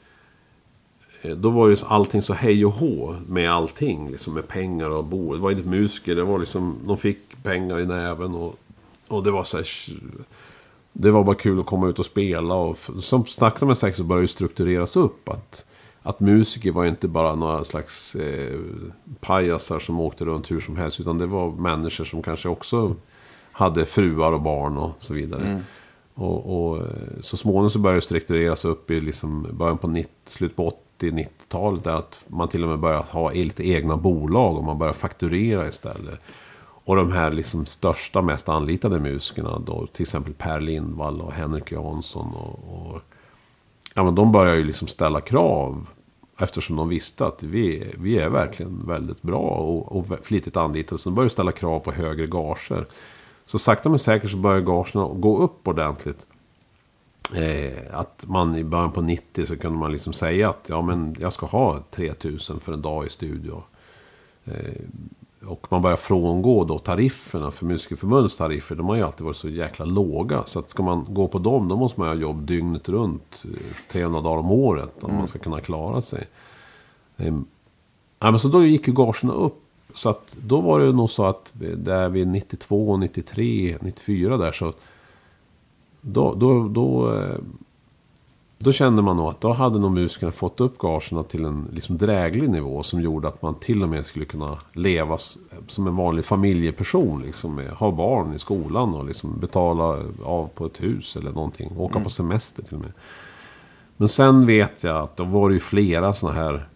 eh, 1.22 1.32
Då 1.36 1.50
var 1.50 1.68
ju 1.68 1.76
allting 1.86 2.22
så 2.22 2.34
hej 2.34 2.66
och 2.66 2.72
hå 2.74 3.16
med 3.28 3.52
allting. 3.52 4.10
Liksom 4.12 4.34
med 4.34 4.48
pengar 4.48 4.90
och 4.96 5.04
bo. 5.06 5.34
Det 5.34 5.40
var 5.40 5.52
inte 5.52 5.70
musiker. 5.70 6.16
Det 6.16 6.24
var 6.24 6.40
liksom... 6.40 6.76
De 6.86 6.98
fick 6.98 7.44
pengar 7.44 7.80
i 7.80 7.86
näven 7.86 8.36
och... 8.36 8.56
Och 9.12 9.24
det 9.24 9.32
var 9.32 9.44
så 9.44 9.58
här... 9.58 9.68
Det 10.94 11.12
var 11.12 11.24
bara 11.24 11.36
kul 11.36 11.60
att 11.60 11.66
komma 11.66 11.88
ut 11.88 12.00
och 12.00 12.06
spela. 12.06 12.56
Och 12.56 12.78
som 13.00 13.26
sakta 13.26 13.66
men 13.66 13.76
säkert 13.76 13.98
så 13.98 14.04
började 14.04 14.24
det 14.24 14.28
struktureras 14.28 14.96
upp. 14.98 15.30
Att, 15.30 15.66
att 16.02 16.20
musiker 16.20 16.72
var 16.72 16.86
inte 16.86 17.08
bara 17.08 17.36
några 17.36 17.64
slags 17.64 18.16
eh, 18.16 18.60
pajasar 19.20 19.80
som 19.80 20.00
åkte 20.00 20.26
runt 20.26 20.52
hur 20.52 20.60
som 20.60 20.78
helst. 20.78 21.00
Utan 21.00 21.18
det 21.18 21.26
var 21.26 21.52
människor 21.52 22.06
som 22.06 22.24
kanske 22.24 22.50
också 22.50 22.96
hade 23.52 23.86
fruar 23.86 24.32
och 24.32 24.42
barn 24.42 24.78
och 24.78 24.92
så 24.98 25.14
vidare. 25.14 25.64
Och, 26.14 26.70
och 26.70 26.78
eh, 26.78 26.84
så 27.20 27.38
småningom 27.38 27.70
så 27.70 27.80
började 27.80 27.98
det 27.98 28.06
struktureras 28.06 28.66
upp 28.66 28.92
i 28.92 29.02
liksom 29.02 29.48
början 29.52 29.78
på 29.78 29.88
90, 29.88 30.12
slut 30.26 30.56
på 30.56 30.74
80-90-talet. 31.00 31.84
Där 31.84 31.96
att 31.96 32.26
man 32.28 32.48
till 32.48 32.64
och 32.64 32.70
med 32.70 32.80
började 32.80 33.12
ha 33.12 33.32
lite 33.32 33.68
egna 33.70 33.98
bolag 33.98 34.58
och 34.58 34.64
man 34.64 34.78
började 34.78 34.98
fakturera 34.98 35.68
istället. 35.68 36.20
Och 36.84 36.96
de 36.96 37.12
här 37.12 37.32
liksom 37.32 37.66
största, 37.66 38.22
mest 38.22 38.50
anlitade 38.50 39.00
musikerna 39.00 39.60
då, 39.60 39.88
till 39.88 40.02
exempel 40.02 40.34
Per 40.34 40.60
Lindvall 40.60 41.22
och 41.22 41.34
Henrik 41.34 41.72
Jansson 41.72 42.34
och, 42.34 42.60
och 42.74 43.02
ja, 43.94 44.04
men 44.04 44.16
de 44.16 44.32
började 44.32 44.58
ju 44.58 44.64
liksom 44.64 44.88
ställa 44.88 45.22
krav. 45.22 45.90
Eftersom 46.40 46.76
de 46.76 46.90
visste 46.90 47.26
att 47.26 47.44
vi, 47.44 47.94
vi 47.98 48.20
är 48.20 48.30
verkligen 48.30 48.88
väldigt 48.88 49.22
bra 49.22 49.40
och, 49.40 49.98
och 49.98 50.26
flitigt 50.26 50.58
anlitade. 50.58 50.98
Så 50.98 51.10
de 51.10 51.16
började 51.16 51.30
ställa 51.30 51.52
krav 51.52 51.80
på 51.80 51.92
högre 51.92 52.26
gager. 52.26 52.88
Så 53.46 53.60
sakta 53.60 53.90
men 53.90 54.00
säkert 54.00 54.32
så 54.32 54.38
börjar 54.38 54.62
gagerna 54.62 55.08
gå 55.08 55.38
upp 55.38 55.68
ordentligt. 55.68 56.26
Eh, 57.36 58.00
att 58.00 58.26
man 58.28 58.56
i 58.56 58.64
början 58.64 58.92
på 58.92 59.02
90 59.02 59.46
så 59.46 59.58
kunde 59.58 59.78
man 59.78 59.92
liksom 59.92 60.14
säga 60.14 60.50
att 60.50 60.70
ja, 60.70 60.82
men 60.82 61.16
jag 61.20 61.34
ska 61.34 61.46
ha 61.46 61.84
3000 61.92 62.60
för 62.60 62.74
en 62.74 62.82
dag 62.82 63.06
i 63.06 63.10
studio. 63.10 63.64
Eh, 64.46 64.82
och 65.46 65.68
man 65.70 65.82
börjar 65.82 65.98
frångå 65.98 66.64
då 66.64 66.80
tarifferna 66.80 67.52
för 67.52 67.66
Musikerförbundets 67.66 68.38
tariffer. 68.38 68.76
De 68.76 68.90
har 68.90 68.96
ju 68.96 69.02
alltid 69.02 69.26
varit 69.26 69.38
så 69.38 69.50
jäkla 69.50 69.86
låga. 69.86 70.44
Så 70.46 70.60
att 70.60 70.70
ska 70.70 70.84
man 70.84 71.06
gå 71.10 71.28
på 71.28 71.40
dem 71.40 71.68
då 71.68 71.76
måste 71.76 72.00
man 72.00 72.10
ha 72.10 72.16
jobb 72.16 72.42
dygnet 72.42 72.90
runt. 72.90 73.46
Eh, 73.46 73.92
300 73.92 74.22
dagar 74.22 74.38
om 74.38 74.52
året 74.52 75.04
om 75.04 75.16
man 75.16 75.28
ska 75.28 75.40
kunna 75.40 75.60
klara 75.60 76.02
sig. 76.02 76.28
Ehm, 77.18 77.46
ja, 78.20 78.32
men 78.32 78.40
så 78.40 78.48
då 78.48 78.66
gick 78.66 78.88
ju 78.88 78.94
gagerna 78.94 79.34
upp. 79.34 79.58
Så 79.94 80.10
att 80.10 80.38
då 80.46 80.62
var 80.62 80.80
det 80.80 80.92
nog 80.92 81.10
så 81.10 81.26
att 81.26 81.54
där 81.76 82.10
vid 82.10 82.28
92, 82.28 82.98
93, 82.98 83.78
94 83.82 84.38
där 84.38 84.52
så 84.52 84.74
då, 86.02 86.34
då, 86.34 86.68
då, 86.68 87.14
eh, 87.14 87.38
då 88.64 88.72
kände 88.72 89.02
man 89.02 89.18
nog 89.18 89.28
att 89.28 89.42
då 89.42 89.54
hade 89.54 89.80
nog 89.80 89.92
musikerna 89.92 90.32
fått 90.32 90.62
upp 90.62 90.78
gagerna 90.78 91.24
till 91.24 91.46
en 91.46 91.68
liksom 91.74 91.98
dräglig 91.98 92.50
nivå 92.50 92.84
som 92.84 93.02
gjorde 93.02 93.28
att 93.28 93.42
man 93.42 93.56
till 93.56 93.84
och 93.84 93.90
med 93.90 94.06
skulle 94.06 94.26
kunna 94.26 94.58
leva 94.74 95.18
som 95.68 95.88
en 95.88 95.96
vanlig 95.96 96.26
familjeperson. 96.26 97.22
Liksom, 97.22 97.56
med, 97.56 97.70
ha 97.70 97.92
barn 97.92 98.34
i 98.34 98.40
skolan 98.40 98.94
och 98.94 99.06
liksom 99.06 99.40
betala 99.40 99.98
av 100.24 100.50
på 100.56 100.66
ett 100.66 100.84
hus 100.84 101.16
eller 101.16 101.32
någonting. 101.32 101.72
Åka 101.78 102.00
på 102.00 102.10
semester 102.10 102.64
till 102.64 102.76
och 102.76 102.82
med. 102.82 102.94
Men 103.98 104.08
sen 104.08 104.46
vet 104.46 104.84
jag 104.84 104.98
att 104.98 105.18
då 105.18 105.24
var 105.24 105.50
det 105.50 105.54
ju 105.54 105.60
flera 105.60 106.14
sådana 106.14 106.40
här 106.40 106.68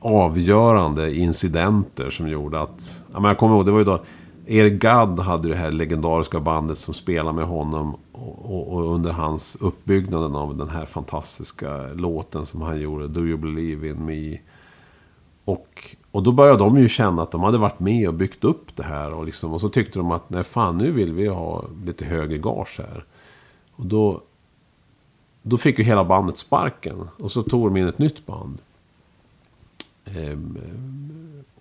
avgörande 0.00 1.14
incidenter 1.14 2.10
som 2.10 2.28
gjorde 2.28 2.60
att... 2.60 3.04
Jag 3.12 3.38
kommer 3.38 3.54
ihåg, 3.54 3.66
det 3.66 3.72
var 3.72 3.78
ju 3.78 3.84
då... 3.84 4.02
Eric 4.46 4.72
Gadd 4.72 5.20
hade 5.20 5.48
det 5.48 5.56
här 5.56 5.70
legendariska 5.70 6.40
bandet 6.40 6.78
som 6.78 6.94
spelade 6.94 7.36
med 7.36 7.44
honom. 7.44 7.96
Och, 8.12 8.72
och, 8.74 8.94
under 8.94 9.12
hans 9.12 9.56
uppbyggnaden 9.60 10.34
av 10.34 10.56
den 10.56 10.68
här 10.68 10.84
fantastiska 10.84 11.86
låten 11.86 12.46
som 12.46 12.62
han 12.62 12.80
gjorde, 12.80 13.08
Do 13.08 13.20
You 13.20 13.36
Believe 13.36 13.88
In 13.88 14.04
Me. 14.04 14.38
Och, 15.44 15.96
och 16.10 16.22
då 16.22 16.32
började 16.32 16.58
de 16.58 16.78
ju 16.78 16.88
känna 16.88 17.22
att 17.22 17.30
de 17.30 17.42
hade 17.42 17.58
varit 17.58 17.80
med 17.80 18.08
och 18.08 18.14
byggt 18.14 18.44
upp 18.44 18.76
det 18.76 18.82
här. 18.82 19.14
Och, 19.14 19.24
liksom, 19.24 19.52
och 19.52 19.60
så 19.60 19.68
tyckte 19.68 19.98
de 19.98 20.10
att 20.10 20.30
nej 20.30 20.42
fan 20.42 20.78
nu 20.78 20.90
vill 20.90 21.12
vi 21.12 21.26
ha 21.26 21.64
lite 21.84 22.04
högre 22.04 22.38
gage 22.38 22.78
här. 22.78 23.04
Och 23.72 23.86
då, 23.86 24.20
då 25.42 25.56
fick 25.56 25.78
ju 25.78 25.84
hela 25.84 26.04
bandet 26.04 26.38
sparken. 26.38 27.08
Och 27.18 27.32
så 27.32 27.42
tog 27.42 27.66
de 27.66 27.76
in 27.76 27.88
ett 27.88 27.98
nytt 27.98 28.26
band. 28.26 28.58
Ehm, 30.04 30.58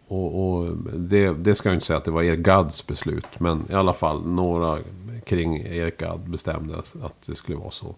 och, 0.07 0.57
och 0.57 0.77
det, 0.93 1.33
det 1.33 1.55
ska 1.55 1.69
jag 1.69 1.75
inte 1.75 1.85
säga 1.85 1.97
att 1.97 2.05
det 2.05 2.11
var 2.11 2.23
er 2.23 2.35
Gadds 2.35 2.87
beslut. 2.87 3.39
Men 3.39 3.65
i 3.69 3.73
alla 3.73 3.93
fall 3.93 4.27
några 4.27 4.79
kring 5.25 5.57
Erik 5.57 5.97
Gadd 5.97 6.29
bestämde 6.29 6.77
att 6.77 7.21
det 7.25 7.35
skulle 7.35 7.57
vara 7.57 7.71
så. 7.71 7.95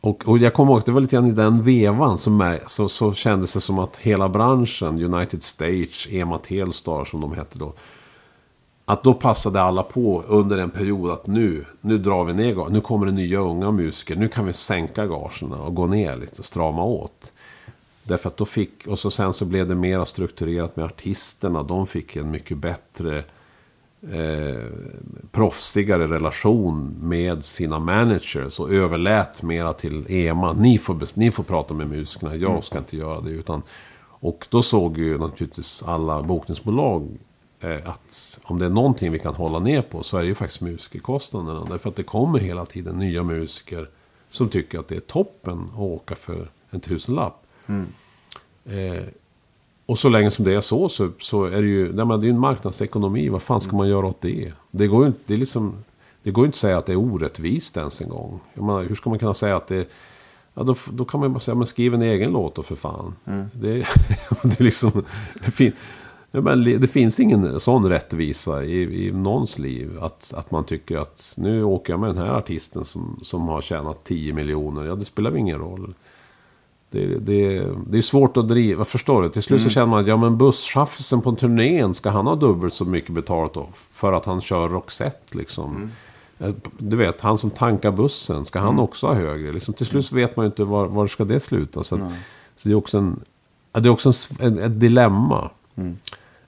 Och, 0.00 0.28
och 0.28 0.38
jag 0.38 0.54
kommer 0.54 0.72
ihåg 0.72 0.78
att 0.78 0.86
det 0.86 0.92
var 0.92 1.00
lite 1.00 1.16
grann 1.16 1.26
i 1.26 1.32
den 1.32 1.62
vevan 1.62 2.18
som 2.18 2.40
är, 2.40 2.60
så, 2.66 2.88
så 2.88 3.12
kändes 3.12 3.54
det 3.54 3.60
som 3.60 3.78
att 3.78 3.96
hela 3.96 4.28
branschen, 4.28 5.14
United 5.14 5.42
Stage, 5.42 6.08
EMA 6.10 6.38
Telstar 6.38 7.04
som 7.04 7.20
de 7.20 7.32
hette 7.32 7.58
då. 7.58 7.72
Att 8.84 9.02
då 9.02 9.14
passade 9.14 9.62
alla 9.62 9.82
på 9.82 10.22
under 10.28 10.58
en 10.58 10.70
period 10.70 11.10
att 11.10 11.26
nu, 11.26 11.64
nu 11.80 11.98
drar 11.98 12.24
vi 12.24 12.32
ner 12.32 12.54
gagen. 12.54 12.72
Nu 12.72 12.80
kommer 12.80 13.06
det 13.06 13.12
nya 13.12 13.38
unga 13.38 13.70
musiker. 13.70 14.16
Nu 14.16 14.28
kan 14.28 14.46
vi 14.46 14.52
sänka 14.52 15.06
gagerna 15.06 15.56
och 15.56 15.74
gå 15.74 15.86
ner 15.86 16.16
lite 16.16 16.38
och 16.38 16.44
strama 16.44 16.84
åt. 16.84 17.32
Därför 18.02 18.28
att 18.28 18.36
då 18.36 18.44
fick, 18.44 18.86
och 18.86 18.98
så 18.98 19.10
sen 19.10 19.32
så 19.32 19.44
blev 19.44 19.68
det 19.68 19.74
mer 19.74 20.04
strukturerat 20.04 20.76
med 20.76 20.84
artisterna. 20.84 21.62
De 21.62 21.86
fick 21.86 22.16
en 22.16 22.30
mycket 22.30 22.58
bättre, 22.58 23.24
eh, 24.12 24.64
proffsigare 25.32 26.06
relation 26.06 26.96
med 27.00 27.44
sina 27.44 27.78
managers. 27.78 28.60
Och 28.60 28.72
överlät 28.72 29.42
mera 29.42 29.72
till 29.72 30.06
EMA. 30.08 30.52
Ni 30.52 30.78
får, 30.78 31.18
ni 31.18 31.30
får 31.30 31.44
prata 31.44 31.74
med 31.74 31.88
musikerna, 31.88 32.36
jag 32.36 32.64
ska 32.64 32.78
inte 32.78 32.96
göra 32.96 33.20
det. 33.20 33.30
Utan, 33.30 33.62
och 34.00 34.46
då 34.50 34.62
såg 34.62 34.98
ju 34.98 35.18
naturligtvis 35.18 35.82
alla 35.82 36.22
bokningsbolag 36.22 37.08
eh, 37.60 37.88
att 37.88 38.40
om 38.42 38.58
det 38.58 38.64
är 38.64 38.70
någonting 38.70 39.12
vi 39.12 39.18
kan 39.18 39.34
hålla 39.34 39.58
ner 39.58 39.82
på 39.82 40.02
så 40.02 40.16
är 40.16 40.22
det 40.22 40.28
ju 40.28 40.34
faktiskt 40.34 40.60
musikerkostnaderna. 40.60 41.66
Därför 41.70 41.88
att 41.88 41.96
det 41.96 42.02
kommer 42.02 42.38
hela 42.38 42.66
tiden 42.66 42.98
nya 42.98 43.22
musiker 43.22 43.88
som 44.30 44.48
tycker 44.48 44.78
att 44.78 44.88
det 44.88 44.96
är 44.96 45.00
toppen 45.00 45.70
att 45.72 45.80
åka 45.80 46.14
för 46.14 46.50
en 46.70 46.80
tusenlapp. 46.80 47.46
Eh, 48.64 49.04
och 49.86 49.98
så 49.98 50.08
länge 50.08 50.30
som 50.30 50.44
det 50.44 50.54
är 50.54 50.60
så, 50.60 50.88
så, 50.88 51.10
så 51.18 51.44
är 51.44 51.62
det 51.62 51.68
ju 51.68 51.92
nej, 51.92 52.04
men 52.04 52.20
det 52.20 52.26
är 52.26 52.30
en 52.30 52.38
marknadsekonomi. 52.38 53.28
Vad 53.28 53.42
fan 53.42 53.60
ska 53.60 53.76
man 53.76 53.88
göra 53.88 54.06
åt 54.06 54.20
det? 54.20 54.52
Det 54.70 54.86
går 54.86 55.00
ju 55.00 55.06
inte, 55.06 55.20
det 55.26 55.34
är 55.34 55.38
liksom, 55.38 55.74
det 56.22 56.30
går 56.30 56.44
inte 56.44 56.54
att 56.54 56.58
säga 56.58 56.78
att 56.78 56.86
det 56.86 56.92
är 56.92 56.96
orättvist 56.96 57.76
ens 57.76 58.00
en 58.00 58.08
gång. 58.08 58.40
Menar, 58.54 58.82
hur 58.82 58.94
ska 58.94 59.10
man 59.10 59.18
kunna 59.18 59.34
säga 59.34 59.56
att 59.56 59.66
det 59.66 59.90
Ja, 60.54 60.62
då, 60.62 60.76
då 60.92 61.04
kan 61.04 61.20
man 61.20 61.28
ju 61.28 61.32
bara 61.32 61.40
säga, 61.40 61.54
men 61.54 61.66
skriv 61.66 61.94
en 61.94 62.02
egen 62.02 62.30
låt 62.32 62.54
då 62.54 62.62
för 62.62 62.74
fan. 62.74 63.14
Det, 63.52 63.72
det, 64.42 64.60
är 64.60 64.62
liksom, 64.62 65.04
det, 65.44 65.50
fin, 65.50 65.72
det, 66.30 66.78
det 66.78 66.86
finns 66.86 67.20
ingen 67.20 67.60
sån 67.60 67.88
rättvisa 67.88 68.64
i, 68.64 69.06
i 69.06 69.12
någons 69.12 69.58
liv. 69.58 69.98
Att, 70.00 70.34
att 70.36 70.50
man 70.50 70.64
tycker 70.64 70.96
att 70.96 71.34
nu 71.36 71.64
åker 71.64 71.92
jag 71.92 72.00
med 72.00 72.08
den 72.08 72.18
här 72.18 72.34
artisten 72.34 72.84
som, 72.84 73.20
som 73.22 73.48
har 73.48 73.60
tjänat 73.60 74.04
10 74.04 74.32
miljoner. 74.32 74.84
Ja, 74.84 74.94
det 74.94 75.04
spelar 75.04 75.36
ingen 75.36 75.58
roll. 75.58 75.94
Det, 76.94 77.18
det, 77.18 77.66
det 77.90 77.98
är 77.98 78.02
svårt 78.02 78.36
att 78.36 78.48
driva, 78.48 78.84
förstår 78.84 79.22
du? 79.22 79.28
Till 79.28 79.42
slut 79.42 79.62
så 79.62 79.68
känner 79.70 79.86
man 79.86 80.00
att 80.00 80.06
ja, 80.08 80.16
men 80.16 80.38
busschauffören 80.38 81.22
på 81.22 81.32
turnén, 81.34 81.94
ska 81.94 82.10
han 82.10 82.26
ha 82.26 82.34
dubbelt 82.34 82.74
så 82.74 82.84
mycket 82.84 83.10
betalt 83.10 83.54
då? 83.54 83.68
För 83.74 84.12
att 84.12 84.24
han 84.24 84.40
kör 84.40 84.68
Roxette 84.68 85.38
liksom. 85.38 85.90
Eh, 86.38 86.50
Du 86.78 86.96
vet, 86.96 87.20
han 87.20 87.38
som 87.38 87.50
tankar 87.50 87.90
bussen, 87.92 88.44
ska 88.44 88.58
han 88.60 88.78
också 88.78 89.06
ha 89.06 89.14
högre? 89.14 89.52
Liksom, 89.52 89.74
till 89.74 89.86
slut 89.86 90.04
så 90.06 90.14
vet 90.14 90.36
man 90.36 90.44
ju 90.44 90.46
inte 90.46 90.64
var, 90.64 90.86
var 90.86 91.06
ska 91.06 91.24
det 91.24 91.40
sluta. 91.40 91.82
Så, 91.82 91.94
att, 91.94 92.00
så 92.56 92.68
det 92.68 92.72
är 92.72 92.76
också, 92.76 92.98
en, 92.98 93.20
det 93.72 93.88
är 93.88 93.92
också 93.92 94.12
en, 94.40 94.58
ett 94.58 94.80
dilemma. 94.80 95.50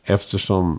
Eftersom 0.03 0.79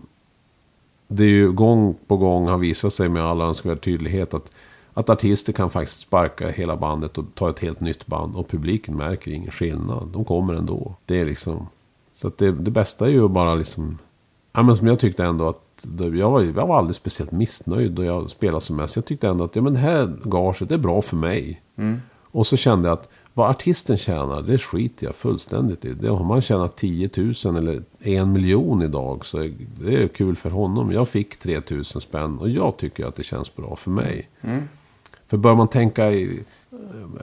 det 1.08 1.22
är 1.22 1.28
ju 1.28 1.52
gång 1.52 1.94
på 2.06 2.16
gång 2.16 2.48
har 2.48 2.58
visat 2.58 2.92
sig 2.92 3.08
med 3.08 3.24
all 3.24 3.40
önskvärd 3.40 3.80
tydlighet 3.80 4.34
att, 4.34 4.50
att 4.98 5.10
artister 5.10 5.52
kan 5.52 5.70
faktiskt 5.70 6.00
sparka 6.00 6.48
hela 6.48 6.76
bandet 6.76 7.18
och 7.18 7.24
ta 7.34 7.50
ett 7.50 7.58
helt 7.58 7.80
nytt 7.80 8.06
band 8.06 8.36
och 8.36 8.48
publiken 8.48 8.96
märker 8.96 9.30
ingen 9.30 9.50
skillnad. 9.50 10.08
De 10.12 10.24
kommer 10.24 10.54
ändå. 10.54 10.94
Det 11.04 11.20
är 11.20 11.24
liksom... 11.24 11.66
Så 12.14 12.28
att 12.28 12.38
det, 12.38 12.52
det 12.52 12.70
bästa 12.70 13.06
är 13.06 13.10
ju 13.10 13.28
bara 13.28 13.54
liksom... 13.54 13.98
Ja, 14.52 14.62
men 14.62 14.76
som 14.76 14.86
jag 14.86 14.98
tyckte 14.98 15.24
ändå 15.24 15.48
att... 15.48 15.86
Jag 15.98 16.30
var, 16.30 16.42
jag 16.42 16.66
var 16.66 16.78
aldrig 16.78 16.96
speciellt 16.96 17.32
missnöjd 17.32 17.92
då 17.92 18.04
jag 18.04 18.30
spelade 18.30 18.60
som 18.60 18.76
mest. 18.76 18.96
Jag 18.96 19.04
tyckte 19.04 19.28
ändå 19.28 19.44
att 19.44 19.56
ja, 19.56 19.62
men 19.62 19.72
det 19.72 19.78
här 19.78 20.16
gaget 20.22 20.70
är 20.70 20.78
bra 20.78 21.02
för 21.02 21.16
mig. 21.16 21.62
Och 22.30 22.46
så 22.46 22.56
kände 22.56 22.88
jag 22.88 22.98
att 22.98 23.08
vad 23.34 23.50
artisten 23.50 23.96
tjänar, 23.96 24.42
det 24.42 24.58
skiter 24.58 25.06
jag 25.06 25.14
fullständigt 25.14 25.84
i. 25.84 25.92
Det, 25.92 26.10
om 26.10 26.26
man 26.26 26.40
tjänar 26.40 26.68
10 26.68 27.10
000 27.16 27.56
eller 27.58 27.82
en 28.00 28.32
miljon 28.32 28.82
idag 28.82 29.26
så 29.26 29.38
det 29.80 30.02
är 30.02 30.08
kul 30.08 30.36
för 30.36 30.50
honom. 30.50 30.92
Jag 30.92 31.08
fick 31.08 31.38
3 31.38 31.60
000 31.70 31.84
spänn 31.84 32.38
och 32.38 32.48
jag 32.48 32.76
tycker 32.76 33.06
att 33.06 33.16
det 33.16 33.22
känns 33.22 33.56
bra 33.56 33.76
för 33.76 33.90
mig. 33.90 34.28
För 35.28 35.36
bör 35.36 35.54
man 35.54 35.68
tänka 35.68 36.12
i... 36.12 36.42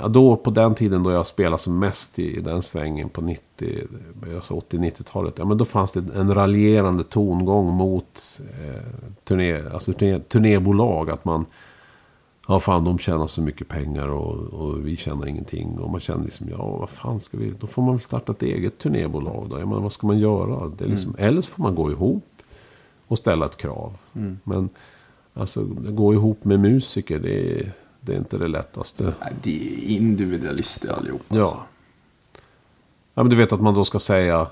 Ja, 0.01 0.07
då 0.07 0.35
på 0.35 0.49
den 0.49 0.75
tiden 0.75 1.03
då 1.03 1.11
jag 1.11 1.27
spelade 1.27 1.57
som 1.57 1.79
mest 1.79 2.19
i, 2.19 2.37
i 2.37 2.41
den 2.41 2.61
svängen 2.61 3.09
på 3.09 3.21
90, 3.21 3.87
alltså 4.35 4.53
80-90-talet. 4.53 5.33
Ja, 5.37 5.45
men 5.45 5.57
då 5.57 5.65
fanns 5.65 5.91
det 5.91 6.15
en 6.15 6.33
raljerande 6.33 7.03
tongång 7.03 7.73
mot 7.73 8.41
eh, 8.59 8.81
turné, 9.23 9.61
alltså 9.73 9.93
turné, 9.93 10.19
turnébolag. 10.19 11.09
Att 11.09 11.25
man... 11.25 11.45
Ja, 12.47 12.59
fan 12.59 12.83
de 12.83 12.97
tjänar 12.97 13.27
så 13.27 13.41
mycket 13.41 13.67
pengar 13.67 14.07
och, 14.07 14.35
och 14.35 14.87
vi 14.87 14.97
tjänar 14.97 15.27
ingenting. 15.27 15.79
Och 15.79 15.89
man 15.91 16.01
känner 16.01 16.23
liksom, 16.23 16.49
ja 16.49 16.77
vad 16.77 16.89
fan 16.89 17.19
ska 17.19 17.37
vi... 17.37 17.53
Då 17.59 17.67
får 17.67 17.81
man 17.81 17.95
väl 17.95 18.01
starta 18.01 18.31
ett 18.31 18.43
eget 18.43 18.77
turnébolag 18.77 19.47
då. 19.49 19.59
Jag 19.59 19.67
menar, 19.67 19.81
vad 19.81 19.91
ska 19.91 20.07
man 20.07 20.19
göra? 20.19 20.71
Det 20.77 20.85
är 20.85 20.89
liksom, 20.89 21.15
Eller 21.17 21.41
så 21.41 21.51
får 21.51 21.63
man 21.63 21.75
gå 21.75 21.91
ihop 21.91 22.25
och 23.07 23.17
ställa 23.17 23.45
ett 23.45 23.57
krav. 23.57 23.97
Men 24.43 24.69
alltså, 25.33 25.63
gå 25.89 26.13
ihop 26.13 26.45
med 26.45 26.59
musiker, 26.59 27.19
det 27.19 27.59
är, 27.59 27.73
det 28.05 28.13
är 28.13 28.17
inte 28.17 28.37
det 28.37 28.47
lättaste. 28.47 29.03
Nej, 29.03 29.33
det 29.41 29.67
är 29.67 29.83
individualister 29.83 30.93
allihop. 30.93 31.21
alltså. 31.21 31.35
Ja. 31.35 31.65
Ja, 33.13 33.23
men 33.23 33.29
du 33.29 33.35
vet 33.35 33.51
att 33.53 33.61
man 33.61 33.73
då 33.73 33.85
ska 33.85 33.99
säga... 33.99 34.47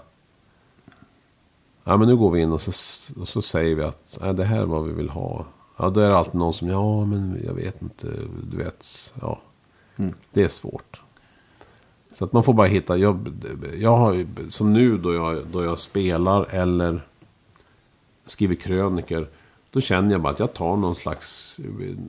Ja, 1.84 1.98
men 1.98 2.08
nu 2.08 2.16
går 2.16 2.32
vi 2.32 2.42
in 2.42 2.52
och 2.52 2.62
så, 2.62 2.72
och 3.22 3.28
så 3.28 3.42
säger 3.42 3.76
vi 3.76 3.84
att 3.84 4.18
nej, 4.22 4.34
det 4.34 4.44
här 4.44 4.60
är 4.60 4.66
vad 4.66 4.84
vi 4.84 4.94
vill 4.94 5.10
ha. 5.10 5.46
Ja, 5.78 5.90
då 5.90 6.00
är 6.00 6.10
det 6.10 6.18
alltid 6.18 6.36
någon 6.36 6.54
som, 6.54 6.70
ja, 6.70 7.06
men 7.06 7.42
jag 7.46 7.54
vet 7.54 7.82
inte, 7.82 8.08
du 8.52 8.58
vet, 8.58 9.14
ja. 9.22 9.40
Det 10.32 10.44
är 10.44 10.48
svårt. 10.48 11.02
Så 12.12 12.26
att 12.26 12.34
man 12.34 12.44
får 12.44 12.54
bara 12.54 12.68
hitta, 12.68 12.98
jag, 12.98 13.32
jag 13.78 13.98
har 13.98 14.26
som 14.50 14.74
nu 14.74 14.98
då 14.98 15.14
jag, 15.14 15.48
då 15.52 15.64
jag 15.64 15.80
spelar 15.80 16.46
eller 16.50 17.08
skriver 18.26 18.56
kröniker. 18.56 19.28
Då 19.74 19.82
känner 19.82 20.12
jag 20.12 20.22
bara 20.22 20.34
att 20.34 20.40
jag 20.40 20.54
tar 20.54 20.78
någon 20.78 20.96
slags, 20.96 21.60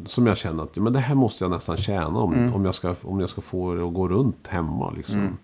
som 0.04 0.26
jag 0.26 0.36
känner 0.36 0.62
att 0.62 0.76
men 0.76 0.92
det 0.92 0.98
här 0.98 1.14
måste 1.14 1.44
jag 1.44 1.50
nästan 1.50 1.76
tjäna 1.76 2.18
om, 2.18 2.52
om, 2.54 2.64
jag, 2.64 2.74
ska, 2.74 2.94
om 3.02 3.20
jag 3.20 3.28
ska 3.28 3.40
få 3.40 3.74
det 3.74 3.86
att 3.86 3.94
gå 3.94 4.08
runt 4.08 4.46
hemma. 4.46 4.90
Liksom. 4.96 5.38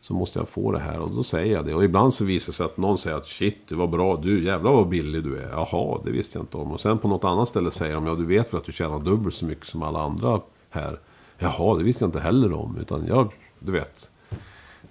Så 0.00 0.14
måste 0.14 0.38
jag 0.38 0.48
få 0.48 0.72
det 0.72 0.78
här 0.78 1.00
och 1.00 1.10
då 1.10 1.22
säger 1.22 1.54
jag 1.54 1.66
det. 1.66 1.74
Och 1.74 1.84
ibland 1.84 2.14
så 2.14 2.24
visar 2.24 2.52
det 2.52 2.56
sig 2.56 2.66
att 2.66 2.76
någon 2.76 2.98
säger 2.98 3.16
att 3.16 3.26
shit, 3.26 3.68
det 3.68 3.74
var 3.74 3.86
bra, 3.86 4.16
du 4.16 4.44
jävlar 4.44 4.72
vad 4.72 4.88
billig 4.88 5.24
du 5.24 5.38
är. 5.38 5.50
Jaha, 5.50 6.00
det 6.04 6.10
visste 6.10 6.38
jag 6.38 6.42
inte 6.42 6.56
om. 6.56 6.72
Och 6.72 6.80
sen 6.80 6.98
på 6.98 7.08
något 7.08 7.24
annat 7.24 7.48
ställe 7.48 7.70
säger 7.70 7.94
de, 7.94 8.06
ja 8.06 8.14
du 8.14 8.26
vet 8.26 8.52
väl 8.52 8.60
att 8.60 8.66
du 8.66 8.72
tjänar 8.72 9.00
dubbelt 9.00 9.34
så 9.34 9.46
mycket 9.46 9.66
som 9.66 9.82
alla 9.82 10.02
andra 10.02 10.40
här. 10.70 11.00
Jaha, 11.38 11.78
det 11.78 11.84
visste 11.84 12.04
jag 12.04 12.08
inte 12.08 12.20
heller 12.20 12.52
om. 12.52 12.76
Utan 12.80 13.06
jag, 13.06 13.32
du 13.58 13.72
vet. 13.72 14.10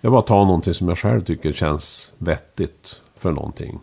Jag 0.02 0.12
bara 0.12 0.22
tar 0.22 0.46
någonting 0.46 0.74
som 0.74 0.90
jag 0.90 0.98
själv 0.98 1.22
tycker 1.22 1.54
känns 1.54 2.14
vettigt 2.18 3.02
för 3.16 3.32
någonting. 3.32 3.80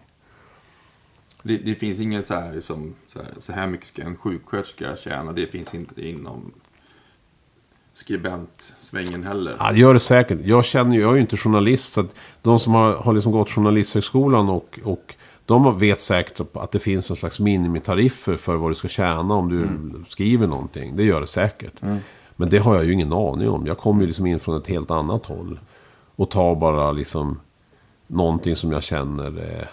Det, 1.42 1.56
det 1.56 1.74
finns 1.74 2.00
inget 2.00 2.26
så 2.26 2.34
här 2.34 2.60
som 2.60 2.94
så 3.06 3.18
här, 3.18 3.34
så 3.38 3.52
här 3.52 3.66
mycket 3.66 3.86
ska 3.86 4.02
en 4.02 4.16
sjuksköterska 4.16 4.96
tjäna. 4.96 5.32
Det 5.32 5.46
finns 5.46 5.74
inte 5.74 6.08
inom 6.08 6.52
skribentsvängen 7.92 9.22
heller. 9.22 9.56
Ja, 9.58 9.72
det 9.72 9.78
gör 9.78 9.94
det 9.94 10.00
säkert. 10.00 10.38
Jag 10.44 10.64
känner 10.64 10.96
ju, 10.96 11.00
jag 11.00 11.10
är 11.10 11.14
ju 11.14 11.20
inte 11.20 11.36
journalist. 11.36 11.92
Så 11.92 12.04
de 12.42 12.58
som 12.58 12.74
har, 12.74 12.92
har 12.92 13.12
liksom 13.12 13.32
gått 13.32 13.50
journalisthögskolan 13.50 14.48
och, 14.48 14.80
och 14.84 15.14
de 15.46 15.78
vet 15.78 16.00
säkert 16.00 16.40
att 16.56 16.72
det 16.72 16.78
finns 16.78 17.10
en 17.10 17.16
slags 17.16 17.40
minimitariffer 17.40 18.36
för 18.36 18.56
vad 18.56 18.70
du 18.70 18.74
ska 18.74 18.88
tjäna 18.88 19.34
om 19.34 19.48
du 19.48 19.68
skriver 20.08 20.46
någonting. 20.46 20.96
Det 20.96 21.02
gör 21.02 21.20
det 21.20 21.26
säkert. 21.26 21.82
Men 22.36 22.48
det 22.48 22.58
har 22.58 22.74
jag 22.74 22.84
ju 22.84 22.92
ingen 22.92 23.12
aning 23.12 23.48
om. 23.48 23.66
Jag 23.66 23.78
kommer 23.78 24.00
ju 24.00 24.06
liksom 24.06 24.26
in 24.26 24.40
från 24.40 24.56
ett 24.56 24.66
helt 24.66 24.90
annat 24.90 25.26
håll. 25.26 25.60
Och 26.16 26.30
tar 26.30 26.54
bara 26.54 26.92
liksom 26.92 27.40
någonting 28.06 28.56
som 28.56 28.72
jag 28.72 28.82
känner 28.82 29.38
är, 29.38 29.70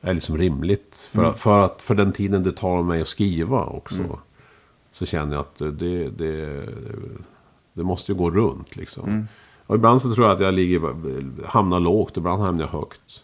är 0.00 0.14
liksom 0.14 0.38
rimligt. 0.38 1.08
För, 1.12 1.32
för, 1.32 1.60
att, 1.60 1.82
för 1.82 1.94
den 1.94 2.12
tiden 2.12 2.42
det 2.42 2.52
tar 2.52 2.82
mig 2.82 3.00
att 3.00 3.08
skriva 3.08 3.64
också. 3.64 4.18
Så 4.92 5.06
känner 5.06 5.34
jag 5.34 5.40
att 5.40 5.78
det, 5.78 6.08
det, 6.08 6.66
det 7.72 7.82
måste 7.82 8.12
ju 8.12 8.18
gå 8.18 8.30
runt 8.30 8.76
liksom. 8.76 9.26
Och 9.66 9.76
ibland 9.76 10.02
så 10.02 10.14
tror 10.14 10.26
jag 10.26 10.34
att 10.34 10.40
jag 10.40 10.54
ligger, 10.54 11.46
hamnar 11.46 11.80
lågt, 11.80 12.16
ibland 12.16 12.42
hamnar 12.42 12.64
jag 12.64 12.70
högt. 12.70 13.22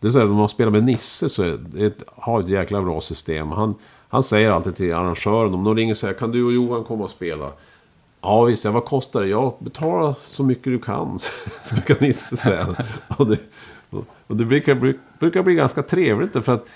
Det 0.00 0.06
är 0.06 0.10
så 0.10 0.18
här, 0.18 0.26
när 0.26 0.34
man 0.34 0.48
spelar 0.48 0.70
med 0.70 0.84
Nisse 0.84 1.28
så 1.28 1.42
är 1.42 1.58
det, 1.72 1.94
har 2.16 2.40
ett 2.40 2.48
jäkla 2.48 2.82
bra 2.82 3.00
system. 3.00 3.50
Han, 3.50 3.74
han 4.08 4.22
säger 4.22 4.50
alltid 4.50 4.76
till 4.76 4.94
arrangören, 4.94 5.54
om 5.54 5.64
de 5.64 5.76
ringer 5.76 5.92
och 5.92 5.98
säger 5.98 6.14
kan 6.14 6.32
du 6.32 6.44
och 6.44 6.52
Johan 6.52 6.84
komma 6.84 7.04
och 7.04 7.10
spela? 7.10 7.50
Ja 8.20 8.44
visst, 8.44 8.64
ja, 8.64 8.70
vad 8.70 8.84
kostar 8.84 9.20
det? 9.20 9.28
Ja, 9.28 9.56
betala 9.58 10.14
så 10.14 10.42
mycket 10.42 10.64
du 10.64 10.78
kan, 10.78 11.18
så 11.64 11.74
brukar 11.74 11.96
Nisse 12.00 12.36
säga. 12.36 12.76
Och 13.16 13.26
det, 13.26 13.38
och 14.30 14.36
det 14.36 14.44
brukar, 14.44 14.94
brukar 15.18 15.42
bli 15.42 15.54
ganska 15.54 15.82
trevligt 15.82 16.44
för 16.44 16.52
att 16.52 16.66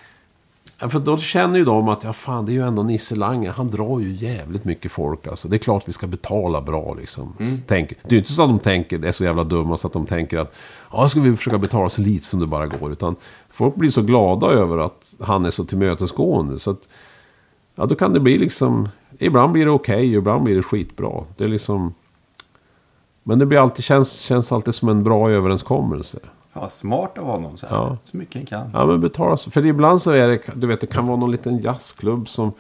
För 0.79 0.99
då 0.99 1.17
känner 1.17 1.59
ju 1.59 1.65
de 1.65 1.89
att, 1.89 2.05
ja 2.05 2.13
fan 2.13 2.47
det 2.47 2.53
är 2.53 2.55
ju 2.55 2.67
ändå 2.67 2.83
Nisse 2.83 3.17
Lange, 3.17 3.51
han 3.51 3.69
drar 3.69 4.01
ju 4.01 4.13
jävligt 4.13 4.65
mycket 4.65 4.93
folk 4.93 5.27
alltså. 5.27 5.49
Det 5.49 5.57
är 5.57 5.59
klart 5.59 5.89
vi 5.89 5.93
ska 5.93 6.07
betala 6.07 6.61
bra 6.61 6.95
liksom. 6.95 7.35
Tänk, 7.67 7.89
det 7.89 8.09
är 8.09 8.13
ju 8.13 8.19
inte 8.19 8.33
så 8.33 8.43
att 8.43 8.49
de 8.49 8.59
tänker, 8.59 9.05
är 9.05 9.13
så 9.13 9.25
jävla 9.25 9.45
dumma 9.45 9.77
så 9.77 9.87
att 9.87 9.93
de 9.93 10.07
tänker 10.07 10.39
att, 10.39 10.57
ja 10.93 11.09
ska 11.09 11.21
vi 11.21 11.37
försöka 11.37 11.59
betala 11.59 11.89
så 11.89 12.03
lite 12.03 12.25
som 12.25 12.41
det 12.41 12.47
bara 12.47 12.67
går. 12.67 12.93
Utan 12.93 13.17
folk 13.51 13.75
blir 13.75 13.91
så 13.91 14.03
glada 14.03 14.47
över 14.47 14.79
att 14.79 15.15
han 15.21 15.45
är 15.45 15.51
så 15.51 15.65
tillmötesgående. 15.65 16.59
Så 16.59 16.71
att, 16.71 16.89
ja 17.75 17.87
då 17.87 17.95
kan 17.95 18.13
det 18.13 18.21
bli 18.21 18.39
liksom, 18.39 18.89
ibland 19.19 19.53
blir 19.53 19.65
det 19.65 19.71
okej, 19.71 20.15
ibland 20.15 20.45
blir 20.45 20.57
det 20.57 20.63
skitbra. 20.63 21.25
Det 21.37 21.45
är 21.45 21.49
liksom, 21.49 21.95
men 23.25 23.39
det 23.39 23.47
blir 23.47 23.59
alltid, 23.59 23.85
känns, 23.85 24.21
känns 24.21 24.53
alltid 24.53 24.75
som 24.75 24.89
en 24.89 25.05
bra 25.05 25.31
överenskommelse. 25.31 26.19
Ja, 26.53 26.69
smart 26.69 27.19
av 27.19 27.25
honom. 27.25 27.57
Så, 27.57 27.67
här. 27.67 27.77
Ja. 27.77 27.99
så 28.05 28.17
mycket 28.17 28.35
han 28.35 28.47
kan. 28.47 28.71
Ja 28.73 28.87
men 28.87 29.01
betala 29.01 29.37
så. 29.37 29.51
För 29.51 29.67
ibland 29.67 30.03
så 30.03 30.11
är 30.11 30.29
det, 30.29 30.41
du 30.55 30.67
vet 30.67 30.81
det 30.81 30.87
kan 30.87 31.07
vara 31.07 31.17
någon 31.17 31.31
liten 31.31 31.59
jazzklubb 31.59 32.29
som... 32.29 32.53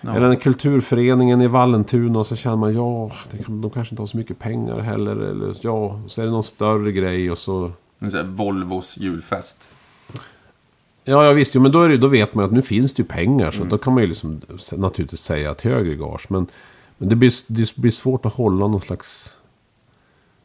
Eller 0.00 0.28
en 0.28 0.36
kulturföreningen 0.36 1.40
i 1.40 1.46
Vallentuna 1.46 2.18
och 2.18 2.26
så 2.26 2.36
känner 2.36 2.56
man 2.56 2.74
ja, 2.74 3.10
kan, 3.44 3.60
de 3.60 3.70
kanske 3.70 3.92
inte 3.92 4.02
har 4.02 4.06
så 4.06 4.16
mycket 4.16 4.38
pengar 4.38 4.78
heller. 4.78 5.16
Eller 5.16 5.56
ja, 5.60 6.00
så 6.08 6.20
är 6.20 6.24
det 6.24 6.30
någon 6.30 6.44
större 6.44 6.92
grej 6.92 7.30
och 7.30 7.38
så... 7.38 7.72
Sån 8.00 8.10
här 8.10 8.22
Volvos 8.22 8.96
julfest. 8.96 9.68
Ja, 11.04 11.24
ja 11.24 11.32
visst, 11.32 11.54
jo, 11.54 11.60
men 11.60 11.72
då, 11.72 11.82
är 11.82 11.88
det, 11.88 11.96
då 11.96 12.06
vet 12.06 12.34
man 12.34 12.44
att 12.44 12.52
nu 12.52 12.62
finns 12.62 12.94
det 12.94 13.02
ju 13.02 13.08
pengar. 13.08 13.50
Så 13.50 13.64
då 13.64 13.78
kan 13.78 13.92
man 13.92 14.02
ju 14.02 14.08
liksom 14.08 14.40
naturligtvis 14.72 15.20
säga 15.20 15.50
ett 15.50 15.60
högre 15.60 15.94
gage. 15.94 16.26
Men, 16.28 16.46
men 16.98 17.08
det, 17.08 17.16
blir, 17.16 17.52
det 17.52 17.76
blir 17.76 17.90
svårt 17.90 18.26
att 18.26 18.34
hålla 18.34 18.66
någon 18.66 18.80
slags... 18.80 19.36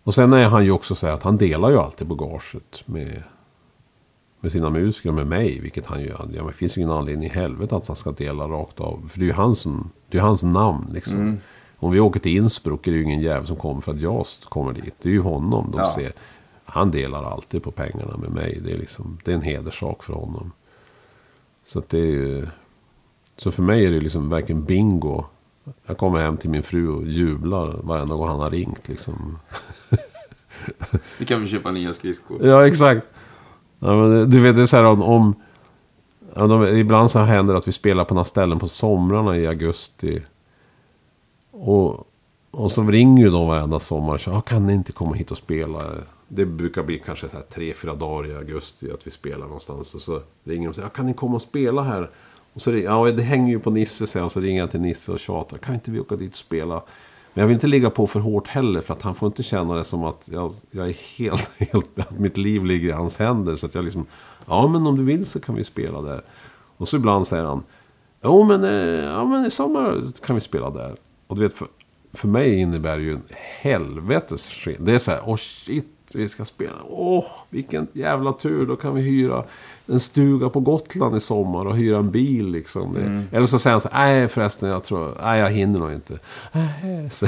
Och 0.03 0.13
sen 0.13 0.33
är 0.33 0.43
han 0.45 0.65
ju 0.65 0.71
också 0.71 0.95
så 0.95 1.07
här 1.07 1.13
att 1.13 1.23
han 1.23 1.37
delar 1.37 1.69
ju 1.69 1.77
alltid 1.77 2.07
på 2.07 2.15
gaget 2.15 2.83
med, 2.85 3.23
med 4.39 4.51
sina 4.51 4.69
musiker 4.69 5.09
och 5.09 5.15
med 5.15 5.27
mig. 5.27 5.59
Vilket 5.59 5.85
han 5.85 6.01
ju, 6.01 6.07
ja, 6.07 6.43
det 6.47 6.53
finns 6.53 6.77
ju 6.77 6.81
ingen 6.81 6.93
anledning 6.93 7.25
i 7.29 7.33
helvete 7.33 7.75
att 7.75 7.87
han 7.87 7.95
ska 7.95 8.11
dela 8.11 8.43
rakt 8.47 8.79
av. 8.79 9.07
För 9.09 9.19
det 9.19 9.25
är 9.25 9.27
ju 9.27 9.33
hans, 9.33 9.67
det 10.09 10.17
är 10.17 10.21
hans 10.21 10.43
namn 10.43 10.89
liksom. 10.93 11.37
Om 11.77 11.91
vi 11.91 11.99
åker 11.99 12.19
till 12.19 12.37
Innsbruck 12.37 12.87
är 12.87 12.91
det 12.91 12.97
ju 12.97 13.03
ingen 13.03 13.21
jävel 13.21 13.47
som 13.47 13.55
kommer 13.55 13.81
för 13.81 13.91
att 13.91 13.99
jag 13.99 14.25
kommer 14.49 14.73
dit. 14.73 14.95
Det 15.01 15.09
är 15.09 15.13
ju 15.13 15.21
honom 15.21 15.71
de 15.71 15.79
Ja. 15.79 15.89
ser. 15.91 16.11
Han 16.65 16.91
delar 16.91 17.23
alltid 17.23 17.63
på 17.63 17.71
pengarna 17.71 18.17
med 18.17 18.29
mig. 18.31 18.59
Det 18.65 18.71
är, 18.73 18.77
liksom, 18.77 19.17
det 19.23 19.31
är 19.31 19.35
en 19.35 19.41
hederssak 19.41 20.03
för 20.03 20.13
honom. 20.13 20.51
Så 21.65 21.79
att 21.79 21.89
det 21.89 21.99
är 21.99 22.05
ju... 22.11 22.47
Så 23.37 23.51
för 23.51 23.63
mig 23.63 23.85
är 23.85 23.91
det 23.91 23.99
liksom 23.99 24.29
verkligen 24.29 24.65
bingo. 24.65 25.23
Jag 25.85 25.97
kommer 25.97 26.19
hem 26.19 26.37
till 26.37 26.49
min 26.49 26.63
fru 26.63 26.87
och 26.89 27.05
jublar 27.07 27.67
varenda 27.83 28.15
gång 28.15 28.27
han 28.27 28.39
har 28.39 28.49
ringt 28.49 28.87
liksom. 28.87 29.37
Vi 31.17 31.25
kan 31.25 31.39
väl 31.39 31.49
köpa 31.49 31.71
nya 31.71 31.93
skridskor. 31.93 32.45
Ja, 32.45 32.67
exakt. 32.67 33.07
Ja, 33.79 33.95
men 33.95 34.29
du 34.29 34.39
vet, 34.39 34.55
det 34.55 34.61
är 34.61 34.65
så 34.65 34.77
här 34.77 34.85
om... 34.85 35.01
om 35.01 35.35
ja, 36.35 36.47
de, 36.47 36.67
ibland 36.67 37.11
så 37.11 37.19
händer 37.19 37.53
det 37.53 37.59
att 37.59 37.67
vi 37.67 37.71
spelar 37.71 38.05
på 38.05 38.13
några 38.13 38.25
ställen 38.25 38.59
på 38.59 38.67
somrarna 38.67 39.37
i 39.37 39.47
augusti. 39.47 40.21
Och, 41.51 42.07
och 42.51 42.71
så 42.71 42.83
ringer 42.83 43.23
ju 43.23 43.29
de 43.29 43.47
varenda 43.47 43.79
sommar. 43.79 44.17
Så, 44.17 44.31
ah, 44.31 44.41
kan 44.41 44.67
ni 44.67 44.73
inte 44.73 44.91
komma 44.91 45.15
hit 45.15 45.31
och 45.31 45.37
spela? 45.37 45.83
Det 46.27 46.45
brukar 46.45 46.83
bli 46.83 46.99
kanske 46.99 47.29
så 47.29 47.35
här 47.35 47.43
tre, 47.43 47.73
fyra 47.73 47.95
dagar 47.95 48.29
i 48.29 48.35
augusti 48.35 48.91
att 48.91 49.07
vi 49.07 49.11
spelar 49.11 49.45
någonstans. 49.45 49.95
Och 49.95 50.01
så 50.01 50.21
ringer 50.43 50.63
de 50.63 50.69
och 50.69 50.75
säger, 50.75 50.87
ah, 50.87 50.91
kan 50.91 51.05
ni 51.05 51.13
komma 51.13 51.35
och 51.35 51.41
spela 51.41 51.83
här? 51.83 52.09
Och 52.53 52.61
så, 52.61 52.71
ja, 52.71 53.11
det 53.11 53.21
hänger 53.21 53.53
ju 53.53 53.59
på 53.59 53.71
Nisse 53.71 54.07
sen. 54.07 54.29
Så 54.29 54.39
ringer 54.39 54.59
jag 54.59 54.71
till 54.71 54.81
Nisse 54.81 55.11
och 55.11 55.19
tjatar. 55.19 55.57
Kan 55.57 55.73
inte 55.73 55.91
vi 55.91 55.99
åka 55.99 56.15
dit 56.15 56.31
och 56.31 56.37
spela? 56.37 56.81
Men 57.33 57.41
jag 57.41 57.47
vill 57.47 57.53
inte 57.53 57.67
ligga 57.67 57.89
på 57.89 58.07
för 58.07 58.19
hårt 58.19 58.47
heller. 58.47 58.81
För 58.81 58.93
att 58.93 59.01
han 59.01 59.15
får 59.15 59.27
inte 59.27 59.43
känna 59.43 59.75
det 59.75 59.83
som 59.83 60.03
att 60.03 60.29
jag, 60.31 60.51
jag 60.71 60.89
är 60.89 61.17
helt, 61.17 61.49
helt... 61.57 61.99
Att 61.99 62.19
mitt 62.19 62.37
liv 62.37 62.65
ligger 62.65 62.89
i 62.89 62.91
hans 62.91 63.19
händer. 63.19 63.55
Så 63.55 63.65
att 63.65 63.75
jag 63.75 63.83
liksom... 63.83 64.05
Ja, 64.45 64.67
men 64.67 64.87
om 64.87 64.97
du 64.97 65.03
vill 65.03 65.25
så 65.25 65.39
kan 65.39 65.55
vi 65.55 65.63
spela 65.63 66.01
där. 66.01 66.21
Och 66.77 66.87
så 66.87 66.97
ibland 66.97 67.27
säger 67.27 67.45
han... 67.45 67.63
Jo, 68.23 68.43
men, 68.43 68.63
eh, 68.63 69.05
ja, 69.05 69.25
men 69.25 69.45
i 69.45 69.51
sommar 69.51 70.21
kan 70.25 70.35
vi 70.35 70.41
spela 70.41 70.69
där. 70.69 70.95
Och 71.27 71.35
du 71.35 71.41
vet, 71.41 71.53
för, 71.53 71.67
för 72.13 72.27
mig 72.27 72.59
innebär 72.59 72.97
det 72.97 73.03
ju 73.03 73.13
en 73.13 73.23
helvetes 73.61 74.49
skillnad. 74.49 74.85
Det 74.85 74.93
är 74.93 74.99
så 74.99 75.11
här, 75.11 75.21
åh 75.25 75.37
shit, 75.37 75.85
vi 76.15 76.29
ska 76.29 76.45
spela. 76.45 76.75
Åh, 76.89 77.25
vilken 77.49 77.87
jävla 77.93 78.33
tur. 78.33 78.65
Då 78.65 78.75
kan 78.75 78.95
vi 78.95 79.01
hyra 79.01 79.43
en 79.91 79.99
stuga 79.99 80.49
på 80.49 80.59
Gotland 80.59 81.15
i 81.15 81.19
sommar 81.19 81.65
och 81.65 81.77
hyra 81.77 81.97
en 81.97 82.11
bil 82.11 82.47
liksom. 82.47 82.93
Det, 82.93 83.37
Eller 83.37 83.45
så 83.45 83.59
säger 83.59 83.71
han 83.73 83.81
så 83.81 83.89
nej 83.93 84.27
förresten, 84.27 84.69
jag 84.69 84.83
tror, 84.83 85.17
nej 85.23 85.39
jag 85.39 85.49
hinner 85.49 85.79
nog 85.79 85.91
inte. 85.93 86.19
Så, 87.11 87.27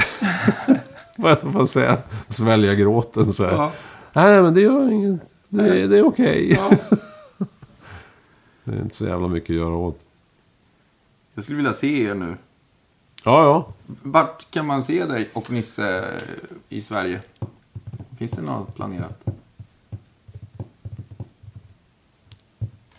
vad 1.16 1.38
får 1.52 1.66
säga? 1.66 1.98
Svälja 2.28 2.74
gråten 2.74 3.32
så 3.32 3.44
här. 3.44 3.52
Ja. 3.52 3.72
Nej, 4.12 4.42
men 4.42 4.54
det 4.54 4.60
gör 4.60 4.90
inget. 4.92 5.20
Det, 5.48 5.80
är- 5.82 5.88
det 5.88 5.98
är 5.98 6.06
okej. 6.06 6.58
det 8.64 8.72
är 8.72 8.82
inte 8.82 8.96
så 8.96 9.04
jävla 9.04 9.28
mycket 9.28 9.50
att 9.50 9.56
göra 9.56 9.74
åt. 9.74 9.98
Jag 11.34 11.44
skulle 11.44 11.56
vilja 11.56 11.72
se 11.72 12.02
er 12.02 12.14
nu. 12.14 12.36
Ja, 13.24 13.44
ja. 13.44 13.68
Vart 14.02 14.50
kan 14.50 14.66
man 14.66 14.82
se 14.82 15.04
dig 15.06 15.30
och 15.32 15.50
Nisse 15.50 16.04
i 16.68 16.80
Sverige? 16.80 17.20
Finns 18.18 18.32
det 18.32 18.42
något 18.42 18.74
planerat? 18.74 19.24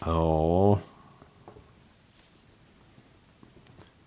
Ja. 0.06 0.80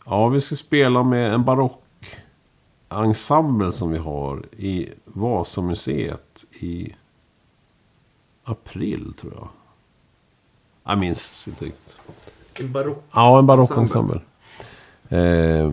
Ja, 0.05 0.29
vi 0.29 0.41
ska 0.41 0.57
spela 0.57 1.03
med 1.03 1.35
en 1.35 1.45
barockensemble 1.45 3.73
som 3.73 3.91
vi 3.91 3.99
har 3.99 4.43
i 4.57 4.89
Vasamuseet 5.05 6.45
i 6.61 6.95
april, 8.45 9.15
tror 9.21 9.33
jag. 9.35 9.49
Jag 10.85 10.99
minns 10.99 11.49
inte 11.49 11.65
riktigt. 11.65 11.97
En 12.61 12.73
barock. 12.73 13.05
Ja, 13.13 13.39
en 13.39 13.47
barockensemble. 13.47 14.21
Eh, 15.09 15.73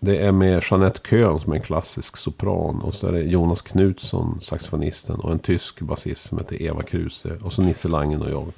det 0.00 0.18
är 0.18 0.32
med 0.32 0.62
Jeanette 0.70 1.00
Köhn 1.10 1.40
som 1.40 1.52
är 1.52 1.56
en 1.56 1.62
klassisk 1.62 2.16
sopran. 2.16 2.80
Och 2.80 2.94
så 2.94 3.06
är 3.06 3.12
det 3.12 3.22
Jonas 3.22 3.62
Knutsson, 3.62 4.40
saxofonisten. 4.40 5.20
Och 5.20 5.32
en 5.32 5.38
tysk 5.38 5.80
basist 5.80 6.28
som 6.28 6.38
heter 6.38 6.62
Eva 6.62 6.82
Kruse. 6.82 7.38
Och 7.42 7.52
så 7.52 7.62
Nisse 7.62 7.88
Langen 7.88 8.22
och 8.22 8.30
jag. 8.30 8.52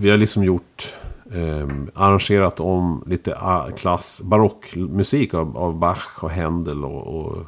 Vi 0.00 0.10
har 0.10 0.16
liksom 0.16 0.44
gjort, 0.44 0.96
eh, 1.32 1.68
arrangerat 1.94 2.60
om 2.60 3.04
lite 3.06 3.38
ah, 3.40 3.70
klass, 3.70 4.22
barockmusik 4.22 5.34
av, 5.34 5.56
av 5.56 5.78
Bach 5.78 6.22
och 6.22 6.30
Händel 6.30 6.84
och, 6.84 7.06
och 7.06 7.44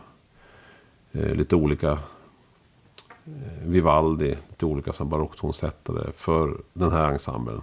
eh, 1.13 1.35
lite 1.35 1.57
olika 1.57 1.91
eh, 1.91 3.65
Vivaldi, 3.65 4.37
lite 4.49 4.67
olika 4.67 4.93
här 4.93 5.05
barocktonsättare 5.05 6.13
för 6.13 6.57
den 6.73 6.93
här 6.93 7.11
ensemblen. 7.11 7.61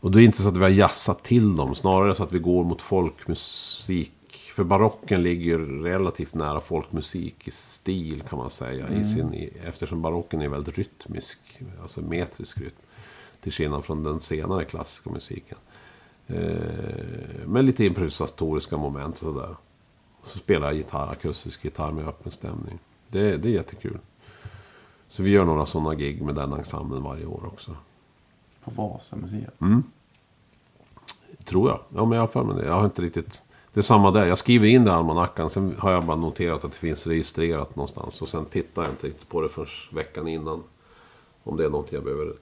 Och 0.00 0.10
det 0.10 0.22
är 0.22 0.24
inte 0.24 0.42
så 0.42 0.48
att 0.48 0.56
vi 0.56 0.62
har 0.62 0.68
jassat 0.68 1.24
till 1.24 1.56
dem, 1.56 1.74
snarare 1.74 2.14
så 2.14 2.22
att 2.22 2.32
vi 2.32 2.38
går 2.38 2.64
mot 2.64 2.82
folkmusik 2.82 4.12
för 4.54 4.64
barocken 4.64 5.22
ligger 5.22 5.44
ju 5.44 5.82
relativt 5.82 6.34
nära 6.34 6.60
folkmusik 6.60 7.48
i 7.48 7.50
stil 7.50 8.22
kan 8.28 8.38
man 8.38 8.50
säga. 8.50 8.88
I 8.88 9.04
sin, 9.04 9.50
eftersom 9.64 10.02
barocken 10.02 10.42
är 10.42 10.48
väldigt 10.48 10.78
rytmisk, 10.78 11.38
alltså 11.82 12.00
metrisk 12.00 12.58
rytm. 12.58 12.87
Till 13.40 13.52
skillnad 13.52 13.84
från 13.84 14.02
den 14.02 14.20
senare 14.20 14.64
klassiska 14.64 15.10
musiken. 15.10 15.58
Eh, 16.26 17.46
med 17.46 17.64
lite 17.64 17.84
improvisatoriska 17.84 18.76
moment 18.76 19.14
och 19.14 19.18
sådär. 19.18 19.56
Så 20.22 20.38
spelar 20.38 20.66
jag 20.66 20.76
gitarr, 20.76 21.12
akustisk 21.12 21.64
gitarr 21.64 21.92
med 21.92 22.08
öppen 22.08 22.32
stämning. 22.32 22.78
Det, 23.08 23.36
det 23.36 23.48
är 23.48 23.52
jättekul. 23.52 23.98
Så 25.08 25.22
vi 25.22 25.30
gör 25.30 25.44
några 25.44 25.66
sådana 25.66 25.94
gig 25.94 26.22
med 26.22 26.34
den 26.34 26.52
ensemblen 26.52 27.02
varje 27.02 27.26
år 27.26 27.46
också. 27.46 27.76
På 28.64 28.70
Vasamuseet. 28.70 29.54
Tror 31.44 31.68
jag. 31.68 31.80
Ja, 31.94 32.04
men 32.04 32.12
jag 32.12 32.22
har 32.22 32.26
för 32.26 32.44
mig 32.44 32.56
det. 32.56 32.66
Jag 32.66 32.74
har 32.74 32.84
inte 32.84 33.02
riktigt... 33.02 33.42
Det 33.72 33.80
är 33.80 33.82
samma 33.82 34.10
där. 34.10 34.26
Jag 34.26 34.38
skriver 34.38 34.66
in 34.66 34.84
det 34.84 34.90
i 34.90 34.94
almanackan. 34.94 35.50
Sen 35.50 35.74
har 35.78 35.92
jag 35.92 36.04
bara 36.04 36.16
noterat 36.16 36.64
att 36.64 36.72
det 36.72 36.78
finns 36.78 37.06
registrerat 37.06 37.76
någonstans. 37.76 38.22
Och 38.22 38.28
sen 38.28 38.44
tittar 38.44 38.82
jag 38.82 38.92
inte 38.92 39.06
riktigt 39.06 39.28
på 39.28 39.42
det 39.42 39.48
förrän 39.48 39.68
veckan 39.92 40.28
innan. 40.28 40.62
Om 41.44 41.56
det 41.56 41.64
är 41.64 41.70
någonting 41.70 41.94
jag 41.94 42.04
behöver... 42.04 42.32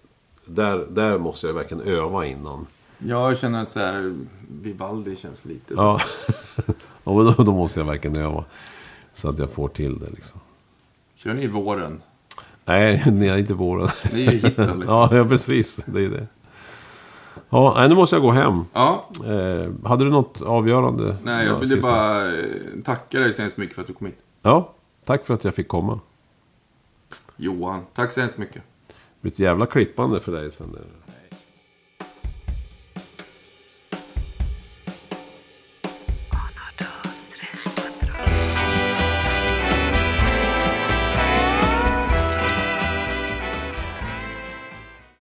Där, 0.47 0.87
där 0.91 1.19
måste 1.19 1.47
jag 1.47 1.55
verkligen 1.55 1.83
öva 1.87 2.27
innan. 2.27 2.67
Jag 2.99 3.39
känner 3.39 3.63
att 3.63 3.71
så 3.71 3.81
här, 3.81 4.15
Vivaldi 4.63 5.17
känns 5.17 5.45
lite 5.45 5.75
så. 5.77 5.83
Ja, 5.83 6.01
ja 7.05 7.15
men 7.15 7.25
då, 7.25 7.33
då 7.45 7.53
måste 7.53 7.81
jag 7.81 7.87
verkligen 7.87 8.17
öva. 8.17 8.45
Så 9.13 9.29
att 9.29 9.39
jag 9.39 9.51
får 9.51 9.69
till 9.69 9.99
det 9.99 10.11
liksom. 10.11 10.41
Kör 11.15 11.35
ni 11.35 11.43
i 11.43 11.47
våren? 11.47 12.03
Nej, 12.65 13.03
nej 13.13 13.41
inte 13.41 13.55
våren. 13.55 13.89
Det 14.11 14.27
är 14.27 14.33
ju 14.33 14.39
hitten 14.39 14.51
liksom. 14.81 14.83
Ja, 14.89 15.17
ja, 15.17 15.25
precis. 15.25 15.77
Det 15.87 16.05
är 16.05 16.11
det. 16.11 16.27
Ja, 17.51 17.87
nu 17.89 17.95
måste 17.95 18.17
jag 18.17 18.23
gå 18.23 18.31
hem. 18.31 18.65
Ja, 18.73 19.09
Eh, 19.25 19.89
hade 19.89 20.05
du 20.05 20.11
något 20.11 20.43
avgörande? 20.43 21.17
nej, 21.25 21.47
jag 21.47 21.55
Ja, 21.55 21.59
ville 21.59 21.81
bara 21.81 22.35
eh, 22.37 22.45
tacka 22.85 23.21
dig 23.21 23.33
så 23.33 23.43
hemskt 23.43 23.57
mycket 23.57 23.75
för 23.75 23.83
att 23.83 23.89
du 23.89 23.95
kom 23.95 24.07
hit. 24.07 24.19
Ja, 24.43 24.73
tack 25.05 25.25
för 25.25 25.35
att 25.35 25.45
jag 25.45 25.55
fick 25.55 25.69
komma. 25.69 26.01
Johan, 27.37 27.83
tack 27.95 28.13
så 28.13 28.21
hemskt 28.21 28.39
mycket. 28.39 28.63
Blir 29.27 29.33
ett 29.33 29.39
jävla 29.39 29.67
klippande 29.67 30.21
för 30.21 30.33
dig 30.33 30.53
sen. 30.53 30.73
där. 30.73 31.06